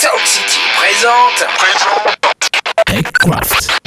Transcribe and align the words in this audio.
Sound 0.00 0.24
City 0.24 0.60
présente. 0.78 1.44
Techcraft. 2.86 3.79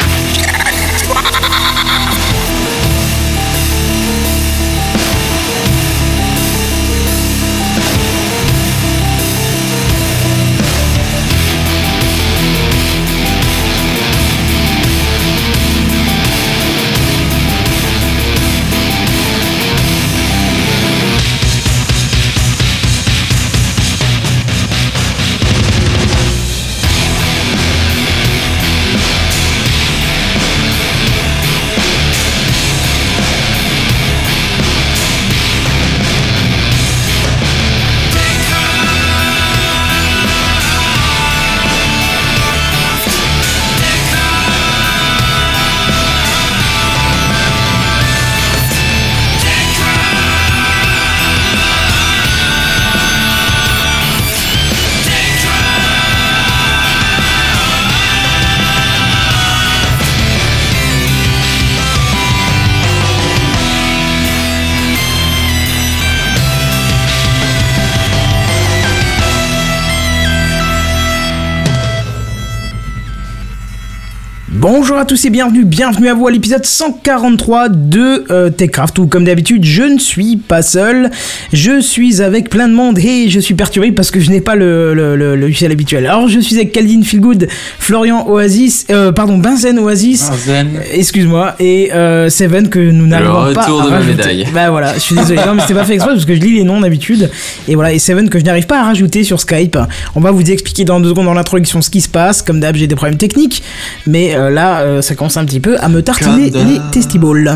À 75.04 75.06
tous 75.06 75.26
et 75.26 75.30
bienvenue, 75.30 75.66
bienvenue 75.66 76.08
à 76.08 76.14
vous 76.14 76.28
à 76.28 76.32
l'épisode 76.32 76.64
143 76.66 77.68
de 77.68 78.24
euh, 78.32 78.50
Techcraft 78.50 78.98
où 79.00 79.08
comme 79.08 79.26
d'habitude 79.26 79.66
je 79.66 79.84
ne 79.84 80.00
suis 80.00 80.38
pas 80.38 80.62
seul, 80.62 81.12
je 81.52 81.82
suis 81.82 82.22
avec 82.22 82.50
plein 82.50 82.70
de 82.70 82.74
monde 82.74 82.98
et 83.00 83.28
je 83.28 83.38
suis 83.42 83.54
perturbé 83.54 83.92
parce 83.92 84.12
que 84.12 84.22
je 84.22 84.30
n'ai 84.32 84.40
pas 84.40 84.56
le, 84.56 84.94
le, 84.94 85.18
le, 85.18 85.36
le 85.36 85.42
logiciel 85.42 85.74
habituel. 85.74 86.06
Alors 86.06 86.30
je 86.30 86.40
suis 86.40 86.56
avec 86.56 86.72
Caldine 86.72 87.04
Feelgood, 87.04 87.50
Florian 87.80 88.26
Oasis, 88.30 88.86
euh, 88.92 89.12
pardon 89.12 89.38
Benzen 89.40 89.78
Oasis, 89.78 90.30
Benzen. 90.30 90.68
euh, 90.78 90.82
excuse-moi, 90.94 91.56
et 91.60 91.92
euh, 91.94 92.30
Seven 92.30 92.70
que 92.70 92.80
nous 92.80 93.06
n'arrivons 93.06 93.54
pas 93.54 93.64
retour 93.64 93.82
à 93.82 93.86
de 93.86 93.90
ma 93.90 93.96
rajouter. 93.98 94.16
médaille. 94.16 94.48
Bah 94.54 94.70
voilà, 94.70 94.94
je 94.94 95.00
suis 95.00 95.16
désolé, 95.16 95.42
non 95.46 95.56
mais 95.56 95.64
c'était 95.64 95.74
pas 95.74 95.84
fait 95.84 95.96
exprès 95.96 96.14
parce 96.14 96.26
que 96.26 96.34
je 96.36 96.40
lis 96.40 96.54
les 96.54 96.64
noms 96.64 96.80
d'habitude 96.80 97.30
et 97.68 97.76
voilà, 97.76 97.92
et 97.92 98.00
Seven 98.00 98.30
que 98.30 98.40
je 98.40 98.46
n'arrive 98.46 98.68
pas 98.68 98.80
à 98.80 98.84
rajouter 98.86 99.26
sur 99.26 99.42
Skype. 99.42 99.78
On 100.16 100.22
va 100.22 100.32
vous 100.32 100.50
expliquer 100.50 100.86
dans 100.86 101.02
deux 101.02 101.10
secondes 101.10 101.26
dans 101.26 101.34
l'introduction 101.34 101.82
ce 101.82 101.90
qui 101.90 102.00
se 102.00 102.10
passe, 102.10 102.42
comme 102.42 102.62
d'hab 102.62 102.78
j'ai 102.78 102.88
des 102.88 102.96
problèmes 102.96 103.18
techniques, 103.18 103.64
mais 104.08 104.34
euh, 104.36 104.50
là 104.50 104.93
euh, 104.94 105.02
ça 105.02 105.16
commence 105.16 105.38
un 105.38 105.46
petit 105.46 105.60
peu 105.60 105.78
à 105.80 105.90
me 105.90 106.02
tartiner 106.02 106.50
les 106.50 106.78
d'hab. 106.78 106.92
testibles. 106.92 107.56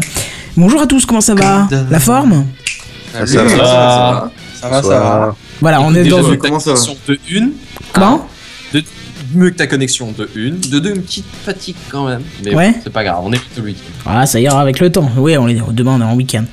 Bonjour 0.56 0.82
à 0.82 0.88
tous, 0.88 1.06
comment 1.06 1.22
ça 1.22 1.36
va. 1.36 1.68
La 1.90 2.00
forme 2.00 2.46
Ça 3.14 3.26
Ça 3.26 3.44
va, 3.44 3.50
va, 3.50 3.58
ça 3.58 4.32
ça 4.62 4.70
va, 4.70 4.82
ça 4.84 4.90
va. 4.90 5.36
Voilà, 5.62 5.82
on 5.82 5.94
est 5.96 6.04
Déjà, 6.04 6.18
dans... 6.18 6.24
va 6.30 6.36
connexion 6.38 6.96
de 7.08 7.20
une, 7.30 7.52
Comment 7.94 8.28
de, 8.74 8.84
mieux 9.34 9.50
que 9.52 9.56
ta 9.56 9.68
connexion 9.68 10.14
de 10.18 10.30
une, 10.36 10.60
de 10.60 10.80
deux, 10.80 10.96
une 10.96 11.02
petite 11.02 11.26
fatigue 11.46 11.76
quand 11.90 12.06
même. 12.08 12.22
Mais 12.44 12.56
Ouais. 12.56 12.72
bon, 12.72 12.78
c'est 12.84 12.94
pas 12.94 13.04
grave, 13.04 13.20
on 13.24 13.32
est 13.34 13.38
plutôt 13.38 13.62
le 13.62 13.68
week-end. 13.68 14.10
Ah, 14.10 14.26
ça 14.26 14.40
ira 14.40 14.60
avec 14.62 14.80
le 14.80 14.92
temps. 14.92 15.10
Oui, 15.18 15.38
on 15.38 15.48
est 15.48 15.60
demain 15.72 15.98
on 15.98 16.02
est 16.02 16.06
en 16.12 16.16
week-end. 16.16 16.46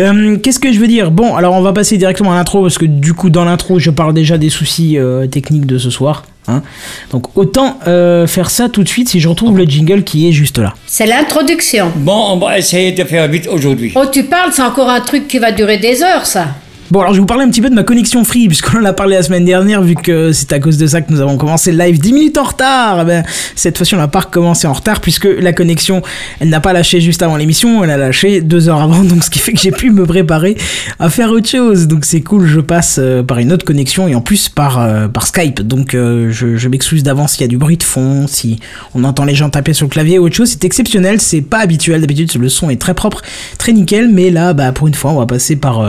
Euh, 0.00 0.36
Qu'est-ce 0.38 0.58
que 0.60 0.72
je 0.72 0.78
veux 0.78 0.86
dire? 0.88 1.10
Bon, 1.10 1.34
alors 1.34 1.54
on 1.54 1.60
va 1.62 1.72
passer 1.72 1.96
directement 1.98 2.32
à 2.32 2.36
l'intro 2.36 2.62
parce 2.62 2.78
que 2.78 2.86
du 2.86 3.14
coup 3.14 3.30
dans 3.30 3.44
l'intro 3.44 3.78
je 3.78 3.90
parle 3.90 4.14
déjà 4.14 4.38
des 4.38 4.50
soucis 4.50 4.98
euh, 4.98 5.26
techniques 5.26 5.66
de 5.66 5.78
ce 5.78 5.90
soir. 5.90 6.24
Hein. 6.48 6.62
Donc 7.10 7.36
autant 7.36 7.78
euh, 7.86 8.26
faire 8.26 8.50
ça 8.50 8.68
tout 8.68 8.82
de 8.82 8.88
suite 8.88 9.08
si 9.08 9.20
je 9.20 9.28
retrouve 9.28 9.56
le 9.56 9.64
jingle 9.64 10.02
qui 10.02 10.28
est 10.28 10.32
juste 10.32 10.58
là. 10.58 10.74
C'est 10.86 11.06
l'introduction. 11.06 11.92
Bon, 11.96 12.32
on 12.32 12.38
va 12.38 12.58
essayer 12.58 12.92
de 12.92 13.04
faire 13.04 13.28
vite 13.28 13.46
aujourd'hui. 13.46 13.92
Oh, 13.94 14.04
tu 14.10 14.24
parles, 14.24 14.52
c'est 14.52 14.62
encore 14.62 14.88
un 14.88 15.00
truc 15.00 15.28
qui 15.28 15.38
va 15.38 15.52
durer 15.52 15.78
des 15.78 16.02
heures, 16.02 16.26
ça. 16.26 16.48
Bon, 16.90 17.00
alors 17.00 17.12
je 17.12 17.18
vais 17.18 17.20
vous 17.20 17.26
parler 17.26 17.44
un 17.44 17.50
petit 17.50 17.60
peu 17.60 17.68
de 17.68 17.74
ma 17.74 17.82
connexion 17.82 18.24
free, 18.24 18.48
puisqu'on 18.48 18.78
en 18.78 18.84
a 18.86 18.94
parlé 18.94 19.14
la 19.14 19.22
semaine 19.22 19.44
dernière, 19.44 19.82
vu 19.82 19.94
que 19.94 20.32
c'est 20.32 20.54
à 20.54 20.58
cause 20.58 20.78
de 20.78 20.86
ça 20.86 21.02
que 21.02 21.12
nous 21.12 21.20
avons 21.20 21.36
commencé 21.36 21.70
le 21.70 21.76
live 21.76 21.98
10 21.98 22.12
minutes 22.14 22.38
en 22.38 22.44
retard. 22.44 23.00
Eh 23.02 23.04
Ben, 23.04 23.24
cette 23.56 23.76
fois-ci, 23.76 23.94
on 23.94 23.98
n'a 23.98 24.08
pas 24.08 24.20
recommencé 24.20 24.66
en 24.66 24.72
retard, 24.72 25.02
puisque 25.02 25.26
la 25.26 25.52
connexion, 25.52 26.00
elle 26.40 26.48
n'a 26.48 26.60
pas 26.60 26.72
lâché 26.72 27.02
juste 27.02 27.20
avant 27.20 27.36
l'émission, 27.36 27.84
elle 27.84 27.90
a 27.90 27.98
lâché 27.98 28.40
deux 28.40 28.70
heures 28.70 28.80
avant, 28.80 29.04
donc 29.04 29.22
ce 29.22 29.28
qui 29.28 29.38
fait 29.38 29.52
que 29.52 29.58
j'ai 29.58 29.70
pu 29.70 29.90
me 29.90 30.06
préparer 30.06 30.56
à 30.98 31.10
faire 31.10 31.30
autre 31.30 31.46
chose. 31.46 31.88
Donc 31.88 32.06
c'est 32.06 32.22
cool, 32.22 32.46
je 32.46 32.60
passe 32.60 32.96
euh, 32.98 33.22
par 33.22 33.36
une 33.36 33.52
autre 33.52 33.66
connexion, 33.66 34.08
et 34.08 34.14
en 34.14 34.22
plus 34.22 34.48
par, 34.48 34.80
euh, 34.80 35.08
par 35.08 35.26
Skype. 35.26 35.60
Donc 35.60 35.92
euh, 35.92 36.30
je, 36.30 36.68
m'excuse 36.68 37.02
d'avance 37.02 37.32
s'il 37.32 37.42
y 37.42 37.44
a 37.44 37.48
du 37.48 37.58
bruit 37.58 37.76
de 37.76 37.82
fond, 37.82 38.26
si 38.26 38.60
on 38.94 39.04
entend 39.04 39.26
les 39.26 39.34
gens 39.34 39.50
taper 39.50 39.74
sur 39.74 39.84
le 39.84 39.90
clavier 39.90 40.18
ou 40.18 40.24
autre 40.24 40.36
chose. 40.36 40.48
C'est 40.48 40.64
exceptionnel, 40.64 41.20
c'est 41.20 41.42
pas 41.42 41.58
habituel. 41.58 42.00
D'habitude, 42.00 42.34
le 42.40 42.48
son 42.48 42.70
est 42.70 42.80
très 42.80 42.94
propre, 42.94 43.20
très 43.58 43.74
nickel, 43.74 44.08
mais 44.08 44.30
là, 44.30 44.54
bah, 44.54 44.72
pour 44.72 44.88
une 44.88 44.94
fois, 44.94 45.10
on 45.10 45.18
va 45.18 45.26
passer 45.26 45.56
par... 45.56 45.84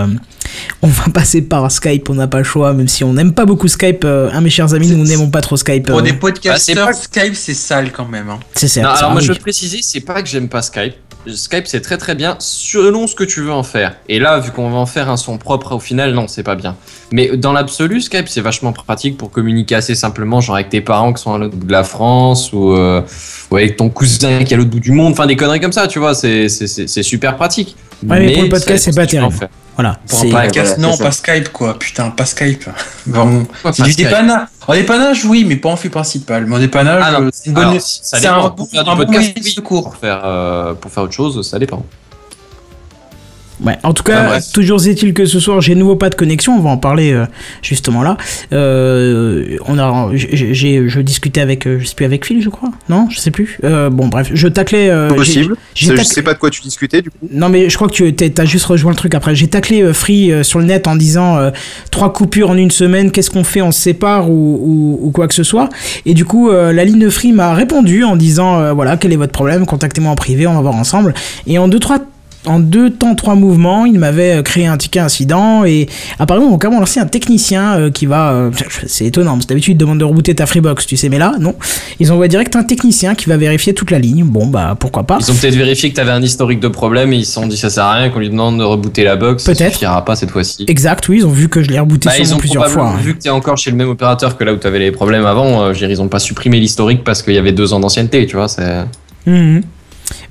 on 0.82 0.88
va 0.88 1.06
passer 1.14 1.42
par 1.42 1.70
Skype, 1.72 2.10
on 2.10 2.16
n'a 2.16 2.28
pas 2.28 2.40
le 2.40 2.44
choix, 2.44 2.74
même 2.74 2.88
si 2.88 3.04
on 3.04 3.14
n'aime 3.14 3.34
pas 3.34 3.46
beaucoup 3.46 3.68
Skype. 3.68 4.04
euh, 4.06 4.30
hein, 4.32 4.42
mes 4.42 4.50
chers 4.50 4.74
amis, 4.74 4.88
nous 4.88 5.04
n'aimons 5.04 5.30
pas 5.30 5.42
trop 5.42 5.58
Skype. 5.58 5.88
Pour 5.88 6.00
euh, 6.00 6.02
des 6.02 6.12
Ah, 6.12 6.20
podcasteurs, 6.20 6.90
c'est 6.94 7.04
Skype 7.04 7.36
c'est 7.36 7.54
sale 7.54 7.92
quand 7.92 8.08
même. 8.08 8.30
Hein. 8.30 8.40
c'est 8.56 8.68
ça. 8.68 8.92
Alors 8.92 9.12
moi 9.12 9.22
je 9.22 9.32
veux 9.32 9.40
préciser, 9.40 9.80
c'est 9.82 10.02
pas 10.02 10.22
que 10.22 10.30
j'aime 10.30 10.48
pas 10.50 10.62
Skype. 10.62 10.94
Skype 11.34 11.68
c'est 11.68 11.82
très 11.82 11.98
très 11.98 12.16
bien 12.16 12.36
selon 12.40 13.08
ce 13.08 13.16
que 13.16 13.24
tu 13.24 13.42
veux 13.42 13.52
en 13.52 13.64
faire. 13.64 13.96
Et 14.08 14.20
là, 14.20 14.40
vu 14.40 14.52
qu'on 14.52 14.70
va 14.70 14.78
en 14.78 14.86
faire 14.86 15.10
un 15.10 15.18
son 15.18 15.38
propre 15.38 15.76
au 15.76 15.80
final, 15.80 16.14
non, 16.14 16.28
c'est 16.28 16.44
pas 16.44 16.56
bien. 16.56 16.76
Mais 17.12 17.36
dans 17.38 17.54
l'absolu, 17.54 18.02
Skype 18.02 18.28
c'est 18.30 18.42
vachement 18.42 18.72
pratique 18.74 19.18
pour 19.18 19.32
communiquer 19.32 19.76
assez 19.76 19.96
simplement, 19.96 20.42
genre 20.42 20.56
avec 20.56 20.70
tes 20.70 20.82
parents 20.82 21.14
qui 21.14 21.22
sont 21.24 21.34
à 21.34 21.38
l'autre 21.38 21.56
bout 21.56 21.66
de 21.68 21.72
la 21.72 21.84
France 21.84 22.54
ou, 22.54 22.74
euh, 22.74 23.02
ou 23.52 23.56
avec 23.58 23.78
ton 23.78 23.90
cousin 23.90 24.44
qui 24.44 24.54
est 24.54 24.56
à 24.56 24.58
l'autre 24.58 24.70
bout 24.70 24.80
du 24.80 24.92
monde. 24.92 25.14
Enfin, 25.14 25.26
des 25.26 25.36
conneries 25.36 25.60
comme 25.60 25.72
ça, 25.74 25.88
tu 25.88 26.00
vois, 26.00 26.14
c'est 26.14 26.50
c'est- 26.50 26.68
c'est- 26.68 26.88
c'est 26.88 27.04
super 27.04 27.36
pratique. 27.36 27.76
Ouais, 28.08 28.20
mais 28.20 28.34
pour 28.34 28.44
le 28.44 28.50
podcast, 28.50 28.84
c'est 28.86 28.96
pas 28.96 29.06
terrible. 29.08 29.34
Voilà. 29.76 29.98
Pour 30.08 30.20
un 30.20 30.24
podcast, 30.44 30.76
voilà, 30.78 30.92
non, 30.92 30.98
pas 30.98 31.12
Skype 31.12 31.50
quoi. 31.54 31.80
Putain, 31.80 32.10
pas 32.12 32.26
Skype. 32.26 32.66
Vraiment. 33.08 33.44
Pourquoi 33.46 33.74
C'est 33.74 33.84
du 33.84 33.90
dépannage. 33.96 34.48
En 34.68 34.74
dépannage, 34.74 35.26
oui, 35.26 35.46
mais 35.46 35.56
pas 35.56 35.70
en 35.70 35.76
flux 35.76 35.90
principal. 35.90 36.46
Mais 36.46 36.56
en 36.56 36.60
dépannage, 36.60 37.04
Ah 37.06 37.20
euh, 37.22 37.30
c'est 37.34 37.48
une 37.48 37.54
bonne. 37.54 37.68
alors, 37.70 37.82
ça 37.82 38.20
dépend. 38.20 38.34
un 38.46 38.50
Pour 38.50 38.52
bon, 38.52 38.66
faire 38.68 38.84
du 38.84 38.90
un 38.90 38.96
bon 38.96 39.06
podcast, 39.06 39.34
oui. 39.44 39.52
secours. 39.52 39.84
Pour 39.84 39.96
faire, 39.96 40.22
euh, 40.26 40.74
pour 40.76 40.92
faire 40.92 41.04
autre 41.04 41.14
chose, 41.14 41.48
ça 41.48 41.58
dépend. 41.58 41.84
Ouais, 43.64 43.78
en 43.84 43.94
tout 43.94 44.04
cas, 44.04 44.28
bref. 44.28 44.52
toujours 44.54 44.86
est-il 44.88 45.14
que 45.14 45.26
ce 45.26 45.40
soir, 45.40 45.60
j'ai 45.60 45.76
nouveau 45.76 45.96
pas 45.96 46.10
de 46.10 46.16
connexion, 46.16 46.56
on 46.56 46.62
va 46.62 46.70
en 46.70 46.78
parler 46.78 47.12
euh, 47.12 47.26
justement 47.62 48.04
là. 48.04 48.16
Euh, 48.54 49.58
on 49.68 49.78
a, 49.78 50.10
j'ai, 50.14 50.88
je 50.88 51.00
discutais 51.02 51.42
avec, 51.42 51.68
euh, 51.68 51.78
je 51.80 51.86
sais 51.86 51.96
plus 51.96 52.06
avec 52.06 52.26
Phil, 52.26 52.42
je 52.42 52.50
crois, 52.50 52.70
non, 52.88 53.08
je 53.10 53.20
sais 53.20 53.32
plus. 53.32 53.58
Euh, 53.64 53.90
bon, 53.90 54.08
bref, 54.08 54.30
je 54.34 54.48
taclais. 54.48 54.90
Possible. 55.10 55.56
j'ai 55.76 55.96
Je 55.98 56.04
sais 56.04 56.22
pas 56.22 56.34
de 56.34 56.40
quoi 56.40 56.50
tu 56.50 56.62
discutais 56.62 57.02
du 57.02 57.10
coup. 57.10 57.18
Non 57.32 57.50
mais 57.50 57.70
je 57.70 57.76
crois 57.76 57.90
que 57.90 57.94
tu 57.94 58.14
t'as 58.14 58.46
juste 58.46 58.66
rejoint 58.66 58.92
le 58.92 58.98
truc 58.98 59.14
après. 59.14 59.36
J'ai 59.36 59.48
taclé 59.48 59.94
Free 59.94 60.32
sur 60.44 60.60
le 60.60 60.66
net 60.66 60.88
en 60.88 60.96
disant 60.96 61.52
trois 61.92 62.14
coupures 62.14 62.52
en 62.52 62.58
une 62.58 62.72
semaine, 62.72 63.12
qu'est-ce 63.12 63.30
qu'on 63.30 63.44
fait, 63.44 63.62
on 63.62 63.72
se 63.72 63.82
sépare 63.82 64.30
ou, 64.30 64.60
ou, 65.04 65.08
ou 65.08 65.12
quoi 65.12 65.28
que 65.28 65.34
ce 65.34 65.44
soit. 65.44 65.70
Et 66.06 66.14
du 66.14 66.26
coup 66.26 66.50
la 66.50 66.84
ligne 66.86 67.00
de 67.00 67.10
Free 67.10 67.34
m'a 67.34 67.54
répondu 67.54 68.04
en 68.04 68.16
disant 68.16 68.74
voilà 68.74 68.98
quel 68.98 69.12
est 69.12 69.18
votre 69.18 69.34
problème, 69.34 69.66
contactez-moi 69.66 70.12
en 70.12 70.16
privé, 70.16 70.48
on 70.48 70.54
va 70.54 70.62
voir 70.62 70.76
ensemble. 70.76 71.14
Et 71.46 71.58
en 71.58 71.68
deux 71.68 71.80
trois 71.80 72.00
en 72.46 72.60
deux 72.60 72.90
temps, 72.90 73.16
trois 73.16 73.36
mouvements, 73.36 73.86
il 73.86 74.00
m'avait 74.00 74.38
euh, 74.38 74.42
créé 74.44 74.66
un 74.66 74.78
ticket 74.78 75.00
incident 75.02 75.66
et 75.66 75.88
apparemment 76.20 76.48
on 76.48 76.52
va 76.52 76.58
carrément 76.58 76.80
lancer 76.80 77.00
un 77.02 77.06
technicien 77.06 77.76
euh, 77.78 77.92
qui 77.92 78.06
va... 78.06 78.32
euh, 78.32 78.52
c'est 78.88 79.06
étonnant, 79.06 79.34
parce 79.34 79.46
que 79.46 79.50
d'habitude 79.50 79.74
ils 79.74 79.78
demandent 79.78 80.00
de 80.00 80.06
rebooter 80.06 80.34
ta 80.36 80.46
Freebox, 80.46 80.86
tu 80.86 80.96
sais, 80.96 81.10
mais 81.10 81.18
là, 81.18 81.34
non. 81.40 81.56
Ils 82.00 82.12
envoient 82.14 82.30
direct 82.30 82.56
un 82.56 82.64
technicien 82.64 83.14
qui 83.14 83.28
va 83.28 83.36
vérifier 83.38 83.74
toute 83.74 83.92
la 83.92 84.00
ligne. 84.00 84.24
Bon, 84.24 84.48
bah 84.48 84.76
pourquoi 84.80 85.04
pas. 85.04 85.18
Ils 85.20 85.30
ont 85.32 85.36
peut-être 85.36 85.56
vérifié 85.56 85.90
que 85.90 85.96
tu 85.96 86.02
avais 86.02 86.12
un 86.12 86.22
historique 86.22 86.62
de 86.62 86.70
problème 86.70 87.12
et 87.12 87.18
ils 87.18 87.26
se 87.26 87.34
sont 87.34 87.46
dit 87.46 87.58
ça 87.58 87.70
sert 87.70 87.84
à 87.84 87.94
rien 87.96 88.10
qu'on 88.10 88.20
lui 88.20 88.30
demande 88.30 88.58
de 88.58 88.64
rebooter 88.64 89.04
la 89.04 89.18
box. 89.18 89.44
Ça 89.44 89.54
Peut-être. 89.54 89.74
suffira 89.74 90.06
pas 90.06 90.16
cette 90.16 90.32
fois-ci. 90.32 90.64
Exact, 90.68 91.08
oui, 91.10 91.18
ils 91.20 91.26
ont 91.26 91.32
vu 91.32 91.50
que 91.50 91.62
je 91.62 91.70
l'ai 91.70 91.80
rebooté 91.80 92.08
Bah, 92.08 92.14
ils 92.18 92.26
sûrement 92.26 92.38
ont 92.38 92.40
plusieurs 92.40 92.68
fois. 92.70 92.88
hein. 92.92 92.98
vu 93.04 93.16
que 93.16 93.22
t'es 93.22 93.30
encore 93.30 93.58
chez 93.58 93.70
le 93.72 93.76
même 93.78 93.90
opérateur 93.90 94.38
que 94.38 94.44
là 94.46 94.54
où 94.54 94.58
t'avais 94.58 94.80
les 94.80 94.92
problèmes 94.92 95.26
avant. 95.26 95.64
euh, 95.64 95.74
ils 95.74 96.02
ont 96.02 96.08
pas 96.08 96.20
supprimé 96.20 96.60
l'historique 96.60 97.04
parce 97.04 97.22
qu'il 97.22 97.34
y 97.34 97.38
avait 97.38 97.52
deux 97.52 97.74
ans 97.74 97.80
d'ancienneté, 97.82 98.26
tu 98.28 98.38
vois. 98.38 98.48
C'est 98.48 98.86
Mhm. 99.26 99.62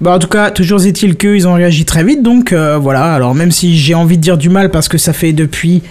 Bah 0.01 0.13
en 0.13 0.19
tout 0.19 0.29
cas, 0.29 0.51
toujours 0.51 0.85
est-il 0.85 1.17
qu'ils 1.17 1.47
ont 1.49 1.55
réagi 1.55 1.85
très 1.85 2.05
vite, 2.05 2.23
donc 2.23 2.53
euh, 2.53 2.79
voilà. 2.79 3.13
Alors 3.15 3.35
même 3.35 3.51
si 3.51 3.77
j'ai 3.77 3.95
envie 3.95 4.17
de 4.17 4.23
dire 4.23 4.39
du 4.39 4.49
mal 4.49 4.71
parce 4.71 4.89
que 4.89 4.99
ça 4.99 5.13
fait 5.13 5.33
depuis 5.33 5.83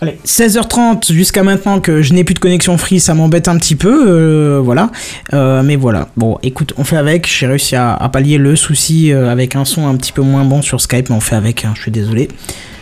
allez, 0.00 0.18
16h30 0.24 1.12
jusqu'à 1.12 1.42
maintenant 1.42 1.80
que 1.80 2.02
je 2.02 2.12
n'ai 2.12 2.24
plus 2.24 2.34
de 2.34 2.38
connexion 2.38 2.76
free, 2.78 3.00
ça 3.00 3.14
m'embête 3.14 3.48
un 3.48 3.56
petit 3.56 3.76
peu, 3.76 4.04
euh, 4.08 4.60
voilà. 4.62 4.90
Euh, 5.34 5.62
mais 5.62 5.76
voilà, 5.76 6.08
bon, 6.16 6.38
écoute, 6.42 6.74
on 6.76 6.84
fait 6.84 6.96
avec. 6.96 7.28
J'ai 7.28 7.46
réussi 7.46 7.76
à, 7.76 7.94
à 7.94 8.08
pallier 8.08 8.38
le 8.38 8.56
souci 8.56 9.12
avec 9.12 9.56
un 9.56 9.64
son 9.64 9.86
un 9.86 9.96
petit 9.96 10.12
peu 10.12 10.22
moins 10.22 10.44
bon 10.44 10.62
sur 10.62 10.80
Skype, 10.80 11.10
mais 11.10 11.16
on 11.16 11.20
fait 11.20 11.36
avec. 11.36 11.64
hein, 11.64 11.72
je 11.74 11.82
suis 11.82 11.90
désolé. 11.90 12.28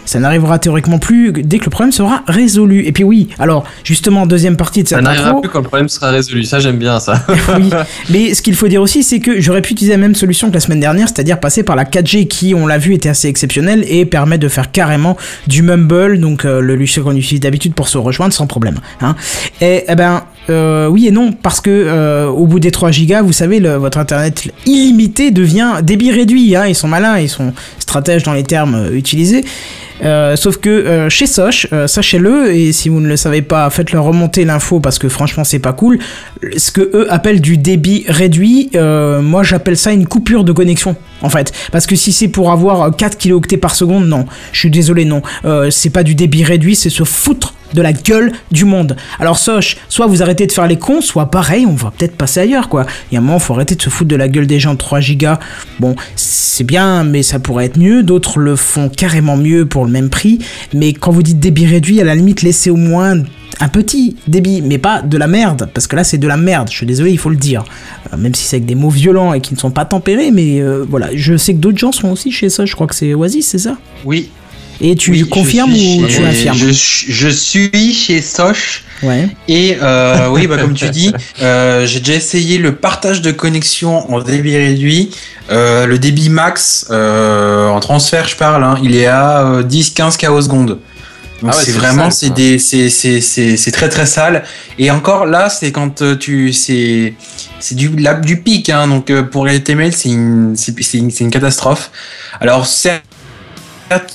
Ça 0.05 0.19
n'arrivera 0.19 0.59
théoriquement 0.59 0.99
plus 0.99 1.33
dès 1.33 1.59
que 1.59 1.65
le 1.65 1.71
problème 1.71 1.93
sera 1.93 2.23
résolu. 2.27 2.85
Et 2.87 2.93
puis 2.93 3.05
oui, 3.05 3.29
alors 3.39 3.65
justement, 3.85 4.27
deuxième 4.27 4.57
partie 4.57 4.83
de 4.83 4.89
Ça 4.89 4.97
cette 4.97 5.05
n'arrivera 5.05 5.29
intro. 5.31 5.41
plus 5.41 5.51
quand 5.51 5.61
le 5.61 5.67
problème 5.67 5.89
sera 5.89 6.11
résolu. 6.11 6.45
Ça, 6.45 6.61
j'aime 6.61 6.77
bien 6.77 7.01
ça. 7.01 7.25
oui, 7.59 7.71
mais 8.11 8.35
ce 8.35 8.43
qu'il 8.43 8.55
faut 8.55 8.69
dire 8.69 8.83
aussi, 8.83 9.03
c'est 9.03 9.21
que 9.21 9.41
j'aurais 9.41 9.63
pu 9.63 9.73
utiliser 9.73 9.93
la 9.95 9.99
même 9.99 10.15
solution 10.15 10.49
que 10.49 10.55
la 10.55 10.61
semaine 10.61 10.81
dernière, 10.81 11.09
c'est-à-dire 11.09 11.41
passer 11.41 11.63
par 11.63 11.77
la 11.77 11.85
4G 11.85 12.27
qui, 12.29 12.55
on 12.55 12.67
l'a 12.67 12.79
vu, 12.79 12.95
était 12.95 13.09
assez 13.09 13.29
exceptionnelle 13.29 13.85
et 13.89 14.05
permet 14.05 14.39
de 14.39 14.49
faire 14.49 14.71
carrément 14.73 15.17
du 15.47 15.63
mumble, 15.63 16.21
donc 16.21 16.45
euh, 16.45 16.61
le 16.61 16.77
logiciel 16.77 17.05
qu'on 17.05 17.17
utilise 17.17 17.41
d'habitude 17.41 17.75
pour 17.75 17.89
se 17.89 17.99
rejoindre 17.99 18.33
sans 18.35 18.47
problème. 18.47 18.79
Hein. 19.01 19.17
Et 19.61 19.85
eh 19.89 19.95
ben, 19.95 20.23
euh, 20.51 20.87
oui 20.89 21.07
et 21.07 21.11
non, 21.11 21.33
parce 21.33 21.61
que 21.61 21.71
euh, 21.71 22.27
au 22.27 22.47
bout 22.47 22.61
des 22.61 22.71
3 22.71 22.91
gigas, 22.91 23.23
vous 23.23 23.33
savez, 23.33 23.61
le- 23.61 23.77
votre 23.77 23.99
internet 23.99 24.49
illimité 24.67 25.31
devient 25.31 25.73
débit 25.83 26.11
réduit. 26.11 26.55
Hein, 26.57 26.67
ils 26.67 26.75
sont 26.75 26.89
malins, 26.89 27.19
ils 27.19 27.29
sont 27.31 27.53
stratèges 27.79 28.23
dans 28.25 28.33
les 28.35 28.43
termes 28.45 28.89
utilisés. 28.93 29.45
Euh, 30.05 30.37
sauf 30.37 30.59
que 30.59 30.69
euh, 30.69 31.09
chez 31.09 31.27
Soch, 31.27 31.67
euh, 31.73 31.87
sachez-le, 31.87 32.55
et 32.55 32.73
si 32.73 32.89
vous 32.89 33.01
ne 33.01 33.09
le 33.09 33.17
savez 33.17 33.43
pas, 33.43 33.69
faites-leur 33.71 34.05
remonter 34.05 34.45
l'info 34.45 34.81
parce 34.81 34.99
que 34.99 35.09
franchement 35.09 35.45
c'est 35.45 35.59
pas 35.59 35.73
cool. 35.73 35.99
Ce 36.57 36.71
que 36.71 36.81
eux 36.95 37.13
appellent 37.13 37.41
du 37.41 37.57
débit 37.57 38.05
réduit, 38.09 38.71
moi 38.75 39.43
j'appelle 39.43 39.77
ça 39.77 39.93
une 39.93 40.07
coupure 40.07 40.45
de 40.45 40.53
connexion 40.53 40.97
en 41.23 41.29
fait. 41.29 41.53
Parce 41.73 41.87
que 41.87 41.97
si 41.97 42.13
c'est 42.13 42.29
pour 42.29 42.51
avoir 42.51 42.95
4 42.95 43.17
kilooctets 43.17 43.57
par 43.57 43.75
seconde, 43.75 44.07
non. 44.07 44.27
Je 44.53 44.59
suis 44.59 44.71
désolé, 44.71 45.05
non. 45.05 45.23
C'est 45.71 45.91
pas 45.91 46.03
du 46.03 46.15
débit 46.15 46.45
réduit, 46.45 46.77
c'est 46.77 46.91
se 46.91 47.05
foutre 47.05 47.55
de 47.75 47.83
la 47.83 47.93
gueule 47.93 48.33
du 48.51 48.65
monde. 48.65 48.97
Alors 49.19 49.37
Soch, 49.37 49.77
soit 49.89 50.07
vous 50.07 50.23
arrêtez 50.23 50.47
de 50.47 50.53
faire 50.53 50.67
les 50.67 50.79
cons, 50.79 51.01
soit 51.01 51.31
pareil, 51.31 51.67
on 51.67 51.75
va 51.75 51.93
peut-être 51.97 52.17
passer 52.17 52.41
ailleurs 52.41 52.69
quoi. 52.69 52.87
Il 53.11 53.15
y 53.15 53.17
a 53.17 53.21
un 53.21 53.25
moment, 53.25 53.39
faut 53.39 53.55
arrêter 53.55 53.75
de 53.75 53.83
se 53.83 53.91
foutre 53.91 54.09
de 54.09 54.17
la 54.17 54.29
gueule 54.29 54.47
des 54.47 54.61
gens. 54.61 54.77
3 54.77 55.01
gigas, 55.01 55.39
bon, 55.81 55.97
c'est 56.17 56.65
bien, 56.65 57.05
mais 57.05 57.23
ça 57.23 57.39
pourrait 57.39 57.67
être 57.67 57.79
mieux. 57.79 58.03
D'autres 58.03 58.39
le 58.39 58.57
font 58.57 58.89
carrément 58.89 59.37
mieux 59.37 59.67
pour 59.67 59.85
le 59.85 59.91
même 59.95 60.11
prix. 60.11 60.39
Mais 60.75 60.93
quand 60.93 61.11
vous 61.11 61.23
dites 61.23 61.41
débit 61.41 61.67
réduit, 61.67 62.01
à 62.01 62.05
la 62.05 62.15
limite, 62.15 62.43
laissez 62.43 62.71
au 62.71 62.77
moins 62.77 63.17
un 63.61 63.69
petit 63.69 64.17
débit, 64.27 64.63
mais 64.63 64.79
pas 64.79 65.03
de 65.03 65.17
la 65.17 65.27
merde, 65.27 65.69
parce 65.73 65.87
que 65.87 65.97
là 65.97 66.05
c'est 66.05 66.19
de 66.19 66.27
la 66.27 66.37
merde, 66.37 66.69
je 66.71 66.77
suis 66.77 66.87
désolé, 66.87 67.11
il 67.11 67.19
faut 67.19 67.31
le 67.31 67.37
dire. 67.37 67.65
Euh, 68.13 68.17
même 68.17 68.35
si 68.35 68.45
c'est 68.45 68.57
avec 68.57 68.67
des 68.67 68.75
mots 68.75 68.91
violents 68.91 69.33
et 69.33 69.41
qui 69.41 69.55
ne 69.55 69.59
sont 69.59 69.71
pas 69.71 69.85
tempérés, 69.85 70.31
mais 70.31 70.61
euh, 70.61 70.85
voilà, 70.89 71.11
je 71.15 71.37
sais 71.37 71.55
que 71.55 71.59
d'autres 71.59 71.79
gens 71.79 71.93
sont 71.93 72.11
aussi 72.11 72.33
chez 72.33 72.51
ça, 72.51 72.65
je 72.65 72.75
crois 72.75 72.87
que 72.87 72.95
c'est 72.95 73.15
Oasis, 73.15 73.47
c'est 73.47 73.59
ça? 73.59 73.77
Oui. 74.05 74.31
Et 74.81 74.97
tu 74.97 75.11
Oui, 75.13 75.29
confirmes 75.29 75.75
suis 75.75 76.03
ou 76.03 76.07
tu 76.07 76.25
affirmes 76.25 76.57
je, 76.57 76.73
je 76.73 77.29
suis 77.29 77.95
chez 77.95 78.21
Soch 78.21 78.85
Ouais. 79.03 79.29
et 79.49 79.77
euh, 79.83 80.29
oui, 80.31 80.47
bah, 80.47 80.57
comme 80.59 80.75
tu 80.75 80.89
dis, 80.91 81.13
euh, 81.43 81.87
j'ai 81.87 82.01
déjà 82.01 82.15
essayé 82.15 82.59
le 82.59 82.75
partage 82.75 83.21
de 83.23 83.33
connexion 83.33 84.11
en 84.13 84.21
débit 84.21 84.57
réduit. 84.57 85.11
Euh, 85.51 85.87
le 85.87 85.99
débit 85.99 86.31
max 86.31 86.87
en 86.91 87.81
transfert, 87.81 88.27
je 88.29 88.37
parle, 88.37 88.65
hein, 88.65 88.77
il 88.83 88.97
est 88.97 89.07
à 89.07 89.47
euh, 89.47 89.63
10-15 89.63 90.17
k 90.17 90.43
seconde. 90.43 90.79
Donc 91.43 91.53
Ah 91.53 91.57
ouais, 91.59 91.63
c'est 91.65 91.73
vraiment 91.73 92.11
c'est 92.11 92.31
des 92.31 92.59
très 93.73 93.89
très 93.89 94.07
sale 94.07 94.45
et 94.79 94.91
encore 94.93 95.27
là 95.27 95.51
c'est 95.51 95.73
quand 95.73 96.03
tu 96.19 96.53
c'est 96.53 97.15
c'est 97.59 97.75
du 97.75 97.91
du 98.23 98.37
pic 98.41 98.71
hein, 98.71 98.87
donc 98.87 99.13
pour 99.25 99.45
les 99.45 99.61
mails 99.75 99.93
c'est 99.95 100.11
une 100.11 100.55
c'est 100.57 100.95
une, 100.95 101.11
une 101.21 101.31
catastrophe. 101.31 101.91
Alors 102.41 102.67
certes 102.67 103.05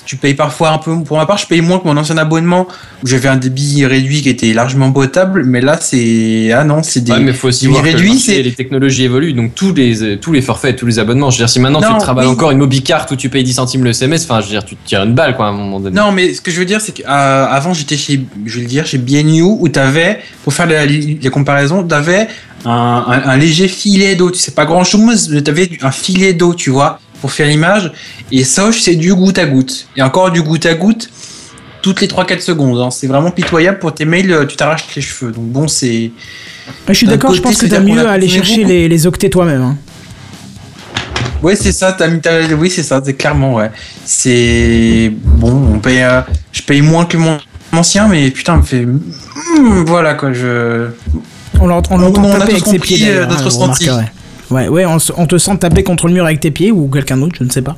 tu 0.05 0.15
payes 0.17 0.33
parfois 0.33 0.71
un 0.71 0.77
peu 0.77 1.03
pour 1.03 1.17
ma 1.17 1.25
part 1.25 1.37
je 1.37 1.45
paye 1.45 1.61
moins 1.61 1.79
que 1.79 1.87
mon 1.87 1.95
ancien 1.95 2.17
abonnement 2.17 2.67
où 3.03 3.07
j'avais 3.07 3.29
un 3.29 3.37
débit 3.37 3.85
réduit 3.85 4.21
qui 4.21 4.29
était 4.29 4.51
largement 4.53 4.91
potable 4.91 5.43
mais 5.45 5.61
là 5.61 5.77
c'est 5.79 6.51
ah 6.51 6.63
non 6.63 6.81
c'est 6.83 7.01
des 7.01 7.11
Ouais, 7.11 7.19
mais 7.19 7.33
faut 7.33 7.47
aussi 7.47 7.67
que 7.67 7.71
le 7.73 7.79
réduit, 7.79 8.13
marché 8.13 8.43
les 8.43 8.53
technologies 8.53 9.03
évoluent, 9.05 9.33
donc 9.33 9.55
tous 9.55 9.73
les 9.73 10.17
tous 10.17 10.31
les 10.31 10.41
forfaits, 10.41 10.75
tous 10.75 10.85
les 10.85 10.99
abonnements. 10.99 11.29
Je 11.29 11.37
veux 11.37 11.41
dire, 11.43 11.49
si 11.49 11.59
maintenant 11.59 11.81
Non, 11.81 11.93
tu 11.93 11.99
travailles 11.99 12.25
oui. 12.27 12.31
encore 12.31 12.51
une 12.51 12.57
Mobicart 12.59 13.05
où 13.11 13.15
tu 13.15 13.29
payes 13.29 13.43
10 13.43 13.53
centimes 13.53 13.83
le 13.83 13.91
SMS, 13.91 14.23
enfin, 14.25 14.41
je 14.41 14.45
veux 14.45 14.51
dire, 14.51 14.65
tu 14.65 14.75
te 14.75 14.87
tires 14.87 15.03
une 15.03 15.13
balle 15.13 15.35
quoi 15.35 15.47
à 15.47 15.49
un 15.49 15.53
moment 15.53 15.79
donné. 15.79 15.95
Non, 15.95 16.11
mais 16.11 16.33
ce 16.33 16.41
que 16.41 16.51
je 16.51 16.59
veux 16.59 16.65
dire, 16.65 16.81
c'est 16.81 16.91
qu'avant, 16.91 17.73
j'étais 17.73 17.97
chez, 17.97 18.21
je 18.45 18.55
vais 18.55 18.61
le 18.61 18.67
dire, 18.67 18.85
chez 18.85 18.97
BNU, 18.97 19.41
où 19.43 19.67
t'avais, 19.69 20.19
pour 20.43 20.53
faire 20.53 20.67
les 20.67 21.29
comparaisons, 21.31 21.83
t'avais 21.83 22.27
un, 22.65 22.71
un, 22.71 23.29
un 23.29 23.37
léger 23.37 23.67
filet 23.67 24.15
d'eau. 24.15 24.31
Tu 24.31 24.39
sais 24.39 24.51
pas 24.51 24.65
grand 24.65 24.83
chose, 24.83 25.29
mais 25.29 25.41
t'avais 25.41 25.69
un 25.81 25.91
filet 25.91 26.33
d'eau, 26.33 26.53
tu 26.53 26.69
vois, 26.69 26.99
pour 27.21 27.31
faire 27.31 27.47
l'image. 27.47 27.91
Et 28.31 28.43
Soch, 28.43 28.79
c'est 28.81 28.95
du 28.95 29.13
goutte 29.13 29.37
à 29.37 29.45
goutte. 29.45 29.87
Et 29.95 30.01
encore 30.01 30.31
du 30.31 30.41
goutte 30.41 30.65
à 30.65 30.73
goutte, 30.73 31.09
toutes 31.81 32.01
les 32.01 32.07
3-4 32.07 32.41
secondes. 32.41 32.79
hein. 32.79 32.91
C'est 32.91 33.07
vraiment 33.07 33.31
pitoyable 33.31 33.79
pour 33.79 33.93
tes 33.93 34.05
mails, 34.05 34.31
euh, 34.31 34.45
tu 34.45 34.55
t'arraches 34.55 34.85
les 34.95 35.01
cheveux. 35.01 35.31
Donc 35.31 35.45
bon, 35.45 35.67
c'est. 35.67 36.11
Je 36.87 36.93
suis 36.93 37.07
d'accord, 37.07 37.33
je 37.33 37.41
pense 37.41 37.57
que 37.57 37.65
t'as 37.65 37.79
mieux 37.79 38.05
à 38.07 38.11
aller 38.11 38.27
chercher 38.29 38.63
les, 38.63 38.87
les 38.87 39.07
octets 39.07 39.29
toi-même. 39.29 39.61
hein. 39.61 39.77
Ouais, 41.41 41.55
c'est 41.55 41.71
ça, 41.71 41.93
t'as 41.93 42.07
mis 42.09 42.19
ta- 42.19 42.41
Oui, 42.59 42.69
c'est 42.69 42.83
ça, 42.83 43.01
c'est 43.03 43.13
clairement, 43.13 43.55
ouais. 43.55 43.71
C'est. 44.05 45.11
Bon, 45.23 45.51
on 45.75 45.79
paye. 45.79 46.01
euh, 46.01 46.21
Je 46.51 46.61
paye 46.61 46.81
moins 46.81 47.05
que 47.05 47.15
mon 47.15 47.37
ancien, 47.71 48.07
mais 48.09 48.29
putain, 48.29 48.57
me 48.57 48.61
fait. 48.63 48.85
Hmm, 48.85 49.85
voilà, 49.85 50.15
quoi, 50.15 50.33
je. 50.33 50.87
On 51.61 51.67
l'ent- 51.67 51.81
on 51.91 51.97
l'entend 51.97 52.23
taper 52.39 52.51
avec 52.53 52.65
ses 52.67 52.79
pieds 52.79 53.09
euh, 53.09 53.25
notre 53.25 53.41
hein, 53.41 53.45
ressenti. 53.45 53.89
Ouais, 53.89 54.03
ouais, 54.51 54.85
on, 54.85 54.99
se- 54.99 55.13
on 55.17 55.25
te 55.27 55.37
sent 55.37 55.57
taper 55.59 55.83
contre 55.83 56.07
le 56.07 56.13
mur 56.13 56.25
avec 56.25 56.39
tes 56.39 56.51
pieds 56.51 56.71
ou 56.71 56.87
quelqu'un 56.87 57.17
d'autre, 57.17 57.35
je 57.37 57.43
ne 57.43 57.49
sais 57.49 57.61
pas. 57.61 57.75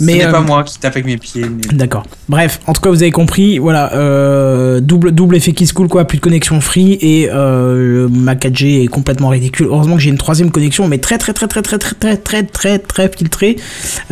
Mais 0.00 0.12
ce 0.12 0.18
n'est 0.18 0.24
euh, 0.26 0.30
pas 0.30 0.40
moi 0.42 0.62
qui 0.62 0.78
tape 0.78 0.92
avec 0.94 1.06
mes 1.06 1.16
pieds. 1.16 1.44
mais- 1.44 1.76
D'accord. 1.76 2.04
Bref, 2.28 2.60
en 2.68 2.72
tout 2.72 2.80
cas, 2.80 2.88
vous 2.88 3.02
avez 3.02 3.10
compris. 3.10 3.58
Voilà, 3.58 3.92
euh, 3.94 4.78
double 4.80 5.10
double 5.10 5.34
effet 5.34 5.50
qui 5.52 5.66
se 5.66 5.74
coule 5.74 5.88
quoi, 5.88 6.04
plus 6.04 6.18
de 6.18 6.22
connexion 6.22 6.60
free 6.60 6.92
et 7.00 7.28
euh, 7.32 8.08
ma 8.08 8.36
4G 8.36 8.84
est 8.84 8.86
complètement 8.86 9.28
ridicule. 9.30 9.66
Heureusement 9.68 9.96
que 9.96 10.00
j'ai 10.02 10.10
une 10.10 10.18
troisième 10.18 10.52
connexion, 10.52 10.86
mais 10.86 10.98
très 10.98 11.18
très 11.18 11.32
très 11.32 11.48
très 11.48 11.62
très 11.62 11.78
très 11.78 11.94
très 11.94 12.16
très 12.16 12.42
très 12.44 12.78
très 12.78 13.08
filtrée 13.10 13.56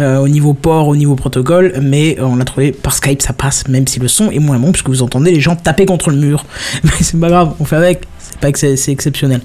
euh, 0.01 0.19
au 0.19 0.27
niveau 0.27 0.55
port, 0.55 0.89
au 0.89 0.97
niveau 0.97 1.15
protocole. 1.15 1.75
Mais 1.81 2.17
euh, 2.19 2.25
on 2.25 2.35
l'a 2.35 2.45
trouvé 2.45 2.73
par 2.73 2.93
Skype, 2.93 3.23
ça 3.23 3.33
passe, 3.33 3.69
même 3.69 3.87
si 3.87 4.01
le 4.01 4.09
son 4.09 4.33
est 4.33 4.41
moins 4.41 4.59
bon, 4.59 4.73
puisque 4.73 4.89
vous 4.89 5.03
entendez 5.03 5.31
les 5.31 5.41
gens 5.41 5.55
taper 5.55 5.87
contre 5.87 6.11
le 6.11 6.17
mur. 6.17 6.47
Mais 6.83 6.91
c'est 7.01 7.21
pas 7.21 7.29
grave, 7.29 7.53
on 7.61 7.65
fait 7.65 7.77
avec. 7.77 8.03
C'est 8.37 8.41
pas 8.41 8.53
que 8.53 8.59
c'est 8.77 8.93
exceptionnel. 8.93 9.41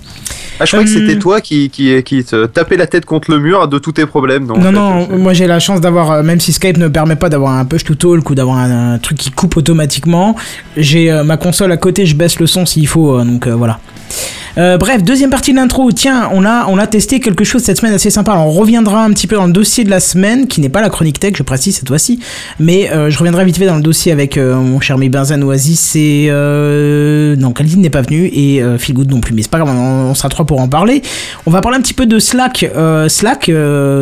Ah, 0.60 0.66
je 0.66 0.72
crois 0.72 0.84
que 0.84 0.90
c'était 0.90 1.18
toi 1.18 1.40
qui, 1.42 1.70
qui, 1.70 2.04
qui 2.04 2.24
te 2.24 2.46
tapais 2.46 2.76
la 2.78 2.86
tête 2.86 3.06
contre 3.06 3.32
le 3.32 3.40
mur 3.40 3.68
de 3.68 3.80
tous 3.80 3.94
tes 3.94 4.06
problèmes. 4.06 4.46
Non, 4.46 4.72
Non, 4.72 5.08
moi 5.18 5.34
j'ai 5.34 5.48
la 5.48 5.60
chance 5.60 5.80
d'avoir, 5.82 6.12
euh, 6.12 6.24
même 6.24 6.40
si 6.40 6.52
Skype 6.52 6.78
ne 6.78 6.88
permet 6.88 7.16
pas 7.16 7.30
d'avoir 7.30 7.54
un 7.54 7.66
push 7.66 7.84
to 7.84 7.96
talk 7.96 8.30
ou 8.30 8.36
d'avoir 8.36 8.58
un, 8.58 8.94
un 8.94 8.98
truc 9.00 9.18
qui 9.18 9.32
coupe 9.32 9.56
automatiquement, 9.58 10.36
j'ai 10.76 11.10
euh, 11.12 11.24
ma 11.24 11.38
console 11.38 11.72
à 11.72 11.78
côté, 11.78 12.06
je 12.06 12.16
baisse 12.16 12.40
le 12.40 12.48
son 12.48 12.66
s'il 12.66 12.88
faut, 12.88 13.18
euh, 13.18 13.24
donc 13.24 13.48
euh, 13.48 13.56
voilà. 13.56 13.80
Euh, 14.58 14.78
bref, 14.78 15.04
deuxième 15.04 15.30
partie 15.30 15.52
de 15.52 15.58
l'intro. 15.58 15.92
Tiens, 15.92 16.30
on 16.34 16.46
a, 16.46 16.88
testé 16.88 17.20
quelque 17.20 17.44
chose 17.44 17.62
cette 17.62 17.78
semaine 17.78 17.94
assez 17.94 18.10
sympa. 18.10 18.34
On 18.36 18.52
reviendra 18.52 19.04
un 19.04 19.12
petit 19.12 19.28
peu 19.28 19.36
dans 19.36 19.46
le 19.46 19.54
dossier 19.54 19.84
de 19.84 19.90
la 19.90 20.00
semaine, 20.00 20.48
qui 20.48 20.60
n'est 20.60 20.70
pas 20.70 20.82
la 20.82 20.90
chronique 20.90 21.20
tech, 21.20 21.34
je 21.38 21.44
précise 21.44 21.78
cette 21.78 21.88
fois-ci. 21.88 22.20
Mais 22.60 22.92
euh, 22.92 23.10
je 23.10 23.18
reviendrai 23.18 23.46
vite 23.46 23.58
fait 23.58 23.66
dans 23.66 23.76
le 23.76 23.82
dossier 23.82 24.12
avec 24.12 24.38
euh, 24.38 24.56
mon 24.56 24.80
cher 24.80 24.98
Benzen 24.98 25.44
Oasis 25.44 25.96
et... 25.96 26.28
Non, 27.38 27.52
Khalid 27.52 27.80
n'est 27.80 27.90
pas 27.90 28.02
venu 28.02 28.30
et 28.34 28.62
euh, 28.62 28.78
Phil 28.78 28.96
Good 28.96 29.10
non 29.10 29.22
plus. 29.22 29.34
Mais 29.34 29.42
c'est 29.42 29.52
pas 29.52 29.60
grave, 29.60 29.74
on, 29.76 30.10
on 30.10 30.14
sera 30.14 30.30
trois 30.30 30.46
pour 30.46 30.60
en 30.60 30.68
parler. 30.68 31.02
On 31.46 31.52
va 31.52 31.62
parler 31.62 31.78
un 31.78 31.82
petit 31.82 31.94
peu 31.94 32.06
de 32.06 32.20
Slack. 32.20 32.66
Slack, 33.08 33.52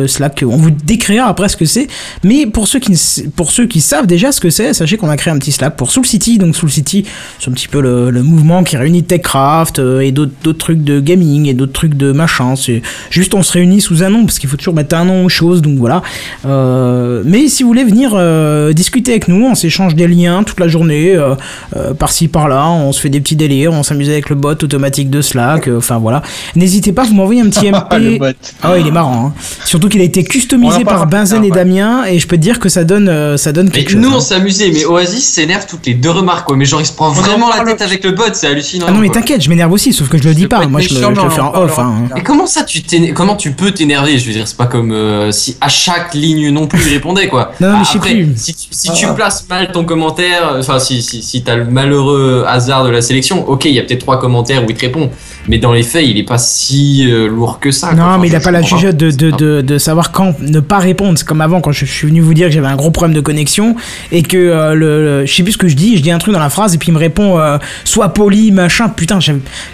Slack, 0.06 0.44
on 0.46 0.56
vous 0.56 0.70
décrira 0.70 1.26
après 1.26 1.48
ce 1.48 1.56
que 1.56 1.64
c'est. 1.64 1.86
Mais 2.24 2.46
pour 2.46 2.66
ceux 2.66 2.80
qui, 2.80 2.98
pour 3.36 3.50
ceux 3.50 3.66
qui 3.66 3.80
savent 3.80 4.06
déjà 4.06 4.32
ce 4.32 4.40
que 4.40 4.50
c'est, 4.50 4.74
sachez 4.74 4.96
qu'on 4.96 5.08
a 5.08 5.16
créé 5.16 5.32
un 5.32 5.38
petit 5.38 5.52
Slack 5.52 5.76
pour 5.76 5.90
Soul 5.90 6.06
City. 6.06 6.38
Donc 6.38 6.56
Soul 6.56 6.70
City, 6.70 7.04
c'est 7.38 7.50
un 7.50 7.52
petit 7.52 7.68
peu 7.68 7.80
le, 7.80 8.20
mouvement 8.20 8.64
qui 8.64 8.76
réunit 8.76 9.02
TechCraft 9.02 9.78
et 9.78 10.12
d'autres 10.12 10.32
d'autres 10.42 10.58
trucs 10.58 10.82
de 10.84 11.00
gaming 11.00 11.46
et 11.46 11.54
d'autres 11.54 11.72
trucs 11.72 11.94
de 11.94 12.12
machin. 12.12 12.56
C'est 12.56 12.82
juste 13.10 13.34
on 13.34 13.42
se 13.42 13.52
réunit 13.52 13.80
sous 13.80 14.02
un 14.02 14.10
nom 14.10 14.24
parce 14.26 14.38
qu'il 14.38 14.48
faut 14.48 14.56
toujours 14.56 14.74
mettre 14.74 14.96
un 14.96 15.04
nom 15.04 15.24
aux 15.24 15.28
choses. 15.28 15.62
Donc 15.62 15.78
voilà. 15.78 16.02
Euh, 16.46 17.22
mais 17.24 17.48
si 17.48 17.62
vous 17.62 17.68
voulez 17.68 17.84
venir 17.84 18.12
euh, 18.14 18.72
discuter 18.72 19.12
avec 19.12 19.28
nous, 19.28 19.44
on 19.46 19.54
s'échange 19.54 19.94
des 19.94 20.08
liens 20.08 20.42
toute 20.42 20.60
la 20.60 20.68
journée, 20.68 21.14
euh, 21.14 21.34
euh, 21.76 21.94
par-ci 21.94 22.28
par-là. 22.28 22.68
On 22.68 22.92
se 22.92 23.00
fait 23.00 23.08
des 23.08 23.20
petits 23.20 23.36
délires, 23.36 23.72
on 23.72 23.82
s'amuse 23.82 24.08
avec 24.10 24.28
le 24.30 24.36
bot 24.36 24.50
automatique 24.50 25.10
de 25.10 25.22
Slack. 25.22 25.68
euh, 25.68 25.78
Enfin 25.78 25.98
voilà. 25.98 26.22
N'hésitez 26.56 26.92
pas, 26.92 27.04
vous 27.04 27.14
m'envoyez 27.14 27.40
un 27.42 27.48
petit 27.50 27.66
MP. 27.70 28.20
Ah 28.62 28.72
ouais, 28.72 28.80
il 28.80 28.86
est 28.86 28.90
marrant. 28.90 29.26
hein. 29.26 29.32
Surtout 29.64 29.88
qu'il 29.88 30.00
a 30.00 30.04
été 30.04 30.24
customisé 30.24 30.84
par 30.84 31.06
Benzen 31.06 31.44
et. 31.44 31.50
Damien 31.50 32.04
et 32.04 32.18
je 32.20 32.26
peux 32.28 32.36
te 32.36 32.40
dire 32.42 32.60
que 32.60 32.68
ça 32.68 32.84
donne, 32.84 33.08
euh, 33.08 33.36
ça 33.36 33.50
donne 33.52 33.66
Mais 33.66 33.72
quelque 33.72 33.90
chose. 33.90 34.00
nous, 34.00 34.08
hein. 34.10 34.14
on 34.16 34.20
s'est 34.20 34.36
amusé, 34.36 34.70
mais 34.72 34.84
Oasis 34.84 35.24
s'énerve 35.28 35.66
toutes 35.68 35.84
les 35.86 35.94
deux 35.94 36.10
remarques, 36.10 36.46
quoi. 36.46 36.56
Mais 36.56 36.64
genre, 36.64 36.80
il 36.80 36.86
se 36.86 36.92
prend 36.92 37.08
en 37.08 37.12
vraiment 37.12 37.48
la 37.48 37.64
tête 37.64 37.82
avec 37.82 38.04
le 38.04 38.12
bot, 38.12 38.22
c'est 38.32 38.46
hallucinant. 38.46 38.86
Ah 38.88 38.92
non 38.92 39.00
mais 39.00 39.08
t'inquiète, 39.08 39.42
je 39.42 39.48
m'énerve 39.50 39.72
aussi, 39.72 39.92
sauf 39.92 40.08
que 40.08 40.16
je 40.16 40.28
le 40.28 40.29
dis 40.32 40.42
Je 40.42 40.46
peux 40.46 40.56
pas. 40.56 40.66
Moi 40.66 40.80
je, 40.80 40.88
me- 40.94 41.00
méchant, 41.00 41.14
je 41.14 41.20
le 41.20 41.28
mais 41.28 41.34
fais 41.34 41.40
en 41.40 41.54
off. 41.54 41.78
hein. 41.78 41.94
Et 42.16 42.22
comment 42.22 42.46
ça, 42.46 42.64
tu 42.64 42.82
comment 43.14 43.36
tu 43.36 43.52
peux 43.52 43.70
t'énerver? 43.70 44.18
Je 44.18 44.26
veux 44.26 44.32
dire, 44.32 44.46
c'est 44.46 44.56
pas 44.56 44.66
comme 44.66 44.92
euh, 44.92 45.30
si 45.32 45.56
à 45.60 45.68
chaque 45.68 46.14
ligne 46.14 46.50
non 46.50 46.66
plus 46.66 46.80
il 46.86 46.92
répondait 46.94 47.28
quoi. 47.28 47.52
Non, 47.60 47.68
mais 47.72 47.76
Ah, 47.80 47.82
je 47.84 47.88
sais 47.90 47.96
après, 47.98 48.14
plus. 48.14 48.32
Si, 48.36 48.54
tu, 48.54 48.66
si 48.70 48.92
tu 48.92 49.06
places 49.14 49.46
mal 49.48 49.70
ton 49.72 49.84
commentaire, 49.84 50.54
enfin 50.58 50.78
si 50.78 51.02
si, 51.02 51.22
si 51.22 51.42
t'as 51.42 51.56
le 51.56 51.64
malheureux 51.64 52.44
hasard 52.46 52.84
de 52.84 52.90
la 52.90 53.02
sélection, 53.02 53.48
ok, 53.48 53.64
il 53.66 53.72
y 53.72 53.78
a 53.78 53.82
peut-être 53.82 54.00
trois 54.00 54.18
commentaires 54.20 54.62
où 54.64 54.66
il 54.68 54.74
te 54.76 54.80
répond, 54.80 55.10
mais 55.48 55.58
dans 55.58 55.72
les 55.72 55.82
faits, 55.82 56.04
il 56.06 56.16
est 56.18 56.22
pas 56.24 56.38
si 56.38 57.06
euh, 57.10 57.28
lourd 57.28 57.58
que 57.60 57.70
ça. 57.70 57.88
quoi. 57.88 57.96
Non, 57.96 58.02
Enfin, 58.04 58.18
mais 58.18 58.28
il 58.28 58.36
a 58.36 58.40
pas 58.40 58.50
la 58.50 58.62
jugeote 58.62 58.96
de, 58.96 59.10
de, 59.10 59.30
de, 59.30 59.60
de 59.60 59.78
savoir 59.78 60.12
quand 60.12 60.34
ne 60.40 60.60
pas 60.60 60.78
répondre. 60.78 61.18
C'est 61.18 61.26
comme 61.26 61.40
avant 61.40 61.60
quand 61.60 61.72
je 61.72 61.84
suis 61.84 62.06
venu 62.08 62.20
vous 62.20 62.34
dire 62.34 62.46
que 62.48 62.52
j'avais 62.52 62.66
un 62.66 62.76
gros 62.76 62.90
problème 62.90 63.14
de 63.14 63.20
connexion 63.20 63.74
et 64.12 64.22
que 64.22 64.36
euh, 64.36 64.74
le, 64.74 65.20
le- 65.20 65.26
je 65.26 65.34
sais 65.34 65.42
plus 65.42 65.52
ce 65.52 65.58
que 65.58 65.68
je 65.68 65.76
dis, 65.76 65.96
je 65.96 66.02
dis 66.02 66.10
un 66.10 66.18
truc 66.18 66.32
dans 66.34 66.40
la 66.40 66.50
phrase 66.50 66.74
et 66.74 66.78
puis 66.78 66.88
il 66.88 66.94
me 66.94 66.98
répond 66.98 67.38
euh, 67.38 67.58
sois 67.84 68.08
poli, 68.10 68.50
machin. 68.52 68.88
Putain, 68.88 69.18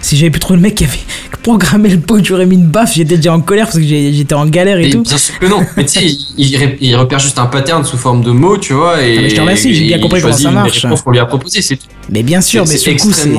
si 0.01 0.17
j'avais 0.17 0.29
pu 0.31 0.39
le 0.55 0.61
mec 0.61 0.75
qui 0.75 0.83
avait 0.85 0.97
programmé 1.43 1.89
le 1.89 1.99
pot, 1.99 2.23
j'aurais 2.23 2.45
mis 2.45 2.55
une 2.55 2.67
baffe, 2.67 2.93
j'étais 2.95 3.15
déjà 3.17 3.33
en 3.33 3.41
colère 3.41 3.65
parce 3.65 3.77
que 3.77 3.83
j'étais 3.83 4.33
en 4.33 4.45
galère 4.45 4.77
et, 4.79 4.87
Et 4.87 4.89
tout. 4.91 5.01
bien 5.03 5.17
sûr 5.17 5.37
que 5.39 5.45
non. 5.45 5.65
Mais 5.75 5.85
tu 5.85 5.99
sais, 5.99 6.17
il, 6.37 6.95
repère 6.95 7.19
juste 7.19 7.39
un 7.39 7.45
pattern 7.45 7.83
sous 7.85 7.97
forme 7.97 8.21
de 8.23 8.31
mots, 8.31 8.57
tu 8.57 8.73
vois. 8.73 9.01
Et, 9.01 9.17
Ah, 9.17 9.21
mais 9.21 9.29
je 9.29 9.35
te 9.35 9.41
remercie, 9.41 9.73
j'ai 9.73 9.85
bien 9.85 9.99
compris 9.99 10.19
il 10.19 10.23
comment 10.23 10.35
ça 10.37 10.51
marche. 10.51 10.85
qu'on 11.03 11.11
lui 11.11 11.19
a 11.19 11.25
proposé, 11.25 11.61
c'est. 11.61 11.79
Mais 12.09 12.23
bien 12.23 12.41
sûr, 12.41 12.65
mais 12.67 12.77
sur 12.77 12.91
le 12.91 12.97
coup, 12.99 13.11
c'est. 13.11 13.29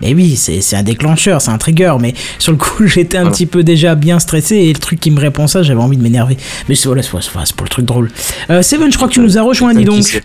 Mais 0.00 0.14
oui, 0.14 0.36
c'est 0.36 0.76
un 0.76 0.82
déclencheur, 0.82 1.40
c'est 1.40 1.50
un 1.50 1.58
trigger. 1.58 1.94
Mais 2.00 2.14
sur 2.38 2.52
le 2.52 2.58
coup, 2.58 2.86
j'étais 2.86 3.16
un 3.18 3.22
Voilà. 3.22 3.32
petit 3.36 3.46
peu 3.46 3.62
déjà 3.62 3.94
bien 3.94 4.18
stressé 4.18 4.56
et 4.56 4.72
le 4.72 4.78
truc 4.78 5.00
qui 5.00 5.10
me 5.10 5.20
répond 5.20 5.46
ça, 5.46 5.62
j'avais 5.62 5.80
envie 5.80 5.96
de 5.96 6.02
m'énerver. 6.02 6.36
Mais 6.68 6.74
voilà, 6.84 7.02
c'est 7.02 7.10
pour 7.10 7.64
le 7.64 7.68
truc 7.68 7.84
drôle. 7.84 8.10
Euh, 8.50 8.62
Seven, 8.62 8.90
je 8.90 8.96
crois 8.96 9.08
que 9.08 9.14
tu 9.14 9.20
nous 9.20 9.38
as 9.38 9.42
rejoint, 9.42 9.74
dis 9.74 9.84
donc. 9.84 10.22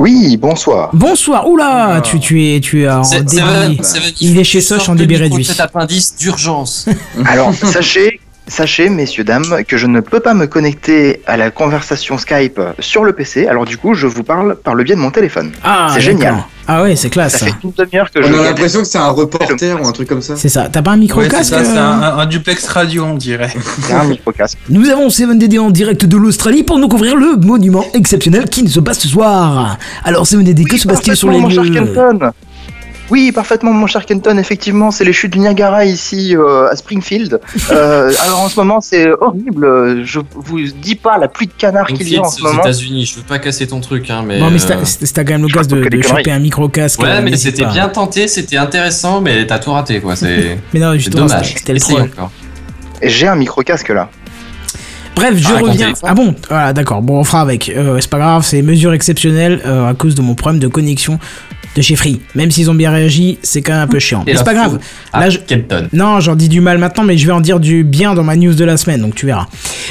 Oui, 0.00 0.38
bonsoir. 0.38 0.88
Bonsoir. 0.94 1.46
Oula, 1.46 1.96
Ah. 1.96 2.00
tu, 2.00 2.18
tu 2.18 2.42
es, 2.42 2.60
tu 2.60 2.84
es 2.84 2.88
en 2.88 3.02
débit. 3.02 3.36
vrai, 3.36 3.68
vrai, 4.00 4.14
Il 4.22 4.38
est 4.38 4.44
chez 4.44 4.62
Soch 4.62 4.88
en 4.88 4.94
débit 4.94 5.16
réduit. 5.16 5.44
Cet 5.44 5.60
appendice 5.60 6.16
d'urgence. 6.18 6.86
Alors, 7.26 7.52
sachez, 7.54 8.18
sachez, 8.50 8.90
messieurs, 8.90 9.24
dames, 9.24 9.64
que 9.66 9.76
je 9.78 9.86
ne 9.86 10.00
peux 10.00 10.20
pas 10.20 10.34
me 10.34 10.46
connecter 10.46 11.22
à 11.26 11.36
la 11.36 11.50
conversation 11.50 12.18
Skype 12.18 12.60
sur 12.78 13.04
le 13.04 13.12
PC. 13.12 13.46
Alors, 13.46 13.64
du 13.64 13.78
coup, 13.78 13.94
je 13.94 14.06
vous 14.06 14.22
parle 14.22 14.56
par 14.56 14.74
le 14.74 14.84
biais 14.84 14.94
de 14.96 15.00
mon 15.00 15.10
téléphone. 15.10 15.52
Ah, 15.64 15.88
C'est 15.94 16.00
génial. 16.00 16.44
Ah 16.72 16.82
ouais, 16.82 16.94
c'est 16.94 17.10
classe. 17.10 17.32
Ça 17.32 17.38
ça. 17.38 17.46
fait 17.46 17.52
une 17.64 17.72
demi-heure 17.76 18.08
que 18.12 18.20
On 18.20 18.28
je. 18.28 18.32
a 18.38 18.42
l'impression 18.44 18.80
que 18.80 18.86
c'est 18.86 18.98
un 18.98 19.08
reporter 19.08 19.72
ou 19.80 19.86
un 19.88 19.90
truc 19.92 20.08
comme 20.08 20.20
ça. 20.22 20.34
C'est 20.36 20.48
ça. 20.48 20.68
T'as 20.70 20.82
pas 20.82 20.92
un 20.92 20.98
micro 20.98 21.18
Ouais, 21.18 21.24
c'est 21.28 21.36
casque 21.36 21.50
ça, 21.54 21.64
c'est 21.64 21.76
euh 21.76 21.80
un, 21.82 22.18
un- 22.18 22.26
duplex 22.26 22.68
radio, 22.68 23.04
on 23.06 23.14
dirait. 23.14 23.50
C'est 23.82 23.92
un 23.94 24.04
micro-casque. 24.04 24.58
Nous 24.68 24.88
avons 24.88 25.08
7DD 25.08 25.58
en 25.58 25.70
direct 25.70 26.04
de 26.04 26.16
l'Australie 26.16 26.62
pour 26.62 26.78
nous 26.78 26.86
couvrir 26.86 27.16
le 27.16 27.36
monument 27.44 27.84
exceptionnel 27.94 28.44
qui 28.48 28.68
se 28.68 28.78
passe 28.78 29.00
ce 29.00 29.08
soir. 29.08 29.78
Alors 30.04 30.24
7DD, 30.26 30.64
que 30.64 30.76
se 30.76 30.86
passe-t-il 30.86 31.16
sur 31.16 31.30
les 31.30 31.40
lieux. 31.40 31.92
Oui, 33.10 33.32
parfaitement, 33.32 33.72
mon 33.72 33.86
cher 33.86 34.06
Kenton. 34.06 34.38
Effectivement, 34.38 34.90
c'est 34.90 35.04
les 35.04 35.12
chutes 35.12 35.32
du 35.32 35.40
Niagara 35.40 35.84
ici 35.84 36.36
euh, 36.36 36.68
à 36.70 36.76
Springfield. 36.76 37.40
Euh, 37.70 38.12
alors 38.24 38.40
en 38.40 38.48
ce 38.48 38.58
moment, 38.58 38.80
c'est 38.80 39.08
horrible. 39.20 40.04
Je 40.04 40.18
vous 40.34 40.60
dis 40.60 40.96
pas 40.96 41.18
la 41.18 41.28
pluie 41.28 41.46
de 41.46 41.52
canards 41.52 41.86
qu'il 41.86 42.08
y 42.08 42.16
a 42.16 42.22
en 42.22 42.24
ce 42.24 42.40
aux 42.40 42.44
moment. 42.46 42.62
États-unis, 42.62 43.06
je 43.06 43.16
veux 43.16 43.22
pas 43.22 43.38
casser 43.38 43.66
ton 43.68 43.80
truc, 43.80 44.10
hein, 44.10 44.24
mais. 44.26 44.40
Bon, 44.40 44.50
mais 44.50 44.58
euh, 44.70 44.84
c'était 44.84 45.24
quand 45.24 45.32
même 45.32 45.42
je 45.48 45.54
l'occasion 45.54 45.76
de, 45.76 46.02
choper 46.02 46.32
un 46.32 46.38
micro 46.40 46.68
casque. 46.68 47.00
Ouais, 47.00 47.22
mais 47.22 47.36
c'était 47.36 47.64
bien 47.66 47.88
tenté, 47.88 48.26
c'était 48.26 48.56
intéressant, 48.56 49.20
mais 49.20 49.46
t'as 49.46 49.60
tout 49.60 49.72
raté, 49.72 50.00
quoi. 50.00 50.16
C'est 50.16 50.58
Mais 50.74 50.80
non, 50.80 50.94
justement, 50.94 51.26
dommage. 51.26 51.54
c'était 51.56 51.74
le 51.74 51.80
troll. 51.80 52.10
J'ai 53.02 53.28
un 53.28 53.36
micro-casque 53.36 53.88
là. 53.88 54.10
Bref, 55.16 55.36
je 55.36 55.48
Ah, 55.48 55.58
reviens. 55.58 55.92
Ah 56.02 56.14
bon 56.14 56.34
Voilà, 56.48 56.72
d'accord. 56.72 57.02
Bon, 57.02 57.18
on 57.18 57.24
fera 57.24 57.40
avec. 57.42 57.68
Euh, 57.68 57.98
c'est 58.00 58.10
pas 58.10 58.18
grave, 58.18 58.44
c'est 58.44 58.62
mesure 58.62 58.92
exceptionnelle 58.92 59.60
euh, 59.66 59.88
à 59.88 59.94
cause 59.94 60.14
de 60.14 60.22
mon 60.22 60.34
problème 60.34 60.60
de 60.60 60.68
connexion 60.68 61.18
de 61.76 61.82
chez 61.82 61.96
Free. 61.96 62.20
Même 62.34 62.50
s'ils 62.50 62.70
ont 62.70 62.74
bien 62.74 62.90
réagi, 62.90 63.38
c'est 63.42 63.62
quand 63.62 63.72
même 63.72 63.82
un 63.82 63.86
peu 63.86 63.98
chiant. 63.98 64.22
Et 64.26 64.32
Mais 64.32 64.36
c'est 64.36 64.44
pas 64.44 64.54
grave. 64.54 64.78
Là, 65.14 65.30
je-. 65.30 65.38
Non, 65.92 66.20
j'en 66.20 66.34
dis 66.34 66.48
du 66.48 66.60
mal 66.60 66.78
maintenant, 66.78 67.04
mais 67.04 67.16
je 67.16 67.26
vais 67.26 67.32
en 67.32 67.40
dire 67.40 67.60
du 67.60 67.84
bien 67.84 68.14
dans 68.14 68.24
ma 68.24 68.36
news 68.36 68.54
de 68.54 68.64
la 68.64 68.76
semaine, 68.76 69.00
donc 69.00 69.14
tu 69.14 69.26
verras. 69.26 69.46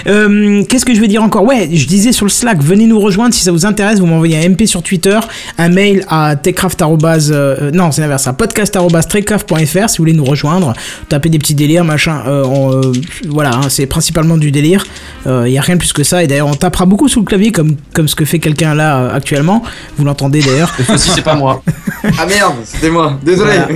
Euh, 0.07 0.63
Qu'est-ce 0.63 0.85
que 0.85 0.93
je 0.93 0.99
vais 1.01 1.07
dire 1.07 1.23
encore? 1.23 1.43
Ouais, 1.43 1.69
je 1.71 1.85
disais 1.87 2.11
sur 2.11 2.25
le 2.25 2.31
Slack, 2.31 2.61
venez 2.61 2.85
nous 2.85 2.99
rejoindre 2.99 3.33
si 3.33 3.43
ça 3.43 3.51
vous 3.51 3.65
intéresse. 3.65 3.99
Vous 3.99 4.05
m'envoyez 4.05 4.37
un 4.37 4.49
MP 4.49 4.65
sur 4.65 4.83
Twitter, 4.83 5.19
un 5.57 5.69
mail 5.69 6.05
à 6.09 6.35
techcraft. 6.35 6.81
euh, 6.81 7.71
non, 7.71 7.91
c'est 7.91 8.01
l'inverse, 8.01 8.27
à 8.27 8.33
podcast.trekcraft.fr 8.33 9.89
si 9.89 9.97
vous 9.97 10.01
voulez 10.03 10.13
nous 10.13 10.25
rejoindre. 10.25 10.73
Tapez 11.07 11.29
des 11.29 11.39
petits 11.39 11.55
délires, 11.55 11.85
machin. 11.85 12.23
Euh, 12.27 12.43
on, 12.45 12.91
voilà, 13.29 13.51
hein, 13.55 13.69
c'est 13.69 13.85
principalement 13.85 14.37
du 14.37 14.51
délire. 14.51 14.85
Il 15.25 15.51
y 15.51 15.57
a 15.57 15.61
rien 15.61 15.75
de 15.75 15.79
plus 15.79 15.93
que 15.93 16.03
ça. 16.03 16.23
Et 16.23 16.27
d'ailleurs, 16.27 16.47
on 16.47 16.55
tapera 16.55 16.85
beaucoup 16.85 17.07
sous 17.07 17.19
le 17.19 17.25
clavier, 17.25 17.51
comme, 17.51 17.75
comme 17.93 18.07
ce 18.07 18.15
que 18.15 18.25
fait 18.25 18.39
quelqu'un 18.39 18.73
là 18.73 19.11
actuellement. 19.13 19.63
Vous 19.97 20.03
l'entendez 20.03 20.41
d'ailleurs. 20.41 20.69
Fois-ci, 20.71 21.11
c'est 21.13 21.21
pas 21.21 21.35
moi. 21.35 21.61
Ah 22.17 22.25
merde, 22.25 22.53
c'était 22.63 22.89
moi. 22.89 23.19
Désolé. 23.23 23.51
Voilà. 23.57 23.67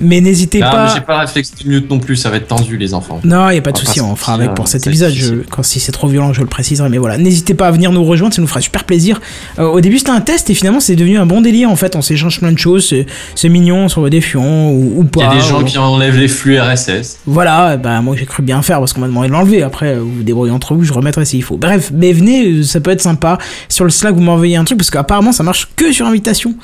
Mais 0.00 0.20
n'hésitez 0.20 0.60
mais 0.60 0.70
pas. 0.70 0.94
j'ai 0.94 1.00
pas 1.00 1.14
le 1.14 1.20
réflexe 1.26 1.52
de 1.54 1.68
minute 1.68 1.90
non 1.90 1.98
plus, 1.98 2.16
ça 2.16 2.30
va 2.30 2.36
être 2.36 2.46
tendu, 2.46 2.76
les 2.76 2.94
enfants. 2.94 3.20
Non, 3.24 3.50
il 3.50 3.54
n'y 3.54 3.58
a 3.58 3.62
pas 3.62 3.72
de 3.72 3.78
souci, 3.78 3.98
pas 4.00 4.06
on 4.06 4.16
fera 4.16 4.34
avec 4.34 4.54
pour 4.54 4.68
cet 4.68 4.86
épisode. 4.86 5.12
Je, 5.12 5.34
quand 5.50 5.62
si 5.62 5.80
c'est 5.80 5.92
trop 5.92 6.06
violent, 6.08 6.32
je 6.32 6.40
le 6.40 6.46
préciserai. 6.46 6.88
Mais 6.88 6.98
voilà, 6.98 7.18
n'hésitez 7.18 7.54
pas 7.54 7.66
à 7.66 7.70
venir 7.70 7.90
nous 7.92 8.04
rejoindre, 8.04 8.34
ça 8.34 8.40
nous 8.40 8.46
fera 8.48 8.60
super 8.60 8.84
plaisir. 8.84 9.20
Euh, 9.58 9.64
au 9.66 9.80
début, 9.80 9.98
c'était 9.98 10.10
un 10.10 10.20
test 10.20 10.50
et 10.50 10.54
finalement, 10.54 10.80
c'est 10.80 10.96
devenu 10.96 11.18
un 11.18 11.26
bon 11.26 11.40
délire. 11.40 11.70
En 11.70 11.76
fait, 11.76 11.96
on 11.96 12.02
s'échange 12.02 12.38
plein 12.38 12.52
de 12.52 12.58
choses. 12.58 12.86
C'est, 12.88 13.06
c'est 13.34 13.48
mignon, 13.48 13.84
on 13.84 13.88
s'envoie 13.88 14.10
des 14.10 14.20
fions 14.20 14.70
ou, 14.70 15.00
ou 15.00 15.02
Il 15.14 15.20
y 15.20 15.24
pas. 15.24 15.30
a 15.30 15.34
des 15.34 15.40
gens 15.40 15.60
ou- 15.62 15.64
qui 15.64 15.78
enlèvent 15.78 16.18
les 16.18 16.28
flux 16.28 16.58
RSS. 16.60 17.18
Voilà, 17.26 17.76
bah 17.76 18.00
moi 18.00 18.14
j'ai 18.16 18.26
cru 18.26 18.42
bien 18.42 18.62
faire 18.62 18.78
parce 18.78 18.92
qu'on 18.92 19.00
m'a 19.00 19.08
demandé 19.08 19.28
de 19.28 19.32
l'enlever. 19.32 19.62
Après, 19.62 19.94
euh, 19.94 20.00
vous 20.00 20.12
vous 20.18 20.22
débrouillez 20.22 20.52
entre 20.52 20.74
vous, 20.74 20.84
je 20.84 20.92
remettrai 20.92 21.24
s'il 21.24 21.42
faut. 21.42 21.56
Bref, 21.56 21.90
mais 21.92 22.12
venez, 22.12 22.46
euh, 22.46 22.62
ça 22.62 22.80
peut 22.80 22.90
être 22.90 23.02
sympa. 23.02 23.38
Sur 23.68 23.84
le 23.84 23.90
Slack, 23.90 24.14
vous 24.14 24.20
m'envoyez 24.22 24.56
un 24.56 24.64
truc 24.64 24.78
parce 24.78 24.90
qu'apparemment, 24.90 25.32
ça 25.32 25.42
marche 25.42 25.68
que 25.76 25.92
sur 25.92 26.06
invitation. 26.06 26.54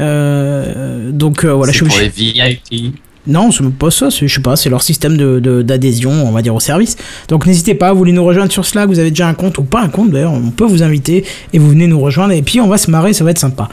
Euh, 0.00 1.10
donc 1.10 1.44
euh, 1.44 1.52
voilà, 1.52 1.72
je 1.72 1.78
suis 1.78 1.86
pour 1.86 1.98
les 1.98 2.08
VIP. 2.08 2.94
Non, 3.26 3.50
c'est 3.50 3.64
pas 3.70 3.90
ça, 3.90 4.10
c'est, 4.10 4.28
je 4.28 4.34
sais 4.34 4.42
pas, 4.42 4.54
c'est 4.54 4.68
leur 4.68 4.82
système 4.82 5.16
de, 5.16 5.40
de- 5.40 5.62
d'adhésion, 5.62 6.10
on 6.10 6.30
va 6.30 6.42
dire, 6.42 6.54
au 6.54 6.60
service. 6.60 6.96
Donc 7.28 7.46
n'hésitez 7.46 7.74
pas, 7.74 7.90
vous 7.92 7.98
voulez 7.98 8.12
nous 8.12 8.22
rejoindre 8.24 8.52
sur 8.52 8.66
Slack, 8.66 8.86
vous 8.86 8.98
avez 8.98 9.08
déjà 9.08 9.26
un 9.26 9.32
compte, 9.32 9.56
ou 9.56 9.62
pas 9.62 9.80
un 9.80 9.88
compte 9.88 10.10
d'ailleurs, 10.10 10.32
on 10.34 10.50
peut 10.50 10.66
vous 10.66 10.82
inviter, 10.82 11.24
et 11.54 11.58
vous 11.58 11.70
venez 11.70 11.86
nous 11.86 11.98
rejoindre, 12.00 12.32
et 12.34 12.42
puis 12.42 12.60
on 12.60 12.68
va 12.68 12.76
se 12.76 12.90
marrer, 12.90 13.14
ça 13.14 13.24
va 13.24 13.30
être 13.30 13.38
sympa. 13.38 13.70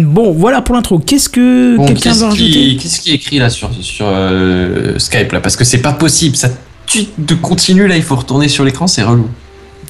bon, 0.02 0.32
voilà 0.32 0.62
pour 0.62 0.74
l'intro. 0.74 0.98
Qu'est-ce 0.98 1.28
que 1.28 1.76
Bon, 1.76 1.86
quelqu'un 1.86 2.10
qu'est-ce 2.10 2.18
veut 2.20 2.26
rajouter? 2.26 2.50
qui, 2.50 2.76
qu'est-ce 2.78 3.00
qui 3.00 3.10
est 3.12 3.14
écrit 3.14 3.38
là 3.38 3.50
sur, 3.50 3.70
sur 3.82 4.06
euh, 4.08 4.98
Skype 4.98 5.30
là? 5.30 5.38
Parce 5.40 5.54
que 5.56 5.62
c'est 5.64 5.78
pas 5.82 5.92
possible, 5.92 6.34
ça 6.34 6.48
tu 6.86 7.04
de 7.18 7.34
continue 7.36 7.86
là, 7.86 7.96
il 7.96 8.02
faut 8.02 8.16
retourner 8.16 8.48
sur 8.48 8.64
l'écran, 8.64 8.88
c'est 8.88 9.04
relou. 9.04 9.28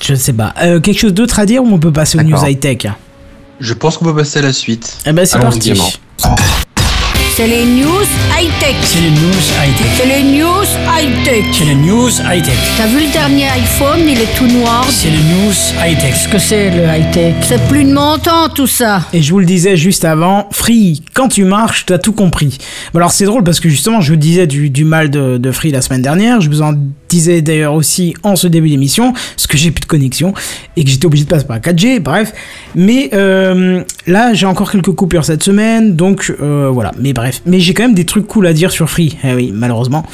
Je 0.03 0.13
ne 0.13 0.19
sais 0.19 0.35
pas. 0.35 0.53
Euh, 0.63 0.81
quelque 0.81 0.99
chose 0.99 1.15
d'autre 1.15 1.39
à 1.39 1.47
dire, 1.47 1.65
ou 1.65 1.69
on 1.73 1.79
peut 1.79 1.93
passer 1.93 2.19
aux 2.19 2.23
news 2.23 2.37
high-tech 2.45 2.89
Je 3.61 3.75
pense 3.75 3.99
qu'on 3.99 4.07
peut 4.07 4.17
passer 4.17 4.38
à 4.38 4.43
la 4.43 4.52
suite. 4.55 4.97
Eh 5.05 5.12
ben 5.12 5.26
c'est 5.26 5.38
parti. 5.38 5.75
C'est 7.37 7.47
les 7.47 7.64
news 7.64 8.07
high-tech. 8.38 8.75
C'est 8.83 9.00
les 9.00 9.11
news 9.11 9.43
high-tech. 9.62 9.87
C'est 9.97 10.07
les 10.07 10.23
news 10.23 10.64
high-tech. 10.88 11.45
C'est 11.52 11.64
les 11.67 11.75
news 11.75 12.09
high-tech. 12.09 12.55
T'as 12.79 12.87
vu 12.87 13.07
le 13.07 13.12
dernier 13.12 13.49
iPhone, 13.49 14.00
il 14.09 14.19
est 14.19 14.35
tout 14.37 14.47
noir. 14.47 14.87
C'est 14.88 15.11
les 15.11 15.19
news 15.19 15.52
high-tech. 15.79 16.11
Qu'est-ce 16.11 16.29
que 16.29 16.38
c'est 16.38 16.71
le 16.71 16.85
high-tech? 16.85 17.35
C'est 17.43 17.62
plus 17.69 17.85
de 17.85 17.93
montant 17.93 18.49
tout 18.49 18.67
ça. 18.67 19.02
Et 19.12 19.23
je 19.23 19.31
vous 19.31 19.40
le 19.40 19.47
disais 19.47 19.76
juste 19.76 20.05
avant, 20.05 20.49
Free, 20.52 21.02
quand 21.12 21.29
tu 21.29 21.45
marches, 21.45 21.85
t'as 21.87 21.99
tout 21.99 22.12
compris. 22.12 22.59
Alors 22.95 23.11
c'est 23.12 23.26
drôle 23.26 23.45
parce 23.45 23.61
que 23.61 23.69
justement, 23.69 24.00
je 24.00 24.12
vous 24.12 24.19
disais 24.19 24.47
du, 24.47 24.71
du 24.71 24.85
mal 24.85 25.11
de, 25.11 25.37
de 25.37 25.52
Free 25.52 25.71
la 25.71 25.83
semaine 25.83 26.02
dernière. 26.02 26.40
Je 26.40 26.49
vous 26.49 26.62
en 26.62 26.75
disais 27.11 27.43
d'ailleurs 27.43 27.75
aussi 27.75 28.14
en 28.23 28.37
ce 28.37 28.47
début 28.47 28.69
d'émission, 28.71 29.12
parce 29.12 29.47
que 29.47 29.57
j'ai 29.57 29.71
plus 29.71 29.81
de 29.81 29.87
connexion 29.87 30.33
et 30.76 30.85
que 30.85 30.90
j'étais 30.90 31.07
obligé 31.07 31.25
de 31.25 31.29
passer 31.29 31.45
par 31.45 31.59
4G, 31.59 32.00
bref. 32.00 32.33
Mais 32.75 33.11
euh, 33.12 33.83
là, 34.07 34.33
j'ai 34.33 34.47
encore 34.47 34.71
quelques 34.71 34.93
coupures 34.93 35.25
cette 35.25 35.43
semaine, 35.43 35.97
donc 35.97 36.33
euh, 36.40 36.71
voilà. 36.73 36.93
Mais 36.99 37.12
bref, 37.12 37.43
mais 37.47 37.61
j'ai 37.61 37.75
quand 37.75 37.83
même 37.83 37.95
des 37.95 38.07
trucs 38.07 38.26
cool 38.26 38.47
à 38.47 38.52
dire 38.52 38.71
sur 38.71 38.88
Free. 38.88 39.17
Eh 39.25 39.35
oui, 39.35 39.50
malheureusement. 39.52 40.05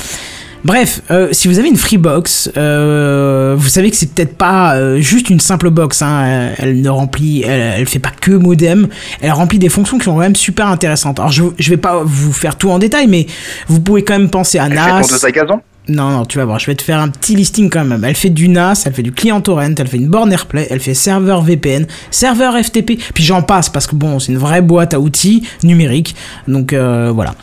Bref, 0.66 1.00
euh, 1.12 1.28
si 1.30 1.46
vous 1.46 1.60
avez 1.60 1.68
une 1.68 1.76
Freebox, 1.76 2.50
euh, 2.56 3.54
vous 3.56 3.68
savez 3.68 3.88
que 3.88 3.96
c'est 3.96 4.12
peut-être 4.12 4.36
pas 4.36 4.74
euh, 4.74 4.98
juste 4.98 5.30
une 5.30 5.38
simple 5.38 5.70
box. 5.70 6.02
Hein, 6.02 6.50
elle, 6.58 6.80
ne 6.80 6.88
remplit, 6.88 7.42
elle, 7.42 7.74
elle 7.78 7.86
fait 7.86 8.00
pas 8.00 8.10
que 8.20 8.32
modem. 8.32 8.88
Elle 9.20 9.30
remplit 9.30 9.60
des 9.60 9.68
fonctions 9.68 9.96
qui 9.96 10.04
sont 10.04 10.14
quand 10.14 10.20
même 10.20 10.34
super 10.34 10.66
intéressantes. 10.66 11.20
Alors 11.20 11.30
je, 11.30 11.44
je 11.56 11.70
vais 11.70 11.76
pas 11.76 12.02
vous 12.04 12.32
faire 12.32 12.56
tout 12.56 12.70
en 12.70 12.80
détail, 12.80 13.06
mais 13.06 13.26
vous 13.68 13.78
pouvez 13.78 14.02
quand 14.02 14.18
même 14.18 14.28
penser 14.28 14.58
à 14.58 14.66
Elle 14.66 14.72
fait 14.72 14.76
NAS. 14.76 15.30
gazon 15.32 15.60
Non, 15.88 16.10
non, 16.10 16.24
tu 16.24 16.38
vas 16.38 16.44
voir, 16.44 16.58
je 16.58 16.66
vais 16.66 16.74
te 16.74 16.82
faire 16.82 16.98
un 16.98 17.08
petit 17.08 17.36
listing 17.36 17.70
quand 17.70 17.84
même. 17.84 18.02
Elle 18.04 18.16
fait 18.16 18.30
du 18.30 18.48
NAS, 18.48 18.82
elle 18.86 18.92
fait 18.92 19.04
du 19.04 19.12
client 19.12 19.40
torrent, 19.40 19.72
elle 19.78 19.86
fait 19.86 19.98
une 19.98 20.08
borne 20.08 20.32
AirPlay, 20.32 20.66
elle 20.68 20.80
fait 20.80 20.94
serveur 20.94 21.42
VPN, 21.42 21.86
serveur 22.10 22.56
FTP, 22.56 22.98
puis 23.14 23.22
j'en 23.22 23.42
passe 23.42 23.68
parce 23.68 23.86
que 23.86 23.94
bon, 23.94 24.18
c'est 24.18 24.32
une 24.32 24.38
vraie 24.38 24.62
boîte 24.62 24.94
à 24.94 25.00
outils 25.00 25.46
numérique. 25.62 26.16
Donc 26.48 26.72
euh, 26.72 27.12
voilà. 27.14 27.36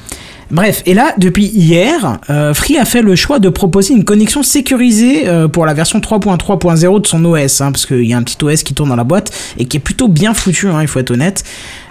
Bref, 0.51 0.83
et 0.85 0.93
là, 0.93 1.13
depuis 1.17 1.45
hier, 1.45 2.19
euh, 2.29 2.53
Free 2.53 2.77
a 2.77 2.85
fait 2.85 3.01
le 3.01 3.15
choix 3.15 3.39
de 3.39 3.47
proposer 3.47 3.93
une 3.93 4.03
connexion 4.03 4.43
sécurisée 4.43 5.27
euh, 5.27 5.47
pour 5.47 5.65
la 5.65 5.73
version 5.73 5.99
3.3.0 5.99 7.01
de 7.01 7.07
son 7.07 7.25
OS, 7.25 7.61
hein, 7.61 7.71
parce 7.71 7.85
qu'il 7.85 8.03
y 8.03 8.13
a 8.13 8.17
un 8.17 8.23
petit 8.23 8.37
OS 8.43 8.61
qui 8.61 8.73
tourne 8.73 8.89
dans 8.89 8.95
la 8.95 9.05
boîte 9.05 9.31
et 9.57 9.65
qui 9.65 9.77
est 9.77 9.79
plutôt 9.79 10.09
bien 10.09 10.33
foutu, 10.33 10.67
hein, 10.67 10.81
il 10.81 10.87
faut 10.87 10.99
être 10.99 11.11
honnête. 11.11 11.45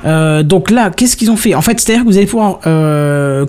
Donc 0.05 0.71
là, 0.71 0.91
qu'est-ce 0.91 1.17
qu'ils 1.17 1.31
ont 1.31 1.37
fait? 1.37 1.55
En 1.55 1.63
fait, 1.63 1.81
c'est-à-dire 1.81 2.05
que 2.05 2.09
vous 2.09 2.19
allez 2.19 2.27
pouvoir 2.27 2.61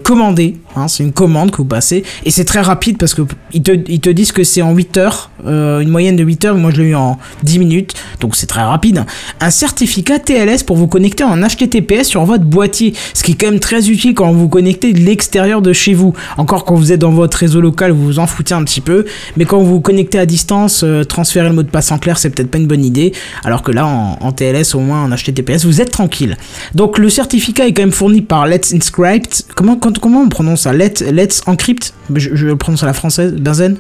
commander, 0.04 0.56
hein, 0.76 0.88
c'est 0.88 1.04
une 1.04 1.14
commande 1.14 1.52
que 1.52 1.58
vous 1.58 1.66
passez, 1.66 2.04
et 2.26 2.32
c'est 2.32 2.46
très 2.46 2.62
rapide 2.62 2.98
parce 2.98 3.14
que 3.14 3.22
ils 3.54 3.62
te, 3.62 3.72
ils 3.88 4.00
te 4.00 4.10
disent 4.10 4.32
que 4.32 4.44
c'est 4.44 4.62
en 4.62 4.74
8 4.74 4.98
heures, 4.98 5.32
euh, 5.46 5.80
une 5.80 5.90
moyenne 5.90 6.16
de 6.16 6.24
8 6.24 6.46
heures, 6.46 6.56
moi 6.56 6.72
je 6.72 6.82
l'ai 6.82 6.90
eu 6.90 6.96
en 6.96 7.18
10 7.44 7.60
minutes, 7.60 7.94
donc 8.20 8.36
c'est 8.36 8.48
très 8.48 8.64
rapide. 8.64 9.06
Un 9.40 9.50
certificat 9.50 10.20
TLS 10.20 10.64
pour 10.64 10.78
vous 10.78 10.88
connecter 10.88 11.24
en 11.24 11.38
HTTPS 11.38 12.04
sur 12.04 12.24
votre 12.26 12.44
boîtier, 12.44 12.94
ce 13.14 13.24
qui 13.24 13.34
est 13.34 13.36
quand 13.36 13.52
même 13.52 13.60
très 13.60 13.90
utile 13.90 14.14
quand 14.14 14.32
vous 14.32 14.40
vous 14.40 14.50
connectez 14.50 14.94
de 14.94 15.00
l'extérieur 15.00 15.62
de 15.62 15.74
chez 15.74 15.94
vous. 15.94 16.14
Encore 16.38 16.66
quand 16.66 16.76
vous 16.76 16.92
êtes 16.92 17.00
dans 17.00 17.12
votre 17.12 17.38
réseau 17.38 17.62
local, 17.62 17.92
vous 17.92 18.04
vous 18.04 18.20
en 18.20 18.28
foutez 18.28 18.54
un 18.54 18.64
petit 18.64 18.82
peu, 18.82 19.06
mais 19.38 19.46
quand 19.46 19.60
vous 19.60 19.68
vous 19.68 19.82
connectez 19.82 20.20
à 20.20 20.26
distance, 20.26 20.84
euh, 20.84 21.04
transférer 21.04 21.50
le 21.50 21.56
mot 21.56 21.64
de 21.64 21.70
passe 21.70 21.92
en 21.92 21.98
clair, 21.98 22.18
c'est 22.18 22.30
peut-être 22.30 22.50
pas 22.50 22.58
une 22.58 22.68
bonne 22.68 22.86
idée, 22.86 23.14
alors 23.44 23.64
que 23.64 23.72
là, 23.72 23.86
en, 23.86 24.32
TLS, 24.32 24.76
au 24.76 24.80
moins 24.80 25.04
en 25.04 25.10
HTTPS, 25.16 25.66
vous 25.66 25.82
êtes 25.82 25.92
tranquille. 25.92 26.38
Donc 26.74 26.98
le 26.98 27.10
certificat 27.10 27.68
est 27.68 27.74
quand 27.74 27.84
même 27.84 27.92
fourni 27.92 28.22
par 28.22 28.48
Let's 28.48 28.74
Encrypt. 28.74 29.46
Comment, 29.56 29.78
comment 29.78 30.22
on 30.22 30.30
prononce 30.30 30.63
ça 30.64 30.74
Let's, 30.74 31.02
Let's 31.02 31.42
Encrypt 31.46 31.94
je, 32.16 32.30
je 32.36 32.46
le 32.48 32.56
prononce 32.56 32.84
à 32.84 32.86
la 32.86 32.94
française, 32.94 33.34
Benzen 33.34 33.78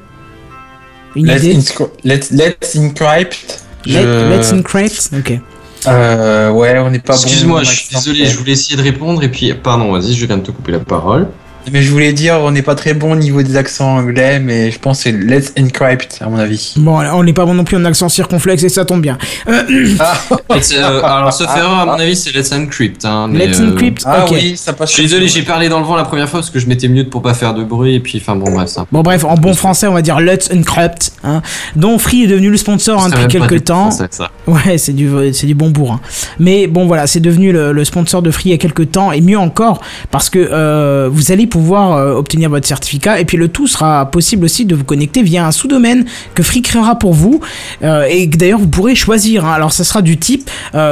Une 1.15 1.27
Let's, 1.27 1.43
idée 1.43 1.55
inscri- 1.55 1.89
let's, 2.03 2.31
let's 2.31 2.75
encrypt. 2.75 3.63
Let- 3.85 4.01
Je- 4.03 4.29
Let's 4.37 4.51
Encrypt 4.53 5.09
Ok. 5.17 5.39
Euh, 5.85 6.49
ouais, 6.51 6.77
on 6.79 6.89
n'est 6.89 6.99
pas 6.99 7.13
bon. 7.13 7.19
Excuse-moi, 7.21 7.63
je 7.63 7.69
suis 7.71 7.93
désolé, 7.95 8.25
je 8.25 8.37
voulais 8.37 8.53
essayer 8.53 8.77
de 8.77 8.81
répondre 8.81 9.21
et 9.21 9.29
puis 9.29 9.53
pardon, 9.53 9.91
vas-y, 9.91 10.13
je 10.13 10.25
viens 10.25 10.37
de 10.37 10.43
te 10.43 10.51
couper 10.51 10.71
la 10.71 10.79
parole. 10.79 11.27
Mais 11.71 11.81
je 11.81 11.89
voulais 11.91 12.11
dire, 12.13 12.35
on 12.41 12.51
n'est 12.51 12.61
pas 12.61 12.75
très 12.75 12.93
bon 12.93 13.13
au 13.13 13.15
niveau 13.15 13.41
des 13.41 13.55
accents 13.55 13.95
anglais, 13.97 14.39
mais 14.39 14.69
je 14.69 14.77
pense 14.79 14.97
que 14.97 15.03
c'est 15.03 15.11
Let's 15.13 15.53
Encrypt, 15.57 16.19
à 16.21 16.27
mon 16.27 16.37
avis. 16.37 16.73
Bon, 16.75 16.99
on 16.99 17.23
n'est 17.23 17.33
pas 17.33 17.45
bon 17.45 17.53
non 17.53 17.63
plus 17.63 17.77
en 17.77 17.85
accent 17.85 18.09
circonflexe 18.09 18.63
et 18.63 18.69
ça 18.69 18.83
tombe 18.85 19.01
bien. 19.01 19.17
Euh, 19.47 19.63
Let's- 20.49 20.73
euh, 20.75 21.01
alors, 21.01 21.31
sauf 21.31 21.47
erreur, 21.55 21.79
à 21.79 21.85
mon 21.85 21.93
avis, 21.93 22.15
c'est 22.15 22.31
Let's 22.35 22.51
Encrypt. 22.51 23.05
Hein, 23.05 23.27
mais, 23.31 23.47
Let's 23.47 23.59
euh, 23.61 23.71
Encrypt, 23.71 24.03
Ah 24.05 24.25
ok. 24.25 24.31
oui, 24.33 24.57
ça 24.57 24.73
passe. 24.73 24.89
Je 24.89 24.93
suis 24.95 25.03
désolé, 25.03 25.27
j'ai 25.29 25.43
parlé 25.43 25.69
dans 25.69 25.79
le 25.79 25.85
vent 25.85 25.95
la 25.95 26.03
première 26.03 26.27
fois 26.29 26.41
parce 26.41 26.49
que 26.49 26.59
je 26.59 26.67
m'étais 26.67 26.89
mute 26.89 27.09
pour 27.09 27.21
pas 27.21 27.33
faire 27.33 27.53
de 27.53 27.63
bruit 27.63 27.95
et 27.95 27.99
puis, 28.01 28.19
enfin 28.21 28.35
bon, 28.35 28.51
bref, 28.51 28.67
ça. 28.67 28.85
Bon 28.91 29.01
bref, 29.01 29.23
en 29.23 29.35
bon 29.35 29.53
français, 29.53 29.87
on 29.87 29.93
va 29.93 30.01
dire 30.01 30.19
Let's 30.19 30.49
Encrypt, 30.53 31.12
hein, 31.23 31.41
dont 31.75 31.97
Free 31.97 32.23
est 32.23 32.27
devenu 32.27 32.49
le 32.49 32.57
sponsor 32.57 33.01
hein, 33.03 33.09
depuis 33.09 33.27
quelques 33.27 33.65
temps. 33.65 33.89
ça. 34.13 34.31
Ouais, 34.47 34.77
c'est 34.77 34.93
du, 34.93 35.09
c'est 35.33 35.47
du 35.47 35.55
bon 35.55 35.69
bourrin. 35.69 35.99
Mais 36.39 36.67
bon, 36.67 36.85
voilà, 36.87 37.07
c'est 37.07 37.19
devenu 37.19 37.51
le, 37.51 37.71
le 37.71 37.85
sponsor 37.85 38.21
de 38.21 38.31
Free 38.31 38.49
il 38.49 38.51
y 38.51 38.55
a 38.55 38.57
quelques 38.57 38.91
temps, 38.91 39.11
et 39.11 39.21
mieux 39.21 39.37
encore, 39.37 39.81
parce 40.11 40.29
que 40.29 40.39
euh, 40.39 41.09
vous 41.11 41.31
allez 41.31 41.47
pouvoir 41.47 41.93
euh, 41.97 42.13
obtenir 42.15 42.49
votre 42.49 42.67
certificat, 42.67 43.19
et 43.19 43.25
puis 43.25 43.37
le 43.37 43.47
tout 43.47 43.67
sera 43.67 44.09
possible 44.11 44.45
aussi 44.45 44.65
de 44.65 44.75
vous 44.75 44.83
connecter 44.83 45.23
via 45.23 45.45
un 45.45 45.51
sous-domaine 45.51 46.05
que 46.35 46.43
Free 46.43 46.61
créera 46.61 46.99
pour 46.99 47.13
vous, 47.13 47.39
euh, 47.83 48.05
et 48.09 48.29
que 48.29 48.37
d'ailleurs 48.37 48.59
vous 48.59 48.67
pourrez 48.67 48.95
choisir. 48.95 49.45
hein. 49.45 49.53
Alors 49.53 49.71
ça 49.71 49.83
sera 49.83 50.01
du 50.01 50.17
type 50.17 50.49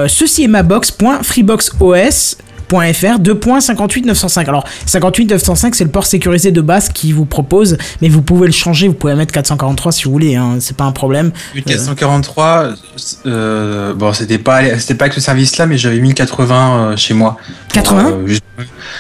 ceci 0.08 0.44
est 0.44 0.48
ma 0.48 0.64
box.freeboxos. 0.64 2.38
.fr 2.72 3.20
2.58905 3.20 4.48
alors 4.48 4.66
58905 4.86 5.76
c'est 5.76 5.84
le 5.84 5.90
port 5.90 6.06
sécurisé 6.06 6.52
de 6.52 6.62
base 6.62 6.90
qui 6.90 7.12
vous 7.12 7.26
propose 7.26 7.78
mais 8.02 8.10
vous 8.10 8.22
pouvez 8.22 8.48
le 8.48 8.54
changer 8.54 8.88
vous 8.88 8.94
pouvez 8.94 9.16
mettre 9.16 9.34
443 9.34 9.92
si 9.92 10.04
vous 10.06 10.12
voulez 10.12 10.36
hein, 10.36 10.58
c'est 10.60 10.76
pas 10.78 10.86
un 10.86 10.92
problème 10.92 11.32
1443, 11.56 12.70
euh, 13.26 13.94
bon, 13.94 14.14
c'était 14.14 14.38
pas, 14.38 14.62
c'était 14.80 14.96
pas 14.96 15.06
avec 15.06 15.14
ce 15.14 15.22
service-là, 15.22 15.66
mais 15.66 15.78
j'avais 15.78 16.00
1080 16.00 16.92
euh, 16.92 16.98
chez 16.98 17.14
moi. 17.14 17.38
80 17.74 18.10
Euh, 18.10 18.28
juste- 18.28 18.44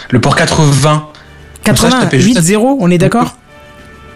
Le 0.09 0.19
port 0.21 0.35
80. 0.35 1.07
Comme 1.65 1.75
ça, 1.77 1.89
je 1.89 1.95
tapais 1.95 2.19
juste 2.19 2.35
88 2.35 2.41
0 2.41 2.77
on 2.79 2.89
est 2.91 2.97
d'accord? 2.97 3.35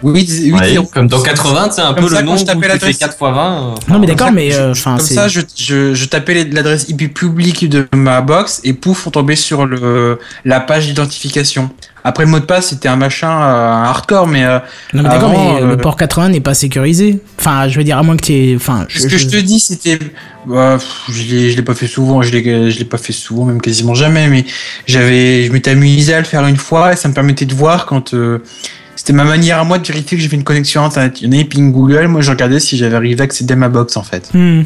Oui, 0.02 0.26
oui, 0.28 0.52
Ouais, 0.52 0.68
zéro. 0.72 0.86
comme 0.86 1.06
dans 1.08 1.22
80, 1.22 1.70
c'est 1.72 1.80
un 1.80 1.94
Comme 1.94 2.04
peu 2.04 2.10
ça, 2.14 2.20
le 2.20 2.26
quand 2.26 2.32
nom 2.32 2.36
je 2.36 2.42
où 2.42 2.46
tapais 2.46 2.56
tu 2.58 2.62
fais 2.64 2.68
l'adresse- 2.68 2.98
4 2.98 3.16
fois 3.16 3.32
20. 3.32 3.56
euh, 3.56 3.74
Non 3.92 3.98
mais 3.98 4.06
d'accord, 4.06 4.30
mais 4.30 4.54
euh, 4.54 4.72
enfin 4.72 4.96
Comme 4.98 5.06
c'est. 5.06 5.14
ça, 5.14 5.28
je, 5.28 5.40
je, 5.56 5.94
je 5.94 6.04
tapais 6.04 6.44
l'adresse 6.44 6.86
IP 6.88 7.12
publique 7.14 7.68
de 7.68 7.86
ma 7.94 8.20
box 8.20 8.60
et 8.64 8.74
pouf, 8.74 9.06
on 9.06 9.10
tombait 9.10 9.36
sur 9.36 9.64
le, 9.66 10.18
la 10.44 10.60
page 10.60 10.86
d'identification. 10.86 11.70
Après, 12.04 12.24
le 12.24 12.30
mot 12.30 12.38
de 12.38 12.44
passe, 12.44 12.68
c'était 12.68 12.88
un 12.88 12.94
machin, 12.96 13.28
euh, 13.30 13.72
un 13.72 13.82
hardcore, 13.84 14.26
mais 14.28 14.44
euh, 14.44 14.58
Non 14.92 15.02
mais 15.02 15.08
d'accord, 15.08 15.30
mais 15.30 15.62
euh, 15.62 15.66
le 15.70 15.76
port 15.76 15.96
80 15.96 16.28
n'est 16.28 16.40
pas 16.40 16.54
sécurisé. 16.54 17.18
Enfin, 17.38 17.66
je 17.66 17.76
veux 17.78 17.82
dire 17.84 17.98
à 17.98 18.02
moins 18.04 18.16
que 18.16 18.24
tu 18.26 18.54
enfin 18.54 18.84
je- 18.88 19.00
ce 19.00 19.06
que 19.08 19.16
je 19.18 19.24
je- 19.24 19.28
te 19.30 19.36
dis, 19.38 19.58
c'était, 19.58 19.98
bah, 20.46 20.78
je 21.08 21.22
l'ai, 21.24 21.50
je 21.50 21.56
l'ai 21.56 21.62
pas 21.62 21.74
fait 21.74 21.88
souvent, 21.88 22.22
je 22.22 22.30
l'ai, 22.30 22.70
je 22.70 22.78
l'ai 22.78 22.84
pas 22.84 22.98
fait 22.98 23.12
souvent, 23.14 23.44
même 23.46 23.60
quasiment 23.60 23.94
jamais, 23.94 24.28
mais 24.28 24.44
j'avais, 24.86 25.44
je 25.44 25.52
m'étais 25.52 25.70
amusé 25.72 26.14
à 26.14 26.18
le 26.18 26.24
faire 26.26 26.46
une 26.46 26.58
fois 26.58 26.92
et 26.92 26.96
ça 26.96 27.08
me 27.08 27.14
permettait 27.14 27.46
de 27.46 27.54
voir 27.54 27.86
quand, 27.86 28.14
euh, 28.14 28.38
c'était 29.06 29.12
ma 29.18 29.22
manière 29.22 29.60
à 29.60 29.64
moi 29.64 29.78
de 29.78 29.86
vérifier 29.86 30.16
que 30.18 30.22
j'avais 30.24 30.36
une 30.36 30.42
connexion 30.42 30.84
internet. 30.84 31.20
Il 31.20 31.26
y 31.26 31.28
en 31.28 31.32
avait 31.32 31.44
ping 31.44 31.70
Google, 31.70 32.08
moi 32.08 32.22
je 32.22 32.30
regardais 32.32 32.58
si 32.58 32.76
j'avais 32.76 32.96
arrivé 32.96 33.20
à 33.20 33.24
accéder 33.24 33.52
à 33.52 33.56
ma 33.56 33.68
box 33.68 33.96
en 33.96 34.02
fait. 34.02 34.28
Hmm. 34.34 34.62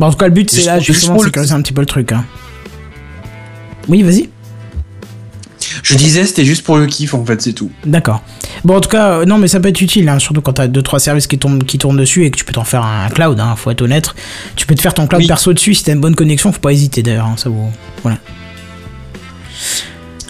Bon, 0.00 0.06
en 0.06 0.10
tout 0.10 0.16
cas, 0.16 0.26
le 0.26 0.32
but 0.32 0.50
c'est 0.50 0.62
là 0.64 0.80
justement 0.80 1.16
sécuriser 1.20 1.52
un 1.54 1.62
petit 1.62 1.72
peu 1.72 1.80
le 1.80 1.86
truc. 1.86 2.10
hein. 2.10 2.24
Oui, 3.86 4.02
vas-y. 4.02 4.28
Je 5.84 5.94
disais, 5.94 6.24
c'était 6.26 6.44
juste 6.44 6.64
pour 6.64 6.76
le 6.76 6.86
kiff 6.86 7.14
en 7.14 7.24
fait, 7.24 7.40
c'est 7.40 7.52
tout. 7.52 7.70
D'accord. 7.86 8.20
Bon, 8.64 8.76
en 8.76 8.80
tout 8.80 8.88
cas, 8.88 9.20
euh, 9.20 9.24
non, 9.24 9.38
mais 9.38 9.46
ça 9.46 9.60
peut 9.60 9.68
être 9.68 9.80
utile, 9.80 10.08
hein, 10.08 10.18
surtout 10.18 10.40
quand 10.40 10.54
t'as 10.54 10.66
deux 10.66 10.82
trois 10.82 10.98
services 10.98 11.28
qui 11.28 11.38
tournent, 11.38 11.62
qui 11.62 11.78
tournent 11.78 11.96
dessus 11.98 12.24
et 12.24 12.32
que 12.32 12.36
tu 12.36 12.44
peux 12.44 12.52
t'en 12.52 12.64
faire 12.64 12.82
un 12.84 13.08
cloud. 13.10 13.38
Hein, 13.38 13.54
faut 13.56 13.70
être 13.70 13.82
honnête. 13.82 14.12
Tu 14.56 14.66
peux 14.66 14.74
te 14.74 14.80
faire 14.82 14.92
ton 14.92 15.06
cloud 15.06 15.22
Oui. 15.22 15.28
perso 15.28 15.52
dessus 15.52 15.74
si 15.74 15.84
t'as 15.84 15.92
une 15.92 16.00
bonne 16.00 16.16
connexion. 16.16 16.50
Faut 16.50 16.58
pas 16.58 16.72
hésiter 16.72 17.04
d'ailleurs. 17.04 17.26
hein, 17.26 17.34
ça 17.36 17.48
vaut. 17.48 17.70
Voilà. 18.02 18.18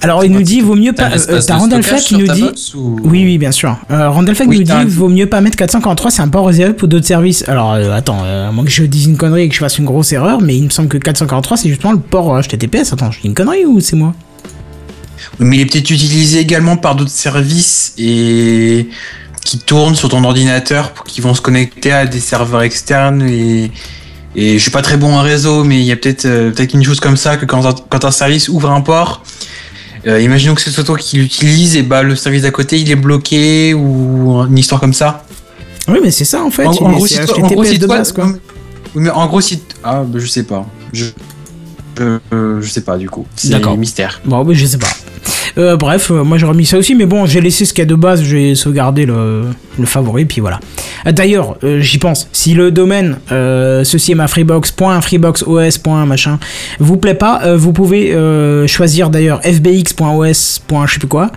Alors, 0.03 0.25
il 0.25 0.33
nous 0.33 0.43
dit, 0.43 0.61
vaut 0.63 0.77
mieux 0.77 0.93
pas. 0.95 1.11
euh, 1.11 1.41
T'as 1.47 1.57
Randall 1.57 1.83
qui 1.85 2.17
nous 2.17 2.27
dit. 2.27 2.41
box 2.43 2.75
ou- 2.75 2.99
Oui, 3.05 3.23
oui, 3.25 3.37
bien 3.39 3.53
sûr. 3.53 3.77
Euh, 3.91 4.09
Randall 4.09 4.35
Oui, 4.47 4.59
nous 4.59 4.63
dit 4.65 4.73
un- 4.73 4.85
vaut 4.87 5.09
mieux 5.09 5.27
pas 5.27 5.41
mettre 5.43 5.57
443, 5.57 6.11
c'est 6.11 6.23
un 6.23 6.29
port 6.29 6.47
réservé 6.47 6.73
pour 6.73 6.89
d'autres 6.89 7.07
services. 7.07 7.45
Alors, 7.49 7.75
euh, 7.75 7.93
attends, 7.93 8.23
euh, 8.25 8.49
à 8.49 8.53
moins 8.53 8.65
que 8.65 8.71
je 8.71 8.83
dise 8.85 9.07
une 9.07 9.17
connerie 9.19 9.43
et 9.43 9.49
que 9.49 9.55
je 9.55 9.61
fasse 9.61 9.77
une 9.79 9.85
grosse 9.85 10.13
erreur, 10.13 10.41
mais 10.41 10.57
il 10.57 10.65
me 10.65 10.71
semble 10.71 10.89
que 10.89 10.97
443 10.99 11.57
c'est 11.59 11.69
justement 11.69 11.93
le 11.93 11.99
port 12.01 12.35
euh, 12.35 12.41
HTTPS. 12.41 12.93
Attends, 12.95 13.11
je 13.11 13.21
dis 13.21 13.27
une 13.29 13.35
connerie 13.35 13.67
ou 13.67 13.81
c'est 13.81 13.97
moi? 13.97 14.15
Mais 15.39 15.59
il 15.59 15.61
est 15.61 15.67
peut-être 15.67 15.91
utilisé 15.91 16.39
également 16.41 16.77
par 16.79 16.95
d'autres 16.97 17.11
services 17.11 17.93
et 17.99 18.89
qui 19.45 19.59
tournent 19.59 19.95
sur 19.95 20.09
ton 20.09 20.25
ordinateur 20.25 20.93
pour 20.93 21.05
qu'ils 21.05 21.23
vont 21.23 21.35
se 21.35 21.41
connecter 21.43 21.93
à 21.93 22.07
des 22.07 22.21
serveurs 22.21 22.63
externes 22.63 23.23
et 23.23 23.71
et 24.37 24.55
je 24.55 24.59
suis 24.63 24.71
pas 24.71 24.81
très 24.83 24.97
bon 24.97 25.13
en 25.17 25.23
réseau 25.23 25.65
mais 25.65 25.81
il 25.81 25.85
y 25.85 25.91
a 25.91 25.97
peut-être 25.97 26.25
euh, 26.25 26.53
peut-être 26.53 26.73
une 26.75 26.85
chose 26.85 27.01
comme 27.01 27.17
ça 27.17 27.37
que 27.37 27.47
quand 27.47 28.05
un 28.05 28.11
service 28.13 28.49
ouvre 28.49 28.71
un 28.71 28.81
port 28.81 29.25
euh, 30.07 30.21
imaginons 30.21 30.55
que 30.55 30.63
c'est 30.63 30.85
toi 30.85 30.97
qui 30.97 31.19
l'utilise 31.19 31.77
et 31.77 31.83
bah 31.83 32.03
le 32.03 32.17
service 32.17 32.43
d'à 32.43 32.51
côté 32.51 32.81
il 32.81 32.91
est 32.91 32.97
bloqué 32.97 33.75
ou 33.75 34.43
une 34.49 34.59
histoire 34.59 34.81
comme 34.81 34.95
ça. 34.95 35.25
Oui, 35.89 35.99
mais 36.03 36.11
c'est 36.11 36.25
ça 36.25 36.43
en 36.43 36.51
fait. 36.51 36.67
En, 36.67 36.73
gros, 36.73 37.07
c'est 37.07 37.79
de 37.79 37.87
base, 37.87 38.13
quoi. 38.13 38.27
Oui, 38.27 39.03
mais 39.03 39.11
en 39.11 39.27
gros 39.27 39.41
si 39.41 39.63
ah 39.85 40.03
bah, 40.07 40.19
je 40.21 40.27
sais 40.27 40.45
pas. 40.45 40.67
Je 40.93 41.07
je, 41.99 42.61
je 42.61 42.69
sais 42.69 42.81
pas 42.81 42.97
du 42.97 43.11
coup. 43.11 43.27
C'est 43.37 43.55
un 43.55 43.77
mystère. 43.77 44.21
Bon, 44.25 44.43
bah, 44.45 44.53
je 44.55 44.65
sais 44.65 44.79
pas. 44.79 44.89
Euh, 45.59 45.77
bref, 45.77 46.11
euh, 46.11 46.23
moi 46.25 46.39
j'aurais 46.39 46.55
mis 46.55 46.67
ça 46.67 46.79
aussi, 46.79 46.95
mais 46.95 47.07
bon, 47.07 47.27
j'ai 47.27 47.41
laissé 47.41 47.65
ce 47.65 47.73
qu'il 47.73 47.81
y 47.83 47.87
a 47.87 47.87
de 47.87 47.95
base, 47.95 48.23
j'ai 48.23 48.55
sauvegardé 48.55 49.07
le, 49.07 49.43
le 49.79 49.87
favori, 49.87 50.25
puis 50.25 50.41
voilà. 50.41 50.61
Euh, 51.07 51.13
D'ailleurs, 51.13 51.57
euh, 51.65 51.81
j'y 51.81 51.99
pense, 51.99 52.29
si 52.33 52.55
le 52.55 52.71
domaine, 52.71 53.19
euh, 53.33 53.85
ceci 53.85 54.13
est 54.13 54.15
ma 54.15 54.29
freebox.freeboxos. 54.29 56.07
machin, 56.07 56.39
vous 56.79 56.97
plaît 56.97 57.15
pas, 57.15 57.57
vous 57.57 57.73
pouvez 57.73 58.15
choisir 58.67 59.11
d'ailleurs 59.11 59.41
fbx.os. 59.43 60.61
je 60.87 60.93
sais 60.93 60.99
plus 60.99 61.09
quoi. 61.09 61.31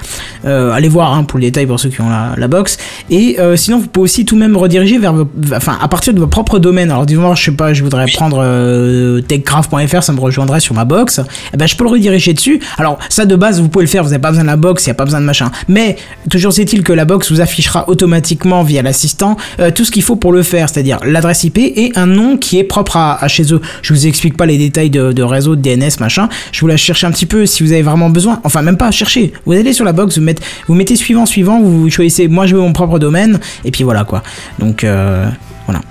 Allez 0.45 0.88
voir 0.89 1.13
hein, 1.13 1.23
pour 1.23 1.39
le 1.39 1.45
détail 1.45 1.65
pour 1.65 1.80
ceux 1.80 1.89
qui 1.89 2.02
ont 2.02 2.10
la, 2.10 2.34
la 2.38 2.47
box. 2.47 2.78
Et 3.10 3.38
sinon, 3.56 3.80
vous 3.80 3.88
pouvez 3.88 4.04
aussi 4.06 4.26
tout 4.26 4.36
de 4.36 4.39
même 4.39 4.56
rediriger 4.58 4.97
vers, 4.99 5.13
vos- 5.13 5.30
enfin, 5.56 5.78
à 5.82 5.88
partir 5.88 6.13
de 6.13 6.19
votre 6.19 6.32
propre 6.32 6.60
domaine. 6.60 6.91
Alors, 6.91 7.06
disons, 7.06 7.34
je 7.36 7.43
sais 7.45 7.52
pas, 7.52 7.73
je 7.73 7.84
voudrais 7.84 8.06
prendre 8.13 9.19
techcraft.fr, 9.21 10.04
ça 10.04 10.13
me 10.13 10.19
rejoindrait 10.19 10.60
sur 10.60 10.76
ma 10.76 10.86
box. 10.86 11.21
Eh 11.54 11.58
ben, 11.58 11.67
je 11.67 11.76
peux 11.76 11.84
le 11.84 11.89
rediriger 11.91 12.34
dessus. 12.34 12.60
Alors, 12.78 12.97
ça 13.10 13.26
de 13.26 13.36
base, 13.36 13.62
vous 13.62 13.69
pouvez 13.69 13.86
le 13.86 13.89
faire, 13.89 14.04
vous 14.04 14.12
n'avez 14.13 14.21
pas 14.21 14.30
besoin 14.30 14.43
de 14.43 14.49
la 14.49 14.56
box, 14.56 14.86
il 14.86 14.89
n'y 14.89 14.91
a 14.91 14.95
pas 14.95 15.06
besoin 15.06 15.21
de 15.21 15.26
machin. 15.26 15.52
Mais, 15.67 15.97
toujours 16.30 16.58
est-il 16.58 16.84
que 16.84 16.93
la 16.93 17.06
box 17.06 17.32
vous 17.32 17.41
affichera 17.41 17.89
automatiquement 17.89 18.63
via 18.63 18.82
l'assistant 18.82 19.38
euh, 19.60 19.71
tout 19.71 19.86
ce 19.86 19.91
qu'il 19.91 20.04
faut 20.04 20.15
pour 20.15 20.32
le 20.32 20.43
faire, 20.43 20.69
c'est-à-dire 20.69 20.99
l'adresse 21.06 21.43
IP 21.43 21.58
et 21.58 21.91
un 21.95 22.06
nom 22.06 22.38
qui 22.38 22.60
est 22.60 22.63
propre 22.63 22.97
à, 22.97 23.28
chez 23.28 23.54
eux. 23.54 23.62
Je 23.82 23.93
vous 23.93 24.08
explique 24.08 24.38
pas 24.38 24.45
les 24.45 24.58
détails 24.58 24.89
de, 24.89 25.23
réseau, 25.23 25.56
de 25.56 25.62
DNS, 25.62 25.99
machin. 25.99 26.30
Je 26.52 26.60
vous 26.62 26.67
laisse 26.67 26.82
chercher 26.82 27.08
un 27.08 27.12
petit 27.12 27.26
peu 27.26 27.45
si 27.45 27.63
vous 27.63 27.71
avez 27.71 27.82
vraiment 27.82 28.10
besoin. 28.10 28.39
Enfin, 28.43 28.62
même 28.62 28.78
pas 28.78 28.91
chercher. 28.91 29.34
Vous 29.45 29.54
allez 29.54 29.73
sur 29.73 29.86
la 29.86 29.93
box, 29.93 30.17
vous 30.17 30.23
mettez, 30.23 30.43
vous 30.67 30.76
mettez 30.76 30.95
suivant, 30.95 31.26
suivant, 31.26 31.62
vous 31.62 31.89
choisissez, 31.89 32.28
moi 32.28 32.45
je 32.45 32.56
veux 32.56 32.62
mon 32.62 32.73
propre 32.73 32.99
domaine, 32.99 33.39
et 33.65 33.71
puis 33.71 33.84
voilà 33.84 34.04
quoi. 34.04 34.23
Donc, 34.60 34.84
euh, 34.84 35.28
voilà. 35.65 35.82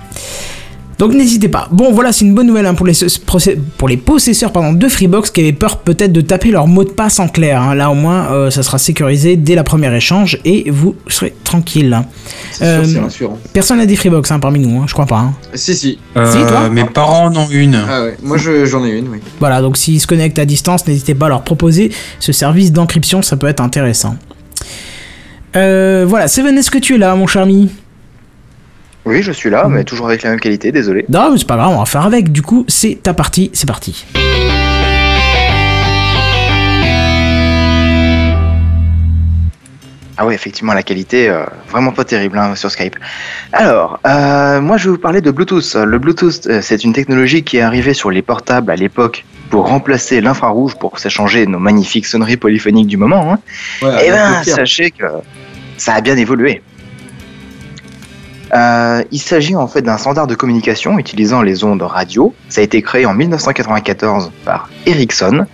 Donc 1.03 1.13
n'hésitez 1.15 1.49
pas. 1.49 1.67
Bon 1.69 1.91
voilà, 1.91 2.13
c'est 2.13 2.23
une 2.23 2.33
bonne 2.33 2.47
nouvelle 2.47 2.65
hein, 2.65 2.75
pour, 2.75 2.85
les, 2.85 2.93
procé- 2.93 3.57
pour 3.77 3.89
les 3.89 3.97
possesseurs 3.97 4.53
pardon, 4.53 4.71
de 4.71 4.87
Freebox 4.87 5.31
qui 5.31 5.41
avaient 5.41 5.51
peur 5.51 5.79
peut-être 5.79 6.13
de 6.13 6.21
taper 6.21 6.49
leur 6.49 6.65
mot 6.65 6.85
de 6.85 6.91
passe 6.91 7.19
en 7.19 7.27
clair. 7.27 7.61
hein. 7.61 7.75
Là 7.75 7.91
au 7.91 7.93
moins, 7.93 8.31
euh, 8.31 8.49
ça 8.51 8.63
sera 8.63 8.77
sécurisé 8.77 9.35
dès 9.35 9.53
la 9.55 9.65
première 9.65 9.93
échange 9.93 10.39
et 10.45 10.71
vous 10.71 10.95
serez 11.09 11.33
tranquille. 11.43 11.99
C'est 12.53 12.63
Euh, 12.63 12.83
sûr, 12.85 12.93
c'est 12.93 12.99
rassurant. 13.01 13.39
Personne 13.51 13.79
n'a 13.79 13.85
des 13.85 13.97
Freebox 13.97 14.31
hein, 14.31 14.39
parmi 14.39 14.59
nous, 14.59 14.79
hein, 14.81 14.85
je 14.87 14.93
crois 14.93 15.05
pas. 15.05 15.17
hein. 15.17 15.33
Si, 15.55 15.75
si. 15.75 15.99
Euh, 16.15 16.47
toi 16.47 16.69
mes 16.69 16.85
parents 16.85 17.25
en 17.25 17.35
ont 17.35 17.49
une. 17.51 17.75
Ah 17.85 18.03
ouais, 18.05 18.15
moi 18.23 18.37
je- 18.37 18.63
j'en 18.63 18.85
ai 18.85 18.91
une, 18.91 19.09
oui. 19.09 19.17
Voilà, 19.41 19.61
donc 19.61 19.75
s'ils 19.75 19.99
se 19.99 20.07
connectent 20.07 20.39
à 20.39 20.45
distance, 20.45 20.87
n'hésitez 20.87 21.15
pas 21.15 21.25
à 21.25 21.29
leur 21.29 21.41
proposer 21.43 21.91
ce 22.21 22.31
service 22.31 22.71
d'encryption, 22.71 23.21
ça 23.21 23.35
peut 23.35 23.47
être 23.47 23.59
intéressant. 23.59 24.15
Euh, 25.57 26.05
voilà, 26.07 26.27
Seven, 26.27 26.57
est-ce 26.57 26.71
que 26.71 26.79
tu 26.79 26.95
es 26.95 26.97
là, 26.97 27.13
mon 27.15 27.27
charmi 27.27 27.69
Oui, 29.05 29.21
je 29.21 29.31
suis 29.31 29.49
là, 29.49 29.67
mais 29.69 29.83
toujours 29.83 30.07
avec 30.07 30.23
la 30.23 30.29
même 30.31 30.39
qualité, 30.39 30.71
désolé. 30.71 31.05
Non, 31.09 31.31
mais 31.31 31.37
c'est 31.37 31.47
pas 31.47 31.57
grave, 31.57 31.71
on 31.73 31.79
va 31.79 31.85
faire 31.85 32.05
avec. 32.05 32.31
Du 32.31 32.41
coup, 32.41 32.63
c'est 32.67 32.99
ta 33.03 33.13
partie, 33.13 33.49
c'est 33.53 33.67
parti. 33.67 34.05
Ah 40.15 40.27
ouais, 40.27 40.35
effectivement, 40.35 40.73
la 40.73 40.83
qualité, 40.83 41.27
euh, 41.27 41.43
vraiment 41.71 41.91
pas 41.91 42.03
terrible 42.05 42.37
hein, 42.37 42.53
sur 42.55 42.69
Skype. 42.69 42.95
Alors, 43.51 43.99
euh, 44.05 44.61
moi 44.61 44.77
je 44.77 44.85
vais 44.85 44.91
vous 44.91 45.01
parler 45.01 45.21
de 45.21 45.31
Bluetooth. 45.31 45.73
Le 45.73 45.97
Bluetooth, 45.97 46.45
euh, 46.45 46.59
c'est 46.61 46.83
une 46.83 46.93
technologie 46.93 47.43
qui 47.43 47.57
est 47.57 47.61
arrivée 47.61 47.95
sur 47.95 48.11
les 48.11 48.21
portables 48.21 48.69
à 48.71 48.75
l'époque 48.75 49.25
pour 49.49 49.67
remplacer 49.67 50.21
l'infrarouge, 50.21 50.75
pour 50.75 50.99
s'échanger 50.99 51.47
nos 51.47 51.57
magnifiques 51.57 52.05
sonneries 52.05 52.37
polyphoniques 52.37 52.87
du 52.87 52.97
moment. 52.97 53.33
hein. 53.33 53.39
Ouais, 53.81 54.03
Eh 54.05 54.11
ben, 54.11 54.41
pire. 54.43 54.55
sachez 54.55 54.91
que 54.91 55.05
ça 55.77 55.95
a 55.95 56.01
bien 56.01 56.15
évolué. 56.15 56.61
Euh, 58.53 59.03
il 59.11 59.19
s'agit 59.19 59.55
en 59.55 59.67
fait 59.67 59.81
d'un 59.81 59.97
standard 59.97 60.27
de 60.27 60.35
communication 60.35 60.99
utilisant 60.99 61.41
les 61.41 61.63
ondes 61.63 61.81
radio. 61.81 62.33
Ça 62.49 62.61
a 62.61 62.63
été 62.63 62.81
créé 62.81 63.05
en 63.05 63.13
1994 63.13 64.31
par 64.45 64.69
Ericsson 64.85 65.45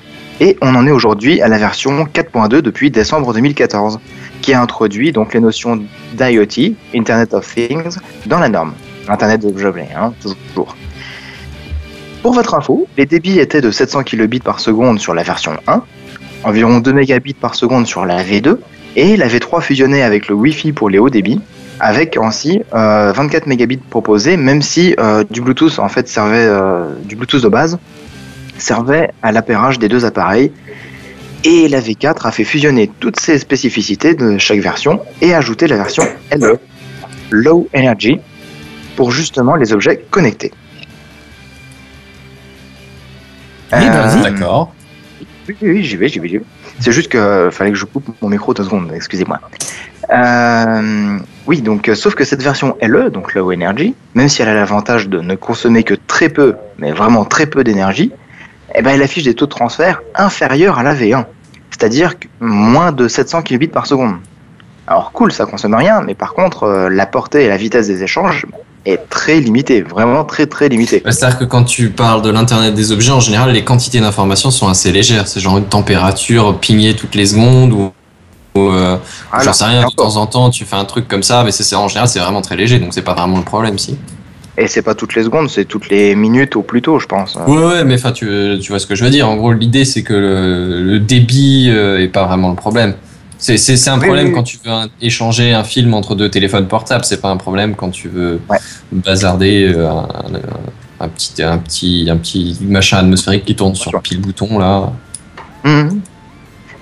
et 0.41 0.57
on 0.61 0.75
en 0.75 0.85
est 0.85 0.91
aujourd'hui 0.91 1.41
à 1.41 1.47
la 1.47 1.57
version 1.57 2.05
4.2 2.05 2.61
depuis 2.61 2.91
décembre 2.91 3.33
2014, 3.33 3.99
qui 4.41 4.53
a 4.53 4.61
introduit 4.61 5.11
donc 5.11 5.33
les 5.33 5.39
notions 5.39 5.81
d'IoT, 6.13 6.75
Internet 6.95 7.33
of 7.33 7.53
Things, 7.53 7.97
dans 8.25 8.39
la 8.39 8.49
norme. 8.49 8.73
Internet 9.07 9.41
des 9.41 9.65
objets, 9.65 9.89
hein, 9.97 10.13
toujours. 10.21 10.75
Pour 12.21 12.33
votre 12.33 12.53
info, 12.53 12.87
les 12.97 13.05
débits 13.05 13.39
étaient 13.39 13.61
de 13.61 13.71
700 13.71 14.03
kilobits 14.03 14.39
par 14.39 14.59
seconde 14.59 14.99
sur 14.99 15.13
la 15.13 15.23
version 15.23 15.53
1 15.67 15.83
environ 16.43 16.79
2 16.79 16.93
mégabits 16.93 17.33
par 17.33 17.55
seconde 17.55 17.87
sur 17.87 18.05
la 18.05 18.23
V2, 18.23 18.57
et 18.95 19.17
la 19.17 19.27
V3 19.27 19.61
fusionnait 19.61 20.01
avec 20.01 20.27
le 20.27 20.35
Wi-Fi 20.35 20.71
pour 20.71 20.89
les 20.89 20.99
hauts 20.99 21.09
débits, 21.09 21.41
avec 21.79 22.17
ainsi 22.17 22.61
euh, 22.73 23.11
24 23.13 23.47
mégabits 23.47 23.77
proposés, 23.77 24.37
même 24.37 24.61
si 24.61 24.95
euh, 24.99 25.23
du 25.29 25.41
Bluetooth 25.41 25.79
en 25.79 25.89
fait 25.89 26.07
servait 26.07 26.45
euh, 26.45 26.93
du 27.05 27.15
Bluetooth 27.15 27.43
de 27.43 27.47
base 27.47 27.79
servait 28.57 29.11
à 29.21 29.31
l'appairage 29.31 29.79
des 29.79 29.87
deux 29.87 30.05
appareils. 30.05 30.51
Et 31.45 31.69
la 31.69 31.79
V4 31.79 32.27
a 32.27 32.31
fait 32.31 32.43
fusionner 32.43 32.91
toutes 32.99 33.17
ces 33.17 33.39
spécificités 33.39 34.13
de 34.13 34.37
chaque 34.37 34.59
version 34.59 34.99
et 35.21 35.33
ajouté 35.33 35.67
la 35.67 35.77
version 35.77 36.03
LE, 36.35 36.59
Low 37.31 37.69
Energy, 37.73 38.19
pour 38.97 39.11
justement 39.11 39.55
les 39.55 39.71
objets 39.71 40.03
connectés. 40.11 40.51
Oui, 43.71 43.87
vas-y. 43.87 44.21
D'accord. 44.21 44.73
Oui, 45.47 45.55
oui, 45.61 45.69
oui, 45.69 45.83
j'y 45.83 45.95
vais, 45.95 46.09
j'y 46.09 46.19
vais, 46.19 46.27
j'y 46.27 46.37
vais. 46.39 46.43
C'est 46.81 46.91
juste 46.91 47.09
que 47.09 47.49
fallait 47.51 47.71
que 47.71 47.77
je 47.77 47.85
coupe 47.85 48.05
mon 48.21 48.27
micro 48.27 48.53
deux 48.53 48.63
secondes, 48.63 48.91
excusez-moi. 48.93 49.39
Euh, 50.11 51.19
oui, 51.45 51.61
donc, 51.61 51.87
euh, 51.87 51.95
sauf 51.95 52.15
que 52.15 52.23
cette 52.23 52.41
version 52.41 52.75
LE, 52.81 53.09
donc 53.09 53.33
Low 53.33 53.51
Energy, 53.51 53.95
même 54.15 54.29
si 54.29 54.41
elle 54.41 54.49
a 54.49 54.53
l'avantage 54.53 55.07
de 55.07 55.19
ne 55.19 55.35
consommer 55.35 55.83
que 55.83 55.93
très 55.93 56.29
peu, 56.29 56.55
mais 56.77 56.91
vraiment 56.91 57.25
très 57.25 57.45
peu 57.45 57.63
d'énergie, 57.63 58.11
eh 58.75 58.81
ben, 58.81 58.91
elle 58.91 59.01
affiche 59.01 59.23
des 59.23 59.33
taux 59.33 59.45
de 59.45 59.51
transfert 59.51 60.01
inférieurs 60.15 60.79
à 60.79 60.83
la 60.83 60.95
V1, 60.95 61.25
c'est-à-dire 61.71 62.13
moins 62.39 62.91
de 62.91 63.07
700 63.07 63.43
kbps 63.43 63.71
par 63.71 63.87
seconde. 63.87 64.15
Alors 64.87 65.11
cool, 65.11 65.31
ça 65.31 65.45
consomme 65.45 65.75
rien, 65.75 66.01
mais 66.01 66.15
par 66.15 66.33
contre, 66.33 66.63
euh, 66.63 66.89
la 66.89 67.05
portée 67.05 67.43
et 67.43 67.47
la 67.47 67.57
vitesse 67.57 67.87
des 67.87 68.01
échanges 68.01 68.47
est 68.85 69.09
très 69.09 69.39
limitée, 69.39 69.81
vraiment 69.81 70.23
très 70.23 70.47
très 70.47 70.69
limitée. 70.69 71.01
Bah, 71.05 71.11
C'est-à-dire 71.11 71.37
que 71.37 71.45
quand 71.45 71.63
tu 71.63 71.89
parles 71.89 72.23
de 72.23 72.31
l'Internet 72.31 72.73
des 72.73 72.91
objets, 72.91 73.11
en 73.11 73.19
général, 73.19 73.51
les 73.51 73.63
quantités 73.63 73.99
d'informations 73.99 74.49
sont 74.49 74.67
assez 74.67 74.91
légères. 74.91 75.27
C'est 75.27 75.39
genre 75.39 75.59
une 75.59 75.65
température 75.65 76.59
pingée 76.59 76.95
toutes 76.95 77.13
les 77.13 77.27
secondes 77.27 77.71
ou, 77.73 77.91
euh, 78.71 78.97
j'en 79.43 79.53
sais 79.53 79.65
rien, 79.65 79.85
de 79.87 79.93
temps 79.95 80.17
en 80.17 80.27
temps, 80.27 80.49
tu 80.49 80.65
fais 80.65 80.75
un 80.75 80.85
truc 80.85 81.07
comme 81.07 81.23
ça, 81.23 81.43
mais 81.43 81.51
c'est 81.51 81.75
en 81.75 81.87
général, 81.87 82.07
c'est 82.09 82.19
vraiment 82.19 82.41
très 82.41 82.55
léger, 82.55 82.79
donc 82.79 82.93
c'est 82.93 83.01
pas 83.01 83.13
vraiment 83.13 83.37
le 83.37 83.43
problème, 83.45 83.77
si. 83.77 83.97
Et 84.57 84.67
c'est 84.67 84.81
pas 84.81 84.93
toutes 84.93 85.15
les 85.15 85.23
secondes, 85.23 85.49
c'est 85.49 85.63
toutes 85.63 85.87
les 85.89 86.15
minutes 86.15 86.57
au 86.57 86.61
plus 86.63 86.81
tôt, 86.81 86.99
je 86.99 87.05
pense. 87.05 87.35
Ouais, 87.47 87.57
ouais, 87.65 87.83
mais 87.85 87.95
enfin, 87.95 88.11
tu, 88.11 88.27
tu 88.61 88.71
vois 88.71 88.79
ce 88.79 88.85
que 88.87 88.93
je 88.95 89.05
veux 89.05 89.09
dire. 89.09 89.29
En 89.29 89.37
gros, 89.37 89.53
l'idée, 89.53 89.85
c'est 89.85 90.03
que 90.03 90.13
le, 90.13 90.83
le 90.83 90.99
débit 90.99 91.69
euh, 91.69 92.01
est 92.03 92.09
pas 92.09 92.25
vraiment 92.25 92.49
le 92.49 92.55
problème. 92.55 92.93
C'est 93.37 93.87
un 93.87 93.97
problème 93.99 94.25
oui, 94.25 94.29
oui. 94.31 94.35
quand 94.35 94.43
tu 94.43 94.57
veux 94.65 94.69
un- 94.71 94.89
échanger 95.01 95.53
un 95.53 95.63
film 95.63 95.93
entre 95.93 96.13
deux 96.13 96.29
téléphones 96.29 96.67
portables. 96.67 97.05
C'est 97.05 97.21
pas 97.21 97.29
un 97.29 97.37
problème 97.37 97.73
quand 97.75 97.89
tu 97.89 98.09
veux 98.09 98.41
Ouais. 98.49 98.57
bazarder 98.91 99.71
euh, 99.73 99.87
un, 99.89 99.99
un- 99.99 101.05
un 101.05 101.07
petit, 101.07 101.41
un, 101.41 101.57
petit, 101.57 102.09
un 102.11 102.17
petit 102.17 102.57
machin 102.67 102.97
atmosphérique 102.97 103.45
qui 103.45 103.55
tourne 103.55 103.75
sur 103.75 103.97
pile 104.01 104.19
bouton, 104.19 104.59
là. 104.59 104.91
Mhm. 105.63 106.01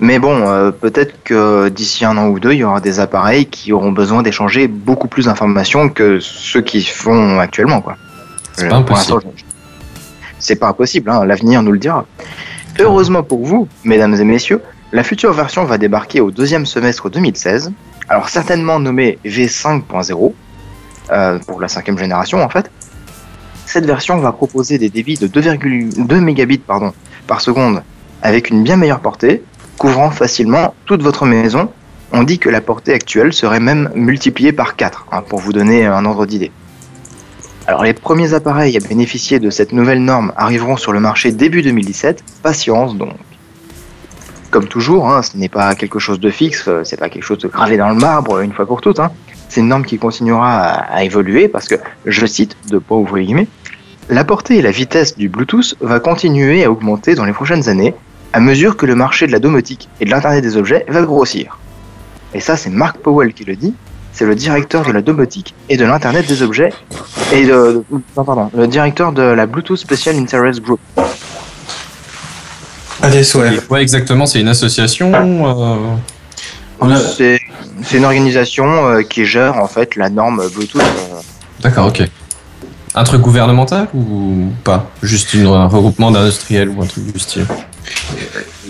Mais 0.00 0.18
bon, 0.18 0.48
euh, 0.48 0.70
peut-être 0.70 1.22
que 1.24 1.68
d'ici 1.68 2.04
un 2.04 2.16
an 2.16 2.28
ou 2.28 2.38
deux, 2.38 2.52
il 2.52 2.58
y 2.58 2.64
aura 2.64 2.80
des 2.80 3.00
appareils 3.00 3.46
qui 3.46 3.72
auront 3.72 3.90
besoin 3.90 4.22
d'échanger 4.22 4.68
beaucoup 4.68 5.08
plus 5.08 5.24
d'informations 5.24 5.88
que 5.88 6.20
ceux 6.20 6.60
qui 6.60 6.84
font 6.84 7.40
actuellement, 7.40 7.80
quoi. 7.80 7.96
C'est 8.52 8.66
Euh, 8.66 8.68
pas 8.70 8.76
impossible. 8.76 9.22
C'est 10.38 10.56
pas 10.56 10.68
impossible, 10.68 11.10
hein, 11.10 11.24
l'avenir 11.24 11.62
nous 11.62 11.72
le 11.72 11.78
dira. 11.78 12.06
Heureusement 12.78 13.24
pour 13.24 13.44
vous, 13.44 13.66
mesdames 13.82 14.14
et 14.14 14.24
messieurs, 14.24 14.62
la 14.92 15.02
future 15.02 15.32
version 15.32 15.64
va 15.64 15.78
débarquer 15.78 16.20
au 16.20 16.30
deuxième 16.30 16.64
semestre 16.64 17.10
2016. 17.10 17.72
Alors 18.08 18.28
certainement 18.28 18.78
nommée 18.78 19.18
V5.0 19.24 20.32
euh, 21.10 21.38
pour 21.40 21.60
la 21.60 21.66
cinquième 21.68 21.98
génération 21.98 22.42
en 22.42 22.48
fait. 22.48 22.70
Cette 23.66 23.84
version 23.84 24.18
va 24.18 24.32
proposer 24.32 24.78
des 24.78 24.88
débits 24.88 25.16
de 25.16 25.26
2,2 25.26 26.20
mégabits 26.20 26.58
pardon, 26.58 26.92
par 27.26 27.40
seconde 27.40 27.82
avec 28.22 28.48
une 28.50 28.62
bien 28.62 28.76
meilleure 28.76 29.00
portée, 29.00 29.42
couvrant 29.78 30.10
facilement 30.10 30.74
toute 30.84 31.02
votre 31.02 31.24
maison. 31.24 31.70
On 32.12 32.24
dit 32.24 32.38
que 32.38 32.48
la 32.48 32.60
portée 32.60 32.92
actuelle 32.92 33.32
serait 33.32 33.60
même 33.60 33.90
multipliée 33.94 34.52
par 34.52 34.76
4, 34.76 35.06
hein, 35.12 35.22
pour 35.22 35.38
vous 35.38 35.52
donner 35.52 35.86
un 35.86 36.04
ordre 36.04 36.26
d'idée. 36.26 36.50
Alors 37.66 37.84
les 37.84 37.92
premiers 37.92 38.32
appareils 38.32 38.76
à 38.76 38.80
bénéficier 38.80 39.38
de 39.38 39.50
cette 39.50 39.72
nouvelle 39.72 40.02
norme 40.02 40.32
arriveront 40.36 40.76
sur 40.76 40.92
le 40.92 41.00
marché 41.00 41.32
début 41.32 41.62
2017. 41.62 42.24
Patience 42.42 42.96
donc. 42.96 43.12
Comme 44.50 44.66
toujours, 44.66 45.10
hein, 45.10 45.22
ce 45.22 45.36
n'est 45.36 45.50
pas 45.50 45.74
quelque 45.74 45.98
chose 45.98 46.18
de 46.18 46.30
fixe, 46.30 46.64
euh, 46.68 46.82
c'est 46.82 46.96
pas 46.96 47.10
quelque 47.10 47.24
chose 47.24 47.38
de 47.38 47.48
gravé 47.48 47.76
dans 47.76 47.90
le 47.90 47.94
marbre 47.94 48.40
une 48.40 48.54
fois 48.54 48.64
pour 48.64 48.80
toutes. 48.80 48.98
hein. 48.98 49.10
C'est 49.50 49.60
une 49.60 49.68
norme 49.68 49.84
qui 49.84 49.98
continuera 49.98 50.60
à, 50.60 51.04
évoluer 51.04 51.48
parce 51.48 51.68
que, 51.68 51.74
je 52.06 52.24
cite, 52.24 52.56
de 52.70 52.78
pas 52.78 52.94
ouvrir 52.94 53.16
les 53.16 53.24
guillemets, 53.26 53.48
la 54.08 54.24
portée 54.24 54.56
et 54.56 54.62
la 54.62 54.70
vitesse 54.70 55.18
du 55.18 55.28
Bluetooth 55.28 55.74
va 55.80 56.00
continuer 56.00 56.64
à 56.64 56.70
augmenter 56.70 57.14
dans 57.14 57.26
les 57.26 57.34
prochaines 57.34 57.68
années 57.68 57.94
à 58.32 58.40
mesure 58.40 58.76
que 58.76 58.86
le 58.86 58.94
marché 58.94 59.26
de 59.26 59.32
la 59.32 59.38
domotique 59.38 59.88
et 60.00 60.04
de 60.04 60.10
l'Internet 60.10 60.42
des 60.42 60.56
objets 60.56 60.84
va 60.88 61.02
grossir. 61.02 61.58
Et 62.34 62.40
ça, 62.40 62.56
c'est 62.56 62.70
Mark 62.70 62.98
Powell 62.98 63.32
qui 63.32 63.44
le 63.44 63.56
dit. 63.56 63.74
C'est 64.12 64.26
le 64.26 64.34
directeur 64.34 64.84
de 64.84 64.90
la 64.92 65.00
domotique 65.00 65.54
et 65.68 65.76
de 65.76 65.84
l'Internet 65.84 66.26
des 66.26 66.42
objets 66.42 66.72
et 67.32 67.46
de, 67.46 67.82
non, 68.16 68.24
pardon, 68.24 68.50
le 68.54 68.66
directeur 68.66 69.12
de 69.12 69.22
la 69.22 69.46
Bluetooth 69.46 69.76
Special 69.78 70.16
Interest 70.16 70.60
Group. 70.60 70.80
À 73.00 73.10
des 73.10 73.22
souhaits. 73.22 73.68
Ouais, 73.70 73.80
exactement, 73.80 74.26
c'est 74.26 74.40
une 74.40 74.48
association. 74.48 75.12
euh, 75.14 76.84
a- 76.84 76.96
C'est 77.16 77.40
c'est 77.84 77.98
une 77.98 78.04
organisation 78.04 78.66
euh, 78.88 79.02
qui 79.02 79.24
gère 79.24 79.56
en 79.58 79.68
fait 79.68 79.94
la 79.94 80.10
norme 80.10 80.42
Bluetooth. 80.52 80.82
euh, 80.82 81.20
D'accord, 81.60 81.86
ok. 81.86 82.02
Un 82.96 83.04
truc 83.04 83.20
gouvernemental 83.20 83.86
ou 83.94 84.48
pas? 84.64 84.90
Juste 85.02 85.32
une- 85.34 85.46
un 85.46 85.66
regroupement 85.68 86.10
d'industriels 86.10 86.70
ou 86.70 86.82
un 86.82 86.86
truc 86.86 87.04
du 87.12 87.18
style? 87.20 87.46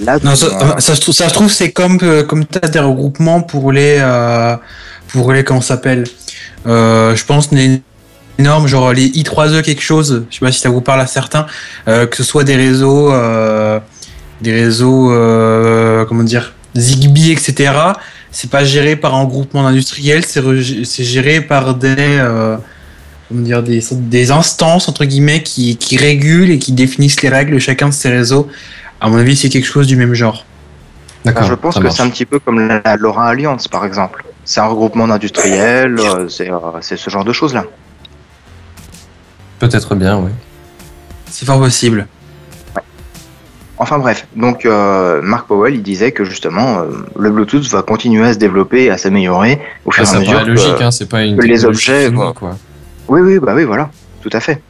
Là, 0.05 0.19
Non, 0.23 0.35
ça, 0.35 0.47
euh, 0.47 0.79
ça, 0.81 0.95
se 0.95 1.01
trouve, 1.01 1.15
ça 1.15 1.29
se 1.29 1.35
trouve, 1.35 1.51
c'est 1.51 1.71
comme, 1.73 1.99
euh, 2.03 2.23
comme 2.23 2.47
tu 2.47 2.59
as 2.63 2.69
des 2.69 2.79
regroupements 2.79 3.41
pour 3.41 3.73
les. 3.73 3.99
euh, 4.01 4.57
pour 5.09 5.33
les. 5.33 5.45
Comment 5.45 5.61
s'appelle 5.61 6.05
Euh, 6.67 7.15
Je 7.17 7.25
pense 7.25 7.51
les 7.53 7.81
normes, 8.39 8.67
genre 8.69 8.93
les 8.93 9.09
I3E 9.09 9.63
quelque 9.63 9.83
chose. 9.83 10.25
Je 10.31 10.35
sais 10.37 10.41
pas 10.45 10.53
si 10.53 10.61
ça 10.61 10.69
vous 10.69 10.81
parle 10.81 11.01
à 11.01 11.07
certains. 11.07 11.47
euh, 11.89 12.07
que 12.07 12.17
ce 12.17 12.23
soit 12.23 12.45
des 12.45 12.57
réseaux. 12.57 13.11
des 14.41 14.53
réseaux. 14.53 15.09
comment 16.09 16.23
dire 16.25 16.55
Zigbee, 16.77 17.33
etc. 17.33 17.73
C'est 18.31 18.51
pas 18.51 18.65
géré 18.65 18.95
par 18.95 19.15
un 19.15 19.25
groupement 19.25 19.63
d'industriels, 19.65 20.25
c'est 20.25 20.43
c'est 20.85 21.05
géré 21.05 21.41
par 21.41 21.75
des. 21.75 22.23
comment 23.29 23.41
dire, 23.43 23.63
des, 23.63 23.83
des 23.93 24.31
instances, 24.31 24.89
entre 24.89 25.05
guillemets, 25.07 25.43
qui, 25.43 25.77
qui 25.77 25.97
régulent 25.97 26.51
et 26.51 26.59
qui 26.59 26.73
définissent 26.73 27.23
les 27.23 27.29
règles 27.31 27.55
de 27.55 27.59
chacun 27.59 27.89
de 27.89 27.95
ces 27.95 28.11
réseaux. 28.11 28.49
À 29.01 29.09
mon 29.09 29.19
avis, 29.19 29.37
c'est 29.37 29.49
quelque 29.49 29.67
chose 29.67 29.87
du 29.87 29.97
même 29.97 30.15
genre. 30.15 30.45
D'accord. 31.25 31.45
je 31.45 31.55
pense 31.55 31.79
que 31.79 31.89
c'est 31.91 32.03
un 32.03 32.11
petit 32.11 32.25
peu 32.25 32.39
comme 32.39 32.67
la, 32.67 32.81
la 32.85 32.97
LoRa 32.97 33.29
Alliance 33.29 33.69
par 33.69 33.85
exemple. 33.85 34.25
C'est 34.45 34.61
un 34.61 34.67
regroupement 34.67 35.09
d'industriels, 35.09 35.99
euh, 35.99 36.29
c'est 36.29 36.51
euh, 36.51 36.57
c'est 36.81 36.97
ce 36.97 37.11
genre 37.11 37.25
de 37.25 37.33
choses 37.33 37.53
là. 37.55 37.65
Peut-être 39.59 39.95
bien, 39.95 40.19
oui. 40.19 40.31
C'est 41.31 41.45
fort 41.45 41.59
possible. 41.59 42.07
Enfin 43.81 43.99
bref, 43.99 44.27
donc 44.35 44.65
euh, 44.67 45.21
Mark 45.23 45.47
Powell 45.47 45.75
il 45.77 45.83
disait 45.83 46.11
que 46.11 46.25
justement 46.25 46.81
euh, 46.81 46.87
le 47.17 47.31
Bluetooth 47.31 47.65
va 47.69 47.83
continuer 47.83 48.27
à 48.27 48.33
se 48.33 48.39
développer, 48.39 48.85
et 48.85 48.91
à 48.91 48.99
s'améliorer 48.99 49.61
au 49.85 49.93
fur 49.93 50.03
Ah, 50.05 50.07
et 50.07 50.09
à 50.09 50.13
ça 50.13 50.19
mesure. 50.21 50.33
paraît 50.33 50.45
que- 50.47 50.51
logique, 50.51 50.81
hein, 50.81 50.91
c'est 50.91 51.09
pas 51.09 51.23
une 51.23 51.37
que 51.37 51.47
les 51.47 51.65
objets, 51.65 52.07
finie, 52.07 52.17
quoi. 52.17 52.33
quoi. 52.33 52.57
Oui, 53.09 53.21
oui, 53.21 53.39
bah 53.39 53.53
oui, 53.55 53.63
voilà, 53.65 53.91
tout 54.21 54.31
à 54.33 54.41
fait. 54.41 54.61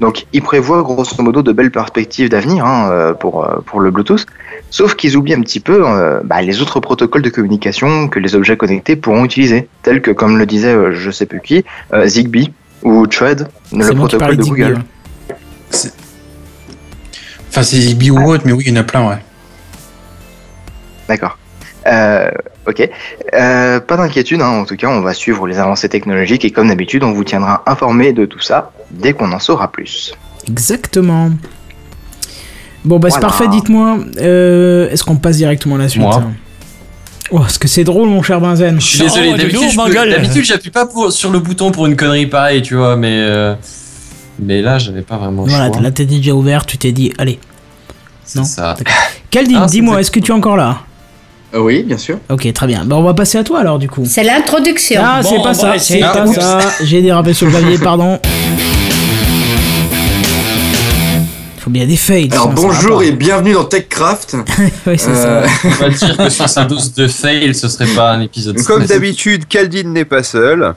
Donc, 0.00 0.26
ils 0.32 0.42
prévoient 0.42 0.82
grosso 0.82 1.22
modo 1.22 1.42
de 1.42 1.52
belles 1.52 1.70
perspectives 1.70 2.30
d'avenir 2.30 2.64
hein, 2.64 2.88
euh, 2.90 3.12
pour, 3.12 3.44
euh, 3.44 3.60
pour 3.64 3.80
le 3.80 3.90
Bluetooth, 3.90 4.24
sauf 4.70 4.94
qu'ils 4.94 5.16
oublient 5.16 5.34
un 5.34 5.42
petit 5.42 5.60
peu 5.60 5.86
euh, 5.86 6.20
bah, 6.24 6.40
les 6.40 6.62
autres 6.62 6.80
protocoles 6.80 7.22
de 7.22 7.28
communication 7.28 8.08
que 8.08 8.18
les 8.18 8.34
objets 8.34 8.56
connectés 8.56 8.96
pourront 8.96 9.24
utiliser, 9.24 9.68
tels 9.82 10.00
que, 10.00 10.10
comme 10.10 10.38
le 10.38 10.46
disait 10.46 10.74
euh, 10.74 10.92
je 10.92 11.10
sais 11.10 11.26
plus 11.26 11.40
qui, 11.42 11.64
euh, 11.92 12.06
Zigbee 12.06 12.50
ou 12.82 13.06
Thread, 13.06 13.48
le 13.72 13.94
protocole 13.94 14.36
de 14.36 14.42
Zigbee, 14.42 14.62
Google. 14.62 14.74
ouais. 14.74 15.90
Enfin, 17.50 17.62
c'est 17.62 17.76
Zigbee 17.76 18.10
ou 18.10 18.24
autre, 18.24 18.44
mais 18.46 18.52
oui, 18.52 18.64
il 18.66 18.74
y 18.74 18.78
en 18.78 18.80
a 18.80 18.84
plein, 18.84 19.06
ouais. 19.06 19.18
D'accord. 21.08 21.36
Euh, 21.86 22.30
ok. 22.68 22.88
Euh, 23.32 23.80
pas 23.80 23.96
d'inquiétude, 23.96 24.40
hein, 24.42 24.48
en 24.48 24.64
tout 24.64 24.76
cas, 24.76 24.88
on 24.88 25.00
va 25.00 25.14
suivre 25.14 25.46
les 25.46 25.58
avancées 25.58 25.88
technologiques 25.88 26.44
et 26.44 26.50
comme 26.50 26.68
d'habitude, 26.68 27.02
on 27.04 27.12
vous 27.12 27.24
tiendra 27.24 27.62
informé 27.66 28.12
de 28.12 28.26
tout 28.26 28.40
ça 28.40 28.70
dès 28.90 29.12
qu'on 29.12 29.30
en 29.32 29.38
saura 29.38 29.70
plus. 29.72 30.12
Exactement. 30.48 31.30
Bon, 32.84 32.98
bah 32.98 33.10
c'est 33.10 33.20
parfait, 33.20 33.48
dites-moi. 33.48 33.98
euh, 34.18 34.88
Est-ce 34.90 35.04
qu'on 35.04 35.16
passe 35.16 35.36
directement 35.36 35.74
à 35.76 35.78
la 35.78 35.88
suite 35.88 36.02
Moi. 36.02 36.22
Oh, 37.32 37.42
est-ce 37.46 37.58
que 37.58 37.68
c'est 37.68 37.84
drôle, 37.84 38.08
mon 38.08 38.22
cher 38.22 38.40
Benzen 38.40 38.80
Je 38.80 38.84
suis 38.86 38.98
désolé, 39.00 39.28
Oh, 39.30 39.36
de 39.36 40.10
d'habitude 40.10 40.44
j'appuie 40.44 40.70
pas 40.70 40.86
pour- 40.86 41.12
sur 41.12 41.30
le 41.30 41.38
bouton 41.38 41.70
pour 41.70 41.86
une 41.86 41.94
connerie 41.94 42.26
pareille, 42.26 42.62
tu 42.62 42.74
vois, 42.74 42.96
mais 42.96 43.18
euh, 43.20 43.54
mais 44.40 44.62
là 44.62 44.78
j'avais 44.78 45.02
pas 45.02 45.16
vraiment 45.16 45.44
le 45.44 45.50
Voilà, 45.50 45.68
choix. 45.70 45.80
la 45.80 45.90
tête 45.92 46.08
déjà 46.08 46.32
ouverte, 46.32 46.68
tu 46.68 46.78
t'es 46.78 46.90
dit, 46.90 47.12
allez. 47.18 47.38
C'est 48.24 48.38
non. 48.40 48.44
ça. 48.44 48.74
Caldine, 49.30 49.60
Ah, 49.62 49.66
dis-moi, 49.66 50.00
est-ce 50.00 50.10
que 50.10 50.18
tu 50.18 50.32
es 50.32 50.34
encore 50.34 50.56
là? 50.56 50.78
Oui, 51.54 51.82
bien 51.82 51.98
sûr. 51.98 52.18
Ok, 52.28 52.52
très 52.52 52.66
bien. 52.66 52.84
Bah, 52.84 52.96
on 52.96 53.02
va 53.02 53.14
passer 53.14 53.38
à 53.38 53.44
toi 53.44 53.60
alors, 53.60 53.78
du 53.78 53.88
coup. 53.88 54.02
C'est 54.06 54.22
l'introduction. 54.22 55.00
Ah, 55.04 55.20
Bon, 55.22 55.28
c'est 55.30 55.42
pas 55.42 55.54
ça, 55.54 55.78
c'est 55.78 55.98
pas 56.00 56.24
oups. 56.26 56.34
ça. 56.38 56.58
J'ai 56.82 57.02
dérapé 57.02 57.32
sur 57.34 57.46
le 57.46 57.52
clavier, 57.52 57.78
pardon. 57.82 58.18
Faut 61.58 61.68
bien 61.70 61.86
des 61.86 61.96
fails. 61.96 62.30
Alors 62.32 62.48
bonjour 62.48 63.02
et 63.02 63.12
bienvenue 63.12 63.52
dans 63.52 63.64
TechCraft. 63.64 64.34
Ouais, 64.86 64.96
c'est 64.96 65.10
Euh, 65.10 65.44
ça. 65.46 65.50
On 65.64 65.68
va 65.68 65.88
dire 65.90 66.16
que 66.16 66.28
sur 66.30 66.48
sa 66.48 66.64
dose 66.64 66.94
de 66.94 67.06
fail, 67.06 67.54
ce 67.54 67.68
serait 67.68 67.86
pas 67.94 68.12
un 68.12 68.22
épisode. 68.22 68.56
Comme 68.62 68.86
d'habitude, 68.86 69.46
Caldine 69.46 69.92
n'est 69.92 70.06
pas 70.06 70.22
seul. 70.22 70.72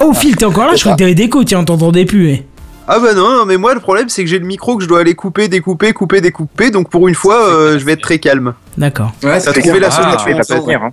Oh, 0.00 0.14
Phil, 0.14 0.34
t'es 0.36 0.46
encore 0.46 0.64
là 0.66 0.74
Je 0.76 0.80
crois 0.80 0.94
que 0.94 0.98
t'avais 1.00 1.14
déco, 1.14 1.44
tiens, 1.44 1.58
on 1.60 1.64
t'entendait 1.64 2.06
plus. 2.06 2.30
eh. 2.30 2.46
Ah 2.88 2.98
bah 2.98 3.14
non, 3.14 3.30
non, 3.38 3.46
mais 3.46 3.56
moi 3.56 3.74
le 3.74 3.80
problème 3.80 4.08
c'est 4.08 4.22
que 4.24 4.28
j'ai 4.28 4.38
le 4.40 4.46
micro 4.46 4.76
que 4.76 4.82
je 4.82 4.88
dois 4.88 5.00
aller 5.00 5.14
couper, 5.14 5.48
découper, 5.48 5.92
couper, 5.92 6.20
découper, 6.20 6.70
donc 6.70 6.90
pour 6.90 7.06
une 7.08 7.14
fois 7.14 7.48
euh, 7.48 7.78
je 7.78 7.84
vais 7.84 7.92
être 7.92 8.02
très 8.02 8.18
calme. 8.18 8.54
D'accord. 8.76 9.12
ouais, 9.22 9.40
T'as 9.40 9.52
c'est 9.52 9.60
trouvé 9.60 9.78
la. 9.80 9.88
Ah, 9.88 9.90
solution 9.90 10.26
il 10.28 10.34
va 10.36 10.44
pas 10.44 10.60
tenir. 10.60 10.82
Hein. 10.82 10.92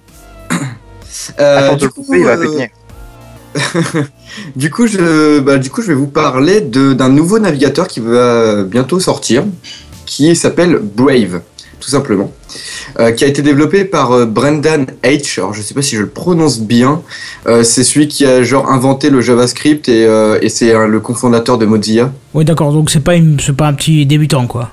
Euh, 1.40 1.58
À 1.58 1.64
force 1.64 1.74
de 1.76 1.80
du 1.80 1.86
le 1.86 1.92
coup, 1.92 2.02
couper, 2.04 2.20
il 2.20 2.26
va 2.26 2.32
euh. 2.38 4.04
Du 4.56 4.70
coup, 4.70 4.88
je, 4.88 5.40
bah, 5.40 5.58
du 5.58 5.70
coup, 5.70 5.82
je 5.82 5.88
vais 5.88 5.94
vous 5.96 6.08
parler 6.08 6.62
de- 6.62 6.94
d'un 6.94 7.10
nouveau 7.10 7.40
navigateur 7.40 7.88
qui 7.88 8.00
va 8.00 8.64
bientôt 8.64 9.00
sortir, 9.00 9.44
qui 10.06 10.36
s'appelle 10.36 10.80
Brave, 10.82 11.42
tout 11.80 11.90
simplement, 11.90 12.32
euh, 13.00 13.12
qui 13.12 13.24
a 13.24 13.28
été 13.28 13.42
développé 13.42 13.86
par 13.86 14.12
euh, 14.12 14.26
Brendan 14.26 14.86
H. 15.04 15.40
Alors, 15.40 15.54
je 15.54 15.62
sais 15.62 15.74
pas 15.74 15.82
si 15.82 15.96
je 15.96 16.02
le 16.02 16.10
prononce 16.10 16.60
bien. 16.60 17.02
Euh, 17.48 17.64
c'est 17.64 17.84
celui 17.84 18.08
qui 18.08 18.26
a 18.26 18.44
genre 18.44 18.70
inventé 18.72 19.10
le 19.10 19.22
JavaScript 19.22 19.88
et, 19.90 20.06
euh, 20.06 20.40
et 20.42 20.50
c'est 20.50 20.74
euh, 20.74 20.88
le 20.88 21.00
cofondateur 21.00 21.58
de 21.58 21.66
Mozilla. 21.66 22.12
Ouais, 22.34 22.44
d'accord, 22.44 22.74
donc 22.74 22.90
c'est 22.90 23.00
pas, 23.04 23.16
une- 23.16 23.40
c'est 23.40 23.56
pas 23.56 23.68
un 23.68 23.74
petit 23.74 24.06
débutant, 24.06 24.46
quoi. 24.48 24.70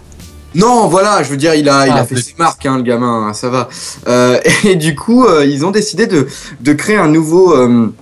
Non, 0.54 0.88
voilà, 0.88 1.22
je 1.22 1.28
veux 1.30 1.36
dire, 1.36 1.54
il 1.54 1.68
a, 1.68 1.86
il 1.86 1.92
Ah, 1.92 2.00
a 2.00 2.04
fait 2.06 2.14
peut- 2.14 2.20
ses 2.20 2.34
marques, 2.38 2.64
hein, 2.66 2.78
le 2.78 2.82
gamin, 2.82 3.28
hein, 3.28 3.32
ça 3.34 3.50
va. 3.50 3.68
Euh, 4.08 4.38
et 4.64 4.74
du 4.76 4.94
coup, 4.94 5.24
euh, 5.26 5.44
ils 5.44 5.64
ont 5.66 5.70
décidé 5.70 6.06
de, 6.06 6.26
de 6.60 6.72
créer 6.72 6.96
un 6.96 7.08
nouveau, 7.08 7.54
euh, 7.54 7.92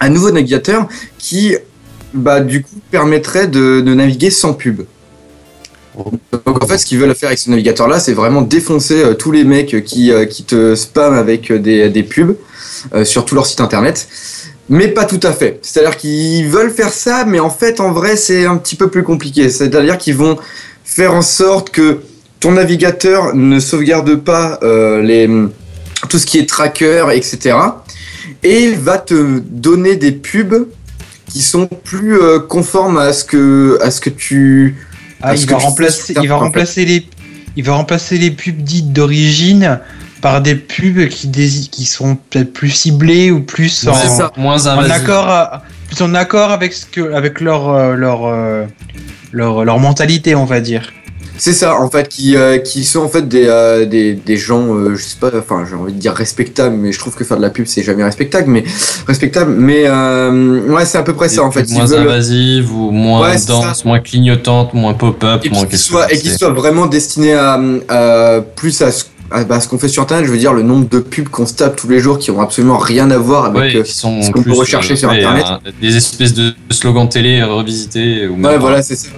un 0.00 0.08
nouveau 0.08 0.30
navigateur 0.30 0.86
qui, 1.18 1.56
bah, 2.14 2.40
du 2.40 2.62
coup, 2.62 2.70
permettrait 2.90 3.48
de, 3.48 3.80
de 3.80 3.94
naviguer 3.94 4.30
sans 4.30 4.54
pub. 4.54 4.82
Donc 5.96 6.62
en 6.62 6.66
fait, 6.66 6.78
ce 6.78 6.86
qu'ils 6.86 6.98
veulent 6.98 7.14
faire 7.14 7.28
avec 7.28 7.38
ce 7.38 7.50
navigateur-là, 7.50 8.00
c'est 8.00 8.12
vraiment 8.12 8.42
défoncer 8.42 9.02
euh, 9.02 9.14
tous 9.14 9.32
les 9.32 9.44
mecs 9.44 9.84
qui, 9.84 10.12
euh, 10.12 10.26
qui 10.26 10.44
te 10.44 10.74
spamment 10.74 11.16
avec 11.16 11.50
euh, 11.50 11.58
des, 11.58 11.88
des 11.88 12.02
pubs 12.02 12.36
sur 13.04 13.24
tout 13.24 13.34
leur 13.34 13.46
site 13.46 13.60
internet. 13.60 14.06
Mais 14.68 14.88
pas 14.88 15.04
tout 15.04 15.20
à 15.22 15.32
fait. 15.32 15.58
C'est-à-dire 15.62 15.96
qu'ils 15.96 16.46
veulent 16.48 16.70
faire 16.70 16.92
ça, 16.92 17.24
mais 17.24 17.40
en 17.40 17.50
fait, 17.50 17.80
en 17.80 17.90
vrai, 17.92 18.16
c'est 18.16 18.44
un 18.44 18.56
petit 18.56 18.76
peu 18.76 18.88
plus 18.88 19.02
compliqué. 19.02 19.48
C'est-à-dire 19.48 19.96
qu'ils 19.96 20.16
vont 20.16 20.36
faire 20.84 21.14
en 21.14 21.22
sorte 21.22 21.70
que 21.70 22.00
ton 22.38 22.52
navigateur 22.52 23.34
ne 23.34 23.58
sauvegarde 23.58 24.16
pas 24.16 24.60
les, 24.62 25.28
tout 26.08 26.18
ce 26.18 26.26
qui 26.26 26.38
est 26.38 26.48
tracker, 26.48 27.06
etc. 27.12 27.56
Et 28.42 28.72
va 28.72 28.98
te 28.98 29.40
donner 29.40 29.96
des 29.96 30.12
pubs 30.12 30.68
qui 31.28 31.42
sont 31.42 31.66
plus 31.66 32.18
conformes 32.48 32.98
à 32.98 33.12
ce 33.12 33.24
que, 33.24 33.78
à 33.80 33.90
ce 33.90 34.00
que 34.00 34.10
tu... 34.10 34.76
Ah, 35.22 35.34
il 35.34 35.46
va 35.46 35.56
remplacer, 35.64 36.14
il 36.22 36.28
va 36.28 36.36
remplacer 36.36 36.84
les, 36.84 37.06
il 37.56 37.64
va 37.64 37.72
remplacer 37.74 38.18
les 38.18 38.30
pubs 38.30 38.56
dites 38.62 38.92
d'origine 38.92 39.80
par 40.20 40.40
des 40.42 40.54
pubs 40.56 41.08
qui, 41.08 41.28
dési- 41.28 41.68
qui 41.70 41.84
sont 41.84 42.16
peut-être 42.30 42.52
plus 42.52 42.70
ciblées 42.70 43.30
ou 43.30 43.40
plus 43.42 43.86
en, 43.88 43.94
ça. 44.08 44.32
Moins 44.74 44.84
en 44.86 44.90
accord, 44.94 45.28
à- 45.28 45.62
plus 45.88 46.02
en 46.02 46.14
accord 46.14 46.50
avec 46.50 46.72
ce 46.72 46.84
que, 46.86 47.12
avec 47.14 47.40
leur, 47.40 47.68
euh, 47.70 47.94
leur, 47.94 48.26
euh, 48.26 48.64
leur, 49.32 49.64
leur 49.64 49.78
mentalité, 49.78 50.34
on 50.34 50.44
va 50.44 50.60
dire. 50.60 50.92
C'est 51.38 51.52
ça, 51.52 51.78
en 51.80 51.90
fait, 51.90 52.08
qui, 52.08 52.36
euh, 52.36 52.58
qui 52.58 52.84
sont 52.84 53.00
en 53.00 53.08
fait 53.08 53.28
des, 53.28 53.44
euh, 53.46 53.84
des, 53.84 54.14
des 54.14 54.36
gens, 54.36 54.74
euh, 54.74 54.94
je 54.96 55.02
sais 55.02 55.16
pas, 55.20 55.30
enfin, 55.38 55.64
j'ai 55.68 55.74
envie 55.76 55.92
de 55.92 55.98
dire 55.98 56.12
respectables, 56.14 56.74
mais 56.76 56.92
je 56.92 56.98
trouve 56.98 57.14
que 57.14 57.24
faire 57.24 57.36
de 57.36 57.42
la 57.42 57.50
pub, 57.50 57.66
c'est 57.66 57.82
jamais 57.82 58.04
respectable, 58.04 58.48
mais 58.50 58.64
respectable, 59.06 59.52
mais 59.52 59.88
ouais, 59.88 60.84
c'est 60.84 60.98
à 60.98 61.02
peu 61.02 61.12
près 61.14 61.28
ça, 61.28 61.42
en 61.42 61.50
fait. 61.50 61.68
Moins 61.70 61.84
veulent- 61.84 62.00
invasive 62.00 62.74
ou 62.74 62.90
moins 62.90 63.20
Ouais, 63.20 63.36
dense, 63.46 63.84
moins 63.84 64.00
clignotante, 64.00 64.72
moins 64.74 64.94
pop-up, 64.94 65.42
moins 65.50 65.66
que 65.66 65.76
soit, 65.76 66.12
et 66.12 66.18
qui 66.18 66.30
soit 66.30 66.50
vraiment 66.52 66.86
destiné 66.86 67.34
à, 67.34 67.60
à 67.88 68.40
plus 68.40 68.80
à 68.82 68.90
ce, 68.90 69.04
à, 69.30 69.44
bah, 69.44 69.60
ce 69.60 69.68
qu'on 69.68 69.78
fait 69.78 69.88
sur 69.88 70.02
Internet, 70.04 70.24
je 70.26 70.30
veux 70.30 70.38
dire, 70.38 70.52
le 70.52 70.62
nombre 70.62 70.88
de 70.88 71.00
pubs 71.00 71.28
qu'on 71.28 71.46
se 71.46 71.54
tape 71.54 71.76
tous 71.76 71.88
les 71.88 71.98
jours 71.98 72.18
qui 72.18 72.30
ont 72.30 72.40
absolument 72.40 72.78
rien 72.78 73.10
à 73.10 73.18
voir 73.18 73.46
avec. 73.46 73.74
Ouais, 73.74 73.82
qui 73.82 73.92
sont 73.92 74.22
ce 74.22 74.30
qu'on 74.30 74.42
peut 74.42 74.52
rechercher 74.52 74.94
sur 74.96 75.10
Internet. 75.10 75.44
un- 75.46 75.60
des 75.82 75.96
espèces 75.96 76.32
de 76.34 76.54
slogans 76.70 77.08
télé 77.08 77.42
revisités. 77.42 78.26
Ou 78.28 78.36
même 78.36 78.44
Ouais, 78.52 78.58
voilà, 78.58 78.82
c'est 78.82 78.94
ça. 78.96 79.08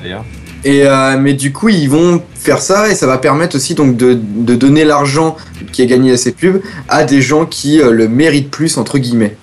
Et 0.65 0.83
euh, 0.85 1.17
mais 1.19 1.35
du 1.35 1.53
coup, 1.53 1.69
ils 1.69 1.89
vont 1.89 2.21
faire 2.35 2.61
ça 2.61 2.91
et 2.91 2.95
ça 2.95 3.07
va 3.07 3.19
permettre 3.19 3.57
aussi 3.57 3.75
donc 3.75 3.97
de, 3.97 4.19
de 4.21 4.55
donner 4.57 4.85
l'argent 4.85 5.37
qui 5.73 5.83
est 5.83 5.87
gagné 5.87 6.13
à 6.13 6.17
ces 6.17 6.33
pubs 6.33 6.61
à 6.89 7.05
des 7.05 7.23
gens 7.23 7.47
qui 7.47 7.81
euh, 7.81 7.93
le 7.93 8.09
méritent 8.09 8.51
plus 8.51 8.77
entre 8.77 8.99
guillemets. 8.99 9.37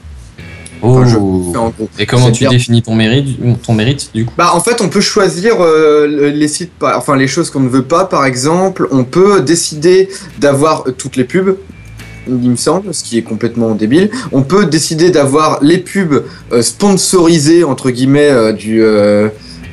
Enfin, 0.81 1.07
je- 1.07 1.15
Oh. 1.17 1.53
en 1.55 1.69
gros. 1.69 1.89
Et 1.97 2.05
comment 2.05 2.29
tu 2.31 2.45
définis 2.47 2.81
ton 2.81 2.93
mérite, 2.95 3.39
ton 3.63 3.73
mérite 3.73 4.11
du 4.13 4.25
coup? 4.25 4.33
Bah 4.37 4.51
en 4.53 4.59
fait, 4.59 4.81
on 4.81 4.89
peut 4.89 4.99
choisir 5.01 5.55
euh, 5.61 6.05
le- 6.05 6.29
les 6.29 6.47
sites, 6.49 6.71
enfin 6.81 7.15
les 7.15 7.27
choses 7.27 7.49
qu'on 7.49 7.61
ne 7.61 7.69
veut 7.69 7.83
pas. 7.83 8.05
Par 8.05 8.25
exemple, 8.25 8.87
on 8.91 9.03
peut 9.05 9.39
décider 9.41 10.09
d'avoir 10.37 10.83
toutes 10.97 11.15
les 11.15 11.23
pubs. 11.23 11.55
Il 12.27 12.49
me 12.49 12.55
semble, 12.55 12.93
ce 12.93 13.03
qui 13.03 13.17
est 13.19 13.21
complètement 13.21 13.73
débile. 13.75 14.09
On 14.31 14.41
peut 14.41 14.65
décider 14.65 15.11
d'avoir 15.11 15.59
les 15.63 15.77
pubs 15.77 16.23
euh, 16.51 16.61
sponsorisées 16.61 17.63
entre 17.63 17.89
guillemets 17.91 18.29
euh, 18.31 18.51
du, 18.51 18.83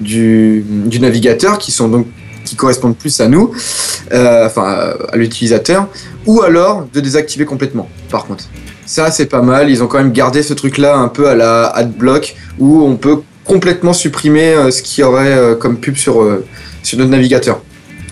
du 0.01 0.65
navigateur, 1.01 1.59
qui 1.59 1.73
sont 1.73 1.89
donc 1.89 2.07
qui 2.45 2.57
correspondent 2.57 2.97
plus 2.97 3.21
à 3.21 3.29
nous, 3.29 3.53
euh, 4.13 4.47
enfin 4.47 4.95
à 5.13 5.17
l'utilisateur, 5.17 5.89
ou 6.27 6.43
alors 6.43 6.87
de 6.93 7.01
désactiver 7.01 7.45
complètement. 7.45 7.89
Par 8.11 8.27
contre, 8.27 8.45
ça 8.87 9.11
c'est 9.11 9.27
pas 9.27 9.43
mal. 9.43 9.71
Ils 9.71 9.83
ont 9.83 9.87
quand 9.87 9.99
même 9.99 10.13
gardé 10.13 10.43
ce 10.43 10.55
truc-là 10.55 10.97
un 10.97 11.09
peu 11.09 11.29
à 11.29 11.35
la 11.35 11.67
AdBlock, 11.67 12.35
où 12.59 12.83
on 12.83 12.97
peut 12.97 13.23
complètement 13.45 13.93
supprimer 13.93 14.55
euh, 14.55 14.71
ce 14.71 14.83
qu'il 14.83 15.03
y 15.03 15.05
aurait 15.05 15.33
euh, 15.33 15.55
comme 15.55 15.79
pub 15.79 15.97
sur 15.97 16.27
sur 16.83 16.99
notre 16.99 17.11
navigateur. 17.11 17.61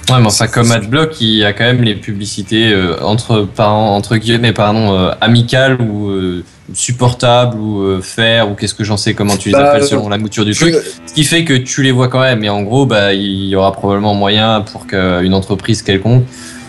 Ouais, 0.08 0.16
mais 0.18 0.26
enfin, 0.26 0.48
comme 0.48 0.72
AdBlock, 0.72 1.20
il 1.20 1.36
y 1.36 1.44
a 1.44 1.52
quand 1.52 1.64
même 1.64 1.82
les 1.82 1.94
publicités 1.94 2.74
entre, 3.00 3.42
parents, 3.42 3.94
entre 3.94 4.16
guillemets, 4.16 4.52
pardon, 4.52 5.08
amicales 5.20 5.80
ou 5.80 6.42
supportables 6.74 7.58
ou 7.58 7.82
euh, 7.82 8.00
fair 8.00 8.50
ou 8.50 8.54
qu'est-ce 8.54 8.74
que 8.74 8.84
j'en 8.84 8.96
sais 8.96 9.14
comment 9.14 9.36
tu 9.36 9.48
les 9.48 9.52
Bah, 9.54 9.70
appelles 9.70 9.84
selon 9.84 10.08
la 10.08 10.18
mouture 10.18 10.44
du 10.44 10.54
truc. 10.54 10.74
Ce 11.06 11.12
qui 11.14 11.24
fait 11.24 11.44
que 11.44 11.54
tu 11.54 11.82
les 11.82 11.92
vois 11.92 12.08
quand 12.08 12.20
même. 12.20 12.42
Et 12.44 12.48
en 12.48 12.62
gros, 12.62 12.86
bah, 12.86 13.12
il 13.12 13.46
y 13.46 13.56
aura 13.56 13.72
probablement 13.72 14.14
moyen 14.14 14.60
pour 14.62 14.86
qu'une 14.86 15.34
entreprise 15.34 15.82
quelconque 15.82 16.24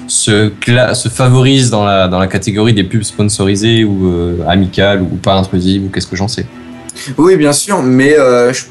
se, 0.08 0.52
se 0.94 1.10
favorise 1.10 1.70
dans 1.70 1.86
la, 1.86 2.08
dans 2.08 2.20
la 2.20 2.28
catégorie 2.28 2.74
des 2.74 2.84
pubs 2.84 3.04
sponsorisées 3.04 3.84
ou 3.84 4.08
euh, 4.10 4.38
amicales 4.48 5.02
ou 5.02 5.16
pas 5.16 5.36
intrusives 5.36 5.86
ou 5.86 5.90
qu'est-ce 5.90 6.08
que 6.08 6.16
j'en 6.16 6.28
sais. 6.28 6.46
Oui, 7.18 7.36
bien 7.38 7.54
sûr, 7.54 7.82
mais 7.82 8.18
euh, 8.20 8.52
je- 8.54 8.66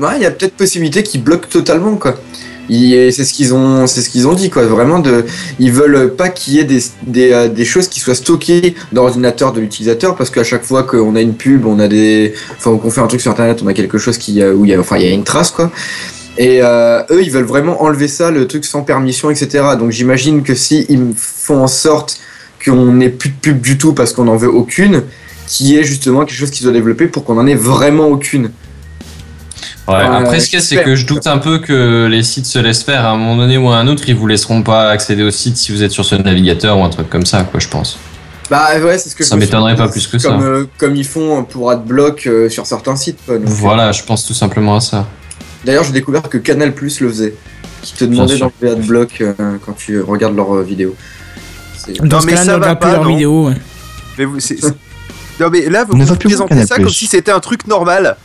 ouais, 0.00 0.12
il 0.16 0.22
y 0.22 0.26
a 0.26 0.30
peut-être 0.30 0.54
possibilité 0.54 1.02
qu'ils 1.02 1.22
bloquent 1.22 1.48
totalement 1.48 1.96
quoi. 1.96 2.14
C'est 2.68 3.24
ce 3.24 3.32
qu'ils 3.32 3.54
ont, 3.54 3.86
c'est 3.86 4.00
ce 4.00 4.10
qu'ils 4.10 4.26
ont 4.26 4.34
dit 4.34 4.50
quoi. 4.50 4.64
Vraiment 4.66 4.98
de, 4.98 5.24
ils 5.58 5.72
veulent 5.72 6.14
pas 6.14 6.28
qu'il 6.28 6.54
y 6.54 6.58
ait 6.58 6.64
des, 6.64 6.82
euh, 7.32 7.48
des 7.48 7.64
choses 7.64 7.88
qui 7.88 8.00
soient 8.00 8.14
stockées 8.14 8.74
dans 8.92 9.02
l'ordinateur 9.02 9.52
de 9.52 9.60
l'utilisateur 9.60 10.16
parce 10.16 10.30
qu'à 10.30 10.44
chaque 10.44 10.64
fois 10.64 10.82
qu'on 10.82 11.14
a 11.14 11.20
une 11.20 11.34
pub, 11.34 11.66
on 11.66 11.78
a 11.78 11.88
des, 11.88 12.34
enfin 12.56 12.76
qu'on 12.76 12.90
fait 12.90 13.00
un 13.00 13.06
truc 13.06 13.20
sur 13.20 13.30
internet, 13.30 13.60
on 13.62 13.68
a 13.68 13.74
quelque 13.74 13.98
chose 13.98 14.18
qui, 14.18 14.42
euh, 14.42 14.54
où 14.54 14.64
il 14.64 14.70
y 14.70 14.74
a, 14.74 14.80
enfin 14.80 14.96
il 14.96 15.04
y 15.04 15.08
a 15.08 15.12
une 15.12 15.24
trace 15.24 15.50
quoi. 15.50 15.70
Et 16.38 16.60
euh, 16.62 17.02
eux, 17.10 17.22
ils 17.22 17.30
veulent 17.30 17.44
vraiment 17.44 17.82
enlever 17.82 18.08
ça, 18.08 18.30
le 18.30 18.46
truc 18.46 18.64
sans 18.64 18.82
permission, 18.82 19.30
etc. 19.30 19.64
Donc 19.78 19.90
j'imagine 19.90 20.42
que 20.42 20.54
si 20.54 20.84
ils 20.88 21.12
font 21.16 21.62
en 21.62 21.66
sorte 21.66 22.18
qu'on 22.62 22.92
n'ait 22.92 23.08
plus 23.08 23.30
de 23.30 23.36
pub 23.40 23.60
du 23.60 23.78
tout 23.78 23.94
parce 23.94 24.12
qu'on 24.12 24.24
n'en 24.24 24.36
veut 24.36 24.50
aucune, 24.50 25.04
qui 25.46 25.76
est 25.78 25.84
justement 25.84 26.24
quelque 26.24 26.38
chose 26.38 26.50
qu'ils 26.50 26.64
doivent 26.64 26.74
développer 26.74 27.06
pour 27.06 27.24
qu'on 27.24 27.38
en 27.38 27.46
ait 27.46 27.54
vraiment 27.54 28.08
aucune. 28.08 28.50
Ouais, 29.88 29.94
Ouais, 29.94 30.02
après, 30.04 30.40
ce 30.40 30.48
qu'il 30.50 30.58
y 30.58 30.62
a, 30.62 30.64
c'est 30.64 30.82
que 30.82 30.96
je 30.96 31.06
doute 31.06 31.26
un 31.28 31.38
peu 31.38 31.58
que 31.58 32.06
les 32.10 32.22
sites 32.24 32.46
se 32.46 32.58
laissent 32.58 32.82
faire. 32.82 33.04
À 33.04 33.10
un 33.10 33.16
moment 33.16 33.36
donné 33.36 33.56
ou 33.56 33.68
à 33.70 33.76
un 33.76 33.86
autre, 33.86 34.02
ils 34.08 34.16
vous 34.16 34.26
laisseront 34.26 34.62
pas 34.62 34.90
accéder 34.90 35.22
au 35.22 35.30
site 35.30 35.56
si 35.56 35.70
vous 35.72 35.82
êtes 35.82 35.92
sur 35.92 36.04
ce 36.04 36.16
navigateur 36.16 36.78
ou 36.78 36.84
un 36.84 36.88
truc 36.90 37.08
comme 37.08 37.24
ça, 37.26 37.44
quoi, 37.44 37.60
je 37.60 37.68
pense. 37.68 37.98
Bah 38.50 38.68
ouais, 38.80 38.98
c'est 38.98 39.08
ce 39.10 39.16
que 39.16 39.24
Ça 39.24 39.36
m'étonnerait 39.36 39.74
pas 39.76 39.88
plus 39.88 40.06
que 40.06 40.18
ça. 40.18 40.28
comme, 40.30 40.42
euh, 40.42 40.64
comme 40.78 40.94
ils 40.96 41.04
font 41.06 41.42
pour 41.44 41.70
AdBlock 41.70 42.26
euh, 42.26 42.48
sur 42.48 42.64
certains 42.66 42.94
sites. 42.96 43.18
quoi. 43.26 43.38
Donc, 43.38 43.46
euh, 43.48 43.50
Voilà, 43.50 43.92
je 43.92 44.02
pense 44.04 44.24
tout 44.24 44.34
simplement 44.34 44.76
à 44.76 44.80
ça. 44.80 45.06
D'ailleurs, 45.64 45.82
j'ai 45.84 45.92
découvert 45.92 46.22
que 46.28 46.38
Canal 46.38 46.72
Plus 46.72 47.00
le 47.00 47.08
faisait, 47.08 47.34
qui 47.82 47.94
te 47.94 48.04
demandait 48.04 48.38
d'enlever 48.38 48.70
AdBlock 48.70 49.20
euh, 49.20 49.32
quand 49.64 49.72
tu 49.76 50.00
regardes 50.00 50.36
leurs 50.36 50.54
euh, 50.56 50.62
vidéos. 50.62 50.94
Dans 52.00 52.06
Non, 52.16 52.20
ce 52.20 52.26
mais 52.26 52.32
cas-là, 52.32 52.44
ça 52.44 52.54
ne 52.54 52.58
va 52.60 52.76
pas, 52.76 52.92
leurs 52.92 53.02
non 53.04 53.08
vidéos. 53.10 53.48
ouais. 53.48 53.54
Mais 54.18 54.24
vous, 54.24 54.38
Non 55.40 55.50
mais 55.50 55.68
là 55.68 55.84
vous 55.84 55.98
vous 55.98 56.16
présentez 56.16 56.64
ça 56.66 56.76
comme 56.76 56.88
si 56.88 57.06
c'était 57.06 57.30
un 57.32 57.40
truc 57.40 57.66
normal. 57.66 58.16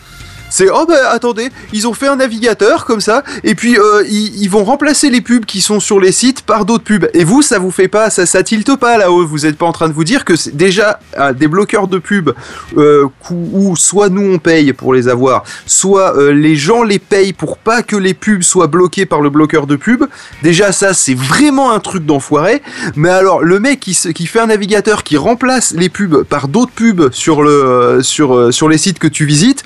C'est 0.52 0.70
oh 0.70 0.86
bah 0.86 1.10
attendez, 1.10 1.50
ils 1.72 1.88
ont 1.88 1.94
fait 1.94 2.08
un 2.08 2.18
navigateur 2.18 2.84
comme 2.84 3.00
ça 3.00 3.24
et 3.46 3.56
puis 3.56 3.80
euh, 3.80 4.04
ils, 4.10 4.50
vont 4.50 4.66
remplacer 4.66 5.10
les 5.10 5.22
pubs 5.22 5.46
qui 5.46 5.62
sont 5.62 5.80
sur 5.80 5.98
les 5.98 6.12
sites 6.12 6.42
par 6.42 6.66
d'autres 6.66 6.84
pubs. 6.84 7.08
Et 7.14 7.24
vous 7.24 7.42
ça 7.42 7.58
vous 7.58 7.72
fait 7.72 7.88
pas 7.88 8.10
ça 8.10 8.26
ça 8.26 8.44
tilte 8.44 8.76
pas 8.76 8.98
là-haut, 8.98 9.26
vous 9.26 9.46
êtes 9.46 9.58
pas 9.58 9.66
en 9.66 9.72
train 9.72 9.88
de 9.88 9.94
vous 9.94 10.04
dire 10.04 10.26
que 10.26 10.34
déjà 10.50 11.00
euh, 11.18 11.32
des 11.32 11.48
bloqueurs 11.48 11.88
de 11.88 12.00
pubs 12.00 12.34
euh, 12.78 13.08
où, 13.30 13.78
soit 13.78 14.10
nous 14.10 14.34
on 14.34 14.40
paye 14.40 14.74
pour 14.74 14.94
les 14.94 15.08
avoir, 15.08 15.44
soit 15.66 16.18
euh, 16.18 16.34
les 16.34 16.58
gens 16.58 16.84
les 16.84 17.00
payent 17.00 17.32
pour 17.32 17.58
pas 17.58 17.82
que 17.82 17.96
les 17.96 18.14
pubs 18.14 18.44
soient 18.44 18.68
bloquées 18.68 19.06
par 19.06 19.22
le 19.22 19.30
bloqueur 19.30 19.68
de 19.68 19.78
pubs. 19.78 20.06
Déjà 20.44 20.74
ça 20.74 20.94
c'est 20.94 21.16
vraiment 21.16 21.72
un 21.72 21.80
truc 21.80 22.06
d'enfoiré. 22.06 22.62
Mais 22.98 23.10
alors, 23.10 23.42
le 23.42 23.60
mec 23.62 23.80
qui, 23.80 23.96
qui 24.14 24.26
fait 24.26 24.40
un 24.40 24.48
navigateur 24.48 25.04
qui 25.04 25.16
remplace 25.16 25.74
les 25.74 25.88
pubs 25.88 26.24
par 26.24 26.50
d'autres 26.50 26.74
pubs 26.74 27.10
sur, 27.14 27.42
le, 27.42 28.00
sur, 28.02 28.54
sur 28.54 28.68
les 28.68 28.78
sites 28.78 29.00
que 29.00 29.08
tu 29.08 29.26
visites, 29.26 29.64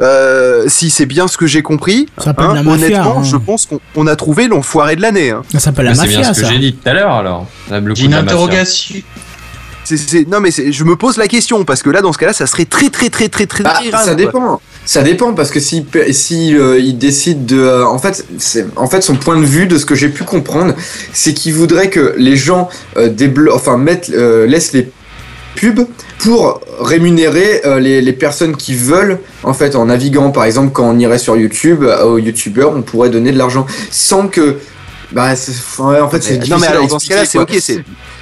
euh, 0.00 0.64
si 0.68 0.90
c'est 0.90 1.06
bien 1.06 1.28
ce 1.28 1.36
que 1.36 1.46
j'ai 1.46 1.62
compris, 1.62 2.06
Ça 2.18 2.34
hein, 2.36 2.54
la 2.54 2.62
mafia, 2.62 2.86
honnêtement, 2.86 3.18
hein. 3.20 3.22
je 3.24 3.36
pense 3.36 3.66
qu'on 3.66 3.80
on 3.94 4.06
a 4.06 4.16
trouvé 4.16 4.48
l'enfoiré 4.48 4.96
de 4.96 5.02
l'année. 5.02 5.30
hein. 5.30 5.42
Ça 5.52 5.60
s'appelle 5.60 5.84
la 5.86 5.92
Mais 5.92 5.96
c'est 5.98 6.06
bien 6.08 6.18
mafia, 6.18 6.34
ce 6.34 6.40
que 6.40 6.46
j'ai 6.48 6.58
dit 6.58 6.72
tout 6.74 6.88
à 6.88 6.92
l'heure 6.94 7.12
alors. 7.12 7.46
J'ai 7.70 7.76
une 7.76 7.84
de 7.84 8.16
la 8.16 8.22
mafia. 8.22 8.22
interrogation. 8.22 8.96
C'est- 9.86 9.98
c'est- 9.98 10.26
non 10.26 10.40
mais 10.40 10.50
je 10.50 10.82
me 10.84 10.96
pose 10.96 11.18
la 11.18 11.28
question 11.28 11.62
parce 11.66 11.82
que 11.82 11.90
là 11.90 12.00
dans 12.00 12.10
ce 12.14 12.16
cas-là 12.16 12.32
ça 12.32 12.46
serait 12.46 12.64
très 12.64 12.88
très 12.88 13.10
très 13.10 13.28
très 13.28 13.44
très 13.44 13.62
Bah, 13.62 13.74
très 13.74 13.90
ça 13.90 13.98
quoi. 14.04 14.14
dépend. 14.14 14.60
Ça 14.86 15.02
dépend 15.02 15.34
parce 15.34 15.50
que 15.50 15.60
si 15.60 15.84
si 16.12 16.56
euh, 16.56 16.78
il 16.78 16.96
décide 16.96 17.44
de, 17.44 17.58
euh, 17.60 17.86
en 17.86 17.98
fait, 17.98 18.24
c'est 18.38 18.66
en 18.76 18.86
fait 18.86 19.02
son 19.02 19.14
point 19.16 19.38
de 19.38 19.44
vue 19.44 19.66
de 19.66 19.76
ce 19.76 19.84
que 19.84 19.94
j'ai 19.94 20.08
pu 20.08 20.24
comprendre, 20.24 20.74
c'est 21.12 21.34
qu'il 21.34 21.52
voudrait 21.52 21.90
que 21.90 22.14
les 22.16 22.34
gens 22.36 22.70
euh, 22.96 23.10
déblo- 23.10 23.52
enfin 23.54 23.76
mettent, 23.76 24.10
euh, 24.14 24.46
laissent 24.46 24.72
les 24.72 24.90
pubs 25.56 25.86
pour 26.18 26.60
rémunérer 26.80 27.62
euh, 27.64 27.80
les, 27.80 28.00
les 28.00 28.12
personnes 28.12 28.56
qui 28.56 28.74
veulent 28.74 29.18
en 29.42 29.54
fait 29.54 29.76
en 29.76 29.86
naviguant 29.86 30.30
par 30.30 30.44
exemple 30.44 30.72
quand 30.72 30.88
on 30.88 30.98
irait 30.98 31.18
sur 31.18 31.36
YouTube 31.36 31.82
euh, 31.82 32.04
aux 32.04 32.18
youtubeurs 32.18 32.72
on 32.74 32.82
pourrait 32.82 33.10
donner 33.10 33.32
de 33.32 33.38
l'argent. 33.38 33.66
Sans 33.90 34.28
que 34.28 34.58
bah 35.14 35.32
ouais, 35.78 36.00
en 36.00 36.08
fait 36.10 36.22
c'est 36.22 36.48
non 36.48 36.58
mais 36.58 36.66
difficile 36.66 36.66
à 36.66 36.70
alors 36.70 36.86
dans 36.88 36.98
ce 36.98 37.08
cas-là 37.08 37.24
c'est 37.24 37.38
ok 37.38 37.50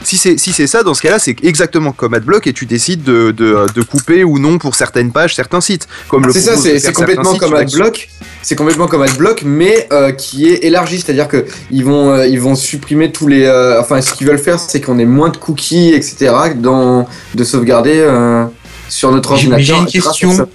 si 0.05 0.19
c'est 0.19 0.37
si 0.39 0.53
c'est 0.53 0.67
ça 0.67 0.83
dans 0.83 0.95
ce 0.95 1.03
cas-là 1.03 1.19
c'est 1.19 1.37
exactement 1.43 1.93
comme 1.93 2.15
AdBlock 2.15 2.47
et 2.47 2.53
tu 2.53 2.67
décides 2.67 3.03
de, 3.03 3.31
de, 3.31 3.67
de 3.75 3.83
couper 3.83 4.25
ou 4.25 4.39
non 4.39 4.59
pour 4.59 4.75
certaines 4.75 5.13
pages 5.13 5.35
certains 5.35 5.61
sites 5.61 5.89
comme 6.09 6.27
le 6.27 6.33
C'est 6.33 6.41
ça, 6.41 6.57
c'est 6.57 6.93
complètement 6.93 7.33
sites 7.33 7.41
comme 7.41 7.55
AdBlock. 7.55 8.09
C'est 8.45 8.57
complètement 8.57 8.89
comme 8.89 9.03
AdBlock, 9.03 9.43
mais 9.45 9.87
euh, 9.93 10.11
qui 10.11 10.49
est 10.49 10.65
élargi, 10.65 11.01
c'est-à-dire 11.01 11.29
que 11.29 11.47
ils 11.71 11.85
vont 11.85 12.11
euh, 12.11 12.27
ils 12.27 12.41
vont 12.41 12.57
supprimer 12.57 13.13
tous 13.13 13.29
les, 13.29 13.45
euh, 13.45 13.81
enfin 13.81 14.01
ce 14.01 14.13
qu'ils 14.15 14.27
veulent 14.27 14.39
faire, 14.39 14.59
c'est 14.59 14.81
qu'on 14.81 14.99
ait 14.99 15.05
moins 15.05 15.29
de 15.29 15.37
cookies, 15.37 15.91
etc. 15.95 16.35
Dans 16.57 17.07
de 17.35 17.45
sauvegarder 17.45 17.95
euh, 17.99 18.45
sur 18.89 19.13
notre 19.13 19.31
ordinateur. 19.31 19.59
mais 19.59 19.65
j'ai 19.65 19.75
une 19.77 19.87
question. 19.87 20.49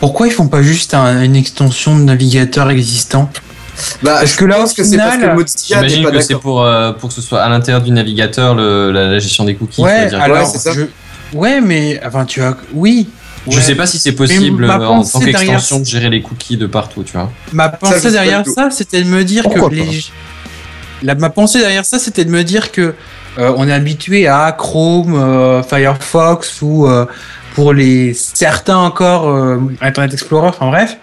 Pourquoi 0.00 0.26
ils 0.26 0.32
font 0.32 0.48
pas 0.48 0.62
juste 0.62 0.94
un- 0.94 1.22
une 1.22 1.36
extension 1.36 1.98
de 1.98 2.02
navigateur 2.02 2.70
existant? 2.70 3.30
Bah, 4.02 4.16
Parce 4.20 4.32
je 4.32 4.36
que 4.38 4.44
là, 4.44 4.56
pense 4.56 4.72
au 4.72 4.74
que 4.74 4.84
c'est 4.84 4.96
parce 4.96 5.16
que 5.16 5.26
Mozilla 5.34 5.80
n'est 5.82 5.88
J'imagine 5.88 6.04
pas 6.04 6.10
que 6.10 6.20
c'est 6.20 6.34
pour, 6.34 6.62
euh, 6.62 6.92
pour 6.92 7.08
que 7.08 7.14
ce 7.14 7.22
soit 7.22 7.40
à 7.42 7.48
l'intérieur 7.48 7.82
du 7.82 7.90
navigateur 7.90 8.54
le- 8.54 8.90
la, 8.92 9.06
la 9.08 9.18
gestion 9.18 9.44
des 9.44 9.54
cookies. 9.54 9.80
Ouais, 9.82 9.90
c'est-à-dire- 10.08 10.20
alors, 10.22 10.38
Ouais, 10.38 10.44
c'est 10.44 10.58
ça. 10.58 10.72
je... 10.72 10.82
ouais, 11.36 11.60
mais 11.60 12.00
enfin, 12.04 12.24
tu 12.24 12.42
as, 12.42 12.56
oui. 12.74 13.08
Je 13.48 13.56
Ouais. 13.56 13.62
sais 13.62 13.74
pas 13.74 13.86
si 13.86 13.98
c'est 13.98 14.12
possible 14.12 14.66
ma 14.66 14.78
euh, 14.78 14.86
en 14.86 15.02
tant 15.04 15.18
qu'extension 15.18 15.80
de 15.80 15.84
gérer 15.84 16.08
les 16.10 16.22
cookies 16.22 16.56
de 16.56 16.66
partout, 16.66 17.02
tu 17.02 17.12
vois. 17.14 17.28
Ma 17.52 17.72
je 17.72 17.76
pensée 17.76 18.10
derrière 18.12 18.46
ça, 18.46 18.70
c'était 18.70 19.02
de 19.02 19.08
me 19.08 19.24
dire 19.24 19.42
Pourquoi 19.42 19.68
que 19.68 19.74
les... 19.74 20.04
La, 21.02 21.16
ma 21.16 21.28
pensée 21.30 21.58
derrière 21.58 21.84
ça, 21.84 21.98
c'était 21.98 22.24
de 22.24 22.30
me 22.30 22.44
dire 22.44 22.70
que 22.70 22.94
euh, 23.38 23.52
on 23.56 23.66
est 23.66 23.72
habitué 23.72 24.28
à 24.28 24.52
Chrome, 24.56 25.16
euh, 25.16 25.62
Firefox 25.64 26.62
ou 26.62 26.86
euh, 26.86 27.06
pour 27.56 27.72
les 27.72 28.14
certains 28.14 28.76
encore 28.76 29.28
euh, 29.28 29.58
Internet 29.80 30.12
Explorer, 30.12 30.46
enfin 30.48 30.68
bref. 30.68 30.96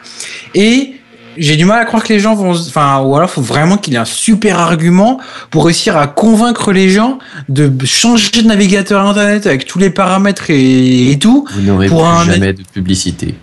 Et 0.56 0.94
j'ai 1.40 1.56
du 1.56 1.66
mal 1.66 1.80
à 1.82 1.86
croire 1.86 2.04
que 2.04 2.14
les 2.14 2.20
gens 2.20 2.36
vont, 2.36 2.52
enfin, 2.52 3.00
ou 3.02 3.16
alors 3.16 3.30
faut 3.30 3.42
vraiment 3.42 3.78
qu'il 3.78 3.94
y 3.94 3.96
ait 3.96 4.00
un 4.00 4.06
super 4.06 4.60
argument 4.60 5.20
pour 5.50 5.66
réussir 5.66 5.98
à 5.98 6.08
convaincre 6.08 6.72
les 6.72 6.90
gens 6.90 7.20
de 7.50 7.72
changer 7.86 8.30
de 8.42 8.48
navigateur 8.48 9.06
internet 9.06 9.48
avec 9.48 9.66
tous 9.66 9.80
les 9.80 9.90
paramètres 9.90 10.50
et, 10.50 11.12
et 11.12 11.20
tout, 11.20 11.46
Vous 11.54 11.62
n'aurez 11.62 11.88
Pour 11.88 12.08
un- 12.08 12.26
jamais 12.26 12.54
de 12.54 12.64
publicité. 12.64 13.36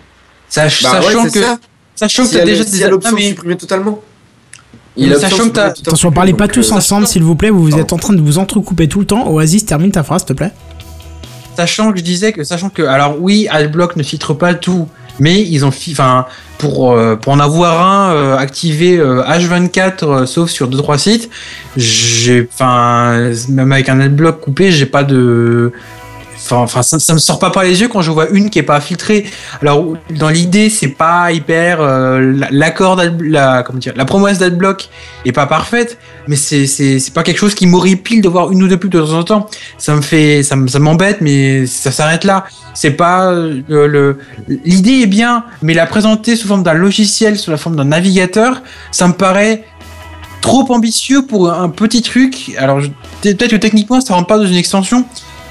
sach- 0.49 0.83
Bah 0.83 0.99
ouais, 0.99 1.05
sachant 1.05 1.23
c'est 1.25 1.31
que, 1.31 1.41
ça. 1.45 1.57
sachant 1.95 2.23
que 2.23 2.29
Si 2.29 2.33
t'as 2.35 2.41
elle- 2.41 2.45
déjà 2.47 2.63
si 2.65 2.71
des 2.79 2.83
Ah, 2.83 3.11
mais- 3.13 3.29
supprimée 3.29 3.57
totalement. 3.57 3.99
Il 4.99 5.15
sachant 5.15 5.49
que 5.49 5.53
t'as- 5.53 5.65
Attention, 5.67 6.11
parlez 6.11 6.33
pas 6.33 6.47
tous 6.47 6.71
euh, 6.71 6.75
ensemble, 6.75 7.05
s'il 7.05 7.21
vous 7.23 7.35
plaît. 7.35 7.51
Vous 7.51 7.77
êtes 7.77 7.93
en 7.93 7.97
train 7.97 8.13
de 8.15 8.21
vous 8.21 8.39
entrecouper 8.39 8.87
tout 8.87 8.99
le 8.99 9.05
temps. 9.05 9.27
Oasis, 9.29 9.63
termine 9.65 9.91
ta 9.91 10.01
phrase, 10.01 10.21
s'il 10.21 10.29
te 10.29 10.33
plaît. 10.33 10.51
Sachant 11.55 11.91
que 11.91 11.97
je 11.99 12.03
disais 12.03 12.33
que, 12.33 12.43
sachant 12.43 12.69
que, 12.69 12.81
alors 12.83 13.17
oui, 13.19 13.47
Adblock 13.49 13.95
ne 13.95 14.03
filtre 14.03 14.33
pas 14.33 14.53
tout, 14.53 14.87
mais 15.19 15.41
ils 15.41 15.65
ont, 15.65 15.71
fi- 15.71 15.91
enfin, 15.93 16.25
pour 16.57 16.91
euh, 16.91 17.15
pour 17.15 17.33
en 17.33 17.39
avoir 17.39 17.85
un 17.85 18.11
euh, 18.13 18.37
activé 18.37 18.97
euh, 18.97 19.23
H24, 19.23 19.91
euh, 20.03 20.25
sauf 20.25 20.49
sur 20.49 20.67
deux 20.67 20.77
trois 20.77 20.97
sites, 20.97 21.29
j'ai, 21.75 22.47
même 23.49 23.71
avec 23.71 23.89
un 23.89 23.99
Adblock 23.99 24.41
coupé, 24.41 24.71
j'ai 24.71 24.85
pas 24.85 25.03
de, 25.03 25.71
enfin, 26.55 26.81
ça, 26.81 26.99
ça 26.99 27.13
me 27.13 27.19
sort 27.19 27.39
pas 27.39 27.49
par 27.49 27.63
les 27.63 27.81
yeux 27.81 27.87
quand 27.87 28.01
je 28.01 28.11
vois 28.11 28.29
une 28.29 28.49
qui 28.49 28.59
est 28.59 28.63
pas 28.63 28.79
filtrée. 28.81 29.25
Alors 29.61 29.93
dans 30.11 30.29
l'idée, 30.29 30.69
c'est 30.69 30.87
pas 30.87 31.31
hyper, 31.31 31.81
euh, 31.81 32.19
la- 32.35 32.47
l'accord, 32.51 32.99
la, 33.21 33.63
comment 33.63 33.79
dire, 33.79 33.93
la 33.95 34.05
promesse 34.05 34.37
d'Adblock 34.39 34.89
est 35.25 35.31
pas 35.31 35.45
parfaite, 35.45 35.97
mais 36.27 36.35
c'est 36.35 36.65
c'est 36.67 37.13
pas 37.13 37.23
quelque 37.23 37.37
chose 37.39 37.55
qui 37.55 37.67
m'horripile 37.67 38.21
de 38.21 38.29
voir 38.29 38.51
une 38.51 38.63
ou 38.63 38.67
deux 38.67 38.77
pubs 38.77 38.91
de 38.91 38.99
temps 39.01 39.13
en 39.13 39.23
temps. 39.23 39.49
Ça 39.77 39.95
me 39.95 40.01
fait 40.01 40.43
ça 40.43 40.55
me- 40.55 40.67
ça 40.67 40.79
m'embête 40.79 41.21
mais 41.21 41.65
ça 41.67 41.91
s'arrête 41.91 42.23
là. 42.23 42.45
C'est 42.73 42.91
pas 42.91 43.31
euh, 43.31 43.61
le 43.67 44.17
l'idée 44.65 45.01
est 45.01 45.07
bien 45.07 45.43
mais 45.61 45.73
la 45.73 45.85
présenter 45.87 46.35
sous 46.35 46.47
forme 46.47 46.63
d'un 46.63 46.73
logiciel 46.73 47.37
sous 47.37 47.49
la 47.51 47.57
forme 47.57 47.75
d'un 47.75 47.85
navigateur 47.85 48.61
ça 48.91 49.07
me 49.07 49.13
paraît 49.13 49.63
trop 50.41 50.71
ambitieux 50.71 51.25
pour 51.25 51.51
un 51.51 51.69
petit 51.69 52.01
truc. 52.01 52.51
Alors 52.57 52.79
peut-être 53.21 53.49
que 53.51 53.55
techniquement 53.55 53.99
ça 53.99 54.13
rentre 54.13 54.27
pas 54.27 54.37
dans 54.37 54.45
une 54.45 54.55
extension 54.55 55.05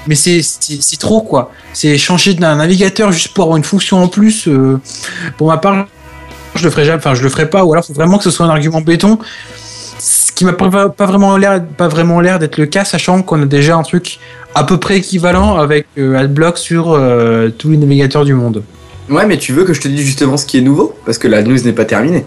mais 0.07 0.15
c'est 0.15 0.41
c'est 0.41 0.81
c'est 0.81 0.97
trop 0.99 1.21
quoi 1.21 1.51
c'est 1.73 1.97
changer 1.97 2.33
d'un 2.33 2.55
navigateur 2.55 3.11
juste 3.11 3.29
pour 3.29 3.43
avoir 3.45 3.57
une 3.57 3.63
fonction 3.63 4.01
en 4.01 4.07
plus 4.07 4.47
euh, 4.47 4.79
pour 5.37 5.47
ma 5.47 5.57
part 5.57 5.87
je 6.55 6.63
le 6.63 6.69
ferai 6.69 6.85
jamais 6.85 6.97
enfin 6.97 7.13
je 7.15 7.23
le 7.23 7.29
ferai 7.29 7.49
pas 7.49 7.63
ou 7.65 7.73
alors 7.73 7.85
faut 7.85 7.93
vraiment 7.93 8.17
que 8.17 8.23
ce 8.23 8.31
soit 8.31 8.45
un 8.45 8.49
argument 8.49 8.81
béton 8.81 9.19
ce 9.99 10.31
qui 10.31 10.45
m'a 10.45 10.53
pas, 10.53 10.89
pas 10.89 11.05
vraiment 11.05 11.37
l'air 11.37 11.63
pas 11.77 11.87
vraiment 11.87 12.21
l'air 12.21 12.39
d'être 12.39 12.57
le 12.57 12.65
cas 12.67 12.85
sachant 12.85 13.21
qu'on 13.23 13.41
a 13.41 13.45
déjà 13.45 13.75
un 13.75 13.83
truc 13.83 14.19
à 14.55 14.63
peu 14.63 14.79
près 14.79 14.97
équivalent 14.97 15.57
avec 15.57 15.87
euh, 15.97 16.15
Adblock 16.17 16.57
sur 16.57 16.91
euh, 16.93 17.49
tous 17.49 17.69
les 17.71 17.77
navigateurs 17.77 18.25
du 18.25 18.33
monde. 18.33 18.63
Ouais, 19.09 19.25
mais 19.25 19.37
tu 19.37 19.53
veux 19.53 19.63
que 19.63 19.73
je 19.73 19.81
te 19.81 19.87
dise 19.87 20.01
justement 20.05 20.35
ce 20.35 20.45
qui 20.45 20.57
est 20.57 20.61
nouveau? 20.61 20.95
Parce 21.05 21.17
que 21.17 21.27
la 21.27 21.41
news 21.43 21.57
n'est 21.63 21.73
pas 21.73 21.85
terminée. 21.85 22.25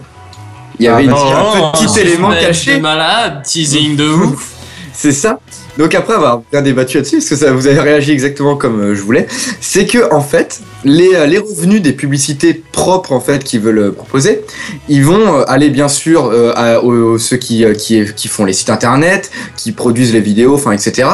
Il 0.79 0.85
y 0.85 0.87
avait 0.87 1.03
une- 1.03 1.11
un 1.11 1.71
petit 1.73 1.99
élément 1.99 2.31
caché. 2.31 2.79
malade, 2.79 3.43
teasing 3.43 3.95
de 3.97 4.07
ouf. 4.09 4.51
C'est 4.93 5.11
ça. 5.11 5.39
Donc 5.77 5.95
après 5.95 6.13
avoir 6.13 6.41
bien 6.51 6.61
débattu 6.61 6.97
là-dessus, 6.97 7.17
parce 7.17 7.29
que 7.29 7.35
ça, 7.35 7.53
vous 7.53 7.67
avez 7.67 7.79
réagi 7.79 8.11
exactement 8.11 8.55
comme 8.57 8.81
euh, 8.81 8.95
je 8.95 9.01
voulais, 9.01 9.27
c'est 9.61 9.85
que 9.85 10.13
en 10.13 10.21
fait, 10.21 10.59
les, 10.83 11.15
euh, 11.15 11.25
les 11.25 11.37
revenus 11.37 11.81
des 11.81 11.93
publicités 11.93 12.53
propres 12.71 13.13
en 13.13 13.21
fait 13.21 13.43
qu'ils 13.43 13.61
veulent 13.61 13.79
euh, 13.79 13.91
proposer, 13.91 14.41
ils 14.89 15.03
vont 15.05 15.43
aller 15.43 15.69
bien 15.69 15.87
sûr 15.87 16.31
à, 16.55 16.83
aux, 16.83 17.17
ceux 17.17 17.37
qui, 17.37 17.65
qui, 17.77 18.03
qui 18.15 18.27
font 18.27 18.45
les 18.45 18.53
sites 18.53 18.69
internet, 18.69 19.31
qui 19.55 19.71
produisent 19.71 20.13
les 20.13 20.19
vidéos, 20.19 20.55
enfin 20.55 20.71
etc. 20.71 21.07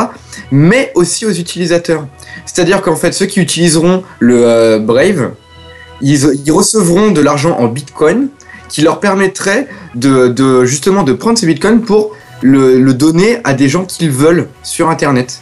Mais 0.51 0.91
aussi 0.95 1.25
aux 1.25 1.31
utilisateurs. 1.31 2.07
C'est-à-dire 2.45 2.81
qu'en 2.81 2.95
fait, 2.95 3.13
ceux 3.13 3.25
qui 3.25 3.39
utiliseront 3.39 4.03
le 4.19 4.79
Brave, 4.79 5.31
ils, 6.01 6.19
ils 6.45 6.51
recevront 6.51 7.11
de 7.11 7.21
l'argent 7.21 7.57
en 7.59 7.67
Bitcoin 7.67 8.29
qui 8.69 8.81
leur 8.81 8.99
permettrait 8.99 9.67
de, 9.95 10.27
de 10.27 10.65
justement 10.65 11.03
de 11.03 11.13
prendre 11.13 11.37
ces 11.37 11.47
Bitcoins 11.47 11.81
pour 11.81 12.11
le, 12.41 12.79
le 12.79 12.93
donner 12.93 13.39
à 13.43 13.53
des 13.53 13.69
gens 13.69 13.85
qu'ils 13.85 14.11
veulent 14.11 14.47
sur 14.63 14.89
Internet. 14.89 15.39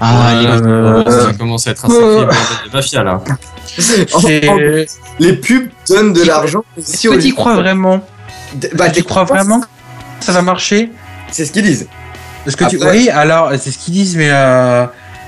Ah, 0.00 0.32
Euh, 0.34 1.04
ça 1.26 1.32
commence 1.32 1.66
à 1.66 1.70
être 1.70 1.86
un 1.86 1.88
sacré 1.88 2.04
bordel 2.04 2.28
de 2.66 2.72
mafia 2.76 3.02
là. 3.02 3.20
Les 5.18 5.32
pubs 5.34 5.68
donnent 5.88 6.12
de 6.12 6.22
l'argent 6.22 6.64
aussi 6.76 6.92
Est-ce 6.92 7.08
que 7.08 7.14
aux 7.14 7.18
tu 7.18 7.34
crois 7.34 7.54
vraiment 7.54 8.04
Bah, 8.74 8.90
Tu 8.90 9.02
crois 9.02 9.24
vraiment 9.24 9.60
que 9.60 9.66
ça 10.20 10.32
va 10.32 10.42
marcher 10.42 10.90
C'est 11.30 11.44
ce 11.44 11.52
qu'ils 11.52 11.62
disent. 11.62 11.88
Est-ce 12.46 12.56
que 12.56 12.64
tu 12.64 12.78
oui 12.92 13.08
alors 13.08 13.50
c'est 13.58 13.70
ce 13.72 13.78
qu'ils 13.78 13.94
disent 13.94 14.16
mais 14.16 14.28
euh, 14.30 14.86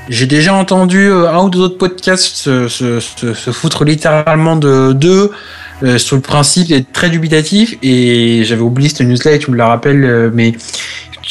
j'ai 0.08 0.26
déjà 0.26 0.54
entendu 0.54 1.08
euh, 1.08 1.28
un 1.28 1.42
ou 1.42 1.50
deux 1.50 1.58
autres 1.60 1.76
podcasts 1.76 2.36
se, 2.36 2.68
se, 2.68 3.00
se, 3.00 3.34
se 3.34 3.50
foutre 3.50 3.84
littéralement 3.84 4.54
de 4.54 4.92
d'eux 4.92 5.32
euh, 5.82 5.98
sur 5.98 6.14
le 6.14 6.22
principe 6.22 6.68
d'être 6.68 6.92
très 6.92 7.10
dubitatif 7.10 7.74
et 7.82 8.42
j'avais 8.44 8.62
oublié 8.62 8.88
cette 8.88 9.00
news 9.00 9.16
là 9.24 9.32
et 9.32 9.40
tu 9.40 9.50
me 9.50 9.56
la 9.56 9.66
rappelles 9.66 10.04
euh, 10.04 10.30
mais 10.32 10.52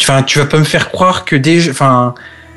enfin 0.01 0.23
tu 0.23 0.39
vas 0.39 0.45
pas 0.45 0.57
me 0.59 0.63
faire 0.63 0.91
croire 0.91 1.25
que 1.25 1.35
déjà 1.35 1.71
enfin 1.71 2.13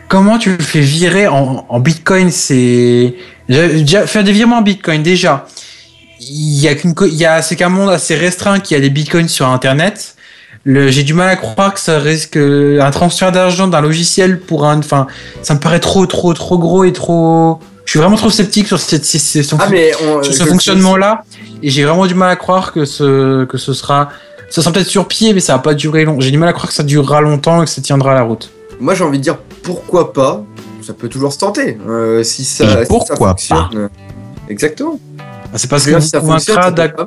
comment 0.09 0.39
tu 0.39 0.57
le 0.57 0.63
fais 0.63 0.81
virer 0.81 1.27
en, 1.29 1.65
en 1.69 1.81
bitcoin 1.81 2.31
c'est 2.31 3.15
déjà- 3.49 4.07
faire 4.07 4.25
des 4.25 4.33
virements 4.33 4.59
en 4.59 4.63
bitcoin 4.63 5.03
déjà. 5.03 5.47
Il 6.21 6.61
y 6.61 6.69
a 6.69 6.75
qu'une 6.75 6.95
il 7.07 7.15
y 7.15 7.25
a 7.25 7.41
c'est 7.43 7.57
qu'un 7.57 7.71
monde 7.71 7.89
assez 7.91 8.15
restreint 8.15 8.61
qui 8.61 8.75
a 8.75 8.81
des 8.81 8.91
bitcoins 8.91 9.29
sur 9.29 9.49
internet. 9.49 10.17
Le, 10.65 10.91
j'ai 10.91 11.03
du 11.05 11.15
mal 11.15 11.31
à 11.31 11.37
croire 11.37 11.73
que 11.73 11.81
ça 11.81 11.99
risque 11.99 12.37
un 12.37 12.91
transfert 12.91 13.33
d'argent 13.33 13.67
d'un 13.67 13.81
logiciel 13.81 14.39
pour 14.39 14.67
un 14.67 14.79
enfin 14.79 15.07
ça 15.43 15.55
me 15.55 15.61
paraît 15.61 15.81
trop 15.81 16.05
trop 16.05 16.35
trop 16.35 16.59
gros 16.59 16.85
et 16.85 16.93
trop 16.93 17.61
je 17.87 17.93
suis 17.93 17.99
vraiment 17.99 18.17
trop 18.17 18.29
sceptique 18.29 18.67
sur 18.67 18.79
cette, 18.79 19.07
cette- 19.07 19.23
cette- 19.23 19.55
Ah, 19.59 19.69
on- 20.05 20.23
sur 20.23 20.35
ce 20.35 20.45
je- 20.45 20.49
fonctionnement 20.51 20.97
là 20.99 21.25
et 21.63 21.71
j'ai 21.71 21.85
vraiment 21.85 22.07
du 22.07 22.15
mal 22.15 22.29
à 22.31 22.37
croire 22.37 22.73
que 22.73 22.85
ce 22.85 23.47
que 23.47 23.57
ce 23.57 23.73
sera 23.73 24.11
ça 24.51 24.61
sera 24.63 24.73
peut-être 24.73 24.87
sur 24.87 25.09
pied 25.09 25.33
mais 25.33 25.41
ça 25.41 25.55
va 25.55 25.61
pas 25.61 25.75
durer 25.75 26.05
long 26.05 26.21
j'ai 26.21 26.31
du 26.31 26.39
mal 26.39 26.49
à 26.49 26.53
croire 26.53 26.69
que 26.69 26.75
ça 26.75 26.83
durera 26.83 27.21
longtemps 27.21 27.63
et 27.63 27.65
que 27.65 27.71
ça 27.71 27.81
tiendra 27.81 28.15
la 28.15 28.23
route 28.23 28.51
Moi, 28.81 28.95
j'ai 28.95 29.05
envie 29.05 29.19
de 29.19 29.23
dire 29.23 29.39
pourquoi 29.63 30.13
pas? 30.13 30.45
Ça 30.83 30.93
peut 30.95 31.09
toujours 31.09 31.33
se 31.33 31.39
tenter. 31.39 31.79
euh, 31.89 32.23
si 32.23 32.45
ça, 32.45 32.65
Et 32.65 32.69
si 32.69 32.75
ça 32.75 32.87
pourquoi 32.87 33.29
fonctionne. 33.31 33.89
Exactement. 34.49 34.99
Ah, 35.53 35.57
c'est 35.57 35.69
pas 35.71 35.79
ce 35.79 36.01
si 36.01 36.09
ça 36.09 36.21
fonctionne, 36.21 36.57
pas 36.57 37.07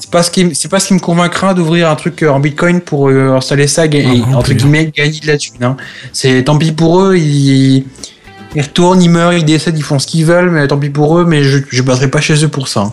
c'est 0.00 0.10
pas 0.10 0.22
ce 0.22 0.30
qui 0.30 0.54
c'est 0.54 0.68
pas 0.68 0.80
ce 0.80 0.88
qui 0.88 0.94
me 0.94 0.98
convaincra 1.00 1.54
d'ouvrir 1.54 1.88
un 1.88 1.94
truc 1.96 2.22
euh, 2.22 2.28
en 2.28 2.40
bitcoin 2.40 2.80
pour 2.80 3.08
euh, 3.08 3.32
installer 3.36 3.66
ça 3.66 3.86
et 3.86 4.22
Ah, 4.32 4.36
entre 4.36 4.52
guillemets 4.52 4.90
gagner 4.94 5.20
de 5.20 5.26
la 5.26 5.38
thune 5.38 5.62
hein. 5.62 5.76
c'est 6.12 6.42
tant 6.44 6.58
pis 6.58 6.72
pour 6.72 7.00
eux 7.00 7.16
ils 7.16 7.84
ils 8.56 8.62
retournent 8.62 9.02
ils 9.02 9.10
meurent 9.10 9.32
ils 9.32 9.44
décèdent 9.44 9.78
ils 9.78 9.82
font 9.82 9.98
ce 9.98 10.06
qu'ils 10.06 10.24
veulent 10.26 10.50
mais 10.50 10.66
tant 10.66 10.78
pis 10.78 10.90
pour 10.90 11.18
eux 11.18 11.24
mais 11.24 11.42
je 11.44 11.58
je 11.68 11.82
battrai 11.82 12.08
pas 12.08 12.20
chez 12.20 12.44
eux 12.44 12.48
pour 12.48 12.68
ça 12.68 12.92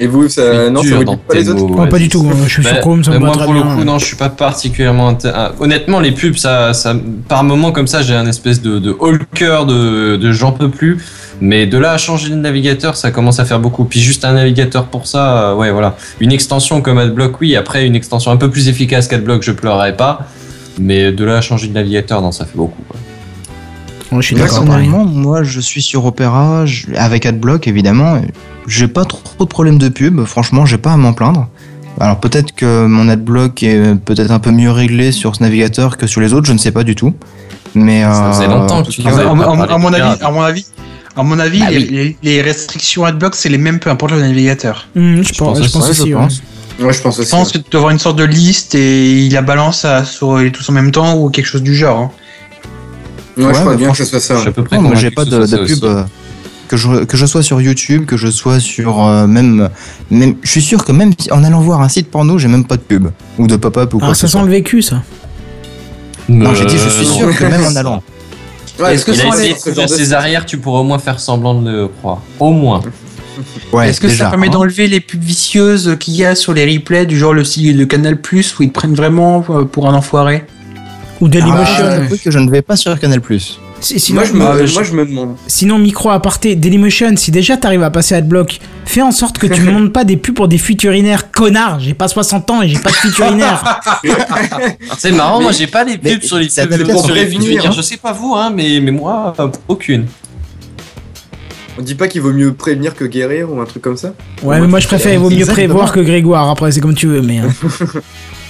Et 0.00 0.06
vous, 0.06 0.28
ça, 0.28 0.70
non, 0.70 0.82
ça 0.82 0.96
vous 0.96 1.04
dit 1.04 1.16
pas 1.28 1.34
les 1.34 1.48
autres 1.48 1.66
mots, 1.66 1.76
Oh, 1.78 1.86
pas 1.86 1.98
du 1.98 2.08
tout, 2.08 2.22
moi, 2.22 2.34
je 2.46 2.52
suis 2.54 2.62
Bah, 2.62 2.70
sur 2.70 2.80
Chrome, 2.80 3.04
ça 3.04 3.10
me 3.10 3.18
bah, 3.18 3.26
va 3.26 3.34
moi 3.34 3.44
pour 3.44 3.54
le 3.54 3.62
coup 3.62 3.84
non 3.84 3.98
je 3.98 4.06
suis 4.06 4.16
pas 4.16 4.30
particulièrement 4.30 5.16
ah, 5.24 5.52
honnêtement 5.60 6.00
les 6.00 6.12
pubs 6.12 6.36
ça, 6.36 6.72
ça 6.72 6.96
par 7.28 7.44
moment 7.44 7.72
comme 7.72 7.86
ça 7.86 8.02
j'ai 8.02 8.14
un 8.14 8.26
espèce 8.26 8.62
de, 8.62 8.78
de 8.78 8.96
cœur 9.34 9.66
de, 9.66 10.16
de 10.16 10.32
j'en 10.32 10.52
peux 10.52 10.70
plus. 10.70 10.98
Mais 11.40 11.66
de 11.66 11.76
là 11.76 11.92
à 11.92 11.98
changer 11.98 12.30
de 12.30 12.36
navigateur 12.36 12.96
ça 12.96 13.10
commence 13.10 13.38
à 13.40 13.44
faire 13.44 13.60
beaucoup. 13.60 13.84
Puis 13.84 14.00
juste 14.00 14.24
un 14.24 14.32
navigateur 14.32 14.86
pour 14.86 15.06
ça 15.06 15.50
euh, 15.50 15.54
ouais 15.54 15.70
voilà. 15.70 15.96
Une 16.20 16.32
extension 16.32 16.80
comme 16.80 16.98
AdBlock 16.98 17.40
oui. 17.40 17.56
Après 17.56 17.84
une 17.86 17.96
extension 17.96 18.30
un 18.30 18.36
peu 18.36 18.50
plus 18.50 18.68
efficace 18.68 19.08
qu'AdBlock 19.08 19.42
je 19.42 19.52
pleurerais 19.52 19.96
pas. 19.96 20.26
Mais 20.78 21.12
de 21.12 21.24
là 21.24 21.36
à 21.36 21.40
changer 21.40 21.68
de 21.68 21.74
navigateur 21.74 22.22
non 22.22 22.32
ça 22.32 22.44
fait 22.44 22.56
beaucoup 22.56 22.82
quoi. 22.88 22.98
Moi, 24.12 24.20
je 24.20 24.26
suis 24.26 24.36
d'accord. 24.36 24.64
pareil. 24.64 24.88
Personnellement, 24.88 25.04
moi, 25.06 25.42
je 25.42 25.58
suis 25.60 25.82
sur 25.82 26.04
Opera, 26.04 26.66
je- 26.66 26.86
avec 26.96 27.26
AdBlock 27.26 27.66
évidemment. 27.66 28.20
J'ai 28.68 28.86
pas 28.88 29.04
trop 29.04 29.22
de 29.40 29.44
problèmes 29.46 29.78
de 29.78 29.88
pub. 29.88 30.24
Franchement, 30.24 30.66
j'ai 30.66 30.78
pas 30.78 30.92
à 30.92 30.96
m'en 30.96 31.12
plaindre. 31.12 31.48
Alors 32.00 32.20
peut-être 32.20 32.52
que 32.54 32.86
mon 32.86 33.08
AdBlock 33.08 33.62
est 33.62 33.94
peut-être 33.96 34.30
un 34.30 34.38
peu 34.38 34.50
mieux 34.50 34.70
réglé 34.70 35.12
sur 35.12 35.34
ce 35.36 35.42
navigateur 35.42 35.96
que 35.98 36.06
sur 36.06 36.20
les 36.20 36.32
autres. 36.32 36.46
Je 36.46 36.52
ne 36.52 36.58
sais 36.58 36.70
pas 36.70 36.84
du 36.84 36.94
tout. 36.94 37.12
Mais 37.74 38.02
Ça 38.02 38.30
faisait 38.32 38.44
euh, 38.44 38.48
longtemps 38.48 38.82
que 38.82 38.90
tu 38.90 39.02
à, 39.06 39.10
mon- 39.34 39.42
à 39.50 39.88
avis, 39.88 39.96
pirate. 39.96 40.22
à 40.22 40.30
mon 40.30 40.40
avis, 40.42 40.66
à 41.16 41.22
mon 41.22 41.38
avis, 41.38 41.60
Bah 41.60 41.70
les, 41.70 41.76
oui. 41.78 41.88
les- 41.90 42.16
les 42.22 42.42
restrictions 42.42 43.04
AdBlock, 43.04 43.34
c'est 43.34 43.48
les 43.48 43.58
mêmes 43.58 43.78
peu 43.78 43.88
importe 43.90 44.12
le 44.12 44.20
navigateur. 44.20 44.88
Hum, 44.96 45.22
je, 45.22 45.32
pense, 45.34 45.38
pense 45.38 45.58
je 45.58 45.62
aussi, 45.64 45.72
pense 45.72 45.84
ouais, 45.84 45.90
aussi, 45.90 46.10
je 46.10 46.14
pense. 46.16 46.42
Ouais, 46.80 46.92
je 46.92 47.00
pense 47.02 47.16
Je 47.16 47.22
aussi. 47.22 47.30
pense 47.30 47.52
que 47.52 47.58
tu 47.58 47.64
dois 47.70 47.80
avoir 47.80 47.92
une 47.92 47.98
sorte 47.98 48.16
de 48.18 48.24
liste 48.24 48.74
et 48.74 49.20
il 49.26 49.32
la 49.32 49.42
balance 49.42 49.84
à, 49.84 50.04
sur 50.04 50.38
les 50.38 50.50
tous 50.52 50.68
en 50.68 50.72
même 50.72 50.90
temps 50.90 51.16
ou 51.18 51.28
quelque 51.30 51.46
chose 51.46 51.62
du 51.62 51.74
genre. 51.74 51.98
hein. 51.98 52.10
Ouais, 53.36 53.44
Ouais, 53.46 53.54
je 53.54 53.60
crois 53.60 53.76
bien 53.76 53.90
que 53.90 53.96
ce 53.96 54.04
soit 54.04 54.20
ça. 54.20 54.34
je 54.36 54.40
suis 54.40 54.48
à 54.48 54.52
peu 54.52 54.62
près 54.64 54.76
Non, 54.76 54.82
moi 54.82 54.94
j'ai 54.94 55.10
pas 55.10 55.24
de, 55.24 55.66
pub 55.66 55.84
euh, 55.84 56.02
que 56.68 56.76
je 56.76 57.04
que 57.04 57.16
je 57.16 57.26
sois 57.26 57.42
sur 57.42 57.60
YouTube, 57.60 58.04
que 58.06 58.16
je 58.16 58.28
sois 58.28 58.60
sur 58.60 59.04
euh, 59.06 59.26
même 59.26 59.68
même. 60.10 60.36
Je 60.42 60.50
suis 60.50 60.62
sûr 60.62 60.84
que 60.84 60.92
même 60.92 61.12
en 61.30 61.42
allant 61.44 61.60
voir 61.60 61.80
un 61.82 61.88
site 61.88 62.10
porno, 62.10 62.38
j'ai 62.38 62.48
même 62.48 62.64
pas 62.64 62.76
de 62.76 62.82
pub 62.82 63.08
ou 63.38 63.46
de 63.46 63.56
pop-up 63.56 63.94
ou 63.94 63.98
quoi 63.98 64.08
Ah, 64.10 64.14
ça 64.14 64.28
sent 64.28 64.40
le 64.42 64.50
vécu, 64.50 64.82
ça. 64.82 65.02
Non, 66.28 66.54
j'ai 66.54 66.66
dit 66.66 66.76
je 66.78 66.88
suis 66.88 67.06
Euh, 67.06 67.12
sûr 67.30 67.36
que 67.36 67.44
même 67.44 67.64
en 67.64 67.76
allant. 67.76 68.02
Ouais, 68.78 68.94
Est-ce 68.94 69.04
que 69.04 69.12
sans 69.12 69.32
essayé 69.34 69.54
les- 69.66 70.06
de 70.08 70.12
arrières, 70.14 70.46
tu 70.46 70.56
pourrais 70.58 70.80
au 70.80 70.84
moins 70.84 70.98
faire 70.98 71.20
semblant 71.20 71.60
de 71.60 71.70
le 71.70 71.88
croire. 71.88 72.20
Au 72.40 72.50
moins. 72.50 72.80
Ouais, 73.72 73.88
Est-ce 73.90 74.00
que 74.00 74.06
déjà, 74.06 74.24
ça 74.24 74.30
permet 74.30 74.48
hein. 74.48 74.50
d'enlever 74.50 74.86
les 74.88 75.00
pubs 75.00 75.22
vicieuses 75.22 75.96
qu'il 75.98 76.14
y 76.14 76.24
a 76.24 76.34
sur 76.34 76.52
les 76.54 76.64
replays 76.70 77.06
du 77.06 77.18
genre 77.18 77.32
le, 77.34 77.42
le 77.42 77.84
Canal 77.86 78.20
Plus 78.20 78.58
où 78.58 78.62
ils 78.62 78.68
te 78.68 78.74
prennent 78.74 78.94
vraiment 78.94 79.44
euh, 79.50 79.64
pour 79.64 79.88
un 79.88 79.94
enfoiré? 79.94 80.44
Ou 81.22 81.28
Dailymotion. 81.28 81.84
Ah, 81.86 81.98
je 82.10 82.16
que 82.16 82.30
je 82.32 82.38
ne 82.40 82.50
vais 82.50 82.62
pas 82.62 82.74
sur 82.76 82.98
Canal+. 82.98 83.20
Si- 83.80 83.98
sinon, 84.00 84.20
Moi, 84.20 84.24
je 84.28 84.32
me, 84.34 84.66
je- 84.66 84.74
moi, 84.74 84.82
je 84.82 84.92
me 84.92 85.06
demande. 85.06 85.36
sinon, 85.46 85.78
micro 85.78 86.10
aparté, 86.10 86.56
Dailymotion, 86.56 87.16
si 87.16 87.30
déjà 87.30 87.56
t'arrives 87.56 87.82
à 87.84 87.90
passer 87.90 88.16
AdBlock, 88.16 88.58
fais 88.84 89.02
en 89.02 89.12
sorte 89.12 89.38
que 89.38 89.46
tu 89.46 89.60
me 89.62 89.70
montres 89.70 89.92
pas 89.92 90.02
des 90.04 90.16
pubs 90.16 90.34
pour 90.34 90.48
des 90.48 90.58
fuites 90.58 90.82
urinaires. 90.82 91.30
Connard, 91.30 91.78
j'ai 91.78 91.94
pas 91.94 92.08
60 92.08 92.50
ans 92.50 92.60
et 92.62 92.68
j'ai 92.68 92.78
pas 92.80 92.90
de 92.90 92.94
fuite 92.96 93.16
urinaire. 93.18 93.82
C'est 94.98 95.12
marrant, 95.12 95.40
moi 95.40 95.52
j'ai 95.52 95.68
pas 95.68 95.84
les 95.84 95.96
mais 96.02 96.14
pubs 96.14 96.22
sur 96.24 96.38
les 96.38 96.48
pubs 96.48 96.90
pour 96.90 97.06
prévenir, 97.06 97.66
hein. 97.66 97.70
Je 97.74 97.82
sais 97.82 97.96
pas 97.98 98.12
vous, 98.12 98.34
hein, 98.34 98.52
mais, 98.54 98.80
mais 98.80 98.90
moi, 98.90 99.32
euh, 99.38 99.48
aucune. 99.68 100.06
On 101.78 101.82
dit 101.82 101.94
pas 101.94 102.06
qu'il 102.08 102.20
vaut 102.20 102.32
mieux 102.32 102.52
prévenir 102.52 102.94
que 102.94 103.04
guérir 103.04 103.50
ou 103.50 103.60
un 103.60 103.64
truc 103.64 103.82
comme 103.82 103.96
ça? 103.96 104.12
Ouais, 104.42 104.60
mais 104.60 104.66
moi 104.66 104.78
je 104.80 104.86
préfère, 104.88 105.12
il 105.14 105.18
vaut 105.20 105.30
mieux 105.30 105.46
prévoir 105.46 105.92
que 105.92 106.00
Grégoire. 106.00 106.50
Après, 106.50 106.70
c'est 106.72 106.80
comme 106.80 106.94
tu 106.94 107.06
veux, 107.06 107.22
mais. 107.22 107.38
hein. 107.38 107.48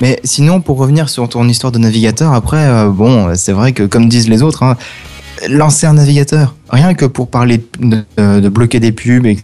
Mais 0.00 0.20
sinon, 0.24 0.60
pour 0.60 0.76
revenir 0.78 1.08
sur 1.08 1.28
ton 1.28 1.48
histoire 1.48 1.72
de 1.72 1.78
navigateur, 1.78 2.32
après, 2.34 2.64
euh, 2.66 2.88
bon, 2.88 3.34
c'est 3.34 3.52
vrai 3.52 3.72
que 3.72 3.82
comme 3.84 4.08
disent 4.08 4.28
les 4.28 4.42
autres, 4.42 4.62
hein, 4.62 4.76
lancer 5.48 5.86
un 5.86 5.94
navigateur, 5.94 6.54
rien 6.70 6.94
que 6.94 7.04
pour 7.06 7.28
parler 7.28 7.64
de, 7.78 7.98
de- 8.18 8.40
de 8.40 8.48
bloquer 8.48 8.80
des 8.80 8.92
pubs 8.92 9.26
et 9.26 9.38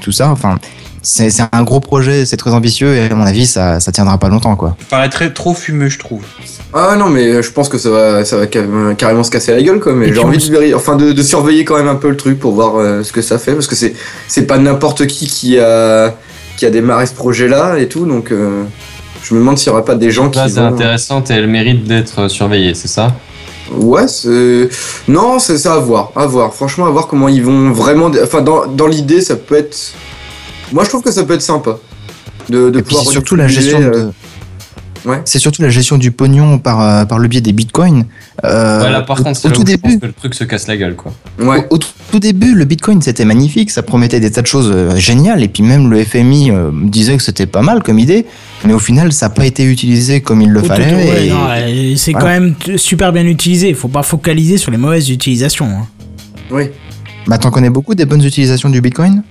tout 0.00 0.12
ça, 0.12 0.30
enfin, 0.30 0.58
c'est 1.04 1.30
un 1.52 1.62
gros 1.64 1.80
projet, 1.80 2.24
c'est 2.26 2.36
très 2.36 2.52
ambitieux 2.52 2.94
et 2.94 3.10
à 3.10 3.14
mon 3.14 3.24
avis, 3.26 3.46
ça, 3.46 3.80
ça 3.80 3.90
tiendra 3.90 4.18
pas 4.18 4.28
longtemps, 4.28 4.54
quoi. 4.54 4.76
Ça 4.80 4.86
paraît 4.90 5.08
très, 5.08 5.32
trop 5.32 5.52
fumeux, 5.54 5.88
je 5.88 5.98
trouve. 5.98 6.22
Ah 6.72 6.94
non, 6.96 7.08
mais 7.08 7.42
je 7.42 7.50
pense 7.50 7.68
que 7.68 7.76
ça 7.76 7.90
va, 7.90 8.24
ça 8.24 8.36
va 8.36 8.46
carrément 8.46 8.94
carrément 8.94 9.24
se 9.24 9.30
casser 9.30 9.52
la 9.52 9.62
gueule, 9.62 9.80
quoi. 9.80 9.92
Mais 9.94 10.12
j'ai 10.12 10.20
envie 10.20 10.38
de, 10.38 10.74
enfin, 10.74 10.96
de, 10.96 11.12
de 11.12 11.22
surveiller 11.22 11.64
quand 11.64 11.76
même 11.76 11.88
un 11.88 11.96
peu 11.96 12.08
le 12.08 12.16
truc 12.16 12.38
pour 12.38 12.52
voir 12.54 12.76
euh, 12.76 13.02
ce 13.02 13.12
que 13.12 13.20
ça 13.20 13.38
fait, 13.38 13.52
parce 13.54 13.66
que 13.66 13.74
c'est, 13.74 13.94
c'est 14.28 14.46
pas 14.46 14.58
n'importe 14.58 15.06
qui 15.08 15.26
qui 15.26 15.58
a, 15.58 16.14
qui 16.56 16.66
a 16.66 16.70
démarré 16.70 17.06
ce 17.06 17.14
projet-là 17.14 17.78
et 17.78 17.88
tout, 17.88 18.06
donc 18.06 18.30
euh, 18.30 18.62
je 19.22 19.34
me 19.34 19.40
demande 19.40 19.58
s'il 19.58 19.68
y 19.68 19.70
aura 19.70 19.84
pas 19.84 19.94
des 19.94 20.10
gens 20.10 20.28
qui 20.30 20.38
Là, 20.38 20.48
c'est 20.48 20.60
vont- 20.60 20.66
intéressant 20.66 21.22
et 21.24 21.32
elle 21.32 21.46
mérite 21.46 21.84
d'être 21.84 22.20
euh, 22.22 22.28
surveillée, 22.28 22.74
c'est 22.74 22.88
ça? 22.88 23.14
Ouais, 23.70 24.06
c'est. 24.08 24.68
Non, 25.08 25.38
c'est 25.38 25.56
ça 25.56 25.74
à 25.74 25.78
voir. 25.78 26.10
À 26.16 26.26
voir. 26.26 26.52
Franchement, 26.52 26.86
à 26.86 26.90
voir 26.90 27.06
comment 27.06 27.28
ils 27.28 27.42
vont 27.42 27.70
vraiment. 27.72 28.10
Enfin, 28.22 28.42
dans, 28.42 28.66
dans 28.66 28.86
l'idée, 28.86 29.20
ça 29.22 29.36
peut 29.36 29.56
être. 29.56 29.76
Moi, 30.72 30.84
je 30.84 30.88
trouve 30.90 31.02
que 31.02 31.12
ça 31.12 31.22
peut 31.24 31.34
être 31.34 31.42
sympa. 31.42 31.78
De, 32.50 32.70
de 32.70 32.78
Et 32.80 32.82
puis 32.82 32.88
pouvoir 32.90 33.04
c'est 33.06 33.12
surtout 33.12 33.36
la 33.36 33.46
gestion 33.48 33.80
euh, 33.80 33.90
de... 34.06 34.12
Ouais. 35.08 35.20
C'est 35.24 35.38
surtout 35.38 35.62
la 35.62 35.68
gestion 35.70 35.96
du 35.98 36.10
pognon 36.12 36.58
par, 36.58 36.80
euh, 36.80 37.04
par 37.04 37.18
le 37.18 37.26
biais 37.28 37.40
des 37.40 37.52
bitcoins. 37.52 38.04
Euh, 38.44 38.82
Ouais, 38.82 38.90
là 38.90 39.02
par 39.02 39.18
au- 39.20 39.22
contre, 39.22 39.30
au, 39.30 39.34
c'est 39.42 39.48
là 39.48 39.54
tout 39.54 39.62
où 39.62 39.66
je 39.66 39.72
pense 39.76 39.90
début, 39.90 40.00
que 40.00 40.06
le 40.06 40.12
truc 40.12 40.34
se 40.34 40.44
casse 40.44 40.66
la 40.68 40.76
gueule, 40.76 40.94
quoi. 40.96 41.12
Ouais. 41.40 41.66
Au, 41.70 41.76
au 41.76 41.78
tout 41.78 42.18
début, 42.20 42.54
le 42.54 42.64
Bitcoin 42.64 43.00
c'était 43.02 43.24
magnifique, 43.24 43.70
ça 43.70 43.82
promettait 43.82 44.20
des 44.20 44.30
tas 44.30 44.42
de 44.42 44.46
choses 44.46 44.70
euh, 44.72 44.96
géniales, 44.96 45.42
et 45.42 45.48
puis 45.48 45.62
même 45.62 45.90
le 45.90 46.04
FMI 46.04 46.50
euh, 46.50 46.70
disait 46.72 47.16
que 47.16 47.22
c'était 47.22 47.46
pas 47.46 47.62
mal 47.62 47.82
comme 47.82 47.98
idée, 47.98 48.26
mais 48.64 48.72
au 48.72 48.78
final 48.78 49.12
ça 49.12 49.26
n'a 49.28 49.34
pas 49.34 49.46
été 49.46 49.64
utilisé 49.64 50.20
comme 50.20 50.40
il 50.42 50.50
le 50.50 50.60
Au 50.60 50.64
fallait. 50.64 50.94
ouais, 50.94 51.94
c'est 51.96 52.12
voilà. 52.12 52.26
quand 52.26 52.32
même 52.40 52.54
super 52.76 53.12
bien 53.12 53.24
utilisé. 53.26 53.74
Faut 53.74 53.88
pas 53.88 54.02
focaliser 54.02 54.56
sur 54.58 54.70
les 54.70 54.78
mauvaises 54.78 55.10
utilisations. 55.10 55.66
hein. 55.66 55.86
Oui. 56.50 56.64
Bah 57.26 57.38
t'en 57.38 57.50
connais 57.50 57.70
beaucoup 57.70 57.94
des 57.94 58.04
bonnes 58.04 58.24
utilisations 58.24 58.68
du 58.68 58.80
Bitcoin? 58.80 59.22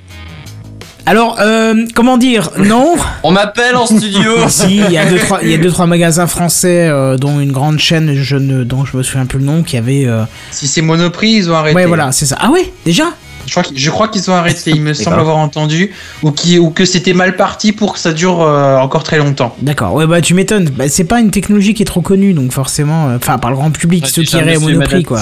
Alors, 1.08 1.38
euh, 1.42 1.86
comment 1.96 2.18
dire? 2.18 2.52
Non. 2.60 2.94
On 3.24 3.32
m'appelle 3.32 3.76
en 3.76 3.88
studio 3.88 4.32
si, 4.50 4.78
il 4.78 4.92
y 4.92 4.98
a 4.98 5.06
deux 5.10 5.18
trois, 5.18 5.40
il 5.42 5.50
y 5.50 5.54
a 5.56 5.58
deux 5.58 5.72
trois 5.72 5.88
magasins 5.88 6.28
français, 6.28 6.88
euh, 6.88 7.18
dont 7.18 7.40
une 7.40 7.52
grande 7.52 7.80
chaîne, 7.80 8.14
je 8.14 8.38
ne, 8.38 8.64
dont 8.64 8.86
je 8.86 8.96
me 8.96 9.02
souviens 9.02 9.26
plus 9.26 9.40
le 9.40 9.46
nom, 9.46 9.64
qui 9.64 9.78
avait. 9.78 10.06
euh, 10.06 10.24
Si 10.52 10.68
c'est 10.68 10.82
Monoprix, 10.84 11.32
ils 11.32 11.50
ont 11.52 11.56
arrêté. 11.56 11.76
Ouais, 11.76 11.88
voilà, 11.88 12.12
c'est 12.12 12.28
ça. 12.28 12.38
Ah 12.40 12.52
ouais, 12.52 12.72
déjà? 12.86 13.06
Je 13.46 13.52
crois, 13.52 13.64
qu'ils- 13.64 13.78
je 13.80 13.90
crois 13.90 14.08
qu'ils 14.08 14.30
ont 14.30 14.34
arrêté, 14.34 14.72
il 14.72 14.82
me 14.82 14.94
C'est 14.94 15.04
semble 15.04 15.16
pas. 15.18 15.22
avoir 15.22 15.38
entendu. 15.38 15.92
Ou, 16.24 16.32
qui, 16.32 16.60
ou 16.60 16.70
que 16.70 16.86
c'était 16.86 17.14
mal 17.14 17.36
parti 17.36 17.72
pour 17.72 17.94
que 17.94 18.00
ça 18.00 18.14
dure 18.14 18.42
euh, 18.42 18.78
encore 18.78 19.04
très 19.04 19.18
longtemps. 19.18 19.56
D'accord. 19.62 19.94
Ouais, 19.94 20.06
bah 20.08 20.22
tu 20.22 20.34
m'étonnes. 20.34 20.70
Bah, 20.70 20.88
c'est 20.88 21.04
pas 21.06 21.20
une 21.20 21.32
technologie 21.32 21.74
qui 21.74 21.82
est 21.82 21.86
trop 21.86 22.02
connue, 22.02 22.34
donc 22.34 22.52
forcément, 22.52 23.10
euh, 23.10 23.18
enfin 23.18 23.38
par 23.38 23.50
le 23.52 23.58
grand 23.58 23.72
public, 23.72 24.06
ceux 24.08 24.24
qui 24.24 24.36
iraient 24.38 24.56
à 24.56 24.60
Monoprix, 24.60 25.04
quoi. 25.04 25.22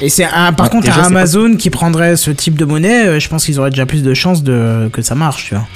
Et 0.00 0.08
c'est 0.08 0.24
un, 0.24 0.52
par 0.52 0.66
Ouais, 0.66 0.70
contre 0.70 0.86
déjà, 0.86 1.00
pas- 1.00 1.06
Amazon 1.06 1.56
qui 1.56 1.70
prendrait 1.70 2.16
ce 2.16 2.30
type 2.30 2.56
de 2.56 2.64
monnaie, 2.64 3.06
euh, 3.06 3.18
je 3.20 3.28
pense 3.28 3.44
qu'ils 3.44 3.58
auraient 3.58 3.70
déjà 3.70 3.84
plus 3.86 4.02
de 4.04 4.14
chances 4.14 4.44
de 4.44 4.88
que 4.92 5.02
ça 5.02 5.14
marche, 5.16 5.46
tu 5.48 5.54
vois. 5.56 5.66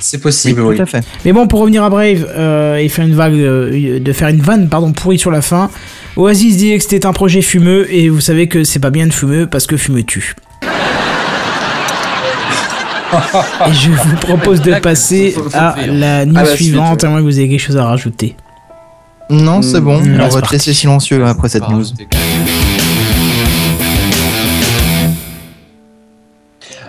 C'est 0.00 0.18
possible, 0.20 0.62
oui. 0.62 0.76
tout 0.76 0.82
à 0.82 0.86
fait. 0.86 1.04
Mais 1.24 1.32
bon, 1.32 1.46
pour 1.46 1.60
revenir 1.60 1.84
à 1.84 1.88
Brave 1.90 2.26
euh, 2.36 2.74
et 2.76 2.88
faire 2.88 3.06
une 3.06 3.14
vague, 3.14 3.34
euh, 3.34 4.00
de 4.00 4.12
faire 4.12 4.26
une 4.28 4.40
vanne, 4.40 4.68
pardon, 4.68 4.90
pourrie 4.92 5.18
sur 5.18 5.30
la 5.30 5.42
fin, 5.42 5.70
Oasis 6.16 6.56
disait 6.56 6.76
que 6.78 6.82
c'était 6.84 7.06
un 7.06 7.12
projet 7.12 7.40
fumeux 7.42 7.92
et 7.92 8.08
vous 8.08 8.20
savez 8.20 8.46
que 8.48 8.64
c'est 8.64 8.78
pas 8.80 8.90
bien 8.90 9.06
de 9.06 9.12
fumeux 9.12 9.46
parce 9.46 9.66
que 9.66 9.76
fumeux 9.76 10.02
tue. 10.02 10.34
et 13.12 13.72
je 13.72 13.90
vous 13.90 14.16
propose 14.16 14.60
de 14.62 14.74
passer 14.74 15.34
à 15.52 15.76
la 15.86 16.24
news 16.24 16.36
À 16.38 16.42
la 16.42 16.46
suite, 16.54 16.68
suivante, 16.68 17.04
à 17.04 17.08
moins 17.08 17.18
que 17.18 17.24
vous 17.24 17.38
ayez 17.38 17.48
quelque 17.48 17.60
chose 17.60 17.76
à 17.76 17.84
rajouter. 17.84 18.36
Non, 19.30 19.62
c'est 19.62 19.80
bon, 19.80 20.00
Mmh, 20.02 20.20
on 20.20 20.28
va 20.28 20.42
te 20.42 20.52
laisser 20.52 20.74
silencieux 20.74 21.24
après 21.24 21.48
cette 21.48 21.68
news. 21.68 21.84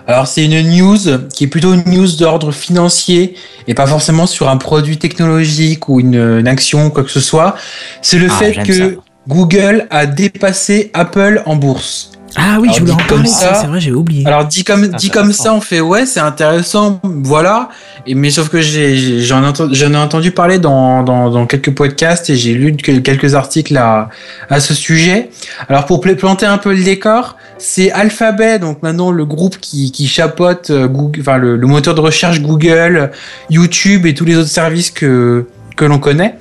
Alors 0.06 0.28
c'est 0.28 0.44
une 0.44 0.62
news 0.78 0.98
qui 1.34 1.46
est 1.46 1.48
plutôt 1.48 1.74
une 1.74 1.84
news 1.88 2.08
d'ordre 2.20 2.52
financier 2.52 3.36
et 3.68 3.74
pas 3.74 3.88
forcément 3.88 4.26
sur 4.26 4.50
un 4.50 4.58
produit 4.58 4.98
technologique 4.98 5.88
ou 5.88 6.02
une, 6.02 6.16
une 6.16 6.48
action 6.48 6.88
ou 6.88 6.90
quoi 6.90 7.04
que 7.04 7.10
ce 7.12 7.22
soit. 7.22 7.56
C'est 8.02 8.18
le 8.20 8.28
Ah, 8.30 8.36
fait 8.38 8.64
que 8.64 8.74
ça. 8.74 8.84
Google 9.28 9.88
a 9.90 10.06
dépassé 10.06 10.92
Apple 10.94 11.42
en 11.46 11.56
bourse. 11.56 12.10
Ah 12.36 12.58
oui, 12.60 12.70
Alors, 12.70 12.74
je 12.74 12.80
voulais 12.80 12.92
en 12.94 12.96
dit 12.98 13.04
comme 13.08 13.18
parler, 13.20 13.30
ça- 13.30 13.54
ça, 13.54 13.62
c'est 13.62 13.68
vrai, 13.68 13.80
j'ai 13.80 13.92
oublié. 13.92 14.26
Alors 14.26 14.46
dit 14.46 14.64
comme 14.64 14.88
dit 14.88 15.12
comme 15.12 15.26
intéressant. 15.26 15.44
ça, 15.44 15.54
on 15.54 15.62
fait 15.62 15.82
ouais, 15.82 16.08
c'est 16.08 16.20
intéressant, 16.20 17.00
voilà. 17.04 17.70
Et 18.08 18.16
mais 18.16 18.32
sauf 18.32 18.50
que 18.50 18.60
j'en 18.60 19.44
ai 19.44 19.48
entendu, 19.48 19.76
j'en 19.76 19.94
ai 19.94 19.98
entendu 19.98 20.32
parler 20.32 20.58
dans, 20.58 21.04
dans, 21.04 21.30
dans 21.30 21.46
quelques 21.46 21.72
podcasts 21.76 22.32
et 22.32 22.36
j'ai 22.36 22.56
lu 22.56 22.76
que- 22.76 22.98
quelques 23.00 23.36
articles 23.36 23.78
à 23.78 24.10
à 24.50 24.60
ce 24.60 24.74
sujet. 24.74 25.30
Alors 25.70 25.86
pour 25.86 26.02
pla- 26.02 26.16
planter 26.16 26.48
un 26.48 26.58
peu 26.58 26.74
le 26.74 26.84
décor, 26.84 27.38
c'est 27.60 27.92
Alphabet, 27.92 28.58
donc 28.58 28.82
maintenant 28.82 29.12
le 29.12 29.26
groupe 29.26 29.58
qui 29.62 29.92
qui 29.92 30.08
chapeaute 30.08 30.72
euh, 30.72 30.88
Google, 30.88 31.22
enfin 31.22 31.38
le, 31.38 31.56
le 31.56 31.68
moteur 31.68 31.94
de 31.94 32.02
recherche 32.02 32.42
Google, 32.42 33.12
YouTube 33.52 34.08
et 34.08 34.16
tous 34.16 34.26
les 34.26 34.38
autres 34.38 34.50
services 34.50 34.90
que 34.90 35.46
que 35.76 35.86
l'on 35.86 36.00
connaît, 36.00 36.36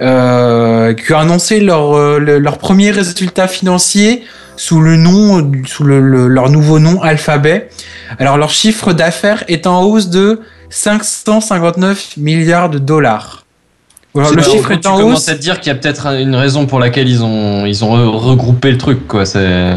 euh, 0.00 0.94
qui 0.94 1.12
a 1.12 1.18
annoncé 1.20 1.60
leur 1.60 1.94
euh, 1.96 2.18
le- 2.18 2.38
leur 2.38 2.58
premier 2.58 2.90
résultat 2.90 3.48
financier 3.48 4.22
sous 4.56 4.80
le 4.80 4.96
nom, 4.96 5.50
sous 5.66 5.84
le, 5.84 6.00
le- 6.00 6.28
leur 6.28 6.50
nouveau 6.50 6.78
nom 6.78 7.00
Alphabet. 7.02 7.68
Alors 8.18 8.36
leur 8.38 8.50
chiffre 8.50 8.92
d'affaires 8.92 9.44
est 9.48 9.66
en 9.66 9.82
hausse 9.82 10.08
de 10.08 10.40
559 10.70 12.16
milliards 12.16 12.70
de 12.70 12.78
dollars. 12.78 13.44
Le 14.14 14.42
chiffre 14.42 14.68
tu 14.68 14.74
est 14.74 14.86
en 14.86 14.98
commences 14.98 15.18
hausse. 15.20 15.28
à 15.30 15.34
te 15.36 15.40
dire 15.40 15.58
qu'il 15.60 15.72
y 15.72 15.74
a 15.74 15.78
peut-être 15.78 16.06
une 16.20 16.34
raison 16.34 16.66
pour 16.66 16.78
laquelle 16.78 17.08
ils 17.08 17.22
ont, 17.22 17.64
ils 17.64 17.82
ont 17.84 17.96
re- 17.96 18.14
regroupé 18.18 18.70
le 18.70 18.76
truc, 18.78 19.06
quoi. 19.08 19.24
C'est. 19.24 19.72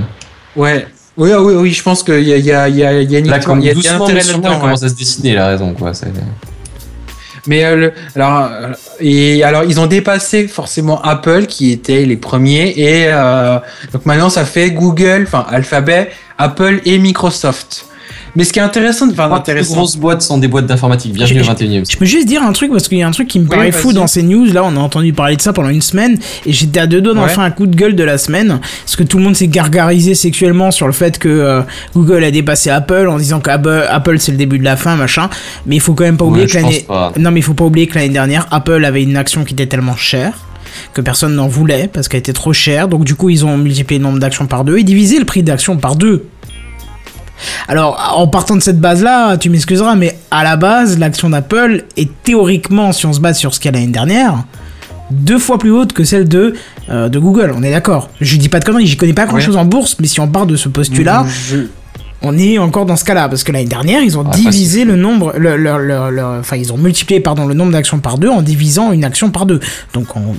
Ouais. 0.58 0.88
Oui, 1.18 1.32
oui, 1.34 1.54
oui, 1.54 1.72
je 1.72 1.82
pense 1.82 2.04
qu'il 2.04 2.20
y 2.28 2.34
a, 2.34 2.38
il 2.38 2.46
y 2.46 2.52
a, 2.52 2.68
il 2.68 2.76
y 2.76 2.84
a, 2.84 3.02
il 3.02 3.10
y 3.10 3.16
a 3.16 3.20
une 3.20 3.30
Là, 3.30 3.38
il 3.38 3.46
comme 3.46 3.62
y 3.62 3.70
a- 3.70 3.74
doucement, 3.74 4.04
intérêt 4.04 4.24
là-dedans, 4.24 4.50
elle 4.56 4.60
commence 4.60 4.84
à 4.84 4.90
se 4.90 4.96
dessiner, 4.96 5.30
elle 5.32 5.38
a 5.38 5.48
raison, 5.48 5.74
quoi. 5.74 5.94
Mais 7.48 7.64
euh, 7.66 7.90
alors, 8.16 8.50
euh, 8.52 8.74
et 9.00 9.44
alors 9.44 9.64
ils 9.64 9.80
ont 9.80 9.86
dépassé 9.86 10.48
forcément 10.48 11.02
Apple 11.02 11.46
qui 11.46 11.72
était 11.72 12.06
les 12.06 12.18
premiers 12.18 12.74
et 12.78 13.06
euh, 13.08 13.60
donc 13.94 14.06
maintenant 14.06 14.30
ça 14.30 14.46
fait 14.46 14.72
Google, 14.72 15.24
enfin 15.24 15.46
Alphabet, 15.50 16.12
Apple 16.38 16.82
et 16.86 16.98
Microsoft. 16.98 17.86
Mais 18.36 18.44
ce 18.44 18.52
qui 18.52 18.60
est 18.60 18.62
intéressant, 18.62 19.10
enfin 19.10 19.28
plus 19.28 19.36
intéressant, 19.36 19.76
grosses 19.76 19.96
boîtes 19.96 20.22
sont 20.22 20.38
des 20.38 20.48
boîtes 20.48 20.66
d'informatique. 20.66 21.14
Bienvenue 21.14 21.40
au 21.40 21.44
Je- 21.44 21.48
21 21.48 21.82
e 21.82 21.84
Je 21.90 21.98
peux 21.98 22.06
juste 22.06 22.28
dire 22.28 22.44
un 22.44 22.52
truc 22.52 22.72
parce 22.72 22.88
qu'il 22.88 22.98
y 22.98 23.04
a 23.04 23.08
un 23.08 23.12
truc 23.12 23.28
qui 23.30 23.40
me 23.40 23.48
paraît 23.48 23.72
fou 23.72 23.94
dans 23.94 24.08
ces 24.08 24.24
news. 24.24 24.46
Là, 24.46 24.64
on 24.66 24.76
a 24.76 24.80
entendu 24.80 25.14
parler 25.14 25.38
de 25.38 25.42
ça 25.42 25.54
pendant 25.54 25.70
une 25.70 25.82
semaine 25.82 26.18
et 26.46 26.52
j'étais 26.52 26.82
à 26.82 26.88
deux 26.88 27.02
doigts 27.02 27.14
d'en 27.14 27.28
faire 27.28 27.40
un 27.40 27.52
coup 27.52 27.66
de 27.66 27.76
gueule 27.76 27.96
de 27.96 28.04
la 28.04 28.18
semaine 28.18 28.60
parce 28.84 28.96
que 28.96 29.04
tout 29.04 29.18
le 29.18 29.24
monde 29.24 29.36
s'est 29.36 29.48
gargarisé 29.48 30.16
sexuellement 30.16 30.72
sur 30.72 30.88
le 30.88 30.94
fait 30.94 31.18
que 31.18 31.30
euh, 31.30 31.62
Google 31.96 32.24
a 32.24 32.32
dépassé 32.32 32.70
Apple 32.70 33.08
en 33.08 33.18
disant 33.18 33.40
qu'Apple 33.40 33.86
Apple, 33.90 34.20
c'est 34.20 34.32
le 34.32 34.38
début 34.38 34.60
de 34.60 34.66
la 34.66 34.76
fin, 34.76 34.96
machin. 34.96 35.30
Mais 35.66 35.76
il 35.76 35.82
faut 35.82 35.94
quand 35.94 36.04
même 36.04 36.18
pas 36.18 36.26
oublier 36.26 36.46
Ouais, 36.46 36.52
que 36.52 36.58
l'année. 36.58 36.86
Non, 37.18 37.32
mais 37.32 37.40
il 37.40 37.44
faut 37.44 37.54
pas 37.54 37.66
oublier 37.66 37.88
que 37.88 37.96
l'année 37.96 38.10
dernière, 38.10 38.48
Apple 38.52 38.84
avait 38.84 39.04
une 39.04 39.16
action 39.16 39.46
qui 39.46 39.54
était 39.54 39.68
tellement 39.68 39.96
chère 39.96 40.34
que 40.94 41.02
personne 41.02 41.36
n'en 41.36 41.48
voulait 41.48 41.90
parce 41.92 42.08
qu'elle 42.08 42.20
était 42.20 42.34
trop 42.34 42.54
chère. 42.54 42.88
Donc 42.88 43.06
du 43.06 43.16
coup, 43.16 43.30
ils 43.30 43.46
ont 43.46 43.58
multiplié 43.58 44.00
le 44.00 44.04
nombre 44.04 44.20
d'actions 44.20 44.46
par 44.46 44.66
deux 44.66 44.78
et 44.78 44.84
divisé 44.84 45.20
le 45.20 45.26
prix 45.26 45.44
d'action 45.44 45.78
par 45.78 45.96
deux. 45.96 46.26
Alors, 47.68 48.14
en 48.18 48.28
partant 48.28 48.56
de 48.56 48.62
cette 48.62 48.80
base-là, 48.80 49.38
tu 49.38 49.50
m'excuseras, 49.50 49.96
mais 49.96 50.18
à 50.32 50.44
la 50.44 50.56
base, 50.56 50.98
l'action 51.00 51.30
d'Apple 51.30 51.84
est 51.98 52.10
théoriquement, 52.24 52.92
si 52.92 53.06
on 53.06 53.14
se 53.14 53.20
base 53.20 53.38
sur 53.38 53.54
ce 53.54 53.60
qu'elle 53.60 53.76
a 53.76 53.80
l'année 53.80 53.92
dernière, 53.92 54.44
deux 55.12 55.38
fois 55.40 55.58
plus 55.58 55.72
haute 55.72 55.94
que 55.94 56.04
celle 56.04 56.28
de, 56.28 56.54
euh, 56.90 57.10
de 57.10 57.20
Google. 57.20 57.54
On 57.56 57.62
est 57.64 57.72
d'accord. 57.72 58.10
Je 58.22 58.38
dis 58.38 58.50
pas 58.50 58.60
de 58.60 58.66
conneries, 58.66 58.88
j'y 58.88 58.98
connais 58.98 59.14
pas 59.14 59.26
grand-chose 59.26 59.58
en 59.58 59.66
bourse, 59.66 59.98
mais 60.00 60.08
si 60.08 60.20
on 60.20 60.28
part 60.28 60.46
de 60.46 60.56
ce 60.56 60.70
postulat, 60.70 61.26
je- 61.50 61.68
on 62.22 62.36
est 62.38 62.58
encore 62.58 62.86
dans 62.88 62.96
ce 62.96 63.04
cas-là 63.04 63.30
parce 63.30 63.44
que 63.44 63.52
l'année 63.52 63.66
dernière 63.66 64.02
ils 64.02 64.18
ont 64.18 64.24
Ah, 64.28 64.36
divisé 64.36 64.84
le 64.84 64.96
nombre 64.96 65.34
le, 65.38 65.58
le- 65.58 65.78
le- 65.86 66.10
le- 66.10 66.40
enfin 66.40 66.56
ils 66.56 66.74
ont 66.74 66.78
multiplié 66.78 67.20
pardon 67.20 67.46
le 67.46 67.54
nombre 67.54 67.72
d'actions 67.74 68.00
par 68.00 68.18
deux 68.18 68.30
en 68.30 68.42
divisant 68.42 68.92
une 68.94 69.04
action 69.04 69.30
par 69.30 69.46
deux 69.46 69.60
donc 69.94 70.16
en, 70.16 70.34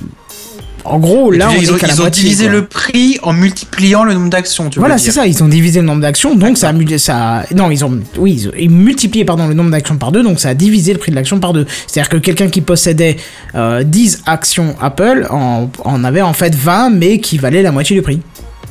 en 0.89 0.99
gros 0.99 1.31
là 1.31 1.49
on 1.49 1.53
ils, 1.59 1.65
est 1.65 1.71
ont, 1.71 1.77
la 1.81 1.87
ils 1.87 1.99
ont 1.99 2.03
moitié, 2.03 2.23
divisé 2.23 2.43
quoi. 2.45 2.53
le 2.53 2.65
prix 2.65 3.19
en 3.23 3.33
multipliant 3.33 4.03
le 4.03 4.13
nombre 4.13 4.29
d'actions. 4.29 4.69
voilà 4.77 4.97
c'est 4.97 5.11
ça 5.11 5.25
ils 5.27 5.43
ont 5.43 5.47
divisé 5.47 5.79
le 5.81 5.85
nombre 5.85 6.01
d'actions 6.01 6.35
donc 6.35 6.57
ça 6.57 6.69
a 6.69 6.97
ça 6.97 7.43
non 7.55 7.69
ils 7.71 7.83
ont 7.85 7.99
oui 8.17 8.33
ils 8.33 8.47
ont 8.47 8.51
ils 8.57 8.69
ont 8.69 8.73
multiplié 8.73 9.25
pardon 9.25 9.47
le 9.47 9.53
nombre 9.53 9.71
d'actions 9.71 9.97
par 9.97 10.11
deux 10.11 10.23
donc 10.23 10.39
ça 10.39 10.49
a 10.49 10.53
divisé 10.53 10.93
le 10.93 10.99
prix 10.99 11.11
de 11.11 11.15
l'action 11.15 11.39
par 11.39 11.53
deux 11.53 11.65
c'est 11.87 11.99
à 11.99 12.03
dire 12.03 12.09
que 12.09 12.17
quelqu'un 12.17 12.47
qui 12.49 12.61
possédait 12.61 13.17
euh, 13.55 13.83
10 13.83 14.23
actions 14.25 14.75
Apple 14.81 15.27
en, 15.29 15.69
en 15.83 16.03
avait 16.03 16.21
en 16.21 16.33
fait 16.33 16.53
20 16.55 16.91
mais 16.91 17.19
qui 17.19 17.37
valaient 17.37 17.63
la 17.63 17.71
moitié 17.71 17.95
du 17.95 18.01
prix 18.01 18.19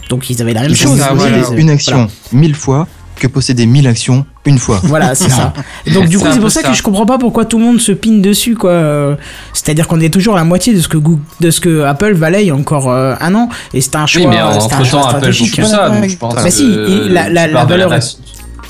donc 0.08 0.30
ils 0.30 0.40
avaient 0.40 0.54
la 0.54 0.62
même 0.62 0.74
chose 0.74 1.00
voilà. 1.14 1.38
une 1.56 1.70
action 1.70 2.08
mille 2.32 2.54
fois 2.54 2.86
que 3.16 3.26
posséder 3.26 3.66
mille 3.66 3.86
actions 3.86 4.24
une 4.47 4.59
fois. 4.59 4.80
Voilà, 4.84 5.14
c'est 5.14 5.30
ça. 5.30 5.53
Donc 5.94 6.07
du 6.09 6.18
coup, 6.18 6.26
c'est 6.32 6.40
pour 6.40 6.51
ça, 6.51 6.62
ça. 6.62 6.68
que 6.68 6.74
je 6.74 6.82
comprends 6.82 7.07
pas 7.07 7.18
pourquoi 7.18 7.44
tout 7.44 7.59
le 7.59 7.64
monde 7.64 7.80
se 7.80 7.92
pine 7.92 8.22
dessus, 8.22 8.55
quoi. 8.55 8.70
Euh, 8.70 9.14
C'est-à-dire 9.53 9.88
qu'on 9.88 10.01
est 10.01 10.09
toujours 10.12 10.34
à 10.34 10.38
la 10.38 10.44
moitié 10.44 10.72
de 10.74 10.80
ce 10.80 10.88
que 10.88 10.97
Google, 10.99 11.22
de 11.40 11.51
ce 11.51 11.61
que 11.61 11.82
Apple 11.84 12.14
valait 12.14 12.44
il 12.44 12.49
y 12.49 12.51
a 12.51 12.55
encore 12.55 12.90
euh, 12.90 13.14
un 13.20 13.34
an, 13.34 13.49
et 13.74 13.80
c'était 13.80 13.97
un 13.97 14.07
choix, 14.07 14.22
Oui, 14.22 14.28
mais 14.28 14.36
c'était 14.61 14.74
un 14.74 14.78
entre 14.78 14.84
choix 14.86 15.01
temps, 15.03 15.09
Apple 15.09 15.30
joue 15.32 15.47
stratégique. 15.47 15.55
plus 15.55 15.66
ça, 15.66 15.90
donc 15.90 16.09
je 16.09 16.16
pense 16.16 16.34
Bah 16.34 16.44
que 16.44 16.51
si, 16.51 16.64
et 16.64 17.09
la- 17.09 17.28
la- 17.28 17.64
valeur 17.64 17.90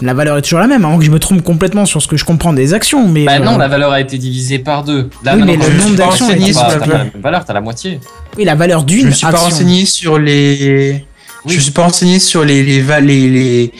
La 0.02 0.12
valeur 0.12 0.36
est 0.36 0.42
toujours 0.42 0.58
la 0.58 0.66
même, 0.66 0.84
avant 0.84 0.98
que 0.98 1.04
je 1.04 1.10
me 1.10 1.18
trompe 1.18 1.40
complètement 1.42 1.86
sur 1.86 2.02
ce 2.02 2.06
que 2.08 2.18
je 2.18 2.24
comprends 2.26 2.52
des 2.52 2.74
actions, 2.74 3.08
mais 3.08 3.24
Bah 3.24 3.36
euh, 3.36 3.44
non, 3.44 3.56
la 3.56 3.66
valeur 3.68 3.92
a 3.92 4.00
été 4.00 4.18
divisée 4.18 4.58
par 4.58 4.84
deux. 4.84 5.08
Là, 5.24 5.34
Oui, 5.36 5.42
mais 5.46 5.56
le 5.56 5.62
je 5.62 5.78
nombre 5.82 5.96
d'actions 5.96 6.28
est 6.30 6.52
sur 6.52 6.66
la 6.68 6.86
même. 6.86 7.10
valeur, 7.22 7.44
t'as 7.46 7.54
la 7.54 7.62
moitié. 7.62 7.98
oui, 8.36 8.44
la 8.44 8.54
valeur 8.54 8.80
Je 8.80 8.84
d'une 8.84 9.06
me 9.06 9.10
suis 9.12 9.22
pas 9.26 9.32
action. 9.32 9.44
renseigné 9.46 9.86
sur 9.86 10.18
les. 10.18 11.02
Oui. 11.46 11.54
Je 11.54 11.60
suis 11.60 11.70
pas 11.70 11.82
renseigné 11.84 12.18
sur 12.18 12.44
les 12.44 12.62
les, 12.62 12.82
les, 12.82 13.28
les, 13.30 13.72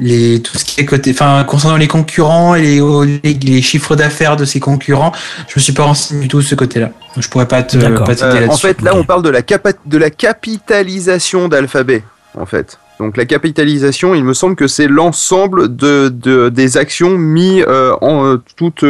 les- 0.00 0.40
tout 0.42 0.56
ce 0.56 0.64
qui 0.64 0.80
est 0.80 0.84
côté, 0.84 1.10
enfin 1.12 1.44
concernant 1.44 1.76
les 1.76 1.88
concurrents 1.88 2.54
et 2.54 2.62
les, 2.62 2.80
les, 3.24 3.34
les 3.34 3.62
chiffres 3.62 3.96
d'affaires 3.96 4.36
de 4.36 4.44
ces 4.44 4.60
concurrents. 4.60 5.12
Je 5.48 5.54
me 5.56 5.60
suis 5.60 5.72
pas 5.72 5.84
renseigné 5.84 6.22
du 6.22 6.28
tout 6.28 6.38
de 6.38 6.42
ce 6.44 6.54
côté-là. 6.54 6.86
Donc, 7.14 7.24
Je 7.24 7.28
pourrais 7.28 7.48
pas 7.48 7.62
te 7.62 7.76
pas 7.78 7.86
Euh, 8.22 8.46
en 8.48 8.56
fait, 8.56 8.80
là, 8.82 8.94
on 8.94 9.04
parle 9.04 9.22
de 9.22 9.30
la, 9.30 9.42
capa- 9.42 9.72
de 9.86 9.98
la 9.98 10.10
capitalisation 10.10 11.48
d'Alphabet, 11.48 12.02
en 12.36 12.46
fait. 12.46 12.78
Donc 13.00 13.16
la 13.16 13.26
capitalisation, 13.26 14.14
il 14.16 14.24
me 14.24 14.34
semble 14.34 14.56
que 14.56 14.66
c'est 14.66 14.88
l'ensemble 14.88 15.74
de, 15.76 16.08
de- 16.08 16.48
des 16.48 16.76
actions 16.76 17.10
mis 17.16 17.62
euh, 17.62 17.94
en 18.00 18.24
euh, 18.26 18.42
toutes 18.56 18.82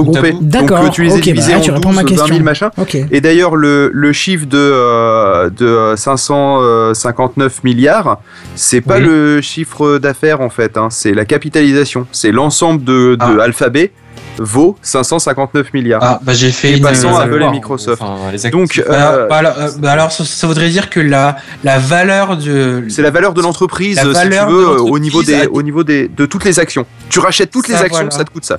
euh. 0.00 0.32
D'accord, 0.40 0.78
Donc 0.80 0.88
euh, 0.88 0.90
tu 0.90 1.02
les 1.04 1.10
as 1.12 1.14
ok, 1.14 1.18
bah 1.20 1.24
divisées 1.24 1.52
là, 1.52 1.58
en 1.58 1.60
tu 1.60 1.70
réponds 1.70 1.96
à 1.96 2.02
12, 2.02 2.02
ma 2.02 2.02
20 2.02 2.06
000 2.16 2.26
question. 2.28 2.44
machin. 2.44 2.70
Ok. 2.78 2.96
Et 3.10 3.20
d'ailleurs, 3.20 3.56
le, 3.56 3.90
le 3.92 4.12
chiffre 4.12 4.46
de, 4.46 4.56
euh, 4.58 5.50
de 5.50 5.94
559 5.96 7.64
milliards, 7.64 8.18
c'est 8.54 8.80
pas 8.80 8.96
Oui. 8.96 9.04
le 9.04 9.40
chiffre 9.40 9.98
d'affaires 9.98 10.40
en 10.40 10.50
fait, 10.50 10.76
hein, 10.76 10.88
c'est 10.90 11.12
la 11.14 11.24
capitalisation. 11.24 12.06
C'est 12.12 12.32
l'ensemble 12.32 12.84
de, 12.84 13.14
de 13.16 13.38
Ah. 13.38 13.42
Alphabet 13.44 13.92
vaut 14.38 14.76
559 14.82 15.72
milliards. 15.74 16.00
Ah 16.02 16.18
bah 16.22 16.32
j'ai 16.32 16.50
fait 16.50 16.72
Et 16.72 16.76
une. 16.78 16.82
passons 16.82 17.14
euh, 17.14 17.18
Apple 17.20 17.40
et 17.42 17.50
Microsoft. 17.50 18.02
enfin, 18.02 18.30
les 18.32 18.46
actifs. 18.46 18.50
Donc, 18.60 18.78
euh, 18.84 18.90
bah, 18.90 19.26
bah, 19.28 19.36
alors, 19.36 19.54
euh, 19.58 19.68
bah, 19.78 19.92
alors, 19.92 20.12
ça, 20.12 20.24
ça 20.24 20.46
voudrait 20.48 20.70
dire 20.70 20.90
que 20.90 20.98
la, 20.98 21.36
la 21.62 21.78
valeur 21.78 22.36
de. 22.36 22.84
c'est 22.88 23.02
la 23.02 23.10
valeur 23.10 23.32
de 23.32 23.40
l'entreprise, 23.42 23.98
si 24.00 24.04
tu 24.04 24.28
veux, 24.48 24.80
au 24.80 24.98
niveau, 24.98 25.22
des, 25.22 25.42
a- 25.42 25.50
au 25.50 25.62
niveau 25.62 25.84
des, 25.84 26.08
de 26.08 26.26
toutes 26.26 26.44
les 26.44 26.58
actions. 26.58 26.84
Tu 27.10 27.20
rachètes 27.20 27.50
toutes 27.52 27.68
les 27.68 27.74
actions, 27.74 27.90
voilà. 27.90 28.10
ça 28.10 28.24
te 28.24 28.30
coûte 28.30 28.44
ça. 28.44 28.58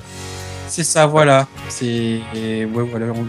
C'est 0.76 0.84
ça, 0.84 1.06
voilà. 1.06 1.46
C'est. 1.70 2.20
Ouais, 2.34 2.68
voilà. 2.90 3.06
on- 3.14 3.26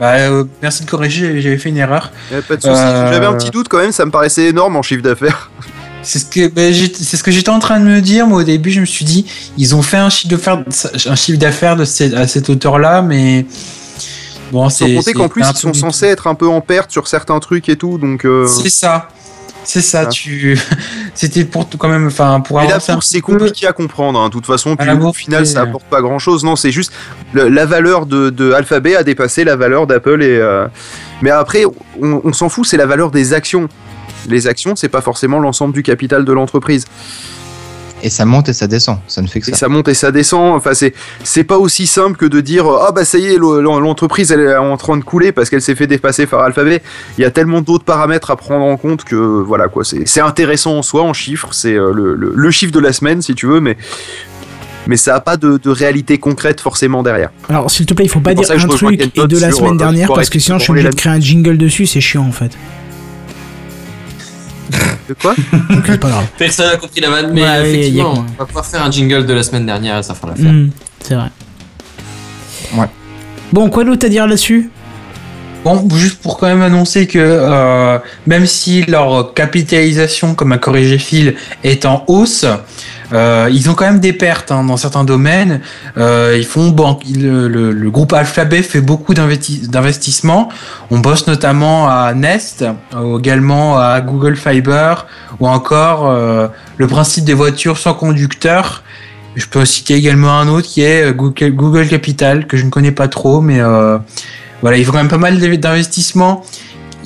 Bah, 0.00 0.12
euh, 0.14 0.44
merci 0.62 0.84
de 0.84 0.90
corriger, 0.90 1.42
j'avais 1.42 1.58
fait 1.58 1.68
une 1.68 1.76
erreur. 1.76 2.10
Pas 2.48 2.56
de. 2.56 2.66
Euh, 2.66 3.12
J'avais 3.12 3.26
un 3.26 3.34
petit 3.34 3.50
doute 3.50 3.68
quand 3.68 3.78
même, 3.78 3.92
ça 3.92 4.06
me 4.06 4.10
paraissait 4.10 4.46
énorme 4.46 4.76
en 4.76 4.82
chiffre 4.82 5.02
d'affaires. 5.02 5.50
C'est 6.02 6.20
ce 6.20 6.24
que 6.24 6.48
bah, 6.48 6.72
c'est 6.94 7.16
ce 7.18 7.22
que 7.22 7.30
j'étais 7.30 7.50
en 7.50 7.58
train 7.58 7.80
de 7.80 7.84
me 7.84 8.00
dire. 8.00 8.26
Moi, 8.26 8.40
au 8.40 8.44
début, 8.44 8.70
je 8.70 8.80
me 8.80 8.86
suis 8.86 9.04
dit, 9.04 9.26
ils 9.58 9.74
ont 9.74 9.82
fait 9.82 9.96
un 9.98 10.08
chiffre 10.08 10.30
d'affaires, 10.34 10.62
un 11.06 11.16
chiffre 11.16 11.38
d'affaires 11.38 11.76
de 11.76 11.84
cette- 11.84 12.14
à 12.14 12.26
cette 12.26 12.48
hauteur-là, 12.48 13.02
mais 13.02 13.44
bon, 14.52 14.70
Sans 14.70 14.86
c'est. 14.86 14.94
compter 14.94 15.12
qu'en 15.12 15.28
plus, 15.28 15.42
ils 15.50 15.56
sont 15.58 15.74
censés 15.74 16.06
être 16.06 16.26
un 16.28 16.34
peu 16.34 16.48
en 16.48 16.60
perte 16.62 16.90
sur 16.92 17.08
certains 17.08 17.40
trucs 17.40 17.68
et 17.68 17.76
tout, 17.76 17.98
donc. 17.98 18.24
euh. 18.24 18.46
C'est 18.46 18.70
ça. 18.70 19.08
C'est 19.66 19.82
ça. 19.82 20.04
Ah. 20.04 20.06
Tu. 20.06 20.58
C'était 21.14 21.44
pour 21.44 21.68
tout- 21.68 21.76
quand 21.76 21.88
même, 21.88 22.06
enfin, 22.06 22.40
pour 22.40 22.58
Mais 22.60 22.66
la 22.68 22.74
avancer 22.74 22.92
un 22.92 22.94
bourse, 22.94 23.08
c'est 23.08 23.20
peu. 23.20 23.32
compliqué 23.32 23.66
à 23.66 23.72
comprendre. 23.72 24.18
hein. 24.20 24.28
De 24.28 24.32
toute 24.32 24.46
façon, 24.46 24.76
puis 24.76 24.88
au 24.90 25.12
final, 25.12 25.46
ça 25.46 25.62
apporte 25.62 25.84
pas 25.84 26.00
grand-chose. 26.00 26.44
Non, 26.44 26.56
c'est 26.56 26.70
juste 26.72 26.92
le- 27.32 27.48
la 27.48 27.66
valeur 27.66 28.06
de, 28.06 28.30
de 28.30 28.52
Alphabet 28.52 28.96
a 28.96 29.02
dépassé 29.02 29.44
la 29.44 29.56
valeur 29.56 29.86
d'Apple. 29.86 30.22
Et 30.22 30.38
euh, 30.38 30.66
mais 31.22 31.30
après, 31.30 31.64
on, 32.00 32.20
on 32.24 32.32
s'en 32.32 32.48
fout. 32.48 32.64
C'est 32.66 32.76
la 32.76 32.86
valeur 32.86 33.10
des 33.10 33.32
actions. 33.34 33.68
Les 34.28 34.46
actions, 34.46 34.74
c'est 34.76 34.88
pas 34.88 35.00
forcément 35.02 35.38
l'ensemble 35.38 35.72
du 35.74 35.82
capital 35.82 36.24
de 36.24 36.32
l'entreprise. 36.32 36.84
Et 38.06 38.10
ça 38.10 38.24
monte 38.24 38.48
et 38.48 38.52
ça 38.52 38.68
descend. 38.68 38.98
Ça 39.08 39.20
ne 39.20 39.26
fait 39.26 39.40
que 39.40 39.48
Et 39.48 39.52
ça. 39.52 39.56
ça 39.58 39.68
monte 39.68 39.88
et 39.88 39.94
ça 39.94 40.12
descend. 40.12 40.54
Enfin, 40.54 40.74
c'est 40.74 40.94
c'est 41.24 41.42
pas 41.42 41.58
aussi 41.58 41.86
simple 41.88 42.16
que 42.16 42.24
de 42.26 42.40
dire 42.40 42.64
ah 42.68 42.92
bah 42.92 43.04
ça 43.04 43.18
y 43.18 43.26
est, 43.26 43.36
l'entreprise 43.36 44.30
elle 44.30 44.40
est 44.40 44.56
en 44.56 44.76
train 44.76 44.96
de 44.96 45.02
couler 45.02 45.32
parce 45.32 45.50
qu'elle 45.50 45.60
s'est 45.60 45.74
fait 45.74 45.88
dépasser 45.88 46.26
par 46.26 46.40
Alphabet. 46.42 46.82
Il 47.18 47.22
y 47.22 47.24
a 47.24 47.30
tellement 47.32 47.62
d'autres 47.62 47.84
paramètres 47.84 48.30
à 48.30 48.36
prendre 48.36 48.64
en 48.64 48.76
compte 48.76 49.02
que 49.02 49.16
voilà 49.16 49.66
quoi. 49.66 49.82
C'est 49.84 50.06
c'est 50.06 50.20
intéressant 50.20 50.78
en 50.78 50.82
soi 50.82 51.02
en 51.02 51.12
chiffres. 51.12 51.48
C'est 51.52 51.74
euh, 51.74 51.92
le, 51.92 52.14
le- 52.14 52.32
le 52.34 52.50
chiffre 52.52 52.72
de 52.72 52.78
la 52.80 52.92
semaine 52.92 53.22
si 53.22 53.34
tu 53.34 53.46
veux, 53.46 53.60
mais 53.60 53.76
mais 54.86 54.96
ça 54.96 55.16
a 55.16 55.20
pas 55.20 55.36
de, 55.36 55.58
de 55.60 55.70
réalité 55.70 56.18
concrète 56.18 56.60
forcément 56.60 57.02
derrière. 57.02 57.30
Alors, 57.48 57.68
s'il 57.72 57.86
te 57.86 57.94
plaît, 57.94 58.04
il 58.04 58.08
faut 58.08 58.20
pas 58.20 58.34
dire 58.34 58.46
ça 58.46 58.54
un 58.54 58.68
truc 58.68 59.00
et 59.16 59.26
de 59.26 59.38
la 59.40 59.50
semaine 59.50 59.72
euh, 59.74 59.76
dernière 59.78 60.12
parce 60.12 60.30
que 60.30 60.38
sinon 60.38 60.58
je 60.58 60.62
suis 60.62 60.70
obligé 60.70 60.88
de 60.88 60.94
créer 60.94 61.12
un 61.12 61.20
jingle 61.20 61.58
dessus, 61.58 61.86
c'est 61.86 62.00
chiant 62.00 62.24
en 62.24 62.30
fait. 62.30 62.52
De 65.08 65.14
quoi 65.14 65.34
Donc 65.70 65.84
c'est 65.86 65.98
pas 66.00 66.08
grave. 66.08 66.26
Personne 66.38 66.66
n'a 66.66 66.76
compris 66.76 67.00
la 67.00 67.10
vanne, 67.10 67.30
mais 67.32 67.42
Ouais, 67.42 67.70
effectivement, 67.70 67.98
y 67.98 68.00
a 68.00 68.14
quoi. 68.14 68.24
on 68.28 68.38
va 68.40 68.46
pouvoir 68.46 68.66
faire 68.66 68.82
un 68.82 68.90
jingle 68.90 69.24
de 69.26 69.32
la 69.32 69.42
semaine 69.42 69.66
dernière 69.66 69.98
et 69.98 70.02
ça 70.02 70.14
fera 70.14 70.28
l'affaire. 70.30 70.52
Hmm, 70.52 70.70
c'est 71.00 71.14
vrai. 71.14 71.30
Ouais. 72.76 72.86
Bon, 73.52 73.70
quoi 73.70 73.84
d'autre 73.84 74.06
à 74.06 74.08
dire 74.08 74.26
là-dessus? 74.26 74.70
Bon, 75.64 75.88
juste 75.96 76.20
pour 76.22 76.38
quand 76.38 76.46
même 76.46 76.62
annoncer 76.62 77.06
que 77.06 77.18
euh, 77.20 77.98
même 78.26 78.46
si 78.46 78.84
leur 78.84 79.34
capitalisation, 79.34 80.34
comme 80.34 80.52
a 80.52 80.58
corrigé 80.58 80.98
Phil, 80.98 81.34
est 81.64 81.84
en 81.86 82.04
hausse, 82.06 82.44
euh, 83.12 83.48
ils 83.52 83.70
ont 83.70 83.74
quand 83.74 83.84
même 83.86 84.00
des 84.00 84.12
pertes 84.12 84.50
hein, 84.52 84.64
dans 84.64 84.76
certains 84.76 85.04
domaines. 85.04 85.60
Euh, 85.96 86.34
ils 86.36 86.44
font 86.44 86.74
le, 87.14 87.88
groupe 87.90 88.12
Alphabet 88.12 88.62
fait 88.62 88.80
beaucoup 88.80 89.14
d'investi- 89.14 89.68
d'investissements. 89.68 90.48
On 90.90 90.98
bosse 90.98 91.26
notamment 91.26 91.88
à 91.88 92.12
Nest, 92.14 92.64
euh, 92.94 93.18
également 93.18 93.78
à 93.78 94.00
Google 94.00 94.36
Fiber, 94.36 95.06
ou 95.40 95.46
encore 95.48 96.10
le 96.76 96.86
principe 96.86 97.24
des 97.24 97.34
voitures 97.34 97.78
sans 97.78 97.94
conducteur. 97.94 98.82
Je 99.34 99.46
peux 99.46 99.64
citer 99.64 99.94
également 99.94 100.30
un 100.40 100.48
autre 100.48 100.66
qui 100.66 100.82
est 100.82 101.12
Google, 101.14 101.50
Google 101.52 101.88
Capital 101.88 102.46
que 102.46 102.56
je 102.56 102.64
ne 102.64 102.70
connais 102.70 102.92
pas 102.92 103.08
trop, 103.08 103.40
mais 103.42 103.60
voilà, 104.62 104.78
ils 104.78 104.84
font 104.84 104.92
quand 104.92 104.98
même 104.98 105.08
pas 105.08 105.18
mal 105.18 105.38
d'inv- 105.38 105.58
d'investissements. 105.58 106.42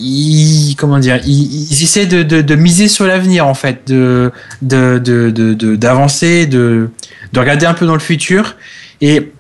Ils, 0.01 0.75
comment 0.77 0.99
dire, 0.99 1.21
ils, 1.27 1.83
essaient 1.83 2.07
de, 2.07 2.23
de, 2.23 2.55
miser 2.55 2.89
sur 2.89 3.07
l'avenir 3.07 3.47
en 3.47 3.55
fait, 3.55 3.87
de 3.87 4.33
d'avancer, 4.63 6.47
de, 6.47 6.89
de 7.33 7.41
regarder 7.41 7.67
un 7.67 7.75
peu 7.75 7.87
dans 7.87 7.95
le 7.95 8.01
futur. 8.01 8.57
Et 9.01 9.33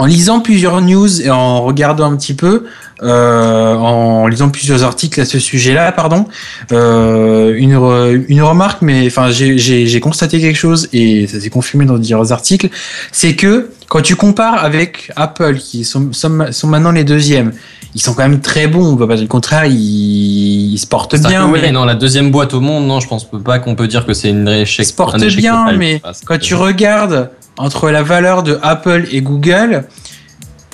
en 0.00 0.06
lisant 0.06 0.40
plusieurs 0.40 0.80
news 0.80 1.20
et 1.20 1.28
en 1.28 1.60
regardant 1.62 2.10
un 2.10 2.16
petit 2.16 2.32
peu, 2.32 2.64
euh, 3.02 3.74
en 3.74 4.28
lisant 4.28 4.48
plusieurs 4.48 4.82
articles 4.82 5.20
à 5.20 5.26
ce 5.26 5.38
sujet-là, 5.38 5.92
pardon, 5.92 6.26
euh, 6.72 7.54
une, 7.54 8.24
une 8.28 8.40
remarque, 8.40 8.80
mais 8.80 9.06
enfin 9.06 9.30
j'ai 9.30 10.00
constaté 10.00 10.40
quelque 10.40 10.56
chose 10.56 10.88
et 10.94 11.26
ça 11.26 11.38
s'est 11.38 11.50
confirmé 11.50 11.84
dans 11.84 11.98
divers 11.98 12.32
articles, 12.32 12.70
c'est 13.12 13.36
que 13.36 13.72
quand 13.88 14.00
tu 14.00 14.16
compares 14.16 14.64
avec 14.64 15.12
Apple, 15.16 15.56
qui 15.58 15.84
sont, 15.84 16.14
sont, 16.14 16.46
sont 16.50 16.68
maintenant 16.68 16.92
les 16.92 17.04
deuxièmes, 17.04 17.52
ils 17.94 18.00
sont 18.00 18.14
quand 18.14 18.22
même 18.22 18.40
très 18.40 18.66
bons, 18.68 18.84
on 18.92 18.96
va 18.96 19.06
pas 19.06 19.14
dire 19.14 19.22
le 19.24 19.28
contraire, 19.28 19.66
ils, 19.66 20.72
ils 20.74 20.78
se 20.78 20.86
portent 20.86 21.16
bien. 21.16 21.46
que, 21.46 21.50
ouais, 21.52 21.60
mais- 21.62 21.72
non, 21.72 21.84
la 21.84 21.94
deuxième 21.94 22.30
boîte 22.30 22.54
au 22.54 22.60
monde, 22.60 22.86
non, 22.86 23.00
je 23.00 23.08
pense 23.08 23.26
pas 23.44 23.58
qu'on 23.58 23.74
peut 23.74 23.88
dire 23.88 24.06
que 24.06 24.14
c'est 24.14 24.30
une 24.30 24.48
échec. 24.48 24.86
se 24.86 24.92
porte 24.92 25.14
un 25.16 25.18
échec 25.20 25.40
bien, 25.40 25.56
total. 25.64 25.78
mais 25.78 26.00
Ah, 26.04 26.12
quand 26.24 26.38
tu 26.38 26.54
regardes 26.54 27.30
entre 27.58 27.90
la 27.90 28.02
valeur 28.02 28.42
de 28.42 28.58
Apple 28.62 29.06
et 29.10 29.20
Google, 29.22 29.84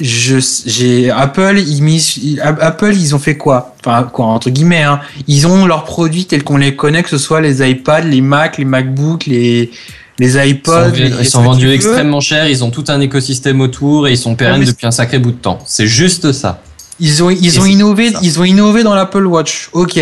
je, 0.00 0.36
j'ai 0.66 1.10
Apple, 1.10 1.54
ils 1.58 1.82
ils- 2.22 2.40
Apple, 2.40 2.92
ils 2.94 3.14
ont 3.14 3.18
fait 3.18 3.36
quoi? 3.38 3.74
Enfin, 3.84 4.02
quoi 4.12 4.26
entre 4.26 4.50
guillemets, 4.50 4.82
hein. 4.82 5.00
Ils 5.26 5.46
ont 5.46 5.64
leurs 5.64 5.84
produits 5.84 6.26
tels 6.26 6.44
qu'on 6.44 6.58
les 6.58 6.76
connaît, 6.76 7.02
que 7.02 7.08
ce 7.08 7.16
soit 7.18 7.40
les 7.40 7.66
iPads, 7.68 8.00
les 8.02 8.20
Mac, 8.20 8.58
les 8.58 8.64
MacBooks, 8.66 9.26
les 9.26 9.70
les 10.18 10.28
Ils 10.28 10.32
sont, 10.32 10.40
iPods. 10.46 10.92
ils 11.20 11.26
sont 11.26 11.42
vendus 11.42 11.70
extrêmement 11.70 12.20
cher, 12.20 12.48
ils 12.48 12.64
ont 12.64 12.70
tout 12.70 12.84
un 12.88 13.00
écosystème 13.00 13.60
autour 13.60 14.08
et 14.08 14.12
ils 14.12 14.16
sont 14.18 14.34
pérennes 14.34 14.60
mais 14.60 14.66
depuis 14.66 14.86
un 14.86 14.90
sacré 14.90 15.18
bout 15.18 15.30
de 15.32 15.36
temps. 15.36 15.58
C'est 15.66 15.86
juste 15.86 16.32
ça. 16.32 16.62
Ils 17.00 17.22
ont, 17.22 17.30
ils 17.30 17.60
ont 17.60 17.66
innové, 17.66 18.12
ça. 18.12 18.18
ils 18.22 18.40
ont 18.40 18.44
innové 18.44 18.82
dans 18.82 18.94
l'Apple 18.94 19.26
Watch, 19.26 19.68
ok. 19.72 20.00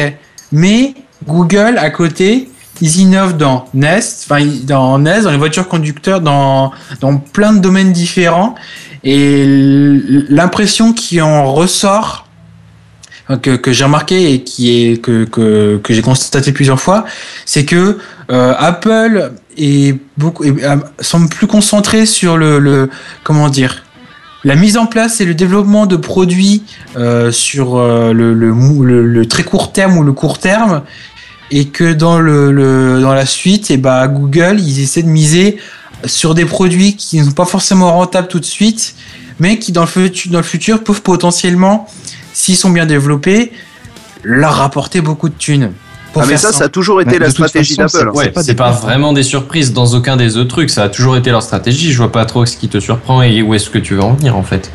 Mais 0.52 0.94
Google 1.26 1.76
à 1.78 1.90
côté, 1.90 2.48
ils 2.80 2.96
innovent 3.00 3.36
dans 3.36 3.66
Nest, 3.74 4.26
enfin 4.28 4.44
dans 4.64 4.98
Nest, 4.98 5.24
dans 5.24 5.30
les 5.30 5.36
voitures 5.38 5.68
conducteurs, 5.68 6.20
dans 6.20 6.72
dans 7.00 7.16
plein 7.16 7.52
de 7.52 7.58
domaines 7.60 7.92
différents. 7.92 8.54
Et 9.02 9.44
l'impression 10.28 10.92
qui 10.92 11.20
en 11.20 11.52
ressort, 11.52 12.26
que, 13.42 13.56
que 13.56 13.72
j'ai 13.72 13.84
remarqué 13.84 14.32
et 14.34 14.44
qui 14.44 14.70
est 14.92 14.98
que 15.00 15.24
que, 15.24 15.80
que 15.82 15.94
j'ai 15.94 16.02
constaté 16.02 16.52
plusieurs 16.52 16.80
fois, 16.80 17.04
c'est 17.46 17.64
que 17.64 17.98
euh, 18.30 18.54
Apple 18.58 19.32
est 19.56 19.98
beaucoup 20.16 20.44
est- 20.44 20.62
euh, 20.64 20.76
semble 21.00 21.28
plus 21.28 21.46
concentré 21.46 22.06
sur 22.06 22.36
le, 22.36 22.58
le 22.58 22.90
comment 23.22 23.48
dire 23.48 23.83
la 24.44 24.56
mise 24.56 24.76
en 24.76 24.86
place 24.86 25.20
et 25.20 25.24
le 25.24 25.34
développement 25.34 25.86
de 25.86 25.96
produits 25.96 26.62
euh, 26.96 27.32
sur 27.32 27.76
euh, 27.76 28.12
le, 28.12 29.26
très 29.26 29.42
court 29.42 29.72
terme 29.72 29.96
ou 29.98 30.02
le 30.02 30.12
court 30.12 30.38
terme 30.38 30.82
et 31.50 31.66
que 31.66 31.92
dans 31.92 32.18
la 32.20 33.26
suite 33.26 33.70
et 33.70 33.76
bah 33.76 34.06
Google 34.08 34.60
ils 34.60 34.80
essaient 34.80 35.02
de 35.02 35.08
miser 35.08 35.58
sur 36.04 36.34
des 36.34 36.44
produits 36.44 36.96
qui 36.96 37.18
ne 37.18 37.24
sont 37.24 37.32
pas 37.32 37.44
forcément 37.44 37.92
rentables 37.92 38.28
tout 38.28 38.40
de 38.40 38.44
suite 38.44 38.94
mais 39.40 39.58
qui 39.58 39.72
dans 39.72 39.82
le 39.82 39.86
futur, 39.86 40.32
dans 40.32 40.38
le 40.38 40.44
futur 40.44 40.82
peuvent 40.82 41.02
potentiellement 41.02 41.86
s'ils 42.32 42.56
sont 42.56 42.70
bien 42.70 42.86
développés 42.86 43.52
leur 44.22 44.54
rapporter 44.54 45.00
beaucoup 45.00 45.28
de 45.28 45.34
thunes 45.34 45.72
Ah, 46.16 46.20
mais 46.20 46.36
faire 46.36 46.38
ça, 46.38 46.52
ça 46.52 46.64
a 46.64 46.68
toujours 46.68 47.00
été 47.00 47.18
la 47.18 47.30
stratégie 47.30 47.76
d'Apple. 47.76 48.10
Ouais, 48.14 48.30
pas 48.30 48.42
c'est 48.42 48.54
pas 48.54 48.70
hein. 48.70 48.72
vraiment 48.72 49.12
des 49.12 49.22
surprises 49.22 49.72
dans 49.72 49.86
aucun 49.94 50.16
des 50.16 50.36
autres 50.36 50.48
trucs. 50.48 50.70
Ça 50.70 50.84
a 50.84 50.88
toujours 50.88 51.16
été 51.16 51.30
leur 51.30 51.42
stratégie. 51.42 51.92
Je 51.92 51.98
vois 51.98 52.12
pas 52.12 52.24
trop 52.24 52.46
ce 52.46 52.56
qui 52.56 52.68
te 52.68 52.78
surprend 52.80 53.22
et 53.22 53.42
où 53.42 53.54
est-ce 53.54 53.70
que 53.70 53.78
tu 53.78 53.94
veux 53.94 54.02
en 54.02 54.14
venir 54.14 54.36
en 54.36 54.42
fait. 54.42 54.70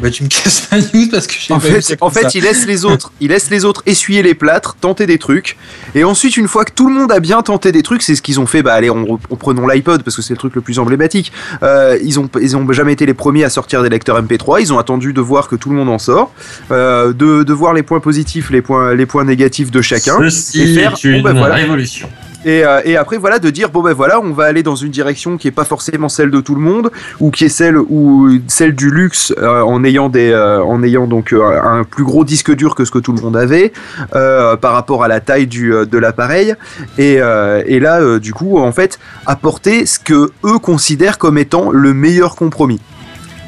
Bah, 0.00 0.10
tu 0.10 0.24
me 0.24 0.28
casses 0.28 0.68
ma 0.70 0.78
news 0.78 1.08
parce 1.10 1.26
que 1.26 1.34
j'ai 1.38 1.52
En 1.54 1.58
pas 1.58 1.68
fait, 1.68 1.80
ça 1.80 1.94
en 2.00 2.10
fait, 2.10 2.22
ça. 2.22 2.28
il 2.34 2.42
laisse 2.42 2.66
les 2.66 2.84
autres, 2.84 3.12
il 3.20 3.28
laisse 3.28 3.50
les 3.50 3.64
autres 3.64 3.82
essuyer 3.86 4.22
les 4.22 4.34
plâtres, 4.34 4.76
tenter 4.80 5.06
des 5.06 5.18
trucs, 5.18 5.56
et 5.94 6.04
ensuite, 6.04 6.36
une 6.36 6.48
fois 6.48 6.64
que 6.64 6.72
tout 6.72 6.88
le 6.88 6.94
monde 6.94 7.10
a 7.12 7.20
bien 7.20 7.40
tenté 7.42 7.72
des 7.72 7.82
trucs, 7.82 8.02
c'est 8.02 8.14
ce 8.14 8.22
qu'ils 8.22 8.40
ont 8.40 8.46
fait. 8.46 8.62
Bah 8.62 8.74
allez, 8.74 8.90
on, 8.90 9.18
on 9.30 9.36
prenons 9.36 9.66
l'iPod 9.66 10.02
parce 10.02 10.16
que 10.16 10.22
c'est 10.22 10.34
le 10.34 10.38
truc 10.38 10.54
le 10.54 10.60
plus 10.60 10.78
emblématique. 10.78 11.32
Euh, 11.62 11.98
ils 12.02 12.20
ont, 12.20 12.28
ils 12.40 12.56
ont 12.56 12.70
jamais 12.72 12.92
été 12.92 13.06
les 13.06 13.14
premiers 13.14 13.44
à 13.44 13.50
sortir 13.50 13.82
des 13.82 13.88
lecteurs 13.88 14.20
MP3. 14.22 14.60
Ils 14.60 14.72
ont 14.72 14.78
attendu 14.78 15.12
de 15.12 15.20
voir 15.20 15.48
que 15.48 15.56
tout 15.56 15.70
le 15.70 15.76
monde 15.76 15.88
en 15.88 15.98
sort, 15.98 16.32
euh, 16.70 17.12
de, 17.12 17.42
de 17.42 17.52
voir 17.52 17.72
les 17.72 17.82
points 17.82 18.00
positifs, 18.00 18.50
les 18.50 18.62
points, 18.62 18.94
les 18.94 19.06
points 19.06 19.24
négatifs 19.24 19.70
de 19.70 19.80
chacun. 19.80 20.18
Ceci 20.20 20.62
et 20.62 20.74
faire, 20.74 20.92
est 20.92 21.04
une 21.04 21.18
bon, 21.18 21.22
bah, 21.22 21.32
voilà. 21.32 21.54
révolution. 21.56 22.08
Et, 22.46 22.64
euh, 22.64 22.80
et 22.84 22.96
après 22.96 23.18
voilà 23.18 23.40
de 23.40 23.50
dire 23.50 23.70
bon 23.70 23.82
ben 23.82 23.92
voilà 23.92 24.20
on 24.20 24.32
va 24.32 24.44
aller 24.44 24.62
dans 24.62 24.76
une 24.76 24.92
direction 24.92 25.36
qui 25.36 25.48
est 25.48 25.52
pas 25.52 25.64
forcément 25.64 26.08
celle 26.08 26.30
de 26.30 26.40
tout 26.40 26.54
le 26.54 26.60
monde 26.60 26.92
ou 27.18 27.32
qui 27.32 27.44
est 27.44 27.48
celle 27.48 27.76
ou 27.76 28.38
celle 28.46 28.76
du 28.76 28.88
luxe 28.88 29.34
euh, 29.38 29.62
en 29.62 29.82
ayant 29.82 30.08
des 30.08 30.30
euh, 30.30 30.62
en 30.62 30.80
ayant 30.84 31.08
donc 31.08 31.32
un 31.32 31.82
plus 31.82 32.04
gros 32.04 32.24
disque 32.24 32.54
dur 32.54 32.76
que 32.76 32.84
ce 32.84 32.92
que 32.92 33.00
tout 33.00 33.12
le 33.12 33.20
monde 33.20 33.36
avait 33.36 33.72
par 34.12 34.72
rapport 34.72 35.02
à 35.02 35.08
la 35.08 35.18
taille 35.18 35.48
du 35.48 35.70
de 35.70 35.98
l'appareil. 35.98 36.54
Et, 36.98 37.14
et 37.14 37.80
là 37.80 38.18
du 38.20 38.32
coup 38.32 38.58
en 38.58 38.70
fait 38.70 39.00
apporter 39.26 39.84
ce 39.84 39.98
que 39.98 40.30
eux 40.44 40.58
considèrent 40.60 41.18
comme 41.18 41.38
étant 41.38 41.72
le 41.72 41.92
meilleur 41.94 42.36
compromis 42.36 42.80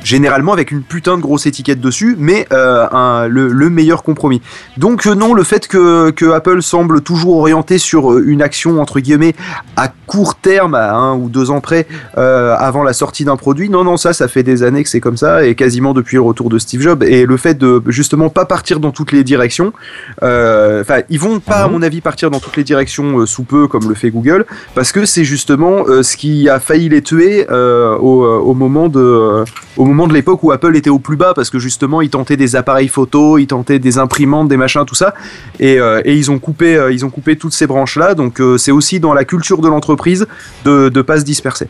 généralement 0.08 0.54
avec 0.54 0.70
une 0.70 0.82
putain 0.82 1.16
de 1.18 1.22
grosse 1.22 1.44
étiquette 1.46 1.80
dessus, 1.80 2.16
mais 2.18 2.46
euh, 2.52 2.86
un- 2.92 3.26
le, 3.28 3.48
le 3.48 3.68
meilleur 3.68 4.02
compromis. 4.02 4.40
Donc 4.78 5.06
euh, 5.06 5.14
non, 5.14 5.34
le 5.34 5.42
fait 5.42 5.68
que, 5.68 6.10
que 6.10 6.30
Apple 6.32 6.62
semble 6.62 7.02
toujours 7.02 7.36
orienté 7.36 7.76
sur 7.76 8.12
euh, 8.12 8.24
une 8.26 8.40
action 8.40 8.80
entre 8.80 9.00
guillemets 9.00 9.34
à 9.76 9.88
court 10.06 10.36
terme, 10.36 10.74
à 10.74 10.94
un 10.94 11.14
ou 11.14 11.28
deux 11.28 11.50
ans 11.50 11.60
près, 11.60 11.86
euh, 12.16 12.54
avant 12.58 12.82
la 12.82 12.94
sortie 12.94 13.26
d'un 13.26 13.36
produit, 13.36 13.68
non, 13.68 13.84
non, 13.84 13.98
ça, 13.98 14.14
ça 14.14 14.26
fait 14.28 14.42
des 14.42 14.62
années 14.62 14.82
que 14.82 14.88
c'est 14.88 15.00
comme 15.00 15.18
ça, 15.18 15.44
et 15.44 15.54
quasiment 15.54 15.92
depuis 15.92 16.16
le 16.16 16.22
retour 16.22 16.48
de 16.48 16.58
Steve 16.58 16.80
Jobs. 16.80 17.02
Et 17.02 17.26
le 17.26 17.36
fait 17.36 17.58
de 17.58 17.82
justement 17.88 18.30
pas 18.30 18.46
partir 18.46 18.80
dans 18.80 18.90
toutes 18.92 19.12
les 19.12 19.24
directions, 19.24 19.74
euh, 20.22 20.80
enfin, 20.80 21.00
ils 21.10 21.20
vont 21.20 21.40
pas, 21.40 21.64
à 21.64 21.68
mon 21.68 21.82
avis, 21.82 22.00
partir 22.00 22.30
dans 22.30 22.40
toutes 22.40 22.56
les 22.56 22.64
directions 22.64 23.18
euh, 23.18 23.26
sous 23.26 23.42
peu, 23.42 23.68
comme 23.68 23.86
le 23.88 23.94
fait 23.94 24.10
Google, 24.10 24.46
parce 24.74 24.92
que 24.92 25.04
c'est 25.04 25.24
justement 25.24 25.84
euh, 25.86 26.02
ce 26.02 26.16
qui 26.16 26.48
a 26.48 26.58
failli 26.60 26.88
les 26.88 27.02
tuer 27.02 27.46
euh, 27.50 27.94
au, 27.98 28.24
euh, 28.24 28.38
au 28.38 28.54
moment 28.54 28.88
de, 28.88 29.00
euh, 29.00 29.44
au 29.76 29.84
moment 29.84 29.97
de 30.06 30.14
l'époque 30.14 30.42
où 30.42 30.52
Apple 30.52 30.76
était 30.76 30.90
au 30.90 30.98
plus 30.98 31.16
bas, 31.16 31.32
parce 31.34 31.50
que 31.50 31.58
justement, 31.58 32.00
ils 32.00 32.10
tentaient 32.10 32.36
des 32.36 32.56
appareils 32.56 32.88
photo, 32.88 33.38
ils 33.38 33.46
tentaient 33.46 33.78
des 33.78 33.98
imprimantes, 33.98 34.48
des 34.48 34.56
machins, 34.56 34.84
tout 34.86 34.94
ça, 34.94 35.14
et, 35.58 35.78
euh, 35.78 36.00
et 36.04 36.14
ils 36.14 36.30
ont 36.30 36.38
coupé, 36.38 36.76
euh, 36.76 36.92
ils 36.92 37.04
ont 37.04 37.10
coupé 37.10 37.36
toutes 37.36 37.52
ces 37.52 37.66
branches-là. 37.66 38.14
Donc, 38.14 38.40
euh, 38.40 38.58
c'est 38.58 38.72
aussi 38.72 39.00
dans 39.00 39.14
la 39.14 39.24
culture 39.24 39.60
de 39.60 39.68
l'entreprise 39.68 40.26
de 40.64 40.90
ne 40.94 41.02
pas 41.02 41.18
se 41.18 41.24
disperser. 41.24 41.68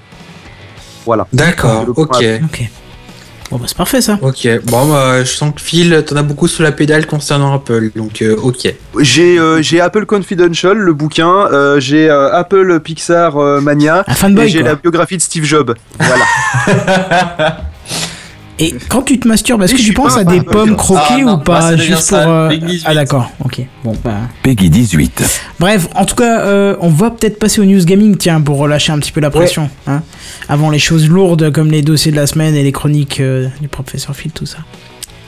Voilà. 1.07 1.27
D'accord, 1.33 1.87
ok. 1.97 2.25
Bon, 3.51 3.57
bah, 3.57 3.65
c'est 3.67 3.77
parfait 3.77 4.03
ça. 4.03 4.19
Ok, 4.21 4.47
bon, 4.65 4.93
bah, 4.93 5.25
je 5.25 5.31
sens 5.31 5.55
que 5.55 5.61
Phil, 5.61 6.05
t'en 6.07 6.17
as 6.17 6.23
beaucoup 6.23 6.49
sous 6.49 6.63
la 6.63 6.71
pédale 6.71 7.07
concernant 7.07 7.55
Apple, 7.55 7.91
donc 7.97 8.21
euh, 8.21 8.37
ok. 8.37 8.75
J'ai 8.99 9.39
euh, 9.39 9.63
j'ai 9.63 9.81
Apple 9.81 10.05
Confidential, 10.05 10.77
le 10.77 10.93
bouquin, 10.93 11.47
euh, 11.51 11.81
j'ai 11.81 12.11
euh, 12.11 12.31
Apple 12.31 12.81
Pixar 12.81 13.39
euh, 13.39 13.61
Mania, 13.63 14.05
Un 14.07 14.15
fanboy, 14.15 14.45
et 14.45 14.49
j'ai 14.49 14.63
la 14.63 14.75
biographie 14.75 15.17
de 15.17 15.23
Steve 15.23 15.45
Jobs. 15.45 15.75
Voilà. 15.99 17.65
Et 18.61 18.75
quand 18.89 19.03
tu 19.03 19.21
te 19.21 19.29
masturbes, 19.29 19.63
est-ce 19.63 19.75
que 19.75 19.81
tu 19.81 19.93
penses 19.93 20.17
à 20.17 20.25
des 20.25 20.41
pommes 20.43 20.75
croquées 20.77 21.23
Ah, 21.27 21.35
ou 21.35 21.39
pas 21.39 21.77
Juste 21.77 22.09
pour. 22.09 22.19
euh, 22.19 22.49
Big 22.49 22.65
18. 22.65 22.85
Ah, 22.89 22.95
d'accord, 22.95 23.31
ok. 23.45 23.61
Bon, 23.85 23.95
bah. 24.05 24.17
Peggy 24.43 24.69
18. 24.69 25.23
Bref, 25.61 25.87
en 25.95 26.05
tout 26.05 26.17
cas, 26.17 26.41
euh, 26.41 26.77
on 26.81 26.89
va 26.89 27.11
peut-être 27.11 27.39
passer 27.39 27.61
au 27.61 27.65
news 27.65 27.85
gaming, 27.85 28.17
tiens, 28.17 28.41
pour 28.41 28.59
relâcher 28.59 28.91
un 28.93 28.99
petit 28.99 29.13
peu 29.13 29.21
la 29.21 29.31
pression. 29.31 29.71
Hein, 29.87 30.03
avant 30.49 30.71
les 30.71 30.81
choses 30.81 31.09
lourdes 31.09 31.53
comme 31.53 31.71
les 31.71 31.83
dossiers 31.83 32.11
de 32.11 32.17
la 32.17 32.27
semaine 32.27 32.57
et 32.57 32.63
les 32.65 32.73
chroniques 32.73 33.21
euh, 33.21 33.49
du 33.61 33.69
professeur 33.69 34.17
Phil, 34.17 34.33
tout 34.33 34.47
ça. 34.47 34.59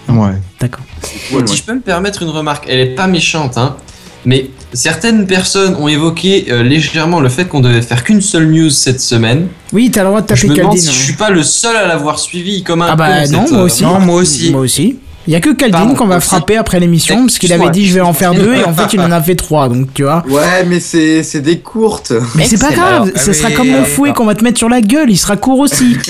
Ouais. 0.09 0.33
D'accord. 0.59 0.85
Si 1.03 1.57
je 1.57 1.63
peux 1.63 1.75
me 1.75 1.81
permettre 1.81 2.23
une 2.23 2.31
remarque, 2.31 2.67
elle 2.69 2.81
est 2.81 2.95
pas 2.97 3.07
méchante, 3.07 3.57
hein, 3.59 3.77
mais 4.25 4.51
certaines 4.73 5.27
personnes 5.27 5.75
ont 5.77 5.89
évoqué 5.89 6.47
euh, 6.51 6.63
légèrement 6.63 7.21
le 7.21 7.29
fait 7.29 7.47
qu'on 7.47 7.61
devait 7.61 7.83
faire 7.83 8.05
qu'une 8.05 8.21
seule 8.21 8.49
news 8.51 8.71
cette 8.71 9.01
semaine. 9.01 9.49
Oui, 9.73 9.91
t'as 9.91 10.03
le 10.03 10.09
droit 10.09 10.21
de 10.21 10.35
Je 10.35 10.43
taper 10.43 10.49
me 10.49 10.55
demande 10.57 10.73
Caldine. 10.75 10.91
si 10.91 10.95
je 10.95 11.01
hein. 11.01 11.05
suis 11.05 11.13
pas 11.15 11.31
le 11.31 11.43
seul 11.43 11.77
à 11.77 11.87
l'avoir 11.87 12.19
suivi 12.19 12.63
comme 12.63 12.83
un 12.83 12.89
Ah 12.91 12.97
bah 12.97 13.25
con, 13.27 13.33
non, 13.33 13.43
cette, 13.47 13.51
moi 13.53 13.61
euh, 13.61 13.65
aussi. 13.65 13.83
non, 13.83 14.01
moi 14.01 14.15
aussi. 14.21 14.51
Moi 14.53 14.61
aussi. 14.61 14.97
Il 15.27 15.35
y 15.35 15.37
a 15.37 15.41
que 15.41 15.51
Caldine 15.51 15.95
qu'on 15.95 16.07
va 16.07 16.17
aussi. 16.17 16.29
frapper 16.29 16.57
après 16.57 16.81
l'émission, 16.81 17.27
parce 17.27 17.39
qu'il 17.39 17.53
avait 17.53 17.71
dit 17.71 17.87
je 17.87 17.95
vais 17.95 18.01
en 18.01 18.15
faire 18.15 18.35
deux, 18.35 18.55
et 18.55 18.65
en 18.65 18.73
fait 18.73 18.95
il 18.95 19.01
en 19.01 19.11
a 19.13 19.21
fait 19.23 19.37
trois, 19.37 19.69
donc 19.69 19.93
tu 19.95 20.03
vois. 20.03 20.25
Ouais, 20.29 20.65
mais 20.67 20.81
c'est 20.81 21.23
c'est 21.23 21.41
des 21.43 21.59
courtes. 21.59 22.13
Mais 22.35 22.47
c'est 22.47 22.59
pas 22.59 22.73
grave, 22.73 23.13
Ah 23.15 23.19
ce 23.19 23.33
sera 23.35 23.51
comme 23.51 23.69
mon 23.69 23.83
euh, 23.83 23.85
fouet 23.85 24.13
qu'on 24.13 24.25
va 24.25 24.35
te 24.35 24.43
mettre 24.43 24.59
sur 24.59 24.69
la 24.71 24.81
gueule, 24.81 25.11
il 25.11 25.19
sera 25.19 25.37
court 25.37 25.59
aussi. 25.61 25.97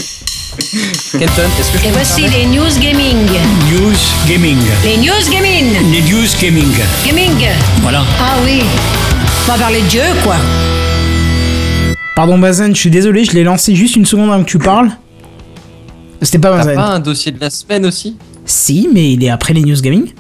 Kenton, 0.59 1.43
est-ce 1.59 1.71
que 1.73 1.79
je 1.79 1.87
Et 1.87 1.91
voici 1.93 2.23
les 2.23 2.45
news 2.47 2.79
gaming. 2.81 3.17
News 3.71 3.97
Gaming. 4.29 4.59
Les 4.85 4.97
news 4.97 5.31
gaming. 5.31 5.93
Les 5.93 6.03
news 6.03 6.27
gaming. 6.41 6.73
Gaming. 7.07 7.47
Voilà. 7.83 8.03
Ah 8.21 8.37
oui. 8.45 8.63
On 9.49 9.53
va 9.53 9.59
parler 9.59 9.81
de 9.83 9.87
Dieu, 9.87 10.03
quoi. 10.25 10.37
Pardon 12.17 12.39
Bazen, 12.39 12.75
je 12.75 12.81
suis 12.81 12.91
désolé, 12.91 13.25
je 13.25 13.33
l'ai 13.33 13.45
lancé 13.45 13.75
juste 13.75 13.97
une 13.97 14.05
seconde 14.05 14.31
avant 14.31 14.43
que 14.45 14.49
tu 14.51 14.59
parles. 14.59 14.91
C'était 16.21 16.39
pas 16.39 16.51
T'as 16.51 16.57
Bazen. 16.59 16.75
pas 16.75 16.87
un 16.89 17.01
dossier 17.01 17.33
de 17.33 17.41
la 17.41 17.49
semaine 17.51 17.87
aussi? 17.87 18.17
Si, 18.45 18.89
mais 18.93 19.13
il 19.13 19.25
est 19.25 19.31
après 19.31 19.55
les 19.55 19.63
news 19.63 19.81
gaming. 19.81 20.13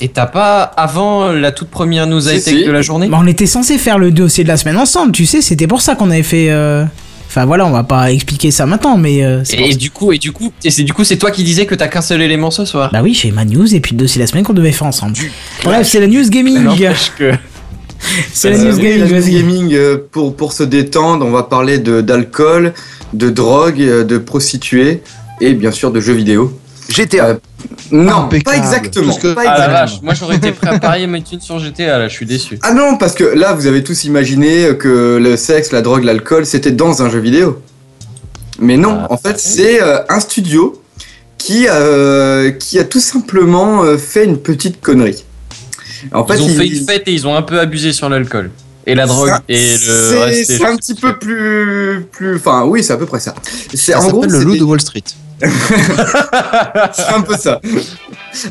Et 0.00 0.08
t'as 0.08 0.26
pas 0.26 0.62
avant 0.62 1.32
la 1.32 1.52
toute 1.52 1.68
première 1.68 2.06
news 2.06 2.20
Si, 2.20 2.28
high-tech 2.36 2.54
si. 2.58 2.64
de 2.64 2.70
la 2.70 2.82
journée? 2.82 3.08
Bah, 3.08 3.18
on 3.20 3.26
était 3.26 3.46
censé 3.46 3.78
faire 3.78 3.98
le 3.98 4.10
dossier 4.12 4.44
de 4.44 4.48
la 4.48 4.58
semaine 4.58 4.76
ensemble, 4.76 5.12
tu 5.12 5.24
sais, 5.26 5.40
c'était 5.40 5.66
pour 5.66 5.80
ça 5.80 5.94
qu'on 5.94 6.10
avait 6.10 6.22
fait. 6.22 6.50
euh, 6.50 6.84
Enfin 7.36 7.44
voilà, 7.44 7.66
on 7.66 7.70
va 7.70 7.84
pas 7.84 8.12
expliquer 8.12 8.50
ça 8.50 8.64
maintenant, 8.64 8.96
mais. 8.96 9.22
euh, 9.22 9.42
c'est 9.44 9.58
pour 9.58 9.66
et, 9.66 9.74
du 9.74 9.90
coup, 9.90 10.10
et 10.10 10.16
du 10.16 10.32
coup, 10.32 10.54
et 10.64 10.70
c'est 10.70 10.84
du 10.84 10.94
coup, 10.94 11.04
c'est 11.04 11.18
toi 11.18 11.30
qui 11.30 11.44
disais 11.44 11.66
que 11.66 11.74
t'as 11.74 11.86
qu'un 11.88 12.00
seul 12.00 12.22
élément 12.22 12.50
ce 12.50 12.64
soir. 12.64 12.88
Bah 12.94 13.02
oui, 13.02 13.12
j'ai 13.12 13.30
ma 13.30 13.44
news 13.44 13.74
et 13.74 13.80
puis 13.80 13.92
le 13.92 13.98
dossier 13.98 14.18
de 14.20 14.22
la 14.24 14.26
semaine 14.26 14.42
qu'on 14.42 14.54
devait 14.54 14.72
faire 14.72 14.86
ensemble. 14.86 15.18
Bref, 15.62 15.86
c'est 15.86 16.00
la 16.00 16.06
news 16.06 16.26
gaming. 16.30 16.64
Que. 17.18 17.32
C'est 18.32 18.48
la 18.48 18.56
Euh, 18.56 18.70
news 18.72 18.78
gaming, 18.78 18.98
la 19.00 19.20
news 19.20 19.28
gaming, 19.28 19.74
euh, 19.74 19.98
pour, 20.10 20.34
pour 20.34 20.54
se 20.54 20.62
détendre, 20.62 21.26
on 21.26 21.30
va 21.30 21.42
parler 21.42 21.78
de 21.78 22.00
d'alcool, 22.00 22.72
de 23.12 23.28
drogue, 23.28 23.82
euh, 23.82 24.02
de 24.02 24.16
prostituées 24.16 25.02
et 25.42 25.52
bien 25.52 25.72
sûr 25.72 25.90
de 25.92 26.00
jeux 26.00 26.14
vidéo. 26.14 26.58
GTA. 26.88 27.26
Euh, 27.26 27.34
non, 27.90 28.24
Impeccable. 28.24 28.44
pas 28.44 28.56
exactement. 28.62 29.14
Que- 29.16 29.34
pas 29.34 29.42
Ah 29.42 29.44
la 29.44 29.50
exactement. 29.52 29.78
vache, 29.80 30.02
moi 30.02 30.14
j'aurais 30.14 30.36
été 30.36 30.52
prêt 30.52 30.70
à 30.70 30.78
parier 30.78 31.06
mes 31.06 31.22
thunes 31.22 31.40
sur 31.40 31.58
GTA, 31.58 31.98
là 31.98 32.08
je 32.08 32.14
suis 32.14 32.26
déçu. 32.26 32.58
Ah 32.62 32.72
non, 32.74 32.96
parce 32.96 33.14
que 33.14 33.24
là, 33.24 33.52
vous 33.54 33.66
avez 33.66 33.82
tous 33.84 34.04
imaginé 34.04 34.76
que 34.78 35.18
le 35.22 35.36
sexe, 35.36 35.72
la 35.72 35.82
drogue, 35.82 36.04
l'alcool, 36.04 36.46
c'était 36.46 36.72
dans 36.72 37.02
un 37.02 37.10
jeu 37.10 37.18
vidéo. 37.20 37.62
Mais 38.58 38.76
non, 38.76 39.00
Ah, 39.02 39.12
en 39.12 39.16
fait, 39.18 39.38
c'est 39.38 39.82
euh, 39.82 39.98
un 40.08 40.20
studio 40.20 40.80
qui, 41.38 41.66
euh, 41.68 42.50
qui 42.52 42.78
a 42.78 42.84
tout 42.84 43.00
simplement 43.00 43.84
euh, 43.84 43.98
fait 43.98 44.24
une 44.24 44.38
petite 44.38 44.80
connerie. 44.80 45.24
En 46.12 46.24
Ils 46.26 46.42
ont 46.42 46.48
fait 46.48 46.66
une 46.66 46.86
fête 46.86 47.02
et 47.06 47.12
ils 47.12 47.26
ont 47.26 47.34
un 47.34 47.42
peu 47.42 47.58
abusé 47.60 47.92
sur 47.92 48.08
l'alcool. 48.08 48.50
Et 48.86 48.94
la 48.94 49.06
drogue 49.06 49.28
ça- 49.30 49.42
et 49.48 49.72
le 49.72 49.78
c'est- 49.78 50.24
reste. 50.24 50.44
C'est 50.58 50.64
un 50.64 50.76
petit 50.76 50.94
peu 50.94 51.18
plus, 51.18 52.06
plus, 52.12 52.36
enfin 52.36 52.64
oui, 52.66 52.84
c'est 52.84 52.92
à 52.92 52.96
peu 52.96 53.06
près 53.06 53.20
ça. 53.20 53.34
C'est 53.74 53.92
Ça 53.92 54.00
en 54.00 54.08
gros, 54.08 54.22
s'appelle 54.22 54.32
le 54.32 54.38
c'est 54.38 54.44
loup 54.44 54.52
des- 54.52 54.58
de 54.60 54.64
Wall 54.64 54.80
Street. 54.80 55.02
c'est 56.92 57.08
un 57.14 57.20
peu 57.20 57.36
ça. 57.36 57.60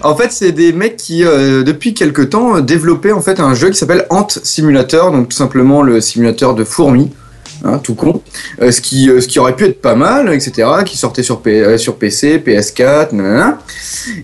En 0.04 0.16
fait, 0.16 0.32
c'est 0.32 0.52
des 0.52 0.74
mecs 0.74 0.98
qui, 0.98 1.24
euh, 1.24 1.64
depuis 1.64 1.94
quelque 1.94 2.22
temps, 2.22 2.58
euh, 2.58 2.62
développaient 2.62 3.12
en 3.12 3.22
fait 3.22 3.40
un 3.40 3.54
jeu 3.56 3.70
qui 3.70 3.78
s'appelle 3.78 4.06
Ant 4.10 4.28
Simulator, 4.30 5.12
donc 5.12 5.30
tout 5.30 5.38
simplement 5.38 5.82
le 5.82 6.02
simulateur 6.02 6.54
de 6.54 6.64
fourmis, 6.64 7.10
hein, 7.64 7.80
tout 7.80 7.96
con. 7.96 8.22
Euh, 8.62 8.72
ce 8.72 8.82
qui, 8.82 9.10
euh, 9.10 9.22
ce 9.22 9.28
qui 9.28 9.40
aurait 9.40 9.56
pu 9.56 9.66
être 9.66 9.82
pas 9.82 9.96
mal, 9.96 10.32
etc. 10.34 10.68
Qui 10.86 10.98
sortait 10.98 11.24
sur, 11.24 11.42
P- 11.42 11.62
euh, 11.64 11.78
sur 11.78 11.96
PC, 11.96 12.38
PS4, 12.40 13.14
nanana. 13.14 13.60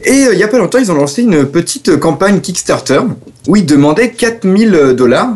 Et 0.04 0.26
euh, 0.28 0.34
il 0.34 0.40
y 0.40 0.44
a 0.44 0.48
pas 0.48 0.58
longtemps, 0.58 0.78
ils 0.80 0.92
ont 0.92 0.96
lancé 0.96 1.22
une 1.24 1.46
petite 1.46 1.98
campagne 2.00 2.42
Kickstarter 2.42 3.02
où 3.48 3.56
ils 3.56 3.66
demandaient 3.66 4.12
4000 4.12 4.94
dollars 4.96 5.30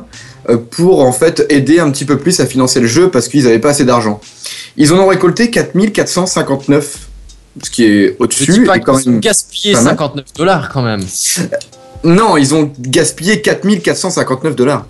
pour 0.72 1.02
en 1.02 1.12
fait 1.12 1.46
aider 1.50 1.80
un 1.80 1.90
petit 1.92 2.06
peu 2.06 2.18
plus 2.18 2.40
à 2.40 2.46
financer 2.46 2.80
le 2.80 2.88
jeu 2.88 3.10
parce 3.10 3.28
qu'ils 3.28 3.44
n'avaient 3.44 3.60
pas 3.60 3.70
assez 3.70 3.86
d'argent. 3.86 4.20
Ils 4.78 4.94
en 4.94 4.98
ont 5.00 5.08
récolté 5.08 5.50
4459, 5.52 6.98
ce 7.64 7.70
qui 7.70 7.86
est 7.86 8.16
au-dessus. 8.20 8.46
qu'ils 8.46 8.90
ont 8.90 8.98
même... 9.06 9.20
gaspillé 9.20 9.74
pas 9.74 9.82
mal. 9.82 9.92
59 9.98 10.26
dollars 10.36 10.70
quand 10.72 10.82
même. 10.82 11.04
Non, 12.04 12.38
ils 12.38 12.54
ont 12.54 12.72
gaspillé 12.80 13.42
4459 13.42 14.56
dollars. 14.56 14.86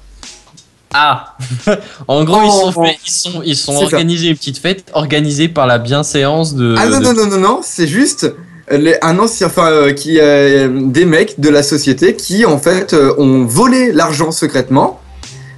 Ah 0.94 1.36
En 2.08 2.24
gros, 2.24 2.42
ils 2.44 2.50
Oh. 2.52 2.72
sont, 2.72 2.84
fait- 2.84 2.98
ils 3.06 3.12
sont, 3.12 3.42
ils 3.46 3.56
sont 3.56 3.78
ça. 3.80 3.84
organisés 3.86 4.28
une 4.30 4.36
petite 4.38 4.58
fête 4.60 4.86
organisée 4.94 5.48
par 5.50 5.68
la 5.68 5.78
bienséance 5.78 6.56
de. 6.56 6.76
Ah 6.78 6.88
non, 6.88 7.00
de- 7.00 7.04
non, 7.06 7.14
non, 7.14 7.26
non, 7.28 7.38
non, 7.38 7.60
c'est 7.64 7.88
juste 7.88 8.32
euh, 8.72 8.78
les, 8.78 8.96
un 9.02 9.20
ancien, 9.20 9.48
enfin, 9.48 9.70
euh, 9.72 9.92
qui, 9.94 10.20
euh, 10.20 10.70
des 10.90 11.06
mecs 11.06 11.40
de 11.40 11.50
la 11.50 11.64
société 11.64 12.16
qui, 12.16 12.46
en 12.46 12.58
fait, 12.58 12.94
euh, 12.94 13.14
ont 13.18 13.46
volé 13.46 13.92
l'argent 13.92 14.32
secrètement 14.32 15.00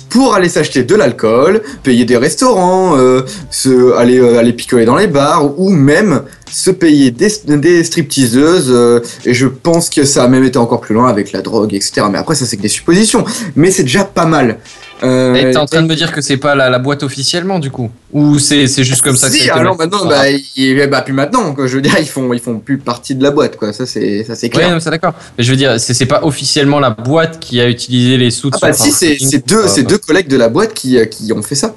pour 0.09 0.33
aller 0.33 0.49
s'acheter 0.49 0.83
de 0.83 0.95
l'alcool, 0.95 1.61
payer 1.83 2.05
des 2.05 2.17
restaurants, 2.17 2.97
euh, 2.97 3.21
se, 3.51 3.93
aller, 3.95 4.19
euh, 4.19 4.39
aller 4.39 4.53
picoler 4.53 4.85
dans 4.85 4.95
les 4.95 5.07
bars, 5.07 5.59
ou 5.59 5.69
même 5.69 6.23
se 6.49 6.71
payer 6.71 7.11
des, 7.11 7.83
stripteaseuses, 7.83 8.71
euh, 8.71 9.01
et 9.25 9.33
je 9.33 9.47
pense 9.47 9.89
que 9.89 10.05
ça 10.05 10.23
a 10.23 10.27
même 10.27 10.43
été 10.43 10.57
encore 10.57 10.81
plus 10.81 10.95
loin 10.95 11.09
avec 11.09 11.31
la 11.31 11.41
drogue, 11.41 11.73
etc. 11.73 12.07
Mais 12.11 12.17
après, 12.17 12.35
ça, 12.35 12.45
c'est 12.45 12.57
que 12.57 12.61
des 12.61 12.67
suppositions. 12.67 13.25
Mais 13.55 13.71
c'est 13.71 13.83
déjà 13.83 14.03
pas 14.03 14.25
mal. 14.25 14.59
Euh, 15.03 15.35
Et 15.35 15.51
t'es 15.51 15.57
en 15.57 15.65
train 15.67 15.83
de 15.83 15.87
me 15.87 15.95
dire 15.95 16.11
que 16.11 16.21
c'est 16.21 16.37
pas 16.37 16.55
la, 16.55 16.69
la 16.71 16.79
boîte 16.79 17.03
officiellement 17.03 17.59
du 17.59 17.69
coup? 17.69 17.91
Ou 18.13 18.39
c'est 18.39 18.65
c'est 18.65 18.83
juste 18.83 19.03
comme 19.03 19.15
ça 19.15 19.29
que 19.29 19.35
si, 19.35 19.47
alors 19.49 19.77
maintenant, 19.77 20.05
bah, 20.05 20.23
il- 20.29 20.87
bah, 20.89 21.01
plus 21.03 21.13
maintenant, 21.13 21.53
quoi. 21.53 21.67
Je 21.67 21.75
veux 21.75 21.81
dire, 21.81 21.95
ils 21.99 22.07
font, 22.07 22.33
ils 22.33 22.39
font 22.39 22.57
plus 22.59 22.79
partie 22.79 23.13
de 23.13 23.21
la 23.21 23.29
boîte, 23.29 23.57
quoi. 23.57 23.73
Ça, 23.73 23.85
c'est, 23.85 24.23
ça, 24.23 24.33
c'est 24.35 24.47
Ouais, 24.47 24.51
clair. 24.63 24.71
non, 24.71 24.79
c'est 24.79 24.89
d'accord. 24.89 25.13
Mais 25.37 25.43
je 25.43 25.51
veux 25.51 25.57
dire, 25.57 25.79
c'est 25.79 26.05
pas 26.07 26.23
officiellement 26.23 26.79
la 26.79 26.89
boîte 26.89 27.39
qui 27.39 27.61
a 27.61 27.69
utilisé 27.69 28.17
les 28.17 28.31
sous 28.31 28.49
de 28.49 28.55
Ah 28.59 28.67
bah 28.69 28.73
si, 28.73 28.91
c'est 28.91 29.17
deux, 29.47 29.57
euh, 29.67 29.83
deux 29.83 29.99
collègues 29.99 30.29
de 30.29 30.37
la 30.37 30.49
boîte 30.49 30.73
qui, 30.73 30.97
euh, 30.97 31.05
qui 31.05 31.31
ont 31.31 31.43
fait 31.43 31.55
ça. 31.55 31.75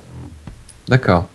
D'accord. 0.89 1.29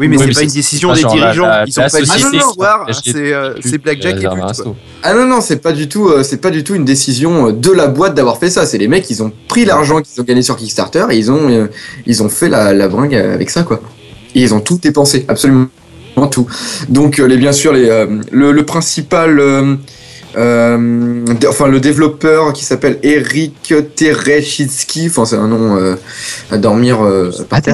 Oui, 0.00 0.08
mais 0.08 0.16
Oui, 0.16 0.24
c'est 0.28 0.34
pas 0.34 0.42
une 0.44 0.50
décision 0.50 0.92
des 0.94 1.02
la- 1.02 1.08
dirigeants. 1.10 1.46
la- 1.46 1.64
Ils 1.66 1.78
ont 1.78 1.82
la 1.82 1.90
pas 1.90 1.98
ah, 2.08 2.18
non, 2.18 2.30
non, 2.38 2.52
voir, 2.56 2.86
c'est 3.04 3.14
euh, 3.34 3.54
Blackjack 3.84 4.16
et 4.18 4.24
quoi. 4.24 4.74
Ah 5.02 5.12
non 5.14 5.26
non, 5.26 5.40
c'est 5.42 5.56
pas 5.58 5.72
du 5.72 5.88
tout, 5.88 6.08
euh, 6.08 6.22
c'est 6.22 6.38
pas 6.38 6.50
du 6.50 6.64
tout 6.64 6.74
une 6.74 6.84
décision 6.86 7.48
euh, 7.48 7.52
de 7.52 7.70
la 7.70 7.86
boîte 7.86 8.14
d'avoir 8.14 8.38
fait 8.38 8.48
ça. 8.50 8.64
C'est 8.66 8.78
les 8.78 8.88
mecs, 8.88 9.08
ils 9.10 9.22
ont 9.22 9.30
pris 9.46 9.64
l'argent 9.66 10.00
qu'ils 10.00 10.18
ont 10.20 10.24
gagné 10.24 10.40
sur 10.42 10.56
Kickstarter 10.56 11.04
et 11.10 11.16
ils 11.18 11.30
ont, 11.30 11.50
euh, 11.50 11.66
ils 12.06 12.22
ont 12.22 12.28
fait 12.30 12.48
la, 12.48 12.72
la 12.72 12.88
bringue 12.88 13.14
avec 13.14 13.50
ça 13.50 13.62
quoi. 13.62 13.80
Et 14.34 14.40
ils 14.42 14.54
ont 14.54 14.60
tout 14.60 14.78
dépensé, 14.82 15.26
absolument 15.28 15.68
tout. 16.30 16.46
Donc 16.88 17.18
les 17.18 17.36
bien 17.36 17.52
sûr 17.52 17.72
les, 17.72 18.06
le, 18.30 18.52
le 18.52 18.64
principal, 18.64 19.38
euh, 20.36 21.24
enfin 21.48 21.66
le 21.66 21.80
développeur 21.80 22.52
qui 22.52 22.64
s'appelle 22.64 22.98
Eric 23.02 23.74
Tereshitsky, 23.96 25.08
enfin 25.08 25.24
c'est 25.24 25.36
un 25.36 25.48
nom 25.48 25.76
euh, 25.76 25.96
à 26.50 26.58
dormir 26.58 27.02
euh, 27.04 27.30
par 27.48 27.60
tes 27.62 27.72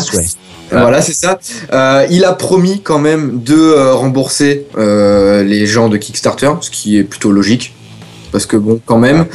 Voilà, 0.71 1.01
c'est 1.01 1.12
ça. 1.12 1.39
Euh, 1.73 2.07
il 2.11 2.25
a 2.25 2.33
promis 2.33 2.81
quand 2.83 2.99
même 2.99 3.41
de 3.43 3.55
euh, 3.55 3.95
rembourser 3.95 4.67
euh, 4.77 5.43
les 5.43 5.67
gens 5.67 5.89
de 5.89 5.97
Kickstarter, 5.97 6.51
ce 6.61 6.71
qui 6.71 6.99
est 6.99 7.05
plutôt 7.05 7.33
logique. 7.33 7.75
Parce 8.33 8.47
que 8.47 8.57
bon, 8.57 8.81
quand 8.85 8.99
même. 8.99 9.27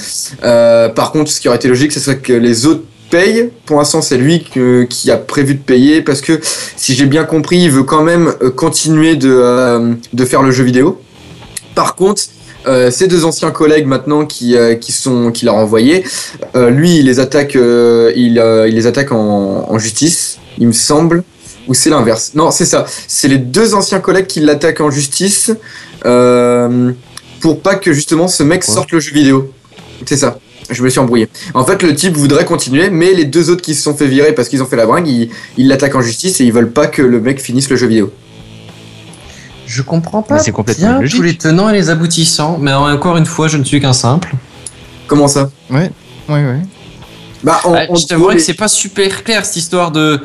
Euh, 0.43 0.89
par 0.89 1.11
contre, 1.11 1.31
ce 1.31 1.39
qui 1.39 1.47
aurait 1.47 1.57
été 1.57 1.67
logique, 1.67 1.91
ce 1.91 1.99
serait 1.99 2.17
que 2.17 2.33
les 2.33 2.65
autres 2.65 2.83
payent. 3.09 3.49
Pour 3.65 3.77
l'instant, 3.77 4.01
c'est 4.01 4.17
lui 4.17 4.45
qui 4.89 5.11
a 5.11 5.17
prévu 5.17 5.55
de 5.55 5.59
payer 5.59 6.01
parce 6.01 6.21
que, 6.21 6.39
si 6.75 6.93
j'ai 6.93 7.05
bien 7.05 7.23
compris, 7.23 7.59
il 7.59 7.71
veut 7.71 7.83
quand 7.83 8.03
même 8.03 8.33
euh, 8.41 8.49
continuer 8.49 9.15
de, 9.15 9.95
de 10.13 10.25
faire 10.25 10.43
le 10.43 10.51
jeu 10.51 10.63
vidéo. 10.63 11.01
Par 11.75 11.95
contre, 11.95 12.23
euh, 12.67 12.91
ces 12.91 13.07
deux 13.07 13.25
anciens 13.25 13.51
collègues 13.51 13.87
maintenant 13.87 14.25
qui, 14.25 14.55
euh, 14.55 14.75
qui 14.75 14.91
sont 14.91 15.31
qui 15.31 15.45
l'a 15.45 15.53
envoyé, 15.53 16.03
euh, 16.55 16.69
lui 16.69 16.97
il 16.97 17.05
les 17.07 17.19
attaque 17.19 17.55
il, 17.55 18.43
il 18.67 18.75
les 18.75 18.87
attaque 18.87 19.11
en 19.11 19.79
justice, 19.79 20.37
il 20.57 20.67
me 20.67 20.71
semble, 20.73 21.23
ou 21.67 21.73
c'est 21.73 21.89
l'inverse. 21.89 22.31
Non, 22.35 22.51
c'est 22.51 22.65
ça. 22.65 22.85
C'est 23.07 23.27
les 23.27 23.37
deux 23.37 23.73
anciens 23.73 23.99
collègues 23.99 24.27
qui 24.27 24.39
l'attaquent 24.39 24.81
en 24.81 24.89
justice 24.91 25.51
euh, 26.05 26.91
pour 27.39 27.61
pas 27.61 27.75
que 27.75 27.93
justement 27.93 28.27
ce 28.27 28.43
mec 28.43 28.63
sorte 28.63 28.91
le 28.91 28.99
jeu 28.99 29.13
vidéo. 29.13 29.51
C'est 30.05 30.17
ça. 30.17 30.39
Je 30.69 30.81
me 30.83 30.89
suis 30.89 30.99
embrouillé. 30.99 31.27
En 31.53 31.65
fait, 31.65 31.83
le 31.83 31.93
type 31.93 32.15
voudrait 32.15 32.45
continuer, 32.45 32.89
mais 32.89 33.13
les 33.13 33.25
deux 33.25 33.49
autres 33.49 33.61
qui 33.61 33.75
se 33.75 33.81
sont 33.81 33.93
fait 33.95 34.07
virer 34.07 34.33
parce 34.33 34.47
qu'ils 34.47 34.63
ont 34.63 34.65
fait 34.65 34.77
la 34.77 34.85
bringue, 34.85 35.07
ils 35.07 35.67
l'attaquent 35.67 35.95
en 35.95 36.01
justice 36.01 36.39
et 36.39 36.45
ils 36.45 36.53
veulent 36.53 36.71
pas 36.71 36.87
que 36.87 37.01
le 37.01 37.19
mec 37.19 37.41
finisse 37.41 37.69
le 37.69 37.75
jeu 37.75 37.87
vidéo. 37.87 38.11
Je 39.67 39.81
comprends 39.81 40.21
pas 40.21 40.39
c'est 40.39 40.51
complètement 40.51 40.87
bien 40.89 40.99
logique. 41.01 41.15
tous 41.17 41.23
les 41.23 41.35
tenants 41.37 41.69
et 41.69 41.73
les 41.73 41.89
aboutissants, 41.89 42.57
mais 42.59 42.73
encore 42.73 43.17
une 43.17 43.25
fois, 43.25 43.47
je 43.47 43.57
ne 43.57 43.63
suis 43.63 43.79
qu'un 43.79 43.93
simple. 43.93 44.33
Comment 45.07 45.27
ça? 45.27 45.49
Ouais, 45.69 45.91
ouais. 46.29 46.55
Bah, 47.43 47.59
en, 47.63 47.73
Ah, 47.73 47.85
en 47.89 47.95
je 47.95 48.15
gros, 48.15 48.27
que 48.29 48.33
les- 48.33 48.39
c'est 48.39 48.53
pas 48.53 48.67
super 48.67 49.23
clair 49.23 49.45
cette 49.45 49.55
histoire 49.57 49.91
de 49.91 50.21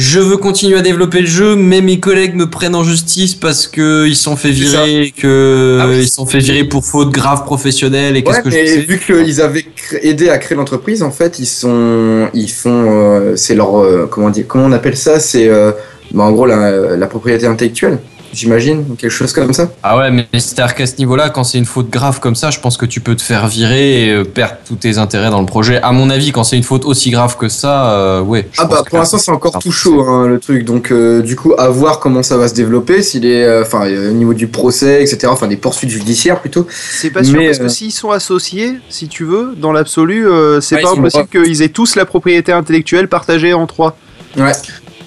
je 0.00 0.20
veux 0.20 0.36
continuer 0.36 0.78
à 0.78 0.80
développer 0.80 1.20
le 1.22 1.26
jeu, 1.26 1.56
mais 1.56 1.80
mes 1.80 1.98
collègues 1.98 2.36
me 2.36 2.48
prennent 2.48 2.76
en 2.76 2.84
justice 2.84 3.34
parce 3.34 3.66
que 3.66 4.06
ils 4.06 4.14
sont 4.14 4.36
fait 4.36 4.50
virer, 4.52 5.06
et 5.06 5.10
que 5.10 5.78
Ah 5.82 5.88
oui. 5.88 6.02
ils 6.02 6.08
sont 6.08 6.24
fait 6.24 6.38
virer 6.38 6.62
pour 6.62 6.84
faute 6.84 7.10
grave 7.10 7.42
professionnelle 7.44 8.16
et 8.16 8.22
qu'est-ce 8.22 8.40
que 8.42 8.50
je 8.50 8.54
mais 8.54 8.66
sais. 8.66 8.78
vu 8.82 9.00
qu'ils 9.00 9.40
avaient 9.40 9.64
cré- 9.74 9.98
aidé 10.06 10.28
à 10.28 10.38
créer 10.38 10.56
l'entreprise, 10.56 11.02
en 11.02 11.10
fait, 11.10 11.40
ils 11.40 11.46
sont, 11.46 12.28
ils 12.32 12.48
font, 12.48 12.86
euh, 12.88 13.34
c'est 13.34 13.56
leur, 13.56 13.76
euh, 13.80 14.06
comment 14.08 14.30
dire, 14.30 14.44
comment 14.46 14.66
on 14.66 14.72
appelle 14.72 14.96
ça 14.96 15.18
C'est, 15.18 15.48
euh, 15.48 15.72
bah, 16.12 16.22
en 16.22 16.30
gros, 16.30 16.46
la, 16.46 16.96
la 16.96 17.06
propriété 17.08 17.46
intellectuelle, 17.46 17.98
j'imagine, 18.32 18.84
quelque 18.96 19.10
chose 19.10 19.32
comme 19.32 19.52
ça. 19.52 19.70
Ah 19.82 19.96
ouais, 19.98 20.10
mais 20.10 20.26
c'est-à-dire 20.32 20.74
qu'à 20.74 20.86
ce 20.86 20.96
niveau-là, 20.98 21.30
quand 21.30 21.44
c'est 21.44 21.58
une 21.58 21.64
faute 21.64 21.90
grave 21.90 22.20
comme 22.20 22.34
ça, 22.34 22.50
je 22.50 22.60
pense 22.60 22.76
que 22.76 22.86
tu 22.86 23.00
peux 23.00 23.16
te 23.16 23.22
faire 23.22 23.48
virer 23.48 24.06
et 24.06 24.10
euh, 24.10 24.24
perdre 24.24 24.56
tous 24.66 24.76
tes 24.76 24.98
intérêts 24.98 25.30
dans 25.30 25.40
le 25.40 25.46
projet. 25.46 25.80
À 25.82 25.92
mon 25.92 26.10
avis, 26.10 26.32
quand 26.32 26.44
c'est 26.44 26.56
une 26.56 26.62
faute 26.62 26.84
aussi 26.84 27.10
grave 27.10 27.36
que 27.36 27.48
ça, 27.48 27.92
euh, 27.92 28.20
ouais. 28.20 28.48
je 28.52 28.60
Ah 28.60 28.66
bah 28.66 28.82
pour 28.88 28.98
l'instant 28.98 29.18
c'est 29.18 29.30
encore 29.30 29.58
tout 29.58 29.72
chaud 29.72 30.02
hein, 30.02 30.26
le 30.26 30.38
truc 30.38 30.64
donc 30.64 30.90
euh, 30.90 31.22
du 31.22 31.36
coup 31.36 31.54
à 31.58 31.68
voir 31.68 32.00
comment 32.00 32.22
ça 32.22 32.36
va 32.36 32.48
se 32.48 32.54
développer 32.54 33.02
s'il 33.02 33.24
est 33.26 33.60
enfin 33.60 33.86
euh, 33.86 34.10
au 34.10 34.14
niveau 34.14 34.34
du 34.34 34.46
procès 34.46 35.02
etc 35.02 35.26
enfin 35.28 35.46
des 35.46 35.56
poursuites 35.56 35.90
judiciaires 35.90 36.40
plutôt 36.40 36.66
C'est 36.70 37.10
pas 37.10 37.24
sûr 37.24 37.38
Mais, 37.38 37.46
parce 37.46 37.58
que 37.58 37.64
euh, 37.64 37.68
s'ils 37.68 37.92
sont 37.92 38.10
associés, 38.10 38.74
si 38.88 39.08
tu 39.08 39.24
veux, 39.24 39.54
dans 39.56 39.72
l'absolu, 39.72 40.26
euh, 40.28 40.60
c'est 40.60 40.76
Ouais, 40.76 40.82
pas 40.82 40.92
impossible 40.92 41.28
qu'ils 41.28 41.62
aient 41.62 41.68
tous 41.68 41.96
la 41.96 42.04
propriété 42.04 42.52
intellectuelle 42.52 43.08
partagée 43.08 43.52
en 43.54 43.66
trois. 43.66 43.96
ouais 44.36 44.52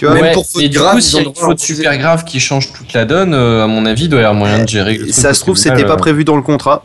Tu 0.01 0.07
vois, 0.07 0.15
Même 0.19 0.33
pour 0.33 0.47
faute 0.47 0.63
et 0.63 0.67
du 0.67 0.79
grave, 0.79 0.93
coup, 0.93 0.97
ils 0.97 1.03
s'il 1.03 1.13
y 1.13 1.17
ont 1.17 1.19
a 1.19 1.23
le 1.25 1.29
une 1.29 1.35
faute 1.35 1.59
super 1.59 1.95
grave 1.99 2.23
qui 2.23 2.39
change 2.39 2.73
toute 2.73 2.91
la 2.93 3.05
donne, 3.05 3.35
euh, 3.35 3.63
à 3.63 3.67
mon 3.67 3.85
avis, 3.85 4.05
il 4.05 4.09
doit 4.09 4.21
y 4.21 4.23
avoir 4.23 4.33
moyen 4.33 4.63
de 4.63 4.67
gérer. 4.67 4.93
le 4.93 5.03
truc 5.03 5.13
ça 5.13 5.31
se 5.35 5.41
trouve, 5.41 5.57
c'était 5.57 5.85
pas 5.85 5.93
euh. 5.93 5.97
prévu 5.97 6.23
dans 6.23 6.35
le 6.35 6.41
contrat. 6.41 6.83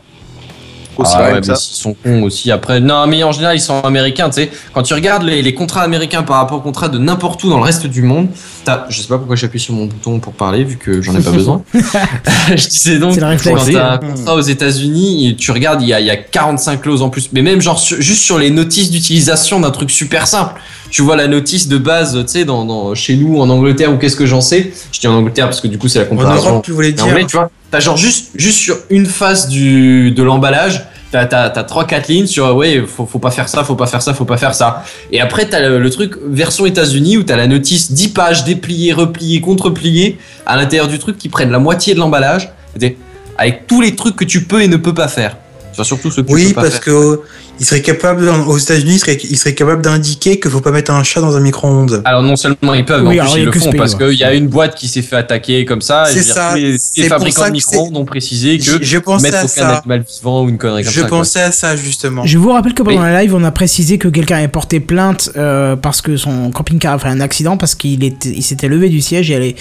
Aussi 0.97 1.13
Ah 1.15 1.21
ouais, 1.33 1.41
mais 1.41 1.47
ils 1.47 1.55
sont 1.55 1.95
cons 2.03 2.23
aussi 2.23 2.51
après. 2.51 2.79
Non, 2.79 3.05
mais 3.07 3.23
en 3.23 3.31
général, 3.31 3.55
ils 3.55 3.61
sont 3.61 3.81
américains, 3.81 4.29
tu 4.29 4.35
sais. 4.41 4.51
Quand 4.73 4.83
tu 4.83 4.93
regardes 4.93 5.23
les, 5.23 5.41
les 5.41 5.53
contrats 5.53 5.81
américains 5.83 6.23
par 6.23 6.37
rapport 6.37 6.57
aux 6.57 6.61
contrats 6.61 6.89
de 6.89 6.97
n'importe 6.97 7.43
où 7.43 7.49
dans 7.49 7.57
le 7.57 7.63
reste 7.63 7.85
du 7.87 8.01
monde, 8.01 8.27
t'as, 8.65 8.85
je 8.89 9.01
sais 9.01 9.07
pas 9.07 9.17
pourquoi 9.17 9.35
j'appuie 9.35 9.59
sur 9.59 9.73
mon 9.73 9.85
bouton 9.85 10.19
pour 10.19 10.33
parler, 10.33 10.63
vu 10.63 10.77
que 10.77 11.01
j'en 11.01 11.15
ai 11.15 11.21
pas 11.21 11.31
besoin. 11.31 11.61
je 11.73 12.67
disais 12.67 12.97
donc, 12.99 13.17
quand 13.43 13.55
t'as 13.73 13.93
un 13.93 13.97
contrat 13.97 14.35
aux 14.35 14.41
États-Unis, 14.41 15.35
tu 15.37 15.51
regardes, 15.51 15.81
il 15.81 15.87
y 15.87 15.93
a, 15.93 15.99
il 15.99 16.05
y 16.05 16.09
a 16.11 16.17
45 16.17 16.81
clauses 16.81 17.01
en 17.01 17.09
plus. 17.09 17.29
Mais 17.33 17.41
même, 17.41 17.61
genre, 17.61 17.79
sur- 17.79 18.01
juste 18.01 18.23
sur 18.23 18.37
les 18.39 18.49
notices 18.49 18.89
d'utilisation 18.91 19.59
d'un 19.59 19.71
truc 19.71 19.91
super 19.91 20.27
simple. 20.27 20.59
Tu 20.89 21.01
vois 21.01 21.15
la 21.17 21.27
notice 21.27 21.67
de 21.67 21.77
base, 21.77 22.13
tu 22.25 22.31
sais, 22.31 22.45
dans, 22.45 22.63
dans, 22.63 22.95
chez 22.95 23.15
nous, 23.17 23.39
en 23.41 23.49
Angleterre, 23.49 23.91
ou 23.91 23.97
qu'est-ce 23.97 24.15
que 24.15 24.25
j'en 24.25 24.39
sais. 24.41 24.71
Je 24.91 24.99
dis 24.99 25.07
en 25.07 25.13
Angleterre 25.15 25.45
parce 25.47 25.59
que 25.59 25.67
du 25.67 25.77
coup, 25.77 25.87
c'est 25.89 25.99
la 25.99 26.05
En 26.05 26.09
comparaison. 26.09 26.49
Europe, 26.49 26.65
tu 26.65 26.71
voulais 26.71 26.93
en 26.99 27.03
dire. 27.03 27.13
vrai, 27.13 27.25
tu 27.25 27.35
vois, 27.35 27.51
t'as 27.71 27.79
genre 27.79 27.97
juste, 27.97 28.31
juste 28.35 28.57
sur 28.57 28.77
une 28.89 29.05
face 29.05 29.49
de 29.49 30.23
l'emballage, 30.23 30.85
T'as, 31.09 31.25
t'as, 31.25 31.49
t'as 31.49 31.63
3-4 31.63 32.09
lignes 32.09 32.27
sur, 32.27 32.53
ouais, 32.53 32.83
faut, 32.85 33.05
faut 33.05 33.19
pas 33.19 33.31
faire 33.31 33.47
ça, 33.47 33.63
faut 33.63 33.75
pas 33.75 33.87
faire 33.87 34.01
ça, 34.01 34.13
faut 34.13 34.25
pas 34.25 34.35
faire 34.35 34.53
ça. 34.53 34.83
Et 35.09 35.21
après, 35.21 35.47
t'as 35.47 35.61
le, 35.61 35.79
le 35.79 35.89
truc 35.89 36.15
version 36.27 36.65
États-Unis 36.65 37.15
où 37.15 37.23
t'as 37.23 37.37
la 37.37 37.47
notice 37.47 37.93
10 37.93 38.09
pages 38.09 38.43
dépliées, 38.43 38.91
repliées, 38.91 39.39
contre-pliées 39.39 40.17
à 40.45 40.57
l'intérieur 40.57 40.89
du 40.89 40.99
truc 40.99 41.17
qui 41.17 41.29
prennent 41.29 41.51
la 41.51 41.59
moitié 41.59 41.93
de 41.93 41.99
l'emballage. 41.99 42.49
Avec 43.37 43.67
tous 43.67 43.79
les 43.79 43.95
trucs 43.95 44.17
que 44.17 44.25
tu 44.25 44.43
peux 44.43 44.61
et 44.61 44.67
ne 44.67 44.75
peux 44.75 44.93
pas 44.93 45.07
faire. 45.07 45.37
Enfin, 45.77 45.83
surtout 45.83 46.09
ceux 46.11 46.23
tu 46.25 46.33
Oui, 46.33 46.53
parce 46.53 46.69
faire. 46.69 46.79
que 46.81 47.21
il 47.59 47.65
serait 47.65 47.81
capable, 47.81 48.27
aux 48.29 48.57
États-Unis, 48.57 48.93
il 48.95 48.99
serait, 48.99 49.17
il 49.23 49.37
serait 49.37 49.53
capable 49.55 49.81
d'indiquer 49.81 50.39
qu'il 50.39 50.51
faut 50.51 50.61
pas 50.61 50.71
mettre 50.71 50.91
un 50.91 51.03
chat 51.03 51.21
dans 51.21 51.35
un 51.35 51.39
micro-ondes. 51.39 52.01
Alors 52.05 52.21
non 52.23 52.35
seulement 52.35 52.73
ils 52.75 52.85
peuvent, 52.85 53.05
Oui, 53.05 53.19
en 53.21 53.25
plus 53.25 53.39
ils 53.41 53.45
le 53.45 53.51
font 53.51 53.71
parce 53.73 53.95
qu'il 53.95 54.13
y 54.13 54.23
a 54.23 54.33
une 54.33 54.47
boîte 54.47 54.75
qui 54.75 54.87
s'est 54.87 55.01
fait 55.01 55.15
attaquer 55.15 55.65
comme 55.65 55.81
ça. 55.81 56.09
et 56.09 56.13
C'est 56.13 56.19
je 56.27 56.33
ça, 56.33 56.49
tous 56.53 56.57
Les, 56.59 56.77
les 57.03 57.09
fabricants 57.09 57.41
ça 57.41 57.47
de 57.49 57.53
micro-ondes 57.53 57.97
ont 57.97 58.05
précisé 58.05 58.57
que 58.59 58.63
Je, 58.63 58.77
je 58.81 58.97
pensais 58.99 59.23
mettre 59.23 59.37
à 59.37 59.45
aucun 59.45 59.47
ça. 59.47 59.77
animal 59.77 60.03
vivant 60.07 60.43
ou 60.43 60.49
une 60.49 60.57
connerie 60.57 60.83
comme 60.83 60.91
Je 60.93 61.01
ça. 61.01 61.07
quoi. 61.07 61.17
pensais 61.19 61.41
à 61.41 61.51
ça, 61.51 61.75
justement. 61.75 62.25
Je 62.25 62.37
vous 62.37 62.51
rappelle 62.51 62.73
que 62.73 62.83
pendant 62.83 63.01
Oui. 63.01 63.09
la 63.11 63.21
live, 63.23 63.33
on 63.35 63.43
a 63.43 63.51
précisé 63.51 63.97
que 63.97 64.07
quelqu'un 64.07 64.37
avait 64.37 64.47
porté 64.47 64.79
plainte 64.79 65.31
euh, 65.35 65.75
parce 65.75 66.01
que 66.01 66.15
son 66.17 66.51
camping-car 66.51 66.93
a 66.93 66.99
fait 66.99 67.07
un 67.09 67.21
accident 67.21 67.57
parce 67.57 67.73
qu'il 67.75 68.03
était, 68.03 68.29
il 68.29 68.43
s'était 68.43 68.67
levé 68.67 68.89
du 68.89 69.01
siège 69.01 69.31
et 69.31 69.35
allait, 69.35 69.55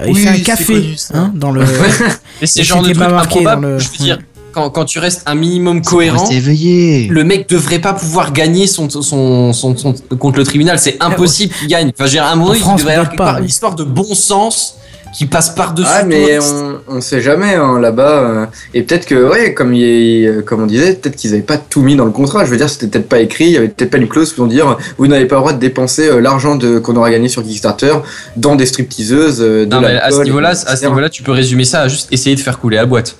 euh, 0.00 0.04
il 0.06 0.14
Oui, 0.14 0.22
fait 0.22 0.28
un 0.28 0.38
café 0.38 0.74
connu, 0.74 0.96
hein, 1.14 1.32
dans 1.34 1.50
le. 1.50 1.62
Mais 2.40 2.46
c'est 2.46 2.62
genre 2.62 2.78
de 2.80 2.84
truc 2.90 2.98
pas 2.98 3.08
marqué 3.08 3.40
improbable. 3.40 3.62
dans 3.62 3.68
le- 3.70 3.78
Je 3.80 3.88
veux 3.90 3.96
dire, 4.04 4.18
quand, 4.52 4.70
quand 4.70 4.84
tu 4.84 4.98
restes 4.98 5.22
un 5.26 5.34
minimum 5.34 5.82
cohérent, 5.82 6.28
éveillé. 6.30 7.08
le 7.08 7.24
mec 7.24 7.48
devrait 7.48 7.78
pas 7.78 7.92
pouvoir 7.92 8.32
gagner 8.32 8.66
son, 8.66 8.88
son, 8.90 9.52
son, 9.52 9.76
son- 9.76 9.94
contre 10.18 10.38
le 10.38 10.44
tribunal. 10.44 10.78
C'est 10.78 10.96
impossible 11.00 11.52
qu'il 11.54 11.68
gagne. 11.68 11.90
Enfin, 11.98 12.08
j'ai 12.08 12.18
un 12.18 12.34
moment, 12.36 12.50
En 12.50 12.54
il 12.54 12.76
devrait 12.76 12.92
y 12.92 12.96
avoir 12.96 13.16
pas, 13.16 13.34
oui. 13.34 13.40
une 13.40 13.46
histoire 13.46 13.74
de 13.74 13.84
bon 13.84 14.14
sens 14.14 14.76
qui 15.12 15.26
passe 15.26 15.50
par-dessus. 15.50 15.88
Ah 15.92 16.02
tout 16.02 16.06
mais 16.08 16.38
on, 16.38 16.78
on 16.86 17.00
sait 17.00 17.20
jamais 17.20 17.54
hein, 17.56 17.80
là-bas 17.80 18.10
euh, 18.12 18.46
et 18.74 18.82
peut-être 18.82 19.06
que 19.06 19.28
ouais 19.28 19.54
comme 19.54 19.74
il, 19.74 20.24
euh, 20.24 20.40
comme 20.42 20.62
on 20.62 20.66
disait 20.66 20.94
peut-être 20.94 21.16
qu'ils 21.16 21.32
avaient 21.32 21.42
pas 21.42 21.58
tout 21.58 21.82
mis 21.82 21.96
dans 21.96 22.04
le 22.04 22.12
contrat 22.12 22.44
je 22.44 22.50
veux 22.52 22.56
dire 22.56 22.70
c'était 22.70 22.86
peut-être 22.86 23.08
pas 23.08 23.18
écrit 23.18 23.46
il 23.46 23.50
y 23.50 23.56
avait 23.56 23.66
peut-être 23.70 23.90
pas 23.90 23.98
une 23.98 24.06
clause 24.06 24.32
pour 24.32 24.46
dire 24.46 24.78
vous 24.98 25.08
n'avez 25.08 25.26
pas 25.26 25.34
le 25.34 25.40
droit 25.40 25.52
de 25.52 25.58
dépenser 25.58 26.06
euh, 26.08 26.20
l'argent 26.20 26.56
qu'on 26.84 26.94
aura 26.94 27.10
gagné 27.10 27.28
sur 27.28 27.42
Kickstarter 27.42 27.94
dans 28.36 28.54
des 28.54 28.66
stripteaseuses 28.66 29.40
euh, 29.40 29.66
de 29.66 29.74
Non, 29.74 29.80
mais 29.80 29.88
à 29.88 29.90
ce 29.90 30.18
l'alcool, 30.18 30.24
niveau-là, 30.26 30.52
etc. 30.52 30.66
à 30.68 30.76
ce 30.76 30.86
niveau-là, 30.86 31.08
tu 31.08 31.24
peux 31.24 31.32
résumer 31.32 31.64
ça 31.64 31.80
à 31.82 31.88
juste 31.88 32.06
essayer 32.12 32.36
de 32.36 32.40
faire 32.40 32.60
couler 32.60 32.76
la 32.76 32.86
boîte. 32.86 33.16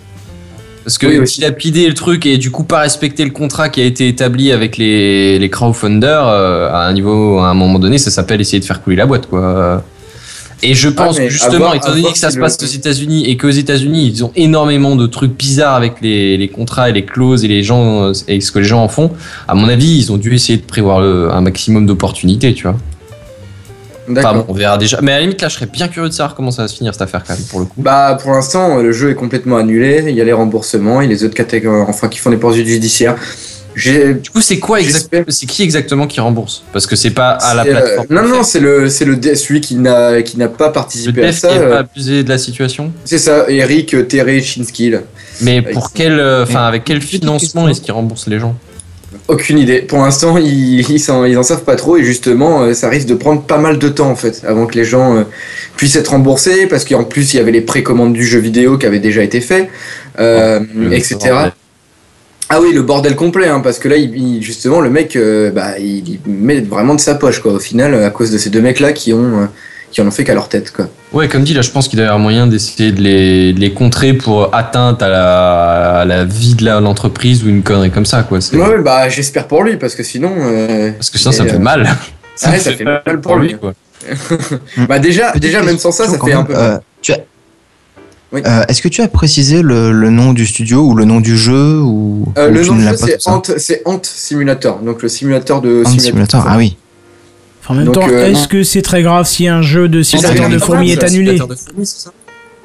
Parce 0.90 0.98
que 0.98 1.06
Oui, 1.06 1.18
oui. 1.20 1.28
s'il 1.28 1.44
a 1.44 1.52
pidé 1.52 1.86
le 1.86 1.94
truc 1.94 2.26
et 2.26 2.36
du 2.36 2.50
coup 2.50 2.64
pas 2.64 2.80
respecté 2.80 3.22
le 3.24 3.30
contrat 3.30 3.68
qui 3.68 3.80
a 3.80 3.84
été 3.84 4.08
établi 4.08 4.50
avec 4.50 4.76
les, 4.76 5.38
les 5.38 5.48
crowdfunders 5.48 6.26
euh, 6.26 6.68
à 6.68 6.88
un 6.88 6.92
niveau, 6.92 7.38
à 7.38 7.46
un 7.48 7.54
moment 7.54 7.78
donné, 7.78 7.96
ça 7.96 8.10
s'appelle 8.10 8.40
essayer 8.40 8.58
de 8.58 8.64
faire 8.64 8.82
couler 8.82 8.96
la 8.96 9.06
boîte, 9.06 9.28
quoi. 9.28 9.84
Et 10.64 10.74
je 10.74 10.88
pense 10.88 11.16
que 11.16 11.28
justement, 11.28 11.58
voir- 11.58 11.74
étant 11.76 11.90
donné 11.90 12.10
que 12.10 12.18
ça 12.18 12.32
se 12.32 12.40
passe 12.40 12.58
aux 12.60 12.66
États-Unis 12.66 13.24
et 13.30 13.36
qu'aux 13.36 13.50
États-Unis 13.50 14.08
ils 14.12 14.24
ont 14.24 14.32
énormément 14.34 14.96
de 14.96 15.06
trucs 15.06 15.38
bizarres 15.38 15.76
avec 15.76 16.00
les, 16.02 16.36
les 16.36 16.48
contrats 16.48 16.90
et 16.90 16.92
les 16.92 17.04
clauses 17.04 17.44
et 17.44 17.48
les 17.48 17.62
gens 17.62 18.10
et 18.26 18.40
ce 18.40 18.50
que 18.50 18.58
les 18.58 18.64
gens 18.64 18.82
en 18.82 18.88
font, 18.88 19.12
à 19.46 19.54
mon 19.54 19.68
avis, 19.68 19.96
ils 19.96 20.10
ont 20.10 20.16
dû 20.16 20.34
essayer 20.34 20.58
de 20.58 20.64
prévoir 20.64 21.00
le- 21.00 21.30
un 21.32 21.40
maximum 21.40 21.86
d'opportunités, 21.86 22.52
tu 22.52 22.64
vois. 22.64 22.76
Enfin 24.18 24.34
bon, 24.34 24.44
on 24.48 24.52
verra 24.52 24.78
déjà. 24.78 24.98
Mais 25.02 25.12
à 25.12 25.16
la 25.16 25.22
limite, 25.22 25.40
là, 25.40 25.48
je 25.48 25.54
serais 25.54 25.66
bien 25.66 25.88
curieux 25.88 26.08
de 26.08 26.14
savoir 26.14 26.34
comment 26.34 26.50
ça 26.50 26.62
va 26.62 26.68
se 26.68 26.76
finir 26.76 26.92
cette 26.92 27.02
affaire 27.02 27.22
quand 27.26 27.34
même 27.34 27.44
pour 27.44 27.60
le 27.60 27.66
coup. 27.66 27.80
Bah 27.80 28.18
pour 28.20 28.32
l'instant 28.32 28.78
euh, 28.78 28.82
le 28.82 28.92
jeu 28.92 29.10
est 29.10 29.14
complètement 29.14 29.56
annulé 29.56 30.04
il 30.06 30.14
y 30.14 30.20
a 30.20 30.24
les 30.24 30.32
remboursements 30.32 31.00
et 31.00 31.06
les 31.06 31.24
autres 31.24 31.34
catégories 31.34 31.84
enfin 31.88 32.08
qui 32.08 32.18
font 32.18 32.30
des 32.30 32.36
poursuites 32.36 32.66
judiciaires 32.66 33.16
j'ai 33.76 34.14
Du 34.14 34.30
coup, 34.30 34.40
c'est 34.40 34.58
quoi 34.58 34.80
exactement 34.80 35.24
C'est 35.28 35.46
qui 35.46 35.62
exactement 35.62 36.06
qui 36.06 36.20
rembourse? 36.20 36.62
Parce 36.72 36.86
que 36.86 36.96
c'est 36.96 37.10
pas 37.10 37.30
à 37.30 37.54
la 37.54 37.62
euh, 37.62 37.70
plateforme. 37.70 38.06
non 38.10 38.28
non 38.28 38.42
c'est 38.42 38.60
le 38.60 38.88
c'est 38.88 39.04
le 39.04 39.18
celui 39.34 39.60
qui 39.60 39.76
n'a 39.76 40.22
qui 40.22 40.38
n'a 40.38 40.48
pas 40.48 40.66
le 40.66 40.72
participé 40.72 41.22
à 41.22 41.26
dev 41.28 41.32
ça 41.32 41.48
qui 41.48 41.58
euh, 41.58 41.70
pas 41.70 41.78
abusé 41.78 42.24
de 42.24 42.28
la 42.28 42.38
situation? 42.38 42.92
c'est 43.04 43.18
ça 43.18 43.44
Eric 43.48 44.08
Terechinski 44.08 44.90
là. 44.90 44.98
Mais 45.42 45.62
pour 45.62 45.92
quel, 45.92 46.18
euh, 46.18 46.42
enfin, 46.42 46.66
avec 46.66 46.84
quel 46.84 47.00
financement 47.00 47.68
est-ce 47.68 47.80
qu'il 47.80 47.92
rembourse 47.92 48.26
les 48.26 48.38
gens? 48.38 48.54
Aucune 49.30 49.58
idée. 49.58 49.80
Pour 49.80 49.98
l'instant, 49.98 50.36
ils, 50.42 50.80
ils, 50.80 51.10
en 51.38 51.42
savent 51.44 51.62
pas 51.62 51.76
trop 51.76 51.96
et 51.96 52.02
justement, 52.02 52.62
euh, 52.62 52.74
ça 52.74 52.88
risque 52.88 53.06
de 53.06 53.14
prendre 53.14 53.42
pas 53.42 53.58
mal 53.58 53.78
de 53.78 53.88
temps 53.88 54.10
en 54.10 54.16
fait 54.16 54.42
avant 54.44 54.66
que 54.66 54.74
les 54.74 54.84
gens 54.84 55.16
euh, 55.16 55.22
puissent 55.76 55.94
être 55.94 56.08
remboursés 56.08 56.66
parce 56.66 56.84
qu'en 56.84 57.04
plus, 57.04 57.32
il 57.32 57.36
y 57.36 57.40
avait 57.40 57.52
les 57.52 57.60
précommandes 57.60 58.12
du 58.12 58.26
jeu 58.26 58.40
vidéo 58.40 58.76
qui 58.76 58.86
avaient 58.86 58.98
déjà 58.98 59.22
été 59.22 59.40
faits, 59.40 59.68
euh, 60.18 60.60
etc. 60.90 61.50
Ah 62.52 62.60
oui, 62.60 62.72
le 62.72 62.82
bordel 62.82 63.14
complet, 63.14 63.46
hein, 63.46 63.60
parce 63.60 63.78
que 63.78 63.88
là, 63.88 63.96
il, 63.96 64.42
justement, 64.42 64.80
le 64.80 64.90
mec, 64.90 65.14
euh, 65.14 65.52
bah, 65.52 65.78
il, 65.78 66.18
met 66.26 66.60
vraiment 66.60 66.96
de 66.96 67.00
sa 67.00 67.14
poche 67.14 67.38
quoi. 67.38 67.52
Au 67.52 67.60
final, 67.60 67.94
à 68.02 68.10
cause 68.10 68.32
de 68.32 68.38
ces 68.38 68.50
deux 68.50 68.60
mecs 68.60 68.80
là 68.80 68.92
qui 68.92 69.12
ont, 69.12 69.48
qui 69.90 70.00
en 70.00 70.06
ont 70.06 70.10
fait 70.10 70.24
qu'à 70.24 70.34
leur 70.34 70.48
tête 70.48 70.70
quoi. 70.72 70.88
Ouais, 71.12 71.26
comme 71.28 71.42
dit, 71.42 71.54
là, 71.54 71.62
je 71.62 71.70
pense 71.70 71.88
qu'il 71.88 71.96
doit 71.96 72.04
y 72.04 72.06
avoir 72.06 72.20
moyen 72.20 72.46
d'essayer 72.46 72.92
de 72.92 73.00
les, 73.00 73.52
de 73.52 73.58
les 73.58 73.72
contrer 73.72 74.12
pour 74.14 74.54
atteinte 74.54 75.02
à 75.02 75.08
la, 75.08 76.00
à 76.00 76.04
la 76.04 76.24
vie 76.24 76.54
de 76.54 76.64
la- 76.64 76.80
l'entreprise 76.80 77.42
ou 77.42 77.48
une 77.48 77.62
connerie 77.64 77.90
comme 77.90 78.06
ça, 78.06 78.22
quoi. 78.22 78.38
Ouais, 78.52 78.58
ouais, 78.60 78.82
bah, 78.82 79.08
j'espère 79.08 79.48
pour 79.48 79.64
lui 79.64 79.76
parce 79.76 79.96
que 79.96 80.04
sinon, 80.04 80.32
euh, 80.38 80.92
Parce 80.92 81.10
que 81.10 81.18
sinon, 81.18 81.32
ça 81.32 81.42
me 81.42 81.48
fait 81.48 81.56
euh, 81.56 81.58
mal. 81.58 81.82
ouais, 81.82 82.58
ça 82.58 82.72
fait 82.72 82.84
mal 82.84 83.20
pour 83.20 83.36
lui. 83.36 83.56
quoi. 83.56 83.74
bah 84.88 84.98
déjà, 84.98 85.32
déjà 85.32 85.62
même 85.62 85.78
sans 85.78 85.90
ça, 85.92 86.06
ça 86.06 86.18
fait 86.18 86.32
un 86.32 86.44
peu. 86.44 86.54
Euh, 86.56 86.78
tu 87.02 87.12
as- 87.12 87.18
Oui. 88.32 88.42
Euh, 88.46 88.62
Est-ce 88.68 88.80
que 88.80 88.88
tu 88.88 89.02
as 89.02 89.08
précisé 89.08 89.60
le, 89.62 89.90
le 89.90 90.10
nom 90.10 90.32
du 90.32 90.46
studio 90.46 90.82
ou 90.86 90.94
le 90.94 91.04
nom 91.04 91.20
du 91.20 91.36
jeu 91.36 91.80
ou, 91.80 92.32
Euh, 92.38 92.48
ou 92.48 92.54
le 92.54 92.64
nom 92.64 92.76
du 92.76 92.82
jeu, 92.84 92.94
Ant, 93.26 93.42
c'est 93.58 93.82
Ant 93.84 94.00
Simulator, 94.04 94.78
donc 94.78 95.02
le 95.02 95.08
simulateur 95.08 95.60
de 95.60 95.82
Ant 95.84 95.98
Simulator, 95.98 96.44
ah 96.48 96.56
oui. 96.56 96.76
En 97.70 97.74
même 97.74 97.84
Donc, 97.86 97.94
temps, 97.94 98.08
euh, 98.10 98.26
est-ce 98.30 98.48
que 98.48 98.62
c'est 98.64 98.82
très 98.82 99.02
grave 99.02 99.26
si 99.26 99.46
un 99.46 99.62
jeu 99.62 99.88
de 99.88 100.02
simulateur 100.02 100.48
de 100.48 100.58
fourmis 100.58 100.90
est 100.90 101.04
annulé 101.04 101.36
Simulateur 101.36 101.46
de 101.48 101.54
fourmis, 101.54 101.86
c'est 101.86 102.00
ça 102.00 102.12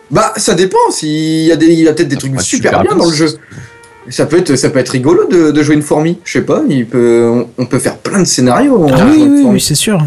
Bah, 0.10 0.34
ça 0.38 0.56
dépend. 0.56 0.78
S'il 0.91 1.43
y 1.45 1.51
a 1.51 1.56
des, 1.56 1.68
il 1.68 1.80
y 1.82 1.88
a 1.88 1.93
peut-être 1.93 2.08
des 2.08 2.16
Ça 2.16 2.22
trucs 2.22 2.41
super, 2.41 2.72
super 2.72 2.82
bien 2.84 2.95
dans 2.95 3.10
le 3.10 3.16
jeu. 3.16 3.28
Ça 4.10 4.26
peut 4.26 4.38
être, 4.38 4.56
ça 4.56 4.70
peut 4.70 4.80
être 4.80 4.89
rigolo 4.89 5.28
de, 5.30 5.51
de 5.51 5.64
jouer 5.64 5.76
une 5.76 5.82
fourmi. 5.84 6.18
Je 6.26 6.34
sais 6.34 6.41
pas. 6.41 6.64
Il 6.70 6.86
peut, 6.88 7.30
on, 7.32 7.47
on 7.58 7.66
peut 7.66 7.80
faire 7.80 7.97
plein 7.97 8.20
de 8.20 8.26
scénarios. 8.26 8.88
Ah 8.91 9.06
oui, 9.10 9.24
oui, 9.28 9.43
oui, 9.45 9.62
c'est 9.62 9.76
sûr. 9.76 9.99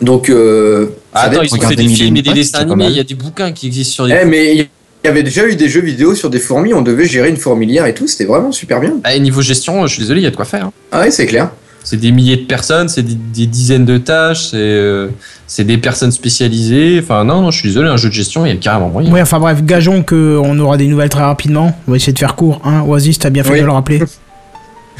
Donc, 0.00 0.28
euh, 0.30 0.86
Ah, 1.12 1.22
attends, 1.22 1.42
ils 1.42 1.54
ont 1.54 1.60
fait 1.60 1.74
des 1.76 1.88
films 1.88 2.16
et 2.16 2.22
des 2.22 2.32
dessins 2.32 2.58
animés. 2.60 2.86
Il 2.90 2.96
y 2.96 3.00
a 3.00 3.04
des 3.04 3.14
bouquins 3.14 3.52
qui 3.52 3.66
existent 3.66 3.94
sur 3.94 4.06
des. 4.06 4.16
Eh, 4.22 4.24
mais 4.24 4.54
il 4.54 4.68
y 5.04 5.08
avait 5.08 5.22
déjà 5.22 5.46
eu 5.46 5.56
des 5.56 5.68
jeux 5.68 5.80
vidéo 5.80 6.14
sur 6.14 6.30
des 6.30 6.38
fourmis. 6.38 6.74
On 6.74 6.82
devait 6.82 7.06
gérer 7.06 7.28
une 7.28 7.36
fourmilière 7.36 7.86
et 7.86 7.94
tout. 7.94 8.06
C'était 8.06 8.24
vraiment 8.26 8.52
super 8.52 8.80
bien. 8.80 8.94
Ah, 9.04 9.14
et 9.14 9.20
niveau 9.20 9.42
gestion, 9.42 9.86
je 9.86 9.92
suis 9.94 10.02
désolé, 10.02 10.20
il 10.20 10.24
y 10.24 10.26
a 10.26 10.30
de 10.30 10.36
quoi 10.36 10.44
faire. 10.44 10.66
hein. 10.66 10.72
Ah 10.92 11.02
oui, 11.04 11.12
c'est 11.12 11.26
clair. 11.26 11.50
C'est 11.84 11.96
des 11.96 12.10
milliers 12.12 12.36
de 12.36 12.44
personnes, 12.44 12.88
c'est 12.88 13.02
des, 13.02 13.14
des 13.14 13.46
dizaines 13.46 13.86
de 13.86 13.96
tâches, 13.96 14.48
c'est 14.50 14.56
euh, 14.58 15.08
c'est 15.46 15.64
des 15.64 15.78
personnes 15.78 16.10
spécialisées. 16.12 17.00
Enfin, 17.02 17.24
non, 17.24 17.40
non, 17.40 17.50
je 17.50 17.58
suis 17.60 17.68
désolé, 17.68 17.88
un 17.88 17.96
jeu 17.96 18.08
de 18.10 18.14
gestion, 18.14 18.44
il 18.44 18.50
y 18.50 18.52
a 18.52 18.56
carrément 18.56 18.90
moyen. 18.90 19.10
Oui, 19.10 19.20
enfin 19.22 19.38
bref, 19.40 19.62
gageons 19.64 20.02
qu'on 20.02 20.58
aura 20.58 20.76
des 20.76 20.86
nouvelles 20.86 21.08
très 21.08 21.22
rapidement. 21.22 21.78
On 21.86 21.92
va 21.92 21.96
essayer 21.96 22.12
de 22.12 22.18
faire 22.18 22.34
court. 22.34 22.60
Hein. 22.64 22.82
Oasis, 22.86 23.18
t'as 23.18 23.30
bien 23.30 23.42
fait 23.42 23.52
Oui. 23.52 23.60
de 23.60 23.64
le 23.64 23.72
rappeler. 23.72 24.02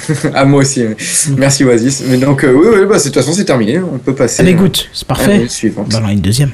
ah 0.35 0.45
moi 0.47 0.61
aussi. 0.61 0.81
ouais. 0.83 0.97
Merci 1.37 1.65
Oasis. 1.65 2.05
Mais 2.09 2.17
donc, 2.17 2.45
euh, 2.45 2.53
oui, 2.55 2.67
oui, 2.81 2.87
bah, 2.89 2.99
c'est- 2.99 3.11
de 3.11 3.15
toute 3.15 3.23
façon, 3.23 3.37
c'est 3.37 3.45
terminé. 3.45 3.81
On 3.81 3.99
peut 3.99 4.15
passer. 4.15 4.41
Allez, 4.41 4.55
euh, 4.55 4.57
goûte, 4.57 4.89
c'est 4.95 5.05
à 5.11 5.13
la 5.13 5.17
parfait. 5.17 5.49
suivante. 5.49 5.89
Bah, 5.91 5.99
on 6.01 6.05
en 6.07 6.09
a 6.09 6.13
une 6.13 6.21
deuxième. 6.21 6.51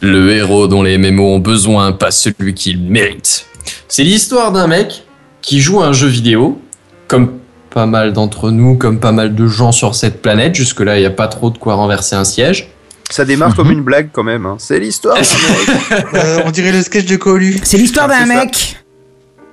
Le 0.00 0.30
héros 0.32 0.68
dont 0.68 0.82
les 0.82 0.96
MMO 0.96 1.34
ont 1.34 1.38
besoin, 1.40 1.92
pas 1.92 2.10
celui 2.10 2.54
qu'ils 2.54 2.80
méritent. 2.80 3.46
C'est 3.88 4.02
l'histoire 4.04 4.52
d'un 4.52 4.66
mec 4.66 5.04
qui 5.42 5.60
joue 5.60 5.80
à 5.82 5.86
un 5.86 5.92
jeu 5.92 6.08
vidéo, 6.08 6.60
comme 7.06 7.32
pas 7.70 7.86
mal 7.86 8.12
d'entre 8.12 8.50
nous, 8.50 8.76
comme 8.76 8.98
pas 9.00 9.12
mal 9.12 9.34
de 9.34 9.46
gens 9.46 9.72
sur 9.72 9.94
cette 9.94 10.20
planète. 10.22 10.54
Jusque-là, 10.54 10.96
il 10.96 11.00
n'y 11.00 11.06
a 11.06 11.10
pas 11.10 11.28
trop 11.28 11.50
de 11.50 11.58
quoi 11.58 11.74
renverser 11.74 12.16
un 12.16 12.24
siège. 12.24 12.68
Ça 13.10 13.24
démarre 13.24 13.54
comme 13.54 13.70
une 13.70 13.82
blague 13.82 14.10
quand 14.12 14.22
même. 14.24 14.44
hein. 14.46 14.56
C'est 14.58 14.78
l'histoire. 14.78 15.16
d'un 15.16 15.20
mec. 15.22 16.04
Euh, 16.14 16.42
on 16.44 16.50
dirait 16.50 16.72
le 16.72 16.82
sketch 16.82 17.06
de 17.06 17.16
Colu. 17.16 17.58
C'est 17.62 17.78
l'histoire 17.78 18.08
d'un 18.08 18.20
ça. 18.20 18.26
mec. 18.26 18.76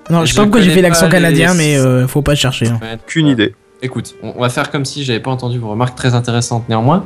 Non, 0.10 0.24
je 0.26 0.32
sais 0.32 0.36
pas 0.36 0.44
pourquoi 0.44 0.62
j'ai 0.62 0.72
fait 0.72 0.82
l'accent 0.82 1.02
pas 1.10 1.18
les- 1.20 1.24
canadien, 1.24 1.54
mais 1.54 1.78
euh, 1.78 2.08
faut 2.08 2.22
pas 2.22 2.36
chercher. 2.36 2.68
hein. 2.68 2.80
Aucune 3.06 3.28
idée. 3.28 3.56
Écoute, 3.82 4.16
on 4.24 4.40
va 4.42 4.50
faire 4.50 4.72
comme 4.72 4.86
si 4.86 5.04
j'avais 5.04 5.20
pas 5.20 5.32
entendu 5.32 5.58
vos 5.60 5.70
remarques 5.70 5.96
très 5.98 6.14
intéressantes 6.16 6.68
néanmoins. 6.70 7.06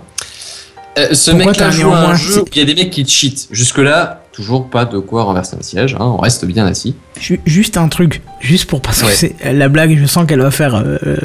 Euh, 0.98 1.14
ce 1.14 1.32
mec-là 1.32 1.72
joue 1.72 1.92
à 1.94 2.00
un 2.10 2.16
jeu 2.16 2.42
où 2.42 2.46
il 2.52 2.58
y 2.58 2.62
a 2.62 2.66
des 2.66 2.76
mecs 2.76 2.90
qui 2.92 3.06
cheat. 3.08 3.48
Jusque-là, 3.52 4.24
toujours 4.40 4.70
pas 4.70 4.86
de 4.86 5.00
quoi 5.00 5.24
renverser 5.24 5.58
un 5.60 5.62
siège, 5.62 5.96
hein, 6.00 6.06
on 6.06 6.18
reste 6.18 6.46
bien 6.46 6.66
assis. 6.66 6.96
Ju- 7.20 7.42
Juste 7.46 7.76
un 7.76 7.90
truc, 7.90 8.22
juste 8.40 8.70
pour 8.70 8.80
Ouais. 9.08 9.12
c'est 9.14 9.36
la 9.54 9.68
blague, 9.68 9.98
je 10.00 10.06
sens 10.06 10.26
qu'elle 10.26 10.40
va 10.42 10.52
faire 10.52 10.76
euh, 10.76 10.98
euh, 11.06 11.18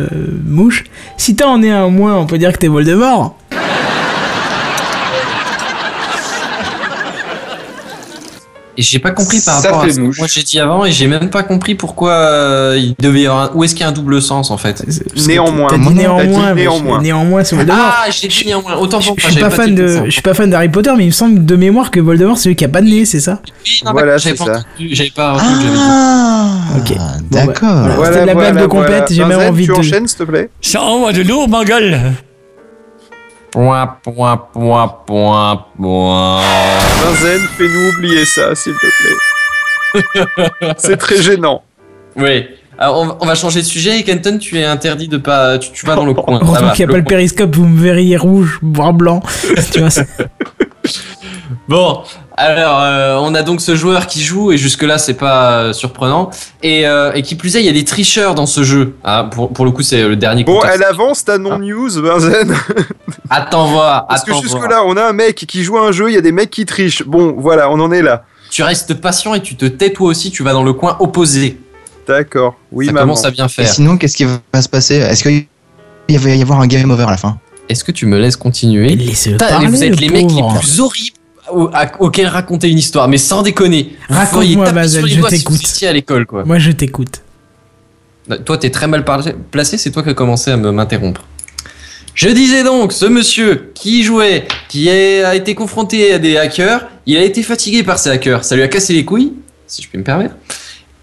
mouche. 0.44 0.84
Si 1.16 1.36
t'en 1.36 1.62
es 1.62 1.70
un 1.70 1.88
moins, 1.90 2.16
on 2.18 2.26
peut 2.26 2.38
dire 2.38 2.52
que 2.52 2.58
t'es 2.58 2.66
Voldemort. 2.68 3.36
Et 8.76 8.82
j'ai 8.82 8.98
pas 8.98 9.12
compris 9.12 9.40
par 9.40 9.60
Ça 9.60 9.68
rapport 9.68 9.82
à 9.82 9.84
fait 9.86 9.92
ce 9.92 9.96
que 9.96 10.02
mouche. 10.02 10.18
moi 10.18 10.26
j'ai 10.28 10.42
dit 10.42 10.58
avant, 10.58 10.84
et 10.84 10.90
j'ai 10.90 11.06
même 11.06 11.30
pas 11.30 11.42
compris 11.44 11.74
pourquoi 11.76 12.10
euh, 12.12 12.76
il 12.76 12.94
devait 13.00 13.20
y 13.22 13.26
avoir 13.26 13.44
un... 13.44 13.50
Où 13.54 13.62
est-ce 13.62 13.74
qu'il 13.74 13.82
y 13.82 13.84
a 13.84 13.88
un 13.88 13.92
double 13.92 14.20
sens 14.20 14.50
en 14.50 14.56
fait? 14.56 14.84
Que 14.84 15.26
Néanmoins. 15.28 15.68
T'as 15.70 15.78
dit 15.78 15.88
néanmoins, 15.94 16.54
néanmoins. 16.54 17.00
néanmoins, 17.02 17.44
c'est 17.44 17.54
Voldemort. 17.56 17.78
Ah, 17.80 18.06
j'ai 18.10 18.28
dit 18.28 18.42
néanmoins, 18.46 18.74
autant 18.76 19.00
je, 19.00 19.08
pour 19.08 19.18
je 19.20 19.30
suis 19.30 19.40
pas 19.40 19.50
fan 19.50 19.74
de, 19.74 20.02
je 20.06 20.10
suis 20.10 20.22
pas 20.22 20.34
fan 20.34 20.50
d'Harry 20.50 20.68
Potter, 20.68 20.92
mais 20.96 21.04
il 21.04 21.08
me 21.08 21.12
semble 21.12 21.44
de 21.46 21.56
mémoire 21.56 21.90
que 21.90 22.00
Voldemort 22.00 22.36
c'est 22.36 22.44
celui 22.44 22.56
qui 22.56 22.64
a 22.64 22.68
pas 22.68 22.80
de 22.80 22.88
nez, 22.88 23.04
c'est 23.04 23.20
ça? 23.20 23.40
Oui, 23.64 23.80
non, 23.84 23.92
Voilà, 23.92 24.14
mais 24.14 24.18
j'avais 24.18 24.36
c'est 24.36 24.44
pas 24.44 24.54
ça. 24.54 24.64
j'avais 24.90 25.10
pas 25.10 25.32
retenu 25.34 25.54
que 25.54 25.62
j'avais 25.62 25.76
dit. 25.76 25.82
Ah, 25.86 26.58
Ok. 26.76 26.96
d'accord. 27.30 27.86
Bon, 27.86 27.96
bah, 28.00 28.06
C'était 28.06 28.20
de 28.22 28.26
la 28.26 28.34
blague 28.34 28.60
de 28.60 28.66
complète, 28.66 29.12
j'ai 29.12 29.24
même 29.24 29.40
envie 29.40 29.66
tu 29.66 29.72
de- 29.72 29.76
enchaînes, 29.78 30.06
s'il 30.08 30.18
te 30.18 30.22
plaît 30.24 30.50
Ça 30.60 30.82
envoie 30.82 31.12
de 31.12 31.22
lourd, 31.22 31.48
ma 31.48 31.64
gueule. 31.64 32.00
Point, 33.54 33.86
point, 34.02 34.36
point, 34.52 34.88
point, 35.06 35.64
point. 35.76 36.40
Benzen, 37.04 37.40
fais-nous 37.56 37.88
oublier 37.96 38.24
ça, 38.24 38.52
s'il 38.56 38.72
te 38.72 40.02
plaît. 40.02 40.72
C'est 40.76 40.96
très 40.96 41.22
gênant. 41.22 41.62
Oui. 42.16 42.46
Alors, 42.76 43.16
on, 43.20 43.24
va- 43.24 43.36
changer 43.36 43.60
de 43.60 43.64
sujet. 43.66 44.02
Kenton, 44.02 44.38
tu 44.38 44.58
es 44.58 44.64
interdit 44.64 45.06
de 45.06 45.18
pas. 45.18 45.58
Tu, 45.58 45.70
tu 45.70 45.86
vas 45.86 45.94
dans 45.94 46.04
le 46.04 46.14
coin. 46.14 46.40
Ça 46.40 46.44
Heureusement 46.44 46.70
qu'il 46.72 46.84
n'y 46.84 46.90
a 46.90 46.92
pas 46.94 46.98
le 46.98 47.04
coin. 47.04 47.10
périscope, 47.10 47.54
vous 47.54 47.66
me 47.66 47.80
verriez 47.80 48.16
rouge, 48.16 48.58
voire 48.60 48.92
blanc. 48.92 49.22
tu 49.72 49.78
vois, 49.78 49.90
c'est- 49.90 50.08
Bon, 51.66 52.02
alors 52.36 52.78
euh, 52.82 53.16
on 53.22 53.34
a 53.34 53.42
donc 53.42 53.62
ce 53.62 53.74
joueur 53.74 54.06
qui 54.06 54.22
joue 54.22 54.52
et 54.52 54.58
jusque 54.58 54.82
là 54.82 54.98
c'est 54.98 55.14
pas 55.14 55.52
euh, 55.52 55.72
surprenant 55.72 56.28
et, 56.62 56.86
euh, 56.86 57.12
et 57.14 57.22
qui 57.22 57.36
plus 57.36 57.56
est 57.56 57.60
il 57.60 57.64
y 57.64 57.70
a 57.70 57.72
des 57.72 57.84
tricheurs 57.86 58.34
dans 58.34 58.44
ce 58.44 58.62
jeu. 58.62 58.96
Ah, 59.02 59.28
pour, 59.30 59.50
pour 59.50 59.64
le 59.64 59.70
coup 59.70 59.82
c'est 59.82 60.06
le 60.06 60.14
dernier. 60.16 60.44
Bon, 60.44 60.56
contexte. 60.56 60.76
elle 60.76 60.84
avance 60.84 61.24
ta 61.24 61.38
non-news, 61.38 62.02
Benzen. 62.02 62.54
Attends 63.30 63.68
voir. 63.68 64.06
Parce 64.06 64.24
que 64.24 64.30
voir. 64.32 64.42
jusque-là, 64.42 64.82
on 64.84 64.96
a 64.98 65.04
un 65.08 65.14
mec 65.14 65.36
qui 65.36 65.64
joue 65.64 65.78
à 65.78 65.86
un 65.88 65.92
jeu, 65.92 66.10
il 66.10 66.14
y 66.14 66.18
a 66.18 66.20
des 66.20 66.32
mecs 66.32 66.50
qui 66.50 66.66
trichent. 66.66 67.02
Bon, 67.06 67.34
voilà, 67.38 67.70
on 67.70 67.80
en 67.80 67.90
est 67.92 68.02
là. 68.02 68.24
Tu 68.50 68.62
restes 68.62 68.94
patient 69.00 69.32
et 69.34 69.40
tu 69.40 69.56
te 69.56 69.64
tais 69.64 69.90
toi 69.90 70.08
aussi. 70.08 70.30
Tu 70.30 70.42
vas 70.42 70.52
dans 70.52 70.62
le 70.64 70.74
coin 70.74 70.96
opposé. 71.00 71.58
D'accord. 72.06 72.56
Oui, 72.72 72.86
Ça 72.86 72.92
maman. 72.92 73.04
commence 73.06 73.24
à 73.24 73.30
bien 73.30 73.46
Et 73.46 73.48
faire. 73.48 73.68
sinon, 73.68 73.96
qu'est-ce 73.96 74.16
qui 74.18 74.26
va 74.26 74.60
se 74.62 74.68
passer? 74.68 74.96
Est-ce 74.96 75.22
qu'il 75.22 75.46
va 76.20 76.30
y 76.30 76.42
avoir 76.42 76.60
un 76.60 76.66
game 76.66 76.90
over 76.90 77.04
à 77.04 77.12
la 77.12 77.16
fin? 77.16 77.38
Est-ce 77.70 77.82
que 77.82 77.90
tu 77.92 78.04
me 78.04 78.18
laisses 78.18 78.36
continuer? 78.36 78.94
Laissez-le 78.94 79.38
Vous 79.68 79.82
êtes 79.82 79.90
le 79.92 79.96
les 79.96 80.08
mecs 80.10 80.30
les 80.30 80.42
plus 80.58 80.80
horribles 80.80 81.16
au- 81.52 81.70
à- 81.72 81.90
auxquels 82.00 82.26
raconter 82.28 82.68
une 82.70 82.78
histoire, 82.78 83.08
mais 83.08 83.18
sans 83.18 83.42
déconner. 83.42 83.96
Raconte-moi, 84.08 84.70
Bazel, 84.72 85.06
je 85.06 85.14
si 85.14 85.22
t'écoute. 85.28 85.82
à 85.82 85.92
l'école 85.92 86.26
quoi. 86.26 86.44
Moi, 86.44 86.58
je 86.58 86.70
t'écoute. 86.70 87.20
Toi, 88.46 88.56
t'es 88.56 88.70
très 88.70 88.86
mal 88.86 89.04
placé, 89.50 89.76
c'est 89.76 89.90
toi 89.90 90.02
qui 90.02 90.08
as 90.10 90.14
commencé 90.14 90.50
à 90.50 90.56
m'interrompre. 90.56 91.22
Je 92.14 92.28
disais 92.28 92.62
donc, 92.62 92.92
ce 92.92 93.04
monsieur 93.06 93.72
qui 93.74 94.02
jouait, 94.04 94.46
qui 94.68 94.88
a 94.88 95.34
été 95.34 95.54
confronté 95.54 96.12
à 96.14 96.18
des 96.18 96.36
hackers, 96.36 96.86
il 97.06 97.16
a 97.16 97.22
été 97.22 97.42
fatigué 97.42 97.82
par 97.82 97.98
ces 97.98 98.08
hackers. 98.10 98.44
Ça 98.44 98.54
lui 98.56 98.62
a 98.62 98.68
cassé 98.68 98.92
les 98.94 99.04
couilles, 99.04 99.32
si 99.66 99.82
je 99.82 99.88
puis 99.88 99.98
me 99.98 100.04
permettre. 100.04 100.36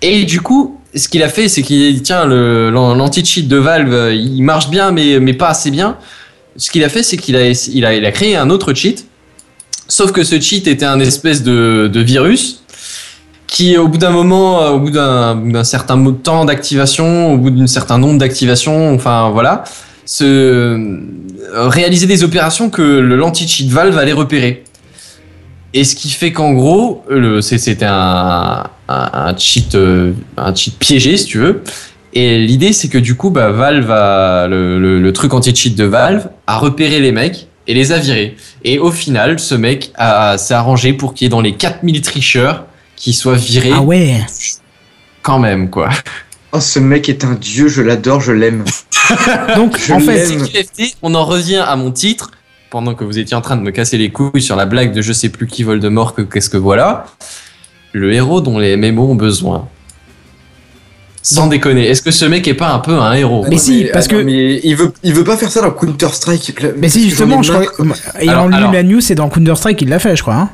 Et 0.02 0.24
du 0.24 0.42
coup, 0.42 0.80
ce 0.96 1.08
qu'il 1.08 1.22
a 1.22 1.30
fait, 1.30 1.48
c'est 1.48 1.62
qu'il 1.62 1.86
a 1.88 1.92
dit 1.92 2.02
tiens, 2.02 2.26
l'anti-cheat 2.26 3.48
de 3.48 3.58
Valve, 3.58 3.94
euh, 3.94 4.14
il 4.16 4.42
marche 4.42 4.70
bien, 4.70 4.92
mais, 4.92 5.20
mais 5.20 5.34
pas 5.34 5.50
assez 5.50 5.70
bien. 5.70 5.98
Ce 6.56 6.72
qu'il 6.72 6.84
a 6.84 6.90
fait, 6.90 7.04
c'est 7.04 7.18
qu'il 7.18 7.36
a, 7.36 7.48
il 7.50 7.86
a, 7.86 7.94
il 7.94 8.06
a 8.06 8.12
créé 8.12 8.36
un 8.36 8.50
autre 8.50 8.74
cheat. 8.74 9.06
Sauf 9.92 10.14
que 10.14 10.24
ce 10.24 10.40
cheat 10.40 10.68
était 10.68 10.86
un 10.86 11.02
espèce 11.02 11.44
de, 11.44 11.92
virus 11.94 12.64
qui, 13.46 13.78
au 13.78 13.90
bout 13.90 13.98
d'un 13.98 14.12
moment, 14.12 14.64
euh, 14.64 14.70
au 14.70 14.80
bout 14.80 14.90
d'un 14.90 15.66
certain 15.66 16.02
temps 16.14 16.46
d'activation, 16.46 17.34
au 17.34 17.38
bout 17.38 17.50
d'un 17.50 17.68
certain 17.68 17.98
nombre 17.98 18.18
d'activations, 18.18 18.94
enfin 18.96 19.32
voilà, 19.32 19.66
se 20.06 20.24
euh, 20.24 20.98
réaliser 21.68 22.08
des 22.08 22.24
opérations 22.24 22.70
que 22.70 22.82
l'anti-cheat 22.82 23.70
Valve 23.70 23.98
allait 23.98 24.14
repérer. 24.14 24.64
Et 25.74 25.84
ce 25.84 25.98
qui 25.98 26.10
fait 26.10 26.32
qu'en 26.32 26.54
gros, 26.54 27.04
c'était 27.42 27.86
un, 27.86 28.64
cheat, 29.38 29.76
euh, 29.76 30.14
un 30.38 30.56
cheat 30.56 30.80
piégé, 30.80 31.18
si 31.18 31.26
tu 31.26 31.38
veux. 31.40 31.64
Et 32.14 32.38
l'idée, 32.40 32.72
c'est 32.72 32.88
que 32.88 32.98
du 32.98 33.16
coup, 33.16 33.30
bah, 33.30 33.52
Valve 33.52 33.92
a, 33.92 34.48
le- 34.48 35.02
le 35.02 35.14
truc 35.14 35.34
anti-cheat 35.34 35.76
de 35.76 35.84
Valve 35.84 36.30
a 36.48 36.58
repéré 36.60 37.02
les 37.02 37.12
mecs 37.12 37.50
et 37.68 37.74
les 37.74 37.92
a 37.92 38.00
virés. 38.00 38.36
Et 38.64 38.80
au 38.80 38.92
final, 38.92 39.40
ce 39.40 39.56
mec 39.56 39.92
a- 39.96 40.38
s'est 40.38 40.54
arrangé 40.54 40.94
pour 40.94 41.14
qu'il 41.14 41.26
y 41.26 41.28
ait 41.28 41.30
dans 41.30 41.42
les 41.42 41.54
4000 41.56 42.02
tricheurs 42.02 42.66
qui 42.96 43.14
soient 43.14 43.36
virés 43.36 43.72
Ah 43.74 43.82
ouais. 43.82 44.22
quand 45.22 45.40
même, 45.40 45.70
quoi. 45.70 45.90
Oh, 46.54 46.60
ce 46.60 46.80
mec 46.80 47.08
est 47.10 47.24
un 47.24 47.34
dieu, 47.36 47.68
je 47.68 47.82
l'adore, 47.82 48.20
je 48.22 48.32
l'aime. 48.34 48.66
Donc, 49.56 49.78
Je 49.80 49.94
en 49.94 50.00
fait, 50.00 50.28
on 51.02 51.16
en 51.16 51.24
revient 51.26 51.64
à 51.66 51.76
mon 51.76 51.92
titre, 51.92 52.32
pendant 52.70 52.94
que 52.94 53.04
vous 53.04 53.18
étiez 53.20 53.36
en 53.38 53.42
train 53.42 53.56
de 53.58 53.62
me 53.62 53.72
casser 53.72 53.98
les 53.98 54.12
couilles 54.12 54.42
sur 54.42 54.56
la 54.56 54.66
blague 54.66 54.94
de 54.94 55.02
je 55.02 55.14
sais 55.14 55.30
plus 55.30 55.48
qui 55.48 55.64
Voldemort, 55.64 56.14
que 56.14 56.22
qu'est-ce 56.22 56.50
que 56.50 56.58
voilà. 56.58 57.06
Le 57.94 58.14
héros 58.14 58.42
dont 58.42 58.58
les 58.60 58.76
MMO 58.78 59.12
ont 59.12 59.16
besoin. 59.16 59.68
Sans 61.24 61.48
déconner, 61.48 61.88
est-ce 61.88 62.02
que 62.02 62.10
ce 62.12 62.26
mec 62.26 62.48
est 62.48 62.56
pas 62.56 62.70
un 62.74 62.80
peu 62.80 62.94
un 63.00 63.14
héros 63.14 63.46
Mais 63.48 63.58
si, 63.58 63.86
parce 63.94 64.06
attends, 64.08 64.18
que- 64.18 64.22
mais 64.24 64.60
il 64.64 64.76
veut, 64.76 64.92
il 65.04 65.14
veut 65.14 65.24
pas 65.24 65.38
faire 65.38 65.52
ça 65.52 65.62
dans 65.62 65.70
Counter 65.72 66.08
Strike. 66.14 66.56
mais 66.78 66.90
si, 66.90 67.10
justement, 67.10 67.44
je 67.44 67.54
crois. 67.54 67.66
Ayant 68.20 68.48
lu 68.48 68.56
la 68.74 68.84
news, 68.84 69.02
c'est 69.02 69.14
dans 69.16 69.30
Counter-Strike 69.30 69.78
qu'il 69.78 69.90
l'a 69.90 70.00
fait, 70.00 70.16
je 70.16 70.22
crois. 70.24 70.34
hein. 70.36 70.50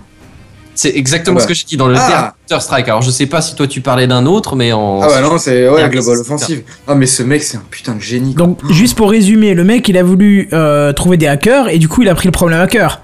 C'est 0.75 0.95
exactement 0.95 1.37
Ah 1.37 1.39
bah. 1.39 1.43
ce 1.43 1.47
que 1.47 1.53
j'ai 1.55 1.63
dit 1.65 1.75
dans 1.77 1.87
le 1.87 1.95
Ah. 1.97 2.35
Counter 2.47 2.61
Strike. 2.61 2.87
Alors 2.87 3.01
je 3.01 3.09
sais 3.09 3.25
pas 3.25 3.41
si 3.41 3.55
toi 3.55 3.65
tu 3.65 3.81
parlais 3.81 4.05
d'un 4.05 4.27
autre, 4.27 4.55
mais 4.55 4.73
en. 4.73 4.99
Ah 5.01 5.07
ouais, 5.07 5.21
non, 5.21 5.39
c'est 5.39 5.67
ouais, 5.67 5.81
Ah, 5.83 5.89
Global 5.89 6.15
c'est- 6.15 6.21
Offensive. 6.21 6.61
Ah, 6.87 6.93
mais 6.93 7.07
ce 7.07 7.23
mec, 7.23 7.41
c'est 7.41 7.57
un 7.57 7.63
putain 7.71 7.95
de 7.95 7.99
génie. 8.01 8.35
quoi. 8.35 8.45
Donc, 8.45 8.59
juste 8.69 8.95
pour 8.95 9.09
résumer, 9.09 9.55
le 9.55 9.63
mec, 9.63 9.87
il 9.89 9.97
a 9.97 10.03
voulu 10.03 10.49
euh, 10.53 10.93
trouver 10.93 11.17
des 11.17 11.25
hackers 11.27 11.69
et 11.69 11.79
du 11.79 11.87
coup, 11.87 12.03
il 12.03 12.09
a 12.09 12.13
pris 12.13 12.27
le 12.27 12.31
problème 12.31 12.59
hacker. 12.59 13.01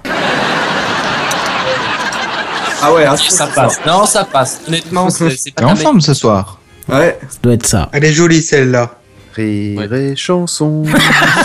Ah 2.82 2.92
ouais, 2.92 3.06
hein, 3.06 3.16
Ça 3.16 3.46
passe. 3.46 3.80
Non, 3.86 4.04
ça 4.06 4.24
passe. 4.24 4.60
Honnêtement, 4.68 5.08
c'est 5.10 5.24
pas 5.26 5.30
T'es 5.56 5.64
en 5.64 5.68
un 5.70 5.74
mec- 5.74 5.82
forme 5.82 6.00
ce 6.00 6.12
soir 6.14 6.58
Ouais. 6.88 7.18
Ça 7.28 7.38
doit 7.42 7.54
être 7.54 7.66
ça. 7.66 7.88
Elle 7.92 8.04
est 8.04 8.12
jolie 8.12 8.42
celle-là. 8.42 8.94
Rire 9.34 9.92
et 9.92 10.14
chanson. 10.14 10.84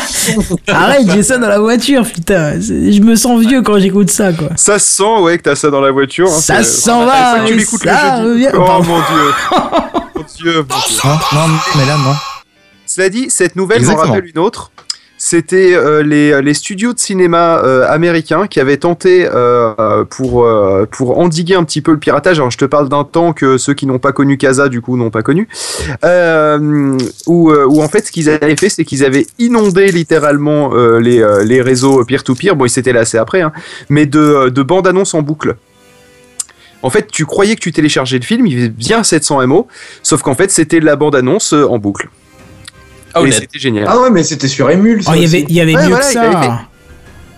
Arrête, 0.67 1.09
j'ai 1.11 1.23
ça 1.23 1.37
dans 1.39 1.47
la 1.47 1.57
voiture, 1.59 2.03
putain. 2.05 2.59
Je 2.59 3.01
me 3.01 3.15
sens 3.15 3.41
vieux 3.41 3.61
quand 3.63 3.79
j'écoute 3.79 4.11
ça, 4.11 4.31
quoi. 4.31 4.49
ça 4.57 4.77
se 4.77 4.97
sent, 4.97 5.21
ouais, 5.21 5.37
que 5.39 5.43
t'as 5.43 5.55
ça 5.55 5.69
dans 5.71 5.81
la 5.81 5.89
voiture. 5.91 6.27
hein, 6.27 6.39
Ça 6.39 6.57
c'est- 6.63 6.81
s'en 6.81 7.01
à 7.07 7.35
chaque 7.35 7.41
va, 7.41 7.49
que 7.49 7.53
tu 7.53 7.77
ça 7.87 8.21
le 8.23 8.33
jeudi. 8.37 8.47
Oh 8.53 8.59
mon 8.83 8.99
dieu. 8.99 9.33
mon 10.15 10.23
dieu. 10.37 10.65
mon 10.69 10.77
dieu. 10.87 10.99
Non, 11.33 11.47
non, 11.47 11.53
mais 11.77 11.85
là, 11.87 11.97
non. 11.97 12.13
Cela 12.85 13.09
dit, 13.09 13.29
cette 13.31 13.55
nouvelle 13.55 13.81
m'en 13.81 13.91
Exactement. 13.91 14.13
rappelle 14.13 14.29
une 14.35 14.39
autre. 14.39 14.71
C'était 15.21 15.75
euh, 15.75 16.01
les, 16.01 16.41
les 16.41 16.53
studios 16.53 16.93
de 16.93 16.99
cinéma 16.99 17.57
euh, 17.57 17.85
américains 17.89 18.47
qui 18.47 18.61
avaient 18.61 18.77
tenté 18.77 19.27
euh, 19.29 20.05
pour, 20.05 20.47
pour 20.91 21.19
endiguer 21.19 21.55
un 21.55 21.65
petit 21.65 21.81
peu 21.81 21.91
le 21.91 21.99
piratage. 21.99 22.39
Alors 22.39 22.51
je 22.51 22.57
te 22.57 22.63
parle 22.63 22.87
d'un 22.87 23.03
temps 23.03 23.33
que 23.33 23.57
ceux 23.57 23.73
qui 23.73 23.85
n'ont 23.85 23.99
pas 23.99 24.13
connu 24.13 24.37
Casa 24.37 24.69
du 24.69 24.79
coup 24.79 24.95
n'ont 24.95 25.09
pas 25.09 25.21
connu. 25.21 25.49
Où, 27.27 27.51
en 27.51 27.89
fait 27.89 28.07
ce 28.07 28.11
qu'ils 28.13 28.29
avaient 28.29 28.55
fait 28.55 28.69
c'est 28.69 28.85
qu'ils 28.85 29.03
avaient 29.03 29.27
inondé 29.39 29.91
littéralement 29.91 30.73
les, 30.73 31.21
les 31.43 31.61
réseaux 31.61 32.05
peer-to-peer. 32.05 32.55
Bon 32.55 32.63
ils 32.63 32.69
s'étaient 32.69 32.93
lassés 32.93 33.17
après, 33.17 33.41
hein, 33.41 33.51
mais 33.89 34.05
de, 34.05 34.47
de 34.47 34.63
bandes 34.63 34.87
annonces 34.87 35.13
en 35.13 35.21
boucle. 35.21 35.57
En 36.81 36.89
fait, 36.89 37.07
tu 37.11 37.25
croyais 37.25 37.55
que 37.55 37.59
tu 37.59 37.73
téléchargeais 37.73 38.19
le 38.19 38.23
film, 38.23 38.47
il 38.47 38.55
faisait 38.55 38.69
bien 38.69 39.03
700 39.03 39.47
MO, 39.47 39.67
sauf 40.01 40.21
qu'en 40.21 40.33
fait, 40.33 40.49
c'était 40.49 40.79
la 40.79 40.95
bande-annonce 40.95 41.51
en 41.51 41.77
boucle. 41.77 42.09
Ah, 43.13 43.21
honnête. 43.21 43.33
c'était 43.33 43.59
génial. 43.59 43.85
Ah 43.87 43.99
ouais, 44.01 44.09
mais 44.11 44.23
c'était 44.23 44.47
sur 44.47 44.69
Emule. 44.69 45.01
Oh, 45.07 45.11
il 45.15 45.21
y 45.21 45.25
avait, 45.25 45.45
il 45.49 45.55
y 45.55 45.61
avait 45.61 45.75
Ouais, 45.75 45.81
mieux 45.83 45.89
voilà, 45.89 46.05
que 46.05 46.11
ça. 46.13 46.61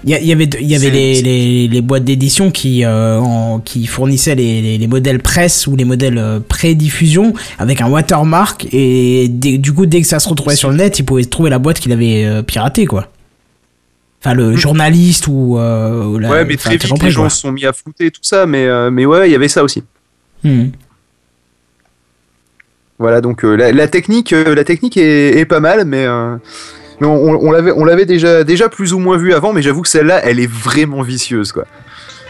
Il 0.03 0.09
y, 0.09 0.15
a- 0.15 0.19
il 0.19 0.25
y 0.25 0.31
avait, 0.31 0.49
il 0.59 0.67
y 0.67 0.75
avait 0.75 0.89
les, 0.89 1.21
les, 1.21 1.67
les 1.67 1.81
boîtes 1.81 2.03
d'édition 2.03 2.49
qui, 2.49 2.83
euh, 2.83 3.19
en- 3.19 3.59
qui 3.59 3.85
fournissaient 3.85 4.33
les, 4.33 4.59
les, 4.61 4.77
les 4.79 4.87
modèles 4.87 5.19
presse 5.19 5.67
ou 5.67 5.75
les 5.75 5.85
modèles 5.85 6.17
euh, 6.17 6.39
pré-diffusion 6.39 7.33
avec 7.59 7.81
un 7.81 7.87
watermark 7.87 8.67
et 8.73 9.27
dès- 9.29 9.59
du 9.59 9.73
coup 9.73 9.85
dès 9.85 10.01
que 10.01 10.07
ça 10.07 10.19
se 10.19 10.27
retrouvait 10.27 10.55
sur 10.55 10.71
le 10.71 10.77
net, 10.77 10.97
ils 10.97 11.05
pouvaient 11.05 11.23
trouver 11.25 11.51
la 11.51 11.59
boîte 11.59 11.79
qu'il 11.79 11.91
avait 11.91 12.25
euh, 12.25 12.41
piratée 12.41 12.87
quoi. 12.87 13.09
Enfin 14.23 14.33
le 14.33 14.55
journaliste 14.55 15.27
ou, 15.27 15.59
euh, 15.59 16.05
ou 16.05 16.17
la, 16.17 16.29
ouais, 16.31 16.45
mais 16.45 16.57
très 16.57 16.71
vite, 16.77 16.87
compris, 16.87 17.05
les 17.05 17.11
gens 17.11 17.29
se 17.29 17.37
sont 17.41 17.51
mis 17.51 17.65
à 17.67 17.71
flouter 17.73 18.09
tout 18.09 18.21
ça, 18.23 18.47
mais, 18.47 18.65
euh, 18.65 18.89
mais 18.89 19.05
ouais, 19.05 19.29
il 19.29 19.31
y 19.31 19.35
avait 19.35 19.47
ça 19.49 19.63
aussi. 19.63 19.83
Hmm. 20.43 20.65
Voilà, 23.01 23.19
donc 23.19 23.43
euh, 23.43 23.55
la, 23.55 23.87
technique, 23.87 24.31
euh, 24.31 24.53
la 24.53 24.63
technique 24.63 24.95
est, 24.95 25.45
pas 25.45 25.59
mal, 25.59 25.85
mais, 25.85 26.05
euh, 26.05 26.35
on, 27.01 27.51
l'avait, 27.51 28.05
déjà, 28.05 28.69
plus 28.69 28.93
ou 28.93 28.99
moins 28.99 29.17
vu 29.17 29.33
avant, 29.33 29.53
mais 29.53 29.63
j'avoue 29.63 29.81
que 29.81 29.89
celle-là, 29.89 30.21
elle 30.23 30.39
est 30.39 30.49
vraiment 30.49 31.01
vicieuse. 31.01 31.51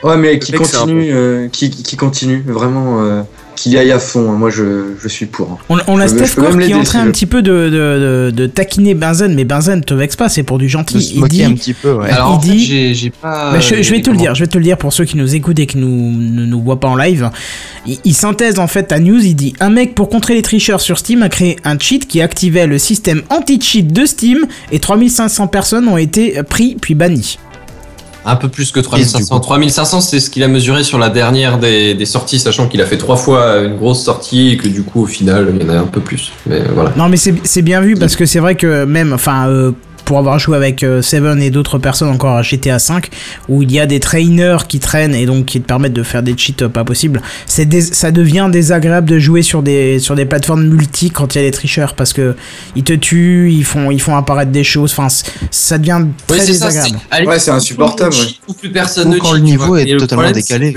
Ouais, 0.04 0.18
mais 0.18 0.40
qui 0.40 0.52
continue, 0.52 1.12
euh, 1.14 1.48
qui, 1.50 1.70
qui 1.70 1.96
continue, 1.96 2.44
vraiment, 2.48 3.02
euh, 3.04 3.22
qu'il 3.56 3.74
y 3.74 3.78
aille 3.78 3.92
à 3.92 4.00
fond. 4.00 4.32
hein. 4.32 4.36
Moi, 4.36 4.50
je, 4.50 4.96
je 5.00 5.08
suis 5.08 5.28
pour. 5.28 5.52
hein. 5.52 5.58
On, 5.70 5.78
on 5.94 6.00
a 6.00 6.08
Steph 6.08 6.42
même 6.42 6.60
qui 6.60 6.72
est 6.72 6.74
en 6.74 6.84
train 6.84 6.84
si 6.84 6.98
un 6.98 7.06
je- 7.06 7.12
petit 7.12 7.26
peu 7.28 7.44
de, 7.44 7.52
de, 7.52 7.70
de, 7.70 8.32
de 8.32 8.48
taquiner 8.48 8.96
Benzen, 8.96 9.36
mais 9.36 9.44
Benzen 9.44 9.84
te 9.84 9.94
vexe 9.94 10.16
pas, 10.16 10.28
c'est 10.30 10.42
pour 10.42 10.58
du 10.58 10.68
gentil. 10.68 10.98
Il 11.16 11.24
dit, 11.28 11.44
un 11.44 11.54
petit 11.54 11.74
peu, 11.74 11.92
ouais. 11.94 12.10
Alors, 12.10 12.30
il 12.30 12.34
en 12.38 12.40
fait, 12.42 12.50
dit- 12.50 12.66
j'ai 12.66 12.94
j'ai 12.96 13.10
pas. 13.12 13.52
Bah, 13.54 13.60
je, 13.60 13.84
je 13.84 13.92
vais 13.92 14.02
te 14.02 14.10
le 14.10 14.18
dire, 14.18 14.34
je 14.34 14.40
vais 14.44 14.48
te 14.48 14.58
le 14.58 14.64
dire 14.64 14.78
pour 14.78 14.92
ceux 14.92 15.06
qui 15.06 15.18
nous 15.18 15.36
écoutent 15.36 15.60
et 15.60 15.68
qui 15.68 15.78
nous, 15.78 16.12
ne 16.12 16.46
nous 16.48 16.62
voient 16.64 16.80
pas 16.80 16.88
en 16.88 16.96
live. 16.96 17.30
Il, 17.86 18.00
il 18.04 18.14
synthèse 18.16 18.58
en 18.58 18.68
fait 18.68 18.86
ta 18.86 19.00
news, 19.00 19.20
il 19.24 19.36
dit 19.36 19.54
Un 19.60 19.70
mec 19.70 19.94
pour 19.94 20.10
contrer 20.10 20.34
les 20.34 20.42
tricheurs 20.42 20.82
sur 20.82 20.98
Steam 20.98 21.22
a 21.22 21.30
créé 21.30 21.58
un 21.64 21.78
cheat 21.78 22.08
qui 22.08 22.22
activait 22.22 22.66
le 22.66 22.80
système 22.80 23.22
anti-cheat 23.30 23.94
de 23.94 24.06
Steam 24.08 24.48
et 24.72 24.80
3500 24.80 25.46
personnes 25.48 25.88
ont 25.88 25.98
été 25.98 26.42
pris 26.42 26.76
puis 26.82 26.96
bannies. 26.96 27.38
Un 28.26 28.36
peu 28.36 28.50
plus 28.50 28.72
que 28.72 28.80
Dix, 28.80 28.86
3500. 28.86 29.40
3500, 29.40 30.02
c'est 30.02 30.20
ce 30.20 30.30
qu'il 30.30 30.44
a 30.44 30.48
mesuré 30.48 30.84
sur 30.84 31.00
la 31.00 31.10
dernière 31.10 31.58
des, 31.58 31.96
des 31.96 32.06
sorties, 32.06 32.40
sachant 32.40 32.68
qu'il 32.68 32.82
a 32.82 32.86
fait 32.86 32.98
trois 32.98 33.18
fois 33.18 33.58
une 33.58 33.78
grosse 33.78 34.04
sortie 34.04 34.50
et 34.50 34.58
que 34.58 34.68
du 34.68 34.84
coup, 34.84 35.04
au 35.04 35.08
final, 35.08 35.54
il 35.56 35.66
y 35.66 35.70
en 35.70 35.74
a 35.74 35.78
un 35.80 35.88
peu 35.88 36.02
plus. 36.02 36.32
Mais 36.46 36.62
voilà. 36.74 36.92
Non 36.96 37.10
mais 37.10 37.18
c'est 37.18 37.34
c'est 37.44 37.62
bien 37.64 37.82
vu 37.82 37.96
parce 37.96 38.16
que 38.16 38.26
c'est 38.26 38.40
vrai 38.40 38.56
que 38.56 38.86
même, 38.86 39.14
enfin, 39.14 39.48
euh, 39.50 39.72
pour 40.06 40.18
avoir 40.18 40.40
joué 40.40 40.58
avec 40.58 40.84
euh, 40.84 41.02
Seven 41.02 41.42
et 41.42 41.50
d'autres 41.50 41.78
personnes 41.78 42.10
encore 42.10 42.38
à 42.38 42.42
GTA 42.42 42.80
5 42.80 43.10
où 43.50 43.62
il 43.64 43.72
y 43.72 43.80
a 43.80 43.86
des 43.86 44.00
trainers 44.00 44.68
qui 44.68 44.80
traînent 44.80 45.16
et 45.16 45.26
donc 45.26 45.46
qui 45.46 45.62
te 45.62 45.66
permettent 45.66 45.94
de 45.94 46.04
faire 46.04 46.24
des 46.24 46.36
cheats 46.38 46.54
euh, 46.62 46.70
pas 46.70 46.84
possibles. 46.84 47.22
C'est 47.46 47.82
ça 47.82 48.12
devient 48.12 48.50
désagréable 48.52 49.10
de 49.10 49.20
jouer 49.20 49.42
sur 49.42 49.64
des 49.64 50.00
sur 50.00 50.16
des 50.16 50.26
plateformes 50.26 50.66
multi 50.66 51.12
quand 51.12 51.36
il 51.36 51.40
y 51.40 51.42
a 51.42 51.44
des 51.46 51.52
tricheurs 51.52 51.96
parce 51.96 52.14
que 52.14 52.36
ils 52.76 52.84
te 52.84 52.94
tuent, 52.94 53.52
ils 53.52 53.66
font 53.66 53.92
ils 53.92 54.02
font 54.02 54.16
apparaître 54.16 54.52
des 54.52 54.64
choses. 54.64 54.92
Enfin, 54.92 55.08
ça 55.52 55.78
devient 55.78 56.06
très 56.28 56.46
désagréable. 56.46 57.00
Ouais, 57.26 57.40
c'est 57.40 57.52
insupportable, 57.52 58.14
ouais. 58.14 58.54
plus 58.60 58.72
personne 58.72 59.10
Ou 59.10 59.14
ne 59.14 59.20
quand 59.20 59.34
cheat, 59.34 59.38
le 59.38 59.42
niveau 59.42 59.76
est 59.76 59.98
totalement 59.98 60.32
décalé, 60.32 60.74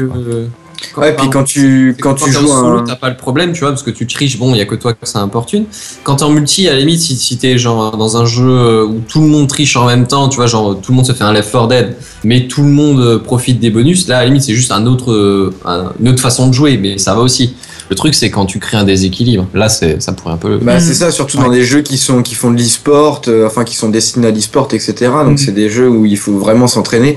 euh, 0.97 1.01
Ouais, 1.01 1.15
puis 1.17 1.29
quand 1.31 1.45
tu, 1.45 1.97
quand 2.01 2.15
tu 2.15 2.25
en 2.25 2.27
joues 2.41 2.53
un. 2.53 2.85
t'as 2.85 2.97
pas 2.97 3.11
le 3.11 3.17
problème, 3.17 3.53
tu 3.53 3.61
vois, 3.61 3.71
parce 3.71 3.83
que 3.83 3.91
tu 3.91 4.07
triches, 4.07 4.39
bon, 4.39 4.55
il 4.55 4.59
y 4.59 4.61
a 4.61 4.67
que 4.67 4.75
toi 4.75 4.93
que 4.95 5.07
ça 5.07 5.21
importune. 5.21 5.65
Quand 6.03 6.17
t'es 6.17 6.25
en 6.25 6.31
multi, 6.31 6.69
à 6.69 6.73
la 6.73 6.79
limite, 6.81 7.01
si, 7.01 7.17
si 7.17 7.37
t'es 7.39 7.59
genre 7.59 7.97
dans 7.97 8.17
un 8.17 8.25
jeu 8.27 8.49
euh, 8.49 8.85
où 8.85 9.01
tout 9.09 9.21
le 9.21 9.27
monde 9.29 9.49
triche 9.49 9.77
en 9.77 9.87
même 9.87 10.07
temps, 10.07 10.29
tu 10.29 10.37
vois, 10.37 10.47
genre 10.47 10.81
tout 10.81 10.93
le 10.93 10.97
monde 10.97 11.07
se 11.07 11.13
fait 11.13 11.25
un 11.25 11.33
Left 11.33 11.51
4 11.53 11.69
Dead, 11.69 11.97
mais 12.25 12.47
tout 12.49 12.63
le 12.63 12.69
monde 12.71 13.01
euh, 13.01 13.19
profite 13.19 13.61
des 13.61 13.71
bonus, 13.71 14.09
là, 14.09 14.19
à 14.19 14.21
la 14.21 14.27
limite, 14.27 14.43
c'est 14.43 14.55
juste 14.55 14.73
un 14.73 14.87
autre, 14.87 15.13
euh, 15.13 15.55
un- 15.65 15.93
une 16.01 16.09
autre 16.09 16.21
façon 16.21 16.49
de 16.49 16.53
jouer, 16.53 16.77
mais 16.79 16.99
ça 16.99 17.15
va 17.15 17.21
aussi. 17.21 17.55
Le 17.91 17.97
truc, 17.97 18.15
c'est 18.15 18.31
quand 18.31 18.47
tu 18.47 18.59
crées 18.61 18.77
un 18.79 18.85
déséquilibre. 18.85 19.47
Là, 19.55 19.69
c'est, 19.69 20.03
ça 20.03 20.13
pourrait 20.13 20.35
un 20.35 20.39
peu. 20.39 20.59
Bah, 20.59 20.81
c'est 20.81 20.95
ça, 20.95 21.11
surtout 21.11 21.37
dans 21.37 21.51
des 21.51 21.65
jeux 21.65 21.83
qui 21.83 21.99
sont 21.99 22.23
qui 22.23 22.35
font 22.35 22.51
de 22.51 22.57
l'e-sport, 22.59 23.23
euh, 23.29 23.47
enfin 23.47 23.65
qui 23.65 23.77
sont 23.77 23.89
destinés 23.91 24.29
à 24.29 24.31
l'e-sport, 24.31 24.69
etc. 24.73 24.95
Donc 25.25 25.33
Mhm. 25.33 25.37
c'est 25.39 25.53
des 25.53 25.69
jeux 25.69 25.89
où 25.89 26.07
il 26.07 26.17
faut 26.19 26.39
vraiment 26.39 26.67
s'entraîner. 26.67 27.17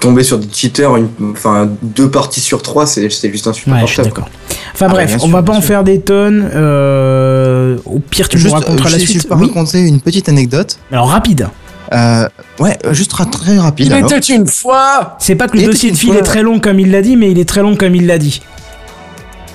Tomber 0.00 0.24
sur 0.24 0.38
des 0.38 0.48
cheaters, 0.52 0.96
une- 0.96 1.08
enfin 1.32 1.68
deux 1.82 2.10
parties 2.10 2.40
sur 2.40 2.62
trois, 2.62 2.86
c'est 2.86 3.08
c'est 3.10 3.30
juste 3.30 3.46
Ouais, 3.46 3.52
je 3.52 3.58
suis 3.60 3.70
insupportable. 3.70 4.04
d'accord. 4.08 4.28
Enfin 4.74 4.86
Ah, 4.88 4.92
bref, 4.92 5.12
on 5.16 5.18
sûr, 5.20 5.28
va 5.30 5.42
pas 5.42 5.52
en 5.52 5.56
sûr. 5.56 5.64
faire 5.64 5.84
des 5.84 6.00
tonnes. 6.00 6.50
euh, 6.54 7.76
au 7.84 7.98
pire, 7.98 8.28
tu 8.28 8.38
Juste, 8.38 8.54
me 8.54 8.58
raconteras 8.60 8.88
euh, 8.88 8.92
la 8.92 8.98
suite. 8.98 9.22
je 9.22 9.28
peux 9.28 9.34
Oui. 9.34 9.46
raconter 9.48 9.80
une 9.80 10.00
petite 10.00 10.28
anecdote. 10.28 10.78
Alors 10.92 11.08
rapide. 11.10 11.48
Euh, 11.92 12.28
ouais, 12.60 12.78
juste 12.92 13.10
très 13.32 13.58
rapide. 13.58 13.86
Il 13.86 13.92
alors. 13.92 14.12
était 14.12 14.34
une 14.34 14.46
fois 14.46 15.16
C'est 15.18 15.34
pas 15.34 15.48
que 15.48 15.56
le 15.56 15.64
dossier 15.64 15.90
de 15.90 15.96
fil 15.96 16.14
est 16.16 16.22
très 16.22 16.42
long 16.42 16.60
comme 16.60 16.78
il 16.78 16.90
l'a 16.90 17.02
dit, 17.02 17.16
mais 17.16 17.30
il 17.30 17.38
est 17.38 17.44
très 17.48 17.62
long 17.62 17.74
comme 17.76 17.94
il 17.94 18.06
l'a 18.06 18.18
dit. 18.18 18.40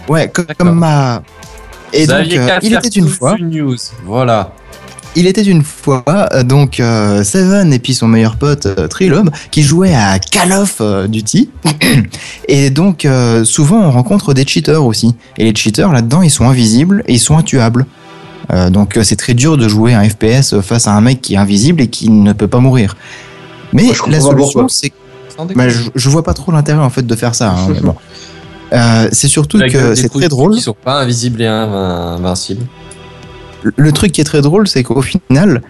Ouais, 0.08 0.32
comme 0.58 0.78
ma. 0.80 1.22
Et 1.94 2.06
donc, 2.08 2.18
euh, 2.32 2.60
il 2.62 2.74
était 2.74 2.88
une 2.90 3.08
fois. 3.08 3.36
une 3.38 3.50
news. 3.50 3.78
Voilà. 4.06 4.52
Il 5.18 5.28
était 5.28 5.44
une 5.44 5.64
fois 5.64 6.04
euh, 6.10 6.44
donc 6.44 6.82
euh, 6.82 7.24
Seven 7.24 7.72
et 7.72 7.80
puis 7.80 7.94
son 7.94 8.10
meilleur 8.10 8.36
pote 8.36 8.66
euh, 8.66 8.90
Trilob 8.90 9.30
qui 9.50 9.64
jouaient 9.64 9.96
à 9.96 10.20
Call 10.20 10.52
of 10.52 10.82
Duty 11.08 11.50
et 12.50 12.70
donc 12.70 13.06
euh, 13.06 13.46
souvent 13.46 13.78
on 13.78 13.92
rencontre 13.92 14.34
des 14.34 14.46
cheaters 14.46 14.84
aussi 14.84 15.16
et 15.38 15.46
les 15.46 15.56
cheaters 15.56 15.94
là-dedans 15.94 16.22
ils 16.22 16.30
sont 16.30 16.50
invisibles 16.50 17.02
et 17.08 17.14
ils 17.14 17.20
sont 17.20 17.38
intuables 17.38 17.86
Euh, 18.52 18.70
donc 18.70 18.98
euh, 18.98 19.04
c'est 19.04 19.16
très 19.16 19.34
dur 19.34 19.56
de 19.58 19.68
jouer 19.70 19.94
un 19.96 20.04
FPS 20.08 20.60
face 20.62 20.86
à 20.88 20.92
un 20.92 21.02
mec 21.02 21.20
qui 21.22 21.34
est 21.36 21.38
invisible 21.38 21.82
et 21.82 21.88
qui 21.88 22.10
ne 22.10 22.34
peut 22.34 22.50
pas 22.50 22.60
mourir 22.60 22.96
mais 23.74 23.84
Moi, 23.84 23.96
la 24.10 24.20
solution 24.20 24.68
c'est 24.68 24.92
bah, 25.56 25.70
je, 25.70 25.90
je 25.96 26.10
vois 26.10 26.24
pas 26.24 26.34
trop 26.34 26.52
l'intérêt 26.52 26.84
en 26.84 26.90
fait 26.90 27.08
de 27.08 27.16
faire 27.16 27.34
ça 27.36 27.52
hein, 27.52 27.68
mais 27.70 27.80
bon. 27.80 27.96
Euh, 28.74 29.08
c'est 29.12 29.28
surtout 29.28 29.58
La 29.58 29.70
que 29.70 29.90
des 29.90 29.96
c'est 29.96 30.10
très 30.10 30.28
drôle 30.28 30.54
Qui 30.56 30.62
sont 30.62 30.74
pas 30.76 31.02
invisibles 31.02 31.42
et 31.42 31.46
inv- 31.46 32.18
invincibles. 32.18 32.66
le 33.76 33.92
truc 33.92 34.12
qui 34.12 34.22
est 34.22 34.26
très 34.26 34.42
drôle, 34.42 34.68
c'est 34.68 34.84
qu'au 34.84 35.02
final, 35.02 35.62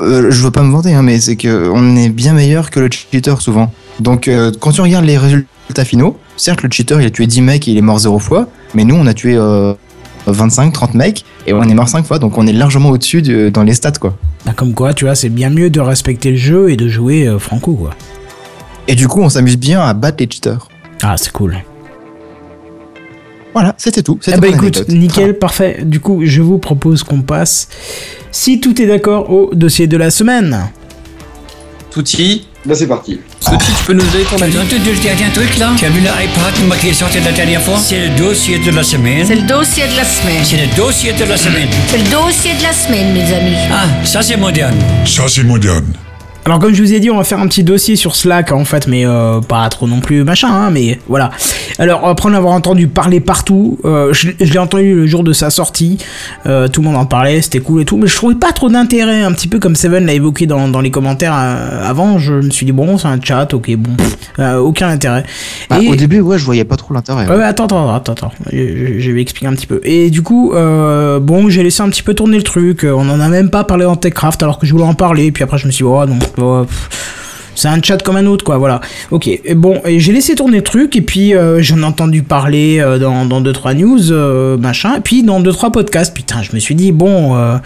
euh, 0.00 0.30
je 0.30 0.42
veux 0.42 0.50
pas 0.50 0.62
me 0.62 0.72
vanter, 0.72 0.92
hein, 0.94 1.02
mais 1.02 1.20
c'est 1.20 1.36
qu'on 1.36 1.96
est 1.96 2.08
bien 2.08 2.32
meilleur 2.32 2.70
que 2.70 2.80
le 2.80 2.88
cheater 2.90 3.40
souvent. 3.40 3.72
Donc, 4.00 4.26
euh, 4.28 4.50
quand 4.58 4.72
tu 4.72 4.80
regardes 4.80 5.04
les 5.04 5.18
résultats 5.18 5.84
finaux, 5.84 6.16
certes, 6.36 6.62
le 6.62 6.68
cheater 6.70 7.00
il 7.00 7.06
a 7.06 7.10
tué 7.10 7.26
10 7.26 7.40
mecs 7.42 7.68
et 7.68 7.72
il 7.72 7.78
est 7.78 7.82
mort 7.82 7.98
0 7.98 8.18
fois, 8.18 8.48
mais 8.74 8.84
nous 8.84 8.94
on 8.96 9.06
a 9.06 9.14
tué 9.14 9.36
euh, 9.36 9.74
25, 10.26 10.72
30 10.72 10.94
mecs 10.94 11.24
et 11.46 11.52
on 11.52 11.62
est 11.62 11.74
mort 11.74 11.88
5 11.88 12.04
fois, 12.04 12.18
donc 12.18 12.38
on 12.38 12.46
est 12.46 12.52
largement 12.52 12.90
au-dessus 12.90 13.22
de- 13.22 13.48
dans 13.50 13.62
les 13.62 13.74
stats, 13.74 13.92
quoi. 13.92 14.16
Bah, 14.46 14.52
comme 14.56 14.74
quoi, 14.74 14.94
tu 14.94 15.04
vois, 15.04 15.14
c'est 15.14 15.28
bien 15.28 15.50
mieux 15.50 15.70
de 15.70 15.78
respecter 15.80 16.32
le 16.32 16.36
jeu 16.36 16.70
et 16.70 16.76
de 16.76 16.88
jouer 16.88 17.26
euh, 17.28 17.38
franco, 17.38 17.74
quoi. 17.74 17.90
Et 18.88 18.96
du 18.96 19.06
coup, 19.06 19.20
on 19.22 19.28
s'amuse 19.28 19.56
bien 19.56 19.80
à 19.80 19.94
battre 19.94 20.16
les 20.20 20.28
cheaters. 20.30 20.68
Ah, 21.02 21.16
c'est 21.16 21.32
cool. 21.32 21.56
Voilà, 23.54 23.74
c'était 23.78 24.02
tout. 24.02 24.18
Eh 24.22 24.24
C'était 24.24 24.40
bah 24.40 24.48
mon 24.48 24.54
écoute, 24.54 24.76
anecdote. 24.76 24.96
nickel, 24.96 25.38
parfait. 25.38 25.78
Du 25.84 26.00
coup, 26.00 26.22
je 26.24 26.40
vous 26.40 26.58
propose 26.58 27.02
qu'on 27.02 27.22
passe, 27.22 27.68
si 28.30 28.60
tout 28.60 28.80
est 28.80 28.86
d'accord, 28.86 29.30
au 29.30 29.50
dossier 29.54 29.86
de 29.86 29.96
la 29.96 30.10
semaine. 30.10 30.70
Touti, 31.90 32.46
Là 32.64 32.76
c'est 32.76 32.86
parti. 32.86 33.18
Touti, 33.44 33.72
tu 33.76 33.84
peux 33.84 33.92
nous 33.92 34.04
donner 34.06 34.22
ton 34.24 34.36
Tu 34.36 34.42
as 34.44 34.46
avis 34.46 34.58
entendu 34.58 34.90
le 34.94 35.02
dernier 35.02 35.32
truc 35.34 35.58
là 35.58 35.72
Tu 35.76 35.84
as 35.84 35.88
vu 35.90 35.98
l'iPad 36.00 36.78
qui 36.80 36.88
est 36.88 36.92
sorti 36.94 37.18
la 37.20 37.32
dernière 37.32 37.60
fois? 37.60 37.76
C'est 37.76 38.08
le 38.08 38.16
dossier 38.16 38.58
de 38.60 38.70
la 38.70 38.84
semaine. 38.84 39.26
C'est 39.26 39.34
le 39.34 39.42
dossier 39.42 39.82
de 39.88 39.96
la 39.96 40.04
semaine. 40.04 40.44
C'est 40.44 40.56
le 40.64 40.76
dossier 40.76 41.12
de 41.12 41.24
la 41.24 41.36
semaine. 41.36 41.68
C'est 41.88 41.98
le 41.98 42.04
dossier 42.10 42.52
de 42.54 42.62
la 42.62 42.72
semaine, 42.72 43.12
mes 43.12 43.34
amis. 43.34 43.56
Ah, 43.70 43.86
ça 44.04 44.22
c'est 44.22 44.36
moderne. 44.36 44.76
Ça, 45.04 45.24
c'est 45.28 45.42
moderne. 45.42 45.92
Alors 46.44 46.58
comme 46.58 46.74
je 46.74 46.82
vous 46.82 46.92
ai 46.92 46.98
dit, 46.98 47.08
on 47.08 47.16
va 47.18 47.22
faire 47.24 47.38
un 47.38 47.46
petit 47.46 47.62
dossier 47.62 47.94
sur 47.94 48.16
Slack 48.16 48.50
en 48.50 48.64
fait, 48.64 48.88
mais 48.88 49.06
euh, 49.06 49.40
pas 49.40 49.68
trop 49.68 49.86
non 49.86 50.00
plus 50.00 50.24
machin, 50.24 50.48
hein, 50.50 50.70
mais 50.72 50.98
voilà. 51.08 51.30
Alors 51.78 52.04
après 52.08 52.28
en 52.28 52.34
avoir 52.34 52.52
entendu 52.52 52.88
parler 52.88 53.20
partout, 53.20 53.78
euh, 53.84 54.12
je, 54.12 54.30
je 54.40 54.52
l'ai 54.52 54.58
entendu 54.58 54.92
le 54.92 55.06
jour 55.06 55.22
de 55.22 55.32
sa 55.32 55.50
sortie, 55.50 55.98
euh, 56.46 56.66
tout 56.66 56.80
le 56.80 56.88
monde 56.88 56.96
en 56.96 57.06
parlait, 57.06 57.40
c'était 57.42 57.60
cool 57.60 57.82
et 57.82 57.84
tout, 57.84 57.96
mais 57.96 58.08
je 58.08 58.16
trouvais 58.16 58.34
pas 58.34 58.50
trop 58.50 58.68
d'intérêt, 58.68 59.22
un 59.22 59.30
petit 59.30 59.46
peu 59.46 59.60
comme 59.60 59.76
Seven 59.76 60.04
l'a 60.04 60.14
évoqué 60.14 60.46
dans, 60.46 60.66
dans 60.66 60.80
les 60.80 60.90
commentaires 60.90 61.32
euh, 61.36 61.88
avant, 61.88 62.18
je 62.18 62.34
me 62.34 62.50
suis 62.50 62.66
dit 62.66 62.72
bon 62.72 62.98
c'est 62.98 63.06
un 63.06 63.20
chat, 63.22 63.54
ok 63.54 63.76
bon, 63.76 63.94
pff, 63.94 64.16
euh, 64.40 64.56
aucun 64.58 64.88
intérêt. 64.88 65.22
Bah, 65.70 65.78
Et- 65.80 65.88
Au 65.90 65.94
début, 65.94 66.20
ouais, 66.20 66.38
je 66.38 66.44
voyais 66.44 66.64
pas 66.64 66.76
trop 66.76 66.92
l'intérêt. 66.92 67.28
Ouais, 67.28 67.36
ouais, 67.36 67.44
attends, 67.44 67.66
attends, 67.66 67.94
attends, 67.94 68.12
attends. 68.14 68.32
Je, 68.52 68.56
je- 68.58 68.98
je 68.98 69.10
vais 69.12 69.20
expliquer 69.22 69.46
un 69.46 69.54
petit 69.54 69.68
peu. 69.68 69.80
Et 69.84 70.10
du 70.10 70.22
coup, 70.22 70.52
euh, 70.54 71.20
bon, 71.20 71.48
j'ai 71.50 71.62
laissé 71.62 71.82
un 71.82 71.88
petit 71.88 72.02
peu 72.02 72.14
tourner 72.14 72.36
le 72.36 72.42
truc. 72.42 72.84
On 72.84 73.08
en 73.08 73.20
a 73.20 73.28
même 73.28 73.48
pas 73.50 73.62
parlé 73.62 73.84
en 73.84 73.94
TechCraft 73.94 74.42
alors 74.42 74.58
que 74.58 74.66
je 74.66 74.72
voulais 74.72 74.84
en 74.84 74.94
parler. 74.94 75.30
Puis 75.30 75.44
après, 75.44 75.58
je 75.58 75.66
me 75.66 75.70
suis 75.70 75.84
dit, 75.84 75.88
oh 75.90 76.04
non, 76.06 76.18
pff, 76.34 76.88
c'est 77.54 77.68
un 77.68 77.80
chat 77.82 77.98
comme 78.02 78.16
un 78.16 78.26
autre, 78.26 78.44
quoi, 78.44 78.56
voilà. 78.58 78.80
Ok, 79.10 79.28
et 79.28 79.54
bon, 79.54 79.80
et 79.84 80.00
j'ai 80.00 80.12
laissé 80.12 80.34
tourner 80.34 80.56
le 80.58 80.62
truc. 80.62 80.96
Et 80.96 81.02
puis, 81.02 81.34
euh, 81.34 81.62
j'en 81.62 81.78
ai 81.78 81.84
entendu 81.84 82.22
parler 82.22 82.78
euh, 82.80 82.98
dans, 82.98 83.26
dans 83.26 83.42
2-3 83.42 83.74
news, 83.74 84.10
euh, 84.10 84.56
machin. 84.56 84.96
Et 84.96 85.00
puis, 85.00 85.22
dans 85.22 85.40
2-3 85.40 85.70
podcasts. 85.70 86.14
Putain, 86.14 86.42
je 86.42 86.52
me 86.54 86.58
suis 86.58 86.74
dit, 86.74 86.92
bon. 86.92 87.36
euh, 87.36 87.56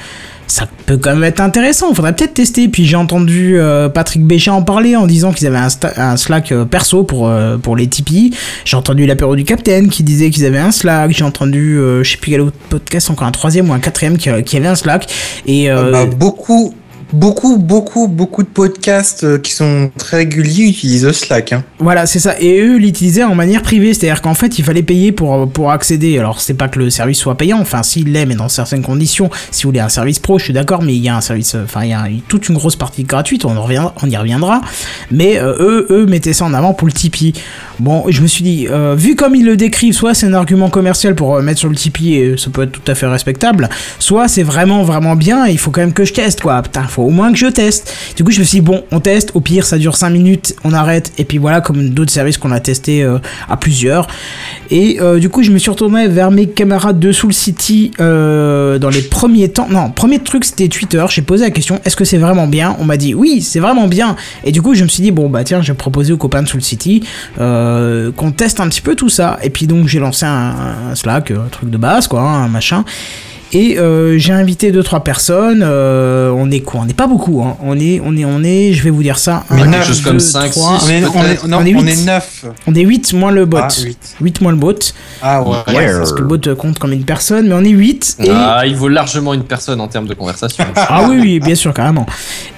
ça 0.49 0.67
peut 0.87 0.97
quand 0.97 1.11
même 1.15 1.25
être 1.25 1.41
intéressant, 1.41 1.93
faudrait 1.93 2.15
peut-être 2.15 2.35
tester. 2.35 2.69
Puis 2.69 2.85
j'ai 2.87 2.95
entendu 2.97 3.59
euh, 3.59 3.89
Patrick 3.89 4.25
Béchat 4.25 4.53
en 4.53 4.63
parler 4.63 4.95
en 4.95 5.07
disant 5.07 5.33
qu'ils 5.33 5.49
avaient 5.49 5.59
un, 5.97 6.17
Slack 6.17 6.53
euh, 6.53 6.65
perso 6.65 7.03
pour, 7.03 7.29
euh, 7.29 7.57
pour 7.59 7.75
les 7.75 7.89
Tipeee. 7.89 8.33
J'ai 8.65 8.77
entendu 8.77 9.07
l'apéro 9.07 9.35
du 9.35 9.43
Capitaine 9.43 9.89
qui 9.89 10.05
disait 10.05 10.31
qu'ils 10.31 10.45
avaient 10.45 10.59
un 10.59 10.71
Slack. 10.71 11.11
J'ai 11.11 11.25
entendu, 11.25 11.79
euh, 11.79 12.05
je 12.05 12.13
sais 12.13 12.17
plus 12.19 12.31
quel 12.31 12.43
autre 12.43 12.57
podcast, 12.69 13.11
encore 13.11 13.27
un 13.27 13.33
troisième 13.33 13.71
ou 13.71 13.73
un 13.73 13.81
quatrième 13.81 14.19
qui, 14.19 14.31
qui 14.45 14.57
avait 14.57 14.69
un 14.69 14.77
Slack. 14.77 15.13
Et 15.47 15.69
euh, 15.69 15.91
Bah, 15.91 16.07
beaucoup, 16.07 16.75
beaucoup, 17.13 17.59
beaucoup, 17.59 18.09
beaucoup 18.09 18.43
de 18.43 18.49
podcasts 18.49 19.25
euh, 19.25 19.39
qui 19.39 19.53
sont 19.53 19.91
très 19.97 20.19
réguliers 20.19 20.69
utilisent 20.69 21.11
Slack. 21.13 21.53
Hein. 21.53 21.65
Voilà, 21.79 22.07
c'est 22.07 22.19
ça. 22.19 22.35
Et 22.41 22.61
eux 22.61 22.77
l'utilisaient 22.77 23.25
en 23.25 23.35
manière 23.35 23.63
privée, 23.63 23.95
c'est-à-dire 23.95 24.23
qu'en 24.23 24.35
fait, 24.35 24.59
il 24.59 24.65
fallait 24.65 24.83
payer 24.83 25.13
pour, 25.13 25.49
pour 25.49 25.71
accéder. 25.71 26.19
Alors, 26.19 26.41
c'est 26.41 26.55
pas 26.55 26.69
que 26.69 26.79
le 26.79 26.91
service 26.91 27.19
soit 27.19 27.37
payant, 27.37 27.59
enfin, 27.61 27.83
s'il 27.83 28.13
l'est, 28.13 28.27
mais 28.27 28.35
dans 28.35 28.49
certaines 28.49 28.83
conditions. 28.83 29.31
Si 29.51 29.65
vous 29.65 29.71
voulez 29.71 29.81
un 29.81 29.89
service 29.89 30.19
pro, 30.19 30.39
je 30.39 30.45
suis 30.45 30.53
d'accord, 30.53 30.83
mais 30.83 30.95
il 30.95 31.03
y 31.03 31.09
a 31.09 31.17
un 31.17 31.21
service, 31.21 31.55
euh, 31.55 31.65
enfin, 31.65 31.85
il 31.85 31.91
y 31.91 31.95
a 31.95 32.07
toute 32.29 32.49
une 32.49 32.57
grosse 32.57 32.77
partie 32.77 33.05
gratuite, 33.05 33.45
on, 33.45 33.57
en 33.57 33.63
reviendra, 33.63 33.95
on 34.03 34.09
y 34.09 34.17
reviendra. 34.17 34.61
Mais 35.11 35.39
euh, 35.39 35.55
eux, 35.59 35.87
eux 35.91 36.07
mettaient 36.07 36.33
ça 36.33 36.45
en 36.45 36.55
avant 36.55 36.75
pour 36.75 36.87
le 36.87 36.93
Tipeee. 36.93 37.35
Bon, 37.79 38.05
je 38.09 38.23
me 38.23 38.27
suis 38.27 38.43
dit, 38.43 38.67
vu 38.97 39.17
comme 39.17 39.35
ils 39.35 39.45
le 39.45 39.57
décrivent, 39.57 39.93
soit 39.93 40.15
c'est 40.15 40.27
un 40.27 40.35
argument 40.35 40.71
commercial 40.71 41.15
pour 41.15 41.37
euh, 41.37 41.43
mettre 41.43 41.61
sur 41.61 41.69
le 41.69 41.75
Tipeee 41.75 42.15
et 42.15 42.37
ça 42.37 42.51
peut 42.51 42.63
être 42.63 42.73
tout 42.73 42.91
à 42.91 42.95
fait 42.95 43.07
respectable, 43.07 43.69
soit 43.99 44.29
c'est 44.29 44.43
vraiment, 44.43 44.83
vraiment 44.83 45.17
bien 45.17 45.47
il 45.47 45.59
faut 45.59 45.71
quand 45.71 45.81
même 45.81 45.93
que 45.93 46.05
je 46.05 46.13
teste, 46.13 46.41
quoi. 46.41 46.63
Putain, 46.63 46.85
au 47.03 47.11
moins 47.11 47.33
que 47.33 47.39
je 47.39 47.47
teste. 47.47 47.93
Du 48.17 48.25
coup, 48.25 48.31
je 48.31 48.41
me 48.41 48.45
suis 48.45 48.61
dit, 48.61 48.65
bon, 48.65 48.83
on 48.91 49.01
teste, 49.01 49.31
au 49.35 49.41
pire, 49.41 49.65
ça 49.65 49.79
dure 49.79 49.97
5 49.97 50.11
minutes, 50.11 50.55
on 50.65 50.73
arrête, 50.73 51.13
et 51.19 51.25
puis 51.25 51.39
voilà, 51.39 51.61
comme 51.61 51.91
d'autres 51.91 52.13
services 52.13 52.39
qu'on 52.39 52.53
a 52.53 52.61
testé 52.61 53.03
euh, 53.03 53.19
à 53.49 53.57
plusieurs. 53.57 54.07
Et 54.71 54.99
euh, 55.01 55.19
du 55.19 55.29
coup, 55.29 55.43
je 55.43 55.51
me 55.51 55.59
suis 55.59 55.71
retourné 55.71 56.09
vers 56.09 56.31
mes 56.31 56.47
camarades 56.47 56.99
de 56.99 57.13
Soul 57.13 57.33
City 57.33 57.93
euh, 58.01 58.79
dans 58.79 58.91
les 58.91 59.03
premiers 59.03 59.49
temps. 59.49 59.69
Non, 59.71 59.91
premier 59.91 60.19
truc, 60.19 60.45
c'était 60.45 60.69
Twitter. 60.69 61.05
J'ai 61.09 61.23
posé 61.23 61.45
la 61.45 61.51
question, 61.51 61.81
est-ce 61.85 61.97
que 61.97 62.05
c'est 62.05 62.19
vraiment 62.19 62.47
bien? 62.47 62.77
On 62.79 62.85
m'a 62.85 62.97
dit, 62.97 63.15
oui, 63.15 63.43
c'est 63.43 63.61
vraiment 63.61 63.87
bien. 63.87 64.17
Et 64.45 64.53
du 64.53 64.63
coup, 64.63 64.75
je 64.75 64.83
me 64.83 64.89
suis 64.89 65.03
dit, 65.03 65.11
bon, 65.11 65.29
bah 65.29 65.45
tiens, 65.45 65.63
je 65.63 65.73
vais 65.73 65.77
proposer 65.77 66.13
aux 66.13 66.19
copains 66.19 66.43
de 66.43 66.49
Soul 66.49 66.63
City 66.63 67.03
qu'on 67.37 68.33
teste 68.37 68.61
un 68.61 68.69
petit 68.69 68.81
peu 68.81 68.95
tout 68.95 69.09
ça. 69.09 69.39
Et 69.43 69.51
puis 69.51 69.67
donc, 69.67 69.89
j'ai 69.89 69.99
lancé 69.99 70.27
un, 70.27 70.55
un 70.91 70.95
Slack, 70.95 71.31
un 71.31 71.49
truc 71.51 71.71
de 71.71 71.79
base, 71.79 72.09
quoi, 72.09 72.21
hein, 72.21 72.45
un 72.45 72.49
machin. 72.49 72.85
Et 73.53 73.79
euh, 73.79 74.19
j'ai 74.19 74.33
invité 74.33 74.73
deux 74.73 74.83
trois 74.83 75.05
personnes. 75.05 75.63
euh, 75.65 76.31
on 76.37 76.51
est 76.51 76.61
quoi? 76.61 76.81
On 76.81 76.85
n'est 76.87 76.95
pas 76.95 77.07
beaucoup. 77.07 77.43
Hein. 77.43 77.57
On 77.63 77.79
est, 77.79 78.01
on 78.05 78.17
est, 78.17 78.25
on 78.25 78.43
est. 78.43 78.73
Je 78.73 78.83
vais 78.83 78.91
vous 78.91 79.03
dire 79.05 79.19
ça. 79.19 79.45
Mais 79.51 79.63
Un, 79.63 79.71
quelque 79.71 79.87
chose 79.87 80.03
deux, 80.03 80.11
comme 80.11 80.21
cinq, 80.21 80.51
trois. 80.51 80.81
six. 80.81 80.87
On 80.87 80.91
est, 80.91 81.05
on 81.05 81.23
est, 81.25 81.49
non, 81.49 81.59
On 81.61 81.65
est 81.65 81.75
on 81.77 81.81
huit. 81.83 81.93
est 81.93 82.05
9. 82.05 82.45
On 82.67 82.75
est 82.75 82.81
8 82.83 83.13
moins 83.15 83.31
le 83.31 83.45
bot. 83.47 83.59
Ah, 83.63 83.69
8. 83.71 83.99
huit. 84.21 84.41
moins 84.41 84.51
le 84.51 84.59
bot. 84.59 84.75
Ah 85.23 85.43
ouais. 85.43 85.57
Ouais, 85.69 85.93
parce 85.93 86.13
que 86.13 86.21
le 86.21 86.27
bot 86.27 86.55
compte 86.57 86.79
comme 86.81 86.93
une 86.93 87.05
personne, 87.05 87.47
mais 87.49 87.55
on 87.55 87.63
est 87.65 87.69
8. 87.71 88.17
Et... 88.25 88.31
Ah, 88.31 88.65
il 88.67 88.75
vaut 88.75 88.89
largement 88.89 89.33
une 89.33 89.45
personne 89.45 89.81
en 89.81 89.89
termes 89.89 90.07
de 90.09 90.15
conversation. 90.15 90.65
Ah 90.77 91.07
oui, 91.09 91.19
oui, 91.21 91.41
bien 91.41 91.55
sûr, 91.55 91.73
carrément. 91.73 92.07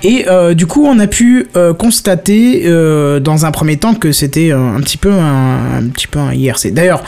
Et 0.03 0.27
euh, 0.29 0.55
du 0.55 0.67
coup, 0.67 0.85
on 0.87 0.99
a 0.99 1.07
pu 1.07 1.49
euh, 1.57 1.73
constater 1.75 2.63
euh, 2.67 3.21
dans 3.21 3.45
un 3.47 3.51
premier 3.51 3.77
temps 3.77 3.95
que 3.95 4.13
c'était 4.13 4.51
euh, 4.53 4.77
un 4.77 4.81
petit 4.81 4.97
peu 4.97 5.13
un, 5.13 5.79
un 5.79 5.89
petit 5.89 6.07
peu 6.07 6.19
un 6.19 6.33
IRC. 6.33 6.73
D'ailleurs, 6.73 7.03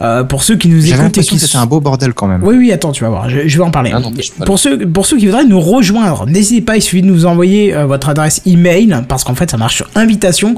Euh, 0.00 0.24
pour 0.24 0.42
ceux 0.42 0.56
qui 0.56 0.68
nous 0.68 0.86
écoutent 0.90 1.18
et 1.18 1.22
qui 1.22 1.38
c'était 1.38 1.58
un 1.58 1.66
beau 1.66 1.78
bordel 1.80 2.14
quand 2.14 2.26
même. 2.26 2.42
oui, 2.42 2.56
oui, 2.56 2.72
attends, 2.72 2.90
tu 2.90 3.04
vas 3.04 3.10
voir, 3.10 3.28
je, 3.28 3.46
je 3.46 3.58
vais 3.58 3.64
en 3.64 3.70
parler. 3.70 3.90
Ah 3.94 4.00
non, 4.00 4.10
pour, 4.46 4.58
ceux, 4.58 4.78
pour 4.78 5.04
ceux 5.04 5.18
qui 5.18 5.26
voudraient 5.26 5.44
nous 5.44 5.60
rejoindre, 5.60 6.26
n'hésitez 6.26 6.62
pas, 6.62 6.76
il 6.76 6.82
suffit 6.82 7.02
de 7.02 7.06
nous 7.06 7.26
envoyer 7.26 7.74
euh, 7.74 7.84
votre 7.84 8.08
adresse 8.08 8.40
email, 8.46 8.96
parce 9.08 9.24
qu'en 9.24 9.34
fait, 9.34 9.50
ça 9.50 9.58
marche 9.58 9.76
sur 9.76 9.90
invitation, 9.94 10.54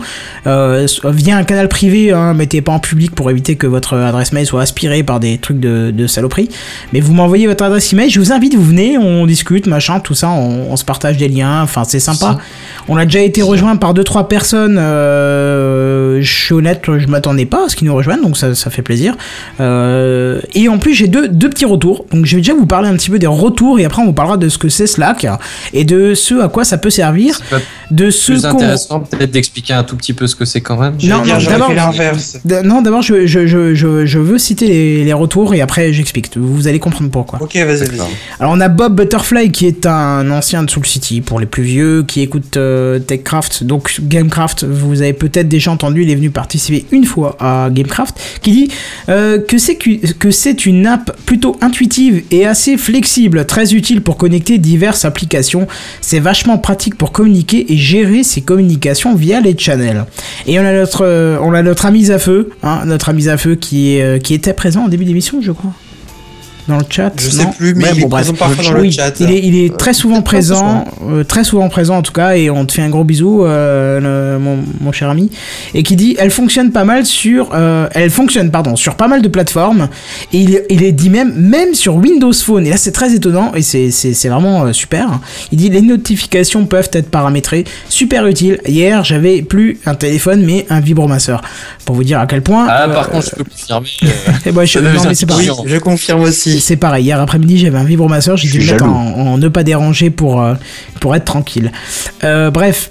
euh, 0.46 0.86
via 1.06 1.36
un 1.36 1.42
canal 1.42 1.68
privé, 1.68 2.12
hein, 2.12 2.34
mettez 2.34 2.60
pas 2.60 2.72
en 2.72 2.78
public 2.78 3.14
pour 3.14 3.30
éviter 3.30 3.56
que 3.56 3.66
votre 3.66 3.96
adresse 3.96 4.32
mail 4.32 4.46
soit 4.46 4.62
aspirée 4.62 5.02
par 5.02 5.18
des 5.18 5.38
trucs 5.38 5.58
de, 5.58 5.90
de 5.90 6.06
saloperie. 6.06 6.48
Mais 6.92 7.00
vous 7.00 7.12
m'envoyez 7.12 7.48
votre 7.48 7.64
adresse 7.64 7.92
email, 7.92 8.10
je 8.10 8.20
vous 8.20 8.32
invite, 8.32 8.54
vous 8.54 8.62
venez, 8.64 8.96
on 8.96 9.26
discute, 9.26 9.66
machin, 9.66 9.98
tout 9.98 10.14
ça, 10.14 10.28
on, 10.30 10.70
on 10.70 10.76
se 10.76 10.84
partage 10.84 11.16
des 11.16 11.28
liens, 11.28 11.62
enfin, 11.62 11.82
c'est 11.84 11.98
sympa. 12.00 12.38
On 12.88 12.96
a 12.96 13.04
déjà 13.06 13.20
été 13.20 13.42
rejoint 13.42 13.74
par 13.74 13.92
deux 13.92 14.04
trois 14.04 14.28
personnes. 14.28 14.78
Euh, 14.78 16.20
je 16.22 16.32
suis 16.44 16.54
honnête, 16.54 16.82
je 16.86 17.06
m'attendais 17.08 17.46
pas 17.46 17.66
à 17.66 17.68
ce 17.68 17.76
qu'ils 17.76 17.88
nous 17.88 17.94
rejoignent, 17.94 18.22
donc 18.22 18.36
ça, 18.36 18.54
ça 18.54 18.70
fait 18.70 18.82
plaisir. 18.82 19.16
Euh, 19.60 20.40
et 20.54 20.68
en 20.68 20.78
plus, 20.78 20.94
j'ai 20.94 21.08
deux, 21.08 21.28
deux 21.28 21.48
petits 21.50 21.64
retours. 21.64 22.04
Donc, 22.12 22.26
je 22.26 22.36
vais 22.36 22.42
déjà 22.42 22.54
vous 22.54 22.66
parler 22.66 22.88
un 22.88 22.94
petit 22.94 23.10
peu 23.10 23.18
des 23.18 23.26
retours 23.26 23.78
et 23.78 23.84
après, 23.84 24.02
on 24.02 24.06
vous 24.06 24.12
parlera 24.12 24.36
de 24.36 24.48
ce 24.48 24.58
que 24.58 24.68
c'est 24.68 24.86
Slack 24.86 25.26
et 25.72 25.84
de 25.84 26.14
ce 26.14 26.40
à 26.42 26.48
quoi 26.48 26.64
ça 26.64 26.78
peut 26.78 26.90
servir. 26.90 27.38
De 27.90 28.10
ce 28.10 28.32
plus 28.32 28.46
intéressant 28.46 29.00
peut-être 29.00 29.30
d'expliquer 29.30 29.74
un 29.74 29.84
tout 29.84 29.96
petit 29.96 30.12
peu 30.14 30.26
ce 30.26 30.34
que 30.36 30.44
c'est 30.44 30.60
quand 30.60 30.78
même. 30.78 30.94
Non, 31.08 31.22
d'abord- 31.50 31.68
Non, 32.92 33.00
je, 33.02 33.26
je, 33.26 33.46
je, 33.46 33.74
je, 33.74 34.06
je 34.06 34.18
veux 34.18 34.38
citer 34.38 34.66
les, 34.66 35.04
les 35.04 35.12
retours 35.12 35.54
et 35.54 35.60
après, 35.60 35.92
j'explique. 35.92 36.30
Vous 36.36 36.68
allez 36.68 36.78
comprendre 36.78 37.10
pourquoi. 37.10 37.40
Ok, 37.42 37.54
vas-y, 37.56 37.78
vas-y. 37.86 37.98
Alors 38.40 38.52
on 38.54 38.60
a 38.60 38.68
Bob 38.68 38.96
Butterfly 38.96 39.50
qui 39.52 39.66
est 39.66 39.86
un 39.86 40.30
ancien 40.30 40.62
de 40.62 40.70
Soul 40.70 40.86
City 40.86 41.20
pour 41.20 41.40
les 41.40 41.46
plus 41.46 41.62
vieux 41.62 42.02
qui 42.06 42.20
écoute 42.22 42.56
euh, 42.56 42.98
TechCraft, 42.98 43.64
donc 43.64 43.96
Gamecraft, 44.02 44.64
vous 44.64 45.02
avez 45.02 45.12
peut-être 45.12 45.48
déjà 45.48 45.70
entendu, 45.70 46.02
il 46.02 46.10
est 46.10 46.14
venu 46.14 46.30
participer 46.30 46.84
une 46.92 47.04
fois 47.04 47.36
à 47.40 47.68
Gamecraft, 47.70 48.18
qui 48.42 48.52
dit 48.52 48.68
euh, 49.08 49.21
que 49.46 49.58
c'est 49.58 49.76
que, 49.76 50.30
c'est 50.30 50.66
une 50.66 50.86
app 50.86 51.16
plutôt 51.26 51.56
intuitive 51.60 52.22
et 52.30 52.46
assez 52.46 52.76
flexible, 52.76 53.44
très 53.44 53.74
utile 53.74 54.00
pour 54.00 54.16
connecter 54.16 54.58
diverses 54.58 55.04
applications. 55.04 55.66
C'est 56.00 56.20
vachement 56.20 56.58
pratique 56.58 56.96
pour 56.96 57.12
communiquer 57.12 57.72
et 57.72 57.76
gérer 57.76 58.22
ses 58.22 58.40
communications 58.40 59.14
via 59.14 59.40
les 59.40 59.56
channels. 59.56 60.04
Et 60.46 60.58
on 60.58 60.64
a 60.64 60.72
notre, 60.72 61.04
euh, 61.04 61.38
on 61.42 61.52
a 61.54 61.62
notre 61.62 61.86
ami 61.86 62.04
Zafeu, 62.04 62.50
hein, 62.62 62.82
notre 62.86 63.08
ami 63.08 63.22
Zafeu 63.22 63.54
qui, 63.54 64.00
euh, 64.00 64.18
qui 64.18 64.34
était 64.34 64.54
présent 64.54 64.84
en 64.84 64.88
début 64.88 65.04
d'émission, 65.04 65.40
je 65.40 65.52
crois. 65.52 65.72
Dans 66.68 66.78
le 66.78 66.84
chat. 66.88 67.12
Je 67.16 67.28
sais 67.28 67.44
non 67.44 67.50
plus, 67.50 67.74
mais 67.74 67.84
Ouais, 67.84 67.90
il 67.96 68.00
bon, 68.02 68.06
est 68.06 68.08
bref. 68.10 68.32
parfois 68.38 68.64
dans 68.64 68.72
le 68.74 68.80
Oui, 68.82 68.92
chat. 68.92 69.18
Il 69.18 69.30
est, 69.32 69.40
il 69.40 69.64
est 69.64 69.76
très 69.76 69.92
souvent 69.92 70.22
présent, 70.22 70.84
euh, 71.08 71.24
très 71.24 71.42
souvent 71.42 71.68
présent 71.68 71.96
en 71.98 72.02
tout 72.02 72.12
cas, 72.12 72.36
et 72.36 72.50
on 72.50 72.64
te 72.66 72.72
fait 72.74 72.82
un 72.82 72.88
gros 72.88 73.02
bisou, 73.02 73.44
euh, 73.44 73.98
le- 74.34 74.38
mon, 74.38 74.58
mon 74.80 74.92
cher 74.92 75.10
ami, 75.10 75.28
et 75.74 75.82
qui 75.82 75.96
dit, 75.96 76.14
elle 76.20 76.30
fonctionne 76.30 76.70
pas 76.70 76.84
mal 76.84 77.04
sur, 77.04 77.50
euh, 77.52 77.88
elle 77.94 78.10
fonctionne 78.10 78.50
pardon 78.52 78.76
sur 78.76 78.94
pas 78.94 79.08
mal 79.08 79.22
de 79.22 79.28
plateformes, 79.28 79.88
et 80.32 80.38
il 80.38 80.54
est, 80.54 80.66
il 80.70 80.84
est 80.84 80.92
dit 80.92 81.10
même 81.10 81.34
même 81.34 81.74
sur 81.74 81.96
Windows 81.96 82.32
Phone, 82.32 82.64
et 82.66 82.70
là 82.70 82.76
c'est 82.76 82.92
très 82.92 83.12
étonnant 83.12 83.52
et 83.56 83.62
c'est 83.62 84.28
vraiment 84.28 84.64
euh, 84.66 84.72
super. 84.72 85.18
Il 85.50 85.58
dit 85.58 85.68
les 85.68 85.82
notifications 85.82 86.64
peuvent 86.66 86.90
être 86.92 87.10
paramétrées, 87.10 87.64
super 87.88 88.24
utile. 88.28 88.60
Hier 88.68 89.02
j'avais 89.02 89.42
plus 89.42 89.78
un 89.86 89.94
téléphone 89.96 90.44
mais 90.46 90.64
un 90.70 90.78
vibromasseur, 90.80 91.42
pour 91.84 91.96
vous 91.96 92.04
dire 92.04 92.20
à 92.20 92.26
quel 92.26 92.42
point. 92.42 92.66
Ah, 92.68 92.84
euh, 92.88 92.94
par 92.94 93.10
contre, 93.10 93.26
je 93.30 93.36
peux 93.36 93.44
confirmer. 93.44 93.88
euh, 94.04 94.06
eh 94.46 94.52
ben, 94.52 94.64
je- 94.64 94.78
non, 94.78 94.90
mais 95.08 95.14
c'est 95.14 95.26
pas 95.26 95.36
Oui, 95.36 95.48
je 95.66 95.76
confirme 95.78 96.20
aussi. 96.22 96.51
C'est 96.60 96.76
pareil, 96.76 97.04
hier 97.04 97.20
après-midi 97.20 97.58
j'avais 97.58 97.78
un 97.78 97.84
vibromasseur, 97.84 98.36
j'ai 98.36 98.48
dû 98.48 98.58
le 98.58 98.72
mettre 98.72 98.84
en, 98.84 99.34
en 99.34 99.38
ne 99.38 99.48
pas 99.48 99.62
déranger 99.62 100.10
pour, 100.10 100.40
euh, 100.42 100.54
pour 101.00 101.14
être 101.14 101.24
tranquille. 101.24 101.72
Euh, 102.24 102.50
bref. 102.50 102.90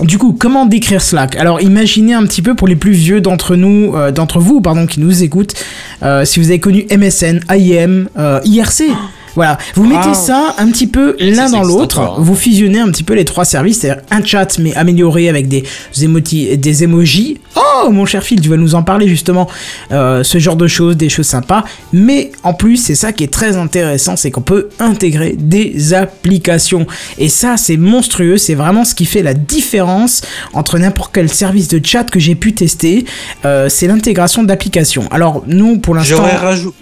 Du 0.00 0.18
coup, 0.18 0.36
comment 0.36 0.66
décrire 0.66 1.00
Slack 1.00 1.36
Alors, 1.36 1.60
imaginez 1.60 2.14
un 2.14 2.24
petit 2.24 2.42
peu 2.42 2.56
pour 2.56 2.66
les 2.66 2.74
plus 2.74 2.90
vieux 2.90 3.20
d'entre 3.20 3.54
nous, 3.54 3.94
euh, 3.94 4.10
d'entre 4.10 4.40
vous, 4.40 4.60
pardon, 4.60 4.86
qui 4.86 4.98
nous 4.98 5.22
écoutent, 5.22 5.54
euh, 6.02 6.24
si 6.24 6.40
vous 6.40 6.48
avez 6.48 6.58
connu 6.58 6.84
MSN, 6.90 7.40
IM, 7.48 8.08
IRC. 8.44 8.90
Voilà, 9.34 9.58
vous 9.74 9.84
mettez 9.84 10.14
ça 10.14 10.54
un 10.58 10.70
petit 10.70 10.86
peu 10.86 11.16
l'un 11.18 11.50
dans 11.50 11.62
l'autre, 11.64 11.98
hein. 12.00 12.14
vous 12.18 12.34
fusionnez 12.36 12.78
un 12.78 12.88
petit 12.90 13.02
peu 13.02 13.14
les 13.14 13.24
trois 13.24 13.44
services, 13.44 13.80
c'est-à-dire 13.80 14.02
un 14.10 14.24
chat 14.24 14.58
mais 14.58 14.74
amélioré 14.74 15.28
avec 15.28 15.48
des 15.48 15.64
émoti- 15.96 16.56
des 16.56 16.84
emojis. 16.84 17.40
Oh, 17.56 17.90
mon 17.90 18.06
cher 18.06 18.22
Phil, 18.22 18.40
tu 18.40 18.48
vas 18.48 18.56
nous 18.56 18.74
en 18.74 18.82
parler 18.82 19.08
justement, 19.08 19.48
euh, 19.92 20.22
ce 20.22 20.38
genre 20.38 20.56
de 20.56 20.66
choses, 20.66 20.96
des 20.96 21.08
choses 21.08 21.26
sympas. 21.26 21.64
Mais 21.92 22.30
en 22.42 22.54
plus, 22.54 22.76
c'est 22.76 22.94
ça 22.94 23.12
qui 23.12 23.24
est 23.24 23.32
très 23.32 23.56
intéressant, 23.56 24.16
c'est 24.16 24.30
qu'on 24.30 24.40
peut 24.40 24.68
intégrer 24.78 25.34
des 25.38 25.94
applications. 25.94 26.86
Et 27.18 27.28
ça, 27.28 27.56
c'est 27.56 27.76
monstrueux, 27.76 28.36
c'est 28.36 28.54
vraiment 28.54 28.84
ce 28.84 28.94
qui 28.94 29.04
fait 29.04 29.22
la 29.22 29.34
différence 29.34 30.22
entre 30.52 30.78
n'importe 30.78 31.10
quel 31.12 31.28
service 31.28 31.68
de 31.68 31.80
chat 31.84 32.04
que 32.04 32.20
j'ai 32.20 32.34
pu 32.34 32.54
tester. 32.54 33.04
Euh, 33.44 33.68
c'est 33.68 33.86
l'intégration 33.86 34.42
d'applications. 34.44 35.08
Alors, 35.10 35.42
nous, 35.46 35.78
pour 35.78 35.94
l'instant... 35.94 36.16
J'aurais 36.16 36.36
rajou- 36.36 36.72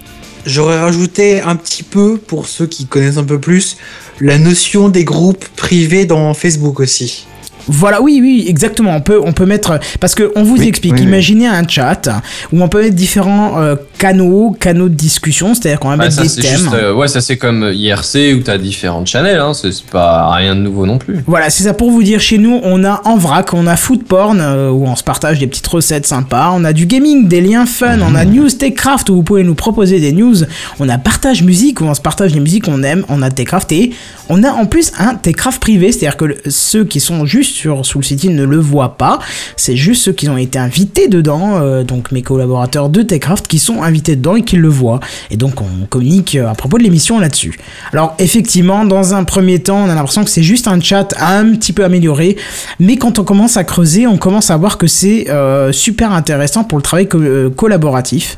J'aurais 0.45 0.81
rajouté 0.81 1.41
un 1.41 1.55
petit 1.57 1.83
peu, 1.83 2.17
pour 2.17 2.47
ceux 2.47 2.67
qui 2.67 2.87
connaissent 2.87 3.19
un 3.19 3.25
peu 3.25 3.39
plus, 3.39 3.77
la 4.21 4.39
notion 4.39 4.89
des 4.89 5.05
groupes 5.05 5.45
privés 5.57 6.05
dans 6.05 6.35
Facebook 6.35 6.81
aussi. 6.81 7.27
Voilà, 7.69 8.03
oui, 8.03 8.19
oui, 8.21 8.45
exactement. 8.49 8.91
On 8.97 9.01
peut, 9.01 9.21
on 9.25 9.33
peut 9.33 9.47
mettre 9.47 9.79
parce 10.01 10.17
que 10.17 10.33
on 10.35 10.43
vous 10.43 10.57
Oui, 10.59 10.67
explique. 10.67 10.95
oui, 10.95 11.01
oui. 11.03 11.07
imaginez 11.07 11.47
un 11.47 11.67
chat 11.67 12.09
où 12.53 12.61
on 12.61 12.69
peut 12.69 12.83
mettre 12.83 12.97
différents 12.97 13.61
euh, 13.61 13.77
canaux, 14.03 14.57
canaux 14.59 14.89
de 14.89 14.95
discussion, 14.97 15.55
c'est-à-dire 15.55 15.79
qu'on 15.79 15.89
va 15.91 15.97
Bah, 15.97 16.05
mettre 16.07 16.17
ça, 16.17 16.23
des 16.25 16.43
thèmes. 16.43 16.57
juste, 16.59 16.75
euh, 16.75 16.93
ouais, 16.93 17.07
ça 17.07 17.21
c'est 17.21 17.37
comme 17.37 17.71
IRC 17.73 18.35
où 18.37 18.41
t'as 18.43 18.59
différentes 18.59 19.07
channels, 19.07 19.39
hein, 19.39 19.53
c'est 19.55 19.71
pas 19.85 20.29
rien 20.33 20.57
de 20.57 20.61
nouveau 20.61 20.87
non 20.87 20.99
plus. 20.99 21.23
Voilà, 21.29 21.51
c'est 21.51 21.63
ça 21.63 21.73
pour 21.73 21.93
vous 21.93 22.03
dire. 22.03 22.19
Chez 22.19 22.39
nous, 22.39 22.59
on 22.65 22.83
a 22.83 23.01
en 23.05 23.17
vrac, 23.17 23.55
on 23.55 23.69
a 23.69 23.77
food 23.77 24.03
porn 24.03 24.41
euh, 24.41 24.71
où 24.71 24.87
on 24.87 24.97
se 24.97 25.05
partage 25.05 25.39
des 25.39 25.47
petites 25.47 25.69
recettes 25.69 26.05
sympas. 26.05 26.51
On 26.53 26.65
a 26.65 26.73
du 26.73 26.87
gaming, 26.87 27.29
des 27.29 27.41
liens 27.41 27.65
fun. 27.65 28.01
On 28.01 28.17
a 28.17 28.25
news 28.25 28.51
techcraft 28.51 29.09
où 29.09 29.15
vous 29.15 29.23
pouvez 29.23 29.45
nous 29.45 29.55
proposer 29.55 30.01
des 30.01 30.11
news. 30.11 30.35
On 30.81 30.89
a 30.89 30.99
partage 30.99 31.45
musique 31.45 31.81
où 31.81 31.85
on 31.85 31.95
se 31.95 32.01
partage 32.01 32.35
les 32.35 32.41
musiques 32.41 32.65
qu'on 32.65 32.83
aime. 32.83 33.05
On 33.09 33.23
a 33.23 33.31
techcraft 33.31 33.71
et 33.71 33.93
on 34.29 34.43
a 34.43 34.51
en 34.51 34.67
plus 34.67 34.91
un 34.99 35.15
techcraft 35.15 35.61
privé, 35.61 35.93
c'est-à-dire 35.93 36.17
que 36.17 36.25
le- 36.25 36.39
ceux 36.49 36.85
qui 36.85 36.99
sont 36.99 37.25
juste 37.25 37.55
sur 37.55 37.87
Soul 37.87 38.05
City 38.05 38.31
ne 38.31 38.43
le 38.43 38.57
voient 38.59 38.97
pas. 38.99 39.21
C'est 39.57 39.77
juste 39.77 40.03
ceux 40.03 40.13
qui 40.13 40.29
ont 40.29 40.39
été 40.39 40.59
invités 40.59 41.07
dedans, 41.07 41.61
euh, 41.61 41.85
donc 41.85 42.11
mes 42.11 42.23
collaborateurs 42.23 42.89
de 42.89 43.03
Techcraft 43.03 43.47
qui 43.47 43.61
sont 43.61 43.81
invités 43.83 43.92
dedans 44.01 44.37
et 44.37 44.43
qui 44.43 44.57
le 44.57 44.69
voient. 44.69 45.01
Et 45.31 45.37
donc 45.37 45.61
on 45.61 45.87
communique 45.89 46.35
euh, 46.37 46.49
à 46.49 46.55
propos 46.55 46.79
de 46.79 46.83
l'émission 46.83 47.19
là-dessus. 47.19 47.59
Alors 47.93 48.15
effectivement, 48.19 48.85
dans 48.85 49.15
un 49.15 49.25
premier 49.25 49.59
temps, 49.59 49.85
on 49.85 49.89
a 49.91 49.95
l'impression 49.95 50.25
que 50.25 50.31
c'est 50.31 50.43
juste 50.43 50.67
un 50.69 50.81
chat 50.81 51.15
un 51.21 51.51
petit 51.55 51.73
peu 51.73 51.85
amélioré, 51.85 52.37
mais 52.81 52.97
quand 52.97 53.19
on 53.19 53.25
commence 53.25 53.57
à 53.57 53.65
creuser, 53.65 54.07
on 54.07 54.17
commence 54.17 54.51
à 54.51 54.57
voir 54.57 54.79
que 54.79 54.87
c'est 54.87 55.29
euh, 55.31 55.73
super 55.73 56.13
intéressant 56.13 56.65
pour 56.65 56.79
le 56.79 56.83
travail 56.83 57.09
co- 57.09 57.19
euh, 57.21 57.51
collaboratif. 57.51 58.37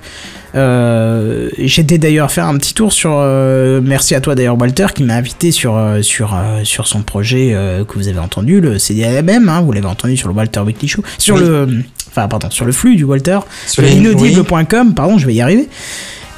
Euh, 0.55 1.51
J'étais 1.59 1.98
d'ailleurs 1.98 2.31
faire 2.31 2.47
un 2.47 2.56
petit 2.59 2.74
tour 2.74 2.93
sur. 2.93 3.10
euh, 3.14 3.81
merci 3.82 4.14
à 4.14 4.20
toi 4.20 4.35
d'ailleurs 4.36 4.56
Walter 4.59 4.86
qui 4.94 5.02
m'a 5.02 5.14
invité 5.14 5.51
sur 5.51 5.76
sur 6.02 6.36
sur 6.62 6.86
son 6.86 7.02
projet 7.02 7.56
que 7.89 7.94
vous 7.98 8.06
avez 8.09 8.20
entendu 8.20 8.60
le 8.60 8.78
CDLMM. 8.78 9.48
Hein, 9.48 9.62
vous 9.62 9.72
l'avez 9.72 9.86
entendu 9.86 10.16
sur 10.16 10.28
le 10.28 10.35
Walter 10.35 10.60
Weekly 10.60 10.86
Show, 10.89 11.02
sur 11.18 11.35
Oui. 11.36 11.43
le 11.43 11.68
enfin 12.16 12.28
pardon 12.28 12.49
sur 12.51 12.65
le 12.65 12.73
flux 12.73 12.97
du 12.97 13.05
Walter 13.05 13.39
Sur 13.66 13.74
sur 13.74 13.82
les- 13.82 13.93
inaudible.com. 13.97 14.95
Pardon, 14.95 15.19
je 15.19 15.27
vais 15.27 15.35
y 15.35 15.41
arriver. 15.41 15.69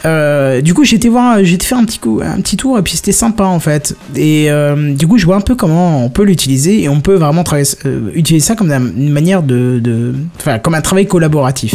Euh, 0.04 0.60
du 0.60 0.72
coup, 0.72 0.84
j'ai 0.84 0.96
été 0.96 1.08
voir, 1.08 1.38
j'ai 1.42 1.54
été 1.54 1.66
faire 1.66 1.78
un 1.78 1.84
petit 1.84 1.98
coup, 1.98 2.20
un 2.22 2.40
petit 2.40 2.56
tour 2.56 2.78
et 2.78 2.82
puis 2.82 2.94
c'était 2.96 3.12
sympa 3.12 3.44
en 3.44 3.58
fait. 3.58 3.96
Et 4.14 4.50
euh, 4.50 4.94
du 4.94 5.06
coup, 5.08 5.18
je 5.18 5.24
vois 5.26 5.36
un 5.36 5.40
peu 5.40 5.56
comment 5.56 6.04
on 6.04 6.10
peut 6.10 6.22
l'utiliser 6.22 6.82
et 6.82 6.88
on 6.88 7.00
peut 7.00 7.14
vraiment 7.16 7.42
travailler, 7.42 7.68
euh, 7.86 8.10
utiliser 8.14 8.44
ça 8.46 8.54
comme 8.54 8.70
une 8.70 9.10
manière 9.10 9.42
de, 9.42 9.80
de, 9.82 10.14
enfin, 10.38 10.58
comme 10.58 10.74
un 10.74 10.80
travail 10.80 11.06
collaboratif. 11.06 11.74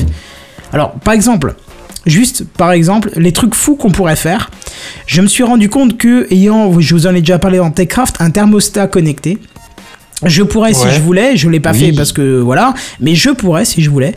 Alors, 0.72 0.92
par 0.94 1.14
exemple, 1.14 1.56
juste 2.06 2.46
par 2.58 2.72
exemple, 2.72 3.12
les 3.18 3.34
trucs 3.34 3.54
fous 3.56 3.76
qu'on 3.76 3.92
pourrait 3.92 4.16
faire. 4.16 4.50
Je 5.08 5.22
me 5.22 5.28
suis 5.28 5.44
rendu 5.44 5.68
compte 5.68 5.98
que, 5.98 6.32
ayant, 6.32 6.80
je 6.80 6.96
vous 6.96 7.08
en 7.08 7.14
ai 7.16 7.20
déjà 7.20 7.38
parlé 7.38 7.58
dans 7.58 7.70
TechCraft, 7.72 8.16
un 8.22 8.30
thermostat 8.30 8.88
connecté. 8.88 9.40
Je 10.26 10.44
pourrais 10.44 10.74
si 10.74 10.88
je 10.92 11.02
voulais, 11.02 11.36
je 11.36 11.50
l'ai 11.50 11.60
pas 11.60 11.72
Oui. 11.72 11.80
fait 11.80 11.92
parce 11.94 12.12
que 12.14 12.40
voilà, 12.40 12.74
mais 13.00 13.16
je 13.16 13.30
pourrais 13.32 13.66
si 13.66 13.82
je 13.82 13.90
voulais 13.90 14.14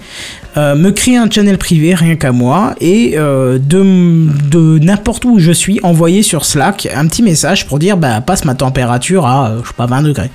euh, 0.56 0.74
me 0.74 0.90
créer 0.90 1.16
un 1.16 1.30
channel 1.30 1.56
privé 1.58 1.94
rien 1.94 2.16
qu'à 2.16 2.30
moi 2.30 2.74
et 2.80 3.14
euh, 3.16 3.58
de, 3.58 4.26
de 4.50 4.78
n'importe 4.80 5.24
où 5.24 5.38
je 5.38 5.50
suis 5.50 5.80
envoyer 5.82 6.22
sur 6.22 6.44
Slack 6.44 6.88
un 6.94 7.06
petit 7.06 7.22
message 7.22 7.66
pour 7.66 7.78
dire 7.78 7.96
bah 7.96 8.20
passe 8.20 8.44
ma 8.44 8.54
température 8.54 9.26
à 9.26 9.48
euh, 9.50 9.60
je 9.62 9.68
sais 9.68 9.74
pas 9.76 9.86
20 9.86 10.02
degrés. 10.02 10.30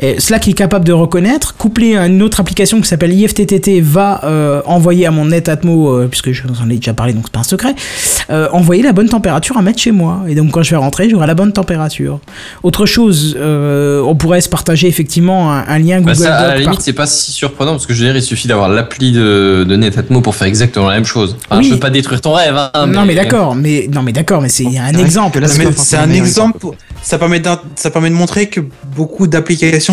Et 0.00 0.20
Slack 0.20 0.48
est 0.48 0.52
capable 0.52 0.84
de 0.84 0.92
reconnaître, 0.92 1.56
couplé 1.56 1.96
à 1.96 2.06
une 2.06 2.22
autre 2.22 2.40
application 2.40 2.80
qui 2.80 2.88
s'appelle 2.88 3.12
IFTTT 3.12 3.80
va 3.80 4.20
euh, 4.24 4.62
envoyer 4.66 5.06
à 5.06 5.10
mon 5.10 5.26
Netatmo, 5.26 5.88
euh, 5.94 6.06
puisque 6.08 6.32
je 6.32 6.42
vous 6.46 6.60
en 6.62 6.70
ai 6.70 6.76
déjà 6.76 6.94
parlé 6.94 7.12
donc 7.12 7.24
c'est 7.26 7.32
pas 7.32 7.40
un 7.40 7.44
secret, 7.44 7.74
euh, 8.30 8.48
envoyer 8.52 8.82
la 8.82 8.92
bonne 8.92 9.08
température 9.08 9.56
à 9.56 9.62
mettre 9.62 9.78
chez 9.80 9.92
moi. 9.92 10.22
Et 10.28 10.34
donc 10.34 10.50
quand 10.52 10.62
je 10.62 10.70
vais 10.70 10.76
rentrer, 10.76 11.08
j'aurai 11.10 11.26
la 11.26 11.34
bonne 11.34 11.52
température. 11.52 12.20
Autre 12.62 12.86
chose, 12.86 13.36
euh, 13.38 14.00
on 14.02 14.14
pourrait 14.14 14.40
se 14.40 14.48
partager 14.48 14.88
effectivement 14.88 15.52
un, 15.52 15.64
un 15.66 15.78
lien 15.78 16.00
Bah, 16.00 16.12
Google 16.12 16.24
ça, 16.26 16.36
à 16.36 16.40
la 16.42 16.48
Doc 16.54 16.64
par- 16.64 16.72
limite, 16.72 16.80
c'est 16.82 16.92
pas 16.92 17.06
si 17.06 17.32
surprenant 17.32 17.72
parce 17.72 17.86
que 17.86 17.94
je 17.94 18.00
veux 18.00 18.06
dire, 18.06 18.16
il 18.16 18.22
suffit 18.22 18.48
d'avoir 18.48 18.68
l'appli 18.68 19.12
de, 19.12 19.64
de 19.68 19.76
Netatmo 19.76 20.20
pour 20.20 20.34
faire 20.34 20.46
exactement 20.48 20.88
la 20.88 20.94
même 20.94 21.04
chose. 21.04 21.36
Enfin, 21.50 21.60
Oui. 21.60 21.68
Je 21.68 21.74
veux 21.74 21.80
pas 21.80 21.90
détruire 21.90 22.20
ton 22.20 22.32
rêve, 22.32 22.56
hein, 22.56 22.86
non 22.86 23.04
mais 23.04 23.14
d'accord, 23.14 23.54
mais 23.54 23.88
non 23.92 24.02
mais 24.02 24.12
d'accord, 24.12 24.40
mais 24.40 24.48
c'est 24.48 24.64
il 24.64 24.72
y 24.72 24.78
a 24.78 24.84
un 24.84 24.94
exemple. 24.94 25.40
c'est 25.76 25.96
un 25.96 26.10
exemple. 26.10 26.58
Ça 27.02 27.16
permet, 27.18 27.40
ça 27.76 27.90
permet 27.90 28.10
de 28.10 28.14
montrer 28.14 28.48
que 28.48 28.60
beaucoup 28.96 29.26
d'applications 29.26 29.47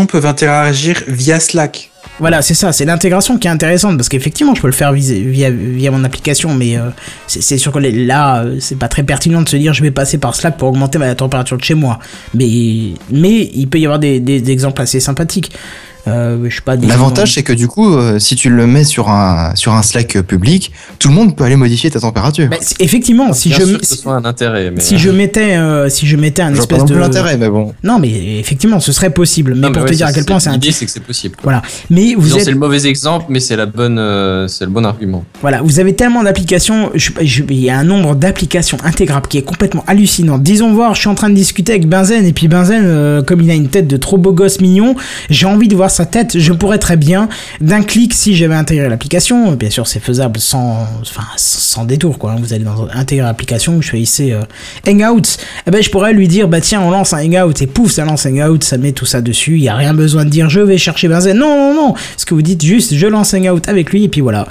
peuvent 0.07 0.26
interagir 0.26 1.03
via 1.07 1.40
Slack. 1.40 1.91
Voilà, 2.19 2.41
c'est 2.41 2.53
ça, 2.53 2.72
c'est 2.72 2.86
l'intégration 2.86 3.38
qui 3.38 3.48
est 3.48 3.52
intéressante 3.52 3.98
parce 3.98 4.07
qu'effectivement, 4.07 4.56
je 4.56 4.61
peux 4.61 4.68
le 4.68 4.73
faire 4.73 4.94
via, 4.94 5.49
via, 5.49 5.91
mon 5.91 6.03
application, 6.06 6.53
mais 6.53 6.77
euh, 6.77 6.90
c'est 7.27 7.57
sûr 7.57 7.73
que 7.73 7.80
là, 7.80 8.44
euh, 8.44 8.57
c'est 8.61 8.77
pas 8.77 8.88
très 8.88 9.03
pertinent 9.03 9.41
de 9.41 9.49
se 9.49 9.57
dire 9.57 9.73
je 9.73 9.82
vais 9.82 9.91
passer 9.91 10.18
par 10.18 10.34
Slack 10.34 10.57
pour 10.57 10.69
augmenter 10.69 10.98
ma 10.98 11.14
température 11.14 11.57
de 11.57 11.64
chez 11.64 11.73
moi. 11.73 11.99
Mais, 12.34 12.48
mais 13.11 13.49
il 13.53 13.68
peut 13.68 13.80
y 13.80 13.86
avoir 13.86 13.99
des 13.99 14.49
exemples 14.49 14.82
assez 14.82 15.02
sympathiques. 15.02 15.52
Euh, 16.07 16.38
je 16.48 16.56
sais 16.56 16.61
pas. 16.61 16.77
des- 16.77 16.88
L'avantage, 16.88 17.34
c'est 17.34 17.44
que 17.44 17.53
du 17.53 17.68
coup, 17.68 17.94
euh, 17.94 18.19
si 18.19 18.36
tu 18.36 18.49
le 18.49 18.68
mets 18.68 18.84
sur 18.84 19.10
un, 19.10 19.53
sur 19.56 19.73
un 19.73 19.82
Slack 19.82 20.15
euh, 20.18 20.23
public, 20.23 20.72
tout 20.99 21.07
le 21.10 21.14
monde 21.15 21.36
peut 21.36 21.44
aller 21.44 21.56
modifier 21.56 21.90
ta 21.90 21.99
température. 21.99 22.48
Bah, 22.49 22.57
effectivement, 22.80 23.34
si 23.34 23.49
Bien 23.49 23.57
je, 23.60 23.65
sûr 23.65 23.80
que 23.80 23.86
ce 23.86 23.95
soit 23.95 24.14
un 24.14 24.26
intérêt, 24.26 24.72
mais 24.72 24.82
si 24.82 24.98
je 24.99 25.10
mettais, 25.10 25.56
euh, 25.57 25.90
si 25.90 26.06
je 26.07 26.15
mettais 26.15 26.41
un 26.44 26.52
Je 26.52 26.57
vois 26.57 26.68
pas 26.68 26.76
espèce 26.76 26.91
de. 26.91 26.95
l'intérêt, 26.99 27.38
mais 27.38 27.49
bon. 27.49 27.73
Non, 27.84 27.98
mais 27.99 28.40
effectivement, 28.40 28.80
ce 28.80 28.91
serait 28.91 29.10
possible. 29.10 29.53
Mais 29.56 29.61
Non, 29.61 29.68
mais 29.69 29.73
pour 29.73 29.84
ouais, 29.84 29.90
te 29.90 29.95
dire 29.95 30.07
à 30.07 30.14
quel 30.14 30.26
point 30.26 30.40
c'est 30.40 30.49
un. 30.49 30.53
L'idée, 30.53 30.72
c'est 30.72 30.86
que 30.86 30.91
c'est 30.91 30.99
possible. 31.03 31.36
quoi. 31.36 31.44
Voilà. 31.44 31.61
Mais 31.90 32.14
vous 32.15 32.36
êtes. 32.36 32.44
c'est 32.44 32.52
le 32.52 32.57
mauvais 32.57 32.86
exemple, 32.86 33.26
mais 33.30 33.40
c'est 33.40 33.56
la 33.56 33.65
bonne, 33.65 33.98
euh, 33.99 34.48
c'est 34.48 34.65
le 34.65 34.72
bon 34.72 34.86
argument. 34.86 35.23
Voilà, 35.41 35.61
vous 35.61 35.80
avez 35.80 35.95
tellement 35.95 36.23
d'applications, 36.23 36.91
il 37.22 37.60
y 37.60 37.69
a 37.69 37.77
un 37.80 37.84
nombre 37.84 38.15
d'applications 38.15 38.77
intégrables 38.84 39.27
qui 39.27 39.38
est 39.38 39.44
complètement 39.44 39.84
hallucinant. 39.88 40.38
Disons 40.38 40.73
voir, 40.73 40.94
je 40.94 40.99
suis 41.02 41.10
en 41.10 41.15
train 41.15 41.30
de 41.30 41.36
discuter 41.36 41.72
avec 41.73 41.88
Benzen 41.88 42.26
et 42.26 42.34
puis 42.34 42.48
Benzen, 42.48 42.84
euh, 42.86 43.23
comme 43.23 43.41
il 43.41 43.49
a 43.49 43.53
une 43.56 43.69
tête 43.69 43.88
de 43.88 43.98
trop 43.98 44.18
beau 44.18 44.34
gosse 44.34 44.61
mignon, 44.61 44.95
j'ai 45.30 45.45
envie 45.48 45.68
de 45.68 45.76
voir 45.76 45.90
sa 45.95 46.05
tête. 46.05 46.38
Je 46.38 46.53
pourrais 46.53 46.77
très 46.77 46.97
bien, 46.97 47.30
d'un 47.61 47.81
clic, 47.84 48.13
si 48.13 48.35
j'avais 48.35 48.55
intégré 48.55 48.89
l'application, 48.89 49.53
bien 49.53 49.69
sûr 49.69 49.88
c'est 49.88 49.99
faisable 49.99 50.39
sans, 50.39 50.88
enfin 51.01 51.23
sans 51.38 51.85
détour 51.85 52.17
quoi. 52.19 52.31
hein. 52.31 52.35
Vous 52.39 52.53
allez 52.53 52.63
dans 52.63 52.88
intégrer 52.93 53.26
l'application, 53.26 53.73
vous 53.73 53.81
choisissez 53.81 54.31
euh, 54.34 54.41
Hangouts, 54.88 55.38
eh 55.67 55.72
ben 55.72 55.81
je 55.81 55.89
pourrais 55.89 56.13
lui 56.13 56.27
dire 56.27 56.47
bah 56.47 56.61
tiens 56.61 56.81
on 56.81 56.91
lance 56.91 57.13
un 57.13 57.19
Hangout 57.26 57.61
et 57.61 57.67
pouf 57.67 57.91
ça 57.91 58.05
lance 58.05 58.26
Hangout, 58.26 58.63
ça 58.63 58.77
met 58.77 58.91
tout 58.91 59.05
ça 59.05 59.22
dessus. 59.22 59.55
Il 59.55 59.63
y 59.63 59.69
a 59.69 59.76
rien 59.76 59.93
besoin 59.93 60.26
de 60.26 60.30
dire 60.30 60.49
je 60.49 60.59
vais 60.59 60.77
chercher 60.77 61.07
Benzen. 61.07 61.38
Non 61.38 61.55
non 61.55 61.73
non, 61.73 61.93
ce 62.17 62.26
que 62.26 62.34
vous 62.34 62.41
dites 62.41 62.63
juste 62.63 62.93
je 62.95 63.07
lance 63.07 63.34
Hangout 63.34 63.67
avec 63.67 63.91
lui 63.91 64.03
et 64.03 64.09
puis 64.09 64.22
voilà. 64.22 64.47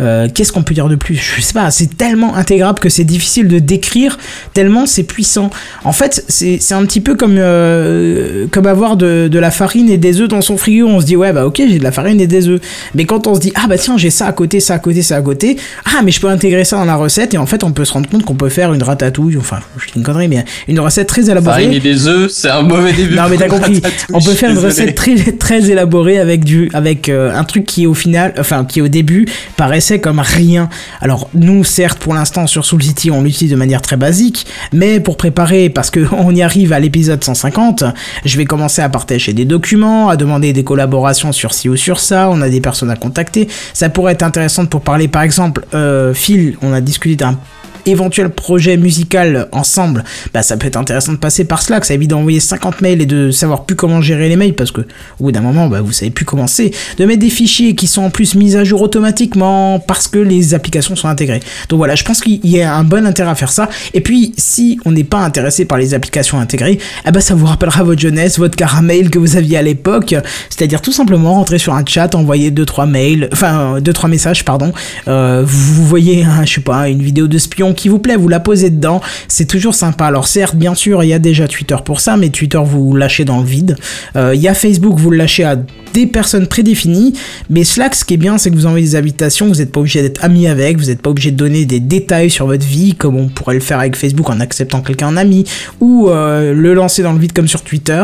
Euh, 0.00 0.28
Qu'est-ce 0.32 0.52
qu'on 0.52 0.62
peut 0.62 0.74
dire 0.74 0.88
de 0.88 0.96
plus? 0.96 1.16
Je 1.16 1.40
sais 1.40 1.52
pas, 1.52 1.70
c'est 1.70 1.96
tellement 1.96 2.34
intégrable 2.36 2.78
que 2.78 2.88
c'est 2.88 3.04
difficile 3.04 3.48
de 3.48 3.58
décrire, 3.58 4.18
tellement 4.52 4.86
c'est 4.86 5.02
puissant. 5.04 5.50
En 5.84 5.92
fait, 5.92 6.24
c'est 6.28 6.72
un 6.72 6.84
petit 6.84 7.00
peu 7.00 7.14
comme, 7.14 7.36
euh, 7.38 8.46
comme 8.50 8.66
avoir 8.66 8.96
de, 8.96 9.28
de 9.30 9.38
la 9.38 9.50
farine 9.50 9.88
et 9.88 9.98
des 9.98 10.20
œufs 10.20 10.28
dans 10.28 10.40
son 10.40 10.56
frigo. 10.56 10.83
On 10.84 11.00
se 11.00 11.06
dit, 11.06 11.16
ouais, 11.16 11.32
bah 11.32 11.46
ok, 11.46 11.56
j'ai 11.56 11.78
de 11.78 11.84
la 11.84 11.92
farine 11.92 12.20
et 12.20 12.26
des 12.26 12.48
œufs. 12.48 12.60
Mais 12.94 13.04
quand 13.04 13.26
on 13.26 13.34
se 13.34 13.40
dit, 13.40 13.52
ah 13.54 13.66
bah 13.68 13.78
tiens, 13.78 13.96
j'ai 13.96 14.10
ça 14.10 14.26
à 14.26 14.32
côté, 14.32 14.60
ça 14.60 14.74
à 14.74 14.78
côté, 14.78 15.02
ça 15.02 15.16
à 15.16 15.22
côté, 15.22 15.56
ah, 15.84 16.02
mais 16.04 16.10
je 16.10 16.20
peux 16.20 16.28
intégrer 16.28 16.64
ça 16.64 16.76
dans 16.76 16.84
la 16.84 16.96
recette, 16.96 17.34
et 17.34 17.38
en 17.38 17.46
fait, 17.46 17.64
on 17.64 17.72
peut 17.72 17.84
se 17.84 17.92
rendre 17.92 18.08
compte 18.08 18.24
qu'on 18.24 18.34
peut 18.34 18.48
faire 18.48 18.72
une 18.72 18.82
ratatouille, 18.82 19.36
enfin, 19.36 19.58
je 19.78 19.86
dis 19.86 19.92
une 19.96 20.02
connerie, 20.02 20.28
mais 20.28 20.44
une 20.68 20.80
recette 20.80 21.08
très 21.08 21.30
élaborée. 21.30 21.62
Farine 21.62 21.72
et 21.72 21.80
des 21.80 22.06
œufs, 22.06 22.30
c'est 22.30 22.50
un 22.50 22.62
mauvais 22.62 22.92
début. 22.92 23.14
Non 23.14 23.24
mais 23.28 23.36
t'as 23.36 23.48
compris. 23.48 23.80
On 24.12 24.20
peut 24.20 24.34
faire 24.34 24.50
une 24.50 24.58
recette 24.58 24.94
très 24.94 25.14
très 25.32 25.70
élaborée 25.70 26.18
avec 26.18 26.44
du 26.44 26.70
avec 26.72 27.08
euh, 27.08 27.34
un 27.34 27.44
truc 27.44 27.64
qui 27.64 27.86
au 27.86 27.94
final, 27.94 28.34
enfin 28.38 28.64
qui 28.64 28.80
au 28.80 28.88
début 28.88 29.26
paraissait 29.56 30.00
comme 30.00 30.20
rien. 30.20 30.68
Alors 31.00 31.30
nous 31.34 31.64
certes 31.64 31.98
pour 31.98 32.14
l'instant 32.14 32.46
sur 32.46 32.64
Soul 32.64 32.82
City 32.82 33.10
on 33.10 33.22
l'utilise 33.22 33.50
de 33.50 33.56
manière 33.56 33.82
très 33.82 33.96
basique, 33.96 34.46
mais 34.72 35.00
pour 35.00 35.16
préparer 35.16 35.68
parce 35.70 35.90
que 35.90 36.00
on 36.12 36.34
y 36.34 36.42
arrive 36.42 36.72
à 36.72 36.80
l'épisode 36.80 37.22
150, 37.22 37.84
je 38.24 38.36
vais 38.36 38.44
commencer 38.44 38.82
à 38.82 38.88
partager 38.88 39.32
des 39.32 39.44
documents, 39.44 40.08
à 40.08 40.16
demander 40.16 40.52
des 40.52 40.64
collaborations 40.74 41.30
sur 41.30 41.54
ci 41.54 41.68
ou 41.68 41.76
sur 41.76 42.00
ça. 42.00 42.28
On 42.30 42.40
a 42.40 42.48
des 42.48 42.60
personnes 42.60 42.90
à 42.90 42.96
contacter. 42.96 43.46
Ça 43.72 43.88
pourrait 43.88 44.14
être 44.14 44.24
intéressant 44.24 44.66
pour 44.66 44.80
parler 44.80 45.06
par 45.06 45.22
exemple 45.22 45.64
euh, 45.72 46.12
Phil. 46.12 46.56
On 46.62 46.72
a 46.72 46.80
discuté 46.80 47.14
d'un 47.16 47.38
éventuel 47.86 48.30
projet 48.30 48.76
musical 48.76 49.48
ensemble, 49.52 50.04
bah 50.32 50.42
ça 50.42 50.56
peut 50.56 50.66
être 50.66 50.76
intéressant 50.76 51.12
de 51.12 51.18
passer 51.18 51.44
par 51.44 51.62
Slack, 51.62 51.84
ça 51.84 51.94
évite 51.94 52.10
d'envoyer 52.10 52.40
50 52.40 52.80
mails 52.80 53.00
et 53.00 53.06
de 53.06 53.30
savoir 53.30 53.64
plus 53.64 53.76
comment 53.76 54.00
gérer 54.00 54.28
les 54.28 54.36
mails 54.36 54.54
parce 54.54 54.70
que 54.70 54.82
au 55.20 55.24
bout 55.24 55.32
d'un 55.32 55.40
moment 55.40 55.68
bah 55.68 55.80
vous 55.80 55.92
savez 55.92 56.10
plus 56.10 56.24
comment 56.24 56.46
c'est, 56.46 56.70
de 56.98 57.04
mettre 57.04 57.20
des 57.20 57.30
fichiers 57.30 57.74
qui 57.74 57.86
sont 57.86 58.02
en 58.02 58.10
plus 58.10 58.34
mis 58.34 58.56
à 58.56 58.64
jour 58.64 58.82
automatiquement 58.82 59.80
parce 59.80 60.08
que 60.08 60.18
les 60.18 60.54
applications 60.54 60.96
sont 60.96 61.08
intégrées. 61.08 61.40
Donc 61.68 61.78
voilà, 61.78 61.94
je 61.94 62.04
pense 62.04 62.20
qu'il 62.20 62.44
y 62.46 62.60
a 62.60 62.74
un 62.74 62.84
bon 62.84 63.06
intérêt 63.06 63.30
à 63.30 63.34
faire 63.34 63.52
ça. 63.52 63.68
Et 63.92 64.00
puis 64.00 64.32
si 64.36 64.78
on 64.84 64.92
n'est 64.92 65.04
pas 65.04 65.18
intéressé 65.18 65.64
par 65.64 65.78
les 65.78 65.94
applications 65.94 66.38
intégrées, 66.38 66.78
eh 67.06 67.10
ben 67.10 67.20
ça 67.20 67.34
vous 67.34 67.46
rappellera 67.46 67.82
votre 67.82 68.00
jeunesse, 68.00 68.38
votre 68.38 68.56
caramel 68.56 69.10
que 69.10 69.18
vous 69.18 69.36
aviez 69.36 69.58
à 69.58 69.62
l'époque, 69.62 70.14
c'est-à-dire 70.50 70.80
tout 70.80 70.92
simplement 70.92 71.34
rentrer 71.34 71.58
sur 71.58 71.74
un 71.74 71.84
chat, 71.86 72.14
envoyer 72.14 72.50
deux 72.50 72.64
trois 72.64 72.86
mails, 72.86 73.28
enfin 73.32 73.80
deux 73.80 73.92
trois 73.92 74.08
messages 74.08 74.44
pardon, 74.44 74.72
euh, 75.08 75.42
vous, 75.44 75.86
voyez 75.86 76.24
un, 76.24 76.44
je 76.44 76.54
sais 76.54 76.60
pas 76.60 76.88
une 76.88 77.02
vidéo 77.02 77.26
de 77.26 77.38
spion 77.38 77.73
qui 77.74 77.88
vous 77.88 77.98
plaît, 77.98 78.16
vous 78.16 78.28
la 78.28 78.40
posez 78.40 78.70
dedans, 78.70 79.00
c'est 79.28 79.46
toujours 79.46 79.74
sympa. 79.74 80.06
Alors 80.06 80.26
certes, 80.26 80.56
bien 80.56 80.74
sûr, 80.74 81.02
il 81.04 81.08
y 81.08 81.12
a 81.12 81.18
déjà 81.18 81.48
Twitter 81.48 81.76
pour 81.84 82.00
ça, 82.00 82.16
mais 82.16 82.30
Twitter 82.30 82.60
vous 82.64 82.94
lâchez 82.94 83.24
dans 83.24 83.38
le 83.38 83.44
vide. 83.44 83.76
Euh, 84.16 84.32
Il 84.34 84.40
y 84.40 84.48
a 84.48 84.54
Facebook, 84.54 84.98
vous 84.98 85.10
le 85.10 85.16
lâchez 85.16 85.44
à 85.44 85.56
des 85.94 86.06
personnes 86.06 86.46
prédéfinies, 86.48 87.14
mais 87.48 87.64
Slack, 87.64 87.94
ce 87.94 88.04
qui 88.04 88.14
est 88.14 88.18
bien, 88.18 88.36
c'est 88.36 88.50
que 88.50 88.56
vous 88.56 88.66
envoyez 88.66 88.84
des 88.86 88.96
invitations, 88.96 89.46
vous 89.48 89.54
n'êtes 89.54 89.72
pas 89.72 89.80
obligé 89.80 90.02
d'être 90.02 90.22
ami 90.24 90.46
avec, 90.48 90.76
vous 90.78 90.86
n'êtes 90.86 91.00
pas 91.00 91.08
obligé 91.10 91.30
de 91.30 91.36
donner 91.36 91.64
des 91.64 91.80
détails 91.80 92.30
sur 92.30 92.46
votre 92.46 92.66
vie, 92.66 92.94
comme 92.94 93.16
on 93.16 93.28
pourrait 93.28 93.54
le 93.54 93.60
faire 93.60 93.78
avec 93.78 93.94
Facebook 93.96 94.28
en 94.28 94.40
acceptant 94.40 94.82
quelqu'un 94.82 95.08
en 95.08 95.16
ami, 95.16 95.44
ou 95.80 96.08
euh, 96.10 96.52
le 96.52 96.74
lancer 96.74 97.02
dans 97.02 97.12
le 97.12 97.18
vide 97.18 97.32
comme 97.32 97.48
sur 97.48 97.62
Twitter. 97.62 98.02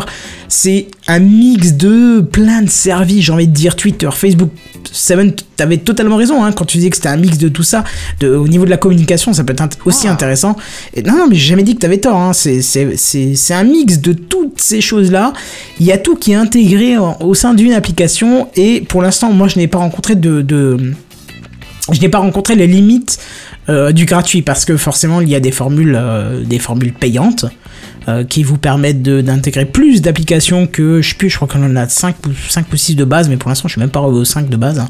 C'est 0.49 0.87
un 1.09 1.19
mix 1.19 1.75
de 1.75 2.21
plein 2.21 2.63
de 2.63 2.71
services, 2.71 3.25
j'ai 3.27 3.33
envie 3.33 3.49
de 3.49 3.53
dire 3.53 3.77
Twitter, 3.77 4.09
Facebook, 4.13 4.51
Seven, 4.93 5.35
t'avais 5.57 5.77
totalement 5.77 6.17
raison 6.17 6.43
hein, 6.43 6.53
quand 6.53 6.65
tu 6.65 6.79
disais 6.79 6.89
que 6.91 6.97
c'était 6.97 7.09
un 7.11 7.17
mix 7.19 7.37
de 7.39 7.49
tout 7.49 7.63
ça. 7.63 7.85
De, 8.19 8.35
au 8.35 8.49
niveau 8.49 8.65
de 8.65 8.71
la 8.71 8.79
communication, 8.79 9.33
ça 9.35 9.45
peut 9.45 9.53
être 9.53 9.63
int- 9.63 9.77
aussi 9.85 10.09
intéressant. 10.09 10.57
Et 10.95 11.03
non, 11.03 11.17
non, 11.19 11.27
mais 11.29 11.37
j'ai 11.37 11.49
jamais 11.51 11.63
dit 11.65 11.75
que 11.75 11.81
t'avais 11.81 11.99
tort. 11.99 12.17
Hein. 12.17 12.33
C'est, 12.33 13.53
un 13.53 13.65
mix 13.65 13.99
de 14.01 14.13
toutes 14.15 14.61
ces 14.61 14.81
choses-là. 14.81 15.33
Il 15.79 15.87
y 15.87 15.93
a 15.93 15.99
tout 15.99 16.17
qui 16.17 16.33
est 16.33 16.37
intégré 16.37 16.97
en- 16.97 17.17
au 17.21 17.35
sein 17.35 17.53
d'une 17.55 17.73
Et 18.57 18.81
pour 18.83 19.03
l'instant, 19.03 19.33
moi, 19.33 19.49
je 19.49 19.59
n'ai 19.59 19.69
pas 19.69 19.79
rencontré 19.79 20.15
de, 20.15 20.43
de 20.43 20.95
je 21.93 22.01
n'ai 22.01 22.09
pas 22.09 22.19
rencontré 22.19 22.55
les 22.55 22.67
limites 22.67 23.19
euh, 23.69 23.93
du 23.93 24.05
gratuit 24.05 24.43
parce 24.43 24.65
que 24.65 24.77
forcément 24.77 25.21
il 25.21 25.29
y 25.29 25.35
a 25.35 25.41
des 25.41 25.51
formules, 25.51 25.97
euh, 25.99 26.45
des 26.45 26.59
formules 26.59 26.93
payantes 26.93 27.47
euh, 28.11 28.25
qui 28.25 28.43
vous 28.43 28.59
permettent 28.59 29.03
d'intégrer 29.03 29.65
plus 29.65 30.03
d'applications 30.03 30.67
que 30.67 31.01
je 31.01 31.09
sais 31.11 31.15
plus, 31.15 31.31
je 31.31 31.37
crois 31.37 31.49
qu'on 31.49 31.63
en 31.65 31.77
a 31.77 31.89
5 31.89 32.17
ou, 32.27 32.31
5 32.49 32.67
ou 32.73 32.77
6 32.77 32.95
de 32.97 33.05
base, 33.05 33.29
mais 33.29 33.37
pour 33.37 33.49
l'instant 33.49 33.69
je 33.69 33.73
suis 33.75 33.81
même 33.81 33.91
pas 33.91 34.01
aux 34.01 34.25
5 34.25 34.49
de 34.49 34.57
base. 34.57 34.79
hein. 34.81 34.89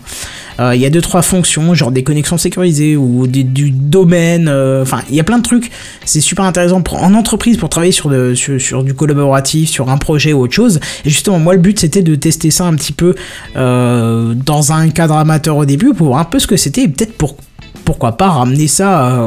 Euh, 0.59 0.75
Il 0.75 0.81
y 0.81 0.87
a 0.87 0.91
2-3 0.91 1.23
fonctions, 1.23 1.73
genre 1.75 1.91
des 1.93 2.03
connexions 2.03 2.37
sécurisées 2.39 2.97
ou 2.97 3.27
des- 3.27 3.45
du 3.45 3.71
domaine, 3.71 4.47
euh, 4.49 4.83
enfin 4.83 5.01
il 5.09 5.15
y 5.17 5.21
a 5.21 5.25
plein 5.25 5.39
de 5.39 5.43
trucs. 5.43 5.71
C'est 6.05 6.21
super 6.21 6.45
intéressant 6.45 6.83
en 6.93 7.15
entreprise 7.15 7.57
pour 7.57 7.69
travailler 7.69 7.93
sur, 7.93 8.09
de- 8.11 8.35
sur, 8.35 8.61
sur 8.61 8.85
du 8.85 8.95
collaboratif, 8.95 9.71
sur 9.71 9.89
un 9.91 9.97
projet 9.99 10.33
ou 10.33 10.41
autre 10.41 10.55
chose. 10.55 10.81
Et 11.05 11.11
justement, 11.11 11.39
moi 11.39 11.55
le 11.55 11.61
but 11.61 11.79
c'était 11.79 12.03
de 12.03 12.15
tester 12.15 12.51
ça 12.51 12.65
un 12.67 12.75
petit 12.75 12.93
peu 12.93 13.15
dans 13.55 14.73
un 14.73 14.89
cadre 14.91 15.17
amateur 15.17 15.57
au 15.57 15.65
début 15.65 15.93
pour 15.95 16.09
voir 16.09 16.21
un 16.21 16.25
peu 16.25 16.39
ce 16.39 16.47
que 16.47 16.57
c'était 16.57 16.83
et 16.83 16.89
peut-être 16.89 17.17
pour 17.17 17.37
pourquoi 17.85 18.17
pas 18.17 18.29
ramener 18.29 18.69
ça 18.69 19.27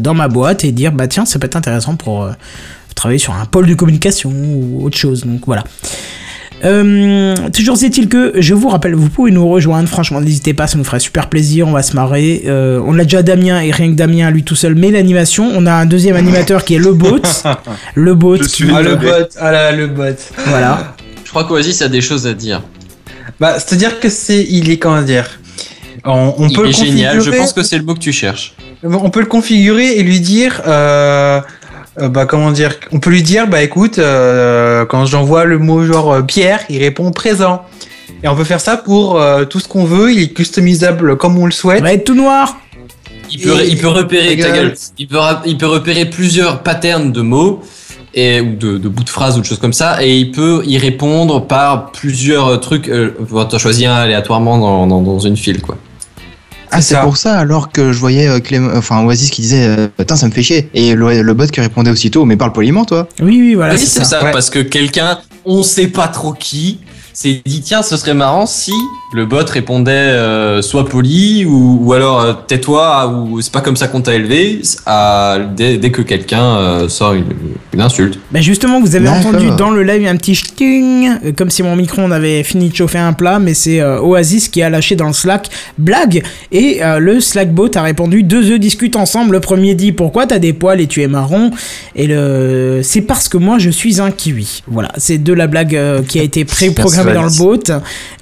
dans 0.00 0.14
ma 0.14 0.28
boîte 0.28 0.64
et 0.64 0.72
dire 0.72 0.92
bah 0.92 1.06
tiens 1.06 1.24
ça 1.24 1.38
peut 1.38 1.46
être 1.46 1.56
intéressant 1.56 1.94
pour 1.96 2.28
travailler 2.96 3.20
sur 3.20 3.34
un 3.34 3.44
pôle 3.44 3.66
de 3.66 3.74
communication 3.74 4.32
ou 4.32 4.84
autre 4.84 4.96
chose 4.96 5.24
donc 5.24 5.42
voilà 5.46 5.62
euh, 6.64 7.34
toujours 7.54 7.76
est-il 7.82 8.08
que 8.08 8.32
je 8.36 8.54
vous 8.54 8.68
rappelle, 8.68 8.94
vous 8.94 9.10
pouvez 9.10 9.30
nous 9.30 9.46
rejoindre. 9.46 9.88
Franchement, 9.88 10.20
n'hésitez 10.20 10.54
pas, 10.54 10.66
ça 10.66 10.78
nous 10.78 10.84
ferait 10.84 11.00
super 11.00 11.28
plaisir. 11.28 11.68
On 11.68 11.72
va 11.72 11.82
se 11.82 11.94
marrer. 11.94 12.44
Euh, 12.46 12.80
on 12.84 12.98
a 12.98 13.02
déjà 13.04 13.22
Damien 13.22 13.60
et 13.60 13.70
rien 13.70 13.90
que 13.90 13.94
Damien 13.94 14.30
lui 14.30 14.42
tout 14.42 14.56
seul, 14.56 14.74
mais 14.74 14.90
l'animation. 14.90 15.50
On 15.54 15.66
a 15.66 15.72
un 15.72 15.86
deuxième 15.86 16.16
animateur 16.16 16.64
qui 16.64 16.74
est 16.74 16.78
le 16.78 16.92
bot, 16.92 17.20
le 17.94 18.14
bot. 18.14 18.36
Je 18.36 18.48
suis 18.48 18.70
Ah, 18.74 18.80
le 18.80 18.96
bot, 18.96 19.28
ah 19.38 19.52
là, 19.52 19.72
le 19.72 19.86
bot. 19.86 20.16
Voilà. 20.46 20.96
Je 21.24 21.30
crois 21.30 21.44
qu'Oasis 21.44 21.82
a 21.82 21.88
des 21.88 22.00
choses 22.00 22.26
à 22.26 22.32
dire. 22.32 22.62
Bah, 23.38 23.58
c'est-à-dire 23.58 24.00
que 24.00 24.08
c'est, 24.08 24.42
il 24.48 24.70
est, 24.70 24.78
comment 24.78 25.02
dire, 25.02 25.28
on, 26.04 26.34
on 26.38 26.48
Il 26.48 26.56
peut 26.56 26.62
le 26.62 26.70
est 26.70 26.72
génial, 26.72 27.20
je 27.20 27.30
pense 27.30 27.52
que 27.52 27.62
c'est 27.62 27.76
le 27.76 27.84
mot 27.84 27.94
que 27.94 28.00
tu 28.00 28.12
cherches. 28.12 28.54
On 28.82 29.10
peut 29.10 29.20
le 29.20 29.26
configurer 29.26 29.98
et 29.98 30.02
lui 30.02 30.20
dire, 30.20 30.62
euh, 30.66 31.40
euh, 32.00 32.08
bah 32.08 32.26
comment 32.26 32.50
dire, 32.52 32.74
on 32.92 33.00
peut 33.00 33.10
lui 33.10 33.22
dire, 33.22 33.46
bah 33.48 33.62
écoute, 33.62 33.98
euh, 33.98 34.84
quand 34.84 35.06
j'envoie 35.06 35.44
le 35.44 35.58
mot 35.58 35.84
genre 35.84 36.12
euh, 36.12 36.22
Pierre, 36.22 36.60
il 36.68 36.78
répond 36.78 37.10
présent. 37.10 37.62
Et 38.22 38.28
on 38.28 38.36
peut 38.36 38.44
faire 38.44 38.60
ça 38.60 38.76
pour 38.76 39.20
euh, 39.20 39.44
tout 39.44 39.60
ce 39.60 39.68
qu'on 39.68 39.84
veut. 39.84 40.12
Il 40.12 40.20
est 40.20 40.28
customisable 40.28 41.16
comme 41.16 41.36
on 41.38 41.46
le 41.46 41.52
souhaite. 41.52 41.78
Ça 41.78 41.84
va 41.84 41.92
être 41.92 42.04
tout 42.04 42.14
noir. 42.14 42.56
Il 43.30 43.40
peut, 43.40 43.56
il 43.66 43.76
peut 43.76 43.88
repérer 43.88 44.36
ta 44.36 44.50
gueule. 44.50 44.74
Il 44.98 45.08
peut, 45.08 45.18
il 45.44 45.58
peut 45.58 45.66
repérer 45.66 46.04
plusieurs 46.04 46.62
patterns 46.62 47.12
de 47.12 47.20
mots 47.22 47.62
et 48.14 48.40
ou 48.40 48.54
de, 48.54 48.78
de 48.78 48.88
bouts 48.88 49.04
de 49.04 49.10
phrases 49.10 49.36
ou 49.36 49.40
de 49.40 49.46
choses 49.46 49.58
comme 49.58 49.72
ça 49.72 50.02
et 50.02 50.16
il 50.16 50.30
peut 50.30 50.62
y 50.64 50.78
répondre 50.78 51.46
par 51.46 51.90
plusieurs 51.90 52.60
trucs. 52.60 52.88
Euh, 52.88 53.10
T'en 53.50 53.58
choisis 53.58 53.86
un 53.86 53.94
aléatoirement 53.94 54.58
dans, 54.58 54.86
dans, 54.86 55.02
dans 55.02 55.18
une 55.18 55.36
file 55.36 55.60
quoi. 55.60 55.76
Ah, 56.70 56.80
C'est 56.82 56.98
pour 57.00 57.16
ça 57.16 57.38
alors 57.38 57.70
que 57.70 57.92
je 57.92 57.98
voyais 57.98 58.28
euh, 58.28 58.38
Clem- 58.40 58.70
enfin 58.76 59.04
Oasis 59.04 59.30
qui 59.30 59.42
disait 59.42 59.66
euh, 59.66 59.88
Putain, 59.96 60.16
ça 60.16 60.26
me 60.26 60.32
fait 60.32 60.42
chier. 60.42 60.68
Et 60.74 60.94
le, 60.94 61.22
le 61.22 61.34
bot 61.34 61.46
qui 61.46 61.60
répondait 61.60 61.90
aussitôt 61.90 62.24
Mais 62.24 62.36
parle 62.36 62.52
poliment, 62.52 62.84
toi. 62.84 63.08
Oui, 63.20 63.38
oui, 63.40 63.54
voilà. 63.54 63.74
oui, 63.74 63.78
c'est 63.80 63.86
c'est 63.86 63.98
ça. 64.00 64.04
ça, 64.20 64.24
ouais. 64.24 64.32
parce 64.32 64.50
que 64.50 64.58
quelqu'un, 64.60 65.18
on 65.44 65.62
sait 65.62 65.86
pas 65.88 66.08
trop 66.08 66.32
qui, 66.32 66.80
s'est 67.16 67.40
dit 67.46 67.62
tiens, 67.62 67.82
ce 67.82 67.96
serait 67.96 68.12
marrant 68.12 68.44
si 68.44 68.72
le 69.14 69.24
bot 69.24 69.48
répondait 69.48 69.90
euh, 69.90 70.60
soit 70.60 70.84
poli 70.84 71.46
ou, 71.46 71.78
ou 71.80 71.92
alors 71.94 72.20
euh, 72.20 72.32
tais-toi 72.46 73.08
ou 73.08 73.40
c'est 73.40 73.52
pas 73.52 73.62
comme 73.62 73.76
ça 73.76 73.88
qu'on 73.88 74.02
t'a 74.02 74.14
élevé 74.14 74.60
à, 74.84 75.38
dès, 75.56 75.78
dès 75.78 75.90
que 75.90 76.02
quelqu'un 76.02 76.44
euh, 76.44 76.88
sort 76.90 77.14
une, 77.14 77.24
une 77.72 77.80
insulte. 77.80 78.18
Bah 78.32 78.42
justement, 78.42 78.80
vous 78.80 78.96
avez 78.96 79.08
entendu 79.08 79.48
dans 79.56 79.70
le 79.70 79.82
live 79.82 80.06
un 80.06 80.16
petit 80.16 80.34
ch'ting, 80.34 81.32
comme 81.36 81.48
si 81.48 81.62
mon 81.62 81.74
micro-ondes 81.74 82.12
avait 82.12 82.42
fini 82.42 82.68
de 82.68 82.74
chauffer 82.74 82.98
un 82.98 83.14
plat, 83.14 83.38
mais 83.38 83.54
c'est 83.54 83.80
euh, 83.80 84.00
Oasis 84.00 84.48
qui 84.48 84.60
a 84.62 84.68
lâché 84.68 84.94
dans 84.94 85.06
le 85.06 85.14
Slack 85.14 85.48
blague 85.78 86.22
et 86.52 86.84
euh, 86.84 86.98
le 86.98 87.20
Slackbot 87.20 87.70
a 87.76 87.82
répondu 87.82 88.24
deux 88.24 88.50
œufs 88.50 88.60
discutent 88.60 88.96
ensemble. 88.96 89.32
Le 89.32 89.40
premier 89.40 89.74
dit 89.74 89.92
pourquoi 89.92 90.26
t'as 90.26 90.38
des 90.38 90.52
poils 90.52 90.82
et 90.82 90.86
tu 90.86 91.02
es 91.02 91.08
marron? 91.08 91.50
Et 91.94 92.06
le 92.06 92.80
c'est 92.82 93.00
parce 93.00 93.30
que 93.30 93.38
moi 93.38 93.56
je 93.58 93.70
suis 93.70 94.02
un 94.02 94.10
kiwi. 94.10 94.62
Voilà, 94.66 94.90
c'est 94.98 95.16
de 95.16 95.32
la 95.32 95.46
blague 95.46 95.74
euh, 95.74 96.02
qui 96.02 96.18
a 96.18 96.22
été 96.22 96.44
pré-programmée 96.44 97.05
dans 97.14 97.24
le 97.24 97.38
bot, 97.38 97.62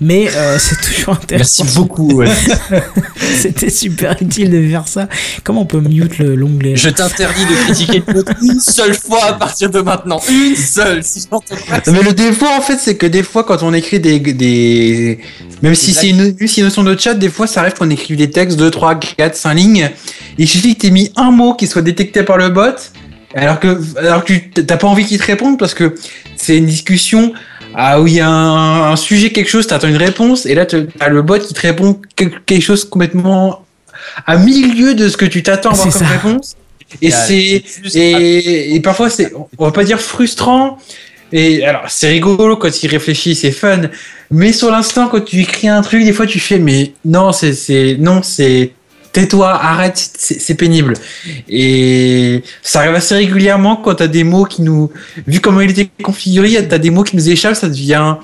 mais 0.01 0.29
euh, 0.35 0.59
c'est 0.59 0.81
toujours 0.81 1.15
intéressant. 1.23 1.65
Merci 1.65 1.77
beaucoup. 1.79 2.13
ouais. 2.15 2.29
C'était 3.37 3.71
super 3.71 4.17
utile 4.21 4.51
de 4.51 4.69
faire 4.69 4.87
ça. 4.89 5.09
Comment 5.43 5.63
on 5.63 5.67
peut 5.67 5.81
mute 5.81 6.19
le- 6.19 6.35
l'onglet 6.35 6.77
Je 6.77 6.89
t'interdis 6.89 7.45
de 7.45 7.65
critiquer 7.65 8.03
le 8.07 8.13
bot 8.23 8.31
une 8.43 8.61
seule 8.61 8.95
fois 8.95 9.25
à 9.27 9.33
partir 9.35 9.71
de 9.71 9.81
maintenant. 9.81 10.21
Une 10.31 10.57
seule. 10.57 11.03
Si 11.03 11.21
j'entends 11.31 11.55
pas 11.69 11.81
Mais 11.91 12.03
le 12.03 12.13
défaut, 12.13 12.47
en 12.47 12.61
fait, 12.61 12.79
c'est 12.79 12.97
que 12.97 13.07
des 13.07 13.23
fois, 13.23 13.45
quand 13.45 13.63
on 13.63 13.73
écrit 13.73 14.01
des. 14.01 14.19
des... 14.21 15.19
Même 15.63 15.75
si 15.75 15.93
c'est 15.95 16.09
une, 16.11 16.37
une 16.39 16.63
notion 16.65 16.83
de 16.85 16.99
chat, 16.99 17.15
des 17.15 17.29
fois, 17.31 17.47
ça 17.47 17.61
arrive 17.61 17.75
qu'on 17.75 17.91
écrive 17.91 18.17
des 18.17 18.31
textes 18.31 18.59
2, 18.59 18.71
3, 18.71 18.97
4, 18.97 19.37
5 19.37 19.55
lignes. 19.55 19.91
Il 20.39 20.49
suffit 20.49 20.75
que 20.77 20.87
tu 20.87 20.91
mis 20.93 21.11
un 21.17 21.31
mot 21.31 21.55
qui 21.55 21.67
soit 21.67 21.83
détecté 21.83 22.23
par 22.23 22.37
le 22.37 22.49
bot, 22.51 22.63
alors 23.35 23.61
que, 23.61 23.79
alors 23.99 24.25
que 24.25 24.33
tu 24.33 24.51
t'as 24.51 24.77
pas 24.77 24.87
envie 24.89 25.05
qu'il 25.07 25.19
te 25.19 25.25
réponde 25.25 25.59
parce 25.59 25.75
que 25.75 25.95
c'est 26.37 26.57
une 26.59 26.67
discussion. 26.67 27.33
Ah 27.77 28.01
où 28.01 28.07
il 28.07 28.15
y 28.15 28.21
a 28.21 28.29
un, 28.29 28.93
un 28.93 28.97
sujet, 28.97 29.31
quelque 29.31 29.49
chose, 29.51 29.67
t'attends 29.67 29.89
une 29.89 29.97
réponse, 29.97 30.47
et 30.47 30.55
là 30.55 30.65
t'as 30.67 31.09
le 31.09 31.23
bot 31.23 31.39
qui 31.39 31.53
te 31.55 31.61
répond 31.61 32.01
quel- 32.17 32.41
quelque 32.47 32.63
chose 32.63 32.85
complètement 32.85 33.65
à 34.27 34.37
milieu 34.37 34.95
de 34.95 35.09
ce 35.09 35.17
que 35.17 35.25
tu 35.25 35.43
t'attends 35.43 35.71
à 35.71 35.73
avoir 35.73 35.89
comme 35.91 36.07
ça. 36.07 36.07
réponse. 36.07 36.57
Et 37.03 37.11
c'est 37.11 37.63
et, 37.95 38.75
et 38.75 38.81
parfois 38.81 39.11
c'est 39.11 39.33
on 39.59 39.65
va 39.65 39.73
pas 39.73 39.83
dire 39.85 40.01
frustrant 40.01 40.79
et 41.33 41.65
alors 41.65 41.85
c'est 41.89 42.09
rigolo 42.09 42.57
quand 42.57 42.83
il 42.83 42.89
réfléchit 42.89 43.35
c'est 43.35 43.51
fun 43.51 43.83
mais 44.31 44.53
sur 44.53 44.71
l'instant 44.71 45.09
quand 45.09 45.25
tu 45.25 45.41
écris 45.41 45.67
un 45.69 45.83
truc 45.83 46.05
des 46.05 46.13
fois 46.13 46.27
tu 46.27 46.39
fais 46.39 46.59
mais 46.59 46.93
non 47.05 47.33
c'est 47.33 47.55
c'est 47.55 47.97
non 47.99 48.23
c'est 48.23 48.73
tais-toi 49.15 49.49
arrête 49.51 49.97
c'est 50.19 50.55
pénible 50.55 50.93
et 51.49 52.43
ça 52.63 52.81
arrive 52.81 52.95
assez 52.95 53.15
régulièrement 53.15 53.77
quand 53.77 53.95
t'as 53.95 54.07
des 54.09 54.25
mots 54.25 54.45
qui 54.45 54.61
nous 54.61 54.91
vu 55.27 55.41
comment 55.41 55.61
il 55.63 55.71
était 55.71 55.89
configuré 56.03 56.69
t'as 56.69 56.79
des 56.79 56.91
mots 56.91 57.05
qui 57.05 57.17
nous 57.17 57.29
échappent 57.31 57.55
ça 57.57 57.69
devient 57.71 58.17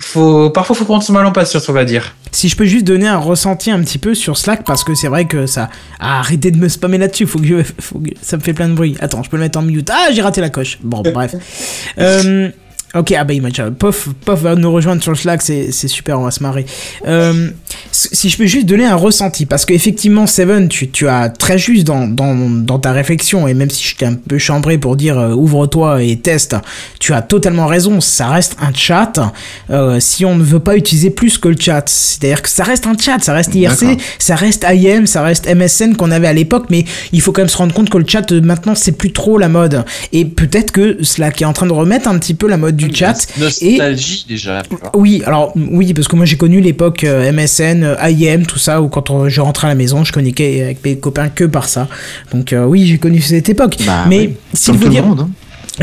faut 0.00 0.50
parfois 0.50 0.74
faut 0.74 0.84
prendre 0.84 1.02
son 1.02 1.12
mal 1.12 1.26
en 1.26 1.32
patience 1.32 1.68
on 1.68 1.72
va 1.72 1.84
dire 1.84 2.14
Si 2.32 2.48
je 2.48 2.56
peux 2.56 2.64
juste 2.64 2.84
donner 2.86 3.06
un 3.08 3.18
ressenti 3.18 3.70
un 3.70 3.80
petit 3.82 3.98
peu 3.98 4.14
sur 4.14 4.36
Slack, 4.38 4.64
parce 4.64 4.84
que 4.84 4.94
c'est 4.94 5.08
vrai 5.08 5.24
que 5.26 5.46
ça. 5.46 5.70
Ah, 5.98 6.20
arrêtez 6.20 6.50
de 6.50 6.58
me 6.58 6.68
spammer 6.68 6.98
là-dessus, 6.98 7.26
faut 7.26 7.38
que, 7.38 7.46
je- 7.46 7.72
faut 7.80 7.98
que- 7.98 8.10
ça 8.22 8.36
me 8.36 8.42
fait 8.42 8.52
plein 8.54 8.68
de 8.68 8.74
bruit. 8.74 8.96
Attends, 9.00 9.22
je 9.22 9.30
peux 9.30 9.36
le 9.38 9.42
mettre 9.44 9.58
en 9.58 9.62
mute. 9.62 9.90
Ah, 9.90 10.08
j'ai 10.12 10.20
raté 10.22 10.40
la 10.40 10.50
coche. 10.50 10.78
Bon, 10.82 11.02
bref. 11.02 11.34
Euh, 11.98 12.50
ok, 12.94 13.12
ah 13.12 13.24
bah 13.24 13.34
il 13.34 13.42
m'a 13.42 13.48
déjà. 13.48 13.70
Pof, 13.70 14.08
Pof 14.24 14.40
va 14.40 14.54
nous 14.54 14.72
rejoindre 14.72 15.02
sur 15.02 15.12
le 15.12 15.16
Slack, 15.16 15.42
c'est 15.42 15.70
super, 15.88 16.18
on 16.20 16.24
va 16.24 16.30
se 16.30 16.42
marrer. 16.42 16.66
Euh, 17.06 17.48
si 17.92 18.28
je 18.28 18.36
peux 18.36 18.46
juste 18.46 18.66
donner 18.66 18.86
un 18.86 18.94
ressenti, 18.96 19.46
parce 19.46 19.64
qu'effectivement, 19.66 20.26
Seven, 20.26 20.68
tu, 20.68 20.88
tu 20.88 21.08
as 21.08 21.28
très 21.28 21.58
juste 21.58 21.86
dans, 21.86 22.06
dans, 22.06 22.34
dans 22.34 22.78
ta 22.78 22.92
réflexion, 22.92 23.48
et 23.48 23.54
même 23.54 23.70
si 23.70 23.86
je 23.86 23.96
t'ai 23.96 24.06
un 24.06 24.14
peu 24.14 24.38
chambré 24.38 24.78
pour 24.78 24.96
dire 24.96 25.18
euh, 25.18 25.34
ouvre-toi 25.34 26.02
et 26.02 26.16
teste, 26.16 26.56
tu 26.98 27.12
as 27.12 27.22
totalement 27.22 27.66
raison, 27.66 28.00
ça 28.00 28.28
reste 28.28 28.56
un 28.60 28.72
chat. 28.72 29.32
euh, 29.70 30.00
si 30.00 30.24
on 30.24 30.36
ne 30.36 30.42
veut 30.42 30.60
pas 30.60 30.76
utiliser 30.76 31.10
plus 31.10 31.38
que 31.38 31.48
le 31.48 31.56
chat, 31.58 31.88
c'est-à-dire 31.88 32.42
que 32.42 32.48
ça 32.48 32.64
reste 32.64 32.86
un 32.86 32.96
chat, 32.96 33.18
ça 33.20 33.32
reste 33.32 33.54
IRC, 33.54 33.98
ça 34.18 34.34
reste 34.34 34.64
IM, 34.68 35.06
ça 35.06 35.22
reste 35.22 35.52
MSN 35.52 35.94
qu'on 35.96 36.10
avait 36.10 36.28
à 36.28 36.32
l'époque, 36.32 36.66
mais 36.70 36.84
il 37.12 37.20
faut 37.20 37.32
quand 37.32 37.42
même 37.42 37.48
se 37.48 37.56
rendre 37.56 37.74
compte 37.74 37.90
que 37.90 37.98
le 37.98 38.06
chat 38.06 38.30
maintenant 38.32 38.74
c'est 38.74 38.92
plus 38.92 39.12
trop 39.12 39.38
la 39.38 39.48
mode. 39.48 39.84
Et 40.12 40.24
peut-être 40.24 40.72
que 40.72 41.02
Slack 41.02 41.42
est 41.42 41.44
en 41.44 41.52
train 41.52 41.66
de 41.66 41.72
remettre 41.72 42.08
un 42.08 42.18
petit 42.18 42.34
peu 42.34 42.48
la 42.48 42.56
mode 42.56 42.77
du 42.78 42.94
chat. 42.94 43.26
Nostalgie 43.38 44.24
déjà. 44.28 44.62
tu 44.62 44.76
vois. 44.76 44.90
Oui, 44.96 45.22
alors 45.26 45.52
oui, 45.56 45.92
parce 45.92 46.08
que 46.08 46.16
moi 46.16 46.24
j'ai 46.24 46.36
connu 46.36 46.60
l'époque 46.60 47.04
euh, 47.04 47.30
MSN, 47.32 47.82
euh, 47.84 48.08
IM, 48.10 48.46
tout 48.46 48.58
ça, 48.58 48.80
où 48.80 48.88
quand 48.88 49.10
on- 49.10 49.28
je 49.28 49.40
rentrais 49.40 49.66
à 49.66 49.70
la 49.70 49.74
maison, 49.74 50.04
je 50.04 50.12
communiquais 50.12 50.62
avec 50.62 50.84
mes 50.84 50.96
copains 50.96 51.28
que 51.28 51.44
par 51.44 51.68
ça. 51.68 51.88
Donc 52.32 52.52
euh, 52.52 52.64
oui, 52.64 52.86
j'ai 52.86 52.98
connu 52.98 53.20
cette 53.20 53.48
époque. 53.48 53.76
Bah, 53.86 54.06
mais 54.08 54.18
oui. 54.18 54.34
s'il 54.54 54.78
tout 54.78 54.88
dire 54.88 55.02
le 55.02 55.08
monde. 55.08 55.20
hein. 55.20 55.30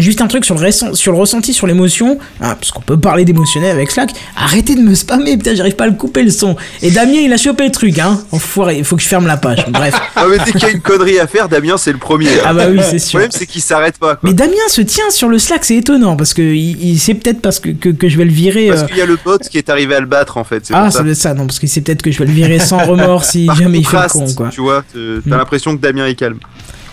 Juste 0.01 0.21
un 0.21 0.27
truc 0.27 0.45
sur 0.45 0.55
le, 0.57 0.71
sur 0.71 1.11
le 1.11 1.17
ressenti, 1.17 1.53
sur 1.53 1.67
l'émotion, 1.67 2.17
hein, 2.41 2.55
parce 2.55 2.71
qu'on 2.71 2.81
peut 2.81 2.97
parler 2.99 3.25
d'émotionnel 3.25 3.71
avec 3.71 3.91
Slack, 3.91 4.11
arrêtez 4.37 4.75
de 4.75 4.81
me 4.81 4.95
spammer, 4.95 5.37
putain, 5.37 5.55
j'arrive 5.55 5.75
pas 5.75 5.85
à 5.85 5.87
le 5.87 5.93
couper 5.93 6.23
le 6.23 6.31
son. 6.31 6.55
Et 6.81 6.91
Damien, 6.91 7.19
il 7.23 7.31
a 7.33 7.37
chopé 7.37 7.65
le 7.65 7.71
truc, 7.71 7.97
hein. 7.99 8.19
Enfoiré, 8.31 8.77
il 8.77 8.83
faut 8.85 8.95
que 8.95 9.01
je 9.01 9.07
ferme 9.07 9.27
la 9.27 9.37
page. 9.37 9.65
Bref. 9.69 9.95
Ah, 10.17 10.25
mais 10.29 10.37
dès 10.45 10.51
qu'il 10.53 10.61
y 10.61 10.65
a 10.65 10.69
une 10.69 10.79
connerie 10.81 11.19
à 11.19 11.27
faire, 11.27 11.49
Damien, 11.49 11.75
c'est 11.77 11.91
le 11.91 11.97
premier. 11.97 12.29
Ah 12.45 12.53
bah 12.53 12.67
oui, 12.69 12.79
c'est 12.81 12.93
Le 12.93 12.99
sûr. 12.99 13.09
problème, 13.19 13.31
c'est 13.31 13.45
qu'il 13.45 13.61
s'arrête 13.61 13.97
pas. 13.97 14.15
Quoi. 14.15 14.29
Mais 14.29 14.33
Damien 14.33 14.53
se 14.69 14.81
tient 14.81 15.09
sur 15.09 15.27
le 15.27 15.37
Slack, 15.39 15.65
c'est 15.65 15.75
étonnant, 15.75 16.15
parce 16.15 16.33
que 16.33 16.41
il, 16.41 16.81
il 16.81 16.97
sait 16.99 17.13
peut-être 17.15 17.41
parce 17.41 17.59
que, 17.59 17.69
que, 17.69 17.89
que 17.89 18.07
je 18.07 18.17
vais 18.17 18.23
le 18.25 18.31
virer. 18.31 18.69
Parce 18.69 18.83
euh, 18.83 18.85
qu'il 18.85 18.97
y 18.97 19.01
a 19.01 19.05
le 19.05 19.17
bot 19.23 19.37
qui 19.39 19.57
est 19.57 19.69
arrivé 19.69 19.93
à 19.95 19.99
le 19.99 20.05
battre, 20.05 20.37
en 20.37 20.43
fait. 20.45 20.65
c'est 20.65 20.73
Ah, 20.73 20.89
ça 20.89 20.97
ça. 20.99 21.03
doit 21.03 21.11
être 21.11 21.17
ça, 21.17 21.33
non, 21.33 21.45
parce 21.47 21.59
qu'il 21.59 21.67
sait 21.69 21.81
peut-être 21.81 22.01
que 22.01 22.11
je 22.11 22.19
vais 22.19 22.25
le 22.25 22.31
virer 22.31 22.59
sans 22.59 22.77
remords 22.85 23.25
si 23.25 23.45
Par 23.47 23.55
jamais 23.57 23.79
il 23.79 23.85
fait 23.87 23.97
le 24.01 24.07
con, 24.09 24.25
quoi. 24.35 24.49
Tu 24.51 24.61
vois, 24.61 24.83
t'as 24.93 24.99
Mm. 24.99 25.21
l'impression 25.37 25.75
que 25.75 25.81
Damien 25.81 26.05
est 26.07 26.15
calme. 26.15 26.37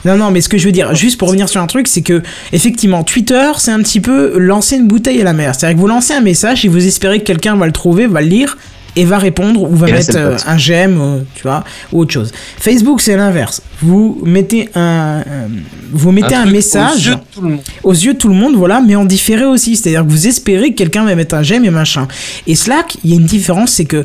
Non, 0.04 0.16
non, 0.16 0.30
mais 0.30 0.40
ce 0.40 0.48
que 0.48 0.58
je 0.58 0.66
veux 0.66 0.72
dire, 0.72 0.94
juste 0.94 1.18
pour 1.18 1.28
revenir 1.28 1.48
sur 1.48 1.60
un 1.60 1.66
truc, 1.66 1.86
c'est 1.86 2.02
que, 2.02 2.22
effectivement, 2.52 3.04
Twitter, 3.04 3.50
c'est 3.58 3.70
un 3.70 3.80
petit 3.80 4.00
peu 4.00 4.38
lancer 4.38 4.76
une 4.76 4.88
bouteille 4.88 5.20
à 5.20 5.24
la 5.24 5.32
mer. 5.32 5.54
C'est-à-dire 5.54 5.76
que 5.76 5.80
vous 5.80 5.86
lancez 5.86 6.12
un 6.12 6.20
message 6.20 6.64
et 6.64 6.68
vous 6.68 6.86
espérez 6.86 7.20
que 7.20 7.24
quelqu'un 7.24 7.56
va 7.56 7.66
le 7.66 7.72
trouver, 7.72 8.06
va 8.06 8.20
le 8.20 8.28
lire 8.28 8.56
et 8.96 9.04
va 9.04 9.18
répondre 9.18 9.62
ou 9.62 9.74
va 9.74 9.86
là, 9.88 9.94
mettre 9.94 10.16
euh, 10.16 10.36
un 10.46 10.58
j'aime, 10.58 10.98
euh, 11.00 11.18
tu 11.34 11.42
vois, 11.42 11.64
ou 11.92 12.00
autre 12.00 12.12
chose. 12.12 12.30
Facebook, 12.58 13.00
c'est 13.00 13.16
l'inverse. 13.16 13.62
Vous 13.80 14.20
mettez 14.24 14.68
un, 14.74 15.22
euh, 15.26 15.46
vous 15.92 16.12
mettez 16.12 16.34
un, 16.34 16.46
message 16.46 17.08
Aux 17.08 17.10
yeux 17.10 17.14
de 17.16 17.20
tout 17.34 17.40
le 17.42 17.48
monde. 17.48 17.60
aux 17.82 17.92
yeux 17.92 18.12
de 18.14 18.18
tout 18.18 18.28
le 18.28 18.34
monde, 18.34 18.54
voilà, 18.54 18.80
mais 18.86 18.94
en 18.94 19.04
différé 19.04 19.44
aussi. 19.44 19.76
C'est-à-dire 19.76 20.04
que 20.04 20.10
vous 20.10 20.26
espérez 20.26 20.70
que 20.72 20.76
quelqu'un 20.76 21.04
va 21.04 21.14
mettre 21.14 21.34
un 21.34 21.42
j'aime 21.42 21.64
et 21.64 21.70
machin. 21.70 22.06
Et 22.46 22.54
Slack, 22.54 22.96
il 23.02 23.10
y 23.10 23.12
a 23.14 23.16
une 23.16 23.24
différence, 23.26 23.72
c'est 23.72 23.84
que 23.86 24.04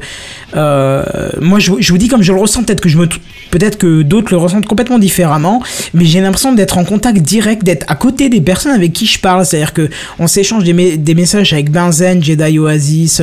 moi, 0.56 1.60
je, 1.60 1.72
vous- 1.72 1.78
je 1.82 1.92
vous 1.92 1.98
dis 1.98 2.08
comme 2.08 2.22
je 2.24 2.34
le 2.34 2.40
ressens, 2.40 2.64
peut-être 2.64 2.82
que 2.82 2.90
je 2.90 2.98
me, 2.98 3.08
peut-être 3.52 3.78
que 3.78 4.02
d'autres 4.02 4.32
le 4.32 4.38
ressentent 4.38 4.66
complètement 4.66 5.00
différemment, 5.00 5.62
mais 5.94 6.06
j'ai 6.06 6.22
l'impression 6.22 6.54
d'être 6.54 6.78
en 6.78 6.86
contact 6.86 7.20
direct, 7.20 7.64
d'être 7.64 7.86
à 7.90 7.96
côté 7.96 8.30
des 8.30 8.42
personnes 8.42 8.74
avec 8.74 8.94
qui 8.94 9.06
je 9.06 9.20
parle. 9.20 9.46
C'est-à-dire 9.46 9.74
que 9.74 9.90
on 10.20 10.28
s'échange 10.28 10.64
des, 10.64 10.74
me- 10.74 10.96
des 10.98 11.16
messages 11.16 11.54
avec 11.54 11.72
Benzen, 11.72 12.24
Jedi 12.24 12.58
Oasis, 12.60 13.22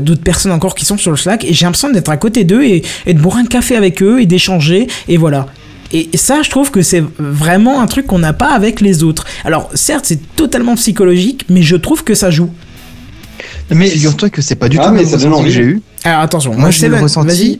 d'autres 0.00 0.22
personnes 0.22 0.52
encore 0.52 0.69
qui 0.74 0.84
sont 0.84 0.96
sur 0.96 1.10
le 1.10 1.16
Slack, 1.16 1.44
et 1.44 1.52
j'ai 1.52 1.64
l'impression 1.66 1.90
d'être 1.90 2.10
à 2.10 2.16
côté 2.16 2.44
d'eux 2.44 2.62
et, 2.62 2.82
et 3.06 3.14
de 3.14 3.20
boire 3.20 3.36
un 3.36 3.44
café 3.46 3.76
avec 3.76 4.02
eux 4.02 4.20
et 4.20 4.26
d'échanger, 4.26 4.86
et 5.08 5.16
voilà. 5.16 5.46
Et 5.92 6.08
ça, 6.14 6.42
je 6.42 6.50
trouve 6.50 6.70
que 6.70 6.82
c'est 6.82 7.02
vraiment 7.18 7.80
un 7.80 7.86
truc 7.86 8.06
qu'on 8.06 8.20
n'a 8.20 8.32
pas 8.32 8.52
avec 8.54 8.80
les 8.80 9.02
autres. 9.02 9.24
Alors, 9.44 9.70
certes, 9.74 10.04
c'est 10.06 10.20
totalement 10.36 10.76
psychologique, 10.76 11.46
mais 11.48 11.62
je 11.62 11.74
trouve 11.74 12.04
que 12.04 12.14
ça 12.14 12.30
joue. 12.30 12.48
mais 13.70 13.88
Figure-toi 13.88 14.30
que 14.30 14.40
c'est 14.40 14.54
pas 14.54 14.68
du 14.68 14.78
Ah, 14.80 14.86
tout 14.86 14.92
mais 14.92 15.02
le 15.02 15.08
ressenti 15.08 15.42
que 15.44 15.50
j'ai 15.50 15.62
eu. 15.62 15.82
Alors, 16.04 16.20
attention, 16.20 16.54
Moi, 16.54 16.70
j'ai 16.70 16.86
eu 16.86 16.90
le 16.90 16.96
ressenti. 16.96 17.58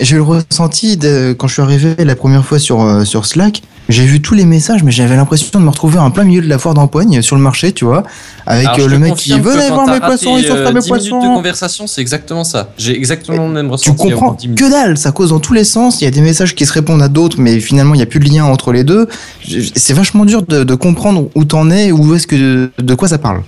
Eu 0.00 0.14
le 0.14 0.22
ressenti 0.22 0.96
de- 0.96 1.34
quand 1.38 1.46
je 1.48 1.52
suis 1.54 1.62
arrivé 1.62 1.94
la 2.04 2.16
première 2.16 2.44
fois 2.44 2.58
sur, 2.58 2.80
euh, 2.82 3.04
sur 3.04 3.26
Slack. 3.26 3.62
J'ai 3.90 4.06
vu 4.06 4.22
tous 4.22 4.32
les 4.34 4.46
messages, 4.46 4.82
mais 4.82 4.90
j'avais 4.90 5.14
l'impression 5.14 5.58
de 5.58 5.62
me 5.62 5.68
retrouver 5.68 5.98
en 5.98 6.10
plein 6.10 6.24
milieu 6.24 6.40
de 6.40 6.48
la 6.48 6.56
foire 6.58 6.72
d'empoigne 6.72 7.20
sur 7.20 7.36
le 7.36 7.42
marché, 7.42 7.72
tu 7.72 7.84
vois, 7.84 8.02
avec 8.46 8.64
Alors, 8.66 8.78
euh, 8.78 8.82
je 8.84 8.88
le 8.88 8.98
mec 8.98 9.14
qui 9.14 9.38
venez 9.38 9.68
voir 9.68 9.86
mes 9.86 10.00
poissons, 10.00 10.38
ils 10.38 10.46
euh, 10.46 10.48
s'offrent 10.48 10.72
mes 10.72 10.80
10 10.80 10.90
minutes 10.90 11.04
de 11.04 11.10
poissons. 11.18 11.34
conversation, 11.34 11.86
c'est 11.86 12.00
exactement 12.00 12.44
ça. 12.44 12.70
J'ai 12.78 12.96
exactement 12.96 13.46
le 13.46 13.52
même 13.52 13.70
ressenti. 13.70 13.90
Tu 13.90 14.08
comprends 14.08 14.28
en 14.30 14.32
10 14.32 14.48
minutes. 14.48 14.58
que 14.58 14.70
dalle, 14.70 14.96
ça 14.96 15.12
cause 15.12 15.28
dans 15.30 15.38
tous 15.38 15.52
les 15.52 15.64
sens. 15.64 16.00
Il 16.00 16.04
y 16.04 16.06
a 16.06 16.10
des 16.10 16.22
messages 16.22 16.54
qui 16.54 16.64
se 16.64 16.72
répondent 16.72 17.02
à 17.02 17.08
d'autres, 17.08 17.36
mais 17.38 17.60
finalement 17.60 17.92
il 17.92 17.98
n'y 17.98 18.02
a 18.02 18.06
plus 18.06 18.20
de 18.20 18.28
lien 18.30 18.46
entre 18.46 18.72
les 18.72 18.84
deux. 18.84 19.06
Je- 19.46 19.60
je- 19.60 19.70
C'est 19.76 19.92
vachement 19.92 20.24
dur 20.24 20.42
de, 20.48 20.64
de 20.64 20.74
comprendre 20.74 21.28
où 21.34 21.44
t'en 21.44 21.70
es, 21.70 21.92
où 21.92 22.14
est-ce 22.14 22.26
que 22.26 22.70
de 22.78 22.94
quoi 22.94 23.08
ça 23.08 23.18
parle. 23.18 23.42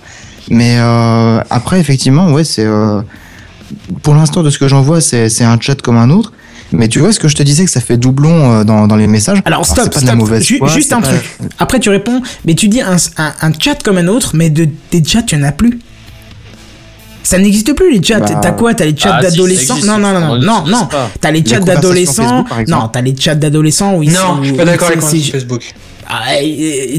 Mais 0.51 0.75
euh, 0.77 1.41
après 1.49 1.79
effectivement, 1.79 2.31
ouais, 2.31 2.43
c'est 2.43 2.63
euh, 2.63 3.01
pour 4.03 4.15
l'instant 4.15 4.43
de 4.43 4.49
ce 4.49 4.57
que 4.57 4.67
j'en 4.67 4.81
vois, 4.81 5.01
c'est 5.01 5.43
un 5.43 5.59
chat 5.59 5.81
comme 5.81 5.97
un 5.97 6.09
autre. 6.09 6.33
Mais 6.73 6.89
tu 6.89 6.99
vois 6.99 7.13
ce 7.13 7.19
que 7.19 7.29
je 7.29 7.35
te 7.37 7.43
disais 7.43 7.63
que 7.63 7.71
ça 7.71 7.79
fait 7.79 7.95
doublon 7.95 8.51
euh, 8.59 8.63
dans, 8.65 8.87
dans 8.87 8.97
les 8.97 9.07
messages. 9.07 9.41
Alors, 9.45 9.65
stop, 9.65 9.85
c'est 9.85 9.93
pas 9.93 9.99
de 10.01 10.05
la 10.05 10.11
stop. 10.11 10.19
mauvaise 10.19 10.43
Ju- 10.43 10.57
foi, 10.57 10.67
juste 10.67 10.91
un 10.91 10.99
pas- 10.99 11.07
truc. 11.07 11.21
Après, 11.59 11.79
tu 11.79 11.89
réponds, 11.89 12.21
mais 12.43 12.55
tu 12.55 12.67
dis 12.67 12.81
un, 12.81 12.97
un, 13.17 13.33
un 13.41 13.51
chat 13.57 13.81
comme 13.81 13.97
un 13.97 14.07
autre, 14.07 14.31
mais 14.35 14.49
de, 14.49 14.67
des 14.91 15.01
chats, 15.01 15.21
il 15.31 15.37
n'y 15.37 15.45
en 15.45 15.47
a 15.47 15.53
plus. 15.53 15.79
Ça 17.23 17.37
n'existe 17.39 17.73
plus 17.73 17.93
les 17.93 18.03
chats. 18.03 18.19
Bah, 18.19 18.39
T'as 18.41 18.51
quoi? 18.51 18.73
T'as 18.73 18.83
les 18.85 18.97
chats 18.97 19.15
Ah, 19.17 19.21
d'adolescents? 19.21 19.77
Non, 19.85 19.97
non, 19.97 20.11
non, 20.13 20.27
on 20.31 20.35
non, 20.39 20.63
non, 20.65 20.65
non. 20.67 20.87
T'as 21.21 21.31
les 21.31 21.45
chats 21.45 21.59
d'adolescents. 21.59 22.45
Non, 22.67 22.89
t'as 22.89 23.01
les 23.01 23.15
chats 23.17 23.35
d'adolescents 23.35 23.95
où 23.95 24.03
ils 24.03 24.11
non 24.11 24.19
sont- 24.19 24.43
je 24.43 24.47
suis 24.49 24.57
pas 24.57 24.65
d'accord 24.65 24.87
avec 24.89 25.01
Facebook 25.01 25.73
Ah, 26.09 26.25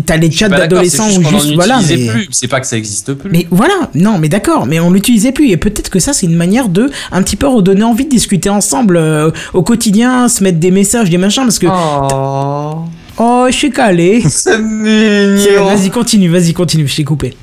T'as 0.05 0.17
les 0.17 0.31
chats 0.31 0.49
d'adolescents 0.49 1.09
où 1.09 1.23
juste 1.23 1.55
voilà. 1.55 1.81
Mais... 1.89 2.07
plus. 2.07 2.29
C'est 2.31 2.49
pas 2.49 2.61
que 2.61 2.67
ça 2.67 2.77
existe 2.77 3.15
plus. 3.15 3.31
Mais 3.31 3.47
voilà, 3.51 3.75
non, 3.95 4.19
mais 4.19 4.29
d'accord, 4.29 4.67
mais 4.67 4.81
on 4.81 4.91
l'utilisait 4.91 5.33
plus 5.33 5.51
et 5.51 5.57
peut-être 5.57 5.89
que 5.89 5.99
ça 5.99 6.13
c'est 6.13 6.27
une 6.27 6.37
manière 6.37 6.69
de 6.69 6.91
un 7.11 7.23
petit 7.23 7.37
peu 7.37 7.47
redonner 7.47 7.85
envie 7.85 8.05
de 8.05 8.11
discuter 8.11 8.51
ensemble 8.51 8.97
euh, 8.97 9.31
au 9.55 9.63
quotidien, 9.63 10.29
se 10.29 10.45
mettre 10.45 10.59
des 10.59 10.71
messages, 10.71 11.09
des 11.09 11.19
machins 11.19 11.45
parce 11.45 11.59
que 11.59 11.67
Oh, 11.71 12.85
oh, 13.19 13.47
je 13.49 13.55
suis 13.55 13.71
calé. 13.71 14.23
c'est 14.29 14.59
mignon. 14.59 15.65
Vas-y, 15.65 15.91
continue, 15.91 16.29
vas-y, 16.29 16.53
continue, 16.53 16.87
je 16.87 16.97
t'ai 16.97 17.05
coupé. 17.05 17.35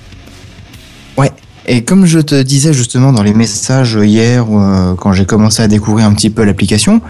Et 1.67 1.83
comme 1.83 2.05
je 2.05 2.19
te 2.19 2.41
disais 2.43 2.73
justement 2.73 3.11
dans 3.11 3.23
les 3.23 3.33
messages 3.33 3.97
hier, 4.01 4.45
euh, 4.49 4.93
quand 4.95 5.13
j'ai 5.13 5.25
commencé 5.25 5.63
à 5.63 5.67
découvrir 5.67 6.05
un 6.05 6.13
petit 6.13 6.29
peu 6.29 6.43
l'application, 6.43 7.01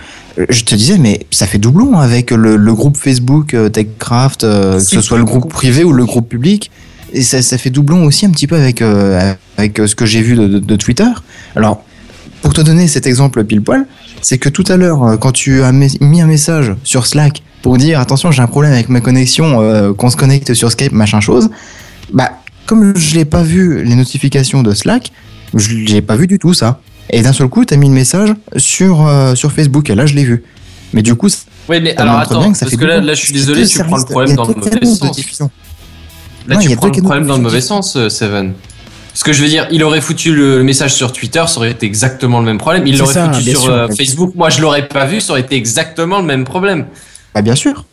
je 0.49 0.63
te 0.63 0.75
disais, 0.75 0.97
mais 0.97 1.25
ça 1.31 1.45
fait 1.47 1.57
doublon 1.57 1.97
avec 1.97 2.31
le, 2.31 2.55
le 2.57 2.73
groupe 2.73 2.97
Facebook 2.97 3.53
euh, 3.53 3.69
TechCraft, 3.69 4.43
euh, 4.43 4.73
que 4.77 4.83
ce 4.83 5.01
soit 5.01 5.17
le 5.17 5.23
groupe 5.25 5.49
privé 5.51 5.83
ou 5.83 5.93
le 5.93 6.05
groupe 6.05 6.27
public. 6.29 6.71
Et 7.13 7.21
ça, 7.21 7.41
ça 7.41 7.57
fait 7.57 7.69
doublon 7.69 8.03
aussi 8.05 8.25
un 8.25 8.31
petit 8.31 8.47
peu 8.47 8.55
avec, 8.55 8.81
euh, 8.81 9.33
avec 9.57 9.77
ce 9.85 9.95
que 9.95 10.05
j'ai 10.05 10.21
vu 10.21 10.35
de, 10.35 10.47
de- 10.47 10.59
de 10.59 10.75
Twitter. 10.75 11.07
Alors, 11.55 11.83
pour 12.41 12.53
te 12.53 12.61
donner 12.61 12.87
cet 12.87 13.07
exemple 13.07 13.43
pile 13.45 13.61
poil, 13.61 13.85
c'est 14.21 14.37
que 14.37 14.49
tout 14.49 14.65
à 14.67 14.75
l'heure, 14.75 15.17
quand 15.19 15.31
tu 15.31 15.61
as 15.63 15.71
mis 15.71 16.21
un 16.21 16.27
message 16.27 16.73
sur 16.83 17.05
Slack 17.07 17.41
pour 17.61 17.77
dire 17.77 17.99
attention, 17.99 18.31
j'ai 18.31 18.41
un 18.41 18.47
problème 18.47 18.73
avec 18.73 18.89
ma 18.89 18.99
connexion, 19.01 19.61
euh, 19.61 19.93
qu'on 19.93 20.09
se 20.09 20.17
connecte 20.17 20.53
sur 20.53 20.69
Skype, 20.71 20.91
machin 20.91 21.21
chose, 21.21 21.49
bah, 22.13 22.31
comme 22.65 22.95
je 22.97 23.15
n'ai 23.15 23.25
pas 23.25 23.43
vu 23.43 23.83
les 23.83 23.95
notifications 23.95 24.61
de 24.63 24.73
Slack, 24.73 25.11
je 25.53 25.73
n'ai 25.93 26.01
pas 26.01 26.15
vu 26.17 26.27
du 26.27 26.37
tout 26.39 26.53
ça. 26.53 26.81
Et 27.09 27.21
d'un 27.21 27.33
seul 27.33 27.47
coup, 27.47 27.65
tu 27.65 27.73
as 27.73 27.77
mis 27.77 27.87
le 27.87 27.93
message 27.93 28.29
sur, 28.57 29.05
euh, 29.07 29.35
sur 29.35 29.51
Facebook, 29.51 29.89
et 29.89 29.95
là, 29.95 30.05
je 30.05 30.15
l'ai 30.15 30.23
vu. 30.23 30.43
Mais 30.93 31.01
du 31.01 31.15
coup, 31.15 31.29
ça 31.29 31.39
Oui, 31.69 31.79
mais 31.81 31.93
ça 31.95 32.01
alors 32.01 32.19
attends, 32.19 32.39
bien 32.39 32.51
que 32.51 32.57
ça 32.57 32.65
parce 32.65 32.71
fait 32.71 32.77
que 32.81 32.85
là, 32.85 32.99
là, 33.01 33.13
je 33.13 33.21
suis 33.21 33.33
désolé, 33.33 33.65
tu 33.67 33.83
prends 33.83 33.97
le 33.97 34.05
problème 34.05 34.35
dans 34.35 34.45
le 34.47 34.55
mauvais 34.55 34.85
sens. 34.85 35.19
Là, 36.47 36.55
Non, 36.55 36.61
tu 36.61 36.75
prends 36.75 36.87
le 36.87 37.01
problème 37.01 37.27
dans 37.27 37.37
le 37.37 37.43
mauvais 37.43 37.61
sens, 37.61 37.95
euh, 37.95 38.09
Seven. 38.09 38.53
Parce 39.11 39.23
que 39.23 39.33
je 39.33 39.41
veux 39.41 39.47
dire, 39.47 39.67
il 39.71 39.81
aurait 39.83 40.01
foutu 40.01 40.35
le 40.35 40.61
message 40.61 40.93
sur 40.93 41.13
Twitter, 41.13 41.43
ça 41.47 41.57
aurait 41.57 41.71
été 41.71 41.85
exactement 41.85 42.39
le 42.39 42.45
même 42.45 42.57
problème. 42.57 42.85
Il 42.85 42.97
l'aurait 42.97 43.13
foutu 43.13 43.43
sur 43.51 43.61
sûr. 43.61 43.73
euh, 43.73 43.87
Facebook, 43.87 44.33
moi 44.35 44.49
je 44.49 44.61
l'aurais 44.61 44.87
pas 44.89 45.05
vu, 45.05 45.21
ça 45.21 45.31
aurait 45.31 45.41
été 45.41 45.55
exactement 45.55 46.19
le 46.19 46.25
même 46.25 46.43
problème. 46.43 46.85
Bah, 47.33 47.41
bien 47.41 47.55
sûr. 47.55 47.85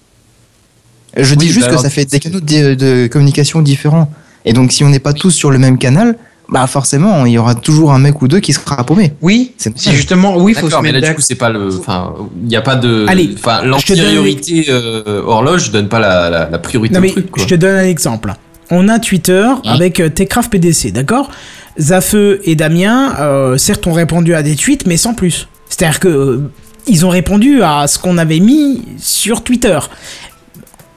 Je 1.16 1.34
dis 1.34 1.46
juste 1.46 1.60
bah 1.60 1.66
que 1.66 1.70
alors, 1.72 1.82
ça 1.82 1.90
fait 1.90 2.06
des 2.06 2.18
canaux 2.18 2.40
de, 2.40 2.74
de 2.74 3.06
communication 3.06 3.62
différents. 3.62 4.10
Et 4.44 4.52
donc, 4.52 4.72
si 4.72 4.82
on 4.82 4.88
n'est 4.88 4.98
pas 4.98 5.12
tous 5.12 5.30
sur 5.30 5.50
le 5.52 5.58
même 5.58 5.78
canal, 5.78 6.16
bah 6.48 6.66
forcément, 6.66 7.24
il 7.24 7.32
y 7.32 7.38
aura 7.38 7.54
toujours 7.54 7.92
un 7.92 7.98
mec 7.98 8.20
ou 8.20 8.28
deux 8.28 8.40
qui 8.40 8.52
sera 8.52 8.84
paumé. 8.84 9.14
Oui, 9.22 9.52
C'est 9.56 9.72
justement, 9.92 10.36
oui, 10.36 10.52
il 10.52 10.54
faut 10.54 10.62
se 10.62 10.66
D'accord, 10.66 10.82
mais 10.82 10.92
là 10.92 11.00
du 11.00 11.14
coup 11.14 11.20
c'est 11.22 11.34
pas 11.34 11.48
le, 11.48 11.68
enfin, 11.78 12.12
il 12.42 12.48
n'y 12.48 12.56
a 12.56 12.60
pas 12.62 12.76
de, 12.76 13.06
Allez, 13.08 13.30
enfin, 13.34 13.60
je 13.62 13.86
te 13.86 13.92
donne- 13.94 14.00
l'antériorité 14.02 14.66
euh, 14.68 15.22
horloge 15.24 15.70
donne 15.70 15.88
pas 15.88 15.98
la, 16.00 16.28
la, 16.28 16.50
la 16.50 16.58
priorité 16.58 16.94
Non 16.94 16.98
au 17.00 17.02
mais 17.02 17.10
truc. 17.10 17.30
Quoi. 17.30 17.42
je 17.42 17.48
te 17.48 17.54
donne 17.54 17.76
un 17.76 17.84
exemple. 17.84 18.34
On 18.70 18.88
a 18.88 18.98
Twitter 18.98 19.46
avec 19.64 20.00
euh, 20.00 20.08
Techcraft 20.08 20.50
PDC, 20.50 20.92
d'accord? 20.92 21.30
Zafeu 21.78 22.40
et 22.44 22.54
Damien, 22.54 23.14
euh, 23.20 23.56
certes, 23.56 23.86
ont 23.86 23.92
répondu 23.92 24.34
à 24.34 24.42
des 24.42 24.56
tweets, 24.56 24.86
mais 24.86 24.96
sans 24.98 25.14
plus. 25.14 25.48
C'est-à-dire 25.68 26.00
que 26.00 26.08
euh, 26.08 26.50
ils 26.86 27.06
ont 27.06 27.08
répondu 27.08 27.62
à 27.62 27.86
ce 27.86 27.98
qu'on 27.98 28.18
avait 28.18 28.40
mis 28.40 28.82
sur 28.98 29.42
Twitter. 29.42 29.78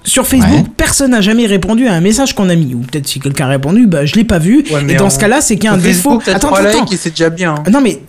Sur 0.06 0.26
Facebook, 0.26 0.52
Ouais. 0.54 0.72
personne 0.78 1.12
n'a 1.12 1.22
jamais 1.22 1.46
répondu 1.48 1.88
à 1.88 1.94
un 1.94 2.00
message 2.02 2.34
qu'on 2.36 2.48
a 2.50 2.56
mis. 2.56 2.74
Ou 2.74 2.80
peut-être 2.80 3.08
si 3.08 3.20
quelqu'un 3.20 3.46
a 3.48 3.50
répondu, 3.50 3.88
bah, 3.88 4.06
je 4.06 4.16
l'ai 4.16 4.24
pas 4.24 4.40
vu. 4.40 4.64
Ouais, 4.72 4.82
et 4.88 4.96
dans 4.96 5.10
ce 5.10 5.20
cas-là, 5.20 5.42
c'est 5.42 5.56
qu'il 5.56 5.66
y 5.66 5.68
a 5.68 5.74
un 5.74 5.78
défaut. 5.78 6.12
Facebook, 6.20 6.22
t'as 6.26 6.36
Attends, 6.36 6.54
attends, 6.54 6.86
c'est 6.96 7.10
déjà 7.10 7.30
bien. 7.30 7.56
hein. 7.56 7.64
non 7.72 7.82
mais 7.82 8.00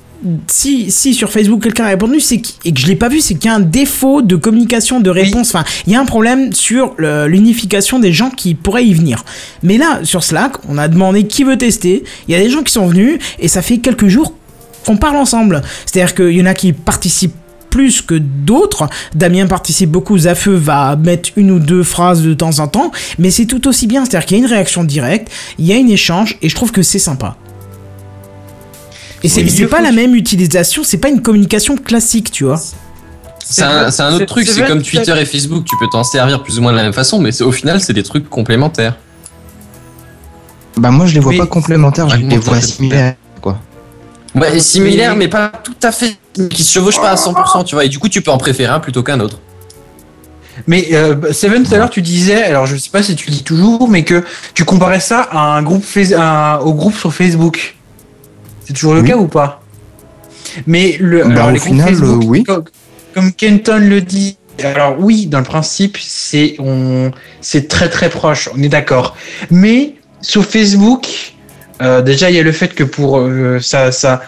si, 0.49 0.91
si 0.91 1.13
sur 1.15 1.31
Facebook 1.31 1.63
quelqu'un 1.63 1.85
a 1.85 1.89
répondu 1.89 2.21
c'est 2.21 2.39
qu'- 2.39 2.55
et 2.65 2.73
que 2.73 2.81
je 2.81 2.87
l'ai 2.87 2.97
pas 2.97 3.09
vu, 3.09 3.21
c'est 3.21 3.35
qu'il 3.35 3.51
y 3.51 3.53
a 3.53 3.55
un 3.55 3.61
défaut 3.61 4.23
de 4.23 4.35
communication, 4.37 4.99
de 5.01 5.11
réponse. 5.11 5.55
Enfin, 5.55 5.65
il 5.87 5.93
y 5.93 5.97
a 5.97 6.01
un 6.01 6.07
problème 6.07 6.53
sur 6.53 6.95
l'unification 6.99 7.99
des 7.99 8.13
gens 8.13 8.31
qui 8.31 8.55
pourraient 8.55 8.87
y 8.87 8.95
venir. 8.95 9.25
Mais 9.63 9.77
là, 9.79 10.01
sur 10.05 10.25
Slack, 10.25 10.53
on 10.69 10.79
a 10.79 10.89
demandé 10.89 11.27
qui 11.27 11.45
veut 11.45 11.59
tester. 11.59 12.03
Il 12.29 12.33
y 12.33 12.35
a 12.35 12.41
des 12.41 12.51
gens 12.51 12.63
qui 12.63 12.73
sont 12.73 12.87
venus 12.87 13.19
et 13.39 13.49
ça 13.49 13.63
fait 13.63 13.79
quelques 13.79 14.09
jours 14.09 14.35
qu'on 14.87 14.97
parle 14.97 15.17
ensemble. 15.17 15.63
C'est-à-dire 15.85 16.15
qu'il 16.15 16.33
y 16.33 16.43
en 16.43 16.47
a 16.47 16.55
qui 16.55 16.73
participent 16.73 17.35
plus 17.77 18.01
que 18.01 18.15
d'autres. 18.15 18.89
Damien 19.15 19.47
participe 19.47 19.91
beaucoup, 19.91 20.17
Zafeu 20.17 20.55
va 20.55 20.97
mettre 20.97 21.29
une 21.37 21.51
ou 21.51 21.59
deux 21.59 21.83
phrases 21.83 22.23
de 22.23 22.33
temps 22.33 22.59
en 22.59 22.69
temps, 22.69 22.91
mais 23.19 23.31
c'est 23.31 23.45
tout 23.45 23.69
aussi 23.69 23.87
bien. 23.87 24.07
C'est-à-dire 24.07 24.27
qu'il 24.27 24.39
y 24.39 24.41
a 24.41 24.45
une 24.47 24.51
réaction 24.51 24.83
directe, 24.83 25.31
il 25.59 25.67
y 25.67 25.75
a 25.75 25.77
un 25.77 25.87
échange, 25.87 26.39
et 26.41 26.49
je 26.49 26.55
trouve 26.55 26.73
que 26.73 26.81
c'est 26.83 26.99
sympa. 26.99 27.37
Et 29.23 29.29
c'est 29.29 29.43
Oui, 29.43 29.67
pas 29.67 29.83
la 29.83 29.93
même 29.93 30.15
utilisation, 30.15 30.85
c'est 30.85 30.97
pas 30.97 31.11
une 31.11 31.21
communication 31.21 31.77
classique, 31.77 32.31
tu 32.31 32.45
vois. 32.45 32.59
C'est 33.45 33.63
un, 33.63 34.15
autre 34.15 34.25
truc, 34.25 34.49
c'est 34.49 34.67
comme 34.67 34.83
Twitter 34.83 35.15
et 35.21 35.27
Facebook, 35.27 35.67
tu 35.67 35.77
peux 35.79 35.89
t'en 35.93 36.03
servir 36.03 36.43
plus 36.43 36.59
ou 36.59 36.63
moins 36.63 36.73
de 36.73 36.79
la 36.79 36.83
même 36.83 36.95
façon, 36.95 37.19
mais 37.19 37.31
c'est- 37.31 37.45
au 37.45 37.53
final 37.53 37.83
c'est 37.83 37.93
des 37.93 38.03
trucs 38.03 38.31
complémentaires. 38.31 38.97
Bah, 40.79 40.91
moi, 40.91 41.05
je 41.05 41.13
les 41.15 41.21
vois 41.21 41.35
pas 41.37 41.47
complémentaires, 41.47 42.09
je 42.09 42.17
les 42.17 42.39
vois 42.39 42.59
similaires. 42.59 43.17
Quoi. 44.37 44.51
Ouais, 44.51 44.59
similaires, 44.61 45.17
mais 45.17 45.29
pas 45.29 45.49
tout 45.63 45.75
à 45.83 45.93
fait, 45.93 46.17
qui 46.51 46.63
se 46.63 46.73
chevauchent 46.73 47.01
pas 47.01 47.11
à 47.11 47.15
100%, 47.17 47.65
tu 47.65 47.75
vois, 47.75 47.85
et 47.85 47.89
du 47.89 47.99
coup 47.99 48.09
tu 48.09 48.23
peux 48.23 48.31
en 48.31 48.39
préférer 48.39 48.73
un 48.73 48.81
plutôt 48.81 49.03
qu'un 49.03 49.21
autre. 49.21 49.39
Mais 50.67 50.89
euh, 50.93 51.15
bah, 51.15 51.33
Seven, 51.33 51.65
tout 51.65 51.75
à 51.75 51.79
l'heure, 51.79 51.91
tu 51.91 52.01
disais, 52.03 52.43
alors 52.45 52.67
je 52.67 52.77
sais 52.77 52.91
pas 52.91 53.03
si 53.03 53.15
tu 53.15 53.29
le 53.31 53.37
dis 53.37 53.43
toujours, 53.43 53.89
mais 53.89 54.05
que 54.05 54.25
tu 54.55 54.65
comparais 54.65 55.01
ça 55.01 55.21
à 55.31 55.39
un 55.57 55.63
groupe 55.63 55.85
au 56.63 56.73
groupe 56.75 56.97
sur 56.97 57.13
Facebook. 57.13 57.77
C'est 58.65 58.73
toujours 58.73 58.95
le 58.95 59.01
Oui. 59.03 59.09
cas 59.09 59.17
ou 59.17 59.27
pas? 59.27 59.63
Mais 60.67 60.97
le, 60.99 61.23
Bah, 61.25 61.31
alors, 61.31 61.49
au 61.49 61.51
les 61.51 61.59
groupes 61.59 61.73
final, 61.73 61.89
Facebook, 61.91 62.23
euh, 62.23 62.27
oui. 62.27 62.45
Comme, 62.45 62.65
comme 63.15 63.33
Kenton 63.33 63.79
le 63.79 64.01
dit, 64.01 64.39
alors 64.65 64.97
oui, 64.99 65.27
dans 65.27 65.39
le 65.39 65.45
principe, 65.45 65.99
c'est 66.01 66.57
on, 66.59 67.11
c'est 67.43 67.69
très 67.69 67.91
très 67.91 68.09
proche, 68.09 68.49
on 68.57 68.63
est 68.63 68.69
d'accord. 68.71 69.15
Mais 69.51 69.95
sur 70.23 70.45
Facebook, 70.45 71.35
euh, 71.83 72.03
déjà 72.03 72.31
il 72.31 72.37
y 72.37 72.41
a 72.41 72.43
le 72.43 72.53
fait 72.53 72.75
que 72.75 72.85
pour 72.85 73.19
euh, 73.19 73.59
ça, 73.61 73.93
ça, 73.93 74.23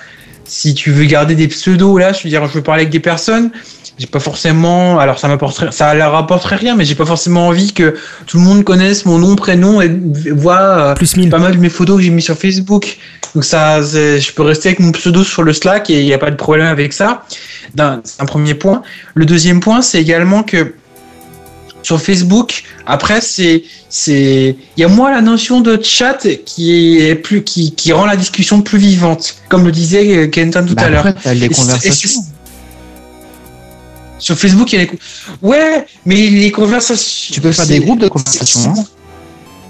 si 0.44 0.74
tu 0.74 0.90
veux 0.90 1.04
garder 1.04 1.34
des 1.34 1.48
pseudos 1.48 1.98
là, 1.98 2.12
je 2.12 2.22
veux 2.22 2.30
dire, 2.30 2.46
je 2.46 2.52
veux 2.52 2.62
parler 2.62 2.82
avec 2.82 2.92
des 2.92 3.00
personnes, 3.00 3.50
j'ai 3.98 4.06
pas 4.06 4.20
forcément, 4.20 4.98
alors 4.98 5.18
ça 5.18 5.28
m'apporterait, 5.28 5.72
ça 5.72 5.94
leur 5.94 6.12
rapporterait 6.12 6.56
rien, 6.56 6.76
mais 6.76 6.84
j'ai 6.84 6.94
pas 6.94 7.06
forcément 7.06 7.48
envie 7.48 7.72
que 7.72 7.96
tout 8.26 8.38
le 8.38 8.44
monde 8.44 8.64
connaisse 8.64 9.06
mon 9.06 9.18
nom, 9.18 9.34
prénom 9.34 9.80
et 9.80 9.90
voit 10.30 10.60
euh, 10.60 10.94
Plus 10.94 11.16
1000. 11.16 11.30
pas 11.30 11.38
mal 11.38 11.52
de 11.52 11.60
mes 11.60 11.70
photos 11.70 11.96
que 11.96 12.02
j'ai 12.02 12.10
mis 12.10 12.22
sur 12.22 12.36
Facebook. 12.36 12.98
Donc 13.34 13.44
ça, 13.44 13.82
je 13.82 14.32
peux 14.32 14.42
rester 14.42 14.70
avec 14.70 14.80
mon 14.80 14.92
pseudo 14.92 15.22
sur 15.22 15.42
le 15.42 15.52
Slack 15.52 15.90
et 15.90 16.00
il 16.00 16.06
n'y 16.06 16.14
a 16.14 16.18
pas 16.18 16.30
de 16.30 16.36
problème 16.36 16.66
avec 16.66 16.92
ça. 16.92 17.24
C'est 17.76 18.22
un 18.22 18.26
premier 18.26 18.54
point. 18.54 18.82
Le 19.14 19.26
deuxième 19.26 19.60
point, 19.60 19.82
c'est 19.82 20.00
également 20.00 20.42
que 20.42 20.72
sur 21.88 22.02
Facebook, 22.02 22.64
après, 22.84 23.22
c'est, 23.22 23.62
c'est, 23.88 24.54
il 24.76 24.80
y 24.80 24.84
a 24.84 24.88
moins 24.88 25.10
la 25.10 25.22
notion 25.22 25.62
de 25.62 25.80
chat 25.82 26.26
qui 26.44 26.98
est 27.00 27.14
plus, 27.14 27.42
qui, 27.42 27.72
qui 27.72 27.94
rend 27.94 28.04
la 28.04 28.14
discussion 28.16 28.60
plus 28.60 28.78
vivante, 28.78 29.36
comme 29.48 29.64
le 29.64 29.72
disait 29.72 30.06
euh, 30.14 30.26
Kenton 30.26 30.66
tout 30.68 30.74
Bah, 30.74 30.82
à 30.82 30.88
l'heure. 30.90 31.14
les 31.34 31.48
conversations. 31.48 32.20
Sur 34.18 34.38
Facebook, 34.38 34.70
il 34.74 34.78
y 34.78 34.82
a 34.82 34.84
les. 34.84 34.90
Ouais, 35.40 35.86
mais 36.04 36.28
les 36.28 36.50
conversations. 36.50 37.32
Tu 37.32 37.40
peux 37.40 37.52
faire 37.52 37.66
des 37.66 37.80
groupes 37.80 38.00
de 38.00 38.08
conversation. 38.08 38.74
hein. 38.76 38.84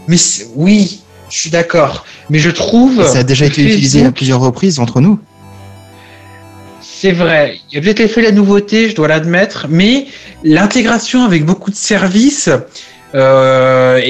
Mais 0.09 0.17
oui, 0.57 1.01
je 1.31 1.39
suis 1.39 1.51
d'accord. 1.51 2.05
Mais 2.31 2.41
je 2.41 2.51
trouve. 2.51 3.01
Et 3.01 3.07
ça 3.13 3.19
a 3.19 3.23
déjà 3.23 3.47
été 3.47 3.63
utilisé 3.63 4.05
à 4.05 4.11
plusieurs 4.11 4.41
reprises 4.41 4.81
entre 4.81 5.01
nous. 5.01 5.21
C'est 7.01 7.13
vrai. 7.13 7.61
Il 7.71 7.77
y 7.77 7.79
a 7.79 7.81
peut-être 7.81 8.01
effet 8.01 8.23
la 8.23 8.33
nouveauté, 8.33 8.91
je 8.91 8.97
dois 8.97 9.07
l'admettre, 9.07 9.67
mais 9.69 10.07
l'intégration 10.43 11.23
avec 11.25 11.45
beaucoup 11.45 11.71
de 11.71 11.77
services. 11.77 12.51
euh, 13.15 14.01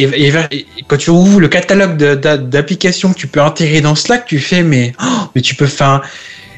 quand 0.89 0.97
tu 0.97 1.11
ouvres 1.11 1.39
le 1.39 1.49
catalogue 1.49 1.99
de- 1.99 2.15
d'a- 2.15 2.39
d'applications 2.39 3.13
que 3.13 3.19
tu 3.19 3.27
peux 3.27 3.43
intégrer 3.43 3.83
dans 3.83 3.95
Slack, 3.95 4.25
tu 4.25 4.39
fais 4.39 4.63
mais 4.63 4.95
oh, 5.01 5.05
mais 5.35 5.43
tu 5.43 5.55
peux 5.55 5.67
faire. 5.67 6.01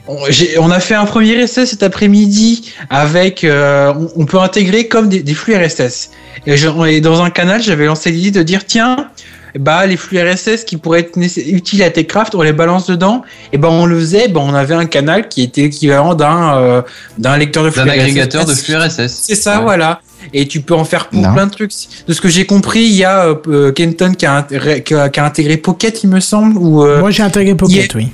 On, 0.06 0.70
a 0.70 0.80
fait 0.80 0.94
un 0.94 1.04
premier 1.04 1.32
essai 1.32 1.66
cet 1.66 1.82
après-midi 1.82 2.72
avec. 2.90 3.42
euh, 3.42 3.92
on, 4.16 4.24
peut 4.24 4.38
intégrer 4.38 4.86
comme 4.86 5.08
des, 5.08 5.34
flux 5.34 5.54
RSS. 5.56 6.10
Et, 6.46 6.54
et 6.54 7.00
dans 7.00 7.22
un 7.22 7.30
canal, 7.30 7.60
j'avais 7.60 7.86
lancé 7.86 8.10
l'idée 8.10 8.30
de 8.30 8.42
dire 8.42 8.64
tiens, 8.64 9.10
bah 9.58 9.86
les 9.86 9.96
flux 9.96 10.18
RSS 10.22 10.64
qui 10.64 10.76
pourraient 10.76 11.00
être 11.00 11.16
utiles 11.18 11.82
à 11.82 11.90
Techcraft, 11.90 12.34
on 12.34 12.42
les 12.42 12.52
balance 12.52 12.86
dedans. 12.86 13.22
Et 13.52 13.58
ben 13.58 13.68
on 13.68 13.86
le 13.86 13.98
faisait, 13.98 14.28
ben 14.28 14.40
on 14.40 14.54
avait 14.54 14.74
un 14.74 14.86
canal 14.86 15.28
qui 15.28 15.42
était 15.42 15.62
équivalent 15.62 16.14
d'un 16.14 16.56
euh, 16.58 16.82
d'un 17.18 17.36
lecteur 17.36 17.64
de 17.64 17.70
flux 17.70 17.82
D'un 17.84 17.90
RSS. 17.92 18.00
agrégateur 18.00 18.44
de 18.44 18.52
flux 18.54 18.76
RSS. 18.76 19.08
C'est 19.08 19.34
ça, 19.34 19.58
Ouais. 19.58 19.64
voilà. 19.64 20.00
Et 20.34 20.46
tu 20.46 20.60
peux 20.60 20.74
en 20.74 20.84
faire 20.84 21.08
pour 21.08 21.20
Non. 21.22 21.32
plein 21.32 21.46
de 21.46 21.50
trucs. 21.50 21.72
De 22.06 22.12
ce 22.12 22.20
que 22.20 22.28
j'ai 22.28 22.44
compris, 22.46 22.80
il 22.82 22.92
y 22.94 23.04
a 23.04 23.24
euh, 23.26 23.34
euh, 23.48 23.72
Kenton 23.72 24.12
qui 24.14 24.26
a, 24.26 24.38
intégré- 24.42 24.82
qui 24.82 24.94
a- 24.94 25.08
qui 25.08 25.18
a 25.18 25.24
intégré 25.24 25.56
Pocket, 25.56 26.04
il 26.04 26.10
me 26.10 26.20
semble, 26.20 26.56
ou 26.58 26.84
euh, 26.84 27.00
Moi 27.00 27.10
j'ai 27.10 27.22
intégré 27.22 27.54
Pocket, 27.54 27.74
yeah. 27.76 27.86
oui. 27.96 28.08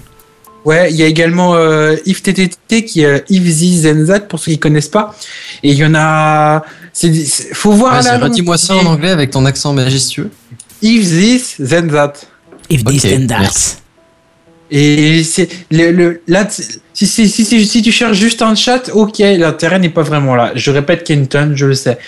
Ouais, 0.65 0.91
il 0.91 0.97
y 0.97 1.03
a 1.05 1.07
également 1.07 1.55
euh, 1.55 1.95
IfTTT 2.07 2.85
qui 2.85 3.03
est 3.03 3.07
euh, 3.07 3.19
If 3.31 3.45
This 3.45 3.83
Then 3.83 4.05
That 4.07 4.21
pour 4.21 4.41
ceux 4.41 4.51
qui 4.53 4.59
connaissent 4.59 4.89
pas. 4.89 5.15
Et 5.63 5.71
il 5.71 5.77
y 5.77 5.85
en 5.85 5.95
a. 5.95 6.65
C'est, 6.93 7.13
faut 7.55 7.71
voir 7.73 8.03
là. 8.03 8.19
redis-moi 8.19 8.57
ça 8.59 8.75
en 8.75 8.87
anglais 8.87 9.11
avec 9.11 9.31
ton 9.31 9.45
accent 9.45 9.73
majestueux. 9.73 10.31
If 10.83 11.05
This 11.09 11.57
Then 11.59 11.89
That. 11.89 12.13
If 12.69 12.85
this 12.85 13.05
and 13.05 13.27
that. 13.29 13.41
merci. 13.41 13.77
Et 14.69 15.23
c'est 15.23 15.49
le, 15.71 15.93
le 15.93 16.23
là 16.27 16.49
si, 16.51 17.07
si, 17.07 17.29
si, 17.29 17.45
si, 17.45 17.65
si 17.67 17.83
tu 17.83 17.93
cherches 17.93 18.17
juste 18.19 18.43
un 18.43 18.57
chat, 18.57 18.91
ok, 18.93 19.19
l'intérêt 19.19 19.79
n'est 19.79 19.91
pas 19.91 20.03
vraiment 20.03 20.35
là. 20.35 20.51
Je 20.57 20.73
répète 20.73 21.05
Kenton, 21.05 21.53
je 21.55 21.67
le 21.67 21.75
sais. 21.75 21.99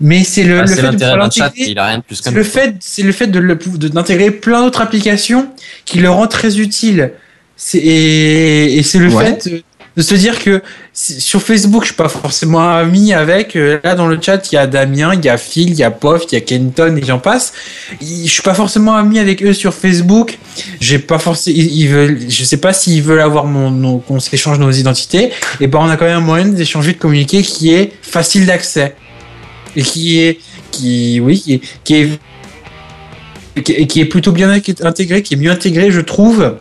Mais 0.00 0.22
c'est 0.22 0.42
le, 0.44 0.58
Ah, 0.58 0.62
le 0.62 0.66
c'est 0.66 0.74
fait 0.74 0.82
de 0.82 0.86
l'intérêt 0.88 1.16
d'un 1.18 1.30
chat, 1.30 1.44
l'intégrer- 1.46 1.70
il 1.70 1.78
a 1.78 1.86
rien 1.86 1.98
de 1.98 2.02
plus 2.02 2.16
C'est 2.16 2.24
qu'un 2.24 2.32
le 2.32 2.42
fait, 2.42 2.74
c'est 2.80 3.02
le 3.02 3.12
fait 3.12 3.28
de 3.28 3.40
d'intégrer 3.88 4.30
plein 4.30 4.62
d'autres 4.62 4.82
applications 4.82 5.48
qui 5.86 6.00
le 6.00 6.10
rend 6.10 6.26
très 6.26 6.58
utile. 6.60 7.12
C'est, 7.56 7.78
et, 7.78 8.76
et 8.76 8.82
c'est 8.82 8.98
le 8.98 9.08
Ouais. 9.08 9.38
fait 9.40 9.64
de 9.96 10.02
se 10.02 10.14
dire 10.14 10.38
que 10.42 10.62
sur 10.94 11.42
Facebook, 11.42 11.82
je 11.82 11.88
suis 11.88 11.96
pas 11.96 12.08
forcément 12.08 12.66
ami 12.76 13.12
avec. 13.12 13.56
euh, 13.56 13.78
là, 13.84 13.94
dans 13.94 14.06
le 14.06 14.18
chat, 14.20 14.50
il 14.50 14.54
y 14.54 14.58
a 14.58 14.66
Damien, 14.66 15.14
il 15.14 15.24
y 15.24 15.28
a 15.28 15.36
Phil, 15.36 15.70
il 15.70 15.76
y 15.76 15.82
a 15.82 15.90
Pof, 15.90 16.24
il 16.30 16.34
y 16.34 16.38
a 16.38 16.40
Kenton 16.40 16.96
et 16.96 17.04
j'en 17.04 17.18
passe. 17.18 17.52
Je 18.00 18.06
suis 18.28 18.42
pas 18.42 18.54
forcément 18.54 18.94
ami 18.96 19.18
avec 19.18 19.42
eux 19.42 19.52
sur 19.52 19.74
Facebook. 19.74 20.38
J'ai 20.80 20.98
pas 20.98 21.18
je 21.18 22.44
sais 22.44 22.56
pas 22.56 22.72
s'ils 22.72 23.02
veulent 23.02 23.20
avoir 23.20 23.44
qu'on 23.44 24.20
s'échange 24.20 24.58
nos 24.58 24.70
identités. 24.70 25.30
Et 25.60 25.66
ben, 25.66 25.78
on 25.82 25.88
a 25.88 25.96
quand 25.96 26.06
même 26.06 26.16
un 26.18 26.20
moyen 26.20 26.46
d'échanger, 26.46 26.92
de 26.92 26.98
communiquer 26.98 27.42
qui 27.42 27.72
est 27.74 27.92
facile 28.02 28.46
d'accès 28.46 28.94
et 29.76 29.82
qui 29.82 30.20
est, 30.20 30.38
qui, 30.70 31.20
oui, 31.20 31.40
qui 31.40 31.54
est 31.54 31.60
qui 31.84 31.94
est- 31.96 33.86
qui 33.86 34.00
est 34.00 34.06
plutôt 34.06 34.32
bien 34.32 34.50
intégré, 34.50 35.22
qui 35.22 35.34
est 35.34 35.36
mieux 35.36 35.50
intégré, 35.50 35.90
je 35.90 36.00
trouve, 36.00 36.56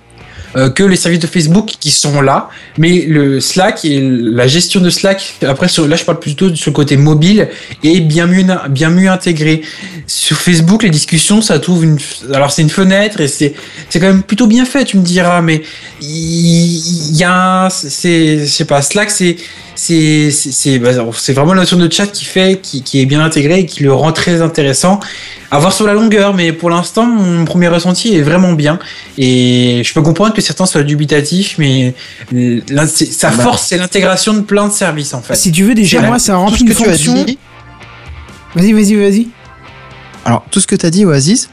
euh, 0.56 0.70
que 0.70 0.84
les 0.84 0.96
services 0.96 1.20
de 1.20 1.28
Facebook 1.28 1.72
qui 1.80 1.92
sont 1.92 2.22
là. 2.22 2.50
Mais 2.78 3.06
le 3.08 3.40
Slack 3.40 3.86
et 3.86 4.00
la 4.02 4.48
gestion 4.48 4.82
de 4.82 4.90
Slack, 4.90 5.36
après, 5.48 5.68
sur, 5.68 5.88
là, 5.88 5.96
je 5.96 6.04
parle 6.04 6.20
plutôt 6.20 6.50
de 6.50 6.56
ce 6.56 6.70
côté 6.70 6.98
mobile, 6.98 7.50
est 7.84 8.00
bien 8.02 8.28
mieux, 8.28 8.46
bien 8.70 8.90
mieux 8.90 9.10
intégré. 9.10 9.62
Sur 10.08 10.38
Facebook, 10.38 10.84
les 10.84 10.90
discussions, 10.90 11.42
ça 11.42 11.60
trouve 11.60 11.84
une, 11.84 11.98
alors 12.34 12.52
c'est 12.52 12.62
une 12.62 12.70
fenêtre 12.70 13.22
et 13.22 13.28
c'est, 13.28 13.54
quand 13.94 14.02
même 14.02 14.24
plutôt 14.24 14.48
bien 14.48 14.66
fait, 14.66 14.84
tu 14.86 14.98
me 14.98 15.04
diras, 15.04 15.42
mais 15.42 15.62
il 16.02 16.82
il 17.12 17.18
y 17.18 17.24
a 17.24 17.70
je 17.70 18.46
sais 18.46 18.66
pas, 18.66 18.82
Slack, 18.82 19.12
c'est, 19.12 19.38
c'est, 19.84 20.80
bah, 20.80 20.92
c'est 21.18 21.34
vraiment 21.34 21.54
la 21.54 21.62
notion 21.62 21.78
de 21.78 21.92
chat 21.92 22.06
qui 22.08 22.24
fait, 22.26 22.60
qui, 22.62 22.84
qui 22.84 23.02
est 23.02 23.06
bien 23.06 23.22
intégré 23.24 23.62
et 23.62 23.66
qui 23.66 23.84
le 23.84 23.92
rend 23.94 24.12
très 24.12 24.42
intéressant. 24.42 25.00
À 25.50 25.60
voir 25.60 25.74
sur 25.74 25.86
la 25.88 25.94
longueur, 25.94 26.34
mais 26.34 26.54
pour 26.54 26.70
l'instant, 26.70 27.06
mon 27.06 27.44
premier 27.46 27.68
ressenti 27.68 28.16
est 28.16 28.22
vraiment 28.22 28.54
bien. 28.54 28.80
Et 29.18 29.82
je 29.84 29.94
peux 29.94 30.02
comprendre 30.02 30.34
que 30.34 30.42
certains 30.42 30.66
soient 30.66 30.84
dubitatifs, 30.84 31.56
mais 31.58 31.94
sa 32.86 33.32
Bah. 33.32 33.44
force, 33.44 33.64
c'est 33.68 33.78
l'intégration 33.78 34.34
de 34.34 34.42
plein 34.42 34.68
de 34.68 34.74
services, 34.74 35.14
en 35.14 35.22
fait. 35.22 35.36
Si 35.36 35.52
tu 35.52 35.64
veux, 35.64 35.74
déjà, 35.74 36.02
moi, 36.02 36.20
ça 36.20 36.34
Tout 36.34 36.40
remplit 36.40 36.58
ce 36.60 36.64
une 36.64 36.70
que 36.70 36.74
tu 36.76 36.84
as 36.84 36.94
fonction. 36.94 37.24
dit- 37.26 37.38
Vas-y, 38.56 38.74
vas-y, 38.74 38.96
vas-y. 38.96 39.28
Alors, 40.26 40.46
tout 40.52 40.60
ce 40.60 40.68
que 40.68 40.76
tu 40.76 40.86
as 40.86 40.90
dit, 40.90 41.06
Oasis, 41.06 41.50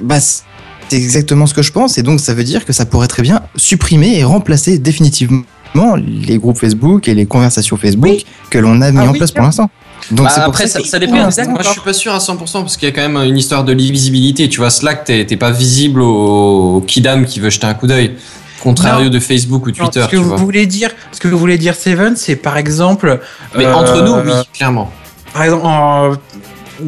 bah, 0.00 0.18
c'est 0.20 0.96
exactement 0.96 1.46
ce 1.46 1.54
que 1.54 1.62
je 1.62 1.72
pense, 1.72 1.96
et 1.98 2.02
donc 2.02 2.20
ça 2.20 2.34
veut 2.34 2.44
dire 2.44 2.64
que 2.66 2.72
ça 2.72 2.84
pourrait 2.84 3.08
très 3.08 3.22
bien 3.22 3.40
supprimer 3.56 4.18
et 4.18 4.24
remplacer 4.24 4.78
définitivement 4.78 5.42
les 5.74 6.38
groupes 6.38 6.58
Facebook 6.58 7.08
et 7.08 7.14
les 7.14 7.26
conversations 7.26 7.76
Facebook 7.76 8.10
Oui. 8.10 8.26
que 8.50 8.58
l'on 8.58 8.80
a 8.80 8.90
mis 8.90 8.98
Ah 9.00 9.04
en 9.04 9.12
oui, 9.12 9.18
place 9.18 9.30
pour 9.32 9.44
l'instant. 9.44 9.70
Donc 10.10 10.26
Bah, 10.26 10.32
après, 10.46 10.66
ça, 10.66 10.80
ça, 10.84 10.98
dépend. 10.98 11.12
pour 11.30 11.48
Moi, 11.50 11.60
je 11.62 11.68
suis 11.68 11.80
pas 11.80 11.92
sûr 11.92 12.12
à 12.12 12.18
100% 12.18 12.36
parce 12.62 12.76
qu'il 12.76 12.88
y 12.88 12.92
a 12.92 12.94
quand 12.94 13.08
même 13.08 13.16
une 13.28 13.36
histoire 13.38 13.64
de 13.64 13.72
lisibilité. 13.72 14.48
Tu 14.48 14.58
vois, 14.58 14.70
Slack, 14.70 15.04
t'es 15.04 15.24
t'es 15.26 15.36
pas 15.36 15.50
visible 15.52 16.00
au, 16.02 16.76
au 16.76 16.80
kidam 16.80 17.24
qui 17.24 17.38
veut 17.40 17.50
jeter 17.50 17.66
un 17.66 17.74
coup 17.74 17.86
d'œil. 17.86 18.16
Contrario 18.62 19.06
Non. 19.06 19.10
de 19.10 19.18
Facebook 19.20 19.66
ou 19.66 19.70
Non, 19.70 19.74
Twitter, 19.76 20.02
ce 20.02 20.06
que 20.06 20.10
tu 20.10 20.16
vous 20.16 20.28
vois. 20.30 20.36
voulez 20.36 20.66
dire, 20.66 20.90
ce 21.12 21.18
que 21.20 21.28
vous 21.28 21.38
voulez 21.38 21.58
dire, 21.58 21.74
Seven, 21.74 22.14
c'est 22.16 22.36
par 22.36 22.56
exemple. 22.58 23.20
Mais 23.56 23.64
euh, 23.66 23.74
entre 23.74 24.02
nous, 24.02 24.12
oui, 24.14 24.32
clairement. 24.52 24.90
Par 25.32 25.44
exemple, 25.44 25.66
en, 25.66 26.12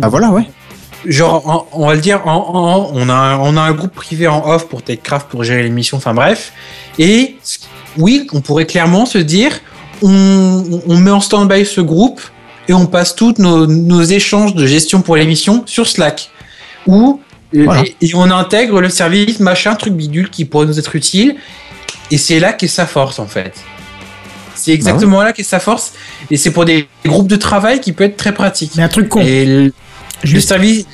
Ah 0.03 0.09
voilà, 0.09 0.31
ouais. 0.31 0.47
genre, 1.07 1.49
en- 1.49 1.67
on 1.73 1.87
va 1.87 1.95
le 1.95 2.01
dire, 2.01 2.21
en, 2.27 2.33
en- 2.33 2.91
on, 2.95 3.09
a, 3.09 3.13
un- 3.13 3.39
on 3.39 3.57
a 3.57 3.61
un 3.61 3.73
groupe 3.73 3.93
privé 3.95 4.27
en 4.29 4.45
off 4.49 4.69
pour 4.69 4.83
TechCraft 4.83 5.29
pour 5.29 5.43
gérer 5.45 5.63
l'émission, 5.63 5.97
enfin 5.97 6.15
bref. 6.15 6.53
Et 6.99 7.37
oui, 7.99 8.27
on 8.33 8.41
pourrait 8.41 8.67
clairement 8.67 9.07
se 9.07 9.19
dire, 9.19 9.53
on, 10.03 10.81
on 10.87 10.97
met 10.99 11.11
en 11.11 11.21
stand-by 11.21 11.65
ce 11.65 11.81
groupe 11.81 12.21
et 12.69 12.73
on 12.73 12.87
passe 12.87 13.15
tous 13.15 13.35
nos, 13.39 13.67
nos 13.67 14.03
échanges 14.03 14.55
de 14.55 14.67
gestion 14.67 15.03
pour 15.03 15.17
l'émission 15.17 15.63
sur 15.67 15.87
Slack. 15.87 16.31
Ou, 16.87 17.21
Voilà. 17.53 17.83
et, 17.83 17.97
et 18.01 18.15
on 18.15 18.31
intègre 18.31 18.81
le 18.81 18.89
service 18.89 19.41
machin, 19.41 19.75
truc 19.75 19.95
bidule 19.95 20.31
qui 20.31 20.45
pourrait 20.45 20.67
nous 20.67 20.79
être 20.79 20.97
utile. 20.97 21.37
Et 22.11 22.19
c'est 22.19 22.41
là 22.41 22.53
qu'est 22.53 22.69
sa 22.69 22.87
force 22.87 23.19
en 23.19 23.27
fait. 23.27 23.55
C'est 24.55 24.73
exactement 24.73 25.23
là 25.23 25.33
qu'est 25.33 25.43
sa 25.43 25.59
force. 25.59 25.93
Et 26.31 26.37
c'est 26.37 26.51
pour 26.51 26.65
des 26.65 26.89
groupes 27.05 27.27
de 27.27 27.37
travail 27.37 27.81
qui 27.81 27.93
peut 27.93 28.05
être 28.05 28.17
très 28.17 28.33
pratique. 28.33 28.73
Mais 28.77 28.83
un 28.83 28.89
truc 28.89 29.09
con. 29.09 29.21
Et 29.21 29.45
le, 30.25 30.41
service. 30.41 30.87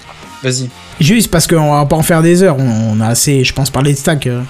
Vas-y. 0.42 0.68
Juste 1.00 1.30
parce 1.30 1.46
qu'on 1.46 1.72
va 1.72 1.84
pas 1.86 1.96
en 1.96 2.02
faire 2.02 2.22
des 2.22 2.42
heures. 2.42 2.56
On, 2.58 2.96
on 2.96 3.00
a 3.00 3.06
assez, 3.08 3.42
je 3.44 3.52
pense, 3.52 3.70
parlé 3.70 3.92
de 3.92 3.98
stack. 3.98 4.26
euh. 4.26 4.42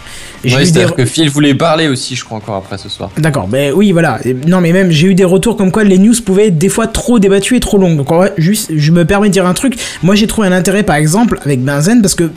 J'ai 0.44 0.54
Ouais, 0.56 0.64
des- 0.64 0.70
c'est-à-dire 0.72 0.94
que 0.94 1.04
Phil 1.04 1.30
voulait 1.30 1.54
parler 1.54 1.88
aussi, 1.88 2.16
je 2.16 2.24
crois, 2.24 2.38
encore 2.38 2.56
après 2.56 2.78
ce 2.78 2.88
soir. 2.88 3.10
D'accord, 3.18 3.46
ben 3.48 3.72
oui, 3.74 3.92
voilà. 3.92 4.18
Non, 4.46 4.60
mais 4.60 4.72
même, 4.72 4.90
j'ai 4.90 5.06
eu 5.08 5.14
des 5.14 5.24
retours 5.24 5.56
comme 5.56 5.70
quoi 5.72 5.84
les 5.84 5.98
news 5.98 6.14
pouvaient 6.24 6.48
être 6.48 6.58
des 6.58 6.68
fois 6.68 6.86
trop 6.86 7.18
débattues 7.18 7.56
et 7.56 7.60
trop 7.60 7.78
longues. 7.78 7.96
Donc, 7.96 8.10
en 8.12 8.16
vrai, 8.16 8.32
juste, 8.38 8.70
je 8.76 8.92
me 8.92 9.04
permets 9.04 9.28
de 9.28 9.32
dire 9.32 9.46
un 9.46 9.54
truc. 9.54 9.74
Moi, 10.02 10.14
j'ai 10.14 10.26
trouvé 10.26 10.48
un 10.48 10.52
intérêt, 10.52 10.82
par 10.82 10.96
exemple, 10.96 11.38
avec 11.44 11.62
Benzen, 11.62 12.00
parce 12.02 12.14
que. 12.14 12.30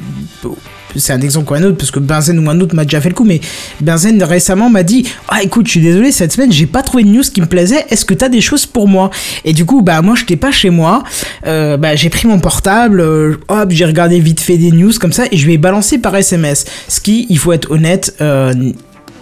C'est 0.95 1.13
un 1.13 1.21
exemple 1.21 1.51
ou 1.51 1.55
un 1.55 1.63
autre, 1.63 1.77
parce 1.77 1.91
que 1.91 1.99
Benzen 1.99 2.45
ou 2.45 2.49
un 2.49 2.59
autre 2.59 2.75
m'a 2.75 2.83
déjà 2.83 3.01
fait 3.01 3.09
le 3.09 3.15
coup, 3.15 3.23
mais 3.23 3.41
Benzen 3.81 4.21
récemment 4.23 4.69
m'a 4.69 4.83
dit 4.83 5.07
Ah, 5.29 5.43
écoute, 5.43 5.67
je 5.67 5.71
suis 5.71 5.81
désolé, 5.81 6.11
cette 6.11 6.31
semaine, 6.31 6.51
j'ai 6.51 6.65
pas 6.65 6.81
trouvé 6.83 7.03
de 7.03 7.09
news 7.09 7.23
qui 7.23 7.41
me 7.41 7.47
plaisait. 7.47 7.85
Est-ce 7.89 8.05
que 8.05 8.13
t'as 8.13 8.29
des 8.29 8.41
choses 8.41 8.65
pour 8.65 8.87
moi? 8.87 9.09
Et 9.45 9.53
du 9.53 9.65
coup, 9.65 9.81
bah, 9.81 10.01
moi, 10.01 10.15
j'étais 10.15 10.35
pas 10.35 10.51
chez 10.51 10.69
moi. 10.69 11.03
Euh, 11.45 11.77
bah, 11.77 11.95
j'ai 11.95 12.09
pris 12.09 12.27
mon 12.27 12.39
portable, 12.39 13.01
euh, 13.01 13.37
hop, 13.47 13.71
j'ai 13.71 13.85
regardé 13.85 14.19
vite 14.19 14.39
fait 14.39 14.57
des 14.57 14.71
news 14.71 14.91
comme 14.99 15.13
ça, 15.13 15.25
et 15.31 15.37
je 15.37 15.47
vais 15.47 15.57
balancer 15.57 15.97
par 15.97 16.15
SMS. 16.15 16.65
Ce 16.87 16.99
qui, 16.99 17.25
il 17.29 17.37
faut 17.37 17.53
être 17.53 17.71
honnête, 17.71 18.15
euh, 18.21 18.53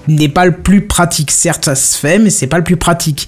n'est 0.08 0.30
pas 0.30 0.46
le 0.46 0.52
plus 0.52 0.82
pratique. 0.82 1.32
Certes, 1.32 1.66
ça 1.66 1.76
se 1.76 1.98
fait, 1.98 2.20
mais 2.20 2.30
c'est 2.30 2.48
pas 2.48 2.58
le 2.58 2.64
plus 2.64 2.78
pratique. 2.78 3.28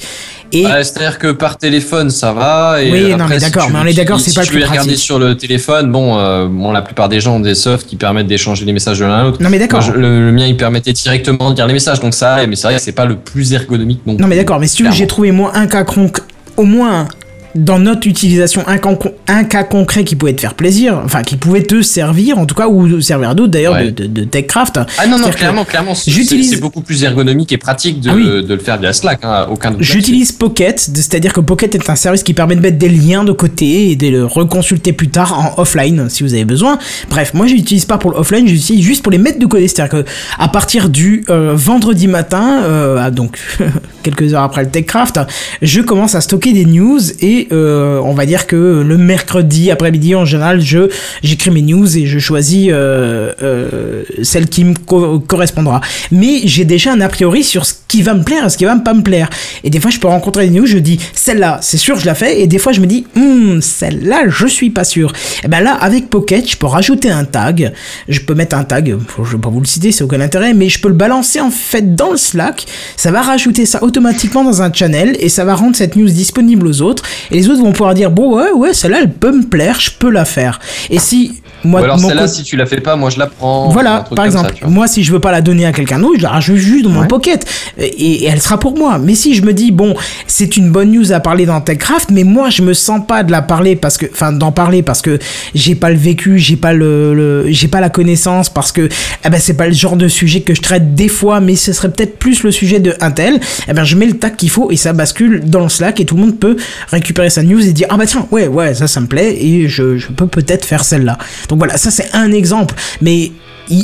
Et 0.51 0.65
Ouais, 0.65 0.83
c'est-à-dire 0.83 1.17
que 1.17 1.31
par 1.31 1.57
téléphone, 1.57 2.09
ça 2.11 2.31
va. 2.31 2.81
Et 2.83 2.91
Oui, 2.91 3.09
non, 3.09 3.21
après, 3.21 3.35
mais 3.35 3.39
si 3.39 3.45
d'accord, 3.51 3.69
mais 3.71 3.79
on 3.81 3.85
est 3.85 3.93
d'accord, 3.93 4.19
si 4.19 4.29
c'est 4.29 4.35
pas 4.35 4.41
le 4.43 4.47
plus 4.49 4.57
regarder 4.63 4.77
pratique. 4.91 4.97
sur 4.97 5.17
le 5.19 5.35
téléphone, 5.35 5.91
bon, 5.91 6.17
euh, 6.19 6.47
bon, 6.47 6.71
la 6.71 6.81
plupart 6.83 7.09
des 7.09 7.19
gens 7.21 7.37
ont 7.37 7.39
des 7.39 7.55
softs 7.55 7.87
qui 7.87 7.95
permettent 7.95 8.27
d'échanger 8.27 8.63
les 8.65 8.73
messages 8.73 8.99
de 8.99 9.05
l'un 9.05 9.19
à 9.19 9.23
l'autre. 9.23 9.41
non, 9.41 9.49
mais 9.49 9.57
d'accord. 9.59 9.91
Le, 9.95 10.25
le 10.25 10.31
mien, 10.31 10.45
il 10.45 10.57
permettait 10.57 10.93
directement 10.93 11.49
de 11.51 11.55
lire 11.55 11.65
les 11.67 11.73
messages, 11.73 11.99
donc 11.99 12.13
ça, 12.13 12.45
mais 12.47 12.55
c'est 12.55 12.67
vrai 12.67 12.75
que 12.75 12.81
c'est 12.81 12.91
pas 12.91 13.05
le 13.05 13.15
plus 13.15 13.53
ergonomique. 13.53 14.01
Donc, 14.05 14.19
Non, 14.19 14.27
mais 14.27 14.35
d'accord, 14.35 14.59
mais 14.59 14.67
si 14.67 14.75
tu 14.75 14.83
veux, 14.83 14.91
j'ai 14.91 15.07
trouvé 15.07 15.31
moi 15.31 15.51
un 15.55 15.65
cas 15.67 15.83
conc- 15.83 16.19
au 16.57 16.63
moins 16.65 17.07
dans 17.55 17.79
notre 17.79 18.07
utilisation 18.07 18.63
un, 18.67 19.43
cas 19.43 19.63
concret 19.63 20.03
qui 20.03 20.15
pouvait 20.15 20.33
te 20.33 20.41
faire 20.41 20.53
plaisir, 20.55 21.01
enfin 21.03 21.21
qui 21.21 21.35
pouvait 21.37 21.63
te 21.63 21.81
servir 21.81 22.37
en 22.39 22.45
tout 22.45 22.55
cas, 22.55 22.67
ou 22.67 22.99
servir 23.01 23.35
d'autres 23.35 23.51
d'ailleurs 23.51 23.73
Ouais. 23.73 23.91
de, 23.91 24.05
de, 24.05 24.07
de 24.07 24.23
TechCraft. 24.23 24.79
Ah 24.97 25.07
non, 25.07 25.17
non, 25.17 25.29
clairement, 25.29 25.65
clairement, 25.65 25.95
c'est 25.95 26.59
beaucoup 26.59 26.81
plus 26.81 27.03
ergonomique 27.03 27.51
et 27.51 27.57
pratique 27.57 28.01
de, 28.01 28.09
Ah 28.09 28.13
oui. 28.15 28.23
de 28.45 28.53
le 28.53 28.59
faire 28.59 28.77
via 28.79 28.93
Slack, 28.93 29.19
hein, 29.23 29.47
aucun. 29.49 29.73
J'utilise 29.79 30.31
Pocket, 30.31 30.79
c'est-à-dire 30.79 31.33
que 31.33 31.39
Pocket 31.41 31.73
est 31.75 31.89
un 31.89 31.95
service 31.95 32.23
qui 32.23 32.33
permet 32.33 32.55
de 32.55 32.61
mettre 32.61 32.77
des 32.77 32.89
liens 32.89 33.23
de 33.23 33.31
côté 33.31 33.91
et 33.91 33.95
de 33.95 34.07
le 34.09 34.25
reconsulter 34.25 34.93
plus 34.93 35.09
tard 35.09 35.33
en 35.57 35.61
offline 35.61 36.09
si 36.09 36.23
vous 36.23 36.33
avez 36.33 36.45
besoin. 36.45 36.77
Bref, 37.09 37.33
moi 37.33 37.47
je 37.47 37.53
l'utilise 37.53 37.85
pas 37.85 37.97
pour 37.97 38.11
le 38.11 38.17
offline, 38.17 38.47
j'utilise 38.47 38.83
juste 38.85 39.01
pour 39.03 39.11
les 39.11 39.17
mettre 39.17 39.39
de 39.39 39.45
côté. 39.45 39.67
C'est-à-dire 39.67 40.03
que 40.03 40.09
à 40.37 40.47
partir 40.47 40.89
du 40.89 41.23
euh, 41.29 41.53
vendredi 41.55 42.07
matin, 42.07 42.63
euh, 42.63 43.09
donc 43.11 43.39
quelques 44.03 44.33
heures 44.33 44.43
après 44.43 44.63
le 44.63 44.69
TechCraft, 44.69 45.19
je 45.61 45.81
commence 45.81 46.15
à 46.15 46.21
stocker 46.21 46.53
des 46.53 46.65
news 46.65 46.99
et 47.21 47.42
euh, 47.51 47.99
on 48.03 48.13
va 48.13 48.25
dire 48.25 48.47
que 48.47 48.83
le 48.85 48.97
mercredi 48.97 49.71
après-midi 49.71 50.15
en 50.15 50.25
général, 50.25 50.61
je 50.61 50.89
j'écris 51.23 51.51
mes 51.51 51.61
news 51.61 51.97
et 51.97 52.05
je 52.05 52.19
choisis 52.19 52.69
euh, 52.71 53.31
euh, 53.41 54.03
celle 54.23 54.47
qui 54.47 54.63
me 54.63 54.73
co- 54.75 55.19
correspondra. 55.19 55.81
Mais 56.11 56.41
j'ai 56.45 56.65
déjà 56.65 56.93
un 56.93 57.01
a 57.01 57.09
priori 57.09 57.43
sur 57.43 57.65
ce 57.65 57.73
qui 57.87 58.01
va 58.01 58.13
me 58.13 58.23
plaire 58.23 58.45
et 58.45 58.49
ce 58.49 58.57
qui 58.57 58.65
va 58.65 58.75
pas 58.77 58.93
me 58.93 59.01
plaire. 59.03 59.29
Et 59.63 59.69
des 59.69 59.79
fois, 59.79 59.91
je 59.91 59.99
peux 59.99 60.07
rencontrer 60.07 60.47
des 60.49 60.59
news, 60.59 60.65
je 60.65 60.77
dis 60.79 60.99
celle-là, 61.13 61.59
c'est 61.61 61.77
sûr, 61.77 61.97
je 61.99 62.05
la 62.05 62.15
fais. 62.15 62.41
Et 62.41 62.47
des 62.47 62.57
fois, 62.57 62.71
je 62.71 62.81
me 62.81 62.87
dis 62.87 63.05
Hmm, 63.15 63.61
celle-là, 63.61 64.23
je 64.29 64.47
suis 64.47 64.69
pas 64.69 64.83
sûr. 64.83 65.13
Et 65.43 65.47
ben 65.47 65.61
là, 65.61 65.73
avec 65.75 66.09
Pocket, 66.09 66.49
je 66.49 66.57
peux 66.57 66.65
rajouter 66.67 67.09
un 67.11 67.23
tag. 67.25 67.71
Je 68.09 68.19
peux 68.19 68.33
mettre 68.33 68.55
un 68.55 68.63
tag. 68.63 68.95
Je 69.23 69.31
vais 69.35 69.37
pas 69.41 69.49
vous 69.49 69.59
le 69.59 69.65
citer, 69.65 69.91
c'est 69.91 70.03
aucun 70.03 70.21
intérêt, 70.21 70.53
mais 70.53 70.69
je 70.69 70.79
peux 70.79 70.87
le 70.89 70.93
balancer 70.95 71.39
en 71.39 71.51
fait 71.51 71.95
dans 71.95 72.11
le 72.11 72.17
Slack. 72.17 72.65
Ça 72.97 73.11
va 73.11 73.21
rajouter 73.21 73.65
ça 73.65 73.83
automatiquement 73.83 74.43
dans 74.43 74.61
un 74.61 74.71
channel 74.73 75.15
et 75.19 75.29
ça 75.29 75.45
va 75.45 75.55
rendre 75.55 75.75
cette 75.75 75.95
news 75.95 76.09
disponible 76.09 76.67
aux 76.67 76.81
autres. 76.81 77.03
Et 77.33 77.37
les 77.37 77.49
autres 77.49 77.61
vont 77.61 77.71
pouvoir 77.71 77.93
dire 77.93 78.11
bon 78.11 78.37
ouais 78.37 78.51
ouais 78.51 78.73
celle-là 78.73 78.99
elle 79.01 79.11
peut 79.11 79.31
me 79.31 79.43
plaire, 79.43 79.79
je 79.79 79.91
peux 79.91 80.09
la 80.09 80.23
faire. 80.23 80.59
Et 80.89 80.99
si 80.99 81.41
moi 81.63 81.81
Ou 81.81 81.83
alors 81.83 81.99
mon 81.99 82.07
celle-là, 82.09 82.27
si 82.27 82.43
tu 82.43 82.55
la 82.57 82.65
fais 82.65 82.81
pas, 82.81 82.95
moi 82.95 83.09
je 83.09 83.19
la 83.19 83.27
prends. 83.27 83.69
un 83.69 83.73
voilà, 83.73 84.03
truc 84.05 84.15
par 84.17 84.25
ça, 84.31 84.39
exemple, 84.41 84.55
moi 84.67 84.87
si 84.87 85.03
je 85.03 85.11
veux 85.11 85.19
pas 85.19 85.31
la 85.31 85.41
donner 85.41 85.65
à 85.65 85.71
quelqu'un 85.73 85.99
d'autre, 85.99 86.17
je 86.17 86.23
la 86.23 86.29
rajoute 86.29 86.55
juste 86.57 86.83
dans 86.83 86.89
mon 86.91 87.01
Ouais. 87.01 87.07
pocket 87.07 87.45
et, 87.77 87.85
et 87.85 88.25
elle 88.25 88.41
sera 88.41 88.59
pour 88.59 88.77
moi. 88.77 88.97
Mais 88.99 89.15
si 89.15 89.33
je 89.35 89.41
me 89.43 89.53
dis 89.53 89.71
bon, 89.71 89.95
c'est 90.27 90.57
une 90.57 90.71
bonne 90.71 90.91
news 90.91 91.11
à 91.11 91.19
parler 91.19 91.45
dans 91.45 91.59
TechCraft, 91.61 92.11
mais 92.11 92.23
moi 92.23 92.49
je 92.49 92.61
me 92.61 92.73
sens 92.73 93.01
pas 93.07 93.23
de 93.23 93.31
la 93.31 93.41
parler 93.41 93.75
parce 93.75 93.97
que, 93.97 94.05
enfin 94.11 94.31
d'en 94.31 94.51
parler 94.51 94.83
parce 94.83 95.01
que 95.01 95.19
j'ai 95.55 95.75
pas 95.75 95.89
le 95.89 95.97
vécu, 95.97 96.37
j'ai 96.39 96.55
pas 96.55 96.73
le, 96.73 97.13
le- 97.13 97.45
j'ai 97.49 97.67
pas 97.67 97.81
la 97.81 97.89
connaissance 97.89 98.49
parce 98.49 98.71
que 98.71 98.87
eh 99.25 99.29
ben 99.29 99.39
c'est 99.39 99.55
pas 99.55 99.67
le 99.67 99.73
genre 99.73 99.95
de 99.95 100.07
sujet 100.07 100.41
que 100.41 100.53
je 100.53 100.61
traite 100.61 100.95
des 100.95 101.07
fois, 101.07 101.39
mais 101.39 101.55
ce 101.55 101.73
serait 101.73 101.91
peut-être 101.91 102.17
plus 102.19 102.43
le 102.43 102.51
sujet 102.51 102.79
de 102.79 102.93
un 103.01 103.11
tel. 103.11 103.39
Eh 103.67 103.73
ben 103.73 103.83
je 103.83 103.95
mets 103.95 104.05
le 104.05 104.13
tag 104.17 104.35
qu'il 104.35 104.49
faut 104.49 104.71
et 104.71 104.75
ça 104.75 104.93
bascule 104.93 105.41
dans 105.45 105.61
le 105.63 105.69
Slack 105.69 105.99
et 105.99 106.05
tout 106.05 106.15
le 106.15 106.21
monde 106.21 106.39
peut 106.39 106.55
récupérer 106.89 107.29
sa 107.29 107.43
news 107.43 107.65
et 107.65 107.73
dire 107.73 107.87
ah 107.89 107.97
bah 107.97 108.05
tiens 108.05 108.27
ouais 108.31 108.47
ouais 108.47 108.73
ça 108.73 108.87
ça 108.87 108.99
me 109.01 109.07
plaît 109.07 109.37
et 109.43 109.67
je, 109.67 109.97
je 109.97 110.07
peux 110.09 110.27
peut-être 110.27 110.65
faire 110.65 110.83
celle-là. 110.83 111.17
Donc 111.53 111.59
voilà, 111.59 111.77
ça 111.77 111.91
c'est 111.91 112.15
un 112.15 112.31
exemple, 112.31 112.73
mais 112.99 113.31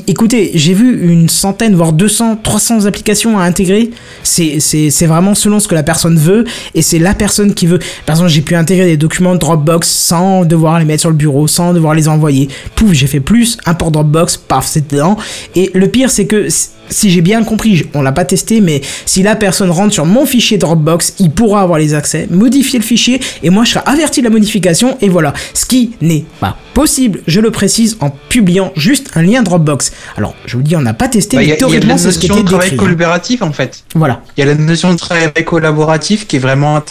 Écoutez, 0.07 0.51
j'ai 0.55 0.73
vu 0.73 1.09
une 1.09 1.29
centaine, 1.29 1.75
voire 1.75 1.93
200, 1.93 2.39
300 2.43 2.85
applications 2.85 3.37
à 3.37 3.43
intégrer. 3.43 3.91
C'est, 4.23 5.05
vraiment 5.05 5.35
selon 5.35 5.59
ce 5.59 5.67
que 5.67 5.75
la 5.75 5.83
personne 5.83 6.17
veut 6.17 6.45
et 6.73 6.81
c'est 6.81 6.97
la 6.97 7.13
personne 7.13 7.53
qui 7.53 7.67
veut. 7.67 7.79
Par 8.07 8.15
exemple, 8.15 8.29
j'ai 8.29 8.41
pu 8.41 8.55
intégrer 8.55 8.85
des 8.87 8.97
documents 8.97 9.35
Dropbox 9.35 9.87
sans 9.87 10.45
devoir 10.45 10.79
les 10.79 10.85
mettre 10.85 11.01
sur 11.01 11.11
le 11.11 11.15
bureau, 11.15 11.47
sans 11.47 11.73
devoir 11.73 11.93
les 11.93 12.09
envoyer. 12.09 12.49
Pouf, 12.75 12.91
j'ai 12.91 13.07
fait 13.07 13.19
plus, 13.19 13.57
import 13.65 13.91
Dropbox, 13.91 14.37
paf, 14.37 14.67
c'est 14.67 14.91
dedans. 14.91 15.15
Et 15.55 15.69
le 15.75 15.87
pire, 15.87 16.09
c'est 16.09 16.25
que 16.25 16.47
si 16.89 17.09
j'ai 17.09 17.21
bien 17.21 17.43
compris, 17.43 17.85
on 17.93 18.01
l'a 18.01 18.11
pas 18.11 18.25
testé, 18.25 18.61
mais 18.61 18.81
si 19.05 19.23
la 19.23 19.35
personne 19.35 19.69
rentre 19.69 19.93
sur 19.93 20.05
mon 20.05 20.25
fichier 20.25 20.57
Dropbox, 20.57 21.13
il 21.19 21.31
pourra 21.31 21.61
avoir 21.61 21.79
les 21.79 21.93
accès, 21.93 22.27
modifier 22.29 22.79
le 22.79 22.85
fichier, 22.85 23.19
et 23.43 23.49
moi 23.49 23.63
je 23.63 23.71
serai 23.71 23.83
averti 23.85 24.21
de 24.21 24.25
la 24.25 24.31
modification, 24.31 24.97
et 25.01 25.09
voilà. 25.09 25.33
Ce 25.53 25.65
qui 25.65 25.91
n'est 26.01 26.25
pas 26.39 26.57
possible, 26.73 27.21
je 27.27 27.39
le 27.39 27.51
précise, 27.51 27.97
en 27.99 28.09
publiant 28.29 28.71
juste 28.75 29.11
un 29.15 29.21
lien 29.21 29.41
Dropbox. 29.43 29.91
Alors, 30.17 30.35
je 30.45 30.55
vous 30.57 30.63
dis, 30.63 30.75
on 30.75 30.81
n'a 30.81 30.93
pas 30.93 31.07
testé, 31.07 31.37
Bah, 31.37 31.41
mais 31.41 31.47
Il 31.47 31.49
y, 31.49 31.53
a- 31.53 31.55
il 31.55 31.59
y 31.59 31.63
a 31.63 31.65
la 31.65 31.69
théoriquement, 31.71 31.97
c'est 31.97 32.11
ce 32.11 32.19
notion 32.27 32.43
de 32.43 32.47
travail 32.47 32.69
hein. 32.73 32.77
collaboratif 32.77 33.41
en 33.41 33.51
fait. 33.51 33.83
Voilà. 33.95 34.21
Il 34.37 34.41
y 34.41 34.43
a 34.43 34.45
la 34.47 34.55
notion 34.55 34.91
de 34.91 34.97
travail 34.97 35.31
collaboratif 35.45 36.27
qui 36.27 36.37
est 36.37 36.39
vraiment 36.39 36.81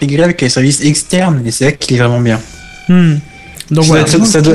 intégrée 0.00 0.22
avec 0.22 0.40
les 0.40 0.48
services 0.48 0.80
externes 0.82 1.42
et 1.44 1.50
c'est 1.50 1.64
là 1.66 1.72
qu'il 1.72 1.96
est 1.96 2.00
vraiment 2.00 2.20
bien. 2.20 2.40
Hmm. 2.88 3.16
Donc 3.70 3.84
voilà. 3.84 4.06
ça 4.06 4.40
doit- 4.40 4.54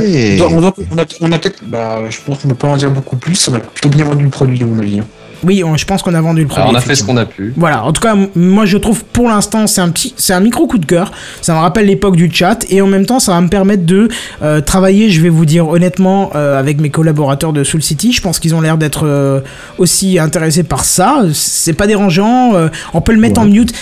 on, 0.51 0.61
doit- 0.61 0.73
on 0.91 0.97
a, 0.97 1.03
on 1.21 1.31
a 1.31 1.37
peut-être, 1.39 1.59
bah, 1.65 1.99
je 2.09 2.17
pense 2.25 2.39
qu'on 2.39 2.47
ne 2.47 2.53
peut 2.53 2.59
pas 2.59 2.67
en 2.69 2.77
dire 2.77 2.89
beaucoup 2.91 3.15
plus. 3.17 3.47
On 3.49 3.55
a 3.55 3.59
plutôt 3.59 3.89
bien 3.89 4.05
vendu 4.05 4.23
le 4.23 4.29
produit 4.29 4.61
à 4.61 4.65
mon 4.65 4.79
avis. 4.79 4.99
hein. 4.99 5.05
Oui, 5.45 5.61
on- 5.61 5.75
je 5.75 5.85
pense 5.85 6.01
qu'on 6.01 6.13
a 6.13 6.21
vendu 6.21 6.41
le 6.43 6.47
produit. 6.47 6.61
Alors, 6.61 6.73
on 6.73 6.77
a 6.77 6.79
fait 6.81 6.95
ce 6.95 7.03
qu'on 7.03 7.17
a 7.17 7.25
pu. 7.25 7.53
Voilà, 7.57 7.83
en 7.83 7.91
tout 7.91 7.99
cas, 8.01 8.15
moi 8.33 8.65
je 8.65 8.77
trouve 8.77 9.03
pour 9.03 9.27
l'instant 9.27 9.67
c'est 9.67 9.81
un 9.81 9.89
petit, 9.89 10.13
c'est 10.15 10.31
un 10.31 10.39
micro 10.39 10.67
coup 10.67 10.77
de 10.77 10.85
cœur. 10.85 11.11
Ça 11.41 11.53
me 11.53 11.59
rappelle 11.59 11.85
l'époque 11.87 12.15
du 12.15 12.31
chat 12.33 12.65
et 12.69 12.81
en 12.81 12.87
même 12.87 13.05
temps 13.05 13.19
ça 13.19 13.33
va 13.33 13.41
me 13.41 13.49
permettre 13.49 13.85
de 13.85 14.07
euh, 14.41 14.61
travailler. 14.61 15.09
Je 15.09 15.19
vais 15.19 15.27
vous 15.27 15.45
dire 15.45 15.67
honnêtement 15.67 16.31
euh, 16.35 16.57
avec 16.57 16.79
mes 16.79 16.89
collaborateurs 16.89 17.51
de 17.51 17.65
Soul 17.65 17.83
City, 17.83 18.13
je 18.13 18.21
pense 18.21 18.39
qu'ils 18.39 18.55
ont 18.55 18.61
l'air 18.61 18.77
d'être 18.77 19.05
euh, 19.05 19.41
aussi 19.77 20.17
intéressés 20.17 20.63
par 20.63 20.85
ça. 20.85 21.23
C'est 21.33 21.73
pas 21.73 21.87
dérangeant. 21.87 22.55
euh, 22.55 22.69
on 22.93 23.01
peut 23.01 23.11
le 23.11 23.19
mettre 23.19 23.41
en 23.41 23.45
mute. 23.45 23.73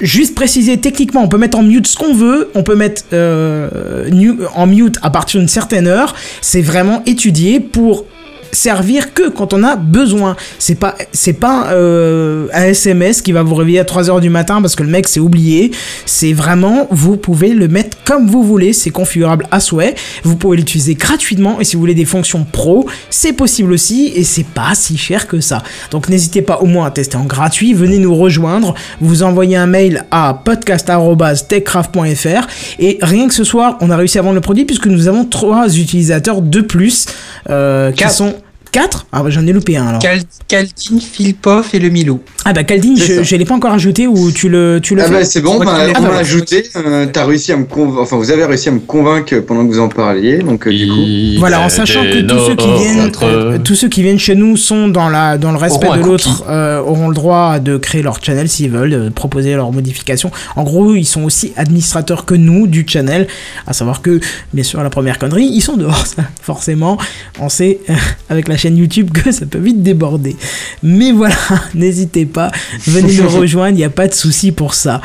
Juste 0.00 0.34
préciser 0.34 0.78
techniquement, 0.78 1.22
on 1.22 1.28
peut 1.28 1.38
mettre 1.38 1.58
en 1.58 1.62
mute 1.62 1.86
ce 1.86 1.96
qu'on 1.96 2.14
veut, 2.14 2.50
on 2.54 2.62
peut 2.62 2.74
mettre 2.74 3.04
euh, 3.12 4.08
en 4.54 4.66
mute 4.66 4.98
à 5.02 5.10
partir 5.10 5.40
d'une 5.40 5.48
certaine 5.48 5.86
heure. 5.86 6.14
C'est 6.42 6.60
vraiment 6.60 7.02
étudié 7.06 7.60
pour 7.60 8.04
servir 8.52 9.14
que 9.14 9.28
quand 9.28 9.52
on 9.52 9.62
a 9.62 9.76
besoin. 9.76 10.36
C'est 10.58 10.74
pas 10.74 10.96
c'est 11.12 11.34
pas 11.34 11.72
euh, 11.72 12.48
un 12.52 12.64
SMS 12.64 13.22
qui 13.22 13.32
va 13.32 13.42
vous 13.42 13.54
réveiller 13.54 13.80
à 13.80 13.84
3h 13.84 14.20
du 14.20 14.30
matin 14.30 14.60
parce 14.60 14.74
que 14.74 14.82
le 14.82 14.88
mec 14.88 15.08
s'est 15.08 15.20
oublié. 15.20 15.70
C'est 16.04 16.32
vraiment 16.32 16.86
vous 16.90 17.16
pouvez 17.16 17.50
le 17.50 17.68
mettre 17.68 17.96
comme 18.04 18.28
vous 18.28 18.42
voulez, 18.42 18.72
c'est 18.72 18.90
configurable 18.90 19.46
à 19.50 19.60
souhait. 19.60 19.94
Vous 20.24 20.36
pouvez 20.36 20.56
l'utiliser 20.56 20.94
gratuitement 20.94 21.60
et 21.60 21.64
si 21.64 21.76
vous 21.76 21.80
voulez 21.80 21.94
des 21.94 22.04
fonctions 22.04 22.46
pro, 22.50 22.86
c'est 23.10 23.32
possible 23.32 23.72
aussi 23.72 24.12
et 24.14 24.24
c'est 24.24 24.46
pas 24.46 24.74
si 24.74 24.96
cher 24.96 25.28
que 25.28 25.40
ça. 25.40 25.62
Donc 25.90 26.08
n'hésitez 26.08 26.42
pas 26.42 26.58
au 26.58 26.66
moins 26.66 26.86
à 26.86 26.90
tester 26.90 27.16
en 27.16 27.24
gratuit, 27.24 27.74
venez 27.74 27.98
nous 27.98 28.14
rejoindre, 28.14 28.74
vous 29.00 29.22
envoyez 29.22 29.56
un 29.56 29.66
mail 29.66 30.04
à 30.10 30.40
podcast@techcraft.fr 30.44 32.46
et 32.78 32.98
rien 33.02 33.28
que 33.28 33.34
ce 33.34 33.44
soir, 33.44 33.76
on 33.80 33.90
a 33.90 33.96
réussi 33.96 34.18
à 34.18 34.22
vendre 34.22 34.34
le 34.34 34.40
produit 34.40 34.64
puisque 34.64 34.86
nous 34.86 35.08
avons 35.08 35.24
trois 35.24 35.76
utilisateurs 35.76 36.42
de 36.42 36.60
plus 36.60 37.06
euh, 37.50 37.92
qui 37.92 38.08
sont 38.10 38.34
4 38.76 39.06
Ah 39.10 39.22
bah 39.22 39.30
j'en 39.30 39.46
ai 39.46 39.52
loupé 39.54 39.78
un 39.78 39.86
alors. 39.86 40.00
Cal 40.02 40.20
Caltine, 40.48 41.00
Philpov 41.00 41.68
et 41.72 41.78
le 41.78 41.88
Milo. 41.88 42.20
Ah 42.44 42.52
bah 42.52 42.62
Caldine, 42.62 42.94
je, 42.98 43.22
je 43.22 43.36
l'ai 43.36 43.46
pas 43.46 43.54
encore 43.54 43.72
ajouté 43.72 44.06
ou 44.06 44.30
tu 44.30 44.50
le, 44.50 44.80
tu 44.82 44.94
le 44.94 45.00
Ah 45.02 45.06
fais 45.06 45.12
bah 45.12 45.24
c'est 45.24 45.40
bon, 45.40 45.58
bah, 45.58 45.64
on 45.66 45.94
fait. 45.94 46.02
l'a 46.02 46.16
ajouté. 46.18 46.62
euh, 46.76 47.06
T'as 47.10 47.24
réussi 47.24 47.52
à 47.52 47.56
me 47.56 47.64
enfin 47.98 48.16
vous 48.18 48.30
avez 48.30 48.44
réussi 48.44 48.68
à 48.68 48.72
me 48.72 48.80
convaincre 48.80 49.34
pendant 49.40 49.66
que 49.66 49.72
vous 49.72 49.80
en 49.80 49.88
parliez, 49.88 50.40
donc 50.40 50.66
euh, 50.66 50.72
du 50.72 50.86
coup. 50.88 51.38
Voilà, 51.40 51.62
en 51.62 51.70
sachant 51.70 52.02
que 52.02 52.20
tous 52.20 52.38
ceux 52.46 52.54
qui 52.54 52.66
viennent, 52.66 53.10
euh, 53.22 53.58
tous 53.64 53.74
ceux 53.76 53.88
qui 53.88 54.02
viennent 54.02 54.18
chez 54.18 54.34
nous 54.34 54.58
sont 54.58 54.88
dans 54.88 55.08
la, 55.08 55.38
dans 55.38 55.52
le 55.52 55.58
respect 55.58 55.86
Auront 55.86 55.96
de 55.96 56.02
l'autre, 56.02 56.44
euh, 56.50 56.78
auront 56.80 57.08
le 57.08 57.14
droit 57.14 57.58
de 57.60 57.78
créer 57.78 58.02
leur 58.02 58.22
channel 58.22 58.46
s'ils 58.46 58.70
veulent, 58.70 58.90
de 58.90 59.08
proposer 59.08 59.54
leurs 59.54 59.72
modifications. 59.72 60.30
En 60.54 60.64
gros, 60.64 60.94
ils 60.94 61.06
sont 61.06 61.22
aussi 61.24 61.54
administrateurs 61.56 62.26
que 62.26 62.34
nous 62.34 62.66
du 62.66 62.84
channel, 62.86 63.26
à 63.66 63.72
savoir 63.72 64.02
que, 64.02 64.20
bien 64.52 64.64
sûr, 64.64 64.82
la 64.82 64.90
première 64.90 65.18
connerie, 65.18 65.48
ils 65.50 65.62
sont 65.62 65.78
dehors. 65.78 66.06
ça, 66.06 66.24
forcément, 66.42 66.98
on 67.40 67.48
sait 67.48 67.78
euh, 67.88 67.94
avec 68.28 68.48
la 68.48 68.56
chaîne 68.58 68.65
YouTube 68.74 69.10
que 69.12 69.30
ça 69.32 69.46
peut 69.46 69.58
vite 69.58 69.82
déborder. 69.82 70.36
Mais 70.82 71.12
voilà, 71.12 71.36
n'hésitez 71.74 72.26
pas, 72.26 72.50
venez 72.86 73.14
nous 73.14 73.28
rejoindre, 73.40 73.72
il 73.74 73.76
n'y 73.78 73.84
a 73.84 73.90
pas 73.90 74.08
de 74.08 74.14
souci 74.14 74.52
pour 74.52 74.74
ça. 74.74 75.00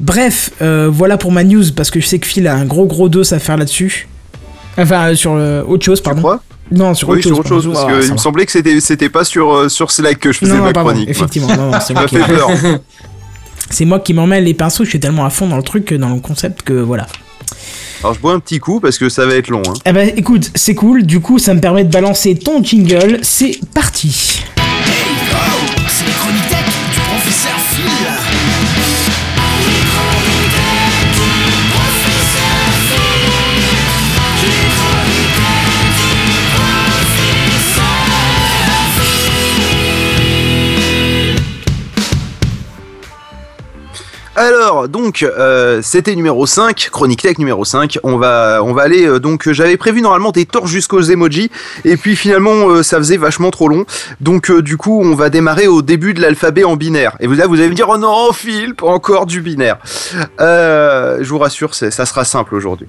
Bref, 0.00 0.50
euh, 0.62 0.88
voilà 0.92 1.16
pour 1.18 1.32
ma 1.32 1.44
news 1.44 1.64
parce 1.74 1.90
que 1.90 2.00
je 2.00 2.06
sais 2.06 2.18
que 2.18 2.26
Phil 2.26 2.46
a 2.46 2.54
un 2.54 2.64
gros 2.64 2.86
gros 2.86 3.08
dos 3.08 3.32
à 3.34 3.38
faire 3.38 3.56
là-dessus. 3.56 4.08
Enfin, 4.78 5.14
sur 5.14 5.32
autre 5.32 5.84
chose, 5.84 5.98
Tu 6.00 6.04
pardon. 6.04 6.20
crois 6.20 6.42
Non, 6.70 6.94
sur 6.94 7.08
Oui, 7.08 7.18
autre 7.18 7.26
sur 7.26 7.36
chose. 7.36 7.66
autre 7.66 7.74
chose, 7.74 7.74
parce 7.74 7.86
Ah, 7.88 7.96
me 8.06 8.10
va. 8.12 8.16
semblait 8.16 8.46
que 8.46 8.52
c'était 8.52 8.80
c'était 8.80 9.08
pas 9.10 9.24
sur 9.24 9.52
euh, 9.52 9.68
sur 9.68 9.90
Slack 9.90 10.18
que 10.20 10.32
je 10.32 10.38
faisais 10.38 10.52
Non, 10.54 10.62
ma 10.62 10.72
pardon, 10.72 10.90
chronique. 10.90 11.08
effectivement, 11.10 11.48
non, 11.56 11.70
non, 11.72 11.78
c'est 11.80 11.92
moi 11.94 12.06
qui 12.06 12.16
fait 12.16 12.24
peur. 12.32 12.48
C'est 13.68 13.84
moi 13.84 14.00
qui 14.00 14.14
m'emmène 14.14 14.44
les 14.44 14.54
pinceaux, 14.54 14.84
je 14.84 14.90
suis 14.90 15.00
tellement 15.00 15.24
à 15.24 15.30
fond 15.30 15.46
dans 15.48 15.56
le 15.56 15.62
truc, 15.62 15.92
dans 15.94 16.08
le 16.14 16.20
concept 16.20 16.62
que 16.62 16.72
voilà. 16.72 17.06
Alors 18.02 18.14
je 18.14 18.20
bois 18.20 18.32
un 18.32 18.40
petit 18.40 18.58
coup 18.58 18.80
parce 18.80 18.98
que 18.98 19.08
ça 19.08 19.26
va 19.26 19.34
être 19.34 19.48
long. 19.48 19.62
Hein. 19.68 19.74
Eh 19.84 19.92
ben 19.92 20.10
écoute, 20.16 20.50
c'est 20.54 20.74
cool, 20.74 21.04
du 21.04 21.20
coup 21.20 21.38
ça 21.38 21.52
me 21.54 21.60
permet 21.60 21.84
de 21.84 21.90
balancer 21.90 22.34
ton 22.34 22.62
jingle, 22.62 23.18
c'est 23.22 23.60
parti. 23.74 24.42
Alors 44.40 44.88
donc 44.88 45.22
euh, 45.22 45.80
c'était 45.82 46.16
numéro 46.16 46.46
5, 46.46 46.88
Chronique 46.90 47.20
Tech 47.20 47.36
numéro 47.36 47.62
5. 47.66 47.98
On 48.04 48.16
va 48.16 48.62
on 48.64 48.72
va 48.72 48.84
aller 48.84 49.04
euh, 49.04 49.20
donc 49.20 49.46
euh, 49.46 49.52
j'avais 49.52 49.76
prévu 49.76 50.00
normalement 50.00 50.30
des 50.30 50.46
torches 50.46 50.70
jusqu'aux 50.70 51.02
emojis 51.02 51.50
et 51.84 51.98
puis 51.98 52.16
finalement 52.16 52.82
ça 52.82 52.96
faisait 52.96 53.18
vachement 53.18 53.50
trop 53.50 53.68
long. 53.68 53.84
Donc 54.22 54.50
du 54.50 54.78
coup 54.78 54.98
on 55.04 55.14
va 55.14 55.28
démarrer 55.28 55.66
au 55.66 55.82
début 55.82 56.14
de 56.14 56.22
l'alphabet 56.22 56.64
en 56.64 56.76
binaire. 56.76 57.18
Et 57.20 57.26
vous 57.26 57.34
là 57.34 57.46
vous 57.46 57.56
allez 57.56 57.68
me 57.68 57.74
dire 57.74 57.90
oh 57.90 57.98
non 57.98 58.32
Phil 58.32 58.72
encore 58.80 59.26
du 59.26 59.42
binaire. 59.42 59.76
Je 60.38 61.28
vous 61.28 61.38
rassure 61.38 61.74
ça 61.74 61.90
sera 61.90 62.24
simple 62.24 62.54
aujourd'hui. 62.54 62.86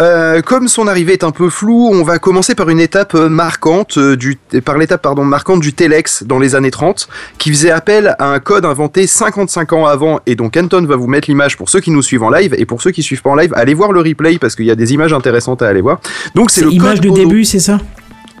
Euh, 0.00 0.42
comme 0.42 0.68
son 0.68 0.86
arrivée 0.86 1.14
est 1.14 1.24
un 1.24 1.32
peu 1.32 1.50
floue, 1.50 1.88
on 1.92 2.04
va 2.04 2.18
commencer 2.18 2.54
par 2.54 2.68
une 2.68 2.78
étape 2.78 3.14
euh, 3.14 3.28
marquante 3.28 3.98
euh, 3.98 4.16
du 4.16 4.38
par 4.64 4.78
l'étape 4.78 5.02
pardon 5.02 5.24
marquante 5.24 5.60
du 5.60 5.72
telex 5.72 6.22
dans 6.22 6.38
les 6.38 6.54
années 6.54 6.70
30 6.70 7.08
qui 7.38 7.50
faisait 7.50 7.72
appel 7.72 8.14
à 8.18 8.32
un 8.32 8.38
code 8.38 8.64
inventé 8.64 9.08
55 9.08 9.72
ans 9.72 9.86
avant 9.86 10.20
et 10.26 10.36
donc 10.36 10.56
Anton 10.56 10.84
va 10.86 10.94
vous 10.94 11.08
mettre 11.08 11.28
l'image 11.28 11.56
pour 11.56 11.68
ceux 11.68 11.80
qui 11.80 11.90
nous 11.90 12.02
suivent 12.02 12.22
en 12.22 12.30
live 12.30 12.54
et 12.56 12.64
pour 12.64 12.80
ceux 12.80 12.92
qui 12.92 13.02
suivent 13.02 13.22
pas 13.22 13.30
en 13.30 13.34
live, 13.34 13.52
allez 13.56 13.74
voir 13.74 13.90
le 13.90 14.00
replay 14.00 14.38
parce 14.38 14.54
qu'il 14.54 14.66
y 14.66 14.70
a 14.70 14.76
des 14.76 14.92
images 14.92 15.12
intéressantes 15.12 15.62
à 15.62 15.68
aller 15.68 15.80
voir. 15.80 16.00
Donc 16.34 16.50
c'est 16.50 16.60
C'est 16.60 16.66
le 16.66 16.72
image 16.72 17.00
code 17.00 17.04
de 17.04 17.08
Bono. 17.08 17.28
début, 17.28 17.44
c'est 17.44 17.58
ça? 17.58 17.78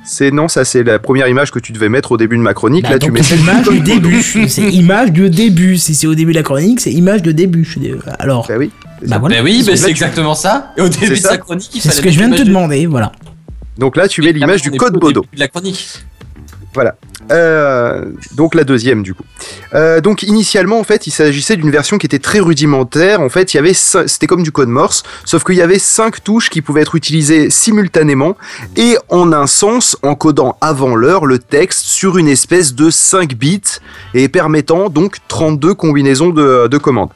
C'est 0.04 0.30
non, 0.30 0.48
ça 0.48 0.64
c'est 0.64 0.82
la 0.82 0.98
première 0.98 1.28
image 1.28 1.50
que 1.50 1.58
tu 1.58 1.72
devais 1.72 1.88
mettre 1.88 2.12
au 2.12 2.16
début 2.16 2.36
de 2.36 2.42
ma 2.42 2.54
chronique. 2.54 2.84
Bah, 2.84 2.90
Là 2.90 2.98
tu 2.98 3.10
mets 3.10 3.22
c'est 3.22 3.36
celle 3.36 3.40
image 3.40 3.64
code 3.66 3.74
du 3.74 3.80
début. 3.80 4.22
C'est 4.48 4.62
image 4.72 5.12
de 5.12 5.28
début. 5.28 5.76
Si 5.76 5.94
c'est 5.94 6.06
au 6.06 6.14
début 6.14 6.32
de 6.32 6.36
la 6.38 6.42
chronique, 6.42 6.80
c'est 6.80 6.92
image 6.92 7.22
de 7.22 7.32
début. 7.32 7.68
Dé- 7.76 7.94
Alors, 8.18 8.46
Bah 8.48 8.54
oui. 8.58 8.70
bah 9.06 9.18
voilà. 9.18 9.36
Ben 9.36 9.44
oui, 9.44 9.62
c'est 9.64 9.74
tu- 9.76 9.90
exactement 9.90 10.34
ça. 10.34 10.72
Et 10.76 10.80
au 10.80 10.88
début 10.88 11.10
de 11.10 11.14
ça. 11.16 11.30
sa 11.30 11.38
chronique, 11.38 11.70
il 11.74 11.80
C'est 11.82 11.88
ce 11.90 11.96
fallait 11.96 12.08
que 12.08 12.14
je 12.14 12.18
viens 12.18 12.28
de 12.28 12.36
te 12.36 12.42
demander, 12.42 12.86
voilà. 12.86 13.12
Donc 13.76 13.96
là 13.96 14.08
tu 14.08 14.22
mets 14.22 14.32
l'image 14.32 14.62
du 14.62 14.70
code 14.72 14.94
Bodo. 14.98 15.20
début 15.22 15.34
de 15.36 15.40
la 15.40 15.48
chronique. 15.48 15.86
Euh, 17.30 18.04
donc 18.36 18.54
la 18.54 18.64
deuxième 18.64 19.02
du 19.02 19.14
coup. 19.14 19.24
Euh, 19.74 20.00
donc 20.00 20.22
initialement 20.22 20.78
en 20.78 20.84
fait 20.84 21.06
il 21.06 21.10
s'agissait 21.10 21.56
d'une 21.56 21.70
version 21.70 21.98
qui 21.98 22.06
était 22.06 22.18
très 22.18 22.40
rudimentaire. 22.40 23.20
En 23.20 23.28
fait 23.28 23.50
c'était 24.06 24.26
comme 24.26 24.42
du 24.42 24.52
code 24.52 24.68
Morse, 24.68 25.02
sauf 25.24 25.44
qu'il 25.44 25.56
y 25.56 25.62
avait 25.62 25.78
cinq 25.78 26.22
touches 26.22 26.50
qui 26.50 26.62
pouvaient 26.62 26.82
être 26.82 26.94
utilisées 26.94 27.50
simultanément 27.50 28.36
et 28.76 28.96
en 29.08 29.32
un 29.32 29.46
sens 29.46 29.96
en 30.02 30.14
codant 30.14 30.56
avant 30.60 30.94
l'heure 30.94 31.26
le 31.26 31.38
texte 31.38 31.80
sur 31.80 32.18
une 32.18 32.28
espèce 32.28 32.74
de 32.74 32.90
5 32.90 33.34
bits 33.34 33.60
et 34.14 34.28
permettant 34.28 34.88
donc 34.88 35.16
32 35.28 35.74
combinaisons 35.74 36.30
de 36.30 36.78
commandes. 36.78 37.10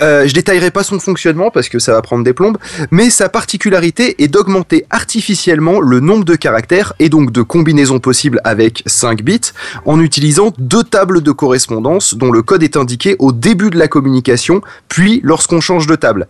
Euh, 0.00 0.26
je 0.26 0.32
détaillerai 0.32 0.70
pas 0.70 0.82
son 0.82 0.98
fonctionnement 0.98 1.50
parce 1.50 1.68
que 1.68 1.78
ça 1.78 1.92
va 1.92 2.02
prendre 2.02 2.24
des 2.24 2.32
plombes, 2.32 2.58
mais 2.90 3.10
sa 3.10 3.28
particularité 3.28 4.22
est 4.22 4.28
d'augmenter 4.28 4.84
artificiellement 4.90 5.80
le 5.80 6.00
nombre 6.00 6.24
de 6.24 6.34
caractères 6.34 6.92
et 6.98 7.08
donc 7.08 7.32
de 7.32 7.42
combinaisons 7.42 7.98
possibles 7.98 8.40
avec 8.44 8.82
5 8.86 9.22
bits 9.22 9.52
en 9.84 10.00
utilisant 10.00 10.52
deux 10.58 10.82
tables 10.82 11.22
de 11.22 11.32
correspondance 11.32 12.14
dont 12.14 12.32
le 12.32 12.42
code 12.42 12.62
est 12.62 12.76
indiqué 12.76 13.16
au 13.18 13.32
début 13.32 13.70
de 13.70 13.78
la 13.78 13.88
communication, 13.88 14.62
puis 14.88 15.20
lorsqu'on 15.22 15.60
change 15.60 15.86
de 15.86 15.96
table. 15.96 16.26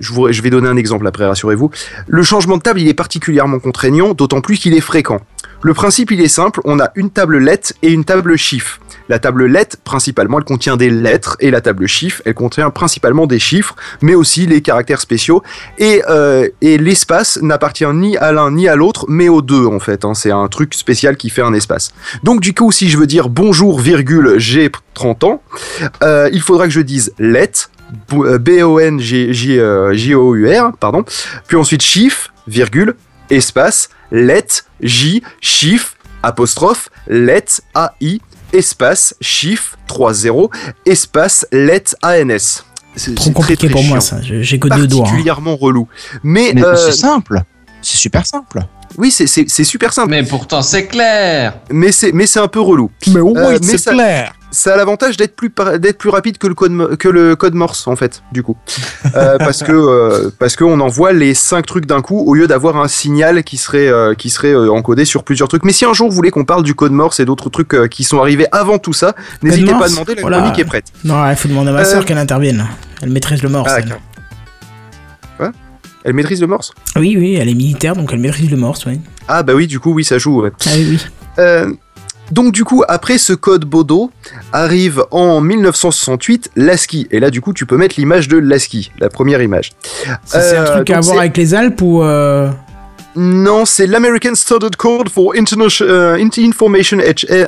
Je, 0.00 0.42
vais 0.42 0.50
donner 0.50 0.68
un 0.68 0.76
exemple 0.76 1.06
après, 1.06 1.24
rassurez-vous. 1.24 1.70
Le 2.08 2.22
changement 2.22 2.56
de 2.56 2.62
table, 2.62 2.80
il 2.80 2.88
est 2.88 2.94
particulièrement 2.94 3.60
contraignant, 3.60 4.12
d'autant 4.12 4.40
plus 4.40 4.58
qu'il 4.58 4.74
est 4.74 4.80
fréquent. 4.80 5.20
Le 5.62 5.72
principe, 5.72 6.10
il 6.10 6.20
est 6.20 6.28
simple, 6.28 6.60
on 6.64 6.80
a 6.80 6.90
une 6.94 7.10
table 7.10 7.38
let 7.38 7.60
et 7.82 7.90
une 7.90 8.04
table 8.04 8.36
chiffre. 8.36 8.80
La 9.08 9.18
table 9.18 9.46
let, 9.46 9.68
principalement, 9.84 10.38
elle 10.38 10.44
contient 10.44 10.76
des 10.76 10.90
lettres, 10.90 11.36
et 11.40 11.50
la 11.50 11.60
table 11.60 11.86
chiffre, 11.86 12.22
elle 12.24 12.34
contient 12.34 12.70
principalement 12.70 13.26
des 13.26 13.38
chiffres, 13.38 13.76
mais 14.00 14.14
aussi 14.14 14.46
les 14.46 14.62
caractères 14.62 15.00
spéciaux. 15.00 15.42
Et, 15.78 16.02
euh, 16.08 16.48
et 16.62 16.78
l'espace 16.78 17.38
n'appartient 17.42 17.84
ni 17.92 18.16
à 18.16 18.32
l'un 18.32 18.50
ni 18.50 18.68
à 18.68 18.76
l'autre, 18.76 19.04
mais 19.08 19.28
aux 19.28 19.42
deux, 19.42 19.66
en 19.66 19.80
fait. 19.80 20.04
hein. 20.04 20.14
C'est 20.14 20.30
un 20.30 20.48
truc 20.48 20.74
spécial 20.74 21.16
qui 21.16 21.30
fait 21.30 21.42
un 21.42 21.52
espace. 21.52 21.92
Donc, 22.22 22.40
du 22.40 22.54
coup, 22.54 22.72
si 22.72 22.88
je 22.88 22.96
veux 22.96 23.06
dire 23.06 23.28
bonjour, 23.28 23.80
virgule, 23.80 24.34
j'ai 24.38 24.70
30 24.94 25.24
ans, 25.24 25.42
euh, 26.02 26.28
il 26.32 26.40
faudra 26.40 26.66
que 26.66 26.72
je 26.72 26.80
dise 26.80 27.12
let, 27.18 27.50
euh, 28.14 28.38
B-O-N-G-O-U-R, 28.38 29.52
pardon, 30.78 31.04
puis 31.46 31.56
ensuite 31.56 31.82
chiffre, 31.82 32.32
virgule, 32.46 32.94
espace, 33.30 33.88
let, 34.10 34.46
J, 34.80 35.22
chiffre, 35.40 35.94
apostrophe 36.22 36.88
let 37.06 37.44
AI 37.74 38.20
espace 38.54 39.14
chiffre 39.20 39.76
30 39.86 40.50
espace 40.86 41.46
let 41.52 41.84
ANS. 42.02 42.64
C'est 42.96 43.14
Trop 43.16 43.24
c'est 43.24 43.32
compliqué 43.32 43.56
très, 43.56 43.66
très 43.66 43.72
pour 43.72 43.82
moi 43.84 44.00
ça. 44.00 44.20
Je- 44.22 44.42
J'ai 44.42 44.58
que 44.60 44.68
deux 44.68 44.86
doigts. 44.86 45.00
hein. 45.00 45.02
Particulièrement 45.04 45.56
relou. 45.56 45.88
Mais, 46.22 46.52
Mais 46.54 46.64
euh, 46.64 46.76
c'est 46.76 46.92
simple. 46.96 47.42
C'est 47.82 47.96
super 47.96 48.24
simple. 48.24 48.60
oui, 48.96 49.10
c'est- 49.10 49.26
c'est 49.26 49.44
c'est 49.48 49.64
super 49.64 49.92
simple. 49.92 50.10
Mais 50.10 50.22
pourtant, 50.22 50.62
c'est 50.62 50.86
clair. 50.86 51.54
Mais 51.70 51.90
c'est 51.92 52.12
mais 52.12 52.26
c'est 52.26 52.38
un 52.40 52.46
peu 52.48 52.60
relou. 52.60 52.90
Mais 53.08 53.20
au 53.20 53.34
moins, 53.34 53.56
mais 53.62 53.76
ça- 53.78 53.90
clair. 53.92 54.32
Ça 54.54 54.74
a 54.74 54.76
l'avantage 54.76 55.16
d'être 55.16 55.34
plus 55.36 55.50
par- 55.50 55.78
d'être 55.78 55.98
plus 55.98 56.10
rapide 56.10 56.38
que 56.38 56.46
le 56.46 56.54
code 56.54 56.72
mo- 56.72 56.96
que 56.96 57.08
le 57.08 57.34
code 57.36 57.54
Morse 57.54 57.86
en 57.88 57.96
fait 57.96 58.22
du 58.32 58.42
coup 58.42 58.56
Euh, 59.16 59.36
parce 59.38 59.62
que 59.62 59.72
euh, 59.72 60.30
parce 60.38 60.56
qu'on 60.56 60.80
envoie 60.80 61.12
les 61.12 61.34
cinq 61.34 61.66
trucs 61.66 61.86
d'un 61.86 62.00
coup 62.00 62.20
au 62.26 62.34
lieu 62.34 62.46
d'avoir 62.46 62.76
un 62.78 62.88
signal 62.88 63.44
qui 63.44 63.56
serait 63.58 63.86
euh, 63.88 64.14
qui 64.14 64.30
serait 64.30 64.54
encodé 64.56 65.04
sur 65.04 65.24
plusieurs 65.24 65.48
trucs. 65.48 65.64
Mais 65.64 65.72
si 65.72 65.84
un 65.84 65.92
jour 65.92 66.08
vous 66.08 66.14
voulez 66.16 66.30
qu'on 66.30 66.44
parle 66.46 66.62
du 66.62 66.74
code 66.74 66.92
Morse 66.92 67.20
et 67.20 67.24
d'autres 67.26 67.50
trucs 67.50 67.76
qui 67.90 68.02
sont 68.04 68.20
arrivés 68.20 68.46
avant 68.52 68.78
tout 68.78 68.92
ça, 68.94 69.14
n'hésitez 69.42 69.72
pas 69.72 69.86
à 69.86 69.88
demander. 69.88 70.14
La 70.14 70.20
Voilà. 70.22 70.38
chronique 70.38 70.58
est 70.58 70.64
prête. 70.64 70.86
Non, 71.04 71.28
il 71.30 71.36
faut 71.36 71.48
demander 71.48 71.70
à 71.70 71.72
ma 71.74 71.84
soeur 71.84 72.04
qu'elle 72.04 72.18
intervienne. 72.18 72.66
Elle 73.02 73.10
maîtrise 73.10 73.42
le 73.42 73.48
morse. 73.50 73.70
Ah, 73.72 73.80
elle. 73.80 73.96
Quoi? 75.36 75.52
Elle 76.04 76.12
maîtrise 76.14 76.40
le 76.40 76.46
Morse? 76.46 76.72
Oui, 76.96 77.16
oui, 77.18 77.34
elle 77.40 77.48
est 77.48 77.54
militaire, 77.54 77.96
donc 77.96 78.10
elle 78.12 78.18
maîtrise 78.20 78.50
le 78.50 78.56
morse, 78.58 78.84
oui. 78.86 79.00
Ah 79.26 79.42
bah 79.42 79.54
oui, 79.54 79.66
du 79.66 79.80
coup 79.80 79.92
oui 79.94 80.04
ça 80.04 80.18
joue. 80.18 80.42
ouais. 80.42 80.50
Ah 80.66 80.70
oui, 80.74 80.86
oui. 80.90 80.98
Euh, 81.38 81.72
donc 82.30 82.52
du 82.52 82.64
coup, 82.64 82.82
après 82.88 83.18
ce 83.18 83.32
code 83.32 83.64
Bodo, 83.64 84.10
arrive 84.52 85.04
en 85.10 85.40
1968 85.40 86.50
l'ASCII. 86.56 87.06
Et 87.10 87.20
là, 87.20 87.30
du 87.30 87.40
coup, 87.40 87.52
tu 87.52 87.66
peux 87.66 87.76
mettre 87.76 87.96
l'image 87.98 88.28
de 88.28 88.38
l'ASCII, 88.38 88.90
la 88.98 89.08
première 89.08 89.42
image. 89.42 89.72
Ça, 90.24 90.40
C'est 90.40 90.56
un 90.56 90.64
Euh, 90.64 90.74
truc 90.76 90.90
à 90.90 91.00
voir 91.00 91.18
avec 91.20 91.36
les 91.36 91.54
Alpes 91.54 91.80
ou. 91.82 92.02
euh, 92.02 92.50
Non, 93.16 93.64
c'est 93.64 93.86
l'American 93.86 94.34
Standard 94.34 94.72
Code 94.76 95.08
for 95.08 95.34
Interna- 95.36 95.68
euh, 95.82 96.18
Information 96.36 96.98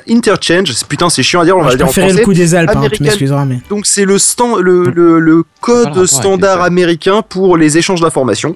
Interchange. 0.08 0.70
C'est- 0.72 0.86
Putain, 0.86 1.10
c'est 1.10 1.24
chiant 1.24 1.40
à 1.40 1.44
dire, 1.44 1.56
on 1.56 1.58
moi, 1.58 1.64
va 1.66 1.70
je 1.72 1.74
le 1.74 1.78
dire 1.78 1.88
en 1.88 1.92
français. 1.92 2.18
le 2.18 2.24
coup 2.24 2.34
des 2.34 2.54
Alpes, 2.54 2.70
hein, 2.72 2.82
tu 2.92 3.02
mais. 3.02 3.58
Donc 3.68 3.84
c'est 3.84 4.04
le, 4.04 4.16
stand, 4.20 4.60
le, 4.60 4.84
le, 4.84 5.18
le 5.18 5.42
Pas 5.42 5.48
le 5.48 5.84
code 5.92 6.06
standard 6.06 6.62
américain 6.62 7.22
pour 7.28 7.56
les 7.56 7.78
échanges 7.78 8.00
d'informations, 8.00 8.54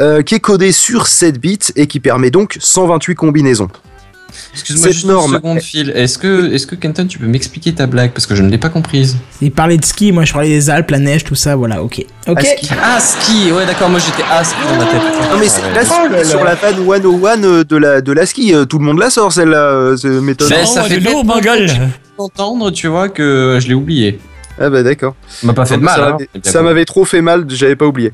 euh, 0.00 0.22
qui 0.22 0.36
est 0.36 0.40
codé 0.40 0.70
sur 0.70 1.08
7 1.08 1.40
bits 1.40 1.58
et 1.74 1.88
qui 1.88 1.98
permet 1.98 2.30
donc 2.30 2.56
128 2.60 3.16
combinaisons. 3.16 3.68
Excuse-moi, 4.52 4.88
juste 4.90 5.06
norme- 5.06 5.30
une 5.32 5.36
seconde, 5.36 5.60
Phil. 5.60 5.92
Est-ce 5.94 6.18
que, 6.18 6.52
est-ce 6.52 6.66
que 6.66 6.74
Kenton, 6.74 7.06
tu 7.06 7.18
peux 7.18 7.26
m'expliquer 7.26 7.72
ta 7.74 7.86
blague? 7.86 8.12
Parce 8.12 8.26
que 8.26 8.34
je 8.34 8.42
ne 8.42 8.50
l'ai 8.50 8.58
pas 8.58 8.68
comprise. 8.68 9.16
Il 9.40 9.52
parlait 9.52 9.76
de 9.76 9.84
ski, 9.84 10.12
moi 10.12 10.24
je 10.24 10.32
parlais 10.32 10.48
des 10.48 10.70
Alpes, 10.70 10.90
la 10.90 10.98
neige, 10.98 11.24
tout 11.24 11.34
ça, 11.34 11.56
voilà, 11.56 11.82
ok. 11.82 12.04
Ok. 12.26 12.38
ASCII. 12.38 12.68
Ah, 12.82 12.98
ski. 13.00 13.52
Ouais, 13.52 13.66
d'accord. 13.66 13.88
Moi, 13.88 14.00
j'étais 14.00 14.22
à 14.30 14.44
ski 14.44 14.56
dans 14.70 14.76
ma 14.78 14.84
tête. 14.86 15.00
Non 15.32 15.38
mais 15.38 15.48
c'est- 15.48 15.62
Ouais. 15.62 15.74
là, 15.74 15.80
c'est 16.22 16.24
sur 16.30 16.44
la 16.44 16.54
vanne 16.54 16.84
101 16.86 17.44
euh, 17.44 17.64
de 17.64 17.76
la, 17.76 18.00
de 18.00 18.12
la 18.12 18.26
ski, 18.26 18.54
euh, 18.54 18.64
tout 18.64 18.78
le 18.78 18.84
monde 18.84 18.98
la 18.98 19.10
sort 19.10 19.32
celle-là, 19.32 19.56
euh, 19.58 19.96
c'est 19.96 20.08
méthode. 20.08 20.48
Mais 20.50 20.64
ça 20.66 20.82
Oh, 20.84 20.88
fait 20.88 20.98
de 20.98 21.04
l'eau, 21.04 21.10
tellement 21.18 21.34
ma 21.36 21.40
gueule. 21.40 21.70
entendre, 22.18 22.70
tu 22.70 22.86
vois, 22.88 23.08
que 23.08 23.58
je 23.60 23.68
l'ai 23.68 23.74
oublié. 23.74 24.18
Ah 24.60 24.70
bah 24.70 24.82
d'accord. 24.82 25.14
Ça 25.28 25.46
m'a 25.46 25.52
pas 25.54 25.64
fait 25.66 25.76
de 25.76 25.82
mal. 25.82 25.94
ça 26.00 26.16
hein. 26.20 26.40
ça 26.42 26.62
m'avait 26.62 26.84
trop 26.84 27.04
fait 27.04 27.20
mal, 27.22 27.44
j'avais 27.48 27.76
pas 27.76 27.86
oublié. 27.86 28.10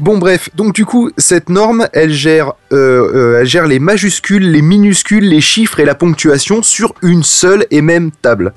Bon 0.00 0.16
bref, 0.16 0.48
donc 0.54 0.74
du 0.74 0.84
coup, 0.84 1.10
cette 1.18 1.48
norme, 1.48 1.88
elle 1.92 2.12
gère, 2.12 2.52
euh, 2.72 3.34
euh, 3.34 3.40
elle 3.40 3.46
gère 3.46 3.66
les 3.66 3.80
majuscules, 3.80 4.48
les 4.48 4.62
minuscules, 4.62 5.28
les 5.28 5.40
chiffres 5.40 5.80
et 5.80 5.84
la 5.84 5.96
ponctuation 5.96 6.62
sur 6.62 6.94
une 7.02 7.24
seule 7.24 7.66
et 7.72 7.82
même 7.82 8.12
table. 8.12 8.52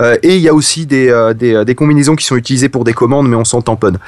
Euh, 0.00 0.16
et 0.22 0.36
il 0.36 0.40
y 0.40 0.48
a 0.48 0.54
aussi 0.54 0.86
des, 0.86 1.10
euh, 1.10 1.34
des, 1.34 1.54
euh, 1.54 1.64
des 1.64 1.74
combinaisons 1.74 2.16
qui 2.16 2.24
sont 2.24 2.36
utilisées 2.36 2.70
pour 2.70 2.84
des 2.84 2.94
commandes, 2.94 3.28
mais 3.28 3.36
on 3.36 3.44
s'en 3.44 3.60
tamponne. 3.60 3.98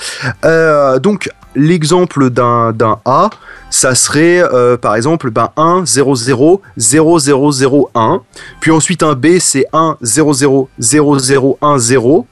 Euh, 0.47 0.99
donc, 0.99 1.29
l'exemple 1.55 2.31
d'un 2.31 2.73
A, 3.05 3.29
ça 3.69 3.95
serait 3.95 4.43
euh, 4.43 4.79
par 4.79 4.95
exemple 4.97 5.31
ben, 5.31 5.51
1, 5.59 5.83
0, 5.85 6.15
0, 6.15 6.63
0, 6.79 7.19
0, 7.19 7.53
0, 7.53 7.91
1. 7.95 8.23
Puis 8.61 8.71
ensuite, 8.71 9.03
un 9.03 9.15
B, 9.15 9.39
c'est 9.39 9.67
1, 9.75 9.99
0, 10.01 10.33
0, 10.33 10.69
0, 10.79 11.19
0, 11.19 11.59
1, 11.61 11.79
0. 11.79 12.27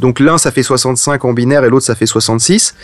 Donc 0.00 0.20
l'un, 0.20 0.38
ça 0.38 0.50
fait 0.50 0.62
65 0.62 1.24
en 1.24 1.32
binaire 1.32 1.64
et 1.64 1.70
l'autre, 1.70 1.86
ça 1.86 1.94
fait 1.94 2.06
66. 2.06 2.74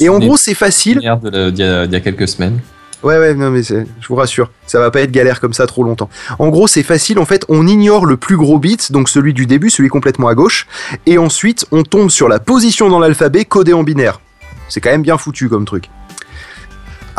Et 0.00 0.08
en 0.08 0.18
gros, 0.18 0.36
c'est 0.36 0.54
facile. 0.54 0.98
D'il 0.98 1.58
y, 1.58 1.62
a- 1.62 1.80
a 1.82 2.00
quelques 2.00 2.28
semaines. 2.28 2.58
Ouais, 3.04 3.16
ouais, 3.16 3.32
non, 3.34 3.50
mais 3.50 3.62
je 3.62 4.08
vous 4.08 4.16
rassure, 4.16 4.50
ça 4.66 4.80
va 4.80 4.90
pas 4.90 5.00
être 5.02 5.12
galère 5.12 5.40
comme 5.40 5.52
ça 5.52 5.68
trop 5.68 5.84
longtemps. 5.84 6.10
En 6.40 6.48
gros, 6.48 6.66
c'est 6.66 6.82
facile, 6.82 7.20
en 7.20 7.24
fait, 7.26 7.44
on 7.48 7.64
ignore 7.68 8.06
le 8.06 8.16
plus 8.16 8.36
gros 8.36 8.58
bit, 8.58 8.90
donc 8.90 9.08
celui 9.08 9.32
du 9.34 9.46
début, 9.46 9.70
celui 9.70 9.88
complètement 9.88 10.26
à 10.26 10.34
gauche, 10.34 10.66
et 11.06 11.16
ensuite, 11.16 11.64
on 11.70 11.84
tombe 11.84 12.10
sur 12.10 12.28
la 12.28 12.40
position 12.40 12.88
dans 12.88 12.98
l'alphabet 12.98 13.44
codée 13.44 13.72
en 13.72 13.84
binaire. 13.84 14.20
C'est 14.68 14.80
quand 14.80 14.90
même 14.90 15.02
bien 15.02 15.16
foutu 15.16 15.48
comme 15.48 15.64
truc. 15.64 15.88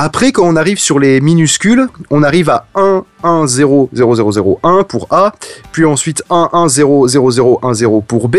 Après, 0.01 0.31
quand 0.31 0.47
on 0.47 0.55
arrive 0.55 0.79
sur 0.79 0.97
les 0.97 1.19
minuscules, 1.19 1.85
on 2.09 2.23
arrive 2.23 2.49
à 2.49 2.67
1, 2.73 3.03
1, 3.21 3.47
0, 3.47 3.89
0, 3.91 4.15
0, 4.15 4.31
0, 4.31 4.59
1 4.63 4.83
pour 4.83 5.07
A, 5.09 5.33
puis 5.73 5.83
ensuite 5.83 6.23
1, 6.29 6.51
1, 6.53 6.69
0, 6.69 7.07
0, 7.09 7.31
0, 7.31 7.59
1, 7.61 7.73
0 7.73 8.01
pour 8.07 8.29
B. 8.29 8.37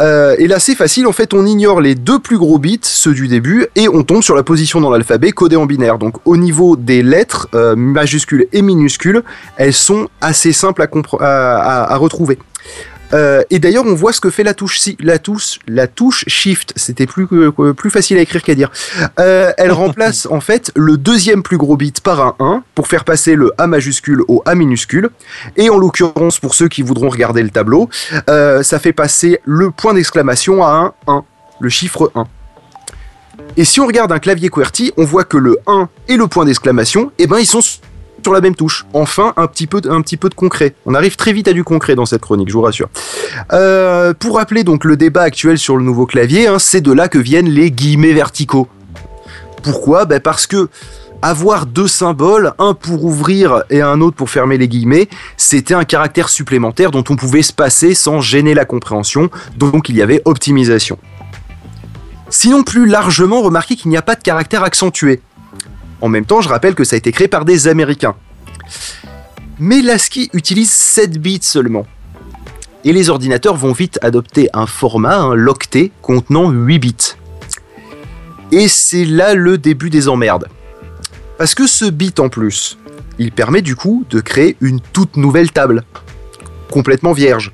Euh, 0.00 0.36
et 0.36 0.46
là, 0.46 0.58
c'est 0.58 0.74
facile, 0.74 1.06
en 1.06 1.12
fait, 1.12 1.32
on 1.32 1.46
ignore 1.46 1.80
les 1.80 1.94
deux 1.94 2.18
plus 2.18 2.36
gros 2.36 2.58
bits, 2.58 2.80
ceux 2.82 3.14
du 3.14 3.26
début, 3.26 3.68
et 3.74 3.88
on 3.88 4.02
tombe 4.02 4.22
sur 4.22 4.34
la 4.34 4.42
position 4.42 4.82
dans 4.82 4.90
l'alphabet 4.90 5.32
codée 5.32 5.56
en 5.56 5.64
binaire. 5.64 5.96
Donc, 5.96 6.16
au 6.26 6.36
niveau 6.36 6.76
des 6.76 7.02
lettres, 7.02 7.48
euh, 7.54 7.74
majuscules 7.74 8.48
et 8.52 8.60
minuscules, 8.60 9.22
elles 9.56 9.72
sont 9.72 10.08
assez 10.20 10.52
simples 10.52 10.86
à, 11.20 11.96
retrouver. 11.96 12.38
Euh, 13.14 13.42
et 13.50 13.58
d'ailleurs, 13.58 13.84
on 13.86 13.94
voit 13.94 14.12
ce 14.12 14.20
que 14.20 14.30
fait 14.30 14.42
la 14.42 14.54
touche, 14.54 14.80
la 15.00 15.18
touche, 15.18 15.58
la 15.66 15.86
touche 15.86 16.24
Shift. 16.26 16.72
C'était 16.76 17.06
plus 17.06 17.90
facile 17.90 18.18
à 18.18 18.20
écrire 18.20 18.42
qu'à 18.42 18.54
dire. 18.54 18.70
Euh, 19.18 19.52
elle 19.58 19.72
remplace 19.82 20.26
en 20.26 20.40
fait 20.40 20.72
le 20.74 20.96
deuxième 20.96 21.42
plus 21.42 21.58
gros 21.58 21.76
bit 21.76 22.00
par 22.00 22.20
un 22.20 22.34
1 22.38 22.64
pour 22.74 22.86
faire 22.86 23.04
passer 23.04 23.34
le 23.34 23.52
A 23.58 23.66
majuscule 23.66 24.22
au 24.28 24.42
A 24.46 24.54
minuscule. 24.54 25.10
Et 25.56 25.70
en 25.70 25.78
l'occurrence, 25.78 26.38
pour 26.38 26.54
ceux 26.54 26.68
qui 26.68 26.82
voudront 26.82 27.08
regarder 27.08 27.42
le 27.42 27.50
tableau, 27.50 27.88
euh, 28.30 28.62
ça 28.62 28.78
fait 28.78 28.92
passer 28.92 29.40
le 29.44 29.70
point 29.70 29.94
d'exclamation 29.94 30.64
à 30.64 30.70
un 30.70 30.94
1, 31.06 31.24
le 31.60 31.68
chiffre 31.68 32.10
1. 32.14 32.26
Et 33.56 33.64
si 33.64 33.80
on 33.80 33.86
regarde 33.86 34.12
un 34.12 34.18
clavier 34.18 34.48
QWERTY, 34.48 34.92
on 34.96 35.04
voit 35.04 35.24
que 35.24 35.36
le 35.36 35.58
1 35.66 35.88
et 36.08 36.16
le 36.16 36.26
point 36.26 36.44
d'exclamation, 36.44 37.12
eh 37.18 37.26
ben, 37.26 37.38
ils 37.38 37.46
sont 37.46 37.60
sur 38.22 38.32
la 38.32 38.40
même 38.40 38.54
touche. 38.54 38.86
Enfin, 38.92 39.32
un 39.36 39.46
petit 39.46 39.66
peu, 39.66 39.80
de- 39.80 39.88
concret. 40.34 40.74
On 40.86 40.94
arrive 40.94 41.16
très 41.16 41.32
vite 41.32 41.48
à 41.48 41.52
du 41.52 41.64
concret 41.64 41.94
dans 41.94 42.06
cette 42.06 42.22
chronique, 42.22 42.48
je 42.48 42.54
vous 42.54 42.62
rassure. 42.62 42.88
Euh, 43.52 44.14
pour 44.14 44.36
rappeler 44.36 44.64
donc 44.64 44.84
le 44.84 44.96
débat 44.96 45.22
actuel 45.22 45.58
sur 45.58 45.76
le 45.76 45.84
nouveau 45.84 46.06
clavier, 46.06 46.46
hein, 46.46 46.58
c'est 46.58 46.80
de 46.80 46.92
là 46.92 47.08
que 47.08 47.18
viennent 47.18 47.48
les 47.50 47.70
guillemets 47.70 48.12
verticaux. 48.12 48.68
Pourquoi? 49.62 50.04
Ben 50.04 50.20
Parce 50.20 50.46
que 50.46 50.68
avoir 51.20 51.66
deux 51.66 51.86
symboles, 51.86 52.52
un 52.58 52.74
pour 52.74 53.04
ouvrir 53.04 53.62
et 53.70 53.80
un 53.80 54.00
autre 54.00 54.16
pour 54.16 54.28
fermer 54.28 54.58
les 54.58 54.66
guillemets, 54.66 55.08
c'était 55.36 55.74
un 55.74 55.84
caractère 55.84 56.28
supplémentaire 56.28 56.90
dont 56.90 57.04
on 57.10 57.16
pouvait 57.16 57.42
se 57.42 57.52
passer 57.52 57.94
sans 57.94 58.20
gêner 58.20 58.54
la 58.54 58.64
compréhension, 58.64 59.30
donc 59.56 59.88
il 59.88 59.96
y 59.96 60.02
avait 60.02 60.20
optimisation. 60.24 60.98
Sinon 62.28 62.64
plus 62.64 62.86
largement, 62.86 63.42
remarquez 63.42 63.76
qu'il 63.76 63.90
n'y 63.90 63.96
a 63.96 64.02
pas 64.02 64.16
de 64.16 64.22
caractère 64.22 64.64
accentué. 64.64 65.20
En 66.02 66.08
même 66.08 66.26
temps, 66.26 66.40
je 66.40 66.48
rappelle 66.48 66.74
que 66.74 66.82
ça 66.82 66.96
a 66.96 66.98
été 66.98 67.12
créé 67.12 67.28
par 67.28 67.44
des 67.44 67.68
Américains. 67.68 68.16
Mais 69.60 69.82
l'ASCII 69.82 70.28
utilise 70.32 70.72
7 70.72 71.22
bits 71.22 71.38
seulement. 71.42 71.86
Et 72.84 72.92
les 72.92 73.08
ordinateurs 73.08 73.54
vont 73.54 73.72
vite 73.72 74.00
adopter 74.02 74.48
un 74.52 74.66
format, 74.66 75.18
un 75.18 75.34
l'octet, 75.36 75.92
contenant 76.02 76.50
8 76.50 76.78
bits. 76.80 77.14
Et 78.50 78.66
c'est 78.66 79.04
là 79.04 79.34
le 79.34 79.58
début 79.58 79.90
des 79.90 80.08
emmerdes. 80.08 80.48
Parce 81.38 81.54
que 81.54 81.68
ce 81.68 81.84
bit 81.84 82.18
en 82.18 82.28
plus, 82.28 82.78
il 83.20 83.30
permet 83.30 83.62
du 83.62 83.76
coup 83.76 84.04
de 84.10 84.20
créer 84.20 84.56
une 84.60 84.80
toute 84.80 85.16
nouvelle 85.16 85.52
table, 85.52 85.84
complètement 86.68 87.12
vierge. 87.12 87.52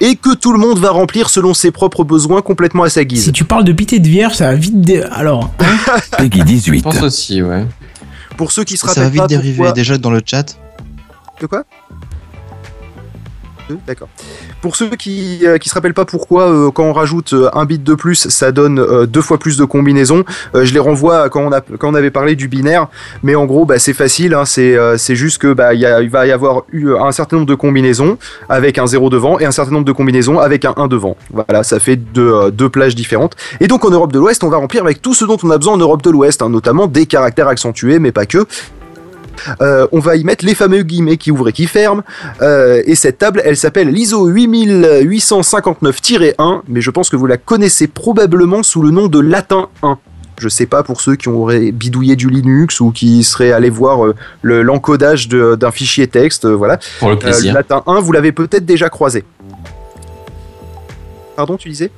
Et 0.00 0.16
que 0.16 0.34
tout 0.34 0.52
le 0.52 0.58
monde 0.58 0.78
va 0.78 0.90
remplir 0.90 1.30
selon 1.30 1.54
ses 1.54 1.70
propres 1.70 2.04
besoins 2.04 2.42
complètement 2.42 2.82
à 2.82 2.88
sa 2.90 3.04
guise. 3.04 3.24
Si 3.24 3.32
tu 3.32 3.44
parles 3.44 3.64
de 3.64 3.72
pité 3.72 3.98
de 4.00 4.08
vierge, 4.08 4.34
ça 4.34 4.46
va 4.48 4.54
vite. 4.54 4.80
dé- 4.80 5.02
Alors, 5.02 5.50
hein 5.60 5.76
Peggy 6.18 6.40
Je 6.40 6.44
18. 6.44 6.82
pense 6.82 7.00
aussi, 7.02 7.42
ouais. 7.42 7.64
Pour 8.36 8.50
ceux 8.52 8.64
qui 8.64 8.76
se 8.76 8.86
Ça 8.86 9.02
va 9.02 9.08
vite 9.08 9.20
pas 9.20 9.26
dériver 9.28 9.56
pourquoi- 9.56 9.72
déjà 9.72 9.96
dans 9.98 10.10
le 10.10 10.20
chat. 10.24 10.58
De 11.40 11.46
quoi? 11.46 11.64
D'accord. 13.86 14.08
Pour 14.60 14.76
ceux 14.76 14.90
qui 14.90 15.46
euh, 15.46 15.56
qui 15.58 15.68
se 15.68 15.74
rappellent 15.74 15.94
pas 15.94 16.04
pourquoi 16.04 16.50
euh, 16.50 16.70
quand 16.70 16.84
on 16.84 16.92
rajoute 16.92 17.32
euh, 17.32 17.48
un 17.54 17.64
bit 17.64 17.82
de 17.82 17.94
plus, 17.94 18.28
ça 18.28 18.52
donne 18.52 18.78
euh, 18.78 19.06
deux 19.06 19.22
fois 19.22 19.38
plus 19.38 19.56
de 19.56 19.64
combinaisons. 19.64 20.24
euh, 20.54 20.64
je 20.64 20.74
les 20.74 20.80
renvoie 20.80 21.28
quand 21.30 21.50
on 21.82 21.94
avait 21.94 22.10
parlé 22.10 22.36
du 22.36 22.48
binaire, 22.48 22.88
mais 23.22 23.34
en 23.34 23.46
gros 23.46 23.64
bah 23.64 23.78
c'est 23.78 23.94
facile. 23.94 24.34
hein, 24.34 24.44
c'est 24.44 24.76
euh, 24.76 24.96
juste 24.98 25.38
que 25.38 25.52
bah 25.52 25.70
va 25.74 26.26
y 26.26 26.30
avoir 26.32 26.62
un 27.00 27.12
certain 27.12 27.36
nombre 27.36 27.48
de 27.48 27.54
combinaisons 27.54 28.18
avec 28.48 28.78
un 28.78 28.86
0 28.86 29.08
devant 29.08 29.38
et 29.38 29.46
un 29.46 29.50
certain 29.52 29.72
nombre 29.72 29.86
de 29.86 29.92
combinaisons 29.92 30.38
avec 30.38 30.64
un 30.64 30.74
1 30.76 30.88
devant. 30.88 31.16
Voilà, 31.32 31.62
ça 31.62 31.80
fait 31.80 31.96
deux 31.96 32.32
euh, 32.32 32.50
deux 32.50 32.68
plages 32.68 32.94
différentes. 32.94 33.34
Et 33.60 33.66
donc 33.66 33.84
en 33.84 33.90
Europe 33.90 34.12
de 34.12 34.18
l'Ouest, 34.18 34.44
on 34.44 34.50
va 34.50 34.58
remplir 34.58 34.82
avec 34.82 35.00
tout 35.00 35.14
ce 35.14 35.24
dont 35.24 35.38
on 35.42 35.50
a 35.50 35.56
besoin 35.58 35.74
en 35.74 35.78
Europe 35.78 36.02
de 36.02 36.10
l'Ouest, 36.10 36.42
hein, 36.42 36.50
notamment 36.50 36.86
des 36.86 37.06
caractères 37.06 37.48
accentués, 37.48 37.98
mais 37.98 38.12
pas 38.12 38.26
que. 38.26 38.46
Euh, 39.60 39.86
on 39.92 40.00
va 40.00 40.16
y 40.16 40.24
mettre 40.24 40.44
les 40.44 40.54
fameux 40.54 40.82
guillemets 40.82 41.16
qui 41.16 41.30
ouvrent 41.30 41.48
et 41.48 41.52
qui 41.52 41.66
ferment. 41.66 42.02
Euh, 42.42 42.82
et 42.86 42.94
cette 42.94 43.18
table, 43.18 43.42
elle 43.44 43.56
s'appelle 43.56 43.88
l'ISO 43.88 44.30
8859-1, 44.30 46.62
mais 46.68 46.80
je 46.80 46.90
pense 46.90 47.10
que 47.10 47.16
vous 47.16 47.26
la 47.26 47.36
connaissez 47.36 47.86
probablement 47.86 48.62
sous 48.62 48.82
le 48.82 48.90
nom 48.90 49.08
de 49.08 49.20
latin 49.20 49.68
1. 49.82 49.98
Je 50.38 50.48
sais 50.48 50.66
pas 50.66 50.82
pour 50.82 51.00
ceux 51.00 51.14
qui 51.14 51.28
auraient 51.28 51.70
bidouillé 51.70 52.16
du 52.16 52.28
Linux 52.28 52.80
ou 52.80 52.90
qui 52.90 53.22
seraient 53.22 53.52
allés 53.52 53.70
voir 53.70 54.04
euh, 54.04 54.14
le- 54.42 54.62
l'encodage 54.62 55.28
d'un 55.28 55.70
fichier 55.70 56.08
texte, 56.08 56.44
voilà. 56.46 56.78
Pour 56.98 57.10
le 57.10 57.18
plaisir. 57.18 57.54
latin 57.54 57.82
1, 57.86 58.00
vous 58.00 58.12
l'avez 58.12 58.32
peut-être 58.32 58.66
déjà 58.66 58.88
croisé. 58.88 59.24
Pardon, 61.36 61.56
tu 61.56 61.68
disais? 61.68 61.90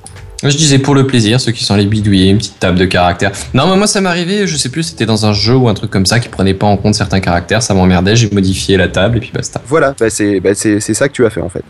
Je 0.43 0.55
disais 0.55 0.77
pour 0.77 0.93
le 0.93 1.07
plaisir, 1.07 1.41
ceux 1.41 1.51
qui 1.51 1.63
sont 1.63 1.73
allés 1.73 1.85
bidouiller 1.87 2.29
une 2.29 2.37
petite 2.37 2.59
table 2.59 2.77
de 2.77 2.85
caractères. 2.85 3.31
Non, 3.55 3.67
mais 3.67 3.75
moi 3.75 3.87
ça 3.87 4.01
m'est 4.01 4.09
arrivé, 4.09 4.45
je 4.45 4.55
sais 4.55 4.69
plus, 4.69 4.83
c'était 4.83 5.05
dans 5.07 5.25
un 5.25 5.33
jeu 5.33 5.55
ou 5.55 5.67
un 5.67 5.73
truc 5.73 5.89
comme 5.89 6.05
ça 6.05 6.19
qui 6.19 6.29
prenait 6.29 6.53
pas 6.53 6.67
en 6.67 6.77
compte 6.77 6.93
certains 6.93 7.19
caractères, 7.19 7.63
ça 7.63 7.73
m'emmerdait, 7.73 8.15
j'ai 8.15 8.29
modifié 8.29 8.77
la 8.77 8.87
table 8.87 9.17
et 9.17 9.19
puis 9.19 9.31
basta. 9.33 9.61
Voilà, 9.67 9.95
bah, 9.99 10.09
c'est 10.11 10.39
bah, 10.39 10.51
c'est- 10.53 10.79
c'est 10.79 10.93
ça 10.93 11.07
que 11.09 11.13
tu 11.13 11.25
as 11.25 11.29
fait 11.31 11.41
en 11.41 11.49
fait. 11.49 11.63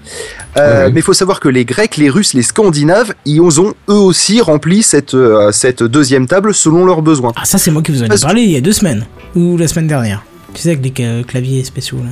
Euh. 0.57 0.89
Mais 0.93 0.99
il 0.99 1.03
faut 1.03 1.13
savoir 1.13 1.39
que 1.39 1.47
les 1.49 1.63
Grecs, 1.63 1.95
les 1.97 2.09
Russes, 2.09 2.33
les 2.33 2.43
Scandinaves, 2.43 3.13
ils 3.25 3.41
ont 3.41 3.73
eux 3.89 3.93
aussi 3.93 4.41
rempli 4.41 4.83
cette, 4.83 5.13
euh, 5.13 5.51
cette 5.53 5.83
deuxième 5.83 6.27
table 6.27 6.53
selon 6.53 6.85
leurs 6.85 7.01
besoins. 7.01 7.31
Ah, 7.37 7.45
ça, 7.45 7.57
c'est 7.57 7.71
moi 7.71 7.81
qui 7.81 7.91
vous 7.93 8.03
en 8.03 8.07
ai 8.07 8.19
parlé 8.19 8.41
il 8.41 8.51
y 8.51 8.57
a 8.57 8.61
deux 8.61 8.73
semaines. 8.73 9.05
Ou 9.35 9.55
la 9.57 9.67
semaine 9.67 9.87
dernière. 9.87 10.23
Tu 10.53 10.61
sais, 10.61 10.71
avec 10.71 10.83
les 10.83 10.93
ca- 10.95 11.23
claviers 11.23 11.63
spéciaux. 11.63 11.97
Là. 12.03 12.09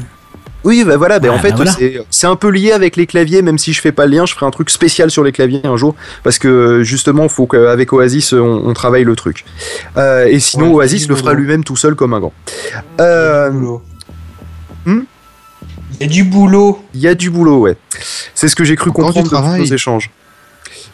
Oui, 0.66 0.84
bah 0.84 0.98
voilà, 0.98 1.20
bah, 1.20 1.30
Ah, 1.32 1.36
en 1.36 1.40
fait, 1.40 1.52
bah 1.52 1.56
voilà. 1.58 1.72
c'est- 2.10 2.28
un 2.28 2.36
peu 2.36 2.50
lié 2.50 2.72
avec 2.74 2.96
les 2.98 3.06
claviers, 3.06 3.42
même 3.42 3.58
si 3.58 3.72
je 3.72 3.80
fais 3.80 3.92
pas 3.92 4.06
le 4.08 4.16
lien, 4.18 4.26
je 4.26 4.34
ferai 4.34 4.46
un 4.48 4.52
truc 4.52 4.70
spécial 4.72 5.12
sur 5.12 5.24
les 5.24 5.32
claviers 5.32 5.62
un 5.64 5.78
jour, 5.78 5.96
parce 6.24 6.40
que 6.40 6.82
justement, 6.84 7.30
faut 7.30 7.46
qu'avec 7.46 7.94
Oasis, 7.94 8.34
on, 8.34 8.64
on 8.66 8.74
travaille 8.74 9.04
le 9.04 9.16
truc. 9.16 9.46
Euh, 9.96 10.26
et 10.26 10.40
sinon, 10.40 10.70
Ouais, 10.74 10.86
Oasis 10.86 11.08
le 11.08 11.16
fera 11.16 11.34
lui-même 11.34 11.64
tout 11.64 11.76
seul 11.78 11.96
comme 11.96 12.14
un 12.14 12.20
grand. 12.20 12.34
Euh, 13.00 13.52
Hmm 14.86 15.02
Il 16.00 16.02
y 16.02 16.04
a 16.04 16.08
du 16.08 16.24
boulot. 16.24 16.80
Il 16.94 17.00
y 17.00 17.08
a 17.08 17.16
du 17.16 17.30
boulot, 17.30 17.60
ouais. 17.60 17.78
C'est 18.34 18.48
ce 18.48 18.56
que 18.56 18.64
j'ai 18.64 18.76
cru 18.76 18.90
Encore 18.90 19.06
comprendre 19.06 19.26
de 19.26 19.30
travail. 19.30 19.60
nos 19.62 19.66
échanges. 19.66 20.10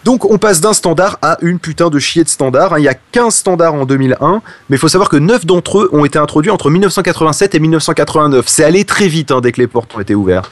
Donc 0.04 0.26
on 0.30 0.38
passe 0.38 0.62
d'un 0.62 0.74
standard 0.74 1.20
à 1.22 1.38
une 1.42 1.60
putain 1.60 1.90
de 1.90 2.00
chier 2.00 2.24
de 2.24 2.30
standard. 2.30 2.74
hein. 2.74 2.80
Il 2.80 2.84
y 2.84 2.88
a 2.88 2.96
15 3.12 3.36
standards 3.36 3.76
en 3.76 3.86
2001, 3.86 4.42
mais 4.70 4.76
il 4.78 4.80
faut 4.80 4.88
savoir 4.88 5.10
que 5.10 5.18
9 5.18 5.46
d'entre 5.46 5.80
eux 5.80 5.90
ont 5.92 6.06
été 6.06 6.18
introduits 6.18 6.52
entre 6.52 6.70
1987 6.70 7.56
et 7.56 7.60
1989. 7.60 8.46
C'est 8.48 8.64
allé 8.64 8.84
très 8.86 9.08
vite 9.08 9.32
hein, 9.32 9.42
dès 9.42 9.52
que 9.52 9.62
les 9.62 9.68
portes 9.68 9.96
ont 9.96 10.00
été 10.00 10.16
ouvertes. 10.16 10.50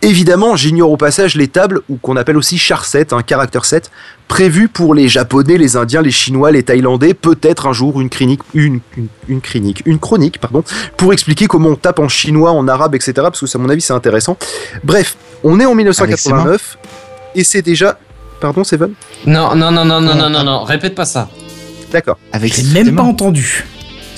Évidemment, 0.00 0.54
j'ignore 0.54 0.92
au 0.92 0.96
passage 0.96 1.34
les 1.34 1.48
tables, 1.48 1.80
ou 1.88 1.96
qu'on 1.96 2.16
appelle 2.16 2.36
aussi 2.36 2.56
char 2.56 2.84
7, 2.84 3.12
un 3.12 3.22
caractère 3.22 3.64
7, 3.64 3.90
prévues 4.28 4.68
pour 4.68 4.94
les 4.94 5.08
Japonais, 5.08 5.58
les 5.58 5.76
Indiens, 5.76 6.02
les 6.02 6.12
Chinois, 6.12 6.52
les 6.52 6.62
Thaïlandais, 6.62 7.14
peut-être 7.14 7.66
un 7.66 7.72
jour 7.72 8.00
une 8.00 8.08
clinique, 8.08 8.42
une, 8.54 8.78
une, 8.96 9.08
une 9.26 9.40
clinique, 9.40 9.82
une 9.86 9.98
chronique, 9.98 10.38
pardon, 10.38 10.62
pour 10.96 11.12
expliquer 11.12 11.48
comment 11.48 11.70
on 11.70 11.74
tape 11.74 11.98
en 11.98 12.08
chinois, 12.08 12.52
en 12.52 12.68
arabe, 12.68 12.94
etc. 12.94 13.12
Parce 13.16 13.40
que 13.40 13.56
à 13.56 13.60
mon 13.60 13.68
avis 13.70 13.80
c'est 13.80 13.92
intéressant. 13.92 14.36
Bref, 14.84 15.16
on 15.42 15.58
est 15.58 15.66
en 15.66 15.74
1989 15.74 16.78
et 17.34 17.42
c'est 17.42 17.62
déjà, 17.62 17.98
pardon, 18.40 18.64
Seven? 18.64 18.92
Non, 19.26 19.54
non, 19.54 19.70
non, 19.70 19.84
non, 19.84 20.00
non, 20.00 20.14
non, 20.14 20.30
non, 20.30 20.44
non, 20.44 20.64
répète 20.64 20.94
pas 20.94 21.04
ça. 21.04 21.28
D'accord. 21.92 22.18
Avec 22.32 22.54
J'ai 22.54 22.62
même 22.64 22.94
pas 22.94 23.02
entendu. 23.02 23.64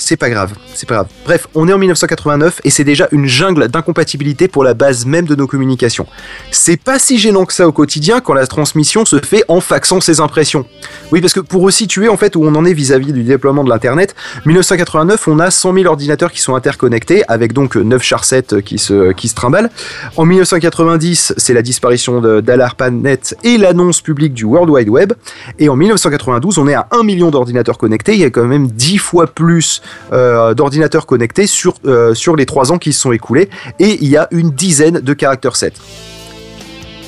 C'est 0.01 0.16
pas 0.16 0.31
grave, 0.31 0.55
c'est 0.74 0.89
pas 0.89 0.94
grave. 0.94 1.09
Bref, 1.27 1.47
on 1.55 1.68
est 1.68 1.72
en 1.74 1.78
1989 1.78 2.62
et 2.64 2.70
c'est 2.70 2.85
déjà 2.85 3.06
une 3.12 3.27
jungle 3.27 3.68
d'incompatibilité 3.68 4.48
pour 4.48 4.64
la 4.64 4.72
base 4.72 5.05
même 5.05 5.27
de 5.27 5.35
nos 5.35 5.47
communications. 5.47 6.06
C'est 6.51 6.78
pas 6.78 6.98
si 6.98 7.18
gênant 7.18 7.44
que 7.44 7.52
ça 7.52 7.68
au 7.68 7.72
quotidien 7.72 8.20
quand 8.20 8.32
la 8.32 8.47
transmission 8.47 9.05
se 9.05 9.18
fait 9.20 9.44
en 9.48 9.60
faxant 9.60 10.01
ses 10.01 10.20
impressions. 10.20 10.64
Oui, 11.12 11.20
parce 11.20 11.35
que 11.35 11.40
pour 11.40 11.62
resituer 11.62 12.09
en 12.09 12.16
fait 12.16 12.35
où 12.35 12.43
on 12.43 12.55
en 12.55 12.64
est 12.64 12.72
vis-à-vis 12.72 13.12
du 13.12 13.24
déploiement 13.24 13.62
de 13.62 13.68
l'internet, 13.68 14.16
1989, 14.47 15.28
on 15.28 15.39
a 15.39 15.51
100 15.51 15.74
000 15.74 15.86
ordinateurs 15.86 16.32
qui 16.32 16.40
sont 16.40 16.55
interconnectés 16.55 17.22
avec 17.28 17.52
donc 17.52 17.77
9 17.77 18.02
char 18.02 18.24
7 18.24 18.62
qui 18.62 18.78
se, 18.78 19.12
qui 19.12 19.28
se 19.28 19.35
trimballent. 19.35 19.70
En 20.16 20.24
1990, 20.24 21.35
c'est 21.36 21.52
la 21.52 21.62
disparition 21.62 22.40
d'Alarpanet 22.40 23.36
et 23.44 23.59
l'annonce 23.59 24.01
publique 24.01 24.32
du 24.32 24.44
World 24.44 24.70
Wide 24.70 24.89
Web. 24.89 25.12
Et 25.59 25.68
en 25.68 25.77
1992, 25.77 26.56
on 26.56 26.68
est 26.68 26.74
à 26.74 26.89
1 26.90 27.02
million 27.02 27.31
d'ordinateurs 27.31 27.77
connectés. 27.77 28.14
Il 28.14 28.20
y 28.20 28.24
a 28.24 28.31
quand 28.31 28.47
même 28.47 28.68
10 28.68 28.97
fois 28.97 29.27
plus 29.27 29.82
euh, 30.12 30.55
d'ordinateurs 30.55 31.07
connectés 31.07 31.47
sur, 31.47 31.75
euh, 31.87 32.15
les 32.37 32.47
3 32.47 32.73
ans 32.73 32.79
qui 32.79 32.93
se 32.93 33.01
sont 33.01 33.12
écoulés. 33.12 33.49
Et 33.79 33.99
il 34.01 34.09
y 34.09 34.17
a 34.17 34.29
une 34.31 34.51
dizaine 34.51 35.01
de 35.01 35.12
caractères 35.15 35.57
7. 35.57 35.75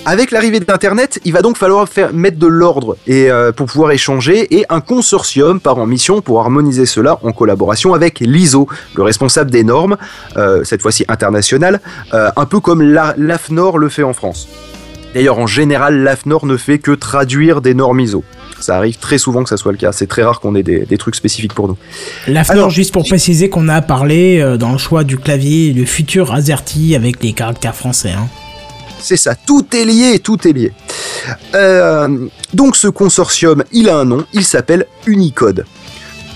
Avec 0.05 0.33
l'arrivée 0.33 0.59
d'Internet, 0.59 1.21
il 1.25 1.33
va 1.33 1.43
donc 1.43 1.57
falloir 1.57 1.89
faire 1.89 2.13
mettre 2.13 2.37
de 2.37 2.49
l'ordre 2.49 2.97
et 3.07 3.31
euh, 3.31 3.53
pour 3.53 3.67
pouvoir 3.67 3.93
échanger 3.93 4.53
et 4.59 4.65
un 4.69 4.81
consortium 4.81 5.61
part 5.61 5.79
en 5.79 5.87
mission 5.87 6.21
pour 6.23 6.41
harmoniser 6.41 6.87
cela 6.87 7.21
en 7.23 7.31
collaboration 7.31 7.95
avec 7.95 8.19
l'ISO, 8.19 8.67
le 8.97 9.03
responsable 9.05 9.53
des 9.53 9.63
normes, 9.63 9.97
cette 10.65 10.83
fois-ci 10.83 11.05
internationales, 11.07 11.81
euh, 12.15 12.31
un 12.35 12.47
peu 12.47 12.59
comme 12.59 12.83
la- 12.83 13.15
l'AFNOR 13.17 13.79
le 13.79 13.89
fait 13.89 14.03
en 14.03 14.13
France. 14.13 14.49
D'ailleurs, 15.15 15.39
en 15.39 15.47
général, 15.47 16.03
l'AFNOR 16.03 16.47
ne 16.47 16.57
fait 16.57 16.79
que 16.81 16.91
traduire 16.91 17.61
des 17.61 17.75
normes 17.75 18.01
ISO. 18.01 18.25
Ça 18.63 18.77
arrive 18.77 18.97
très 18.99 19.19
souvent 19.19 19.43
que 19.43 19.49
ça 19.49 19.57
soit 19.57 19.73
le 19.73 19.79
cas. 19.79 19.93
C'est 19.93 20.07
très 20.07 20.23
rare 20.23 20.41
qu'on 20.41 20.55
ait 20.55 20.63
des, 20.63 20.87
des 20.87 20.99
trucs 20.99 21.17
spécifiques 21.17 21.55
pour 21.55 21.69
nous. 21.69 21.77
Alors, 22.49 22.71
juste 22.71 22.93
pour 22.93 23.05
préciser 23.05 23.49
qu'on 23.51 23.69
a 23.69 23.83
parlé 23.83 24.41
euh, 24.41 24.57
dans 24.57 24.73
le 24.73 24.79
choix 24.79 25.05
du 25.05 25.19
clavier, 25.19 25.73
le 25.73 25.85
futur 25.85 26.33
AZERTY 26.33 26.95
avec 26.95 27.23
les 27.23 27.33
caractères 27.33 27.75
français. 27.75 28.13
Hein. 28.13 28.29
C'est 29.01 29.17
ça, 29.17 29.35
tout 29.35 29.67
est 29.75 29.85
lié, 29.85 30.21
tout 30.21 30.47
est 30.47 30.53
lié. 30.53 30.73
Euh, 31.55 32.29
donc 32.55 32.77
ce 32.77 32.87
consortium, 32.87 33.65
il 33.73 33.89
a 33.89 33.97
un 33.97 34.05
nom, 34.05 34.25
il 34.33 34.45
s'appelle 34.45 34.87
Unicode. 35.07 35.65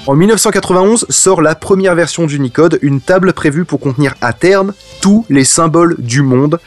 En 0.09 0.15
1991 0.15 1.07
sort 1.09 1.43
la 1.43 1.55
première 1.55 1.95
version 1.95 2.27
d'Unicode, 2.27 2.79
une 2.83 3.01
table 3.01 3.33
prévue 3.33 3.65
pour 3.65 3.81
contenir 3.81 4.15
à 4.21 4.33
terme 4.33 4.73
tous 5.01 5.25
les 5.29 5.45
symboles 5.45 5.97
du 5.99 6.23
monde, 6.23 6.59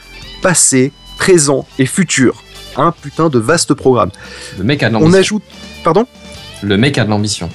passé, 0.42 0.92
présent 1.18 1.66
et 1.78 1.86
futur. 1.86 2.44
Un 2.80 2.92
putain 2.92 3.30
de 3.30 3.40
vaste 3.40 3.74
programme. 3.74 4.10
Le 4.58 4.64
mec 4.64 4.82
a 4.84 4.90
de 4.90 4.96
On 4.96 5.00
l'ambition. 5.00 5.20
ajoute... 5.20 5.44
Pardon 5.84 6.06
Le 6.64 6.78
mec 6.78 6.98
a 6.98 7.04
de 7.06 7.10
l'ambition. 7.10 7.50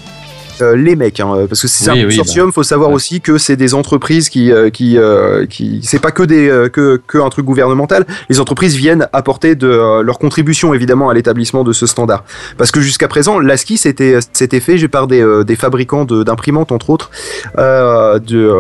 Euh, 0.63 0.77
les 0.77 0.95
mecs, 0.95 1.19
hein, 1.19 1.33
euh, 1.35 1.47
parce 1.49 1.61
que 1.63 1.67
c'est 1.67 1.91
Oui, 1.91 2.03
un 2.03 2.07
oui, 2.07 2.17
consortium, 2.17 2.47
bah, 2.47 2.53
faut 2.53 2.63
savoir 2.63 2.91
ouais. 2.91 2.95
aussi 2.95 3.21
que 3.21 3.39
c'est 3.39 3.57
des 3.57 3.75
entreprises 3.75 4.29
qui, 4.29 4.53
euh, 4.53 4.71
qui, 4.71 4.97
euh, 4.99 5.47
qui, 5.47 5.81
c'est 5.83 5.99
pas 5.99 6.13
que 6.13 6.23
des, 6.23 6.69
que, 6.73 7.03
que 7.09 7.19
un 7.19 7.29
truc 7.29 7.45
gouvernemental. 7.45 8.07
Les 8.29 8.39
entreprises 8.39 8.77
viennent 8.77 9.09
apporter 9.13 9.57
de 9.57 10.01
leur 10.01 10.21
contribution 10.21 10.73
évidemment 10.73 11.11
à 11.11 11.15
l'établissement 11.15 11.65
de 11.65 11.73
ce 11.73 11.87
standard. 11.89 12.23
Parce 12.57 12.71
que 12.71 12.81
jusqu'à 12.81 13.09
présent, 13.09 13.41
l'ASCII 13.41 13.77
c'était, 13.77 14.19
c'était 14.33 14.61
fait 14.61 14.87
par 14.87 15.09
des, 15.09 15.27
des 15.45 15.57
fabricants 15.57 16.05
de- 16.05 16.23
d'imprimantes 16.23 16.71
entre 16.71 16.91
autres. 16.91 17.11
De, 17.57 18.53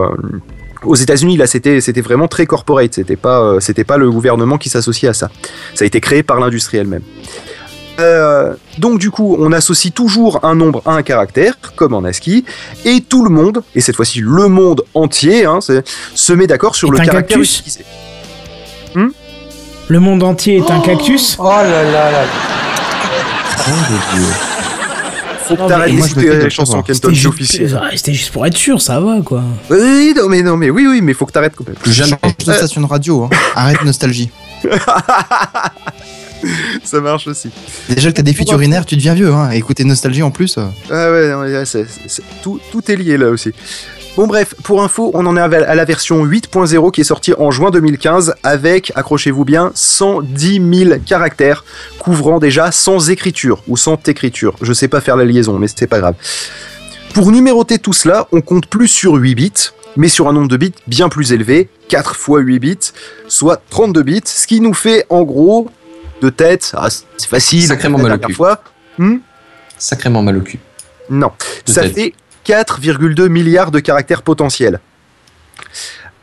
aux 0.84 0.94
États-Unis, 0.94 1.36
là, 1.36 1.46
c'était 1.46 1.80
c'était 1.80 2.00
vraiment 2.00 2.28
très 2.28 2.46
corporate. 2.46 2.94
C'était 2.94 3.16
pas 3.16 3.40
euh, 3.40 3.60
c'était 3.60 3.84
pas 3.84 3.96
le 3.96 4.10
gouvernement 4.10 4.58
qui 4.58 4.68
s'associait 4.68 5.08
à 5.08 5.14
ça. 5.14 5.30
Ça 5.74 5.84
a 5.84 5.86
été 5.86 6.00
créé 6.00 6.22
par 6.22 6.40
l'industrie 6.40 6.78
elle-même. 6.78 7.02
Euh, 8.00 8.54
donc 8.78 8.98
du 8.98 9.10
coup, 9.10 9.36
on 9.38 9.52
associe 9.52 9.92
toujours 9.94 10.44
un 10.44 10.54
nombre 10.54 10.82
à 10.84 10.92
un 10.92 11.02
caractère, 11.02 11.54
comme 11.76 11.94
en 11.94 12.02
ASCII, 12.04 12.44
et 12.84 13.00
tout 13.00 13.24
le 13.24 13.30
monde, 13.30 13.62
et 13.76 13.80
cette 13.80 13.94
fois-ci 13.94 14.20
le 14.20 14.48
monde 14.48 14.84
entier, 14.94 15.44
hein, 15.44 15.60
se 15.60 16.32
met 16.32 16.48
d'accord 16.48 16.74
sur 16.74 16.88
Est 16.88 16.92
le 16.92 17.00
un 17.00 17.04
caractère 17.04 17.38
cactus 17.38 17.60
utilisé. 17.60 17.84
Le 19.88 20.00
monde 20.00 20.22
entier 20.22 20.56
est 20.56 20.70
un 20.70 20.80
cactus 20.80 21.36
Oh 21.38 21.44
là 21.44 21.82
là 21.84 22.10
là. 22.10 22.24
Faut 25.46 25.56
que 25.56 25.68
t'arrêtes 25.68 25.94
d'écouter 25.94 26.36
les 26.38 26.50
chansons. 26.50 26.82
Kenton, 26.82 27.12
c'est 27.14 27.26
officiel. 27.26 27.80
c'était 27.96 28.14
juste 28.14 28.32
pour 28.32 28.46
être 28.46 28.56
sûr, 28.56 28.80
ça 28.80 29.00
va 29.00 29.20
quoi. 29.22 29.42
Oui, 29.70 30.14
non 30.16 30.28
mais 30.28 30.42
non 30.42 30.56
mais 30.56 30.70
oui 30.70 30.86
oui, 30.88 31.00
mais 31.02 31.12
faut 31.14 31.26
que 31.26 31.32
t'arrêtes 31.32 31.54
complètement. 31.56 31.82
Plus 31.82 31.92
jamais. 31.92 32.16
Change 32.22 32.36
de 32.46 32.52
station 32.52 32.80
de 32.80 32.86
radio, 32.86 33.24
hein. 33.24 33.30
arrête 33.54 33.82
nostalgie. 33.84 34.30
Ça 36.84 37.00
marche 37.00 37.26
aussi. 37.26 37.50
Déjà 37.88 38.10
que 38.10 38.16
t'as 38.16 38.22
des 38.22 38.34
fuites 38.34 38.50
urinaires, 38.52 38.84
tu 38.84 38.96
deviens 38.96 39.14
vieux, 39.14 39.32
hein. 39.32 39.50
et 39.52 39.56
Écouter 39.56 39.84
nostalgie 39.84 40.22
en 40.22 40.30
plus. 40.30 40.58
euh. 40.58 40.66
Ah 40.90 41.10
ouais, 41.10 41.30
non, 41.30 41.64
tout, 42.42 42.60
tout 42.70 42.90
est 42.90 42.96
lié 42.96 43.16
là 43.16 43.28
aussi. 43.30 43.52
Bon 44.16 44.28
bref, 44.28 44.54
pour 44.62 44.80
info, 44.82 45.10
on 45.12 45.26
en 45.26 45.36
est 45.36 45.40
à 45.40 45.74
la 45.74 45.84
version 45.84 46.24
8.0 46.24 46.92
qui 46.92 47.00
est 47.00 47.04
sortie 47.04 47.34
en 47.36 47.50
juin 47.50 47.72
2015 47.72 48.34
avec, 48.44 48.92
accrochez-vous 48.94 49.44
bien, 49.44 49.72
110 49.74 50.60
000 50.86 51.00
caractères 51.04 51.64
couvrant 51.98 52.38
déjà 52.38 52.70
sans 52.70 53.10
écriture 53.10 53.62
ou 53.66 53.76
sans 53.76 53.98
écriture. 54.06 54.54
Je 54.62 54.72
sais 54.72 54.86
pas 54.86 55.00
faire 55.00 55.16
la 55.16 55.24
liaison, 55.24 55.58
mais 55.58 55.66
c'est 55.66 55.88
pas 55.88 55.98
grave. 55.98 56.14
Pour 57.12 57.32
numéroter 57.32 57.80
tout 57.80 57.92
cela, 57.92 58.28
on 58.30 58.40
compte 58.40 58.66
plus 58.66 58.86
sur 58.86 59.14
8 59.14 59.34
bits, 59.34 59.52
mais 59.96 60.08
sur 60.08 60.28
un 60.28 60.32
nombre 60.32 60.48
de 60.48 60.56
bits 60.58 60.74
bien 60.86 61.08
plus 61.08 61.32
élevé, 61.32 61.68
4 61.88 62.12
x 62.16 62.26
8 62.28 62.58
bits, 62.60 62.78
soit 63.26 63.60
32 63.70 64.02
bits, 64.04 64.20
ce 64.26 64.46
qui 64.46 64.60
nous 64.60 64.74
fait 64.74 65.06
en 65.08 65.24
gros 65.24 65.68
de 66.22 66.30
tête, 66.30 66.72
ah, 66.76 66.88
c'est 66.88 67.28
facile, 67.28 67.64
Sacrément 67.64 67.98
mal 67.98 68.12
au 68.12 68.18
cul. 68.18 68.32
fois. 68.32 68.62
Hmm 68.96 69.16
Sacrément 69.76 70.22
mal 70.22 70.36
au 70.36 70.40
cul. 70.40 70.60
non, 71.10 71.32
De 71.66 71.72
ça 71.72 71.82
tête. 71.82 71.94
fait 71.94 72.14
4,2 72.46 73.28
milliards 73.28 73.70
de 73.70 73.80
caractères 73.80 74.22
potentiels. 74.22 74.80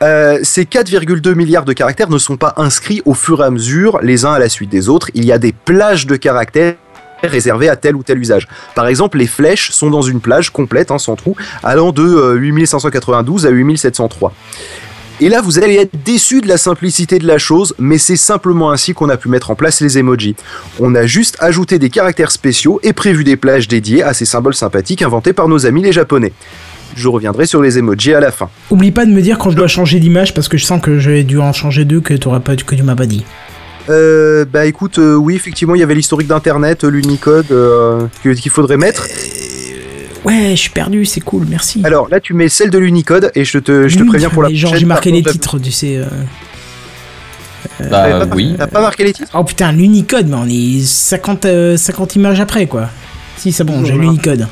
Euh, 0.01 0.39
ces 0.43 0.63
4,2 0.63 1.35
milliards 1.35 1.65
de 1.65 1.73
caractères 1.73 2.09
ne 2.09 2.17
sont 2.17 2.37
pas 2.37 2.53
inscrits 2.57 3.01
au 3.05 3.13
fur 3.13 3.41
et 3.41 3.45
à 3.45 3.51
mesure, 3.51 3.99
les 4.01 4.25
uns 4.25 4.33
à 4.33 4.39
la 4.39 4.49
suite 4.49 4.69
des 4.69 4.89
autres. 4.89 5.11
Il 5.13 5.25
y 5.25 5.31
a 5.31 5.37
des 5.37 5.51
plages 5.51 6.07
de 6.07 6.15
caractères 6.15 6.75
réservées 7.23 7.69
à 7.69 7.75
tel 7.75 7.95
ou 7.95 8.01
tel 8.01 8.17
usage. 8.17 8.47
Par 8.73 8.87
exemple, 8.87 9.19
les 9.19 9.27
flèches 9.27 9.69
sont 9.71 9.91
dans 9.91 10.01
une 10.01 10.21
plage 10.21 10.49
complète, 10.49 10.89
hein, 10.89 10.97
sans 10.97 11.15
trou, 11.15 11.35
allant 11.63 11.91
de 11.91 12.03
euh, 12.03 12.33
8592 12.33 13.45
à 13.45 13.51
8703. 13.51 14.33
Et 15.23 15.29
là, 15.29 15.39
vous 15.39 15.59
allez 15.59 15.75
être 15.75 16.03
déçu 16.03 16.41
de 16.41 16.47
la 16.47 16.57
simplicité 16.57 17.19
de 17.19 17.27
la 17.27 17.37
chose, 17.37 17.75
mais 17.77 17.99
c'est 17.99 18.15
simplement 18.15 18.71
ainsi 18.71 18.95
qu'on 18.95 19.07
a 19.07 19.17
pu 19.17 19.29
mettre 19.29 19.51
en 19.51 19.55
place 19.55 19.79
les 19.79 19.99
emojis. 19.99 20.35
On 20.79 20.95
a 20.95 21.05
juste 21.05 21.37
ajouté 21.39 21.77
des 21.77 21.91
caractères 21.91 22.31
spéciaux 22.31 22.79
et 22.81 22.91
prévu 22.91 23.23
des 23.23 23.35
plages 23.35 23.67
dédiées 23.67 24.01
à 24.01 24.15
ces 24.15 24.25
symboles 24.25 24.55
sympathiques 24.55 25.03
inventés 25.03 25.31
par 25.31 25.47
nos 25.47 25.67
amis 25.67 25.83
les 25.83 25.91
japonais. 25.91 26.33
Je 26.95 27.07
reviendrai 27.07 27.45
sur 27.45 27.61
les 27.61 27.77
emojis 27.77 28.15
à 28.15 28.19
la 28.19 28.31
fin. 28.31 28.49
Oublie 28.71 28.89
pas 28.89 29.05
de 29.05 29.11
me 29.11 29.21
dire 29.21 29.37
quand 29.37 29.51
je 29.51 29.55
dois 29.55 29.67
changer 29.67 29.99
d'image 29.99 30.33
parce 30.33 30.47
que 30.47 30.57
je 30.57 30.65
sens 30.65 30.81
que 30.81 30.97
j'ai 30.97 31.23
dû 31.23 31.37
en 31.37 31.53
changer 31.53 31.85
deux 31.85 32.01
que, 32.01 32.15
t'auras 32.15 32.39
pas, 32.39 32.55
que 32.55 32.73
tu 32.73 32.81
m'as 32.81 32.95
pas 32.95 33.05
dit. 33.05 33.23
Euh, 33.89 34.43
bah 34.51 34.65
écoute, 34.65 34.97
euh, 34.97 35.13
oui, 35.13 35.35
effectivement, 35.35 35.75
il 35.75 35.81
y 35.81 35.83
avait 35.83 35.95
l'historique 35.95 36.27
d'internet, 36.29 36.83
euh, 36.83 36.89
l'Unicode 36.89 37.51
euh, 37.51 38.07
qu'il 38.23 38.49
faudrait 38.49 38.77
mettre. 38.77 39.05
Ouais, 40.25 40.51
je 40.51 40.55
suis 40.61 40.69
perdu, 40.69 41.03
c'est 41.05 41.21
cool, 41.21 41.45
merci. 41.49 41.81
Alors 41.83 42.07
là, 42.09 42.19
tu 42.19 42.33
mets 42.33 42.47
celle 42.49 42.69
de 42.69 42.77
l'Unicode 42.77 43.31
et 43.35 43.43
je 43.43 43.57
te, 43.57 43.87
je 43.87 43.97
te 43.97 44.03
préviens 44.03 44.29
pour 44.29 44.43
la 44.43 44.49
mais 44.49 44.55
Genre, 44.55 44.69
prochaine, 44.71 44.79
j'ai 44.79 44.85
marqué 44.85 45.11
les 45.11 45.23
titres, 45.23 45.57
tu 45.59 45.71
sais. 45.71 45.97
euh. 45.97 46.05
Bah 47.89 48.25
pas- 48.25 48.35
oui. 48.35 48.55
T'as 48.57 48.67
pas 48.67 48.81
marqué 48.81 49.03
les 49.03 49.13
titres? 49.13 49.31
Oh 49.33 49.43
putain, 49.43 49.71
l'Unicode, 49.71 50.27
mais 50.27 50.35
on 50.35 50.45
est 50.47 50.85
50, 50.85 51.45
euh, 51.45 51.77
50 51.77 52.15
images 52.15 52.39
après, 52.39 52.67
quoi. 52.67 52.89
Si, 53.37 53.51
c'est 53.51 53.63
bon, 53.63 53.83
j'ai 53.83 53.93
l'Unicode. 53.93 54.47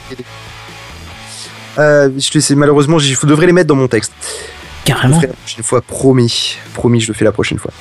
euh, 1.77 2.09
Je 2.17 2.29
te 2.31 2.39
sais, 2.39 2.55
malheureusement, 2.55 2.97
je 2.97 3.25
devrais 3.25 3.45
les 3.45 3.53
mettre 3.53 3.67
dans 3.67 3.75
mon 3.75 3.87
texte. 3.87 4.11
Je 4.21 4.93
le 4.93 4.97
Carrément. 4.97 5.15
ferai 5.17 5.27
la 5.27 5.33
prochaine 5.33 5.63
fois, 5.63 5.81
promis. 5.83 6.55
Promis, 6.73 6.99
je 6.99 7.07
le 7.09 7.13
fais 7.13 7.25
la 7.25 7.31
prochaine 7.31 7.59
fois. 7.59 7.71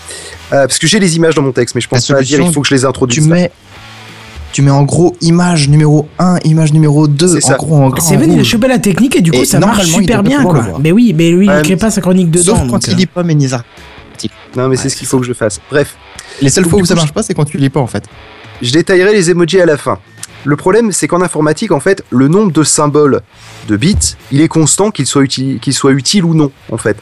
Euh, 0.53 0.67
parce 0.67 0.79
que 0.79 0.87
j'ai 0.87 1.01
les 1.01 1.17
images 1.17 1.35
dans 1.35 1.41
mon 1.43 1.53
texte, 1.53 1.75
mais 1.75 1.81
je 1.81 1.89
pense 1.89 2.07
pas 2.07 2.19
à 2.19 2.23
dire, 2.23 2.41
il 2.41 2.53
faut 2.53 2.61
que 2.61 2.69
je 2.69 2.75
les 2.75 2.81
Tu 2.81 2.87
introduise. 2.87 3.27
mets, 3.27 3.51
tu 4.53 4.63
mets 4.63 4.71
en 4.71 4.83
gros 4.83 5.15
image 5.21 5.69
numéro 5.69 6.09
1, 6.19 6.39
image 6.45 6.73
numéro 6.73 7.07
2, 7.07 7.29
C'est 7.29 7.45
en 7.45 7.49
ça. 7.49 7.57
gros 7.57 7.77
en 7.77 7.89
grand 7.91 8.01
C'est 8.01 8.17
venu, 8.17 8.35
il 8.35 8.41
a 8.41 8.45
chopé 8.45 8.69
la 8.69 8.79
technique 8.79 9.17
et 9.17 9.21
du 9.21 9.31
coup, 9.31 9.39
Et 9.39 9.45
ça 9.45 9.59
marche 9.61 9.87
super 9.87 10.23
bien, 10.23 10.43
quoi. 10.43 10.79
Mais 10.81 10.93
oui, 10.93 11.15
mais 11.17 11.31
lui, 11.31 11.47
il 11.47 11.51
Ouais, 11.51 11.63
crée 11.63 11.77
pas 11.77 11.91
sa 11.91 12.01
chronique 12.01 12.31
dedans. 12.31 12.57
Sauf 12.57 12.59
quand 12.61 12.67
donc, 12.67 12.87
il 12.87 12.93
euh, 12.95 12.97
lit 12.97 13.07
pas 13.07 13.21
articles. 13.21 14.35
Non, 14.57 14.65
mais 14.65 14.69
Ouais, 14.71 14.77
c'est 14.77 14.89
ce 14.89 14.97
qu'il 14.97 15.07
faut 15.07 15.19
que 15.21 15.27
je 15.27 15.33
fasse. 15.33 15.61
Bref, 15.71 15.97
Les 16.43 16.51
seules 16.51 16.67
fois 16.67 16.81
où 16.81 16.85
ça 16.85 16.95
marche 16.95 17.13
pas, 17.13 17.23
c'est 17.23 17.35
quand 17.35 17.45
tu 17.45 17.59
lis 17.59 17.71
pas 17.71 17.81
en 17.81 17.87
fait. 17.87 18.05
je 18.63 18.73
détaillerai 18.73 19.13
les 19.13 19.31
emojis 19.31 19.61
à 19.61 19.67
la 19.67 19.77
fin. 19.77 19.99
Le 20.45 20.57
problème, 20.57 20.93
c'est 20.93 21.09
qu'en 21.09 21.21
informatique, 21.21 21.73
en 21.73 21.81
fait, 21.81 22.03
le 22.11 22.29
nombre 22.29 22.53
de 22.53 22.63
symboles 22.63 23.21
de 23.69 23.77
bits, 23.77 23.97
il 24.33 24.41
est 24.41 24.49
constant, 24.49 24.91
qu'il 24.91 25.07
soit, 25.07 25.23
utile, 25.23 25.59
qu'il 25.61 25.75
soit 25.75 25.93
utile 25.93 26.25
ou 26.25 26.35
non, 26.35 26.51
en 26.71 26.77
fait. 26.79 26.97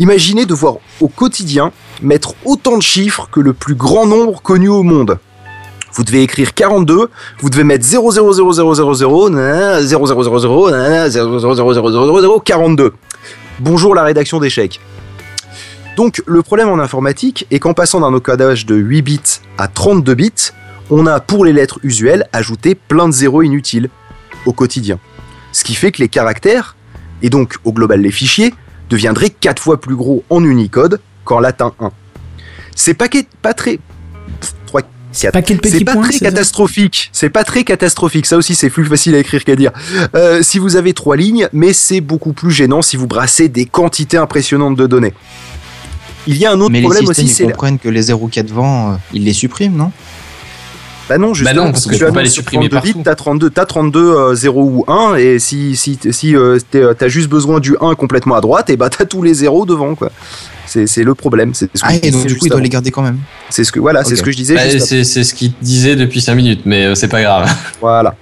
Imaginez 0.00 0.46
devoir 0.46 0.76
au 1.00 1.08
quotidien 1.08 1.72
mettre 2.02 2.34
autant 2.44 2.76
de 2.76 2.82
chiffres 2.82 3.28
que 3.32 3.40
le 3.40 3.52
plus 3.52 3.74
grand 3.74 4.06
nombre 4.06 4.40
connu 4.42 4.68
au 4.68 4.82
monde. 4.82 5.18
Vous 5.92 6.04
devez 6.04 6.22
écrire 6.22 6.54
42, 6.54 7.08
vous 7.40 7.50
devez 7.50 7.64
mettre 7.64 7.84
0000000, 7.84 9.34
nanana, 9.34 9.82
0000, 9.82 10.70
nanana, 10.70 11.08
0000000, 11.08 12.42
42. 12.44 12.92
Bonjour 13.60 13.94
la 13.94 14.04
rédaction 14.04 14.38
d'échecs. 14.38 14.80
Donc 15.96 16.22
le 16.26 16.42
problème 16.42 16.68
en 16.68 16.78
informatique 16.78 17.46
est 17.50 17.58
qu'en 17.58 17.74
passant 17.74 18.00
d'un 18.00 18.14
encodage 18.14 18.66
de 18.66 18.76
8 18.76 19.02
bits 19.02 19.40
à 19.56 19.66
32 19.66 20.14
bits, 20.14 20.52
on 20.90 21.06
a 21.06 21.18
pour 21.20 21.44
les 21.44 21.52
lettres 21.52 21.80
usuelles 21.82 22.28
ajouté 22.32 22.74
plein 22.76 23.08
de 23.08 23.12
zéros 23.12 23.42
inutiles 23.42 23.90
au 24.46 24.52
quotidien. 24.52 24.98
Ce 25.52 25.64
qui 25.64 25.74
fait 25.74 25.90
que 25.90 26.00
les 26.00 26.08
caractères, 26.08 26.76
et 27.22 27.30
donc 27.30 27.56
au 27.64 27.72
global 27.72 28.00
les 28.00 28.12
fichiers, 28.12 28.54
deviendraient 28.90 29.30
4 29.30 29.60
fois 29.60 29.80
plus 29.80 29.96
gros 29.96 30.22
en 30.30 30.44
Unicode 30.44 31.00
qu'en 31.24 31.40
latin 31.40 31.72
1. 31.80 31.90
C'est 32.76 32.94
pas, 32.94 33.08
pas 33.42 33.54
très... 33.54 33.80
c'est 35.12 35.84
pas 35.84 35.94
point, 35.94 36.02
très 36.08 36.18
catastrophique. 36.18 37.10
C'est 37.12 37.30
pas 37.30 37.44
très 37.44 37.64
catastrophique. 37.64 38.26
Ça 38.26 38.36
aussi, 38.36 38.54
c'est 38.54 38.70
plus 38.70 38.84
facile 38.84 39.14
à 39.14 39.18
écrire 39.18 39.44
qu'à 39.44 39.56
dire. 39.56 39.72
Euh, 40.14 40.42
si 40.42 40.58
vous 40.58 40.76
avez 40.76 40.92
trois 40.94 41.16
lignes, 41.16 41.48
mais 41.52 41.72
c'est 41.72 42.00
beaucoup 42.00 42.32
plus 42.32 42.50
gênant 42.50 42.82
si 42.82 42.96
vous 42.96 43.06
brassez 43.06 43.48
des 43.48 43.64
quantités 43.64 44.16
impressionnantes 44.16 44.76
de 44.76 44.86
données. 44.86 45.14
Il 46.26 46.36
y 46.36 46.44
a 46.44 46.52
un 46.52 46.60
autre 46.60 46.70
Mais 46.72 46.80
les 46.80 46.84
problème 46.84 47.06
systèmes 47.06 47.24
aussi, 47.24 47.32
ils 47.32 47.34
c'est 47.34 47.44
comprennent 47.44 47.78
que 47.78 47.88
les 47.88 48.02
0 48.02 48.28
qu'il 48.28 48.42
y 48.42 48.44
a 48.44 48.48
devant, 48.48 48.92
euh, 48.92 48.96
ils 49.14 49.24
les 49.24 49.32
suppriment, 49.32 49.76
non? 49.76 49.92
Bah 51.08 51.16
non, 51.16 51.32
justement, 51.32 51.64
non, 51.64 51.72
parce 51.72 51.86
que 51.86 51.92
tu 51.92 51.94
tu 51.94 52.00
peux 52.00 52.04
annonces 52.06 52.14
pas 52.16 52.22
les 52.22 52.28
supprimer 52.28 52.68
32 52.68 52.92
bits. 52.92 53.02
T'as 53.02 53.14
32, 53.14 53.48
t'as 53.48 53.64
32 53.64 54.00
euh, 54.00 54.34
0 54.34 54.62
ou 54.62 54.84
1, 54.92 55.14
et 55.16 55.38
si, 55.38 55.74
si, 55.74 55.98
si 56.10 56.36
euh, 56.36 56.58
t'es- 56.70 56.84
t'as 56.98 57.08
juste 57.08 57.30
besoin 57.30 57.60
du 57.60 57.76
1 57.80 57.94
complètement 57.94 58.34
à 58.34 58.42
droite, 58.42 58.68
et 58.68 58.76
bah 58.76 58.90
t'as 58.90 59.06
tous 59.06 59.22
les 59.22 59.32
0 59.32 59.64
devant, 59.64 59.94
quoi. 59.94 60.10
C'est 60.68 61.02
le 61.02 61.14
problème. 61.14 61.54
C'est 61.54 61.70
ce 61.74 61.82
que 61.82 61.88
Ah, 61.88 61.94
et 62.02 62.10
donc 62.10 62.26
du 62.26 62.36
coup, 62.36 62.46
il 62.46 62.50
doit 62.50 62.60
les 62.60 62.68
garder 62.68 62.90
quand 62.90 63.02
même. 63.02 63.18
C'est 63.50 63.64
ce 63.64 63.72
que 63.72 63.80
voilà, 63.80 64.04
c'est 64.04 64.16
ce 64.16 64.22
que 64.22 64.30
je 64.30 64.36
disais. 64.36 64.54
Bah, 64.54 64.62
c'est 64.78 65.04
c'est 65.04 65.24
ce 65.24 65.34
qu'il 65.34 65.52
disait 65.60 65.96
depuis 65.96 66.20
5 66.20 66.34
minutes, 66.34 66.62
mais 66.64 66.86
euh, 66.86 66.94
c'est 66.94 67.08
pas 67.08 67.22
grave. 67.22 67.48
Voilà. 67.80 68.14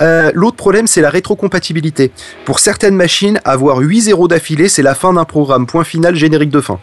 Euh, 0.00 0.32
L'autre 0.34 0.56
problème, 0.56 0.86
c'est 0.86 1.00
la 1.00 1.10
rétrocompatibilité. 1.10 2.10
Pour 2.44 2.58
certaines 2.58 2.96
machines, 2.96 3.40
avoir 3.44 3.78
8 3.78 4.02
zéros 4.02 4.28
d'affilée, 4.28 4.68
c'est 4.68 4.82
la 4.82 4.94
fin 4.94 5.12
d'un 5.12 5.24
programme. 5.24 5.66
Point 5.66 5.84
final, 5.84 6.16
générique 6.16 6.50
de 6.50 6.60
fin. 6.60 6.80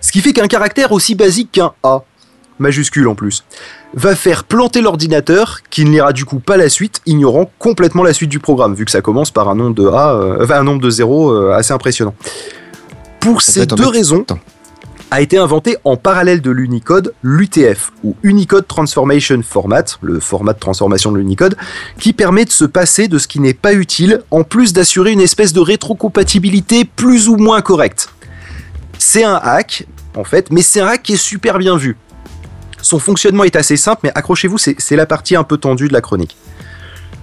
Ce 0.00 0.12
qui 0.12 0.20
fait 0.20 0.32
qu'un 0.32 0.48
caractère 0.48 0.92
aussi 0.92 1.14
basique 1.14 1.52
qu'un 1.52 1.72
A, 1.82 2.02
majuscule 2.58 3.08
en 3.08 3.14
plus, 3.14 3.44
va 3.94 4.14
faire 4.14 4.44
planter 4.44 4.80
l'ordinateur 4.80 5.60
qui 5.70 5.84
ne 5.84 5.90
lira 5.90 6.12
du 6.12 6.24
coup 6.24 6.40
pas 6.40 6.56
la 6.56 6.68
suite, 6.68 7.00
ignorant 7.06 7.50
complètement 7.58 8.02
la 8.02 8.12
suite 8.12 8.30
du 8.30 8.38
programme, 8.38 8.74
vu 8.74 8.84
que 8.84 8.90
ça 8.90 9.00
commence 9.00 9.30
par 9.30 9.48
un 9.48 9.54
nombre 9.54 9.74
de 9.74 9.86
A, 9.86 10.14
euh, 10.14 10.42
enfin 10.42 10.60
un 10.60 10.64
nombre 10.64 10.82
de 10.82 10.90
zéros 10.90 11.30
euh, 11.30 11.52
assez 11.52 11.72
impressionnant. 11.72 12.14
Pour 13.24 13.40
Ça 13.40 13.52
ces 13.52 13.66
deux 13.66 13.88
raisons, 13.88 14.26
a 15.10 15.22
été 15.22 15.38
inventé 15.38 15.78
en 15.84 15.96
parallèle 15.96 16.42
de 16.42 16.50
l'Unicode 16.50 17.14
l'UTF, 17.22 17.90
ou 18.02 18.16
Unicode 18.22 18.68
Transformation 18.68 19.40
Format, 19.42 19.84
le 20.02 20.20
format 20.20 20.52
de 20.52 20.58
transformation 20.58 21.10
de 21.10 21.16
l'Unicode, 21.16 21.56
qui 21.98 22.12
permet 22.12 22.44
de 22.44 22.50
se 22.50 22.66
passer 22.66 23.08
de 23.08 23.16
ce 23.16 23.26
qui 23.26 23.40
n'est 23.40 23.54
pas 23.54 23.72
utile, 23.72 24.20
en 24.30 24.44
plus 24.44 24.74
d'assurer 24.74 25.12
une 25.12 25.22
espèce 25.22 25.54
de 25.54 25.60
rétrocompatibilité 25.60 26.84
plus 26.84 27.30
ou 27.30 27.36
moins 27.38 27.62
correcte. 27.62 28.10
C'est 28.98 29.24
un 29.24 29.40
hack, 29.42 29.86
en 30.16 30.24
fait, 30.24 30.50
mais 30.50 30.60
c'est 30.60 30.82
un 30.82 30.88
hack 30.88 31.02
qui 31.02 31.14
est 31.14 31.16
super 31.16 31.56
bien 31.56 31.78
vu. 31.78 31.96
Son 32.82 32.98
fonctionnement 32.98 33.44
est 33.44 33.56
assez 33.56 33.78
simple, 33.78 34.02
mais 34.04 34.12
accrochez-vous, 34.14 34.58
c'est 34.58 34.76
c'est 34.78 34.96
la 34.96 35.06
partie 35.06 35.34
un 35.34 35.44
peu 35.44 35.56
tendue 35.56 35.88
de 35.88 35.94
la 35.94 36.02
chronique. 36.02 36.36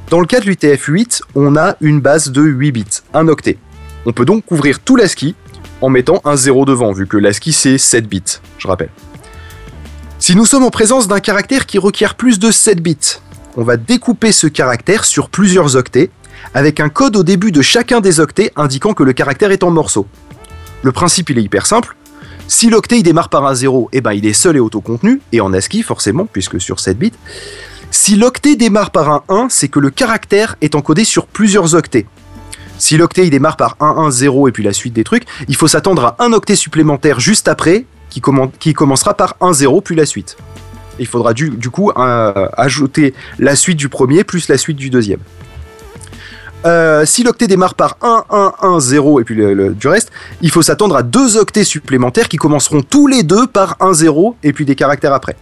Dans 0.09 0.19
le 0.19 0.25
cas 0.25 0.39
de 0.39 0.45
l'UTF-8, 0.45 1.21
on 1.35 1.55
a 1.55 1.75
une 1.79 2.01
base 2.01 2.31
de 2.31 2.41
8 2.41 2.71
bits, 2.71 2.85
un 3.13 3.27
octet. 3.27 3.59
On 4.07 4.13
peut 4.13 4.25
donc 4.25 4.45
couvrir 4.45 4.79
tout 4.79 4.95
l'ASCII 4.95 5.35
en 5.81 5.89
mettant 5.89 6.21
un 6.25 6.35
0 6.35 6.65
devant, 6.65 6.91
vu 6.91 7.07
que 7.07 7.17
l'ASCII 7.17 7.53
c'est 7.53 7.77
7 7.77 8.07
bits, 8.07 8.23
je 8.57 8.67
rappelle. 8.67 8.89
Si 10.19 10.35
nous 10.35 10.45
sommes 10.45 10.63
en 10.63 10.69
présence 10.69 11.07
d'un 11.07 11.19
caractère 11.19 11.65
qui 11.65 11.79
requiert 11.79 12.15
plus 12.15 12.39
de 12.39 12.51
7 12.51 12.81
bits, 12.81 13.17
on 13.57 13.63
va 13.63 13.77
découper 13.77 14.31
ce 14.31 14.47
caractère 14.47 15.03
sur 15.03 15.29
plusieurs 15.29 15.75
octets, 15.75 16.09
avec 16.53 16.79
un 16.79 16.89
code 16.89 17.15
au 17.15 17.23
début 17.23 17.51
de 17.51 17.61
chacun 17.61 18.01
des 18.01 18.19
octets 18.19 18.51
indiquant 18.55 18.93
que 18.93 19.03
le 19.03 19.13
caractère 19.13 19.51
est 19.51 19.63
en 19.63 19.71
morceaux. 19.71 20.07
Le 20.83 20.91
principe 20.91 21.29
il 21.29 21.37
est 21.37 21.43
hyper 21.43 21.65
simple. 21.65 21.95
Si 22.47 22.69
l'octet 22.69 23.01
démarre 23.01 23.29
par 23.29 23.45
un 23.45 23.55
0, 23.55 23.89
eh 23.93 24.01
ben 24.01 24.13
il 24.13 24.25
est 24.25 24.33
seul 24.33 24.57
et 24.57 24.59
autocontenu, 24.59 25.21
et 25.31 25.41
en 25.41 25.53
ASCII 25.53 25.83
forcément, 25.83 26.25
puisque 26.25 26.59
sur 26.59 26.79
7 26.79 26.97
bits. 26.97 27.13
Si 27.91 28.15
l'octet 28.15 28.55
démarre 28.55 28.91
par 28.91 29.09
un 29.09 29.23
1, 29.29 29.47
c'est 29.49 29.67
que 29.67 29.79
le 29.79 29.89
caractère 29.89 30.55
est 30.61 30.75
encodé 30.75 31.03
sur 31.03 31.27
plusieurs 31.27 31.75
octets. 31.75 32.05
Si 32.81 32.97
l'octet 32.97 33.27
il 33.27 33.29
démarre 33.29 33.57
par 33.57 33.77
1, 33.79 33.85
1, 33.85 34.09
0 34.09 34.47
et 34.47 34.51
puis 34.51 34.63
la 34.63 34.73
suite 34.73 34.93
des 34.93 35.03
trucs, 35.03 35.25
il 35.47 35.55
faut 35.55 35.67
s'attendre 35.67 36.03
à 36.03 36.15
un 36.17 36.33
octet 36.33 36.55
supplémentaire 36.55 37.19
juste 37.19 37.47
après 37.47 37.85
qui, 38.09 38.23
qui 38.59 38.73
commencera 38.73 39.13
par 39.13 39.35
1, 39.39 39.53
0 39.53 39.81
puis 39.81 39.95
la 39.95 40.07
suite. 40.07 40.35
Il 40.97 41.05
faudra 41.05 41.35
du, 41.35 41.51
du 41.51 41.69
coup 41.69 41.91
euh, 41.91 42.47
ajouter 42.57 43.13
la 43.37 43.55
suite 43.55 43.77
du 43.77 43.87
premier 43.87 44.23
plus 44.23 44.47
la 44.47 44.57
suite 44.57 44.77
du 44.77 44.89
deuxième. 44.89 45.19
Euh, 46.65 47.05
si 47.05 47.23
l'octet 47.23 47.45
démarre 47.45 47.75
par 47.75 47.97
1, 48.01 48.23
1, 48.31 48.53
1, 48.63 48.79
0 48.79 49.19
et 49.19 49.23
puis 49.25 49.35
du 49.35 49.87
reste, 49.87 50.11
il 50.41 50.49
faut 50.49 50.63
s'attendre 50.63 50.95
à 50.95 51.03
deux 51.03 51.37
octets 51.37 51.63
supplémentaires 51.63 52.29
qui 52.29 52.37
commenceront 52.37 52.81
tous 52.81 53.05
les 53.05 53.21
deux 53.21 53.45
par 53.45 53.77
1, 53.79 53.93
0 53.93 54.37
et 54.41 54.53
puis 54.53 54.65
des 54.65 54.75
caractères 54.75 55.13
après. 55.13 55.35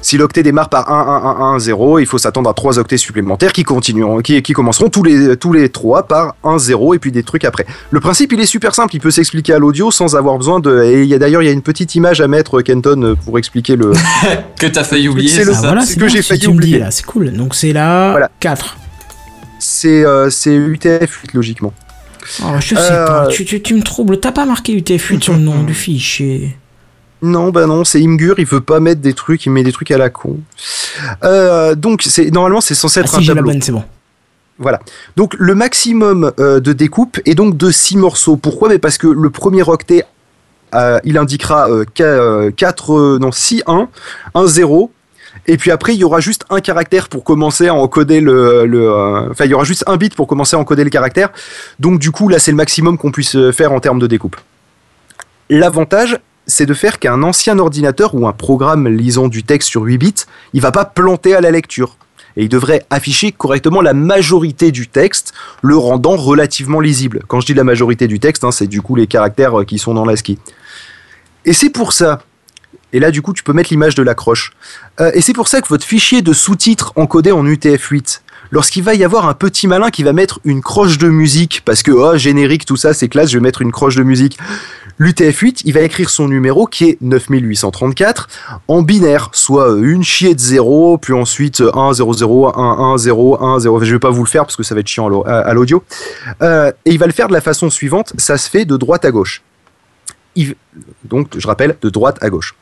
Si 0.00 0.16
l'octet 0.18 0.42
démarre 0.42 0.68
par 0.68 0.90
1, 0.90 0.94
1, 0.94 1.52
1, 1.52 1.54
1, 1.54 1.58
0, 1.60 1.98
il 2.00 2.06
faut 2.06 2.18
s'attendre 2.18 2.50
à 2.50 2.54
trois 2.54 2.78
octets 2.78 2.96
supplémentaires 2.96 3.52
qui 3.52 3.62
continueront, 3.62 4.20
qui, 4.20 4.42
qui 4.42 4.52
commenceront 4.52 4.88
tous 4.88 5.02
les, 5.04 5.36
tous 5.36 5.52
les 5.52 5.68
trois 5.68 6.02
par 6.08 6.34
1, 6.44 6.58
0 6.58 6.94
et 6.94 6.98
puis 6.98 7.12
des 7.12 7.22
trucs 7.22 7.44
après. 7.44 7.66
Le 7.90 8.00
principe, 8.00 8.32
il 8.32 8.40
est 8.40 8.46
super 8.46 8.74
simple, 8.74 8.94
il 8.96 9.00
peut 9.00 9.10
s'expliquer 9.12 9.52
à 9.54 9.58
l'audio 9.58 9.90
sans 9.90 10.16
avoir 10.16 10.36
besoin 10.38 10.60
de. 10.60 10.82
Et 10.84 11.02
il 11.02 11.08
y 11.08 11.14
a 11.14 11.18
d'ailleurs, 11.18 11.42
il 11.42 11.46
y 11.46 11.48
a 11.48 11.52
une 11.52 11.62
petite 11.62 11.94
image 11.94 12.20
à 12.20 12.28
mettre, 12.28 12.62
Kenton, 12.62 13.00
euh, 13.02 13.14
pour 13.14 13.38
expliquer 13.38 13.76
le. 13.76 13.92
que 14.58 14.66
t'as 14.66 14.84
failli 14.84 15.08
oublier, 15.08 15.28
C'est 15.28 15.48
Ah, 15.48 15.54
ça 15.54 15.60
voilà, 15.60 15.80
c'est 15.82 15.86
c'est 15.88 15.94
ce 15.94 15.98
que 16.00 16.08
j'ai 16.08 16.22
failli 16.22 16.40
dis, 16.40 16.46
oublier. 16.48 16.78
là, 16.78 16.90
c'est 16.90 17.04
cool. 17.06 17.32
Donc 17.32 17.54
c'est 17.54 17.72
la 17.72 18.10
Voilà. 18.10 18.30
4. 18.40 18.76
C'est 19.58 20.04
euh, 20.04 20.28
c'est 20.30 20.50
UTF-8, 20.56 21.34
logiquement. 21.34 21.72
Oh, 22.42 22.46
je 22.60 22.68
sais 22.74 22.76
Euh, 22.78 23.06
pas, 23.06 23.26
tu, 23.28 23.44
tu, 23.44 23.62
tu 23.62 23.74
me 23.74 23.82
troubles. 23.82 24.18
T'as 24.18 24.32
pas 24.32 24.44
marqué 24.46 24.76
UTF-8 24.80 25.20
sur 25.22 25.34
le 25.34 25.40
nom 25.40 25.62
du 25.62 25.74
fichier. 25.74 26.56
Non, 27.22 27.50
bah 27.50 27.66
non, 27.66 27.84
c'est 27.84 28.00
Imgur, 28.02 28.34
il 28.38 28.46
veut 28.46 28.60
pas 28.60 28.80
mettre 28.80 29.00
des 29.00 29.14
trucs, 29.14 29.46
il 29.46 29.50
met 29.50 29.62
des 29.62 29.72
trucs 29.72 29.90
à 29.92 29.98
la 29.98 30.10
con. 30.10 30.40
Euh, 31.22 31.74
donc, 31.76 32.02
c'est 32.02 32.30
normalement, 32.32 32.60
c'est 32.60 32.74
censé 32.74 33.00
Ah 33.00 33.04
être 33.04 33.10
si, 33.10 33.16
un 33.16 33.20
j'ai 33.20 33.28
la 33.28 33.34
tableau. 33.36 33.52
bonne, 33.52 33.62
c'est 33.62 33.72
bon. 33.72 33.84
Voilà. 34.58 34.80
Donc 35.16 35.34
le 35.38 35.54
maximum 35.54 36.32
euh, 36.38 36.60
de 36.60 36.72
découpe 36.72 37.18
est 37.24 37.34
donc 37.34 37.56
de 37.56 37.70
6 37.70 37.96
morceaux. 37.96 38.36
Pourquoi? 38.36 38.68
Mais 38.68 38.78
Parce 38.78 38.98
que 38.98 39.06
le 39.08 39.30
premier 39.30 39.62
octet, 39.68 40.04
euh, 40.74 41.00
il 41.04 41.16
indiquera 41.18 41.68
4, 41.94 43.18
non, 43.18 43.32
6, 43.32 43.62
1, 43.66 43.88
1, 44.34 44.46
0. 44.46 44.92
Et 45.46 45.56
puis 45.56 45.70
après, 45.70 45.94
il 45.94 45.98
y 45.98 46.04
aura 46.04 46.20
juste 46.20 46.44
un 46.50 46.60
caractère 46.60 47.08
pour 47.08 47.24
commencer 47.24 47.68
à 47.68 47.74
encoder 47.74 48.20
le. 48.20 48.66
le, 48.66 48.88
euh, 48.90 49.30
Enfin, 49.30 49.46
il 49.46 49.50
y 49.50 49.54
aura 49.54 49.64
juste 49.64 49.84
un 49.86 49.96
bit 49.96 50.14
pour 50.14 50.26
commencer 50.28 50.54
à 50.54 50.58
encoder 50.58 50.84
le 50.84 50.90
caractère. 50.90 51.30
Donc 51.80 51.98
du 51.98 52.10
coup, 52.10 52.28
là, 52.28 52.38
c'est 52.38 52.50
le 52.50 52.56
maximum 52.56 52.98
qu'on 52.98 53.10
puisse 53.10 53.36
faire 53.52 53.72
en 53.72 53.80
termes 53.80 53.98
de 53.98 54.06
découpe. 54.06 54.36
L'avantage, 55.50 56.18
c'est 56.46 56.66
de 56.66 56.74
faire 56.74 56.98
qu'un 56.98 57.22
ancien 57.22 57.58
ordinateur 57.58 58.14
ou 58.14 58.26
un 58.26 58.32
programme 58.32 58.88
lisant 58.88 59.28
du 59.28 59.42
texte 59.44 59.68
sur 59.68 59.82
8 59.82 59.98
bits, 59.98 60.14
il 60.52 60.60
va 60.60 60.72
pas 60.72 60.84
planter 60.84 61.34
à 61.34 61.40
la 61.40 61.50
lecture. 61.50 61.96
Et 62.36 62.44
il 62.44 62.48
devrait 62.48 62.84
afficher 62.90 63.30
correctement 63.30 63.82
la 63.82 63.92
majorité 63.92 64.72
du 64.72 64.88
texte, 64.88 65.34
le 65.60 65.76
rendant 65.76 66.16
relativement 66.16 66.80
lisible. 66.80 67.22
Quand 67.28 67.40
je 67.40 67.46
dis 67.46 67.54
la 67.54 67.64
majorité 67.64 68.06
du 68.06 68.20
texte, 68.20 68.44
hein, 68.44 68.50
c'est 68.50 68.66
du 68.66 68.80
coup 68.80 68.96
les 68.96 69.06
caractères 69.06 69.60
euh, 69.60 69.64
qui 69.64 69.78
sont 69.78 69.94
dans 69.94 70.04
l'ASCII. 70.04 70.38
Et 71.44 71.52
c'est 71.52 71.70
pour 71.70 71.92
ça, 71.92 72.22
et 72.92 73.00
là 73.00 73.10
du 73.10 73.20
coup 73.20 73.32
tu 73.32 73.42
peux 73.42 73.52
mettre 73.52 73.70
l'image 73.70 73.94
de 73.94 74.02
l'accroche, 74.02 74.52
Euh, 75.00 75.10
et 75.14 75.22
c'est 75.22 75.32
pour 75.32 75.48
ça 75.48 75.62
que 75.62 75.68
votre 75.68 75.84
fichier 75.84 76.20
de 76.20 76.34
sous-titres 76.34 76.92
encodé 76.96 77.32
en 77.32 77.44
UTF-8, 77.46 78.20
lorsqu'il 78.50 78.82
va 78.82 78.94
y 78.94 79.04
avoir 79.04 79.26
un 79.26 79.32
petit 79.32 79.66
malin 79.66 79.90
qui 79.90 80.02
va 80.02 80.12
mettre 80.12 80.38
une 80.44 80.60
croche 80.60 80.98
de 80.98 81.08
musique, 81.08 81.62
parce 81.64 81.82
que 81.82 81.90
oh, 81.90 82.16
générique, 82.16 82.66
tout 82.66 82.76
ça 82.76 82.92
c'est 82.92 83.08
classe, 83.08 83.30
je 83.30 83.38
vais 83.38 83.42
mettre 83.42 83.62
une 83.62 83.72
croche 83.72 83.96
de 83.96 84.02
musique. 84.02 84.38
L'UTF-8, 84.98 85.62
il 85.64 85.72
va 85.72 85.80
écrire 85.80 86.10
son 86.10 86.28
numéro 86.28 86.66
qui 86.66 86.90
est 86.90 86.98
9834 87.00 88.28
en 88.68 88.82
binaire, 88.82 89.30
soit 89.32 89.70
euh, 89.72 89.82
une 89.82 90.02
chier 90.04 90.34
de 90.34 90.40
0, 90.40 90.98
puis 90.98 91.12
ensuite 91.12 91.62
1, 91.74 91.92
0, 91.94 92.12
0, 92.12 92.58
1, 92.58 92.92
1, 92.94 92.98
0, 92.98 93.42
1, 93.44 93.58
0. 93.60 93.84
Je 93.84 93.92
vais 93.92 93.98
pas 93.98 94.10
vous 94.10 94.24
le 94.24 94.28
faire 94.28 94.44
parce 94.44 94.56
que 94.56 94.62
ça 94.62 94.74
va 94.74 94.80
être 94.80 94.88
chiant 94.88 95.06
à 95.06 95.10
l'au- 95.10 95.26
à 95.26 95.40
à 95.40 95.54
l'audio. 95.54 95.82
Euh, 96.42 96.70
et 96.84 96.92
il 96.92 96.98
va 96.98 97.06
le 97.06 97.12
faire 97.12 97.28
de 97.28 97.32
la 97.32 97.40
façon 97.40 97.70
suivante, 97.70 98.12
ça 98.18 98.36
se 98.38 98.48
fait 98.50 98.64
de 98.64 98.76
droite 98.76 99.04
à 99.04 99.10
gauche. 99.10 99.42
Il- 100.36 100.54
donc, 101.04 101.28
je 101.38 101.46
rappelle, 101.46 101.76
de 101.82 101.90
droite 101.90 102.18
à 102.20 102.30
gauche. 102.30 102.54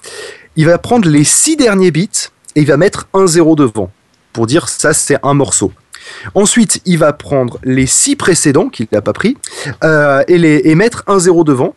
Il 0.56 0.66
va 0.66 0.78
prendre 0.78 1.08
les 1.08 1.24
six 1.24 1.56
derniers 1.56 1.90
bits 1.90 2.08
et 2.56 2.60
il 2.62 2.66
va 2.66 2.76
mettre 2.76 3.06
un 3.14 3.26
0 3.26 3.54
devant 3.56 3.90
pour 4.32 4.46
dire 4.46 4.68
ça 4.68 4.92
c'est 4.92 5.18
un 5.22 5.34
morceau. 5.34 5.72
Ensuite, 6.34 6.80
il 6.86 6.98
va 6.98 7.12
prendre 7.12 7.58
les 7.62 7.86
six 7.86 8.16
précédents 8.16 8.68
qu'il 8.68 8.88
n'a 8.90 9.02
pas 9.02 9.12
pris 9.12 9.36
euh, 9.84 10.24
et, 10.26 10.38
les, 10.38 10.62
et 10.64 10.74
mettre 10.74 11.04
un 11.06 11.18
0 11.18 11.44
devant. 11.44 11.74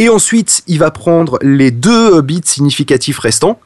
Et 0.00 0.08
ensuite, 0.08 0.62
il 0.66 0.78
va 0.78 0.90
prendre 0.90 1.38
les 1.42 1.70
deux 1.70 2.22
bits 2.22 2.40
significatifs 2.42 3.18
restants 3.18 3.60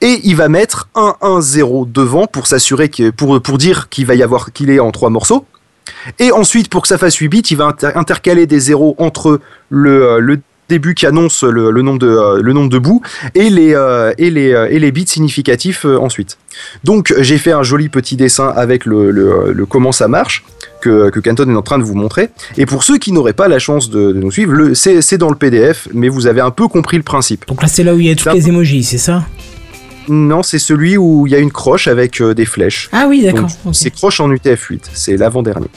et 0.00 0.20
il 0.24 0.34
va 0.34 0.48
mettre 0.48 0.88
un 0.96 1.14
1 1.22 1.40
0 1.40 1.86
devant 1.86 2.26
pour 2.26 2.48
s'assurer 2.48 2.88
que 2.88 3.10
pour 3.10 3.40
pour 3.40 3.58
dire 3.58 3.88
qu'il 3.88 4.04
va 4.04 4.16
y 4.16 4.22
avoir 4.24 4.52
qu'il 4.52 4.70
est 4.70 4.80
en 4.80 4.90
trois 4.90 5.08
morceaux. 5.08 5.46
Et 6.18 6.32
ensuite, 6.32 6.68
pour 6.68 6.82
que 6.82 6.88
ça 6.88 6.98
fasse 6.98 7.14
8 7.16 7.28
bits, 7.28 7.40
il 7.52 7.56
va 7.56 7.66
inter- 7.66 7.92
intercaler 7.94 8.46
des 8.46 8.58
zéros 8.58 8.96
entre 8.98 9.40
le, 9.70 10.02
euh, 10.02 10.18
le 10.18 10.40
début 10.68 10.94
qui 10.94 11.06
annonce 11.06 11.44
le, 11.44 11.70
le 11.70 11.82
nombre 11.82 12.00
de 12.00 12.08
euh, 12.08 12.40
le 12.42 12.52
nombre 12.52 12.68
de 12.70 12.78
bouts 12.78 13.00
et 13.36 13.48
les 13.48 13.72
euh, 13.74 14.12
et 14.18 14.30
les 14.30 14.52
euh, 14.52 14.66
et 14.68 14.80
les 14.80 14.90
bits 14.90 15.06
significatifs 15.06 15.86
euh, 15.86 15.96
ensuite. 15.96 16.38
Donc 16.82 17.14
j'ai 17.20 17.38
fait 17.38 17.52
un 17.52 17.62
joli 17.62 17.88
petit 17.88 18.16
dessin 18.16 18.48
avec 18.48 18.84
le, 18.84 19.12
le 19.12 19.64
comment 19.64 19.92
ça 19.92 20.08
marche 20.08 20.44
que, 20.80 21.10
que 21.10 21.20
Canton 21.20 21.48
est 21.50 21.56
en 21.56 21.62
train 21.62 21.78
de 21.78 21.84
vous 21.84 21.94
montrer. 21.94 22.30
Et 22.56 22.66
pour 22.66 22.82
ceux 22.82 22.98
qui 22.98 23.12
n'auraient 23.12 23.32
pas 23.32 23.48
la 23.48 23.58
chance 23.58 23.90
de, 23.90 24.12
de 24.12 24.20
nous 24.20 24.30
suivre, 24.30 24.72
c'est, 24.74 25.18
dans 25.18 25.30
le 25.30 25.36
PDF, 25.36 25.88
mais 25.92 26.08
vous 26.08 26.26
avez 26.26 26.40
un 26.40 26.50
peu 26.50 26.68
compris 26.68 26.96
le 26.96 27.02
principe. 27.02 27.46
Donc 27.48 27.62
là, 27.62 27.68
c'est 27.68 27.84
là 27.84 27.94
où 27.94 27.98
il 27.98 28.06
y 28.06 28.10
a 28.10 28.14
toutes 28.14 28.32
les 28.32 28.48
emojis, 28.48 28.84
c'est 28.84 28.98
ça? 28.98 29.24
Non, 30.08 30.42
c'est 30.42 30.58
celui 30.58 30.96
où 30.96 31.26
il 31.26 31.32
y 31.32 31.36
a 31.36 31.38
une 31.38 31.52
croche 31.52 31.86
avec 31.86 32.20
euh, 32.20 32.34
des 32.34 32.46
flèches. 32.46 32.88
Ah 32.92 33.06
oui, 33.08 33.22
d'accord. 33.22 33.50
C'est 33.72 33.90
croche 33.90 34.20
en 34.20 34.30
UTF-8, 34.30 34.80
c'est 34.94 35.16
l'avant-dernier. 35.16 35.68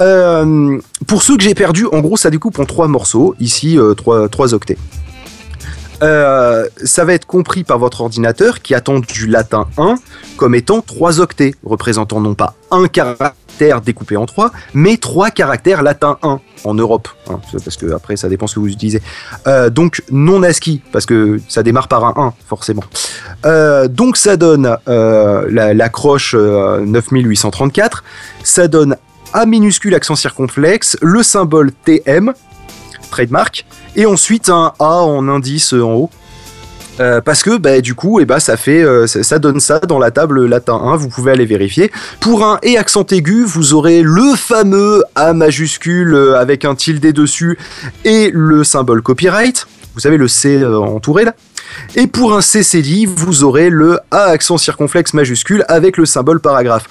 Euh, 0.00 0.78
pour 1.06 1.22
ceux 1.22 1.36
que 1.36 1.42
j'ai 1.42 1.54
perdus, 1.54 1.86
en 1.92 2.00
gros, 2.00 2.16
ça 2.16 2.30
découpe 2.30 2.58
en 2.58 2.64
trois 2.64 2.88
morceaux, 2.88 3.34
ici 3.38 3.78
euh, 3.78 3.94
trois, 3.94 4.28
trois 4.28 4.54
octets. 4.54 4.78
Ça 6.00 7.04
va 7.04 7.12
être 7.12 7.26
compris 7.26 7.62
par 7.62 7.78
votre 7.78 8.00
ordinateur 8.00 8.62
qui 8.62 8.74
attend 8.74 9.00
du 9.00 9.26
latin 9.26 9.66
1 9.76 9.96
comme 10.38 10.54
étant 10.54 10.80
trois 10.80 11.20
octets, 11.20 11.54
représentant 11.62 12.20
non 12.20 12.32
pas 12.32 12.54
un 12.70 12.88
caractère 12.88 13.32
découpé 13.82 14.16
en 14.16 14.26
trois, 14.26 14.50
mais 14.74 14.96
trois 14.96 15.30
caractères 15.30 15.82
latin 15.82 16.18
1 16.22 16.40
en 16.64 16.74
Europe, 16.74 17.08
hein, 17.28 17.40
parce 17.52 17.76
que 17.76 17.92
après 17.92 18.16
ça 18.16 18.28
dépend 18.28 18.46
ce 18.46 18.54
que 18.54 18.60
vous 18.60 18.68
utilisez. 18.68 19.02
Euh, 19.46 19.70
donc 19.70 20.02
non 20.10 20.42
ASCII, 20.42 20.82
parce 20.92 21.06
que 21.06 21.40
ça 21.48 21.62
démarre 21.62 21.88
par 21.88 22.04
un 22.04 22.14
1 22.16 22.34
forcément. 22.46 22.82
Euh, 23.46 23.88
donc 23.88 24.16
ça 24.16 24.36
donne 24.36 24.76
euh, 24.88 25.46
la, 25.50 25.74
la 25.74 25.88
croche 25.88 26.34
euh, 26.36 26.80
9834, 26.84 28.04
ça 28.42 28.68
donne 28.68 28.96
A 29.32 29.46
minuscule 29.46 29.94
accent 29.94 30.16
circonflexe, 30.16 30.96
le 31.02 31.22
symbole 31.22 31.72
TM, 31.72 32.32
trademark, 33.10 33.66
et 33.96 34.06
ensuite 34.06 34.48
un 34.48 34.72
A 34.78 35.02
en 35.02 35.28
indice 35.28 35.72
en 35.72 35.92
haut. 35.92 36.10
Euh, 37.00 37.20
parce 37.22 37.42
que 37.42 37.56
bah, 37.56 37.80
du 37.80 37.94
coup, 37.94 38.20
eh 38.20 38.26
ben, 38.26 38.40
ça 38.40 38.56
fait, 38.56 38.82
euh, 38.82 39.06
ça, 39.06 39.38
donne 39.38 39.58
ça 39.58 39.78
dans 39.78 39.98
la 39.98 40.10
table 40.10 40.44
latin 40.46 40.74
1. 40.74 40.96
Vous 40.96 41.08
pouvez 41.08 41.32
aller 41.32 41.46
vérifier. 41.46 41.90
Pour 42.20 42.44
un 42.44 42.58
et 42.62 42.76
accent 42.76 43.06
aigu, 43.06 43.42
vous 43.44 43.72
aurez 43.72 44.02
le 44.02 44.34
fameux 44.36 45.02
A 45.14 45.32
majuscule 45.32 46.14
euh, 46.14 46.38
avec 46.38 46.64
un 46.64 46.74
tilde 46.74 47.04
dessus 47.12 47.58
et 48.04 48.30
le 48.34 48.64
symbole 48.64 49.00
copyright. 49.00 49.66
Vous 49.94 50.00
savez 50.00 50.18
le 50.18 50.28
C 50.28 50.64
entouré 50.64 51.24
là. 51.24 51.34
Et 51.96 52.06
pour 52.06 52.36
un 52.36 52.42
CCD, 52.42 53.06
vous 53.06 53.44
aurez 53.44 53.70
le 53.70 53.98
A 54.10 54.24
accent 54.24 54.58
circonflexe 54.58 55.14
majuscule 55.14 55.64
avec 55.68 55.96
le 55.96 56.04
symbole 56.04 56.40
paragraphe. 56.40 56.84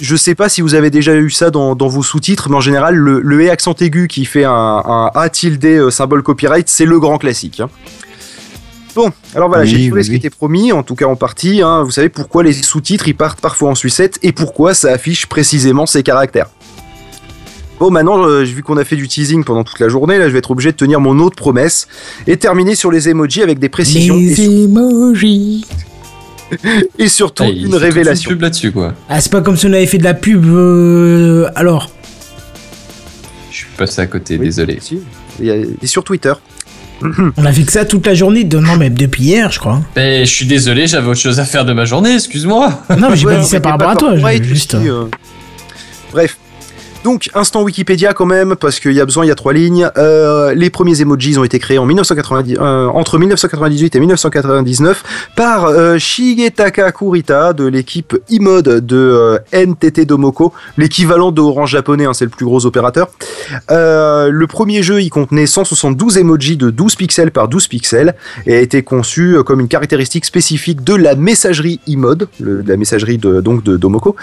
Je 0.00 0.14
sais 0.14 0.34
pas 0.34 0.48
si 0.48 0.60
vous 0.60 0.74
avez 0.74 0.90
déjà 0.90 1.14
eu 1.14 1.30
ça 1.30 1.50
dans, 1.50 1.74
vos 1.74 2.02
sous-titres, 2.02 2.48
mais 2.50 2.56
en 2.56 2.60
général, 2.60 2.94
le, 2.94 3.20
le 3.20 3.42
et 3.42 3.50
accent 3.50 3.74
aigu 3.80 4.08
qui 4.08 4.26
fait 4.26 4.44
un, 4.44 5.10
A 5.14 5.28
tilde 5.30 5.90
symbole 5.90 6.22
copyright, 6.22 6.68
c'est 6.68 6.84
le 6.84 7.00
grand 7.00 7.18
classique. 7.18 7.60
hein. 7.60 7.70
Bon, 8.96 9.12
alors 9.34 9.48
voilà, 9.48 9.64
Oui, 9.64 9.68
j'ai 9.68 9.76
trouvé 9.88 10.00
oui, 10.00 10.04
ce 10.06 10.10
oui. 10.10 10.18
qui 10.18 10.26
était 10.26 10.34
promis, 10.34 10.72
en 10.72 10.82
tout 10.82 10.94
cas 10.94 11.04
en 11.04 11.16
partie. 11.16 11.60
hein. 11.62 11.82
Vous 11.84 11.90
savez 11.90 12.08
pourquoi 12.08 12.42
les 12.42 12.54
sous-titres 12.54 13.06
ils 13.06 13.14
partent 13.14 13.40
parfois 13.42 13.68
en 13.70 13.74
sucette 13.74 14.18
et 14.22 14.32
pourquoi 14.32 14.72
ça 14.72 14.90
affiche 14.90 15.26
précisément 15.26 15.84
ces 15.86 16.02
caractères. 16.02 16.46
Bon, 17.78 17.90
maintenant, 17.90 18.26
euh, 18.26 18.42
vu 18.42 18.62
qu'on 18.62 18.78
a 18.78 18.84
fait 18.84 18.96
du 18.96 19.06
teasing 19.06 19.44
pendant 19.44 19.62
toute 19.64 19.78
la 19.80 19.90
journée, 19.90 20.16
là, 20.16 20.28
je 20.28 20.32
vais 20.32 20.38
être 20.38 20.50
obligé 20.50 20.72
de 20.72 20.76
tenir 20.78 20.98
mon 20.98 21.18
autre 21.18 21.36
promesse 21.36 21.88
et 22.26 22.38
terminer 22.38 22.74
sur 22.74 22.90
les 22.90 23.10
emojis 23.10 23.42
avec 23.42 23.58
des 23.58 23.68
précisions 23.68 24.16
et, 24.16 24.20
Les 24.22 24.34
sur- 24.34 24.50
emojis. 24.50 25.66
et 26.98 27.08
surtout 27.08 27.42
Ah, 27.44 27.48
il 27.50 27.66
une 27.66 27.74
révélation. 27.74 28.30
pub 28.30 28.40
là-dessus, 28.40 28.72
quoi. 28.72 28.94
Ah, 29.10 29.20
c'est 29.20 29.30
pas 29.30 29.42
comme 29.42 29.58
si 29.58 29.66
on 29.66 29.72
avait 29.74 29.86
fait 29.86 29.98
de 29.98 30.04
la 30.04 30.14
pub. 30.14 30.46
euh, 30.46 31.50
Alors, 31.54 31.90
Je 33.50 33.56
suis 33.58 33.66
passé 33.76 34.00
à 34.00 34.06
côté, 34.06 34.38
Oui, 34.38 34.46
désolé. 34.46 34.78
si. 34.80 35.00
A- 35.40 35.44
Et 35.82 35.86
sur 35.86 36.02
Twitter. 36.02 36.32
On 37.36 37.44
a 37.44 37.52
fait 37.52 37.62
que 37.64 37.72
ça 37.72 37.84
toute 37.84 38.06
la 38.06 38.14
journée. 38.14 38.44
de- 38.44 38.58
Non, 38.58 38.76
mais 38.76 38.90
depuis 38.90 39.24
hier, 39.24 39.50
je 39.52 39.58
crois. 39.58 39.80
Ben, 39.94 40.24
je 40.26 40.30
suis 40.32 40.46
désolé, 40.46 40.86
j'avais 40.86 41.08
autre 41.08 41.20
chose 41.20 41.38
à 41.40 41.44
faire 41.44 41.64
de 41.64 41.72
ma 41.72 41.84
journée, 41.84 42.14
excuse-moi. 42.14 42.82
Non, 42.98 43.10
mais 43.10 43.16
j'ai 43.16 43.26
Ouais, 43.26 43.34
pas 43.36 43.40
dit 43.42 43.48
ça 43.48 43.60
par 43.60 43.72
rapport 43.72 43.90
à 43.90 43.96
toi. 43.96 44.16
Juste. 44.42 44.74
aussi, 44.74 44.88
euh. 44.88 45.04
Bref. 46.12 46.36
Donc, 47.06 47.30
instant 47.34 47.62
Wikipédia 47.62 48.14
quand 48.14 48.26
même, 48.26 48.56
parce 48.56 48.80
qu'il 48.80 48.90
y 48.90 49.00
a 49.00 49.04
besoin, 49.04 49.24
il 49.24 49.28
y 49.28 49.30
a 49.30 49.36
trois 49.36 49.52
lignes. 49.52 49.88
Euh, 49.96 50.54
les 50.54 50.70
premiers 50.70 51.00
emojis 51.00 51.38
ont 51.38 51.44
été 51.44 51.60
créés 51.60 51.78
en 51.78 51.86
1990, 51.86 52.56
euh, 52.58 52.86
entre 52.88 53.16
1998 53.20 53.94
et 53.94 54.00
1999 54.00 55.04
par 55.36 55.66
euh, 55.66 55.98
Shigetaka 55.98 56.90
Kurita 56.90 57.52
de 57.52 57.64
l'équipe 57.64 58.18
iMode 58.28 58.84
de 58.84 59.38
NTT 59.52 60.04
Domoko, 60.04 60.52
l'équivalent 60.78 61.30
de 61.30 61.40
Orange 61.40 61.70
japonais, 61.70 62.06
hein, 62.06 62.12
c'est 62.12 62.24
le 62.24 62.30
plus 62.32 62.44
gros 62.44 62.66
opérateur. 62.66 63.06
Le 63.68 64.46
premier 64.46 64.82
jeu, 64.82 65.00
il 65.00 65.10
contenait 65.10 65.46
172 65.46 66.18
emojis 66.18 66.56
de 66.56 66.70
12 66.70 66.96
pixels 66.96 67.30
par 67.30 67.46
12 67.46 67.68
pixels 67.68 68.16
et 68.46 68.56
a 68.56 68.60
été 68.60 68.82
conçu 68.82 69.36
comme 69.46 69.60
une 69.60 69.68
caractéristique 69.68 70.24
spécifique 70.24 70.82
de 70.82 70.96
la 70.96 71.14
messagerie 71.14 71.78
iMode, 71.86 72.26
de 72.40 72.64
la 72.66 72.76
messagerie 72.76 73.18
de, 73.18 73.40
donc 73.40 73.62
de 73.62 73.76
Domoko, 73.76 74.16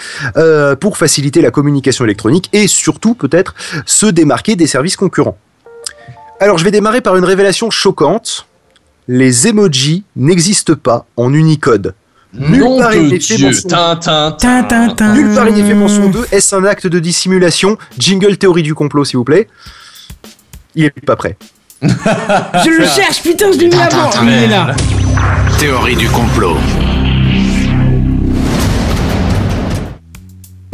pour 0.80 0.98
faciliter 0.98 1.40
la 1.40 1.50
communication 1.50 2.04
électronique 2.04 2.50
et 2.52 2.73
surtout 2.74 3.14
peut-être 3.14 3.54
se 3.86 4.06
démarquer 4.06 4.56
des 4.56 4.66
services 4.66 4.96
concurrents. 4.96 5.38
Alors 6.40 6.58
je 6.58 6.64
vais 6.64 6.70
démarrer 6.70 7.00
par 7.00 7.16
une 7.16 7.24
révélation 7.24 7.70
choquante. 7.70 8.46
Les 9.08 9.48
emojis 9.48 10.04
n'existent 10.16 10.74
pas 10.74 11.06
en 11.16 11.32
Unicode. 11.32 11.94
Nulle 12.32 12.78
part 12.78 12.94
il 12.94 13.08
n'est 13.08 13.20
fait 13.20 13.38
mention- 13.38 13.68
Tintin, 13.68 14.32
Tintin. 14.32 15.14
Nulle 15.14 15.34
part 15.34 15.48
il 15.48 15.54
n'est 15.54 15.62
fait 15.62 15.74
mention 15.74 16.08
d'eux. 16.10 16.26
Est-ce 16.32 16.54
un 16.56 16.64
acte 16.64 16.86
de 16.86 16.98
dissimulation? 16.98 17.78
Jingle 17.98 18.36
théorie 18.38 18.62
du 18.62 18.74
complot 18.74 19.04
s'il 19.04 19.18
vous 19.18 19.24
plaît. 19.24 19.48
Il 20.74 20.84
est 20.86 20.90
pas 21.06 21.16
prêt. 21.16 21.36
Je 21.82 22.70
le 22.80 22.86
cherche, 22.86 23.22
putain, 23.22 23.52
je 23.52 23.58
l'ai 23.58 23.68
mis 23.68 23.74
avant. 23.76 24.10
Il 24.22 24.28
est 24.32 24.46
là. 24.48 24.74
Théorie 25.58 25.96
du 25.96 26.08
complot. 26.08 26.56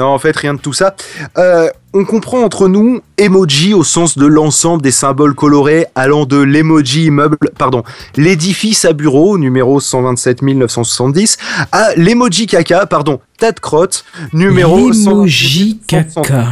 Non, 0.01 0.07
en 0.07 0.19
fait, 0.19 0.35
rien 0.35 0.55
de 0.55 0.59
tout 0.59 0.73
ça. 0.73 0.95
Euh, 1.37 1.69
on 1.93 2.07
comprend 2.07 2.41
entre 2.43 2.69
nous 2.69 3.03
emoji 3.19 3.75
au 3.75 3.85
sens 3.85 4.17
de 4.17 4.25
l'ensemble 4.25 4.81
des 4.83 4.93
symboles 4.93 5.35
colorés 5.35 5.85
allant 5.95 6.25
de 6.25 6.39
l'emoji 6.39 7.05
immeuble, 7.05 7.37
pardon, 7.59 7.83
l'édifice 8.17 8.87
à 8.87 8.95
bureau, 8.95 9.37
numéro 9.37 9.79
127 9.79 10.41
970, 10.41 11.37
à 11.71 11.95
l'emoji 11.97 12.47
caca, 12.47 12.87
pardon, 12.87 13.21
tas 13.39 13.53
de 13.53 13.61
crotte, 13.61 14.07
numéro 14.33 14.91
127 14.91 15.07
Emoji 15.13 15.81
caca. 15.87 16.47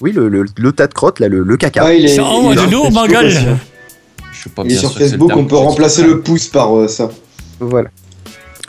Oui, 0.00 0.12
le, 0.12 0.30
le, 0.30 0.46
le 0.56 0.72
tas 0.72 0.86
de 0.86 0.94
crotte, 0.94 1.20
là, 1.20 1.28
le, 1.28 1.42
le 1.42 1.56
caca. 1.58 1.82
Ah, 1.84 1.92
il 1.92 2.06
est, 2.06 2.18
oh, 2.18 2.50
il 2.50 2.52
est 2.52 2.54
de 2.54 2.60
sur 2.60 2.70
nous, 2.70 2.84
Facebook 2.84 2.94
Bangal. 2.94 3.26
aussi. 3.26 3.38
Je 4.32 4.38
suis 4.40 4.50
pas 4.50 4.62
Il 4.64 4.66
est 4.68 4.68
bien 4.70 4.80
sur 4.80 4.96
Facebook, 4.96 5.32
on 5.36 5.44
peut 5.44 5.56
remplacer 5.56 6.02
le 6.02 6.22
pouce 6.22 6.48
par 6.48 6.74
euh, 6.74 6.88
ça. 6.88 7.10
Voilà. 7.60 7.90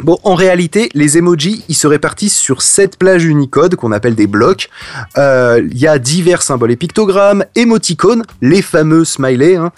Bon, 0.02 0.20
en 0.24 0.36
réalité, 0.36 0.90
les 0.94 1.18
emojis, 1.18 1.64
ils 1.70 1.76
se 1.76 1.88
répartissent 1.88 2.36
sur 2.38 2.62
sept 2.62 2.98
plages 2.98 3.24
Unicode 3.24 3.76
qu'on 3.76 3.94
appelle 3.94 4.14
des 4.14 4.28
blocs. 4.28 4.70
Euh, 5.18 5.62
Il 5.72 5.78
y 5.78 5.88
a 5.88 5.98
divers 6.00 6.42
symboles 6.42 6.72
et 6.72 6.76
pictogrammes, 6.76 7.46
émoticônes, 7.56 8.24
les 8.42 8.62
fameux 8.62 9.06
smileys. 9.06 9.56
hein. 9.56 9.72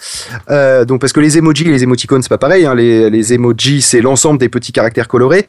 Euh, 0.50 0.84
donc 0.84 1.00
parce 1.00 1.12
que 1.12 1.20
les 1.20 1.38
emojis 1.38 1.62
et 1.68 1.70
les 1.70 1.84
émoticônes, 1.84 2.22
c'est 2.22 2.28
pas 2.28 2.36
pareil. 2.38 2.66
hein. 2.66 2.74
Les, 2.74 3.10
les 3.10 3.32
emojis, 3.32 3.80
c'est 3.80 4.00
l'ensemble 4.00 4.40
des 4.40 4.48
petits 4.48 4.72
caractères 4.72 5.06
colorés. 5.06 5.48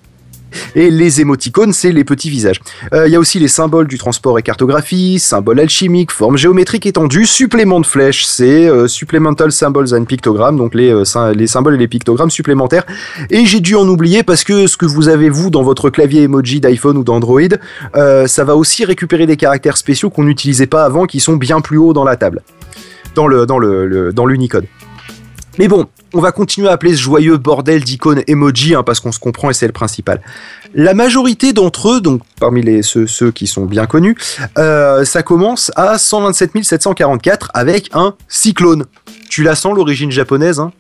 Et 0.76 0.90
les 0.92 1.22
émoticônes, 1.22 1.74
c'est 1.74 1.92
les 1.92 2.04
petits 2.04 2.30
visages. 2.30 2.60
Euh, 2.94 3.08
Il 3.08 3.12
y 3.14 3.16
a 3.16 3.20
aussi 3.20 3.40
les 3.40 3.48
symboles 3.48 3.88
du 3.88 3.98
transport 3.98 4.38
et 4.40 4.44
cartographie, 4.44 5.20
symboles 5.20 5.60
alchimiques, 5.60 6.12
formes 6.12 6.38
géométriques 6.38 6.86
étendues, 6.86 7.26
suppléments 7.26 7.80
de 7.80 7.86
flèches, 7.86 8.26
c'est 8.26 8.68
euh, 8.68 8.88
supplemental 8.88 9.52
symbols 9.52 9.94
and 9.94 10.06
pictogrammes, 10.06 10.58
donc 10.58 10.74
les, 10.76 10.92
euh, 10.92 11.34
les 11.34 11.48
symboles 11.48 11.76
et 11.76 11.78
les 11.78 11.88
pictogrammes 11.88 12.30
supplémentaires. 12.30 12.86
Et 13.30 13.46
j'ai 13.46 13.60
dû 13.60 13.76
en 13.76 13.88
oublier 13.88 14.24
parce 14.24 14.44
que 14.44 14.68
ce 14.68 14.78
que 14.78 14.86
vous 14.86 15.08
avez 15.10 15.30
vous 15.30 15.50
dans 15.50 15.64
votre 15.64 15.90
clavier 15.90 16.24
emoji 16.24 16.60
d'iPhone 16.60 16.98
ou 16.98 17.04
d'Android, 17.04 17.42
ça 17.94 18.44
va 18.44 18.56
aussi 18.56 18.86
récupérer 18.86 19.26
des 19.26 19.38
caractères 19.38 19.78
spéciaux 19.78 20.10
qu'on 20.10 20.24
n'utilisait 20.24 20.68
pas 20.68 20.84
avant, 20.86 21.06
qui 21.06 21.20
sont 21.20 21.36
bien 21.36 21.62
plus 21.62 21.78
hauts 21.78 21.94
dans 21.94 22.04
la 22.04 22.16
table, 22.16 22.42
dans 23.16 23.28
le 23.28 23.46
dans 23.46 23.60
le, 23.60 23.86
le- 23.88 24.14
dans 24.14 24.26
l'Unicode. 24.26 24.66
Mais 25.60 25.68
bon, 25.68 25.88
on 26.14 26.22
va 26.22 26.32
continuer 26.32 26.70
à 26.70 26.72
appeler 26.72 26.96
ce 26.96 27.02
joyeux 27.02 27.36
bordel 27.36 27.84
d'icônes 27.84 28.24
emoji 28.28 28.76
hein, 28.76 28.84
parce 28.84 29.02
qu'on 29.02 29.12
se 29.12 29.20
comprend 29.20 29.50
et 29.50 29.54
c'est 29.54 29.68
le 29.68 29.74
principal. 29.74 30.22
La 30.74 30.94
majorité 30.94 31.52
d'entre 31.52 31.90
eux, 31.92 32.02
donc 32.02 32.22
parmi 32.40 32.62
les, 32.62 32.82
ceux, 32.82 33.32
qui 33.32 33.46
sont 33.46 33.66
bien 33.66 33.86
connus, 33.86 34.16
euh, 34.58 35.04
ça 35.04 35.22
commence 35.22 35.70
à 35.76 35.98
127 35.98 36.64
744 36.64 37.52
avec 37.54 37.90
un 37.94 38.16
cyclone. 38.30 38.86
Tu 39.30 39.44
la 39.44 39.54
sens 39.54 39.76
l'origine 39.76 40.12
japonaise 40.12 40.62
hein? 40.62 40.72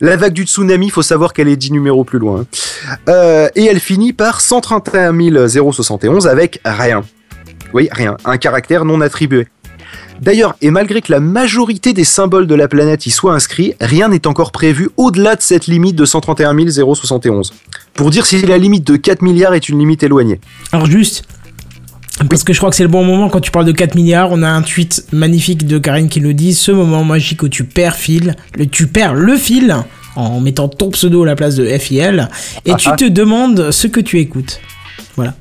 La 0.00 0.16
vague 0.16 0.32
du 0.34 0.44
tsunami, 0.44 0.90
faut 0.90 1.02
savoir 1.02 1.32
qu'elle 1.32 1.48
est 1.48 1.56
10 1.56 1.72
numéros 1.72 2.04
plus 2.04 2.20
loin. 2.20 2.42
hein. 2.42 2.96
Euh, 3.08 3.48
et 3.56 3.64
elle 3.64 3.80
finit 3.80 4.12
par 4.12 4.40
131 4.40 5.48
071 5.48 6.28
avec 6.28 6.60
rien. 6.64 7.02
Oui, 7.74 7.88
rien. 7.90 8.16
Un 8.24 8.38
caractère 8.38 8.84
non 8.84 9.00
attribué. 9.00 9.48
D'ailleurs, 10.20 10.54
et 10.62 10.70
malgré 10.70 11.00
que 11.02 11.10
la 11.10 11.20
majorité 11.20 11.92
des 11.92 12.04
symboles 12.04 12.46
de 12.46 12.54
la 12.54 12.68
planète 12.68 13.06
y 13.06 13.10
soient 13.10 13.34
inscrits, 13.34 13.74
rien 13.80 14.08
n'est 14.08 14.26
encore 14.26 14.52
prévu 14.52 14.90
au-delà 14.96 15.36
de 15.36 15.42
cette 15.42 15.66
limite 15.66 15.96
de 15.96 16.04
131 16.04 16.54
071. 16.70 17.52
Pour 17.94 18.10
dire 18.10 18.24
si 18.26 18.40
la 18.42 18.58
limite 18.58 18.86
de 18.86 18.96
4 18.96 19.22
milliards 19.22 19.54
est 19.54 19.68
une 19.68 19.78
limite 19.78 20.02
éloignée. 20.02 20.40
Alors 20.72 20.86
juste, 20.86 21.24
parce 22.28 22.44
que 22.44 22.52
je 22.52 22.58
crois 22.58 22.70
que 22.70 22.76
c'est 22.76 22.82
le 22.82 22.88
bon 22.88 23.04
moment 23.04 23.28
quand 23.28 23.40
tu 23.40 23.50
parles 23.50 23.64
de 23.64 23.72
4 23.72 23.94
milliards, 23.94 24.28
on 24.30 24.42
a 24.42 24.48
un 24.48 24.62
tweet 24.62 25.06
magnifique 25.12 25.66
de 25.66 25.78
Karine 25.78 26.08
qui 26.08 26.20
nous 26.20 26.32
dit 26.32 26.54
ce 26.54 26.70
moment 26.70 27.04
magique 27.04 27.42
où 27.42 27.48
tu 27.48 27.64
perds 27.64 27.96
fil, 27.96 28.36
le, 28.56 28.66
tu 28.66 28.86
perds 28.86 29.14
le 29.14 29.36
fil 29.36 29.76
en 30.14 30.40
mettant 30.40 30.68
ton 30.68 30.90
pseudo 30.90 31.22
à 31.22 31.26
la 31.26 31.36
place 31.36 31.54
de 31.56 31.66
FIL 31.78 32.28
et 32.64 32.72
Ah 32.72 32.76
tu 32.76 32.88
ah. 32.90 32.96
te 32.96 33.04
demandes 33.04 33.70
ce 33.70 33.86
que 33.86 34.00
tu 34.00 34.18
écoutes. 34.20 34.60
Voilà. 35.16 35.34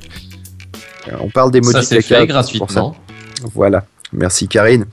On 1.19 1.29
parle 1.29 1.51
des 1.51 1.61
Ça, 1.63 1.81
c'est 1.81 2.01
fait 2.01 2.17
pour 2.19 2.27
gratuitement. 2.27 2.67
ça. 2.67 2.91
Voilà. 3.53 3.83
Merci 4.13 4.47
Karine. 4.47 4.85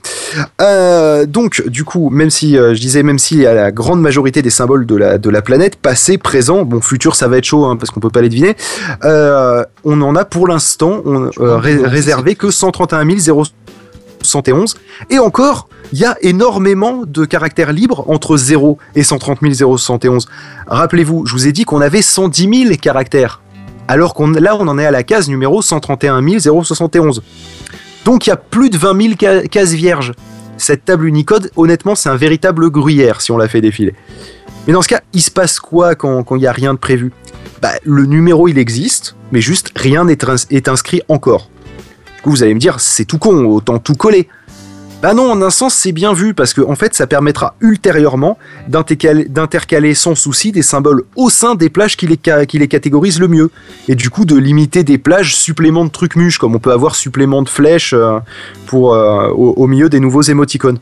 Euh, 0.61 1.25
donc 1.25 1.61
du 1.67 1.83
coup, 1.83 2.09
même 2.09 2.29
si 2.29 2.57
euh, 2.57 2.73
je 2.73 2.79
disais, 2.79 3.03
même 3.03 3.19
s'il 3.19 3.39
y 3.39 3.45
a 3.47 3.53
la 3.53 3.71
grande 3.71 3.99
majorité 4.01 4.41
des 4.41 4.49
symboles 4.49 4.85
de 4.85 4.95
la, 4.95 5.17
de 5.17 5.29
la 5.29 5.41
planète, 5.41 5.75
passé, 5.75 6.17
présent, 6.17 6.63
bon 6.63 6.79
futur 6.81 7.15
ça 7.15 7.27
va 7.27 7.37
être 7.37 7.43
chaud 7.45 7.65
hein, 7.65 7.75
parce 7.75 7.91
qu'on 7.91 7.99
peut 7.99 8.09
pas 8.09 8.21
les 8.21 8.29
deviner, 8.29 8.55
euh, 9.03 9.63
on 9.83 10.01
en 10.01 10.15
a 10.15 10.23
pour 10.23 10.47
l'instant 10.47 11.01
ré- 11.37 11.81
réservé 11.83 12.35
que 12.35 12.49
131 12.51 13.05
071 14.21 14.75
et 15.09 15.19
encore 15.19 15.67
il 15.91 15.99
y 15.99 16.05
a 16.05 16.15
énormément 16.21 17.03
de 17.05 17.25
caractères 17.25 17.73
libres 17.73 18.05
entre 18.07 18.37
0 18.37 18.77
et 18.95 19.03
130 19.03 19.39
071. 19.77 20.27
Rappelez-vous, 20.67 21.25
je 21.25 21.33
vous 21.33 21.47
ai 21.47 21.51
dit 21.51 21.65
qu'on 21.65 21.81
avait 21.81 22.01
110 22.03 22.63
000 22.67 22.75
caractères 22.81 23.41
alors 23.87 24.13
qu'on 24.13 24.29
là 24.31 24.55
on 24.59 24.67
en 24.67 24.77
est 24.77 24.85
à 24.85 24.91
la 24.91 25.01
case 25.03 25.27
numéro 25.29 25.61
131 25.63 26.21
071. 26.63 27.23
Donc 28.05 28.25
il 28.27 28.29
y 28.29 28.33
a 28.33 28.37
plus 28.37 28.69
de 28.69 28.77
20 28.77 29.01
000 29.01 29.13
ca- 29.19 29.47
cases 29.47 29.73
vierges. 29.73 30.13
Cette 30.57 30.85
table 30.85 31.05
Unicode, 31.07 31.51
honnêtement, 31.55 31.95
c'est 31.95 32.09
un 32.09 32.15
véritable 32.15 32.69
gruyère 32.69 33.21
si 33.21 33.31
on 33.31 33.37
la 33.37 33.47
fait 33.47 33.61
défiler. 33.61 33.93
Mais 34.67 34.73
dans 34.73 34.81
ce 34.81 34.87
cas, 34.89 35.01
il 35.13 35.21
se 35.21 35.31
passe 35.31 35.59
quoi 35.59 35.95
quand 35.95 36.25
il 36.35 36.39
n'y 36.39 36.47
a 36.47 36.51
rien 36.51 36.73
de 36.73 36.79
prévu? 36.79 37.11
Bah, 37.61 37.71
Le 37.83 38.05
numéro, 38.05 38.47
il 38.47 38.57
existe, 38.57 39.15
mais 39.31 39.41
juste 39.41 39.71
rien 39.75 40.03
n'est 40.05 40.23
ins- 40.25 40.45
est 40.49 40.67
inscrit 40.67 41.01
encore. 41.07 41.49
Du 42.17 42.21
coup, 42.23 42.29
vous 42.31 42.43
allez 42.43 42.53
me 42.53 42.59
dire, 42.59 42.79
c'est 42.81 43.05
tout 43.05 43.17
con, 43.17 43.45
autant 43.45 43.79
tout 43.79 43.95
coller. 43.95 44.27
Bah 45.01 45.13
non, 45.13 45.31
en 45.31 45.41
un 45.41 45.49
sens, 45.49 45.75
c'est 45.75 45.93
bien 45.93 46.11
vu, 46.11 46.33
parce 46.33 46.53
que 46.53 46.59
en 46.59 46.75
fait, 46.75 46.93
ça 46.93 47.07
permettra 47.07 47.55
ultérieurement 47.61 48.37
d'intercaler 48.67 49.93
sans 49.95 50.13
souci 50.13 50.51
des 50.51 50.61
symboles 50.61 51.03
au 51.15 51.29
sein 51.29 51.55
des 51.55 51.69
plages 51.69 51.95
qui 51.95 52.05
les, 52.05 52.17
catégorisent 52.67 53.21
le 53.21 53.29
mieux 53.29 53.49
et 53.87 53.95
du 53.95 54.09
coup 54.09 54.25
de 54.25 54.35
limiter 54.35 54.83
des 54.83 54.97
plages 54.97 55.37
suppléments 55.37 55.85
de 55.85 55.89
trucs 55.89 56.17
muches 56.17 56.37
comme 56.37 56.53
on 56.53 56.59
peut 56.59 56.73
avoir 56.73 56.95
supplément 56.95 57.41
de 57.43 57.47
flèches 57.47 57.93
euh, 57.93 58.19
euh, 58.73 59.27
au, 59.29 59.67
milieu 59.67 59.87
des 59.87 60.01
nouveaux 60.01 60.21
émoticônes. 60.21 60.79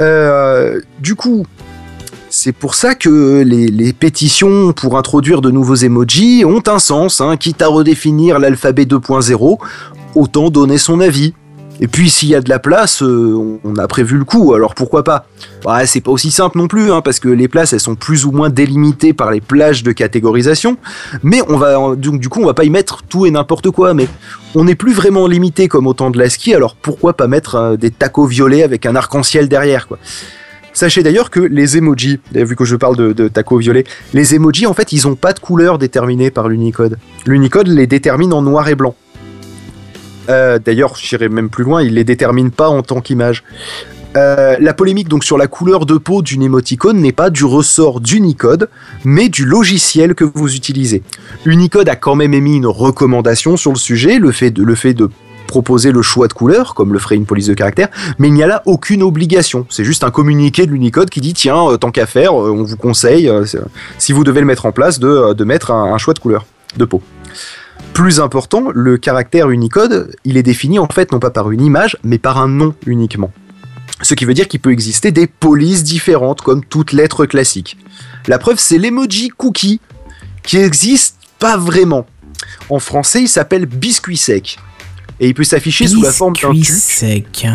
Euh, 0.00 0.80
du 1.00 1.16
coup, 1.16 1.44
c'est 2.30 2.52
pour 2.52 2.76
ça 2.76 2.94
que 2.94 3.42
les, 3.42 3.66
les 3.66 3.92
pétitions 3.92 4.72
pour 4.72 4.96
introduire 4.96 5.40
de 5.40 5.50
nouveaux 5.50 5.74
emojis 5.74 6.44
ont 6.44 6.62
un 6.68 6.78
sens, 6.78 7.20
hein, 7.20 7.36
quitte 7.36 7.60
à 7.60 7.66
redéfinir 7.66 8.38
l'alphabet 8.38 8.84
2.0, 8.84 9.58
autant 10.14 10.48
donner 10.50 10.78
son 10.78 11.00
avis. 11.00 11.34
Et 11.80 11.88
puis 11.88 12.10
s'il 12.10 12.28
y 12.28 12.34
a 12.36 12.40
de 12.40 12.48
la 12.48 12.58
place, 12.60 13.02
euh, 13.02 13.58
on- 13.64 13.76
a 13.76 13.88
prévu 13.88 14.16
le 14.18 14.24
coup, 14.24 14.54
alors 14.54 14.74
pourquoi 14.74 15.02
pas? 15.02 15.26
Ouais, 15.66 15.86
c'est 15.86 16.00
pas 16.00 16.12
aussi 16.12 16.30
simple 16.30 16.58
non 16.58 16.68
plus, 16.68 16.92
hein, 16.92 17.00
parce 17.00 17.18
que 17.18 17.28
les 17.28 17.48
places 17.48 17.72
elles 17.72 17.80
sont 17.80 17.96
plus 17.96 18.24
ou 18.24 18.30
moins 18.30 18.50
délimitées 18.50 19.12
par 19.12 19.30
les 19.32 19.40
plages 19.40 19.82
de 19.82 19.90
catégorisation. 19.90 20.76
Mais 21.24 21.40
on 21.48 21.56
va 21.56 21.96
donc 21.96 22.20
du 22.20 22.28
coup 22.28 22.40
on 22.42 22.46
va 22.46 22.54
pas 22.54 22.64
y 22.64 22.70
mettre 22.70 23.02
tout 23.08 23.26
et 23.26 23.30
n'importe 23.32 23.70
quoi. 23.70 23.94
Mais 23.94 24.06
on 24.54 24.64
n'est 24.64 24.74
plus 24.76 24.92
vraiment 24.92 25.26
limité 25.26 25.66
comme 25.66 25.86
au 25.88 25.94
temps 25.94 26.10
de 26.10 26.18
la 26.18 26.30
ski. 26.30 26.54
Alors 26.54 26.76
pourquoi 26.76 27.14
pas 27.16 27.26
mettre 27.26 27.54
euh, 27.56 27.76
des 27.76 27.90
tacos 27.90 28.26
violets 28.26 28.62
avec 28.62 28.86
un 28.86 28.94
arc-en-ciel 28.94 29.48
derrière 29.48 29.88
Sachez 30.74 31.02
d'ailleurs 31.02 31.30
que 31.30 31.40
les 31.40 31.76
emojis, 31.76 32.20
vu 32.32 32.56
que 32.56 32.64
je 32.64 32.76
parle 32.76 32.96
de, 32.96 33.12
de 33.12 33.28
tacos 33.28 33.58
violets, 33.58 33.84
les 34.14 34.34
emojis 34.34 34.66
en 34.66 34.72
fait 34.74 34.92
ils 34.92 35.06
ont 35.08 35.16
pas 35.16 35.32
de 35.34 35.38
couleur 35.40 35.78
déterminée 35.78 36.30
par 36.30 36.48
l'Unicode. 36.48 36.96
L'Unicode 37.26 37.68
les 37.68 37.86
détermine 37.86 38.32
en 38.32 38.40
noir 38.42 38.68
et 38.68 38.74
blanc. 38.74 38.94
Euh, 40.28 40.58
D'ailleurs, 40.58 40.96
j'irai 40.96 41.28
même 41.28 41.50
plus 41.50 41.64
loin, 41.64 41.82
il 41.82 41.94
les 41.94 42.04
détermine 42.04 42.50
pas 42.50 42.68
en 42.68 42.82
tant 42.82 43.00
qu'image. 43.00 43.44
Euh, 44.16 44.56
la 44.60 44.74
polémique 44.74 45.08
donc 45.08 45.24
sur 45.24 45.38
la 45.38 45.46
couleur 45.46 45.86
de 45.86 45.96
peau 45.96 46.20
d'une 46.20 46.42
émoticône 46.42 46.98
n'est 46.98 47.12
pas 47.12 47.30
du 47.30 47.44
ressort 47.44 48.00
d'Unicode, 48.00 48.68
mais 49.04 49.28
du 49.28 49.44
logiciel 49.44 50.14
que 50.14 50.24
vous 50.24 50.54
utilisez. 50.54 51.02
Unicode 51.46 51.88
a 51.88 51.96
quand 51.96 52.14
même 52.14 52.34
émis 52.34 52.56
une 52.56 52.66
recommandation 52.66 53.56
sur 53.56 53.72
le 53.72 53.78
sujet, 53.78 54.18
le 54.18 54.30
fait 54.30 54.50
de, 54.50 55.08
proposer 55.46 55.92
le 55.92 56.00
choix 56.00 56.28
de 56.28 56.32
couleur, 56.32 56.74
comme 56.74 56.94
le 56.94 56.98
ferait 56.98 57.16
une 57.16 57.26
police 57.26 57.46
de 57.46 57.52
caractère, 57.52 57.88
mais 58.18 58.28
il 58.28 58.34
n'y 58.34 58.42
a 58.42 58.46
là 58.46 58.62
aucune 58.64 59.02
obligation. 59.02 59.66
C'est 59.68 59.84
juste 59.84 60.02
un 60.02 60.10
communiqué 60.10 60.64
de 60.64 60.70
l'Unicode 60.70 61.10
qui 61.10 61.20
dit 61.20 61.34
tiens, 61.34 61.68
euh, 61.68 61.76
tant 61.76 61.90
qu'à 61.90 62.06
faire, 62.06 62.34
on 62.34 62.62
vous 62.62 62.76
conseille, 62.76 63.30
si 63.98 64.12
vous 64.12 64.24
devez 64.24 64.40
le 64.40 64.46
mettre 64.46 64.64
en 64.64 64.72
place, 64.72 64.98
de, 64.98 65.34
de 65.34 65.44
mettre 65.44 65.70
un, 65.70 65.92
un 65.92 65.98
choix 65.98 66.14
de 66.14 66.20
couleur 66.20 66.46
de 66.76 66.84
peau. 66.86 67.02
Plus 67.94 68.20
important, 68.20 68.70
le 68.74 68.96
caractère 68.96 69.50
Unicode, 69.50 70.16
il 70.24 70.36
est 70.36 70.42
défini 70.42 70.78
en 70.78 70.88
fait 70.88 71.12
non 71.12 71.18
pas 71.18 71.30
par 71.30 71.50
une 71.50 71.60
image, 71.60 71.98
mais 72.02 72.18
par 72.18 72.38
un 72.38 72.48
nom 72.48 72.74
uniquement. 72.86 73.30
Ce 74.00 74.14
qui 74.14 74.24
veut 74.24 74.34
dire 74.34 74.48
qu'il 74.48 74.60
peut 74.60 74.72
exister 74.72 75.12
des 75.12 75.26
polices 75.26 75.84
différentes, 75.84 76.40
comme 76.40 76.64
toute 76.64 76.92
lettre 76.92 77.26
classique. 77.26 77.76
La 78.26 78.38
preuve, 78.38 78.58
c'est 78.58 78.78
l'emoji 78.78 79.28
cookie, 79.28 79.80
qui 80.42 80.56
existe 80.56 81.16
pas 81.38 81.56
vraiment. 81.56 82.06
En 82.70 82.78
français, 82.78 83.22
il 83.22 83.28
s'appelle 83.28 83.66
biscuit 83.66 84.16
sec. 84.16 84.58
Et 85.20 85.28
il 85.28 85.34
peut 85.34 85.44
s'afficher 85.44 85.86
sous 85.86 86.02
la 86.02 86.12
forme 86.12 86.34
d'un 86.34 86.62
sec. 86.64 87.46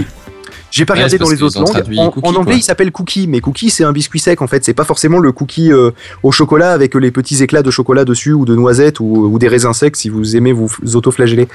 J'ai 0.77 0.85
pas 0.85 0.93
regardé 0.93 1.17
dans 1.17 1.29
les 1.29 1.41
autres 1.43 1.59
langues. 1.59 1.71
traduit 1.71 1.99
En, 1.99 2.09
cookie, 2.11 2.27
en 2.27 2.31
anglais, 2.35 2.43
quoi. 2.43 2.53
il 2.55 2.61
s'appelle 2.63 2.91
cookie, 2.91 3.27
mais 3.27 3.39
cookie, 3.41 3.69
c'est 3.69 3.83
un 3.83 3.91
biscuit 3.91 4.19
sec 4.19 4.41
en 4.41 4.47
fait. 4.47 4.63
C'est 4.63 4.73
pas 4.73 4.83
forcément 4.83 5.17
le 5.19 5.31
cookie 5.31 5.71
euh, 5.73 5.91
au 6.23 6.31
chocolat 6.31 6.71
avec 6.71 6.93
les 6.95 7.11
petits 7.11 7.41
éclats 7.41 7.63
de 7.63 7.71
chocolat 7.71 8.05
dessus 8.05 8.33
ou 8.33 8.45
de 8.45 8.55
noisettes 8.55 8.99
ou, 8.99 9.05
ou 9.31 9.39
des 9.39 9.47
raisins 9.47 9.73
secs 9.73 9.95
si 9.95 10.09
vous 10.09 10.35
aimez 10.35 10.51
vous 10.53 10.67
f- 10.67 10.95
autoflageller. 10.95 11.47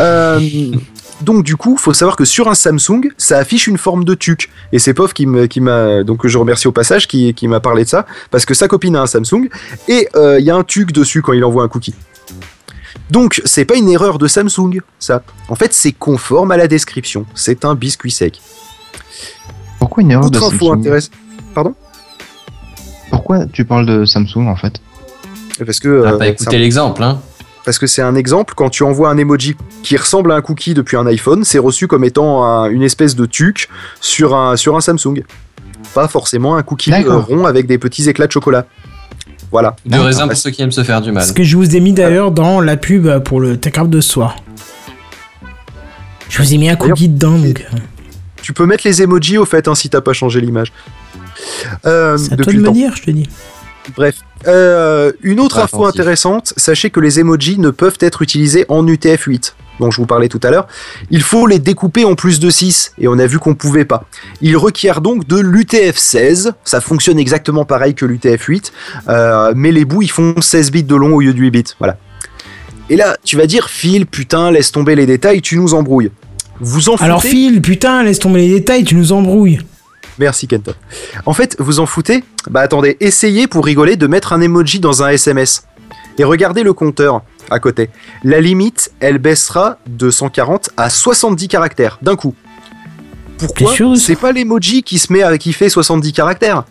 Euh, 0.00 0.40
donc 1.22 1.44
du 1.44 1.56
coup, 1.56 1.76
faut 1.76 1.94
savoir 1.94 2.16
que 2.16 2.24
sur 2.24 2.48
un 2.48 2.54
Samsung, 2.54 3.10
ça 3.16 3.38
affiche 3.38 3.66
une 3.68 3.78
forme 3.78 4.04
de 4.04 4.14
tuc. 4.14 4.50
Et 4.72 4.78
c'est 4.78 4.94
Pof 4.94 5.14
qui 5.14 5.26
m'a 5.26 6.02
donc 6.02 6.18
que 6.22 6.28
je 6.28 6.38
remercie 6.38 6.66
au 6.68 6.72
passage 6.72 7.06
qui, 7.06 7.32
qui 7.34 7.48
m'a 7.48 7.60
parlé 7.60 7.84
de 7.84 7.88
ça 7.88 8.06
parce 8.30 8.44
que 8.44 8.54
sa 8.54 8.68
copine 8.68 8.96
a 8.96 9.02
un 9.02 9.06
Samsung 9.06 9.48
et 9.88 10.08
euh, 10.16 10.38
il 10.40 10.44
y 10.44 10.50
a 10.50 10.56
un 10.56 10.64
tuc 10.64 10.92
dessus 10.92 11.22
quand 11.22 11.32
il 11.32 11.44
envoie 11.44 11.62
un 11.62 11.68
cookie. 11.68 11.94
Donc, 13.10 13.40
c'est 13.44 13.64
pas 13.64 13.76
une 13.76 13.88
erreur 13.88 14.18
de 14.18 14.26
Samsung, 14.26 14.80
ça. 14.98 15.22
En 15.48 15.54
fait, 15.54 15.72
c'est 15.72 15.92
conforme 15.92 16.50
à 16.50 16.56
la 16.56 16.66
description. 16.66 17.24
C'est 17.34 17.64
un 17.64 17.74
biscuit 17.74 18.10
sec. 18.10 18.40
Pourquoi 19.78 20.02
une 20.02 20.10
erreur 20.10 20.30
de 20.30 20.36
Autre 20.38 20.48
info 20.52 20.66
Samsung 20.68 20.78
intéressante. 20.80 21.12
Pardon 21.54 21.74
Pourquoi 23.10 23.46
tu 23.46 23.64
parles 23.64 23.86
de 23.86 24.04
Samsung 24.04 24.48
en 24.48 24.56
fait 24.56 24.80
Parce 25.64 25.78
que. 25.78 26.02
T'as 26.02 26.12
euh, 26.14 26.18
pas 26.18 26.24
c'est 26.24 26.30
écouté 26.32 26.56
un- 26.56 26.58
l'exemple, 26.58 27.02
hein 27.02 27.20
Parce 27.64 27.78
que 27.78 27.86
c'est 27.86 28.02
un 28.02 28.14
exemple, 28.16 28.54
quand 28.56 28.70
tu 28.70 28.82
envoies 28.82 29.08
un 29.08 29.16
emoji 29.18 29.56
qui 29.82 29.96
ressemble 29.96 30.32
à 30.32 30.36
un 30.36 30.40
cookie 30.42 30.74
depuis 30.74 30.96
un 30.96 31.06
iPhone, 31.06 31.44
c'est 31.44 31.58
reçu 31.58 31.86
comme 31.86 32.04
étant 32.04 32.44
un- 32.44 32.68
une 32.70 32.82
espèce 32.82 33.14
de 33.14 33.26
tuc 33.26 33.68
sur 34.00 34.34
un, 34.34 34.56
sur 34.56 34.76
un 34.76 34.80
Samsung. 34.80 35.24
Pas 35.94 36.08
forcément 36.08 36.56
un 36.56 36.62
cookie 36.62 36.92
euh, 36.92 37.18
rond 37.18 37.46
avec 37.46 37.66
des 37.66 37.78
petits 37.78 38.08
éclats 38.08 38.26
de 38.26 38.32
chocolat. 38.32 38.66
Voilà. 39.52 39.76
De 39.86 39.98
raisin 39.98 40.26
pour 40.28 40.36
ceux 40.36 40.50
qui 40.50 40.62
aiment 40.62 40.72
se 40.72 40.82
faire 40.84 41.00
du 41.00 41.12
mal. 41.12 41.24
Ce 41.24 41.32
que 41.32 41.42
je 41.44 41.56
vous 41.56 41.76
ai 41.76 41.80
mis 41.80 41.92
d'ailleurs 41.92 42.30
dans 42.32 42.60
la 42.60 42.76
pub 42.76 43.18
pour 43.20 43.40
le 43.40 43.56
Techcraft 43.56 43.90
de 43.90 44.00
ce 44.00 44.10
soir. 44.10 44.36
Je 46.28 46.42
vous 46.42 46.52
ai 46.54 46.58
mis 46.58 46.68
un 46.68 46.76
cookie 46.76 47.08
dedans, 47.08 47.38
donc. 47.38 47.64
euh, 47.72 47.76
Tu 48.42 48.52
peux 48.52 48.66
mettre 48.66 48.86
les 48.86 49.02
emojis 49.02 49.38
au 49.38 49.44
fait, 49.44 49.68
hein, 49.68 49.74
si 49.74 49.88
t'as 49.88 50.00
pas 50.00 50.12
changé 50.12 50.40
l'image. 50.40 50.72
Euh, 51.86 52.16
C'est 52.18 52.32
à 52.32 52.36
toi 52.36 52.52
de 52.52 52.58
le 52.58 52.62
me 52.64 52.72
dire, 52.72 52.94
je 52.96 53.02
te 53.02 53.10
dis. 53.10 53.28
Bref. 53.96 54.16
Euh, 54.46 55.12
une 55.22 55.38
autre 55.40 55.58
info 55.60 55.86
intéressante, 55.86 56.52
sachez 56.56 56.90
que 56.90 57.00
les 57.00 57.20
emojis 57.20 57.58
ne 57.58 57.70
peuvent 57.70 57.96
être 58.00 58.22
utilisés 58.22 58.64
en 58.68 58.84
UTF-8, 58.84 59.52
dont 59.80 59.90
je 59.90 59.96
vous 59.98 60.06
parlais 60.06 60.28
tout 60.28 60.40
à 60.42 60.50
l'heure. 60.50 60.66
Il 61.10 61.22
faut 61.22 61.46
les 61.46 61.58
découper 61.58 62.04
en 62.04 62.14
plus 62.14 62.40
de 62.40 62.50
6, 62.50 62.94
et 62.98 63.08
on 63.08 63.18
a 63.18 63.26
vu 63.26 63.38
qu'on 63.38 63.54
pouvait 63.54 63.84
pas. 63.84 64.04
Il 64.40 64.56
requiert 64.56 65.00
donc 65.00 65.26
de 65.26 65.36
l'UTF-16, 65.36 66.52
ça 66.64 66.80
fonctionne 66.80 67.18
exactement 67.18 67.64
pareil 67.64 67.94
que 67.94 68.04
l'UTF-8, 68.04 68.72
euh, 69.08 69.52
mais 69.54 69.72
les 69.72 69.84
bouts 69.84 70.02
ils 70.02 70.10
font 70.10 70.34
16 70.40 70.70
bits 70.70 70.82
de 70.82 70.94
long 70.94 71.14
au 71.14 71.20
lieu 71.20 71.32
de 71.32 71.38
8 71.38 71.50
bits, 71.50 71.64
voilà. 71.78 71.96
Et 72.88 72.96
là, 72.96 73.16
tu 73.24 73.36
vas 73.36 73.46
dire, 73.46 73.68
Phil, 73.68 74.06
putain, 74.06 74.52
laisse 74.52 74.70
tomber 74.70 74.94
les 74.94 75.06
détails, 75.06 75.42
tu 75.42 75.56
nous 75.58 75.74
embrouilles. 75.74 76.10
Vous 76.60 76.88
en 76.88 76.94
Alors, 76.96 77.22
Phil, 77.22 77.60
putain, 77.60 78.02
laisse 78.04 78.20
tomber 78.20 78.40
les 78.40 78.48
détails, 78.48 78.84
tu 78.84 78.94
nous 78.94 79.12
embrouilles. 79.12 79.60
Merci 80.18 80.46
Kenton. 80.46 80.72
En 81.26 81.34
fait, 81.34 81.56
vous 81.58 81.80
en 81.80 81.86
foutez? 81.86 82.24
Bah 82.48 82.60
attendez, 82.60 82.96
essayez 83.00 83.46
pour 83.46 83.64
rigoler 83.64 83.96
de 83.96 84.06
mettre 84.06 84.32
un 84.32 84.40
emoji 84.40 84.80
dans 84.80 85.02
un 85.02 85.08
SMS. 85.08 85.66
Et 86.18 86.24
regardez 86.24 86.62
le 86.62 86.72
compteur 86.72 87.22
à 87.50 87.58
côté. 87.60 87.90
La 88.24 88.40
limite, 88.40 88.92
elle 89.00 89.18
baissera 89.18 89.78
de 89.86 90.10
140 90.10 90.70
à 90.76 90.90
70 90.90 91.48
caractères 91.48 91.98
d'un 92.02 92.16
coup. 92.16 92.34
Pourquoi 93.38 93.74
C'est 93.96 94.16
pas 94.16 94.32
l'emoji 94.32 94.82
qui 94.82 94.98
se 94.98 95.12
met 95.12 95.22
à 95.22 95.36
qui 95.38 95.52
fait 95.52 95.68
70 95.68 96.12
caractères. 96.12 96.64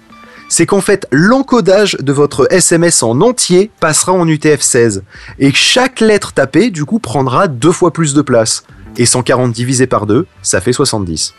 C'est 0.47 0.65
qu'en 0.65 0.81
fait, 0.81 1.07
l'encodage 1.11 1.97
de 1.99 2.13
votre 2.13 2.51
SMS 2.51 3.01
en 3.03 3.21
entier 3.21 3.71
passera 3.79 4.13
en 4.13 4.25
UTF-16. 4.25 5.01
Et 5.39 5.51
chaque 5.53 5.99
lettre 5.99 6.33
tapée, 6.33 6.69
du 6.69 6.85
coup, 6.85 6.99
prendra 6.99 7.47
deux 7.47 7.71
fois 7.71 7.91
plus 7.91 8.13
de 8.13 8.21
place. 8.21 8.63
Et 8.97 9.05
140 9.05 9.51
divisé 9.51 9.87
par 9.87 10.05
2, 10.05 10.25
ça 10.41 10.61
fait 10.61 10.73
70. 10.73 11.33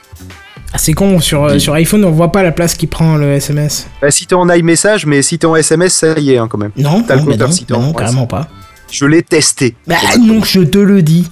Ah, 0.73 0.79
c'est 0.79 0.93
con, 0.93 1.21
sur, 1.21 1.45
euh, 1.45 1.59
sur 1.59 1.73
iPhone, 1.75 2.05
on 2.05 2.11
voit 2.11 2.33
pas 2.33 2.43
la 2.43 2.53
place 2.53 2.75
qui 2.75 2.87
prend 2.87 3.17
le 3.17 3.33
SMS. 3.33 3.87
Bah, 4.03 4.11
si 4.11 4.27
t'es 4.27 4.35
en 4.35 4.49
iMessage, 4.51 5.07
mais 5.07 5.23
si 5.23 5.39
t'es 5.39 5.47
en 5.47 5.57
SMS, 5.57 5.95
ça 5.95 6.19
y 6.19 6.33
est 6.33 6.39
hein, 6.39 6.49
quand 6.51 6.59
même. 6.59 6.73
Non, 6.77 7.03
T'as 7.03 7.15
le 7.15 7.21
non, 7.21 7.27
compteur 7.29 7.49
non, 7.49 7.55
si 7.55 7.65
t'es 7.65 7.73
en 7.73 7.81
non, 7.81 7.93
carrément 7.93 8.27
pas. 8.27 8.49
Je 8.91 9.07
l'ai 9.07 9.23
testé. 9.23 9.75
Bah 9.87 9.97
non, 10.21 10.43
je 10.45 10.61
te 10.61 10.79
le 10.79 11.03
dis. 11.03 11.29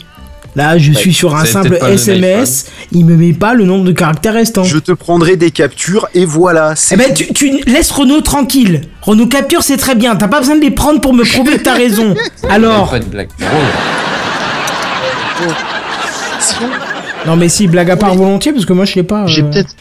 Là, 0.57 0.79
je 0.79 0.93
Ouais, 0.93 0.97
suis 0.97 1.13
sur 1.13 1.35
un 1.35 1.45
c'est 1.45 1.51
simple 1.53 1.71
peut-être 1.71 1.81
pas 1.81 1.89
le 1.89 1.95
SMS, 1.95 2.67
il 2.93 3.05
me 3.05 3.17
met 3.17 3.33
pas 3.33 3.55
le 3.55 3.65
nombre 3.65 3.85
de 3.85 3.91
caractères 3.91 4.35
restants. 4.35 4.63
Je 4.63 4.79
te 4.79 4.93
prendrai 4.93 5.37
des 5.37 5.51
captures 5.51 6.07
et 6.15 6.25
voilà. 6.25 6.77
c'est 6.77 6.95
Eh 6.95 6.99
ben, 6.99 7.13
tu, 7.13 7.33
tu 7.33 7.51
laisses 7.67 7.91
Renault 7.91 8.21
tranquille. 8.21 8.83
Renault 9.03 9.27
Capture, 9.27 9.65
c'est 9.65 9.77
très 9.77 9.97
bien. 9.97 10.15
T'as 10.15 10.29
pas 10.29 10.39
besoin 10.39 10.55
de 10.55 10.61
les 10.61 10.71
prendre 10.71 11.01
pour 11.01 11.13
me 11.13 11.25
prouver 11.25 11.59
que 11.59 11.65
t'as 11.65 11.75
raison. 11.75 12.15
Alors, 12.49 12.91
Pas 12.91 13.01
de 13.01 13.05
blague. 13.05 13.29
non 17.27 17.37
mais 17.37 17.49
si, 17.49 17.67
blague 17.67 17.91
à 17.91 17.97
part 17.97 18.15
volontiers, 18.15 18.53
parce 18.53 18.67
que 18.67 18.73
moi, 18.73 18.85
je 18.85 18.93
sais 18.93 19.03
pas. 19.03 19.27
J'ai 19.27 19.43
euh, 19.43 19.51
peut-être 19.51 19.75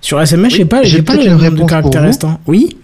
Sur 0.00 0.20
SMS, 0.20 0.52
je 0.52 0.56
sais 0.58 0.64
pas, 0.64 0.82
j'ai 0.82 1.02
pas 1.02 1.12
peut-être 1.14 1.24
le 1.26 1.32
une 1.32 1.38
nombre 1.38 1.64
de 1.64 1.68
caractères 1.68 2.02
restants. 2.02 2.40
Oui 2.46 2.76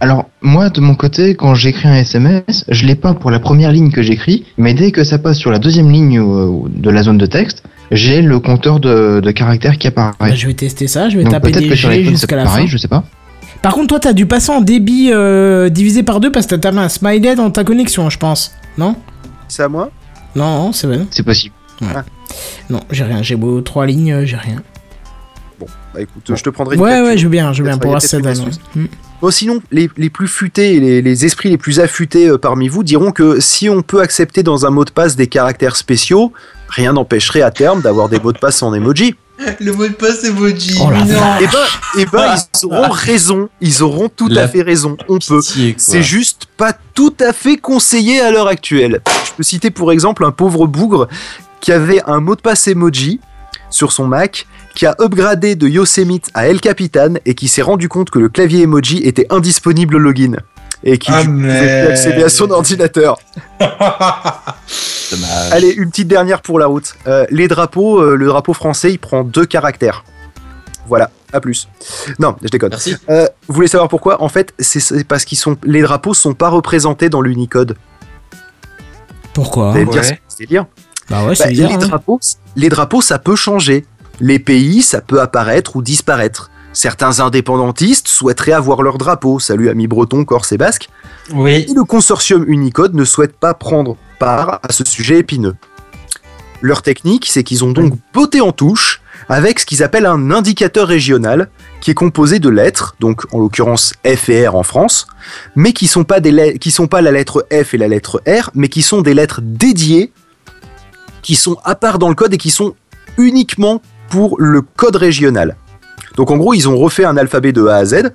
Alors, 0.00 0.26
moi, 0.42 0.70
de 0.70 0.80
mon 0.80 0.94
côté, 0.94 1.34
quand 1.34 1.54
j'écris 1.54 1.88
un 1.88 1.94
SMS, 1.96 2.64
je 2.68 2.86
l'ai 2.86 2.94
pas 2.94 3.14
pour 3.14 3.30
la 3.30 3.40
première 3.40 3.72
ligne 3.72 3.90
que 3.90 4.02
j'écris, 4.02 4.44
mais 4.56 4.72
dès 4.74 4.90
que 4.92 5.02
ça 5.04 5.18
passe 5.18 5.38
sur 5.38 5.50
la 5.50 5.58
deuxième 5.58 5.90
ligne 5.90 6.20
euh, 6.20 6.68
de 6.68 6.90
la 6.90 7.02
zone 7.02 7.18
de 7.18 7.26
texte, 7.26 7.62
j'ai 7.90 8.22
le 8.22 8.38
compteur 8.38 8.80
de, 8.80 9.20
de 9.20 9.30
caractères 9.32 9.76
qui 9.78 9.88
apparaît. 9.88 10.12
Bah, 10.20 10.34
Je 10.34 10.46
vais 10.46 10.54
tester 10.54 10.86
ça, 10.86 11.08
je 11.08 11.16
vais 11.18 11.24
Donc 11.24 11.32
taper 11.32 11.50
des 11.52 11.74
G 11.74 12.04
jusqu'à 12.04 12.36
la 12.36 12.44
pareil, 12.44 12.66
fin. 12.66 12.70
je 12.70 12.76
sais 12.78 12.88
pas. 12.88 13.02
Par 13.60 13.74
contre, 13.74 13.88
toi, 13.88 13.98
t'as 13.98 14.12
dû 14.12 14.26
passer 14.26 14.52
en 14.52 14.60
débit 14.60 15.10
euh, 15.12 15.68
divisé 15.68 16.04
par 16.04 16.20
deux 16.20 16.30
parce 16.30 16.46
que 16.46 16.54
t'as 16.54 16.58
tapé 16.70 16.78
un 16.78 16.88
smiley 16.88 17.34
dans 17.34 17.50
ta 17.50 17.64
connexion, 17.64 18.08
je 18.08 18.18
pense. 18.18 18.52
Non? 18.76 18.94
C'est 19.48 19.64
à 19.64 19.68
moi? 19.68 19.90
Non, 20.36 20.62
non, 20.64 20.72
c'est 20.72 20.86
vrai. 20.86 21.00
C'est 21.10 21.24
possible. 21.24 21.54
Non, 22.70 22.80
j'ai 22.90 23.04
rien. 23.04 23.22
J'ai 23.22 23.36
beau 23.36 23.60
trois 23.60 23.86
lignes, 23.86 24.12
euh, 24.12 24.26
j'ai 24.26 24.36
rien. 24.36 24.62
Bah 25.94 26.02
écoute, 26.02 26.30
je 26.34 26.42
te 26.42 26.50
prendrai 26.50 26.76
une 26.76 26.82
Ouais, 26.82 26.90
capture. 26.90 27.06
ouais, 27.06 27.18
je 27.18 27.22
veux 27.24 27.30
bien, 27.30 27.52
je 27.52 27.62
veux 27.62 27.68
bien 27.68 27.78
pour 27.78 27.90
voir 27.90 28.02
ça 28.02 28.20
donne. 28.20 28.50
Hmm. 28.76 28.84
Bon, 29.20 29.30
sinon, 29.32 29.60
les, 29.72 29.90
les 29.96 30.10
plus 30.10 30.28
futés 30.28 30.78
les, 30.78 31.02
les 31.02 31.24
esprits 31.24 31.48
les 31.48 31.58
plus 31.58 31.80
affûtés 31.80 32.28
euh, 32.28 32.38
parmi 32.38 32.68
vous 32.68 32.84
diront 32.84 33.10
que 33.10 33.40
si 33.40 33.68
on 33.68 33.82
peut 33.82 34.00
accepter 34.00 34.44
dans 34.44 34.66
un 34.66 34.70
mot 34.70 34.84
de 34.84 34.90
passe 34.90 35.16
des 35.16 35.26
caractères 35.26 35.74
spéciaux, 35.74 36.32
rien 36.68 36.92
n'empêcherait 36.92 37.42
à 37.42 37.50
terme 37.50 37.80
d'avoir 37.80 38.08
des 38.08 38.20
mots 38.20 38.32
de 38.32 38.38
passe 38.38 38.62
en 38.62 38.72
emoji. 38.74 39.16
Le 39.60 39.72
mot 39.72 39.88
de 39.88 39.92
passe 39.94 40.22
emoji. 40.24 40.78
Oh. 40.80 40.90
Et 41.40 41.46
ben, 41.46 42.02
et 42.02 42.06
ben, 42.06 42.34
ils 42.62 42.66
auront 42.66 42.90
raison. 42.90 43.48
Ils 43.60 43.82
auront 43.82 44.08
tout 44.08 44.28
La 44.28 44.42
à 44.42 44.48
fait 44.48 44.62
raison. 44.62 44.96
On 45.08 45.18
peut. 45.18 45.40
C'est 45.76 46.02
juste 46.02 46.46
pas 46.56 46.76
tout 46.94 47.14
à 47.20 47.32
fait 47.32 47.56
conseillé 47.56 48.20
à 48.20 48.30
l'heure 48.30 48.48
actuelle. 48.48 49.00
Je 49.26 49.32
peux 49.36 49.42
citer 49.42 49.70
pour 49.70 49.90
exemple 49.90 50.24
un 50.24 50.30
pauvre 50.32 50.66
bougre 50.68 51.08
qui 51.60 51.72
avait 51.72 52.02
un 52.06 52.20
mot 52.20 52.36
de 52.36 52.40
passe 52.40 52.66
emoji 52.68 53.20
sur 53.70 53.92
son 53.92 54.06
Mac, 54.06 54.46
qui 54.74 54.86
a 54.86 54.94
upgradé 55.00 55.56
de 55.56 55.66
Yosemite 55.68 56.28
à 56.34 56.48
El 56.48 56.60
Capitan 56.60 57.14
et 57.26 57.34
qui 57.34 57.48
s'est 57.48 57.62
rendu 57.62 57.88
compte 57.88 58.10
que 58.10 58.18
le 58.18 58.28
clavier 58.28 58.62
emoji 58.62 58.98
était 58.98 59.26
indisponible 59.30 59.96
au 59.96 59.98
login 59.98 60.36
et 60.84 60.96
qui 60.98 61.10
Ah, 61.12 61.22
pouvait 61.24 61.84
plus 61.84 61.92
accéder 61.92 62.22
à 62.22 62.28
son 62.28 62.50
ordinateur. 62.50 63.18
Dommage. 65.10 65.52
Allez, 65.52 65.70
une 65.70 65.90
petite 65.90 66.08
dernière 66.08 66.42
pour 66.42 66.58
la 66.58 66.66
route. 66.66 66.94
Euh, 67.06 67.26
les 67.30 67.48
drapeaux, 67.48 67.98
euh, 68.00 68.14
le 68.14 68.26
drapeau 68.26 68.52
français, 68.54 68.92
il 68.92 68.98
prend 68.98 69.24
deux 69.24 69.46
caractères. 69.46 70.04
Voilà, 70.86 71.10
à 71.32 71.40
plus. 71.40 71.68
Non, 72.18 72.36
je 72.42 72.48
déconne. 72.48 72.70
Merci. 72.70 72.94
Euh, 73.10 73.26
vous 73.48 73.54
voulez 73.54 73.68
savoir 73.68 73.88
pourquoi? 73.88 74.22
En 74.22 74.28
fait, 74.28 74.54
c'est- 74.58 75.04
parce 75.06 75.24
qu'ils 75.24 75.38
sont, 75.38 75.56
les 75.64 75.82
drapeaux 75.82 76.14
sont 76.14 76.34
pas 76.34 76.48
représentés 76.48 77.08
dans 77.08 77.20
l'Unicode. 77.20 77.76
Pourquoi? 79.34 79.70
Vous 79.70 79.76
allez 79.76 79.84
me 79.86 79.92
dire, 79.92 80.02
Ouais. 80.02 80.20
c'est 80.28 80.46
dire. 80.46 80.66
Bah 81.10 81.22
ouais, 81.22 81.28
Bah, 81.28 81.34
c'est 81.36 81.48
bizarre. 81.50 81.68
les, 81.70 81.74
hein. 81.76 81.78
drapeaux, 81.78 82.20
les 82.56 82.68
drapeaux, 82.68 83.00
ça 83.00 83.18
peut 83.18 83.36
changer. 83.36 83.84
Les 84.20 84.38
pays, 84.38 84.82
ça 84.82 85.00
peut 85.00 85.20
apparaître 85.20 85.76
ou 85.76 85.82
disparaître. 85.82 86.50
Certains 86.72 87.20
indépendantistes 87.20 88.08
souhaiteraient 88.08 88.52
avoir 88.52 88.82
leur 88.82 88.98
drapeau. 88.98 89.38
Salut 89.38 89.68
amis 89.70 89.86
bretons, 89.86 90.24
corse 90.24 90.52
et 90.52 90.58
basque. 90.58 90.88
Oui. 91.32 91.66
Et 91.68 91.74
le 91.74 91.84
consortium 91.84 92.44
Unicode 92.46 92.94
ne 92.94 93.04
souhaite 93.04 93.36
pas 93.36 93.54
prendre 93.54 93.96
part 94.18 94.60
à 94.62 94.72
ce 94.72 94.84
sujet 94.84 95.18
épineux. 95.18 95.54
Leur 96.60 96.82
technique, 96.82 97.26
c'est 97.30 97.44
qu'ils 97.44 97.64
ont 97.64 97.70
donc 97.72 97.94
botté 98.12 98.40
en 98.40 98.50
touche 98.52 99.00
avec 99.28 99.60
ce 99.60 99.66
qu'ils 99.66 99.82
appellent 99.82 100.06
un 100.06 100.30
indicateur 100.32 100.88
régional, 100.88 101.48
qui 101.80 101.90
est 101.92 101.94
composé 101.94 102.38
de 102.40 102.48
lettres, 102.48 102.96
donc 102.98 103.22
en 103.32 103.38
l'occurrence 103.38 103.92
F 104.04 104.28
et 104.28 104.46
R 104.48 104.54
en 104.56 104.62
France, 104.64 105.06
mais 105.54 105.72
qui 105.72 105.86
sont 105.86 106.04
pas 106.04 106.18
des 106.20 106.32
let- 106.32 106.58
qui 106.58 106.70
sont 106.72 106.86
pas 106.88 107.00
la 107.02 107.12
lettre 107.12 107.46
F 107.52 107.74
et 107.74 107.78
la 107.78 107.86
lettre 107.88 108.20
R, 108.26 108.50
mais 108.54 108.68
qui 108.68 108.82
sont 108.82 109.00
des 109.02 109.14
lettres 109.14 109.40
dédiées, 109.42 110.12
qui 111.28 111.34
sont 111.34 111.58
à 111.62 111.74
part 111.74 111.98
dans 111.98 112.08
le 112.08 112.14
code 112.14 112.32
et 112.32 112.38
qui 112.38 112.48
sont 112.48 112.74
uniquement 113.18 113.82
pour 114.08 114.40
le 114.40 114.62
code 114.62 114.96
régional. 114.96 115.56
Donc 116.16 116.30
en 116.30 116.38
gros, 116.38 116.54
ils 116.54 116.66
ont 116.70 116.78
refait 116.78 117.04
un 117.04 117.18
alphabet 117.18 117.52
de 117.52 117.66
A 117.66 117.76
à 117.76 117.84
Z 117.84 118.12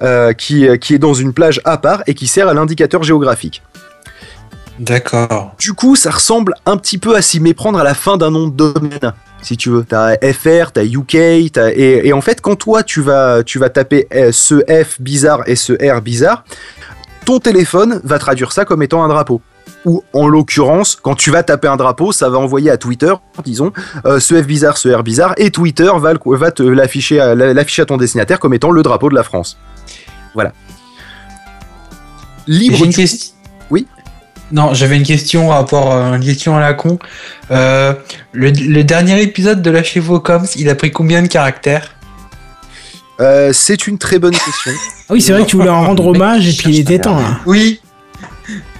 euh, 0.00 0.32
qui, 0.32 0.68
qui 0.78 0.94
est 0.94 1.00
dans 1.00 1.12
une 1.12 1.32
plage 1.32 1.60
à 1.64 1.76
part 1.76 2.04
et 2.06 2.14
qui 2.14 2.28
sert 2.28 2.46
à 2.46 2.54
l'indicateur 2.54 3.02
géographique. 3.02 3.64
D'accord. 4.78 5.56
Du 5.58 5.72
coup, 5.72 5.96
ça 5.96 6.12
ressemble 6.12 6.54
un 6.64 6.76
petit 6.76 6.98
peu 6.98 7.16
à 7.16 7.20
s'y 7.22 7.40
méprendre 7.40 7.80
à 7.80 7.82
la 7.82 7.94
fin 7.94 8.16
d'un 8.16 8.30
nom 8.30 8.46
de 8.46 8.54
domaine, 8.54 9.12
si 9.42 9.56
tu 9.56 9.68
veux. 9.68 9.82
T'as 9.84 10.14
FR, 10.32 10.70
t'as 10.72 10.84
UK, 10.84 11.50
t'as- 11.52 11.72
et, 11.72 12.02
et 12.04 12.12
en 12.12 12.20
fait, 12.20 12.40
quand 12.40 12.54
toi 12.54 12.84
tu 12.84 13.00
vas, 13.02 13.42
tu 13.42 13.58
vas 13.58 13.70
taper 13.70 14.06
euh, 14.14 14.30
ce 14.30 14.62
F 14.84 15.00
bizarre 15.00 15.42
et 15.48 15.56
ce 15.56 15.72
R 15.72 16.00
bizarre, 16.00 16.44
ton 17.24 17.40
téléphone 17.40 18.00
va 18.04 18.20
traduire 18.20 18.52
ça 18.52 18.64
comme 18.64 18.84
étant 18.84 19.02
un 19.02 19.08
drapeau. 19.08 19.40
Ou 19.84 20.04
en 20.12 20.28
l'occurrence, 20.28 20.96
quand 21.00 21.16
tu 21.16 21.30
vas 21.32 21.42
taper 21.42 21.66
un 21.66 21.76
drapeau, 21.76 22.12
ça 22.12 22.28
va 22.30 22.38
envoyer 22.38 22.70
à 22.70 22.76
Twitter, 22.76 23.12
disons, 23.44 23.72
euh, 24.06 24.20
ce 24.20 24.40
F 24.40 24.46
bizarre, 24.46 24.78
ce 24.78 24.88
R 24.88 25.02
bizarre, 25.02 25.34
et 25.38 25.50
Twitter 25.50 25.90
va, 25.98 26.14
te 26.52 26.62
l'afficher 26.62 27.18
à, 27.18 27.34
l'afficher 27.34 27.82
à 27.82 27.86
ton 27.86 27.96
destinataire 27.96 28.38
comme 28.38 28.54
étant 28.54 28.70
le 28.70 28.82
drapeau 28.84 29.08
de 29.08 29.14
la 29.16 29.24
France. 29.24 29.58
Voilà. 30.34 30.52
Libre 32.46 32.76
J'ai 32.76 32.84
une 32.84 32.90
du- 32.90 32.96
question. 32.96 33.34
Oui. 33.70 33.86
Non, 34.52 34.74
j'avais 34.74 34.96
une 34.96 35.02
question 35.02 35.48
par 35.48 35.58
rapport 35.58 35.92
à 35.94 36.16
une 36.16 36.24
question 36.24 36.56
à 36.56 36.60
la 36.60 36.74
con. 36.74 36.98
Euh, 37.50 37.92
le, 38.32 38.50
le 38.50 38.84
dernier 38.84 39.20
épisode 39.22 39.62
de 39.62 39.70
Lâchez 39.70 39.98
vos 40.00 40.20
coms, 40.20 40.46
il 40.56 40.68
a 40.68 40.74
pris 40.74 40.90
combien 40.90 41.22
de 41.22 41.26
caractères? 41.28 41.94
Euh, 43.20 43.52
c'est 43.52 43.86
une 43.86 43.98
très 43.98 44.18
bonne 44.18 44.32
question. 44.32 44.72
Ah 45.08 45.12
oui, 45.14 45.20
c'est 45.20 45.32
vrai 45.32 45.42
que 45.42 45.48
tu 45.48 45.56
voulais 45.56 45.68
en 45.70 45.84
rendre 45.86 46.06
hommage 46.06 46.48
et 46.48 46.52
puis 46.52 46.70
il 46.76 46.80
était 46.80 46.98
temps 46.98 47.18
là. 47.18 47.40
Oui. 47.46 47.80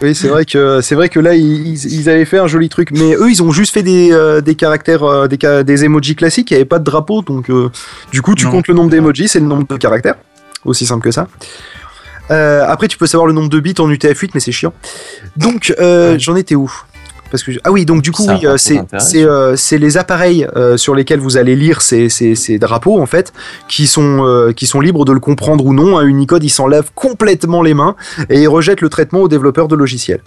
Oui, 0.00 0.14
c'est 0.14 0.28
vrai 0.28 0.44
que 0.44 0.80
c'est 0.80 0.94
vrai 0.94 1.08
que 1.08 1.20
là 1.20 1.34
ils, 1.34 2.08
avaient 2.08 2.24
fait 2.24 2.38
un 2.38 2.46
joli 2.46 2.68
truc, 2.68 2.90
mais 2.90 3.14
eux 3.14 3.30
ils 3.30 3.42
ont 3.42 3.50
juste 3.52 3.72
fait 3.72 3.82
des, 3.82 4.10
euh, 4.12 4.40
des 4.40 4.54
caractères, 4.54 5.04
euh, 5.04 5.28
des, 5.28 5.84
emojis 5.84 6.16
classiques. 6.16 6.50
Il 6.50 6.54
n'y 6.54 6.58
avait 6.58 6.64
pas 6.68 6.78
de 6.78 6.84
drapeau, 6.84 7.22
donc 7.22 7.50
euh, 7.50 7.70
du 8.10 8.22
coup 8.22 8.34
tu 8.34 8.46
Non. 8.46 8.50
comptes 8.52 8.68
le 8.68 8.74
nombre 8.74 8.90
d'emojis, 8.90 9.28
c'est 9.28 9.40
le 9.40 9.46
nombre 9.46 9.66
de 9.66 9.76
caractères, 9.76 10.16
aussi 10.64 10.86
simple 10.86 11.02
que 11.04 11.10
ça. 11.10 11.28
Après 12.30 12.88
tu 12.88 12.96
peux 12.96 13.06
savoir 13.06 13.26
le 13.26 13.34
nombre 13.34 13.50
de 13.50 13.60
bits 13.60 13.74
en 13.78 13.88
UTF-8, 13.90 14.30
mais 14.34 14.40
c'est 14.40 14.52
chiant. 14.52 14.72
Donc 15.36 15.72
Ouais. 15.78 16.16
j'en 16.18 16.34
étais 16.36 16.54
où? 16.54 16.72
Parce 17.32 17.42
que 17.42 17.50
ah 17.64 17.72
oui, 17.72 17.86
donc 17.86 18.02
du 18.02 18.12
coup 18.12 18.24
Ça 18.24 18.34
oui, 18.34 18.46
euh, 18.46 18.58
c'est 18.58 19.24
euh, 19.24 19.56
c'est 19.56 19.78
les 19.78 19.96
appareils 19.96 20.46
euh, 20.54 20.76
sur 20.76 20.94
lesquels 20.94 21.18
vous 21.18 21.38
allez 21.38 21.56
lire 21.56 21.80
ces, 21.80 22.10
ces, 22.10 22.34
ces 22.34 22.58
drapeaux 22.58 23.00
en 23.00 23.06
fait 23.06 23.32
qui 23.68 23.86
sont 23.86 24.26
euh, 24.26 24.52
qui 24.52 24.66
sont 24.66 24.80
libres 24.80 25.06
de 25.06 25.12
le 25.12 25.18
comprendre 25.18 25.64
ou 25.64 25.72
non. 25.72 25.96
Un 25.96 26.04
Unicode, 26.04 26.44
il 26.44 26.50
s'en 26.50 26.66
lave 26.66 26.90
complètement 26.94 27.62
les 27.62 27.72
mains 27.72 27.96
et 28.28 28.42
il 28.42 28.48
rejette 28.48 28.82
le 28.82 28.90
traitement 28.90 29.22
aux 29.22 29.28
développeurs 29.28 29.66
de 29.66 29.76
logiciels. 29.76 30.20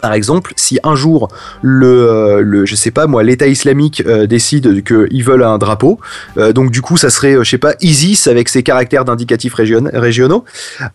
Par 0.00 0.12
exemple, 0.12 0.52
si 0.56 0.78
un 0.84 0.94
jour 0.94 1.28
le, 1.62 1.86
euh, 1.86 2.40
le 2.42 2.66
je 2.66 2.74
sais 2.74 2.90
pas 2.90 3.06
moi, 3.06 3.22
l'État 3.22 3.46
islamique 3.46 4.02
euh, 4.06 4.26
décide 4.26 4.84
qu'ils 4.84 5.24
veulent 5.24 5.42
un 5.42 5.58
drapeau, 5.58 5.98
euh, 6.38 6.52
donc 6.52 6.70
du 6.70 6.80
coup 6.82 6.96
ça 6.96 7.10
serait, 7.10 7.34
euh, 7.34 7.44
je 7.44 7.50
sais 7.50 7.58
pas, 7.58 7.74
ISIS 7.80 8.28
avec 8.28 8.48
ses 8.48 8.62
caractères 8.62 9.04
d'indicatifs 9.04 9.54
région- 9.54 9.90
régionaux, 9.92 10.44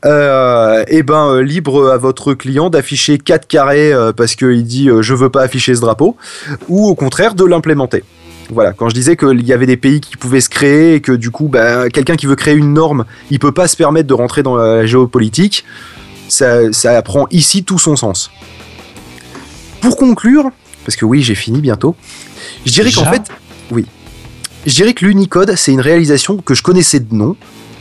et 0.04 1.04
ben 1.04 1.28
euh, 1.30 1.44
libre 1.44 1.92
à 1.92 1.98
votre 1.98 2.34
client 2.34 2.70
d'afficher 2.70 3.18
4 3.18 3.48
carrés 3.48 3.94
parce 4.16 4.36
qu'il 4.36 4.64
dit 4.64 4.90
je 5.02 5.14
veux 5.14 5.30
pas 5.30 5.42
afficher 5.44 5.76
ce 5.76 5.82
drapeau, 5.82 6.16
ou 6.70 6.88
au 6.88 6.96
contraire 6.96 7.36
de 7.36 7.44
l'implémenter. 7.46 8.04
Voilà, 8.52 8.74
quand 8.74 8.90
je 8.90 8.94
disais 8.94 9.16
qu'il 9.18 9.42
y 9.46 9.54
avait 9.54 9.66
des 9.66 9.78
pays 9.78 10.00
qui 10.02 10.18
pouvaient 10.18 10.40
se 10.40 10.50
créer 10.50 10.96
et 10.96 11.02
que 11.02 11.12
du 11.12 11.32
coup, 11.32 11.48
bah, 11.48 11.90
quelqu'un 11.90 12.16
qui 12.16 12.28
veut 12.28 12.36
créer 12.36 12.54
une 12.54 12.74
norme, 12.74 13.06
il 13.32 13.40
peut 13.40 13.52
pas 13.52 13.68
se 13.68 13.76
permettre 13.76 14.08
de 14.08 14.14
rentrer 14.14 14.44
dans 14.44 14.56
la 14.56 14.86
géopolitique, 14.86 15.66
ça, 16.30 16.72
ça 16.72 17.02
prend 17.02 17.26
ici 17.32 17.64
tout 17.64 17.80
son 17.80 17.96
sens. 17.96 18.30
Pour 19.86 19.98
conclure, 19.98 20.50
parce 20.84 20.96
que 20.96 21.06
oui, 21.06 21.22
j'ai 21.22 21.36
fini 21.36 21.62
bientôt, 21.62 21.96
je 22.66 22.72
dirais 22.72 22.92
qu'en 22.92 23.04
fait, 23.12 23.22
oui, 23.70 23.86
je 24.66 24.74
dirais 24.74 24.94
que 24.96 25.06
l'Unicode, 25.06 25.54
c'est 25.56 25.72
une 25.72 25.80
réalisation 25.82 26.38
que 26.38 26.56
je 26.56 26.64
connaissais 26.64 27.00
de 27.00 27.14
nom, 27.14 27.36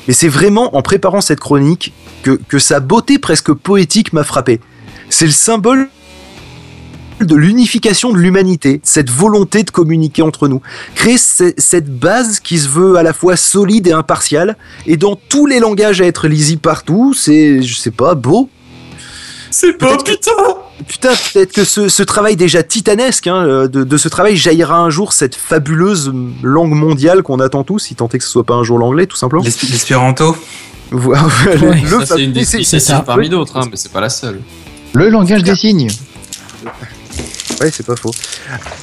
mais 0.06 0.12
c'est 0.12 0.28
vraiment 0.28 0.76
en 0.76 0.82
préparant 0.82 1.22
cette 1.22 1.40
chronique 1.40 1.94
que, 2.22 2.32
que 2.48 2.58
sa 2.58 2.80
beauté 2.80 3.18
presque 3.18 3.52
poétique 3.54 4.12
m'a 4.12 4.22
frappé. 4.22 4.60
C'est 5.08 5.24
le 5.24 5.32
symbole 5.32 5.88
de 7.22 7.34
l'unification 7.34 8.12
de 8.12 8.18
l'humanité, 8.18 8.80
cette 8.82 9.08
volonté 9.08 9.62
de 9.62 9.70
communiquer 9.70 10.20
entre 10.20 10.46
nous. 10.46 10.60
Créer 10.94 11.16
ce- 11.16 11.54
cette 11.56 11.88
base 11.88 12.38
qui 12.38 12.58
se 12.58 12.68
veut 12.68 12.96
à 12.96 13.02
la 13.02 13.14
fois 13.14 13.36
solide 13.36 13.86
et 13.86 13.92
impartiale, 13.92 14.58
et 14.86 14.98
dans 14.98 15.16
tous 15.16 15.46
les 15.46 15.58
langages 15.58 16.02
à 16.02 16.04
être 16.04 16.28
lisible 16.28 16.60
partout, 16.60 17.14
c'est, 17.14 17.62
je 17.62 17.74
sais 17.76 17.92
pas, 17.92 18.14
beau. 18.14 18.50
C'est 19.56 19.74
pas 19.74 19.96
putain 19.98 20.32
Putain, 20.88 21.10
peut-être 21.32 21.52
que 21.52 21.62
ce, 21.64 21.88
ce 21.88 22.02
travail 22.02 22.34
déjà 22.34 22.64
titanesque, 22.64 23.28
hein, 23.28 23.46
euh, 23.46 23.68
de, 23.68 23.84
de 23.84 23.96
ce 23.96 24.08
travail 24.08 24.36
jaillira 24.36 24.76
un 24.78 24.90
jour 24.90 25.12
cette 25.12 25.36
fabuleuse 25.36 26.12
langue 26.42 26.72
mondiale 26.74 27.22
qu'on 27.22 27.38
attend 27.38 27.62
tous, 27.62 27.78
si 27.78 27.94
tant 27.94 28.08
est 28.08 28.18
que 28.18 28.24
ce 28.24 28.30
soit 28.30 28.42
pas 28.44 28.54
un 28.54 28.64
jour 28.64 28.78
l'anglais, 28.78 29.06
tout 29.06 29.16
simplement. 29.16 29.42
L'esp- 29.44 29.70
L'espéranto. 29.70 30.36
Voilà, 30.90 31.22
Ouais. 31.46 31.80
le 31.90 32.04
c'est 32.06 32.22
une 32.22 32.32
des 32.32 32.44
parmi 33.06 33.28
d'autres, 33.28 33.56
hein, 33.56 33.66
mais 33.70 33.76
c'est 33.76 33.90
pas 33.92 34.00
la 34.00 34.10
seule. 34.10 34.40
Le 34.92 35.08
langage 35.08 35.42
des 35.42 35.54
signes. 35.54 35.88
Ouais, 37.60 37.70
c'est 37.72 37.86
pas 37.86 37.96
faux. 37.96 38.10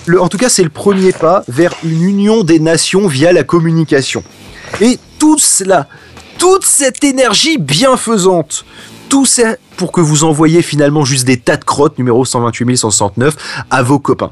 Le, 0.06 0.22
en 0.22 0.28
tout 0.30 0.38
cas, 0.38 0.50
c'est 0.50 0.64
le 0.64 0.70
premier 0.70 1.12
pas 1.12 1.44
vers 1.48 1.74
une 1.84 2.02
union 2.04 2.44
des 2.44 2.60
nations 2.60 3.08
via 3.08 3.32
la 3.34 3.44
communication. 3.44 4.24
Et 4.82 4.98
tout 5.20 5.38
cela, 5.38 5.88
toute 6.38 6.66
cette 6.66 7.04
énergie 7.04 7.58
bienfaisante, 7.58 8.66
tout 9.12 9.26
ça 9.26 9.56
pour 9.76 9.92
que 9.92 10.00
vous 10.00 10.24
envoyiez 10.24 10.62
finalement 10.62 11.04
juste 11.04 11.26
des 11.28 11.36
tas 11.38 11.58
de 11.58 11.66
crottes, 11.66 11.98
numéro 12.00 12.24
128 12.24 12.78
169, 12.78 13.36
à 13.70 13.84
vos 13.84 14.00
copains. 14.00 14.32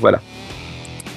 Voilà. 0.00 0.20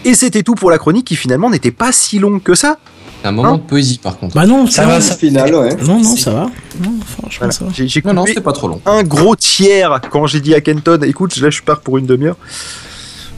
Et 0.04 0.14
c'était 0.14 0.44
tout 0.44 0.56
pour 0.56 0.70
la 0.70 0.78
chronique 0.78 1.06
qui 1.08 1.16
finalement 1.16 1.50
n'était 1.50 1.72
pas 1.72 1.92
si 1.94 2.20
longue 2.20 2.44
que 2.44 2.54
ça. 2.54 2.78
C'est 3.22 3.28
un 3.30 3.32
moment 3.32 3.58
de 3.58 3.62
poésie 3.62 3.98
par 4.00 4.18
contre. 4.18 4.36
Bah 4.36 4.46
non, 4.46 4.66
Ça 4.68 4.82
ça 4.82 4.88
va, 4.88 4.94
va. 4.96 5.02
ça. 5.02 5.16
Final, 5.16 5.54
ouais. 5.56 5.76
Non, 5.86 6.00
non, 6.02 6.16
ça 6.18 6.32
va. 6.32 6.50
Non, 6.84 6.92
franchement, 7.06 7.30
Voilà. 7.40 7.52
ça 7.54 7.66
va. 7.66 7.72
J'ai 7.74 7.88
j'ai 7.88 8.02
Non, 8.04 8.14
non, 8.14 8.22
coupé 8.24 8.32
c'était 8.32 8.44
pas 8.44 8.52
trop 8.52 8.68
long. 8.68 8.82
un 8.86 9.04
gros 9.04 9.36
tiers 9.38 10.02
quand 10.10 10.26
j'ai 10.28 10.42
dit 10.42 10.54
à 10.54 10.60
Kenton, 10.60 11.00
écoute, 11.04 11.38
là 11.38 11.50
je 11.50 11.62
pars 11.62 11.80
pour 11.82 11.98
une 11.98 12.06
demi-heure. 12.08 12.36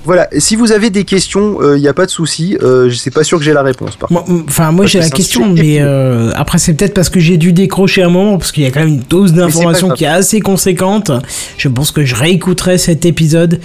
Voilà, 0.05 0.27
si 0.37 0.57
vous 0.57 0.73
avez 0.73 0.89
des 0.89 1.05
questions, 1.05 1.59
il 1.75 1.81
n'y 1.81 1.87
a 1.87 1.93
pas 1.93 2.05
de 2.05 2.11
souci, 2.11 2.57
euh, 2.61 2.89
je 2.89 2.95
sais 2.95 3.11
pas 3.11 3.23
sûr 3.23 3.37
que 3.37 3.43
j'ai 3.43 3.53
la 3.53 3.61
réponse 3.63 3.95
par 3.95 4.11
Moi, 4.11 4.25
Enfin, 4.49 4.71
moi 4.71 4.85
j'ai 4.85 4.99
que 4.99 5.05
la 5.05 5.09
question, 5.09 5.53
mais 5.53 5.79
euh, 5.79 6.31
après 6.35 6.57
c'est 6.57 6.73
peut-être 6.73 6.93
parce 6.93 7.09
que 7.09 7.21
j'ai 7.21 7.37
dû 7.37 7.53
décrocher 7.53 8.03
un 8.03 8.09
moment, 8.09 8.37
parce 8.37 8.51
qu'il 8.51 8.63
y 8.63 8.65
a 8.65 8.71
quand 8.71 8.81
même 8.81 8.89
une 8.89 8.99
dose 8.99 9.31
d'informations 9.31 9.87
grave. 9.87 9.97
qui 9.97 10.03
est 10.03 10.07
assez 10.07 10.41
conséquente. 10.41 11.11
Je 11.57 11.69
pense 11.69 11.91
que 11.91 12.03
je 12.03 12.15
réécouterai 12.15 12.77
cet 12.77 13.05
épisode. 13.05 13.61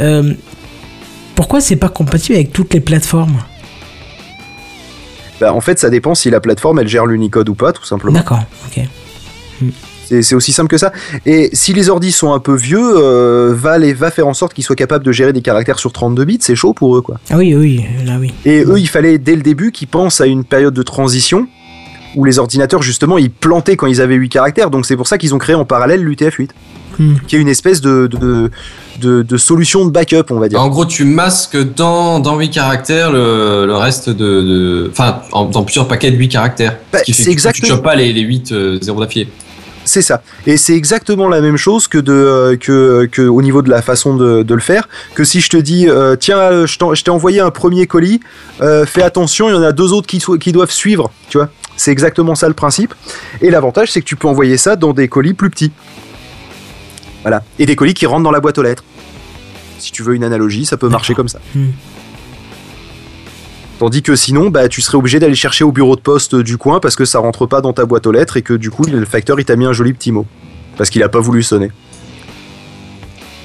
Euh, 0.00 0.34
pourquoi 1.36 1.60
c'est 1.60 1.76
pas 1.76 1.88
compatible 1.88 2.34
avec 2.34 2.52
toutes 2.52 2.74
les 2.74 2.80
plateformes? 2.80 3.42
Bah, 5.40 5.52
en 5.52 5.60
fait, 5.60 5.78
ça 5.78 5.90
dépend 5.90 6.14
si 6.14 6.30
la 6.30 6.40
plateforme 6.40 6.80
elle 6.80 6.88
gère 6.88 7.06
l'Unicode 7.06 7.48
ou 7.48 7.54
pas, 7.54 7.72
tout 7.72 7.84
simplement. 7.84 8.14
D'accord, 8.14 8.42
ok. 8.66 8.84
C'est 10.08 10.34
aussi 10.34 10.52
simple 10.52 10.68
que 10.70 10.78
ça. 10.78 10.92
Et 11.26 11.50
si 11.52 11.72
les 11.72 11.88
ordis 11.90 12.12
sont 12.12 12.32
un 12.32 12.38
peu 12.38 12.54
vieux, 12.54 12.78
euh, 12.96 13.52
va, 13.54 13.78
les, 13.78 13.92
va 13.92 14.10
faire 14.10 14.26
en 14.26 14.34
sorte 14.34 14.54
qu'ils 14.54 14.64
soient 14.64 14.76
capables 14.76 15.04
de 15.04 15.12
gérer 15.12 15.32
des 15.32 15.42
caractères 15.42 15.78
sur 15.78 15.92
32 15.92 16.24
bits, 16.24 16.38
c'est 16.40 16.54
chaud 16.56 16.72
pour 16.72 16.96
eux, 16.96 17.00
quoi. 17.02 17.18
Ah 17.30 17.36
oui, 17.36 17.54
oui, 17.54 17.84
là 18.04 18.16
oui. 18.20 18.32
Et 18.44 18.60
eux, 18.64 18.78
il 18.78 18.88
fallait 18.88 19.18
dès 19.18 19.34
le 19.36 19.42
début 19.42 19.72
qu'ils 19.72 19.88
pensent 19.88 20.20
à 20.20 20.26
une 20.26 20.44
période 20.44 20.74
de 20.74 20.82
transition 20.82 21.48
où 22.14 22.24
les 22.24 22.38
ordinateurs, 22.38 22.82
justement, 22.82 23.18
ils 23.18 23.30
plantaient 23.30 23.76
quand 23.76 23.86
ils 23.86 24.00
avaient 24.00 24.14
8 24.14 24.28
caractères. 24.30 24.70
Donc 24.70 24.86
c'est 24.86 24.96
pour 24.96 25.06
ça 25.08 25.18
qu'ils 25.18 25.34
ont 25.34 25.38
créé 25.38 25.54
en 25.54 25.64
parallèle 25.64 26.02
l'UTF-8, 26.02 26.48
Hmm. 26.98 27.16
qui 27.28 27.36
est 27.36 27.38
une 27.38 27.48
espèce 27.48 27.82
de, 27.82 28.06
de, 28.06 28.50
de, 29.02 29.20
de 29.20 29.36
solution 29.36 29.84
de 29.84 29.90
backup, 29.90 30.30
on 30.30 30.38
va 30.38 30.48
dire. 30.48 30.58
En 30.62 30.68
gros, 30.70 30.86
tu 30.86 31.04
masques 31.04 31.58
dans, 31.74 32.20
dans 32.20 32.38
8 32.38 32.48
caractères 32.48 33.12
le, 33.12 33.66
le 33.66 33.74
reste 33.76 34.08
de. 34.08 34.88
Enfin, 34.90 35.20
en- 35.32 35.44
dans 35.44 35.62
plusieurs 35.62 35.88
paquets 35.88 36.10
de 36.10 36.16
8 36.16 36.28
caractères. 36.30 36.78
Bah, 36.90 37.00
Ce 37.00 37.04
qui 37.04 37.12
fait 37.12 37.22
que 37.24 37.26
Tu 37.26 37.32
exactement- 37.32 37.68
chopes 37.74 37.82
pas 37.84 37.96
les, 37.96 38.14
les 38.14 38.22
8 38.22 38.52
euh, 38.52 38.78
zéros 38.80 38.98
d'affilée. 39.00 39.28
C'est 39.86 40.02
ça. 40.02 40.20
Et 40.46 40.56
c'est 40.56 40.74
exactement 40.74 41.28
la 41.28 41.40
même 41.40 41.56
chose 41.56 41.86
que, 41.86 41.98
de, 41.98 42.12
euh, 42.12 42.56
que, 42.56 43.08
que 43.10 43.22
au 43.22 43.40
niveau 43.40 43.62
de 43.62 43.70
la 43.70 43.82
façon 43.82 44.16
de, 44.16 44.42
de 44.42 44.54
le 44.54 44.60
faire. 44.60 44.88
Que 45.14 45.22
si 45.22 45.40
je 45.40 45.48
te 45.48 45.56
dis, 45.56 45.88
euh, 45.88 46.16
tiens, 46.16 46.38
euh, 46.38 46.66
je 46.66 47.02
t'ai 47.02 47.10
envoyé 47.10 47.38
un 47.40 47.52
premier 47.52 47.86
colis, 47.86 48.20
euh, 48.60 48.84
fais 48.84 49.02
attention, 49.02 49.48
il 49.48 49.52
y 49.52 49.54
en 49.54 49.62
a 49.62 49.70
deux 49.70 49.92
autres 49.92 50.08
qui, 50.08 50.22
qui 50.40 50.50
doivent 50.50 50.72
suivre. 50.72 51.12
Tu 51.28 51.38
vois 51.38 51.50
C'est 51.76 51.92
exactement 51.92 52.34
ça 52.34 52.48
le 52.48 52.54
principe. 52.54 52.94
Et 53.40 53.48
l'avantage, 53.48 53.92
c'est 53.92 54.00
que 54.00 54.06
tu 54.06 54.16
peux 54.16 54.26
envoyer 54.26 54.56
ça 54.56 54.74
dans 54.74 54.92
des 54.92 55.06
colis 55.06 55.34
plus 55.34 55.50
petits. 55.50 55.70
Voilà. 57.22 57.44
Et 57.60 57.66
des 57.66 57.76
colis 57.76 57.94
qui 57.94 58.06
rentrent 58.06 58.24
dans 58.24 58.32
la 58.32 58.40
boîte 58.40 58.58
aux 58.58 58.64
lettres. 58.64 58.84
Si 59.78 59.92
tu 59.92 60.02
veux 60.02 60.16
une 60.16 60.24
analogie, 60.24 60.66
ça 60.66 60.76
peut 60.76 60.88
marcher 60.88 61.14
comme 61.14 61.28
ça. 61.28 61.38
Hmm. 61.54 61.68
Tandis 63.78 64.02
que 64.02 64.16
sinon, 64.16 64.48
bah, 64.48 64.68
tu 64.68 64.80
serais 64.80 64.96
obligé 64.96 65.18
d'aller 65.18 65.34
chercher 65.34 65.62
au 65.64 65.70
bureau 65.72 65.96
de 65.96 66.00
poste 66.00 66.34
du 66.34 66.56
coin 66.56 66.80
parce 66.80 66.96
que 66.96 67.04
ça 67.04 67.18
rentre 67.18 67.44
pas 67.46 67.60
dans 67.60 67.72
ta 67.74 67.84
boîte 67.84 68.06
aux 68.06 68.12
lettres 68.12 68.36
et 68.38 68.42
que 68.42 68.54
du 68.54 68.70
coup, 68.70 68.84
le 68.86 69.04
facteur 69.04 69.38
il 69.38 69.44
t'a 69.44 69.54
mis 69.56 69.66
un 69.66 69.72
joli 69.74 69.92
petit 69.92 70.12
mot. 70.12 70.24
Parce 70.78 70.88
qu'il 70.90 71.02
a 71.02 71.08
pas 71.08 71.20
voulu 71.20 71.42
sonner. 71.42 71.70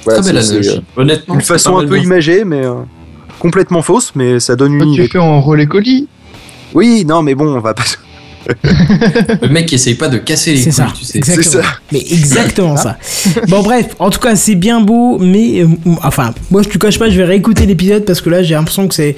Voilà, 0.04 0.20
Très 0.20 0.32
belle 0.32 0.42
c'est- 0.42 0.48
analogie. 0.50 0.70
c'est, 0.96 1.00
Honnêtement, 1.00 1.34
Une 1.34 1.40
façon 1.42 1.76
un 1.78 1.82
peu 1.86 1.94
bien. 1.94 2.02
imagée, 2.04 2.44
mais 2.44 2.64
euh, 2.64 2.74
complètement 3.38 3.82
fausse, 3.82 4.12
mais 4.14 4.40
ça 4.40 4.56
donne 4.56 4.74
une 4.74 4.80
tu 4.94 5.00
idée. 5.02 5.08
fais 5.08 5.18
en 5.18 5.40
relais 5.40 5.66
colis. 5.66 6.08
Oui, 6.74 7.04
non, 7.06 7.22
mais 7.22 7.34
bon, 7.34 7.54
on 7.54 7.60
va 7.60 7.74
pas. 7.74 7.84
Le 9.42 9.48
mec 9.48 9.66
qui 9.66 9.76
essaye 9.76 9.94
pas 9.94 10.08
de 10.08 10.18
casser 10.18 10.52
les 10.54 10.56
C'est 10.56 10.64
couilles, 10.70 10.72
ça, 10.72 10.92
tu 10.98 11.04
sais. 11.04 11.18
exactement. 11.18 11.42
C'est 11.52 11.62
ça. 11.62 11.64
Mais 11.92 12.00
exactement 12.00 12.76
ça. 12.76 12.98
Bon 13.48 13.62
bref, 13.62 13.94
en 14.00 14.10
tout 14.10 14.18
cas 14.18 14.34
c'est 14.34 14.56
bien 14.56 14.80
beau, 14.80 15.18
mais 15.20 15.62
euh, 15.62 15.68
enfin 16.02 16.34
moi 16.50 16.62
je 16.62 16.68
te 16.68 16.76
cache 16.76 16.98
pas, 16.98 17.08
je 17.08 17.16
vais 17.16 17.24
réécouter 17.24 17.66
l'épisode 17.66 18.04
parce 18.04 18.20
que 18.20 18.30
là 18.30 18.42
j'ai 18.42 18.54
l'impression 18.54 18.88
que 18.88 18.94
C'est 18.96 19.14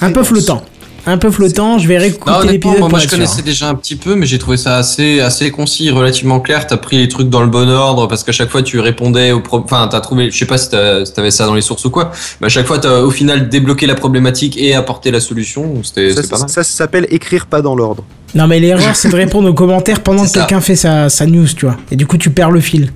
un 0.00 0.08
peu 0.12 0.20
dense. 0.20 0.28
flottant. 0.28 0.62
Un 1.06 1.16
peu 1.16 1.30
flottant, 1.30 1.78
je 1.78 1.88
vais 1.88 1.94
Non, 1.94 2.00
réécouter 2.02 2.48
l'épisode. 2.48 2.78
moi, 2.80 2.88
pour 2.90 2.98
je 2.98 3.08
connaissais 3.08 3.40
déjà 3.40 3.68
un 3.68 3.74
petit 3.74 3.96
peu, 3.96 4.14
mais 4.14 4.26
j'ai 4.26 4.38
trouvé 4.38 4.58
ça 4.58 4.76
assez, 4.76 5.20
assez 5.20 5.50
concis, 5.50 5.90
relativement 5.90 6.38
clair. 6.40 6.66
T'as 6.66 6.76
pris 6.76 6.98
les 6.98 7.08
trucs 7.08 7.30
dans 7.30 7.40
le 7.40 7.46
bon 7.46 7.66
ordre 7.70 8.08
parce 8.08 8.24
qu'à 8.24 8.32
chaque 8.32 8.50
fois 8.50 8.62
tu 8.62 8.78
répondais 8.78 9.32
au 9.32 9.40
pro... 9.40 9.60
Enfin, 9.60 9.88
t'as 9.90 10.00
trouvé, 10.00 10.30
je 10.30 10.36
sais 10.36 10.44
pas 10.44 10.58
si 10.58 10.68
t'avais 10.68 11.30
ça 11.30 11.46
dans 11.46 11.54
les 11.54 11.62
sources 11.62 11.84
ou 11.86 11.90
quoi, 11.90 12.10
mais 12.40 12.46
à 12.46 12.50
chaque 12.50 12.66
fois 12.66 12.78
t'as 12.78 13.00
au 13.00 13.10
final 13.10 13.48
débloqué 13.48 13.86
la 13.86 13.94
problématique 13.94 14.58
et 14.58 14.74
apporté 14.74 15.10
la 15.10 15.20
solution. 15.20 15.82
C'était 15.82 16.12
Ça, 16.12 16.46
ça, 16.46 16.62
s'appelle 16.62 17.06
écrire 17.10 17.46
pas 17.46 17.62
dans 17.62 17.74
l'ordre. 17.74 18.04
Non 18.34 18.46
mais 18.46 18.60
l'erreur 18.60 18.94
c'est 18.94 19.08
de 19.08 19.16
répondre 19.24 19.48
aux 19.48 19.54
commentaires 19.54 20.00
pendant 20.00 20.26
que 20.26 20.32
quelqu'un 20.32 20.60
fait 20.60 20.76
sa, 20.76 21.08
sa 21.08 21.24
news, 21.24 21.46
tu 21.56 21.64
vois. 21.64 21.76
Et 21.90 21.96
du 21.96 22.06
coup 22.06 22.18
tu 22.18 22.28
perds 22.28 22.50
le 22.50 22.60
fil. 22.60 22.92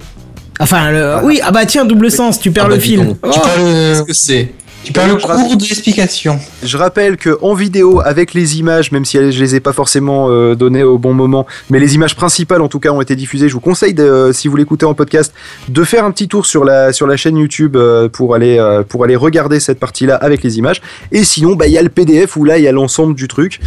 Enfin, 0.61 0.91
le... 0.91 1.17
oui, 1.25 1.41
ah 1.43 1.51
bah 1.51 1.65
tiens, 1.65 1.87
double 1.87 2.11
sens, 2.11 2.39
tu 2.39 2.51
perds 2.51 2.65
Ah 2.67 2.69
bah, 2.69 2.75
le 2.75 2.81
dis 2.83 2.89
fil. 2.89 3.17
Oh. 3.23 3.31
Tu 3.33 3.41
parles, 3.41 3.57
Qu'est-ce 3.65 4.03
que 4.03 4.13
c'est? 4.13 4.53
Tu 4.85 4.93
parles 4.93 5.13
le 5.13 5.19
Je 5.19 5.27
rappelle- 5.27 5.47
cours 5.47 5.57
de 5.57 5.63
l'explication. 5.65 6.39
Je 6.63 6.77
rappelle 6.77 7.17
que 7.17 7.39
en 7.41 7.55
vidéo, 7.55 8.01
avec 8.05 8.35
les 8.35 8.59
images, 8.59 8.91
même 8.93 9.05
si 9.05 9.17
je 9.33 9.41
les 9.41 9.55
ai 9.55 9.61
pas 9.61 9.73
forcément 9.73 10.29
euh, 10.31 10.55
données 10.55 10.83
au 10.83 10.99
bon 10.99 11.15
moment, 11.15 11.47
mais 11.71 11.79
les 11.79 11.95
images 11.95 12.17
principales 12.17 12.61
en 12.63 12.69
tout 12.69 12.81
cas 12.81 12.91
ont 12.91 13.01
été 13.01 13.15
diffusées. 13.17 13.49
Je 13.49 13.55
vous 13.55 13.61
conseille, 13.61 13.95
de, 13.95 14.03
euh, 14.03 14.33
si 14.33 14.49
vous 14.49 14.57
l'écoutez 14.57 14.85
en 14.87 14.95
podcast, 14.95 15.33
de 15.69 15.85
faire 15.85 16.05
un 16.05 16.11
petit 16.11 16.29
tour 16.29 16.47
sur 16.47 16.65
la 16.65 16.93
sur 16.93 17.07
la 17.07 17.17
chaîne 17.17 17.37
YouTube 17.37 17.77
euh, 17.77 18.09
pour 18.09 18.35
aller 18.35 18.59
euh, 18.59 18.83
pour 18.83 19.05
aller 19.05 19.17
regarder 19.17 19.61
cette 19.61 19.79
partie-là 19.79 20.17
avec 20.17 20.43
les 20.43 20.59
images. 20.59 20.81
Et 21.13 21.25
sinon, 21.25 21.55
bah 21.55 21.67
il 21.67 21.73
y 21.73 21.79
a 21.79 21.83
le 21.83 21.89
PDF 21.89 22.37
où 22.37 22.45
là 22.45 22.59
il 22.59 22.65
y 22.65 22.69
a 22.69 22.73
l'ensemble 22.73 23.15
du 23.15 23.29
truc 23.29 23.61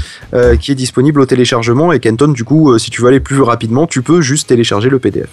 qui 0.60 0.72
est 0.72 0.76
disponible 0.76 1.22
au 1.22 1.26
téléchargement. 1.26 1.92
Et 1.94 2.00
Kenton, 2.00 2.28
du 2.30 2.44
coup, 2.44 2.78
si 2.78 2.90
tu 2.92 3.02
veux 3.02 3.08
aller 3.08 3.20
plus 3.20 3.42
rapidement, 3.42 3.88
tu 3.88 4.02
peux 4.02 4.22
juste 4.22 4.48
télécharger 4.50 4.90
le 4.90 5.00
PDF. 5.00 5.28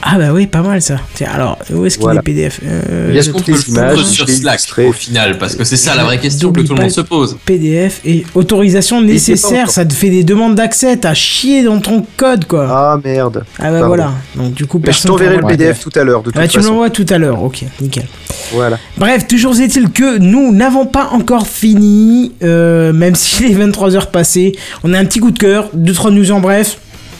Ah 0.00 0.16
bah 0.16 0.28
oui, 0.32 0.46
pas 0.46 0.62
mal 0.62 0.80
ça. 0.80 0.96
Tiens, 1.14 1.28
alors, 1.34 1.58
où 1.72 1.84
est-ce 1.84 1.96
qu'il 1.96 2.04
Voilà. 2.04 2.20
est 2.20 2.22
PDF 2.22 2.60
Euh, 2.64 3.12
Est-ce 3.12 3.26
je 3.26 3.32
qu'on 3.32 3.40
peut 3.40 3.50
le 3.52 3.58
fondre 3.58 4.06
sur 4.06 4.28
Slack 4.28 4.60
au 4.86 4.92
final? 4.92 5.38
Parce 5.38 5.56
que 5.56 5.64
c'est 5.64 5.76
ça 5.76 5.96
la 5.96 6.04
vraie 6.04 6.18
question 6.20 6.52
que 6.52 6.60
tout 6.60 6.74
le 6.74 6.82
monde 6.82 6.90
se 6.90 7.00
pose. 7.00 7.36
PDF 7.44 8.00
et 8.04 8.24
autorisation 8.36 9.00
nécessaire, 9.02 9.70
ça 9.70 9.84
te 9.84 9.92
fait 9.92 10.10
des 10.10 10.22
demandes 10.22 10.54
d'accès, 10.54 10.96
t'as 10.98 11.14
chié 11.14 11.64
dans 11.64 11.80
ton 11.80 12.06
code 12.16 12.44
quoi. 12.46 12.66
Ah 12.70 13.00
merde. 13.04 13.44
Ah 13.58 13.64
bah 13.64 13.70
pardon. 13.72 13.86
voilà. 13.88 14.12
Donc 14.36 14.54
du 14.54 14.66
coup, 14.66 14.78
Mais 14.78 14.82
je 14.82 14.86
personne 14.86 15.10
t'enverrai 15.10 15.36
le 15.38 15.46
PDF 15.46 15.80
tout 15.80 15.98
à 15.98 16.04
l'heure, 16.04 16.20
de 16.22 16.30
toute 16.30 16.36
Ah, 16.40 16.46
tu 16.46 16.58
me 16.58 16.62
façon. 16.62 16.74
l'envoies 16.74 16.90
tout 16.90 17.06
à 17.10 17.18
l'heure, 17.18 17.42
ok, 17.42 17.64
nickel. 17.80 18.06
Voilà. 18.52 18.78
Bref, 18.96 19.26
toujours 19.26 19.58
est-il 19.60 19.90
que 19.90 20.18
nous 20.18 20.52
n'avons 20.54 20.86
pas 20.86 21.08
encore 21.12 21.46
fini, 21.48 22.32
euh, 22.44 22.92
même 22.92 23.14
s'il 23.16 23.46
est 23.50 23.54
23h 23.66 24.10
passé. 24.12 24.52
On 24.84 24.94
a 24.94 24.98
un 24.98 25.04
petit 25.04 25.18
coup 25.18 25.32
de 25.32 25.38
cœur, 25.38 25.70
2-3 25.76 26.12
news 26.12 26.30
en 26.30 26.40
bref, 26.40 26.78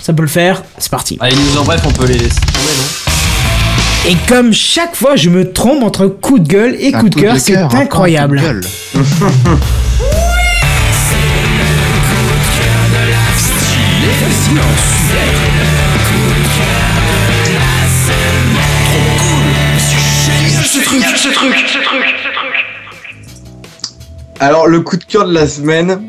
ça 0.08 0.14
peut 0.14 0.22
le 0.22 0.28
faire, 0.28 0.62
c'est 0.78 0.90
parti. 0.90 1.18
Allez, 1.20 1.36
nous 1.36 1.58
en 1.58 1.64
bref, 1.64 1.82
on 1.84 1.90
peut 1.90 2.06
les 2.06 2.14
laisser 2.14 2.40
tomber, 2.40 2.72
non 2.78 4.10
Et 4.10 4.16
comme 4.26 4.54
chaque 4.54 4.96
fois 4.96 5.16
je 5.16 5.28
me 5.28 5.52
trompe 5.52 5.82
entre 5.82 6.06
coup 6.06 6.38
de 6.38 6.48
gueule 6.48 6.76
et 6.80 6.92
coup 6.92 7.10
de 7.10 7.14
cœur, 7.14 7.36
c'est 7.38 7.52
cœur, 7.52 7.66
un 7.66 7.68
coup 7.68 7.76
de 7.76 7.82
incroyable. 7.82 8.40
Alors, 24.40 24.68
le 24.68 24.80
coup 24.80 24.96
de 24.96 25.04
cœur 25.04 25.28
de 25.28 25.34
la 25.34 25.46
semaine, 25.46 26.00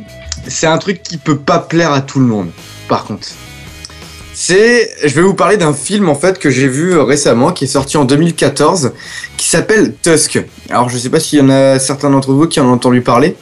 c'est 0.47 0.67
un 0.67 0.77
truc 0.77 1.03
qui 1.03 1.17
peut 1.17 1.39
pas 1.39 1.59
plaire 1.59 1.91
à 1.91 1.99
tout 1.99 2.19
le 2.21 2.27
monde, 2.27 2.51
par 2.87 3.03
contre. 3.03 3.27
C'est, 4.41 4.91
je 5.03 5.13
vais 5.15 5.21
vous 5.21 5.33
parler 5.33 5.57
d'un 5.57 5.73
film 5.73 6.07
en 6.07 6.15
fait 6.15 6.39
que 6.39 6.49
j'ai 6.49 6.69
vu 6.69 6.93
euh, 6.93 7.03
récemment, 7.03 7.51
qui 7.51 7.65
est 7.65 7.67
sorti 7.67 7.97
en 7.97 8.05
2014, 8.05 8.93
qui 9.35 9.49
s'appelle 9.49 9.93
Tusk. 10.01 10.41
Alors, 10.69 10.87
je 10.87 10.97
sais 10.97 11.09
pas 11.09 11.19
s'il 11.19 11.39
y 11.39 11.41
en 11.41 11.49
a 11.49 11.77
certains 11.77 12.09
d'entre 12.09 12.31
vous 12.31 12.47
qui 12.47 12.61
en 12.61 12.65
ont 12.69 12.71
entendu 12.71 13.01
parler. 13.01 13.35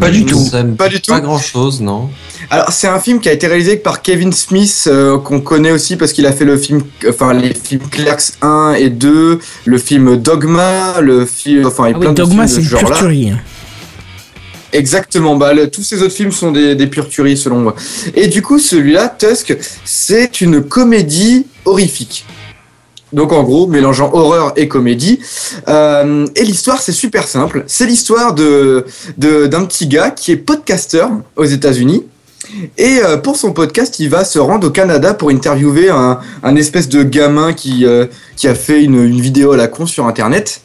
Pas 0.00 0.10
du 0.10 0.24
tout. 0.24 0.44
Ça 0.44 0.64
me 0.64 0.74
Pas 0.74 0.88
du 0.88 1.00
tout. 1.00 1.12
Pas 1.12 1.20
grand 1.20 1.38
chose, 1.38 1.80
non. 1.80 2.10
Alors, 2.50 2.72
c'est 2.72 2.88
un 2.88 2.98
film 2.98 3.20
qui 3.20 3.28
a 3.28 3.32
été 3.32 3.46
réalisé 3.46 3.76
par 3.76 4.02
Kevin 4.02 4.32
Smith, 4.32 4.88
euh, 4.88 5.16
qu'on 5.18 5.40
connaît 5.40 5.70
aussi 5.70 5.94
parce 5.94 6.12
qu'il 6.12 6.26
a 6.26 6.32
fait 6.32 6.44
le 6.44 6.56
film, 6.56 6.82
enfin 7.08 7.32
les 7.32 7.54
films 7.54 7.82
Clerks 7.88 8.32
1 8.42 8.74
et 8.80 8.90
2, 8.90 9.38
le 9.64 9.78
film 9.78 10.16
Dogma, 10.16 11.00
le 11.00 11.24
film, 11.24 11.66
enfin, 11.66 11.84
il 11.86 11.90
y 11.90 11.94
a 11.94 11.96
Ah 11.98 12.00
plein 12.00 12.08
oui, 12.08 12.14
de 12.16 12.20
Dogma, 12.22 12.48
films 12.48 12.48
c'est 12.48 12.56
de 12.56 12.60
une 12.62 12.64
ce 12.66 12.70
genre-là. 12.70 12.88
pure 12.88 12.98
tuerie. 12.98 13.32
Exactement, 14.72 15.36
bah, 15.36 15.52
tous 15.66 15.82
ces 15.82 16.02
autres 16.02 16.12
films 16.14 16.32
sont 16.32 16.52
des, 16.52 16.74
des 16.74 16.90
selon 17.36 17.58
moi. 17.58 17.74
Et 18.14 18.26
du 18.28 18.42
coup, 18.42 18.58
celui-là, 18.58 19.08
Tusk, 19.18 19.56
c'est 19.84 20.40
une 20.40 20.62
comédie 20.62 21.46
horrifique. 21.64 22.26
Donc 23.14 23.32
en 23.32 23.42
gros, 23.42 23.66
mélangeant 23.66 24.10
horreur 24.12 24.52
et 24.56 24.68
comédie. 24.68 25.20
Euh, 25.68 26.26
et 26.36 26.44
l'histoire, 26.44 26.82
c'est 26.82 26.92
super 26.92 27.26
simple. 27.26 27.64
C'est 27.66 27.86
l'histoire 27.86 28.34
de 28.34 28.84
de- 29.16 29.46
d'un 29.46 29.64
petit 29.64 29.86
gars 29.86 30.10
qui 30.10 30.32
est 30.32 30.36
podcasteur 30.36 31.10
aux 31.36 31.44
États-Unis. 31.44 32.04
Et 32.76 33.00
euh, 33.02 33.16
pour 33.16 33.36
son 33.36 33.52
podcast, 33.52 33.98
il 33.98 34.10
va 34.10 34.24
se 34.24 34.38
rendre 34.38 34.66
au 34.68 34.70
Canada 34.70 35.12
pour 35.14 35.30
interviewer 35.30 35.88
un, 35.90 36.20
un 36.42 36.56
espèce 36.56 36.88
de 36.88 37.02
gamin 37.02 37.52
qui, 37.52 37.84
euh, 37.86 38.06
qui 38.36 38.46
a 38.48 38.54
fait 38.54 38.82
une, 38.84 39.02
une 39.02 39.20
vidéo 39.20 39.52
à 39.52 39.56
la 39.56 39.68
con 39.68 39.86
sur 39.86 40.06
Internet. 40.06 40.60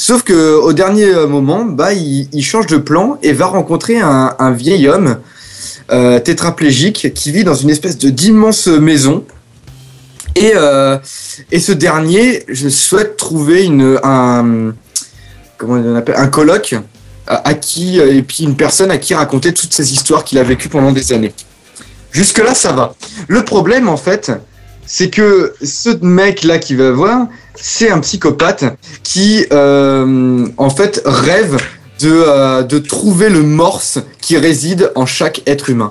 Sauf 0.00 0.22
que 0.22 0.54
au 0.54 0.72
dernier 0.72 1.04
euh, 1.04 1.26
moment, 1.26 1.62
bah, 1.62 1.92
il, 1.92 2.42
change 2.42 2.66
de 2.68 2.78
plan 2.78 3.18
et 3.22 3.34
va 3.34 3.44
rencontrer 3.44 3.98
un, 3.98 4.50
vieil 4.52 4.88
homme 4.88 5.18
euh, 5.92 6.18
tétraplégique 6.18 7.12
qui 7.12 7.30
vit 7.30 7.44
dans 7.44 7.54
une 7.54 7.68
espèce 7.68 7.98
de 7.98 8.08
d'immense 8.08 8.66
maison. 8.66 9.26
Et, 10.36 10.52
euh, 10.54 10.96
ce 11.54 11.72
dernier, 11.72 12.44
je 12.48 12.70
souhaite 12.70 13.18
trouver 13.18 13.64
une, 13.64 14.00
un, 14.02 14.72
un 15.60 16.28
colloque 16.28 16.76
à, 17.26 17.52
qui, 17.52 17.98
et 17.98 18.22
puis 18.22 18.44
une 18.44 18.56
personne 18.56 18.90
à 18.90 18.96
qui 18.96 19.12
raconter 19.12 19.52
toutes 19.52 19.74
ces 19.74 19.92
histoires 19.92 20.24
qu'il 20.24 20.38
a 20.38 20.42
vécues 20.42 20.70
pendant 20.70 20.92
des 20.92 21.12
années. 21.12 21.34
Jusque-là, 22.10 22.54
ça 22.54 22.72
va. 22.72 22.94
Le 23.28 23.44
problème, 23.44 23.86
en 23.86 23.98
fait, 23.98 24.32
c'est 24.92 25.08
que 25.08 25.54
ce 25.62 25.90
mec-là 26.04 26.58
qui 26.58 26.74
va 26.74 26.90
voir, 26.90 27.28
c'est 27.54 27.90
un 27.90 28.00
psychopathe 28.00 28.64
qui, 29.04 29.46
euh, 29.52 30.48
en 30.56 30.68
fait, 30.68 31.00
rêve 31.04 31.58
de, 32.00 32.10
euh, 32.10 32.64
de 32.64 32.80
trouver 32.80 33.28
le 33.28 33.44
morse 33.44 34.00
qui 34.20 34.36
réside 34.36 34.90
en 34.96 35.06
chaque 35.06 35.42
être 35.46 35.70
humain. 35.70 35.90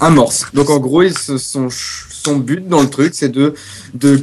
Un 0.00 0.10
morse. 0.10 0.48
Donc, 0.52 0.68
en 0.68 0.78
gros, 0.80 1.02
il 1.02 1.16
se- 1.16 1.38
son, 1.38 2.36
but 2.36 2.68
dans 2.68 2.82
le 2.82 2.90
truc, 2.90 3.14
c'est 3.14 3.30
de, 3.30 3.54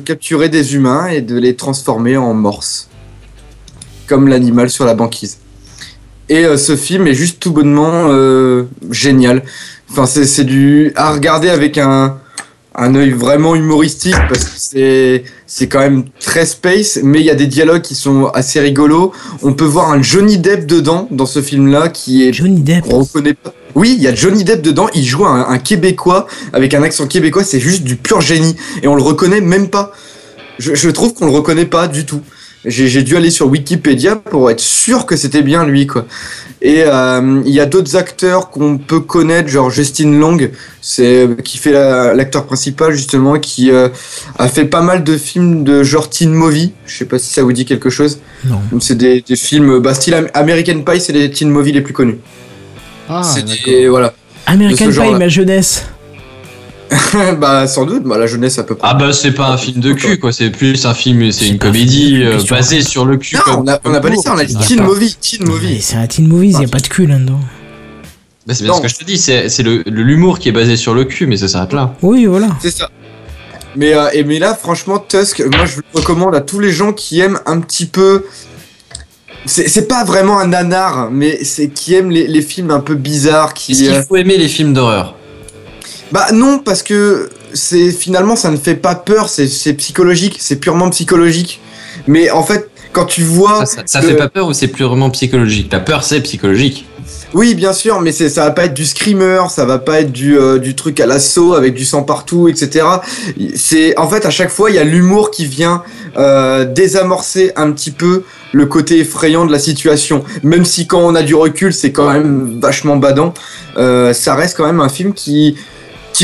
capturer 0.05 0.49
des 0.49 0.75
humains 0.75 1.07
et 1.07 1.21
de 1.21 1.39
les 1.39 1.55
transformer 1.55 2.17
en 2.17 2.35
morse. 2.35 2.87
Comme 4.05 4.27
l'animal 4.27 4.69
sur 4.69 4.85
la 4.85 4.93
banquise. 4.93 5.39
Et 6.29 6.45
euh, 6.45 6.55
ce 6.55 6.75
film 6.75 7.07
est 7.07 7.15
juste 7.15 7.39
tout 7.39 7.51
bonnement 7.51 8.11
génial. 8.91 9.43
Enfin, 9.89 10.05
c'est 10.05 10.91
à 10.95 11.13
regarder 11.13 11.49
avec 11.49 11.79
un 11.79 12.19
un 12.77 12.93
œil 12.93 13.09
vraiment 13.09 13.55
humoristique 13.55 14.15
parce 14.29 14.43
que 14.45 14.51
c'est 14.55 15.23
c'est 15.47 15.67
quand 15.67 15.79
même 15.79 16.05
très 16.19 16.45
space, 16.45 16.99
mais 17.03 17.19
il 17.19 17.25
y 17.25 17.31
a 17.31 17.35
des 17.35 17.47
dialogues 17.47 17.81
qui 17.81 17.95
sont 17.95 18.27
assez 18.27 18.59
rigolos. 18.59 19.11
On 19.41 19.53
peut 19.53 19.65
voir 19.65 19.91
un 19.91 20.01
Johnny 20.01 20.37
Depp 20.37 20.67
dedans 20.67 21.07
dans 21.09 21.25
ce 21.25 21.41
film-là 21.41 21.89
qui 21.89 22.27
est 22.27 22.33
Johnny 22.33 22.61
Depp. 22.61 22.85
on 22.89 22.99
reconnaît 22.99 23.33
pas. 23.33 23.53
Oui, 23.73 23.95
il 23.97 24.03
y 24.03 24.07
a 24.07 24.13
Johnny 24.13 24.43
Depp 24.43 24.61
dedans. 24.61 24.87
Il 24.93 25.03
joue 25.03 25.25
un, 25.25 25.47
un 25.49 25.57
Québécois 25.57 26.27
avec 26.53 26.73
un 26.73 26.83
accent 26.83 27.07
québécois. 27.07 27.43
C'est 27.43 27.59
juste 27.59 27.83
du 27.83 27.95
pur 27.95 28.21
génie 28.21 28.55
et 28.83 28.87
on 28.87 28.95
le 28.95 29.03
reconnaît 29.03 29.41
même 29.41 29.69
pas. 29.69 29.91
Je, 30.59 30.75
je 30.75 30.89
trouve 30.89 31.13
qu'on 31.13 31.25
le 31.25 31.31
reconnaît 31.31 31.65
pas 31.65 31.87
du 31.87 32.05
tout. 32.05 32.21
J'ai 32.65 32.87
j'ai 32.87 33.03
dû 33.03 33.15
aller 33.15 33.29
sur 33.31 33.47
Wikipédia 33.47 34.15
pour 34.15 34.49
être 34.51 34.59
sûr 34.59 35.05
que 35.05 35.15
c'était 35.15 35.41
bien 35.43 35.65
lui, 35.65 35.87
quoi. 35.87 36.05
Et 36.61 36.81
euh, 36.85 37.41
il 37.45 37.53
y 37.53 37.59
a 37.59 37.67
d'autres 37.67 37.95
acteurs 37.95 38.49
qu'on 38.49 38.79
peut 38.79 38.99
connaître, 38.99 39.47
genre 39.47 39.69
Justin 39.69 40.11
Long, 40.19 40.37
c'est 40.81 41.29
qui 41.43 41.59
fait 41.59 41.71
la- 41.71 42.15
l'acteur 42.15 42.45
principal 42.47 42.93
justement, 42.93 43.37
qui 43.39 43.69
euh, 43.71 43.89
a 44.39 44.47
fait 44.49 44.65
pas 44.65 44.81
mal 44.81 45.03
de 45.03 45.17
films 45.17 45.63
de 45.63 45.83
genre 45.83 46.09
teen 46.09 46.33
movie. 46.33 46.73
Je 46.87 46.97
sais 46.97 47.05
pas 47.05 47.19
si 47.19 47.31
ça 47.31 47.43
vous 47.43 47.53
dit 47.53 47.63
quelque 47.65 47.91
chose. 47.91 48.19
Non. 48.43 48.59
C'est 48.81 48.97
des, 48.97 49.21
des 49.21 49.35
films, 49.35 49.79
bah, 49.79 49.93
style 49.93 50.15
Am- 50.15 50.27
American 50.33 50.81
Pie, 50.81 50.99
c'est 50.99 51.13
les 51.13 51.29
teen 51.29 51.49
movies 51.51 51.73
les 51.75 51.81
plus 51.81 51.93
connus. 51.93 52.17
Ah, 53.07 53.21
c'est 53.23 53.45
d'accord. 53.45 53.63
des, 53.67 53.87
voilà. 53.87 54.13
American 54.47 54.89
Pie, 54.89 55.11
ma 55.19 55.29
jeunesse. 55.29 55.85
bah 57.39 57.67
sans 57.67 57.85
doute, 57.85 58.03
bah 58.03 58.17
la 58.17 58.27
jeunesse 58.27 58.57
à 58.59 58.63
peu 58.63 58.75
près. 58.75 58.87
Ah 58.89 58.93
bah 58.93 59.11
c'est 59.13 59.31
pas 59.31 59.49
un 59.49 59.57
film 59.57 59.81
de 59.81 59.93
cul 59.93 60.19
quoi, 60.19 60.31
c'est 60.31 60.49
plus 60.49 60.85
un 60.85 60.93
film, 60.93 61.31
c'est 61.31 61.47
une 61.49 61.57
comédie 61.59 62.23
euh, 62.23 62.39
basée 62.49 62.81
sur 62.81 63.05
le 63.05 63.17
cul. 63.17 63.35
non, 63.35 63.41
comme- 63.43 63.59
on 63.63 63.67
a, 63.67 63.75
on 63.75 63.79
comme 63.79 63.95
a 63.95 63.99
pas 64.01 64.09
dit 64.09 64.17
ça, 64.17 64.33
on 64.33 64.37
a 64.37 64.45
dit 64.45 64.55
teen 64.55 64.81
movie, 64.83 65.15
teen 65.19 65.45
movie. 65.45 65.81
C'est 65.81 65.97
un 65.97 66.07
teen 66.07 66.27
movies, 66.27 66.53
il 66.53 66.59
n'y 66.59 66.65
a 66.65 66.69
pas 66.69 66.79
de 66.79 66.87
cul 66.87 67.05
là-dedans. 67.07 67.39
Bah, 68.45 68.53
c'est 68.53 68.63
bien 68.63 68.73
ce 68.75 68.81
que 68.81 68.87
je 68.87 68.95
te 68.95 69.03
dis, 69.03 69.17
c'est 69.17 69.49
c'est 69.49 69.63
le 69.63 69.83
le- 69.85 70.03
l'humour 70.03 70.39
qui 70.39 70.47
est 70.49 70.53
basé 70.53 70.77
sur 70.77 70.93
le 70.93 71.03
cul, 71.03 71.27
mais 71.27 71.35
ça 71.37 71.47
s'arrête 71.49 71.73
là. 71.73 71.93
Oui, 72.01 72.25
voilà. 72.25 72.47
C'est 72.61 72.71
ça. 72.71 72.89
Mais, 73.75 73.93
euh, 73.93 74.07
et, 74.13 74.23
mais 74.23 74.39
là, 74.39 74.55
franchement, 74.55 74.97
Tusk, 74.97 75.43
moi 75.51 75.65
je 75.65 75.77
le 75.77 75.83
recommande 75.93 76.33
à 76.33 76.41
tous 76.41 76.59
les 76.59 76.71
gens 76.71 76.93
qui 76.93 77.19
aiment 77.19 77.39
un 77.45 77.59
petit 77.59 77.85
peu. 77.85 78.23
C'est 79.45 79.67
c'est 79.67 79.87
pas 79.87 80.03
vraiment 80.05 80.39
un 80.39 80.47
nanar, 80.47 81.09
mais 81.11 81.43
c'est 81.43 81.67
qui 81.67 81.93
aiment 81.95 82.09
les, 82.09 82.27
les 82.27 82.41
films 82.41 82.71
un 82.71 82.79
peu 82.79 82.95
bizarres. 82.95 83.53
Qui, 83.53 83.73
Est-ce 83.73 83.79
qu'il 83.83 83.91
euh, 83.91 84.01
faut 84.03 84.15
aimer 84.15 84.37
les 84.37 84.47
films 84.47 84.73
d'horreur? 84.73 85.15
Bah 86.11 86.27
non, 86.33 86.59
parce 86.59 86.83
que 86.83 87.29
c'est 87.53 87.91
finalement 87.91 88.35
ça 88.35 88.49
ne 88.51 88.57
fait 88.57 88.75
pas 88.75 88.95
peur, 88.95 89.29
c'est 89.29 89.47
c'est 89.47 89.73
psychologique, 89.73 90.37
c'est 90.39 90.57
purement 90.57 90.89
psychologique. 90.89 91.59
Mais 92.07 92.29
en 92.31 92.43
fait, 92.43 92.69
quand 92.93 93.05
tu 93.05 93.23
vois. 93.23 93.65
Ça, 93.65 93.77
ça- 93.77 93.83
ça 93.85 94.01
que- 94.01 94.07
fait 94.07 94.15
pas 94.15 94.29
peur 94.29 94.47
ou 94.47 94.53
c'est 94.53 94.67
purement 94.67 95.09
psychologique? 95.09 95.69
La 95.71 95.79
peur 95.79 96.03
c'est 96.03 96.21
psychologique. 96.21 96.85
Oui, 97.33 97.55
bien 97.55 97.73
sûr, 97.73 97.99
mais 97.99 98.13
c'est 98.13 98.29
ça 98.29 98.45
va 98.45 98.51
pas 98.51 98.65
être 98.65 98.73
du 98.73 98.85
screamer, 98.85 99.49
ça 99.49 99.65
va 99.65 99.79
pas 99.79 99.99
être 99.99 100.13
du, 100.13 100.37
euh, 100.37 100.59
du 100.59 100.75
truc 100.75 100.97
à 101.01 101.05
l'assaut 101.05 101.53
avec 101.55 101.73
du 101.73 101.83
sang 101.83 102.03
partout, 102.03 102.47
etc. 102.47 102.85
C'est 103.55 103.97
en 103.97 104.07
fait 104.09 104.25
à 104.25 104.29
chaque 104.29 104.49
fois 104.49 104.69
il 104.69 104.77
y 104.77 104.79
a 104.79 104.83
l'humour 104.85 105.29
qui 105.31 105.45
vient 105.45 105.83
euh, 106.17 106.63
désamorcer 106.63 107.51
un 107.57 107.71
petit 107.71 107.91
peu 107.91 108.23
le 108.53 108.65
côté 108.65 108.99
effrayant 108.99 109.45
de 109.45 109.51
la 109.51 109.59
situation. 109.59 110.23
Même 110.43 110.63
si 110.63 110.87
quand 110.87 110.99
on 111.01 111.15
a 111.15 111.21
du 111.21 111.35
recul, 111.35 111.73
c'est 111.73 111.91
quand 111.91 112.09
même 112.11 112.59
vachement 112.61 112.95
badant. 112.95 113.33
euh, 113.77 114.13
ça 114.13 114.33
reste 114.35 114.55
quand 114.55 114.65
même 114.65 114.79
un 114.79 114.89
film 114.89 115.13
qui 115.13 115.57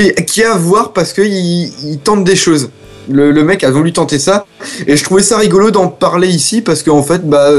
qui, 0.01 0.41
est 0.41 0.45
à 0.45 0.55
voir 0.55 0.93
parce 0.93 1.13
que 1.13 1.21
il, 1.21 1.99
tente 2.03 2.23
des 2.23 2.35
choses. 2.35 2.69
Le, 3.09 3.31
mec 3.43 3.63
a 3.63 3.71
voulu 3.71 3.91
tenter 3.91 4.17
ça 4.17 4.45
et 4.87 4.95
je 4.95 5.03
trouvais 5.03 5.21
ça 5.21 5.37
rigolo 5.37 5.71
d'en 5.71 5.89
parler 5.89 6.29
ici 6.29 6.61
parce 6.61 6.83
qu'en 6.83 7.03
fait 7.03 7.27
bah 7.27 7.49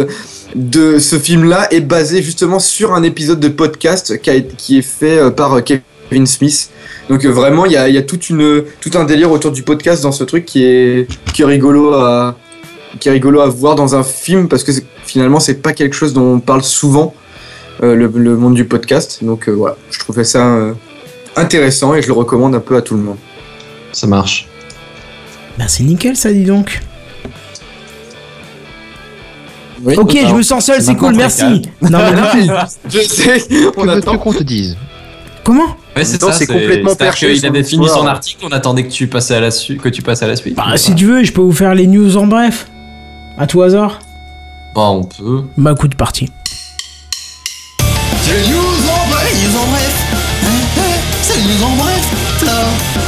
de 0.55 0.99
ce 0.99 1.19
film-là 1.19 1.69
est 1.73 1.83
basé 1.83 2.23
justement 2.23 2.59
sur 2.59 2.95
un 2.95 3.03
épisode 3.03 3.41
de 3.41 3.49
podcast 3.49 4.21
qui, 4.21 4.45
qui 4.57 4.79
est 4.79 4.83
fait 4.83 5.19
euh, 5.19 5.31
par 5.31 5.53
euh, 5.53 5.61
Kevin 5.61 6.27
Smith. 6.27 6.71
Donc 7.11 7.25
euh, 7.25 7.29
vraiment, 7.29 7.67
il 7.67 7.73
y 7.73 7.77
a, 7.77 8.03
toute 8.03 8.31
une, 8.31 8.65
tout 8.81 8.91
un 8.95 9.05
délire 9.05 9.31
autour 9.31 9.51
du 9.53 9.63
podcast 9.63 10.03
dans 10.03 10.13
ce 10.13 10.25
truc 10.25 10.47
qui 10.47 10.65
est, 10.65 11.09
qui 11.35 11.43
est 11.43 11.45
rigolo 11.45 11.93
à, 11.93 12.37
qui 12.99 13.09
est 13.09 13.13
rigolo 13.13 13.41
à 13.41 13.49
voir 13.49 13.75
dans 13.75 13.95
un 13.95 14.05
film 14.05 14.49
parce 14.49 14.65
que 14.65 14.73
finalement 15.05 15.41
c'est 15.41 15.61
pas 15.61 15.73
quelque 15.73 15.95
chose 15.95 16.15
dont 16.15 16.35
on 16.35 16.41
parle 16.41 16.63
souvent 16.63 17.15
le, 17.83 18.09
monde 18.09 18.55
du 18.55 18.65
podcast. 18.65 19.19
Donc 19.23 19.49
voilà, 19.49 19.77
je 19.91 19.99
trouvais 19.99 20.25
ça 20.25 20.75
intéressant 21.37 21.95
et 21.95 22.03
je 22.03 22.07
le 22.09 22.13
recommande 22.13 22.55
un 22.55 22.61
peu 22.61 22.77
à 22.77 22.83
tout 22.83 22.95
le 22.97 23.03
monde. 23.03 23.17
ça 23.93 24.07
marche. 24.07 24.47
Bah 25.59 25.65
c'est 25.69 25.85
nickel 25.85 26.17
ça, 26.17 26.33
dis 26.33 26.45
donc. 26.45 26.81
Oui, 29.83 29.97
Ok, 29.97 30.17
je 30.27 30.35
me 30.35 30.43
sens 30.43 30.65
seul, 30.65 30.81
c'est 30.81 30.95
cool, 30.95 31.15
merci. 31.15 31.63
Non 31.83 31.99
mais 31.99 32.13
coup, 32.13 32.39
Je 32.89 33.01
sais, 33.01 33.45
on 33.77 33.85
Que 33.85 33.89
attend. 33.91 34.19
qu'on 34.19 34.33
te 34.33 34.43
dise 34.43 34.77
comment? 35.45 35.77
Ouais, 35.95 36.05
c'est 36.05 36.19
temps, 36.19 36.33
ça. 36.33 36.39
c'est 36.39 36.47
complètement 36.47 36.95
perché, 36.97 37.35
qu'il 37.35 37.41
son 37.41 37.47
avait 37.47 37.63
fini 37.63 37.87
son 37.89 38.07
article, 38.07 38.45
on 38.49 38.53
attendait 38.53 38.85
que 38.85 38.91
tu 38.91 39.07
passes 39.09 39.31
à 39.31 39.41
la 39.41 39.51
suite, 39.51 39.81
que 39.83 39.91
tu 39.91 40.01
passes 40.03 40.23
à 40.23 40.27
la 40.27 40.37
suite. 40.37 40.57
Bah 40.57 40.77
si 40.77 40.95
tu 40.95 41.05
veux, 41.05 41.23
je 41.23 41.33
peux 41.33 41.43
vous 41.43 41.53
faire 41.53 41.75
les 41.75 41.87
news 41.87 42.17
en 42.17 42.27
bref. 42.27 42.67
À 43.37 43.47
tout 43.47 43.61
hasard. 43.63 43.99
Bah, 44.75 44.83
on 44.83 45.05
peut. 45.05 45.43
Bah 45.57 45.75
coup 45.75 45.87
de 45.87 45.95
partie. 45.95 46.31
C'est 48.23 48.49
news 48.49 48.74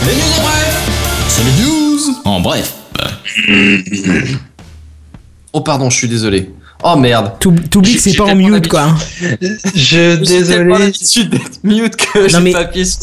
Les 0.07 0.15
news 0.15 0.23
en 0.39 0.43
bref. 0.43 0.89
C'est 1.29 1.45
les 1.45 1.65
news 1.65 2.01
en 2.25 2.41
bref. 2.41 2.75
Oh, 5.53 5.61
pardon, 5.61 5.91
je 5.91 5.97
suis 5.97 6.09
désolé. 6.09 6.51
Oh 6.85 6.95
merde. 6.97 7.33
T'oub- 7.41 7.69
T'oublies 7.71 7.95
que 7.95 8.01
c'est 8.01 8.15
pas 8.15 8.25
en 8.25 8.35
mute 8.37 8.69
quoi. 8.69 8.95
Je 9.75 10.17
désolé. 10.17 10.65
l'habitude 10.79 11.31
d'être 11.31 11.59
mute 11.65 11.97
que 11.97 12.29
j'ai 12.29 12.41
mais 12.41 12.53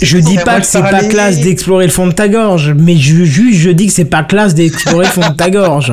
Je 0.02 0.18
dis 0.20 0.38
pas 0.38 0.60
que 0.62 0.66
c'est 0.68 0.82
pas 0.82 1.04
classe 1.04 1.40
d'explorer 1.40 1.86
le 1.86 1.92
fond 1.92 2.06
de 2.08 2.12
ta 2.14 2.28
gorge, 2.30 2.72
mais 2.78 2.96
je, 2.96 3.24
juste 3.26 3.60
je 3.60 3.72
dis 3.72 3.88
que 3.88 3.94
c'est 3.94 4.06
pas 4.06 4.24
classe 4.24 4.54
d'explorer 4.54 5.06
le 5.08 5.12
fond 5.12 5.28
de 5.28 5.36
ta 5.36 5.50
gorge. 5.50 5.92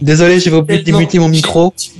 Désolé, 0.00 0.40
j'avais 0.40 0.56
oublié 0.56 0.80
de 0.80 0.84
démuter 0.84 1.18
mon 1.18 1.28
micro. 1.28 1.72
Tu 1.76 1.90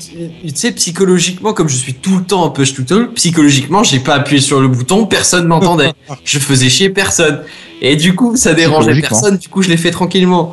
tu 0.45 0.55
sais, 0.55 0.73
psychologiquement, 0.73 1.53
comme 1.53 1.69
je 1.69 1.77
suis 1.77 1.95
tout 1.95 2.19
le 2.19 2.25
temps 2.25 2.45
un 2.47 2.51
push 2.51 2.75
to 2.75 2.83
talk, 2.83 3.15
psychologiquement, 3.15 3.83
j'ai 3.83 3.99
pas 4.01 4.15
appuyé 4.15 4.41
sur 4.41 4.61
le 4.61 4.69
bouton, 4.69 5.07
personne 5.07 5.47
m'entendait. 5.47 5.93
je 6.25 6.39
faisais 6.39 6.69
chier 6.69 6.91
personne. 6.91 7.41
Et 7.81 7.97
du 7.97 8.15
coup, 8.15 8.37
ça 8.37 8.55
dérangeait 8.55 8.93
Psychologiquement. 8.93 9.21
personne, 9.21 9.37
du 9.39 9.49
coup, 9.49 9.63
je 9.63 9.69
l'ai 9.69 9.77
fait 9.77 9.91
tranquillement. 9.91 10.53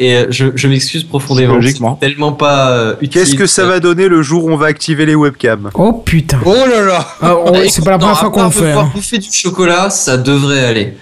Et 0.00 0.14
euh, 0.14 0.26
je, 0.30 0.46
je 0.54 0.68
m'excuse 0.68 1.02
profondément. 1.04 1.54
Psychologiquement. 1.54 1.98
C'est 2.00 2.08
Tellement 2.08 2.32
pas 2.32 2.70
euh, 2.70 2.94
utile. 3.00 3.10
Qu'est-ce 3.20 3.34
que 3.34 3.46
ça 3.46 3.64
va 3.66 3.80
donner 3.80 4.06
le 4.08 4.22
jour 4.22 4.44
où 4.44 4.50
on 4.50 4.56
va 4.56 4.66
activer 4.66 5.06
les 5.06 5.16
webcams? 5.16 5.70
Oh 5.74 5.92
putain. 5.92 6.38
Oh 6.46 6.54
là 6.54 6.82
là 6.84 7.08
Ah, 7.20 7.34
oh, 7.36 7.50
Bah, 7.52 7.58
c'est 7.68 7.84
pas 7.84 7.90
la 7.92 7.98
première 7.98 8.18
fois 8.18 8.30
qu'on 8.30 8.44
le 8.44 8.50
fait. 8.50 8.68
devoir 8.68 8.84
hein. 8.86 8.92
bouffer 8.94 9.18
du 9.18 9.28
chocolat, 9.32 9.90
ça 9.90 10.16
devrait 10.16 10.64
aller. 10.64 10.94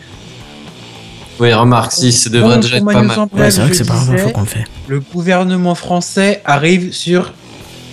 Oui, 1.39 1.53
remarque, 1.53 1.93
si, 1.93 2.13
ça 2.13 2.31
devrait 2.31 2.59
déjà 2.59 2.79
être 2.79 2.85
pas 2.85 2.93
ma 2.95 3.03
mal. 3.03 3.19
Ouais, 3.33 3.51
c'est 3.51 3.61
vrai 3.61 3.71
que 3.71 3.77
c'est 3.77 3.87
pas 3.87 3.95
la 3.95 4.01
première 4.01 4.23
fois 4.23 4.33
qu'on 4.33 4.41
le 4.41 4.47
fait. 4.47 4.65
Le 4.89 5.01
gouvernement 5.01 5.75
français 5.75 6.41
arrive 6.45 6.93
sur 6.93 7.33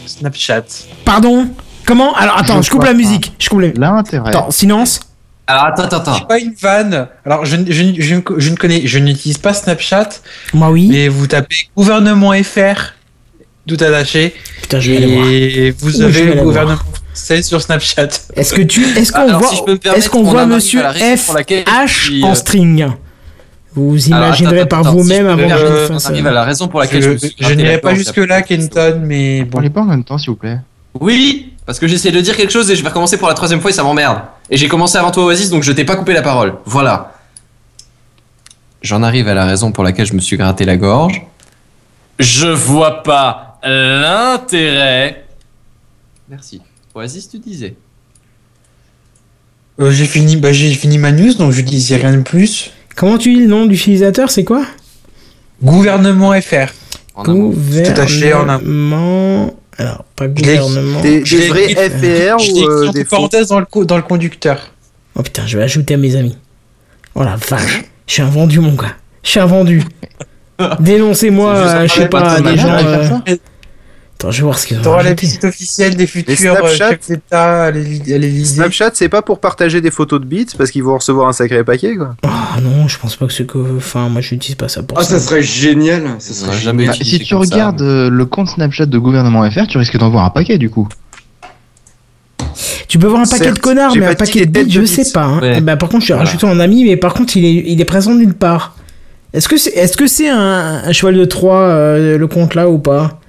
Snapchat. 0.06 0.64
Pardon 1.06 1.50
Comment 1.86 2.16
Alors 2.16 2.38
attends, 2.38 2.62
Je 2.62 2.68
je, 2.68 2.72
coupe 2.72 2.84
la 2.84 2.92
pas. 2.92 2.98
musique. 2.98 3.34
Je 3.40 3.50
coupe 3.50 3.60
la... 3.60 3.68
L'intérêt. 3.76 4.30
Attends, 4.30 4.52
silence. 4.52 5.02
Alors, 5.48 5.66
attends, 5.66 5.84
attends, 5.84 5.98
attends. 5.98 6.16
C'est 6.20 6.28
pas 6.28 6.40
une 6.40 6.54
vanne. 6.54 7.08
Alors, 7.26 7.44
je, 7.44 7.58
je, 7.68 7.84
je, 8.00 8.16
je 8.38 8.50
ne 8.50 8.56
connais, 8.56 8.88
je 8.88 9.00
n'utilise 9.00 9.38
pas 9.38 9.54
Snapchat, 9.54 10.08
Moi 10.54 10.70
oui. 10.70 10.88
mais 10.90 11.10
vous 11.10 11.28
tapez 11.28 11.68
gouvernement 11.76 12.32
FR, 12.42 12.94
tout 13.68 13.76
attaché, 13.82 14.34
Putain, 14.62 14.80
je 14.80 14.92
vais 14.92 14.98
aller 14.98 15.16
voir. 15.16 15.28
et 15.28 15.72
vous 15.78 16.02
avez 16.02 16.24
le 16.36 16.42
gouvernement 16.44 16.80
français 17.14 17.42
sur 17.44 17.62
Snapchat. 17.62 18.08
Est-ce 18.38 18.54
que 18.54 18.62
tu, 18.62 18.86
est-ce 18.98 19.12
qu'on 19.12 19.38
voit, 19.38 19.50
si 19.50 19.62
est-ce 19.94 20.10
qu'on 20.10 20.20
on 20.20 20.24
voit 20.24 20.46
Monsieur 20.46 20.82
F 20.82 21.34
H 21.36 22.24
en 22.24 22.32
euh, 22.32 22.36
string 22.36 22.88
Vous 23.76 24.14
Alors, 24.14 24.28
imaginerez 24.28 24.60
attends, 24.62 24.84
par 24.84 24.94
vous-même 24.94 25.06
si 25.08 25.16
je 25.16 25.26
avant 25.26 25.56
que 25.56 25.66
je 25.66 25.84
On 25.92 25.94
fasse. 25.94 26.06
arrive 26.06 26.28
à 26.28 26.32
la 26.32 26.44
raison 26.44 26.68
pour 26.68 26.80
laquelle 26.80 27.02
je, 27.02 27.54
n'irai 27.54 27.80
pas 27.80 27.96
jusque-là. 27.96 28.42
Kenton, 28.44 29.02
mais 29.04 29.44
bon. 29.44 29.50
Parlez 29.52 29.70
pas 29.70 29.82
en 29.82 29.86
même 29.86 30.04
temps, 30.04 30.18
s'il 30.18 30.30
vous 30.30 30.36
plaît. 30.36 30.60
Oui, 31.00 31.54
parce 31.66 31.80
que 31.80 31.88
j'essaie 31.88 32.12
de 32.12 32.22
dire 32.22 32.36
quelque 32.38 32.52
chose 32.52 32.70
et 32.70 32.76
je 32.76 32.84
vais 32.84 32.90
recommencer 32.90 33.18
pour 33.18 33.28
la 33.28 33.34
troisième 33.34 33.62
fois 33.62 33.72
et 33.72 33.74
ça 33.74 33.84
m'emmerde. 33.84 34.20
Et 34.50 34.58
j'ai 34.58 34.68
commencé 34.68 34.98
avant 34.98 35.12
toi 35.12 35.26
Oasis, 35.26 35.50
donc 35.50 35.64
je 35.64 35.72
t'ai 35.72 35.86
pas 35.86 35.96
coupé 35.96 36.14
la 36.14 36.22
parole. 36.22 36.56
Voilà. 36.66 37.14
J'en 38.84 39.02
arrive 39.02 39.28
à 39.28 39.34
la 39.34 39.46
raison 39.46 39.72
pour 39.72 39.84
laquelle 39.84 40.06
je 40.06 40.14
me 40.14 40.20
suis 40.20 40.38
gratté 40.38 40.66
la 40.66 40.78
gorge. 40.78 41.24
Je 42.20 42.48
vois 42.48 43.02
pas 43.02 43.58
l'intérêt. 43.64 45.26
Merci. 46.30 46.62
Oasis, 46.94 47.30
tu 47.30 47.40
disais. 47.40 47.76
Euh, 49.80 49.90
j'ai 49.90 50.06
fini, 50.06 50.36
bah, 50.36 50.52
j'ai 50.54 50.72
fini 50.74 50.98
ma 51.00 51.12
news, 51.12 51.34
donc 51.34 51.52
je 51.52 51.62
disais 51.62 51.96
rien 51.96 52.14
de 52.16 52.22
plus. 52.22 52.72
Comment 52.96 53.18
tu 53.18 53.34
dis 53.34 53.42
le 53.42 53.48
nom 53.48 53.66
d'utilisateur 53.66 54.30
C'est 54.30 54.44
quoi? 54.44 54.66
Gouvernement 55.62 56.34
FR. 56.40 56.68
Gouvernement. 58.44 59.54
Alors, 59.78 60.04
pas 60.16 60.28
gouvernement. 60.28 61.02
Des, 61.02 61.22
des 61.22 61.38
l'ai 61.38 61.48
vrais 61.48 61.68
FR 61.90 62.40
Je 62.40 62.52
ou 62.52 62.68
euh, 62.70 62.84
écrit 62.84 62.94
des 62.94 63.06
parenthèses 63.06 63.48
dans 63.48 63.60
le, 63.60 63.86
dans 63.86 63.98
le 63.98 64.04
conducteur. 64.04 64.72
Oh 65.16 65.24
putain, 65.24 65.44
je 65.46 65.58
vais 65.58 65.64
ajouter 65.64 65.96
à 65.96 65.98
mes 65.98 66.16
amis. 66.16 66.38
Oh 67.16 67.24
la 67.24 67.36
vache. 67.36 67.84
Je 68.08 68.14
suis 68.14 68.22
un 68.22 68.30
vendu, 68.30 68.60
mon 68.60 68.74
gars. 68.74 68.96
Je 69.24 69.30
suis 69.30 69.40
un 69.40 69.46
vendu. 69.46 69.84
Dénoncez-moi, 70.80 71.56
euh, 71.56 71.88
je 71.88 71.94
sais 71.94 72.08
pas, 72.10 72.40
des 72.42 72.58
gens. 72.58 73.22
Attends, 74.24 74.32
je 74.32 74.38
vais 74.38 74.44
voir 74.44 74.58
ce 74.58 74.68
qu'ils 74.68 74.78
ont 74.78 74.82
T'auras 74.82 74.98
la 74.98 75.04
rajouté. 75.04 75.26
visite 75.28 75.44
officielle 75.44 75.96
des 75.96 76.08
futurs 76.08 76.34
euh, 76.54 76.56
Snapchat 76.56 76.90
chefs 76.90 77.08
d'État 77.10 78.92
c'est 78.94 79.10
pas 79.10 79.22
pour 79.22 79.40
partager 79.40 79.82
des 79.82 79.92
photos 79.92 80.22
de 80.22 80.26
bits 80.26 80.48
parce 80.58 80.72
qu'ils 80.72 80.84
vont 80.84 80.96
recevoir 80.98 81.28
un 81.28 81.34
sacré 81.34 81.64
paquet 81.64 81.96
quoi. 81.98 82.16
Ah 82.24 82.60
non, 82.62 82.88
je 82.88 82.98
pense 83.00 83.16
pas 83.18 83.28
que 83.28 83.34
c'est 83.34 83.46
que. 83.46 83.58
Enfin, 83.78 84.08
moi 84.08 84.22
j'utilise 84.22 84.56
pas 84.56 84.70
ça 84.70 84.82
pour 84.82 84.98
Ah, 84.98 85.04
ça. 85.04 85.20
ça 85.20 85.26
serait 85.28 85.44
génial. 85.44 86.04
Ça 86.20 86.34
serait 86.34 86.58
jamais 86.58 86.88
Bah, 86.88 86.94
si 86.94 87.20
tu 87.20 87.36
comme 87.36 87.44
ça, 87.46 87.54
regardes 87.56 87.82
mais- 87.82 87.88
euh, 87.88 88.10
le 88.10 88.26
compte 88.26 88.48
Snapchat 88.50 88.86
de 88.86 88.98
gouvernement 88.98 89.50
FR, 89.52 89.68
tu 89.68 89.78
risques 89.78 89.98
d'en 89.98 90.10
voir 90.10 90.24
un 90.26 90.30
paquet 90.30 90.58
du 90.58 90.70
coup. 90.70 90.88
Tu 92.88 93.00
peux 93.00 93.08
voir 93.08 93.22
un 93.22 93.26
paquet 93.26 93.46
Certes, 93.46 93.56
de 93.58 93.62
connards, 93.62 93.96
mais 93.96 94.06
un 94.06 94.14
paquet 94.16 94.46
de 94.46 94.64
bits, 94.64 94.72
je 94.72 94.86
sais 94.86 95.12
pas. 95.12 95.24
hein. 95.24 95.40
Ouais. 95.42 95.62
Ben, 95.62 95.76
par 95.78 95.90
contre, 95.90 96.02
je 96.02 96.06
suis 96.06 96.14
Voilà. 96.14 96.26
rajouté 96.30 96.46
en 96.46 96.60
ami, 96.60 96.86
mais 96.86 96.96
par 96.96 97.14
contre, 97.14 97.36
il 97.36 97.44
est, 97.46 97.64
il 97.72 97.82
est 97.82 97.86
présent 97.86 98.14
nulle 98.14 98.36
part. 98.36 98.76
Est-ce 99.34 99.50
que 99.50 99.58
c'est 99.58 99.72
est 99.72 99.86
-ce 100.00 100.08
c'est 100.08 100.30
un, 100.30 100.84
un 100.86 100.92
cheval 100.92 101.16
de 101.18 101.26
Troie, 101.26 101.58
euh, 101.62 102.18
le 102.20 102.28
compte 102.28 102.54
là, 102.54 102.70
ou 102.70 102.78
pas? 102.78 103.20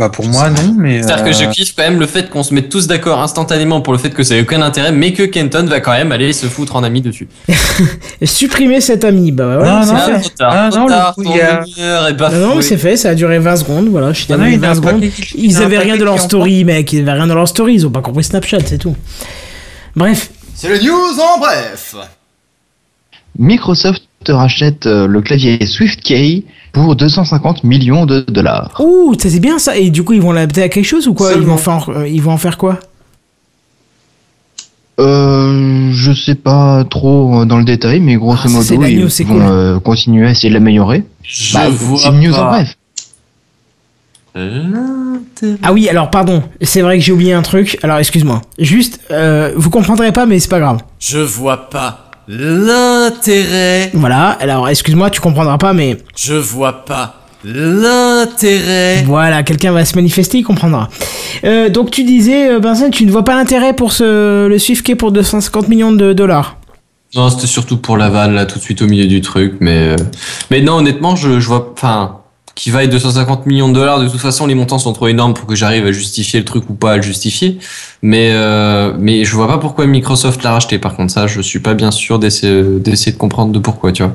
Bah 0.00 0.08
pour 0.08 0.24
moi 0.26 0.48
non, 0.48 0.74
mais. 0.78 1.02
C'est-à-dire 1.02 1.24
que 1.24 1.28
euh, 1.28 1.32
je 1.32 1.44
kiffe 1.50 1.74
quand 1.76 1.82
même 1.82 2.00
le 2.00 2.06
fait 2.06 2.30
qu'on 2.30 2.42
se 2.42 2.54
mette 2.54 2.70
tous 2.70 2.86
d'accord 2.86 3.20
instantanément 3.20 3.82
pour 3.82 3.92
le 3.92 3.98
fait 3.98 4.08
que 4.08 4.22
ça 4.22 4.34
ait 4.34 4.40
aucun 4.40 4.62
intérêt, 4.62 4.92
mais 4.92 5.12
que 5.12 5.24
Kenton 5.24 5.66
va 5.66 5.80
quand 5.80 5.92
même 5.92 6.10
aller 6.10 6.32
se 6.32 6.46
foutre 6.46 6.74
en 6.76 6.82
ami 6.82 7.02
dessus. 7.02 7.28
Supprimer 8.24 8.80
cet 8.80 9.04
ami, 9.04 9.30
bah 9.30 9.58
ouais, 9.58 9.68
Non, 9.68 9.82
c'est 9.82 9.92
non, 9.92 10.18
fait. 10.22 10.28
tard, 10.30 10.52
Ah, 10.56 10.68
trop 10.70 10.78
non, 10.80 10.86
le 10.86 10.90
tard, 10.90 11.14
coup, 11.14 12.28
a- 12.30 12.30
Non, 12.38 12.62
c'est 12.62 12.78
fait, 12.78 12.96
ça 12.96 13.10
a 13.10 13.14
duré 13.14 13.38
20 13.38 13.56
secondes, 13.56 13.88
voilà, 13.88 14.14
je 14.14 14.22
suis 14.22 14.26
Ah 14.32 14.36
non, 14.38 14.44
terminé 14.44 14.56
il 14.56 14.62
y 14.62 14.64
a 14.64 14.68
20 14.68 14.72
un 14.72 14.74
secondes. 14.82 15.00
paquet 15.02 15.28
Ils 15.34 15.62
avaient 15.62 15.78
rien 15.78 15.96
de 15.98 16.04
leur 16.04 16.18
story, 16.18 16.64
mec, 16.64 16.90
ils 16.94 17.00
avaient 17.02 17.12
rien 17.12 17.26
de 17.26 17.34
leur 17.34 17.46
story, 17.46 17.74
ils 17.74 17.86
ont 17.86 17.90
pas 17.90 18.00
compris 18.00 18.24
Snapchat, 18.24 18.60
c'est 18.64 18.78
tout. 18.78 18.96
Bref, 19.94 20.30
C'est 20.54 20.70
les 20.70 20.82
news 20.82 20.94
en 21.34 21.38
bref. 21.38 21.94
Microsoft 23.38 24.02
rachète 24.28 24.86
euh, 24.86 25.06
le 25.06 25.20
clavier 25.22 25.64
SwiftKey 25.64 26.44
pour 26.72 26.94
250 26.94 27.64
millions 27.64 28.06
de 28.06 28.20
dollars. 28.20 28.76
ouh, 28.80 29.14
ça 29.18 29.28
c'est 29.30 29.40
bien 29.40 29.58
ça, 29.58 29.76
et 29.76 29.90
du 29.90 30.04
coup 30.04 30.12
ils 30.12 30.22
vont 30.22 30.32
l'adapter 30.32 30.62
à 30.62 30.68
quelque 30.68 30.84
chose 30.86 31.08
ou 31.08 31.14
quoi? 31.14 31.32
Ils 31.32 31.40
vont, 31.40 31.56
faire, 31.56 31.88
euh, 31.88 32.06
ils 32.06 32.22
vont 32.22 32.32
en 32.32 32.36
faire 32.36 32.58
quoi? 32.58 32.78
Euh, 35.00 35.90
je 35.92 36.12
sais 36.12 36.34
pas 36.34 36.84
trop 36.84 37.40
euh, 37.40 37.44
dans 37.46 37.56
le 37.56 37.64
détail, 37.64 38.00
mais 38.00 38.16
grosso 38.16 38.42
Ah, 38.44 38.48
modo, 38.50 38.84
ils 38.84 39.00
news, 39.00 39.08
vont 39.08 39.34
cool. 39.34 39.42
euh, 39.42 39.80
continuer 39.80 40.26
à 40.26 40.30
essayer 40.32 40.50
de 40.50 40.54
l'améliorer. 40.54 41.04
Je 41.22 41.54
Bah, 41.54 41.68
vois 41.70 41.98
c'est 41.98 42.08
une 42.10 42.20
news 42.20 42.34
en 42.34 42.36
pas 42.36 42.50
bref. 42.50 42.76
l'intérêt. 44.34 45.56
Ah 45.62 45.72
oui, 45.72 45.88
alors 45.88 46.10
pardon, 46.10 46.42
c'est 46.60 46.82
vrai 46.82 46.98
que 46.98 47.04
j'ai 47.04 47.12
oublié 47.12 47.32
un 47.32 47.40
truc, 47.42 47.78
alors 47.82 47.96
excuse-moi. 47.98 48.42
Juste, 48.58 49.00
euh, 49.10 49.52
vous 49.56 49.70
comprendrez 49.70 50.12
pas, 50.12 50.26
mais 50.26 50.38
c'est 50.38 50.50
pas 50.50 50.60
grave. 50.60 50.82
Je 50.98 51.18
vois 51.18 51.70
pas 51.70 52.09
l'intérêt. 52.30 53.90
Voilà, 53.92 54.30
alors 54.40 54.68
excuse-moi, 54.68 55.10
tu 55.10 55.20
comprendras 55.20 55.58
pas, 55.58 55.72
mais 55.72 55.98
Je 56.16 56.34
vois 56.34 56.84
pas 56.84 57.16
l'intérêt. 57.44 59.02
voilà, 59.06 59.42
quelqu'un 59.42 59.72
va 59.72 59.84
se 59.84 59.96
manifester, 59.96 60.38
il 60.38 60.42
comprendra. 60.44 60.88
Euh, 61.44 61.68
donc 61.70 61.90
tu 61.90 62.04
disais, 62.04 62.48
euh, 62.50 62.58
Vincent, 62.60 62.90
tu 62.90 63.04
ne 63.04 63.10
vois 63.10 63.24
pas 63.24 63.34
l'intérêt 63.34 63.74
pour 63.74 63.92
ce, 63.92 64.46
le 64.46 64.58
SwiftKey 64.58 64.94
pour 64.94 65.10
250 65.10 65.68
millions 65.68 65.92
de 65.92 66.12
dollars 66.12 66.56
Non, 67.16 67.30
c'était 67.30 67.46
surtout 67.48 67.78
pour 67.78 67.96
la 67.96 68.10
vanne 68.10 68.34
là, 68.34 68.46
tout 68.46 68.58
de 68.58 68.62
suite 68.64 68.82
au 68.82 68.86
milieu 68.86 69.06
du 69.06 69.20
truc, 69.22 69.54
mais 69.60 69.88
euh, 69.88 69.96
mais 70.50 70.60
non, 70.60 70.74
honnêtement, 70.74 71.16
je, 71.16 71.40
je 71.40 71.46
vois, 71.48 71.72
enfin, 71.72 72.19
qui 72.54 72.70
vaille 72.70 72.88
250 72.88 73.46
millions 73.46 73.68
de 73.68 73.74
dollars. 73.74 74.00
De 74.00 74.08
toute 74.08 74.20
façon, 74.20 74.46
les 74.46 74.54
montants 74.54 74.78
sont 74.78 74.92
trop 74.92 75.08
énormes 75.08 75.34
pour 75.34 75.46
que 75.46 75.54
j'arrive 75.54 75.86
à 75.86 75.92
justifier 75.92 76.38
le 76.38 76.44
truc 76.44 76.68
ou 76.68 76.74
pas 76.74 76.92
à 76.92 76.96
le 76.96 77.02
justifier. 77.02 77.58
Mais 78.02 78.30
euh, 78.32 78.92
mais 78.98 79.24
je 79.24 79.34
vois 79.34 79.48
pas 79.48 79.58
pourquoi 79.58 79.86
Microsoft 79.86 80.42
l'a 80.42 80.52
racheté. 80.52 80.78
Par 80.78 80.96
contre, 80.96 81.12
ça, 81.12 81.26
je 81.26 81.40
suis 81.40 81.60
pas 81.60 81.74
bien 81.74 81.90
sûr 81.90 82.18
d'essayer 82.18 82.62
d'essayer 82.78 83.12
de 83.12 83.18
comprendre 83.18 83.52
de 83.52 83.58
pourquoi, 83.58 83.92
tu 83.92 84.02
vois. 84.02 84.14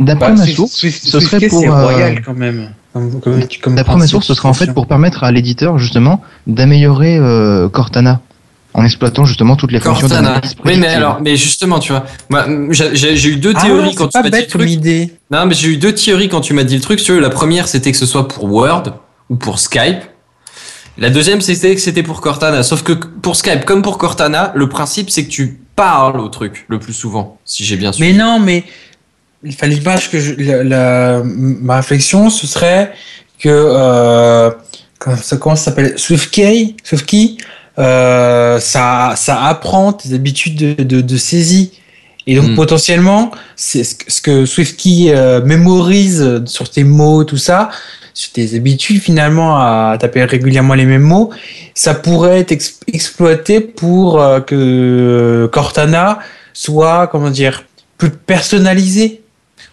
D'après 0.00 0.30
bah, 0.30 0.36
ma 0.36 0.46
source, 0.46 0.72
ce 0.74 1.20
serait 1.20 1.48
pour. 1.48 1.60
c'est 1.60 1.68
euh, 1.68 1.84
royal 1.84 2.22
quand 2.24 2.34
même. 2.34 2.70
Comme, 2.92 3.20
comme, 3.20 3.40
comme 3.62 3.74
D'après 3.74 3.96
ma 3.96 4.06
source, 4.06 4.26
ce 4.26 4.34
serait 4.34 4.48
en 4.48 4.54
fait 4.54 4.72
pour 4.72 4.86
permettre 4.86 5.24
à 5.24 5.32
l'éditeur 5.32 5.78
justement 5.78 6.22
d'améliorer 6.46 7.18
euh, 7.18 7.68
Cortana 7.68 8.20
en 8.78 8.84
exploitant 8.84 9.24
justement 9.24 9.56
toutes 9.56 9.72
les 9.72 9.80
fonctions 9.80 10.08
Cortana. 10.08 10.28
d'analyse 10.30 10.54
Oui, 10.64 10.76
mais 10.78 10.86
alors, 10.88 11.20
mais 11.20 11.36
justement, 11.36 11.78
tu 11.78 11.92
vois, 11.92 12.04
moi, 12.30 12.46
j'ai 12.70 13.28
eu 13.28 13.36
deux 13.36 13.52
Ah, 13.56 13.62
théories 13.62 13.94
quand 13.94 14.08
tu 14.08 14.16
m'as 14.18 14.22
dit 14.22 14.30
le 14.30 14.30
bête 14.30 14.52
comme 14.52 14.60
truc. 14.62 14.70
idée. 14.72 15.12
Non, 15.30 15.46
mais 15.46 15.54
j'ai 15.54 15.68
eu 15.68 15.76
deux 15.76 15.92
théories 15.94 16.28
quand 16.28 16.40
tu 16.40 16.54
m'as 16.54 16.64
dit 16.64 16.76
le 16.76 16.80
truc. 16.80 17.00
Si 17.00 17.06
tu 17.06 17.12
veux, 17.12 17.20
la 17.20 17.30
première, 17.30 17.66
c'était 17.68 17.90
que 17.92 17.98
ce 17.98 18.06
soit 18.06 18.28
pour 18.28 18.44
Word 18.44 18.84
ou 19.30 19.36
pour 19.36 19.58
Skype. 19.58 19.98
La 20.96 21.10
deuxième, 21.10 21.40
c'était 21.40 21.74
que 21.74 21.80
c'était 21.80 22.02
pour 22.02 22.20
Cortana. 22.20 22.62
Sauf 22.62 22.82
que 22.82 22.92
pour 22.92 23.36
Skype, 23.36 23.64
comme 23.64 23.82
pour 23.82 23.98
Cortana, 23.98 24.52
le 24.54 24.68
principe, 24.68 25.10
c'est 25.10 25.24
que 25.24 25.30
tu 25.30 25.60
parle 25.76 26.18
au 26.20 26.28
truc 26.28 26.64
le 26.68 26.78
plus 26.80 26.92
souvent, 26.92 27.38
si 27.44 27.64
j'ai 27.64 27.76
bien 27.76 27.92
suivi. 27.92 28.12
Mais 28.12 28.18
non, 28.18 28.40
mais 28.40 28.64
il 29.44 29.54
fallait 29.54 29.76
pas 29.76 29.96
que 29.98 30.18
je, 30.18 30.34
la, 30.38 30.64
la- 30.64 31.22
ma 31.24 31.76
réflexion, 31.76 32.30
ce 32.30 32.46
serait 32.48 32.92
que 33.38 33.48
euh, 33.48 34.50
comment 34.98 35.16
ça 35.16 35.36
comment 35.36 35.54
ça 35.56 35.64
s'appelle? 35.66 35.94
SwiftKey, 35.96 36.74
SwiftKey, 36.82 37.36
euh, 37.78 38.58
ça 38.60 39.14
ça 39.16 39.44
apprend 39.44 39.92
tes 39.92 40.14
habitudes 40.14 40.56
de, 40.56 40.82
de, 40.82 41.00
de 41.00 41.16
saisie. 41.16 41.72
Et 42.26 42.34
donc 42.36 42.50
Hmm. 42.50 42.56
potentiellement, 42.56 43.30
c'est 43.56 43.84
ce 43.84 44.20
que, 44.20 44.44
SwiftKey 44.44 45.14
euh, 45.14 45.40
mémorise 45.42 46.42
sur 46.44 46.68
tes 46.68 46.84
mots, 46.84 47.24
tout 47.24 47.38
ça, 47.38 47.70
sur 48.12 48.32
tes 48.32 48.54
habitudes 48.54 49.00
finalement 49.00 49.56
à 49.56 49.96
taper 49.98 50.24
régulièrement 50.24 50.74
les 50.74 50.84
mêmes 50.84 51.00
mots, 51.02 51.30
ça 51.74 51.94
pourrait 51.94 52.40
être 52.40 52.52
ex- 52.52 52.80
exploité 52.92 53.60
pour 53.60 54.20
euh, 54.20 54.40
que 54.40 55.48
Cortana 55.52 56.18
soit, 56.52 57.06
comment 57.06 57.30
dire, 57.30 57.64
plus 57.96 58.10
personnalisé. 58.10 59.22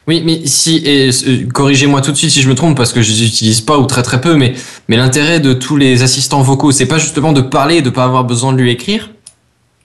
Oui, 0.07 0.21
mais 0.23 0.41
si, 0.45 0.77
et 0.85 1.09
euh, 1.09 1.47
corrigez-moi 1.51 1.99
tout 2.01 2.11
de 2.11 2.17
suite 2.17 2.29
si 2.29 2.41
je 2.41 2.47
me 2.47 2.53
trompe 2.53 2.77
parce 2.77 2.93
que 2.93 3.01
je 3.01 3.11
les 3.11 3.25
utilise 3.25 3.61
pas 3.61 3.79
ou 3.79 3.85
très 3.85 4.03
très 4.03 4.21
peu, 4.21 4.35
mais, 4.35 4.53
mais 4.87 4.97
l'intérêt 4.97 5.39
de 5.39 5.53
tous 5.53 5.77
les 5.77 6.03
assistants 6.03 6.41
vocaux, 6.43 6.71
c'est 6.71 6.85
pas 6.85 6.99
justement 6.99 7.33
de 7.33 7.41
parler 7.41 7.77
et 7.77 7.81
de 7.81 7.89
pas 7.89 8.03
avoir 8.03 8.23
besoin 8.23 8.53
de 8.53 8.59
lui 8.61 8.69
écrire? 8.71 9.09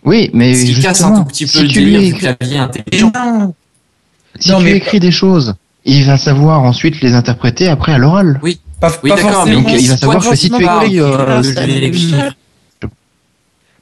Oui, 0.05 0.31
mais 0.35 0.55
Ce 0.55 0.65
qui 0.67 0.75
casse 0.75 1.01
un 1.03 1.09
justement, 1.09 1.19
tout 1.19 1.25
petit 1.25 1.45
peu 1.47 1.51
si 1.53 1.63
le 1.63 1.69
tu 1.69 1.79
délire 1.81 2.01
lui 2.01 2.07
du 2.09 2.15
écris, 2.17 2.37
clavier 2.37 2.59
intelligent. 2.59 3.13
Non, 3.15 3.55
si 4.39 4.51
Non, 4.51 4.59
tu 4.59 4.65
mais- 4.65 4.77
écris 4.77 5.01
des 5.01 5.11
choses, 5.11 5.55
il 5.87 6.05
va 6.05 6.19
savoir 6.19 6.63
ensuite 6.65 7.01
les 7.01 7.15
interpréter 7.15 7.69
après 7.69 7.93
à 7.93 7.99
l'oral. 7.99 8.41
Oui, 8.43 8.61
pas, 8.79 8.93
oui 9.03 9.11
pas 9.11 9.17
d'accord, 9.17 9.47
mais 9.47 9.53
forcément, 9.55 9.63
Donc, 9.71 9.81
il 9.83 9.89
va 9.89 9.97
savoir 9.97 10.29
que 10.29 10.37
si 10.37 10.51
tu 10.51 10.63
écris, 10.63 11.01
euh, 11.01 11.43
l'écrire. 11.67 12.35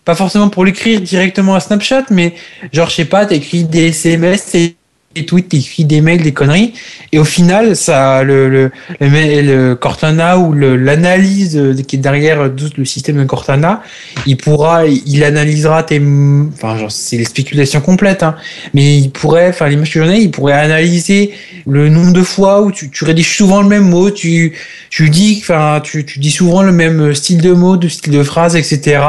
pas 0.05 0.15
forcément 0.15 0.49
pour 0.49 0.65
l'écrire 0.65 1.01
directement 1.01 1.55
à 1.57 1.61
Snapchat, 1.61 2.05
mais 2.11 2.35
genre, 2.73 2.89
je 2.91 2.95
sais 2.95 3.05
pas, 3.05 3.27
t'écris 3.27 3.65
des 3.65 3.89
SMS, 3.89 4.55
et 4.55 4.77
des 5.15 5.25
tweets, 5.25 5.87
des 5.87 6.01
mails, 6.01 6.23
des 6.23 6.33
conneries, 6.33 6.75
et 7.13 7.19
au 7.19 7.25
final, 7.25 7.75
ça, 7.75 8.23
le, 8.23 8.49
le, 8.49 8.71
le, 9.01 9.43
le 9.43 9.75
Cortana 9.75 10.39
ou 10.39 10.53
l'analyse 10.53 11.61
qui 11.87 11.97
est 11.97 11.99
derrière 11.99 12.51
tout 12.55 12.71
le 12.77 12.85
système 12.85 13.17
de 13.17 13.25
Cortana, 13.25 13.83
il 14.27 14.37
pourra, 14.37 14.87
il 14.87 15.25
analysera 15.25 15.83
tes, 15.83 16.01
enfin, 16.53 16.77
c'est 16.91 17.17
les 17.17 17.25
spéculations 17.25 17.81
complètes, 17.81 18.23
hein, 18.23 18.37
mais 18.75 18.99
il 18.99 19.11
pourrait, 19.11 19.49
enfin, 19.49 19.69
l'image 19.69 19.93
que 19.93 20.05
j'en 20.05 20.11
il 20.13 20.31
pourrait 20.31 20.53
analyser 20.53 21.33
le 21.67 21.89
nombre 21.89 22.13
de 22.13 22.23
fois 22.23 22.63
où 22.63 22.71
tu, 22.71 22.91
tu 22.91 23.05
rédiges 23.05 23.37
souvent 23.37 23.63
le 23.63 23.69
même 23.69 23.89
mot, 23.89 24.11
tu, 24.11 24.53
tu 24.91 25.09
dis, 25.11 25.39
enfin, 25.41 25.81
tu, 25.83 26.05
tu 26.05 26.19
dis 26.19 26.31
souvent 26.31 26.63
le 26.63 26.73
même 26.73 27.15
style 27.15 27.41
de 27.41 27.53
mot, 27.53 27.77
de 27.77 27.89
style 27.89 28.13
de 28.13 28.23
phrase, 28.23 28.57
etc. 28.57 29.01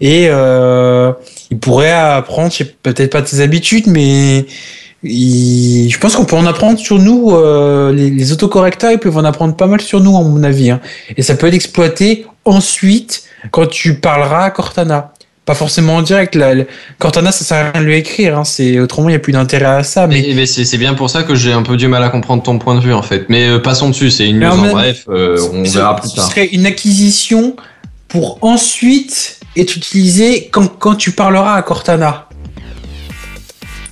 Et 0.00 0.26
euh, 0.28 1.12
il 1.50 1.58
pourrait 1.58 1.92
apprendre, 1.92 2.52
peut-être 2.82 3.12
pas 3.12 3.22
tes 3.22 3.40
habitudes, 3.40 3.86
mais 3.86 4.46
il- 5.04 5.88
je 5.90 5.98
pense 5.98 6.16
qu'on 6.16 6.24
peut 6.24 6.36
en 6.36 6.46
apprendre 6.46 6.78
sur 6.78 6.98
nous. 6.98 7.30
euh, 7.32 7.92
les, 7.92 8.10
les 8.10 8.32
autocorrecteurs, 8.32 8.92
ils 8.92 8.98
peuvent 8.98 9.16
en 9.16 9.24
apprendre 9.24 9.54
pas 9.56 9.66
mal 9.66 9.80
sur 9.80 10.00
nous, 10.00 10.16
à 10.16 10.22
mon 10.22 10.42
avis. 10.42 10.70
hein. 10.70 10.80
Et 11.16 11.22
ça 11.22 11.34
peut 11.34 11.46
être 11.46 11.54
exploité 11.54 12.26
ensuite 12.44 13.22
quand 13.50 13.66
tu 13.66 13.94
parleras 13.94 14.44
à 14.44 14.50
Cortana. 14.50 15.12
Pas 15.46 15.54
forcément 15.54 15.96
en 15.96 16.02
direct. 16.02 16.34
La- 16.36 16.64
Cortana, 16.98 17.30
ça 17.30 17.44
sert 17.44 17.58
à 17.66 17.70
rien 17.72 17.82
de 17.82 17.86
lui 17.86 17.96
écrire. 17.96 18.38
Hein. 18.38 18.44
C'est 18.44 18.78
autrement, 18.80 19.10
il 19.10 19.12
n'y 19.12 19.16
a 19.16 19.20
plus 19.20 19.32
d'intérêt 19.34 19.66
à 19.66 19.82
ça. 19.82 20.06
Mais 20.06 20.46
c'est 20.46 20.78
bien 20.78 20.94
pour 20.94 21.10
ça 21.10 21.22
que 21.22 21.34
j'ai 21.34 21.52
un 21.52 21.62
peu 21.62 21.76
du 21.76 21.86
mal 21.86 22.02
à 22.02 22.08
comprendre 22.08 22.42
ton 22.42 22.58
point 22.58 22.74
de 22.74 22.80
vue 22.80 22.94
en 22.94 23.02
fait. 23.02 23.26
Mais 23.28 23.46
euh, 23.48 23.58
passons 23.58 23.90
dessus, 23.90 24.10
c'est 24.10 24.26
une 24.26 24.38
news 24.40 24.46
en 24.46 24.70
bref, 24.70 25.04
euh, 25.10 25.36
on 25.52 25.66
ce, 25.66 25.74
verra 25.76 25.96
plus 25.96 26.08
ce 26.10 26.16
tard. 26.16 26.30
serait 26.30 26.46
une 26.46 26.64
acquisition 26.64 27.56
pour 28.08 28.38
ensuite 28.40 29.38
être 29.56 29.76
utilisé 29.76 30.48
quand, 30.50 30.66
quand 30.78 30.94
tu 30.94 31.12
parleras 31.12 31.56
à 31.56 31.62
Cortana. 31.62 32.26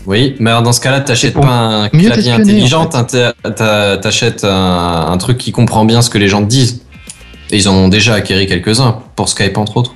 Oui, 0.07 0.35
mais 0.41 0.51
alors 0.51 0.63
dans 0.63 0.73
ce 0.73 0.81
cas-là, 0.81 1.01
t'achètes 1.01 1.35
pas 1.35 1.47
un 1.47 1.89
clavier 1.89 2.33
intelligent, 2.33 2.83
en 2.93 3.05
t'a- 3.05 3.97
t'achètes 3.99 4.45
un, 4.45 5.07
un 5.13 5.17
truc 5.19 5.39
qui 5.39 5.53
comprend 5.53 5.85
bien 5.85 6.03
ce 6.03 6.11
que 6.11 6.19
les 6.19 6.29
gens 6.29 6.43
te 6.43 6.49
disent. 6.49 6.83
Et 7.51 7.57
ils 7.59 7.69
en 7.69 7.75
ont 7.75 7.89
déjà 7.89 8.15
acquéri 8.15 8.47
quelques-uns, 8.47 8.99
pour 9.15 9.29
Skype 9.29 9.57
entre 9.59 9.77
autres. 9.77 9.95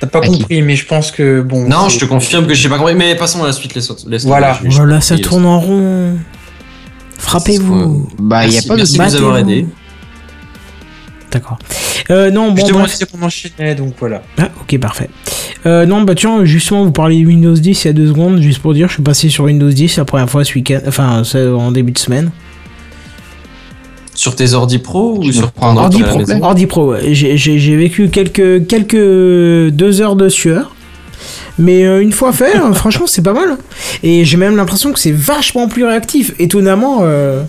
T'as 0.00 0.08
pas 0.08 0.20
compris, 0.20 0.60
mais 0.60 0.76
je 0.76 0.84
pense 0.84 1.10
que 1.10 1.40
bon. 1.40 1.66
Non, 1.68 1.88
je 1.88 1.98
te 1.98 2.04
confirme 2.04 2.46
que 2.46 2.52
j'ai 2.52 2.68
pas 2.68 2.76
compris, 2.76 2.94
mais 2.94 3.14
passons 3.14 3.42
à 3.44 3.46
la 3.46 3.52
suite, 3.54 3.74
laisse, 3.74 3.90
laisse 4.06 4.24
Voilà. 4.26 4.54
tomber, 4.56 4.70
je- 4.70 4.74
je- 4.74 4.76
Voilà, 4.82 5.00
ça 5.00 5.16
tourne 5.18 5.46
en 5.46 5.58
rond. 5.58 6.18
Frappez-vous. 7.16 8.08
Bah, 8.18 8.44
il 8.44 8.50
n'y 8.50 8.58
a 8.58 8.62
pas 8.62 8.74
de 8.74 8.80
merci 8.80 8.98
de 8.98 9.02
nous 9.04 9.16
avoir 9.16 9.38
aidés. 9.38 9.66
D'accord. 11.32 11.58
Euh, 12.10 12.30
non, 12.30 12.50
Je 12.56 12.62
bon, 12.62 12.68
bref. 12.72 12.98
demandais 12.98 13.06
qu'on 13.12 13.22
enchaînait, 13.26 13.74
donc 13.74 13.94
voilà. 13.98 14.22
Ah, 14.38 14.48
ok, 14.60 14.78
parfait. 14.78 15.08
Euh, 15.66 15.86
non, 15.86 16.02
bah 16.02 16.14
tiens, 16.14 16.44
justement, 16.44 16.84
vous 16.84 16.92
parlez 16.92 17.20
de 17.20 17.26
Windows 17.26 17.54
10 17.54 17.84
il 17.84 17.86
y 17.86 17.90
a 17.90 17.92
deux 17.92 18.06
secondes, 18.08 18.40
juste 18.40 18.60
pour 18.60 18.74
dire, 18.74 18.88
je 18.88 18.94
suis 18.94 19.02
passé 19.02 19.28
sur 19.28 19.44
Windows 19.44 19.68
10 19.70 19.96
la 19.96 20.04
première 20.04 20.30
fois 20.30 20.44
ce 20.44 20.54
week-end, 20.54 20.80
enfin, 20.86 21.22
en 21.34 21.72
début 21.72 21.92
de 21.92 21.98
semaine. 21.98 22.30
Sur 24.14 24.34
tes 24.34 24.54
ordi 24.54 24.78
pro 24.78 25.18
ou 25.18 25.30
sur 25.30 25.52
un 25.60 25.76
Ordi 25.76 26.02
Pro, 26.02 26.22
Ordi 26.42 26.66
Pro, 26.66 26.90
ouais. 26.92 27.12
J'ai- 27.12 27.76
vécu 27.76 28.08
quelques, 28.08 28.66
quelques 28.66 28.94
deux 29.72 30.00
heures 30.00 30.16
de 30.16 30.28
sueur. 30.30 30.74
Mais 31.58 31.84
euh, 31.84 32.02
une 32.02 32.12
fois 32.12 32.32
fait, 32.32 32.56
euh, 32.56 32.72
franchement, 32.72 33.06
c'est 33.06 33.22
pas 33.22 33.32
mal. 33.34 33.58
Et 34.02 34.24
j'ai 34.24 34.36
même 34.36 34.56
l'impression 34.56 34.92
que 34.92 34.98
c'est 34.98 35.12
vachement 35.12 35.68
plus 35.68 35.84
réactif. 35.84 36.32
Étonnamment, 36.38 37.00
euh, 37.02 37.42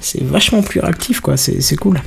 c'est 0.00 0.22
vachement 0.22 0.62
plus 0.62 0.80
réactif, 0.80 1.20
quoi. 1.20 1.36
C'est 1.36 1.60
c'est 1.62 1.76
cool. 1.76 2.00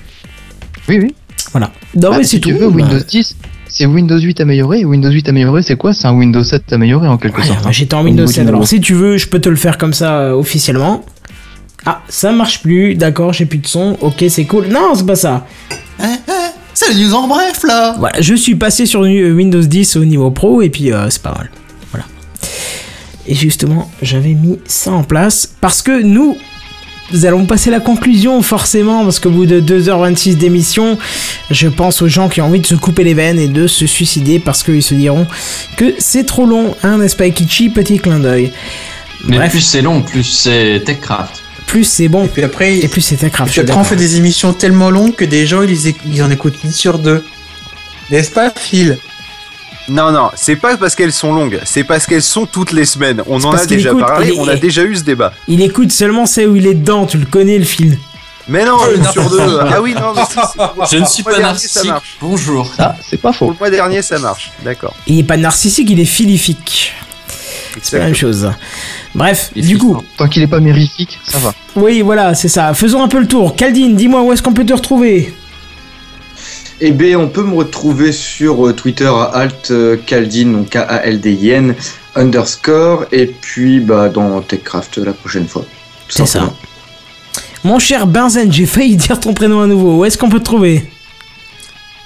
Oui, 0.89 0.99
oui. 0.99 1.15
Voilà. 1.55 1.71
Non, 1.95 2.09
Bah, 2.09 2.17
mais 2.17 2.23
si 2.25 2.31
c'est 2.35 2.41
tu 2.41 2.51
tout. 2.51 2.59
veux, 2.59 2.69
bah. 2.69 2.75
Windows 2.83 2.99
10, 3.07 3.37
c'est 3.69 3.85
Windows 3.85 4.19
8 4.19 4.41
amélioré. 4.41 4.81
Et 4.81 4.85
Windows 4.85 5.09
8 5.09 5.29
amélioré, 5.29 5.61
c'est 5.61 5.77
quoi? 5.77 5.93
C'est 5.93 6.05
un 6.05 6.13
Windows 6.13 6.43
7 6.43 6.73
amélioré 6.73 7.07
en 7.07 7.17
quelque 7.17 7.39
Ouais, 7.39 7.47
sorte. 7.47 7.63
moi, 7.63 7.71
J'étais 7.71 7.93
en 7.93 8.03
Windows 8.03 8.23
niveau 8.23 8.33
7. 8.33 8.43
du 8.43 8.49
Alors, 8.49 8.67
si 8.67 8.81
tu 8.81 8.93
veux, 8.93 9.15
je 9.15 9.27
peux 9.27 9.39
te 9.39 9.47
le 9.47 9.55
faire 9.55 9.77
comme 9.77 9.93
ça 9.93 10.17
euh, 10.19 10.31
officiellement. 10.33 11.05
Ah, 11.85 12.01
ça 12.09 12.33
marche 12.33 12.61
plus. 12.61 12.95
D'accord, 12.95 13.31
j'ai 13.31 13.45
plus 13.45 13.59
de 13.59 13.67
son. 13.67 13.97
Ok, 14.01 14.25
c'est 14.27 14.43
cool. 14.45 14.67
Non, 14.67 14.95
c'est 14.95 15.05
pas 15.05 15.15
ça. 15.15 15.45
Eh, 16.01 16.03
eh, 16.27 16.31
c'est 16.73 16.93
les 16.93 17.05
news 17.05 17.13
en 17.13 17.25
bref 17.29 17.63
là 17.63 17.95
Voilà, 17.99 18.19
je 18.19 18.35
suis 18.35 18.55
passé 18.55 18.85
sur 18.85 19.03
euh, 19.05 19.31
Windows 19.31 19.61
10 19.61 19.95
au 19.95 20.03
niveau 20.03 20.29
pro 20.31 20.61
et 20.61 20.69
puis 20.69 20.91
euh, 20.91 21.09
c'est 21.09 21.21
pas 21.21 21.33
mal. 21.37 21.49
Voilà. 21.91 22.05
Et 23.27 23.33
justement, 23.33 23.89
j'avais 24.01 24.33
mis 24.33 24.59
ça 24.65 24.91
en 24.91 25.03
place 25.03 25.49
parce 25.61 25.81
que 25.81 26.01
nous, 26.01 26.35
nous 27.11 27.25
allons 27.25 27.45
passer 27.45 27.69
la 27.69 27.79
conclusion 27.79 28.41
forcément 28.41 29.03
parce 29.03 29.19
qu'au 29.19 29.29
bout 29.29 29.45
de 29.45 29.61
2h26 29.61 30.35
d'émission, 30.35 30.97
je 31.51 31.67
pense 31.67 32.01
aux 32.01 32.07
gens 32.07 32.29
qui 32.29 32.41
ont 32.41 32.45
envie 32.45 32.59
de 32.59 32.65
se 32.67 32.75
couper 32.75 33.03
les 33.03 33.13
veines 33.13 33.39
et 33.39 33.47
de 33.47 33.67
se 33.67 33.85
suicider 33.85 34.39
parce 34.39 34.63
qu'ils 34.63 34.81
se 34.83 34.95
diront 34.95 35.27
que 35.77 35.93
c'est 35.99 36.25
trop 36.25 36.45
long, 36.45 36.75
hein, 36.83 36.97
n'est-ce 36.97 37.15
pas 37.15 37.29
Kichi 37.29 37.69
Petit 37.69 37.99
clin 37.99 38.19
d'œil. 38.19 38.51
Mais 39.25 39.37
Bref, 39.37 39.51
plus 39.51 39.61
c'est 39.61 39.81
long, 39.81 40.01
plus 40.01 40.23
c'est 40.23 40.81
TechCraft. 40.85 41.41
plus 41.67 41.83
c'est 41.83 42.07
bon 42.07 42.25
Et 42.25 42.27
puis 42.27 42.43
après, 42.43 42.77
et 42.77 42.87
plus 42.87 43.01
c'est 43.01 43.17
Techcraft. 43.17 43.49
et 43.51 43.61
puis 43.61 43.61
après 43.61 43.79
on 43.79 43.83
fait 43.83 43.95
des 43.95 44.17
émissions 44.17 44.53
tellement 44.53 44.89
longues 44.89 45.15
que 45.15 45.25
des 45.25 45.45
gens 45.47 45.61
ils, 45.61 45.93
ils 46.11 46.23
en 46.23 46.29
écoutent 46.31 46.63
une 46.63 46.71
sur 46.71 46.99
deux. 46.99 47.23
N'est-ce 48.11 48.29
pas, 48.31 48.51
Phil? 48.55 48.97
Non, 49.87 50.11
non, 50.11 50.31
c'est 50.35 50.55
pas 50.55 50.77
parce 50.77 50.95
qu'elles 50.95 51.13
sont 51.13 51.33
longues, 51.33 51.59
c'est 51.63 51.83
parce 51.83 52.05
qu'elles 52.07 52.23
sont 52.23 52.45
toutes 52.47 52.71
les 52.71 52.85
semaines. 52.85 53.21
On 53.27 53.39
C'est 53.39 53.45
en 53.45 53.51
a 53.53 53.65
déjà 53.65 53.89
écoute, 53.91 54.01
parlé, 54.05 54.29
est- 54.29 54.39
on 54.39 54.47
a 54.47 54.55
déjà 54.55 54.83
eu 54.83 54.95
ce 54.95 55.03
débat. 55.03 55.31
Il 55.47 55.61
écoute 55.61 55.91
seulement 55.91 56.25
celle 56.25 56.49
où 56.49 56.55
il 56.55 56.65
est 56.65 56.73
dedans, 56.73 57.05
tu 57.05 57.17
le 57.19 57.25
connais 57.25 57.59
le 57.59 57.65
film. 57.65 57.95
Mais 58.47 58.65
non, 58.65 58.77
Oh, 58.79 58.85
une 58.95 59.03
sur 59.11 59.29
deux. 59.29 59.59
Ah 59.61 59.81
oui, 59.81 59.93
non, 59.93 60.13
mais 60.15 60.21
si, 60.25 60.33
c'est- 60.33 60.95
Je 60.97 61.01
ne 61.01 61.05
suis 61.05 61.23
Pour 61.23 61.31
le 61.31 61.37
pas 61.37 61.41
mois 61.41 61.49
dernier, 61.53 61.67
ça 61.67 61.79
narcissique. 61.79 61.85
marche. 61.91 62.17
Bonjour. 62.21 62.71
Ça, 62.75 62.95
c'est 63.07 63.17
pas 63.17 63.29
Pour 63.29 63.37
faux. 63.37 63.49
le 63.51 63.57
mois 63.59 63.69
dernier, 63.69 64.01
ça 64.01 64.17
marche. 64.19 64.51
D'accord. 64.63 64.93
Il 65.07 65.19
est 65.19 65.23
pas 65.23 65.37
narcissique, 65.37 65.89
il 65.89 65.99
est 65.99 66.05
philifique. 66.05 66.93
C'est 67.81 67.99
la 67.99 68.05
même 68.05 68.15
chose. 68.15 68.49
Bref, 69.13 69.51
Il 69.55 69.65
est 69.65 69.67
du 69.67 69.77
coup. 69.77 70.01
Tant 70.17 70.27
qu'il 70.27 70.41
est 70.43 70.47
pas 70.47 70.59
mérifique, 70.59 71.19
ça 71.27 71.37
va. 71.39 71.53
oui, 71.75 72.01
voilà, 72.01 72.33
c'est 72.33 72.47
ça. 72.47 72.73
Faisons 72.73 73.03
un 73.03 73.07
peu 73.07 73.19
le 73.19 73.27
tour. 73.27 73.55
Caldine, 73.55 73.95
dis-moi 73.95 74.21
où 74.21 74.31
est-ce 74.31 74.41
qu'on 74.41 74.53
peut 74.53 74.65
te 74.65 74.73
retrouver? 74.73 75.33
Eh 76.81 76.91
bien, 76.91 77.17
on 77.17 77.29
peut 77.29 77.43
me 77.43 77.55
retrouver 77.55 78.11
sur 78.11 78.67
euh, 78.67 78.73
Twitter 78.73 79.05
à 79.05 79.23
alt 79.33 79.71
euh, 79.71 79.95
Kaldin, 80.05 80.51
donc 80.51 80.69
K-A-L-D-I-N, 80.71 81.73
underscore, 82.15 83.05
et 83.13 83.27
puis 83.27 83.79
bah, 83.79 84.09
dans 84.09 84.41
TechCraft 84.41 84.97
la 84.97 85.13
prochaine 85.13 85.47
fois. 85.47 85.63
C'est 86.09 86.25
ça. 86.25 86.51
Mon 87.63 87.79
cher 87.79 88.07
Benzen, 88.07 88.51
j'ai 88.51 88.65
failli 88.65 88.95
dire 88.97 89.19
ton 89.19 89.33
prénom 89.33 89.61
à 89.61 89.67
nouveau. 89.67 89.99
Où 89.99 90.05
est-ce 90.05 90.17
qu'on 90.17 90.29
peut 90.29 90.39
te 90.39 90.45
trouver? 90.45 90.85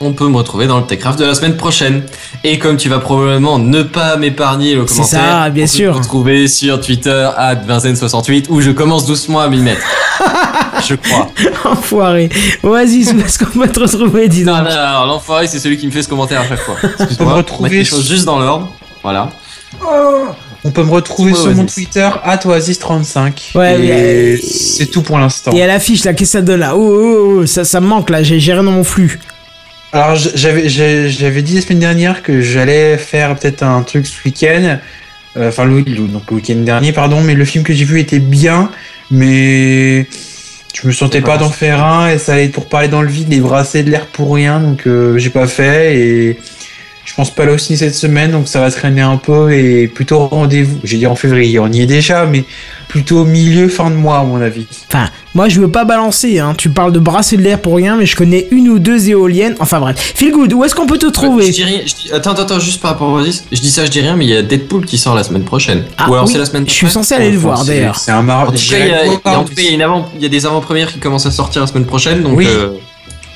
On 0.01 0.13
peut 0.13 0.29
me 0.29 0.37
retrouver 0.37 0.67
dans 0.67 0.79
le 0.79 0.85
TechCraft 0.85 1.19
de 1.19 1.25
la 1.25 1.33
semaine 1.35 1.57
prochaine. 1.57 2.03
Et 2.43 2.57
comme 2.59 2.77
tu 2.77 2.87
vas 2.89 2.99
probablement 2.99 3.59
ne 3.59 3.81
pas 3.83 4.15
m'épargner 4.17 4.75
le 4.75 4.85
commentaire, 4.85 5.05
ça, 5.19 5.49
bien 5.49 5.63
on 5.63 5.67
peut 5.67 5.71
sûr. 5.73 5.93
me 5.93 5.97
retrouver 5.97 6.47
sur 6.47 6.79
Twitter 6.79 7.29
à 7.35 7.55
Vinzen68 7.55 8.45
où 8.49 8.61
je 8.61 8.71
commence 8.71 9.05
doucement 9.05 9.41
à 9.41 9.49
m'y 9.49 9.61
mettre. 9.61 9.81
je 10.87 10.95
crois. 10.95 11.29
Enfoiré. 11.65 12.29
Oasis, 12.63 13.13
où 13.13 13.19
est-ce 13.19 13.39
qu'on 13.39 13.59
peut 13.59 13.67
te 13.67 13.79
retrouver 13.79 14.27
Dis 14.27 14.43
Non, 14.43 14.57
donc. 14.57 14.65
non, 14.65 14.71
alors 14.71 15.05
l'enfoiré, 15.05 15.47
c'est 15.47 15.59
celui 15.59 15.77
qui 15.77 15.85
me 15.87 15.91
fait 15.91 16.03
ce 16.03 16.07
commentaire 16.09 16.41
à 16.41 16.47
chaque 16.47 16.59
fois. 16.59 16.75
On 16.99 17.15
peut 17.15 17.23
me 17.25 17.33
retrouver 17.33 17.69
Mettre 17.69 17.79
les 17.79 17.85
choses 17.85 18.07
juste 18.09 18.25
dans 18.25 18.39
l'ordre. 18.39 18.71
Voilà. 19.03 19.29
On 20.63 20.71
peut 20.71 20.83
me 20.83 20.91
retrouver 20.91 21.33
sur 21.33 21.53
mon. 21.55 21.65
Twitter, 21.65 22.09
atoasis35. 22.25 23.55
Ouais, 23.55 23.79
et 23.85 24.37
c'est 24.37 24.87
tout 24.87 25.01
pour 25.01 25.17
l'instant. 25.17 25.51
Et 25.51 25.61
à 25.63 25.67
l'affiche, 25.67 26.03
là, 26.03 26.13
qu'est-ce 26.13 26.31
que 26.33 26.37
ça 26.39 26.41
donne 26.41 26.59
là 26.59 26.75
Oh, 26.75 26.79
oh, 26.81 27.39
oh, 27.41 27.45
ça, 27.45 27.63
ça 27.63 27.79
me 27.79 27.87
manque 27.87 28.09
là, 28.09 28.23
j'ai 28.23 28.39
j'ai 28.39 28.53
rien 28.53 28.63
dans 28.63 28.71
mon 28.71 28.83
flux. 28.83 29.19
Alors 29.91 30.15
j'avais 30.15 31.41
dit 31.41 31.55
la 31.55 31.61
semaine 31.61 31.79
dernière 31.79 32.21
que 32.21 32.41
j'allais 32.41 32.97
faire 32.97 33.35
peut-être 33.35 33.63
un 33.63 33.81
truc 33.83 34.05
ce 34.05 34.15
week-end. 34.25 34.77
Euh, 35.37 35.49
Enfin, 35.49 35.63
le- 35.65 35.81
donc 35.83 36.23
le 36.29 36.35
week-end 36.37 36.55
dernier, 36.57 36.91
pardon, 36.91 37.21
mais 37.21 37.33
le 37.35 37.45
film 37.45 37.63
que 37.63 37.71
j'ai 37.73 37.85
vu 37.85 37.99
était 37.99 38.19
bien, 38.19 38.69
mais 39.11 40.07
je 40.73 40.87
me 40.87 40.91
sentais 40.91 41.21
pas 41.21 41.37
d'en 41.37 41.49
faire 41.49 41.83
un 41.83 42.09
et 42.09 42.17
ça 42.17 42.33
allait 42.33 42.49
pour 42.49 42.67
parler 42.67 42.87
dans 42.87 43.01
le 43.01 43.09
vide 43.09 43.33
et 43.33 43.39
brasser 43.39 43.83
de 43.83 43.89
l'air 43.89 44.05
pour 44.07 44.33
rien, 44.33 44.59
donc 44.59 44.87
euh, 44.87 45.17
j'ai 45.17 45.29
pas 45.29 45.47
fait 45.47 45.97
et 45.97 46.39
je 47.09 47.15
pense 47.15 47.31
pas 47.33 47.41
aller 47.43 47.53
au 47.53 47.57
ciné 47.57 47.75
cette 47.75 47.95
semaine, 47.95 48.31
donc 48.31 48.47
ça 48.47 48.59
va 48.59 48.69
traîner 48.69 49.01
un 49.01 49.17
peu 49.17 49.51
et 49.51 49.87
plutôt 49.87 50.27
rendez-vous. 50.27 50.77
J'ai 50.83 50.97
dit 50.99 51.07
en 51.07 51.15
février, 51.15 51.57
on 51.57 51.67
y 51.71 51.81
est 51.81 51.85
déjà, 51.87 52.27
mais 52.27 52.43
plutôt 52.87 53.25
milieu 53.25 53.67
fin 53.67 53.89
de 53.89 53.95
mois 53.95 54.19
à 54.19 54.23
mon 54.23 54.39
avis. 54.39 54.67
Enfin, 54.87 55.09
moi 55.33 55.49
je 55.49 55.59
veux 55.59 55.71
pas 55.71 55.85
balancer, 55.85 56.37
hein. 56.37 56.53
tu 56.55 56.69
parles 56.69 56.91
de 56.91 56.99
brasser 56.99 57.35
de 57.35 57.41
l'air 57.41 57.59
pour 57.61 57.75
rien, 57.77 57.97
mais 57.97 58.05
je 58.05 58.15
connais 58.15 58.47
une 58.51 58.69
ou 58.69 58.77
deux 58.77 59.09
éoliennes. 59.09 59.55
Enfin 59.59 59.79
bref. 59.79 60.13
Feel 60.15 60.31
good, 60.31 60.53
où 60.53 60.63
est-ce 60.63 60.75
qu'on 60.75 60.85
peut 60.85 60.99
te 60.99 61.07
Je 61.07 61.11
trouver? 61.11 61.49
dis 61.49 61.63
rien, 61.63 61.79
je 61.83 61.93
dis- 61.95 62.11
attends, 62.13 62.31
attends, 62.33 62.43
attends, 62.43 62.59
juste 62.59 62.79
par 62.79 62.91
rapport 62.91 63.09
au 63.09 63.23
10, 63.23 63.45
je 63.51 63.59
dis 63.59 63.71
ça, 63.71 63.85
je 63.85 63.89
dis 63.91 64.01
rien, 64.01 64.15
mais 64.15 64.25
il 64.25 64.29
y 64.31 64.35
a 64.37 64.43
Deadpool 64.43 64.85
qui 64.85 64.99
sort 64.99 65.15
la 65.15 65.23
semaine 65.23 65.43
prochaine. 65.43 65.83
Ah 65.97 66.09
Ou 66.09 66.13
alors 66.13 66.25
oui, 66.27 66.31
c'est 66.31 66.37
la 66.37 66.45
semaine 66.45 66.65
je 66.67 66.71
suis 66.73 66.85
prochaine 66.85 67.03
censé 67.03 67.15
aller 67.15 67.31
le 67.31 67.37
voir, 67.39 67.65
d'ailleurs. 67.65 67.97
C'est 67.97 68.11
un. 68.11 68.29
En 68.29 68.45
tout 68.45 68.51
cas, 68.53 68.59
il 68.77 68.87
y 68.87 68.93
a, 68.93 70.03
il 70.19 70.23
y 70.23 70.29
des 70.29 70.45
avant-premières 70.45 70.91
qui 70.93 70.99
commencent 70.99 71.25
à 71.25 71.31
sortir 71.31 71.61
la 71.61 71.67
semaine 71.67 71.85
prochaine, 71.85 72.21
donc 72.21 72.37
Oui. 72.37 72.45
euh, 72.47 72.69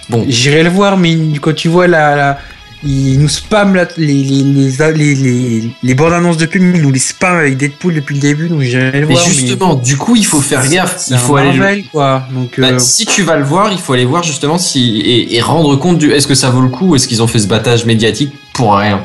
bon. 0.10 0.26
J'irai 0.27 0.61
le 0.64 0.69
voir, 0.69 0.95
mais 0.98 1.18
quand 1.42 1.56
tu 1.56 1.69
vois 1.69 1.88
la, 1.88 2.16
la- 2.16 2.38
il 2.85 3.19
nous 3.19 3.29
spam 3.29 3.75
la- 3.75 3.87
les, 3.97 4.07
les, 4.07 4.43
les, 4.43 4.71
les, 4.93 5.15
les, 5.15 5.69
les 5.81 5.93
bandes 5.95 6.13
annonces 6.13 6.37
de 6.37 6.45
pub, 6.45 6.61
il 6.75 6.81
nous 6.81 6.91
les 6.91 6.99
spam 6.99 7.37
avec 7.37 7.57
Deadpool 7.57 7.93
depuis 7.95 8.15
le 8.15 8.21
début, 8.21 8.49
donc 8.49 8.61
j'irai 8.61 8.99
le 8.99 9.07
Mais 9.07 9.13
voir. 9.13 9.25
justement, 9.25 9.75
du 9.75 9.95
coup, 9.97 10.15
il 10.15 10.25
faut 10.25 10.41
faire 10.41 10.67
gaffe. 10.67 11.05
Il 11.09 11.17
faut 11.17 11.37
un 11.37 11.41
aller. 11.43 11.53
le- 11.53 11.59
Marvel, 11.59 11.83
quoi. 11.91 12.23
Donc, 12.31 12.59
Bah, 12.59 12.67
euh, 12.71 12.79
si 12.79 13.05
tu 13.05 13.21
vas 13.23 13.37
le 13.37 13.45
voir, 13.45 13.71
il 13.71 13.77
faut 13.77 13.93
aller 13.93 14.05
voir 14.05 14.23
justement 14.23 14.57
si 14.57 14.99
et, 15.01 15.35
et 15.35 15.41
rendre 15.41 15.75
compte 15.77 15.97
du 15.97 16.11
est-ce 16.11 16.27
que 16.27 16.35
ça 16.35 16.49
vaut 16.49 16.61
le 16.61 16.69
coup, 16.69 16.87
ou 16.89 16.95
est-ce 16.95 17.07
qu'ils 17.07 17.21
ont 17.23 17.27
fait 17.27 17.39
ce 17.39 17.47
battage 17.47 17.85
médiatique 17.85 18.33
pour 18.53 18.75
rien? 18.75 19.03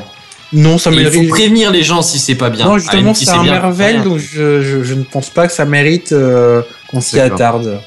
non, 0.51 0.77
ça 0.79 0.89
Et 0.89 0.95
il 0.95 1.03
mérite. 1.03 1.23
faut 1.29 1.35
prévenir 1.35 1.69
les 1.71 1.83
gens 1.83 2.01
si 2.01 2.17
c'est 2.17 2.33
pas 2.35 2.49
bien. 2.49 2.65
Non, 2.65 2.77
justement, 2.79 3.13
si 3.13 3.23
c'est 3.25 3.31
un 3.31 3.41
rien. 3.43 4.03
donc 4.03 4.17
je, 4.17 4.61
je, 4.61 4.83
je 4.83 4.93
ne 4.95 5.03
pense 5.03 5.29
pas 5.29 5.45
que 5.47 5.53
ça 5.53 5.63
mérite 5.65 6.11
euh, 6.11 6.63
qu'on 6.89 7.01
s'y 7.01 7.19
attarde. 7.19 7.79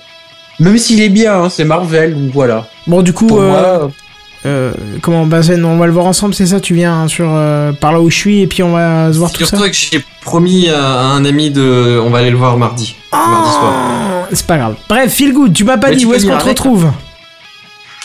Même 0.60 0.78
s'il 0.78 1.00
est 1.02 1.08
bien, 1.08 1.42
hein, 1.42 1.48
c'est 1.50 1.64
Marvel, 1.64 2.14
donc 2.14 2.30
voilà. 2.32 2.68
Bon, 2.86 3.02
du 3.02 3.12
coup, 3.12 3.26
Pour 3.26 3.40
euh, 3.40 3.48
moi, 3.48 3.90
euh, 4.44 4.72
comment, 5.02 5.24
Bazen, 5.26 5.64
on 5.64 5.76
va 5.78 5.86
le 5.86 5.92
voir 5.92 6.06
ensemble, 6.06 6.34
c'est 6.34 6.46
ça 6.46 6.60
Tu 6.60 6.74
viens 6.74 7.06
sur 7.08 7.28
euh, 7.30 7.72
par 7.72 7.92
là 7.92 8.00
où 8.00 8.10
je 8.10 8.16
suis 8.16 8.40
et 8.42 8.46
puis 8.46 8.62
on 8.62 8.72
va 8.72 9.12
se 9.12 9.18
voir 9.18 9.30
tout 9.32 9.44
ça 9.44 9.56
Surtout 9.56 9.64
que 9.70 9.72
j'ai 9.76 10.04
promis 10.22 10.68
à 10.68 11.00
un 11.00 11.24
ami 11.24 11.50
de. 11.50 12.00
On 12.02 12.10
va 12.10 12.18
aller 12.18 12.30
le 12.30 12.36
voir 12.36 12.56
mardi. 12.56 12.96
Mardi 13.12 13.50
soir. 13.50 13.72
Ah, 13.74 14.26
C'est 14.32 14.46
pas 14.46 14.58
grave. 14.58 14.74
Bref, 14.88 15.12
feel 15.12 15.32
good, 15.32 15.52
tu 15.52 15.64
m'as 15.64 15.78
pas 15.78 15.90
Mais 15.90 15.96
dit 15.96 16.06
où 16.06 16.14
est-ce 16.14 16.26
qu'on 16.26 16.38
te 16.38 16.44
retrouve 16.48 16.90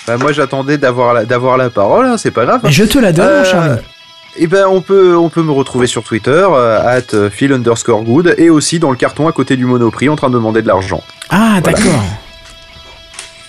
Bah, 0.06 0.18
moi, 0.18 0.32
j'attendais 0.32 0.78
d'avoir 0.78 1.14
la, 1.14 1.26
d'avoir 1.26 1.58
la 1.58 1.70
parole, 1.70 2.06
hein, 2.06 2.18
c'est 2.18 2.32
pas 2.32 2.46
grave. 2.46 2.62
Je 2.70 2.84
te 2.84 2.98
la 3.00 3.12
donne, 3.14 3.26
Euh, 3.28 3.44
Charlie. 3.46 3.82
Eh 4.40 4.46
ben, 4.46 4.66
on 4.70 4.82
peut, 4.82 5.18
on 5.18 5.30
peut 5.30 5.42
me 5.42 5.52
retrouver 5.52 5.88
sur 5.88 6.04
Twitter, 6.04 6.46
euh, 6.52 6.80
at 6.98 7.16
euh, 7.16 7.30
Phil 7.32 7.52
underscore 7.52 8.04
good, 8.04 8.36
et 8.38 8.52
aussi 8.52 8.78
dans 8.78 8.92
le 8.92 8.96
carton 8.96 9.28
à 9.28 9.32
côté 9.32 9.56
du 9.58 9.66
Monoprix 9.66 10.10
en 10.10 10.16
train 10.16 10.30
de 10.30 10.36
demander 10.36 10.62
de 10.62 10.68
l'argent. 10.68 11.02
Ah, 11.32 11.60
voilà. 11.64 11.78
d'accord. 11.80 12.04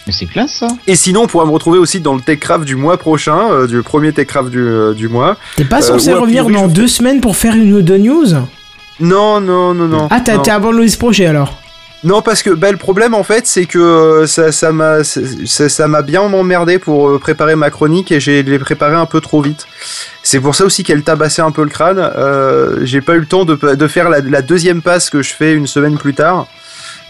Mais 0.09 0.13
c'est 0.13 0.27
classe 0.27 0.55
ça. 0.55 0.69
Et 0.89 0.97
sinon, 0.97 1.25
on 1.25 1.27
pourra 1.29 1.45
me 1.45 1.51
retrouver 1.51 1.79
aussi 1.79 2.01
dans 2.01 2.15
le 2.17 2.21
TechCraft 2.23 2.65
du 2.65 2.75
mois 2.77 2.97
prochain, 2.97 3.51
euh, 3.53 3.67
du 3.67 3.83
premier 3.83 4.11
TechCraft 4.13 4.49
du, 4.51 4.59
euh, 4.59 4.95
du 4.95 5.07
mois. 5.09 5.37
T'es 5.57 5.65
pas 5.65 5.79
Euh, 5.79 5.83
censé 5.83 6.13
revenir 6.15 6.45
priori, 6.45 6.55
dans 6.63 6.69
je- 6.71 6.75
deux 6.75 6.89
semaines 6.89 7.21
pour 7.21 7.37
faire 7.37 7.55
une 7.55 7.75
ou 7.75 7.83
deux 7.83 7.99
news 7.99 8.25
Non, 9.01 9.41
non, 9.41 9.75
non, 9.75 9.87
non. 9.87 10.09
Ah, 10.11 10.21
t'as 10.21 10.55
abandonné 10.55 10.89
ce 10.89 10.97
projet 10.99 11.27
alors 11.27 11.59
Non, 12.05 12.23
parce 12.23 12.43
que 12.43 12.51
bah, 12.51 12.71
le 12.73 12.79
problème 12.79 13.13
en 13.13 13.23
fait, 13.23 13.47
c'est 13.47 13.67
que 13.67 13.79
euh, 13.79 14.27
ça, 14.27 14.51
ça 14.51 14.73
m'a, 14.73 15.05
ça, 15.05 15.69
ça 15.69 15.89
m'a 15.89 16.01
bien 16.03 16.23
emmerdé 16.23 16.79
pour 16.79 17.19
préparer 17.21 17.55
ma 17.55 17.71
chronique 17.71 18.11
et 18.11 18.19
j'ai 18.21 18.43
les 18.43 18.59
préparé 18.59 18.95
un 18.95 19.05
peu 19.07 19.21
trop 19.21 19.43
vite. 19.43 19.67
C'est 20.23 20.41
pour 20.41 20.55
ça 20.55 20.65
aussi 20.65 20.85
qu'elle 20.85 21.03
tabassait 21.03 21.43
un 21.43 21.51
peu 21.51 21.63
le 21.65 21.69
crâne. 21.71 21.99
Euh, 21.99 22.79
j'ai 22.83 23.01
pas 23.03 23.15
eu 23.15 23.19
le 23.21 23.27
temps 23.27 23.45
de, 23.45 23.57
de 23.75 23.89
faire 23.89 24.09
la, 24.11 24.21
la 24.21 24.41
deuxième 24.43 24.81
passe 24.81 25.11
que 25.11 25.21
je 25.23 25.35
fais 25.35 25.53
une 25.55 25.67
semaine 25.67 25.99
plus 25.99 26.15
tard. 26.15 26.47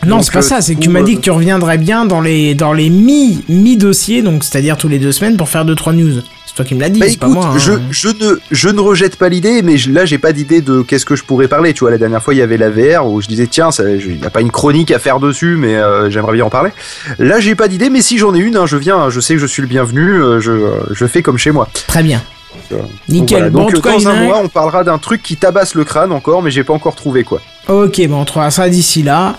Non, 0.06 0.22
c'est 0.22 0.32
pas 0.32 0.38
euh, 0.38 0.42
ça, 0.42 0.60
c'est 0.60 0.74
que 0.74 0.80
tu 0.80 0.88
m'as 0.90 1.02
dit 1.02 1.14
euh, 1.14 1.16
que 1.16 1.20
tu 1.22 1.30
reviendrais 1.30 1.76
bien 1.78 2.04
dans 2.06 2.20
les, 2.20 2.54
dans 2.54 2.72
les 2.72 2.88
mi, 2.88 3.42
mi-dossiers, 3.48 4.22
donc 4.22 4.44
c'est-à-dire 4.44 4.76
tous 4.76 4.88
les 4.88 4.98
deux 4.98 5.12
semaines 5.12 5.36
pour 5.36 5.48
faire 5.48 5.64
deux 5.64 5.74
trois 5.74 5.92
news. 5.92 6.20
C'est 6.46 6.54
toi 6.54 6.64
qui 6.64 6.74
me 6.74 6.80
l'as 6.80 6.88
dit, 6.88 6.98
Bah 7.00 7.06
c'est 7.10 7.18
pas 7.18 7.28
moi. 7.28 7.52
hein. 7.54 7.58
je, 7.58 7.72
je, 7.90 8.08
ne, 8.08 8.38
je 8.50 8.68
ne 8.68 8.80
rejette 8.80 9.16
pas 9.16 9.28
l'idée, 9.28 9.60
mais 9.62 9.76
je- 9.76 9.90
là 9.92 10.04
j'ai 10.06 10.18
pas 10.18 10.32
d'idée 10.32 10.60
de 10.60 10.82
qu'est-ce 10.82 11.04
que 11.04 11.14
je 11.16 11.22
pourrais 11.24 11.46
parler. 11.48 11.72
Tu 11.74 11.80
vois, 11.80 11.90
la 11.90 11.98
dernière 11.98 12.22
fois 12.22 12.32
il 12.34 12.38
y 12.38 12.42
avait 12.42 12.56
la 12.56 12.70
VR 12.70 13.06
où 13.06 13.20
je 13.20 13.26
disais 13.28 13.46
tiens, 13.48 13.68
il 13.78 14.18
n'y 14.18 14.24
a 14.26 14.30
pas 14.30 14.40
une 14.40 14.50
chronique 14.50 14.90
à 14.90 14.98
faire 14.98 15.20
dessus, 15.20 15.56
mais 15.58 15.76
euh, 15.76 16.08
j'aimerais 16.10 16.32
bien 16.34 16.44
en 16.46 16.50
parler. 16.50 16.70
Là 17.18 17.38
j'ai 17.40 17.54
pas 17.54 17.68
d'idée, 17.68 17.90
mais 17.90 18.00
si 18.02 18.18
j'en 18.18 18.34
ai 18.34 18.38
une, 18.38 18.56
hein, 18.56 18.66
je 18.66 18.76
viens, 18.76 19.10
je 19.10 19.20
sais 19.20 19.34
que 19.34 19.40
je 19.40 19.46
suis 19.46 19.62
le 19.62 19.68
bienvenu, 19.68 20.14
euh, 20.22 20.40
je, 20.40 20.52
je 20.92 21.06
fais 21.06 21.22
comme 21.22 21.38
chez 21.38 21.50
moi. 21.50 21.68
Très 21.86 22.02
bien. 22.02 22.22
Donc, 22.70 22.80
Nickel. 23.08 23.38
voilà. 23.38 23.50
Bon, 23.50 23.58
Donc 23.60 23.68
en 23.70 23.72
tout 23.72 23.80
cas, 23.80 23.92
dans 23.92 23.98
il 23.98 24.02
y 24.02 24.06
en 24.06 24.10
a 24.10 24.12
un 24.14 24.16
un- 24.20 24.24
mois, 24.24 24.40
on 24.44 24.48
parlera 24.48 24.84
d'un 24.84 24.98
truc 24.98 25.22
qui 25.22 25.36
tabasse 25.36 25.74
le 25.74 25.84
crâne 25.84 26.12
encore, 26.12 26.42
mais 26.42 26.50
j'ai 26.50 26.64
pas 26.64 26.72
encore 26.74 26.94
trouvé 26.94 27.24
quoi. 27.24 27.40
Ok, 27.68 28.00
bon, 28.08 28.20
on 28.20 28.24
trouvera 28.24 28.50
ça 28.50 28.68
d'ici 28.68 29.02
là. 29.02 29.36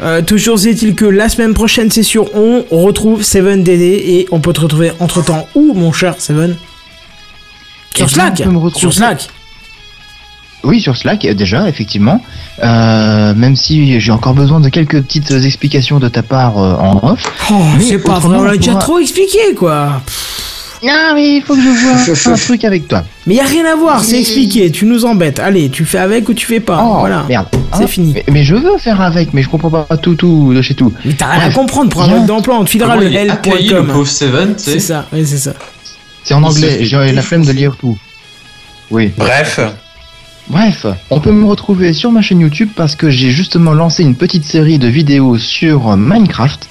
Euh, 0.00 0.22
toujours 0.22 0.58
est-il 0.64 0.94
que 0.94 1.04
la 1.04 1.28
semaine 1.28 1.54
prochaine, 1.54 1.90
c'est 1.90 2.02
sûr, 2.04 2.26
on 2.34 2.64
retrouve 2.70 3.22
Seven 3.22 3.62
DD 3.64 3.82
et 3.82 4.28
on 4.30 4.40
peut 4.40 4.52
te 4.52 4.60
retrouver 4.60 4.92
entre 5.00 5.24
temps 5.24 5.48
où, 5.54 5.74
mon 5.74 5.92
cher 5.92 6.14
Seven? 6.18 6.56
Sur 7.96 8.06
Eh 8.06 8.10
Slack 8.10 8.42
Sur 8.76 8.92
Slack 8.94 9.28
Oui, 10.62 10.80
sur 10.80 10.96
Slack, 10.96 11.24
euh, 11.24 11.34
déjà, 11.34 11.68
effectivement. 11.68 12.20
Euh, 12.62 13.34
même 13.34 13.56
si 13.56 13.98
j'ai 14.00 14.12
encore 14.12 14.34
besoin 14.34 14.60
de 14.60 14.68
quelques 14.68 15.00
petites 15.02 15.30
explications 15.32 15.98
de 15.98 16.08
ta 16.08 16.22
part 16.22 16.58
euh, 16.58 16.74
en 16.74 17.12
off. 17.12 17.24
Oh, 17.50 17.54
Mais 17.76 17.84
c'est 17.84 17.98
pas 17.98 18.18
vrai, 18.20 18.36
on 18.38 18.42
l'a 18.42 18.56
déjà 18.56 18.74
trop 18.76 18.98
expliqué, 18.98 19.54
quoi. 19.56 20.00
Non, 20.82 21.14
mais 21.14 21.36
il 21.36 21.42
faut 21.42 21.54
que 21.54 21.60
je 21.60 21.68
vois 21.68 22.32
un 22.32 22.36
truc 22.36 22.64
avec 22.64 22.86
toi. 22.88 23.02
Mais 23.26 23.34
y 23.34 23.40
a 23.40 23.44
rien 23.44 23.64
à 23.64 23.74
voir, 23.74 24.02
c'est 24.04 24.18
expliqué, 24.20 24.70
tu 24.70 24.84
nous 24.86 25.04
embêtes. 25.04 25.38
Allez, 25.40 25.70
tu 25.70 25.84
fais 25.84 25.98
avec 25.98 26.28
ou 26.28 26.34
tu 26.34 26.46
fais 26.46 26.60
pas. 26.60 26.80
Oh, 26.84 26.98
voilà. 27.00 27.24
merde. 27.28 27.46
C'est 27.74 27.84
Ah, 27.84 27.86
fini. 27.86 28.12
Mais, 28.14 28.24
mais 28.30 28.44
je 28.44 28.54
veux 28.54 28.78
faire 28.78 29.00
avec, 29.00 29.34
mais 29.34 29.42
je 29.42 29.48
comprends 29.48 29.70
pas 29.70 29.86
tout, 29.96 30.14
tout 30.14 30.52
de 30.54 30.62
chez 30.62 30.74
tout. 30.74 30.92
Mais 31.04 31.12
t'as 31.14 31.26
rien 31.26 31.40
à 31.40 31.44
Bref. 31.46 31.54
comprendre 31.54 31.90
pour 31.90 32.02
un 32.02 32.08
mode 32.08 32.26
d'emploi, 32.26 32.58
on 32.60 32.64
te 32.64 32.70
filera 32.70 32.96
le 32.96 33.08
le 33.08 33.14
L.com. 33.14 33.86
pauvre 33.88 34.06
Seven, 34.06 34.54
tu 34.56 34.62
C'est 34.62 34.80
ça, 34.80 35.06
oui, 35.12 35.26
c'est 35.26 35.38
ça. 35.38 35.52
C'est 36.22 36.34
en 36.34 36.42
anglais, 36.44 36.78
j'ai 36.84 37.12
la 37.12 37.22
flemme 37.22 37.44
de 37.44 37.52
lire 37.52 37.76
tout. 37.78 37.98
Oui. 38.90 39.10
bref. 39.16 39.60
Bref, 40.50 40.86
on 41.10 41.20
peut 41.20 41.30
me 41.32 41.44
retrouver 41.44 41.92
sur 41.92 42.10
ma 42.10 42.22
chaîne 42.22 42.40
YouTube 42.40 42.70
parce 42.74 42.96
que 42.96 43.10
j'ai 43.10 43.30
justement 43.30 43.74
lancé 43.74 44.02
une 44.02 44.14
petite 44.14 44.44
série 44.44 44.78
de 44.78 44.88
vidéos 44.88 45.36
sur 45.36 45.94
Minecraft. 45.96 46.66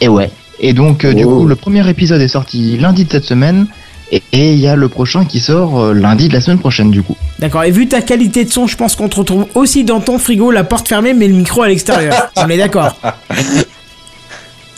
Et 0.00 0.08
ouais. 0.08 0.30
Et 0.60 0.72
donc, 0.72 1.04
euh, 1.04 1.12
du 1.14 1.24
Oh. 1.24 1.40
coup, 1.40 1.46
le 1.46 1.54
premier 1.56 1.88
épisode 1.88 2.20
est 2.20 2.28
sorti 2.28 2.76
lundi 2.78 3.04
de 3.04 3.10
cette 3.12 3.24
semaine. 3.24 3.66
Et 4.12 4.52
il 4.52 4.58
y 4.60 4.68
a 4.68 4.76
le 4.76 4.88
prochain 4.88 5.24
qui 5.24 5.40
sort 5.40 5.80
euh, 5.80 5.92
lundi 5.92 6.28
de 6.28 6.32
la 6.34 6.40
semaine 6.40 6.60
prochaine, 6.60 6.92
du 6.92 7.02
coup. 7.02 7.16
D'accord, 7.40 7.64
et 7.64 7.72
vu 7.72 7.88
ta 7.88 8.02
qualité 8.02 8.44
de 8.44 8.52
son, 8.52 8.68
je 8.68 8.76
pense 8.76 8.94
qu'on 8.94 9.08
te 9.08 9.16
retrouve 9.16 9.46
aussi 9.56 9.82
dans 9.82 9.98
ton 10.00 10.18
frigo, 10.20 10.52
la 10.52 10.62
porte 10.62 10.86
fermée, 10.86 11.12
mais 11.12 11.26
le 11.26 11.34
micro 11.34 11.62
à 11.62 11.68
l'extérieur. 11.68 12.30
on 12.36 12.48
est 12.48 12.56
d'accord. 12.56 12.96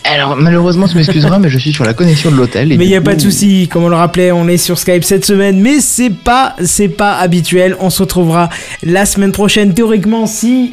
Alors, 0.05 0.37
malheureusement, 0.37 0.89
tu 0.89 0.97
m'excuseras, 0.97 1.39
mais 1.39 1.51
je 1.51 1.59
suis 1.59 1.73
sur 1.75 1.85
la 1.85 1.93
connexion 1.93 2.31
de 2.31 2.37
l'hôtel. 2.37 2.73
et 2.73 2.79
Mais 2.79 2.87
il 2.87 2.91
y 2.91 2.95
a 2.95 3.01
coup, 3.01 3.05
pas 3.05 3.15
de 3.17 3.21
souci, 3.21 3.69
comme 3.69 3.85
on 3.85 3.89
le 3.91 3.97
rappelait, 3.97 4.33
on 4.33 4.49
est 4.49 4.57
sur 4.57 4.79
Skype 4.79 5.05
cette 5.05 5.27
semaine, 5.27 5.61
mais 5.61 5.81
c'est 5.81 6.09
pas, 6.09 6.57
c'est 6.65 6.89
pas 6.89 7.17
habituel. 7.19 7.77
On 7.81 7.91
se 7.91 8.03
retrouvera 8.03 8.49
la 8.83 9.05
semaine 9.05 9.33
prochaine, 9.33 9.75
théoriquement, 9.75 10.27
si. 10.27 10.73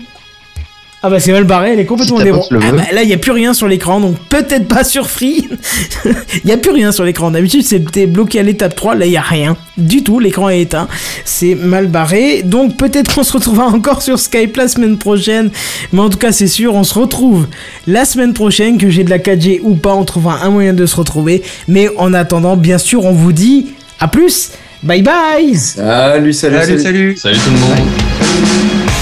Ah 1.08 1.10
bah 1.12 1.20
c'est 1.20 1.32
mal 1.32 1.44
barré, 1.44 1.74
elle 1.74 1.80
est 1.80 1.86
complètement 1.86 2.18
le 2.18 2.60
Ah 2.64 2.72
bah 2.72 2.82
là 2.92 3.04
il 3.04 3.10
y 3.10 3.14
a 3.14 3.18
plus 3.18 3.32
rien 3.32 3.54
sur 3.54 3.68
l'écran, 3.68 4.00
donc 4.00 4.18
peut-être 4.28 4.68
pas 4.68 4.84
sur 4.84 5.08
Free. 5.08 5.48
Il 6.44 6.50
y 6.50 6.52
a 6.52 6.58
plus 6.58 6.72
rien 6.72 6.92
sur 6.92 7.04
l'écran. 7.04 7.30
D'habitude 7.30 7.62
c'était 7.62 8.08
bloqué 8.08 8.40
à 8.40 8.44
l'étape 8.44 8.74
3, 8.74 8.96
là 8.96 9.06
il 9.06 9.12
y 9.12 9.18
a 9.18 9.22
rien 9.22 9.56
du 9.78 10.04
tout, 10.04 10.20
l'écran 10.20 10.50
est 10.50 10.62
éteint. 10.62 10.88
C'est 11.24 11.54
mal 11.54 11.86
barré. 11.86 12.42
Donc 12.42 12.78
peut-être 12.78 13.14
qu'on 13.14 13.22
se 13.22 13.34
retrouvera 13.34 13.68
encore 13.76 14.02
sur 14.02 14.18
Skype 14.18 14.58
la 14.58 14.68
semaine 14.68 14.98
prochaine, 14.98 15.52
mais 15.94 16.00
en 16.00 16.10
tout 16.10 16.18
cas 16.18 16.32
c'est 16.32 16.48
sûr, 16.48 16.74
on 16.74 16.84
se 16.84 16.98
retrouve 16.98 17.46
la 17.86 18.04
semaine 18.04 18.34
prochaine 18.34 18.80
que 18.80 18.90
j'ai 18.90 19.04
de 19.04 19.12
la 19.12 19.20
4G 19.20 19.60
ou 19.62 19.76
pas, 19.76 19.94
on 19.94 20.06
trouvera 20.06 20.44
un 20.44 20.50
moyen 20.50 20.74
de 20.74 20.88
se 20.88 20.96
retrouver. 20.96 21.44
Mais 21.68 21.88
en 21.98 22.16
attendant, 22.16 22.58
bien 22.58 22.80
sûr, 22.80 23.06
on 23.06 23.14
vous 23.14 23.32
dit 23.32 23.68
à 24.00 24.08
plus. 24.08 24.54
Bye 24.82 25.04
bye 25.04 25.56
Salut, 25.56 26.34
salut, 26.34 26.58
Salut, 26.58 26.80
salut. 26.80 27.16
Salut 27.16 27.38
tout 27.38 27.52
le 27.52 27.60
monde. 27.60 28.95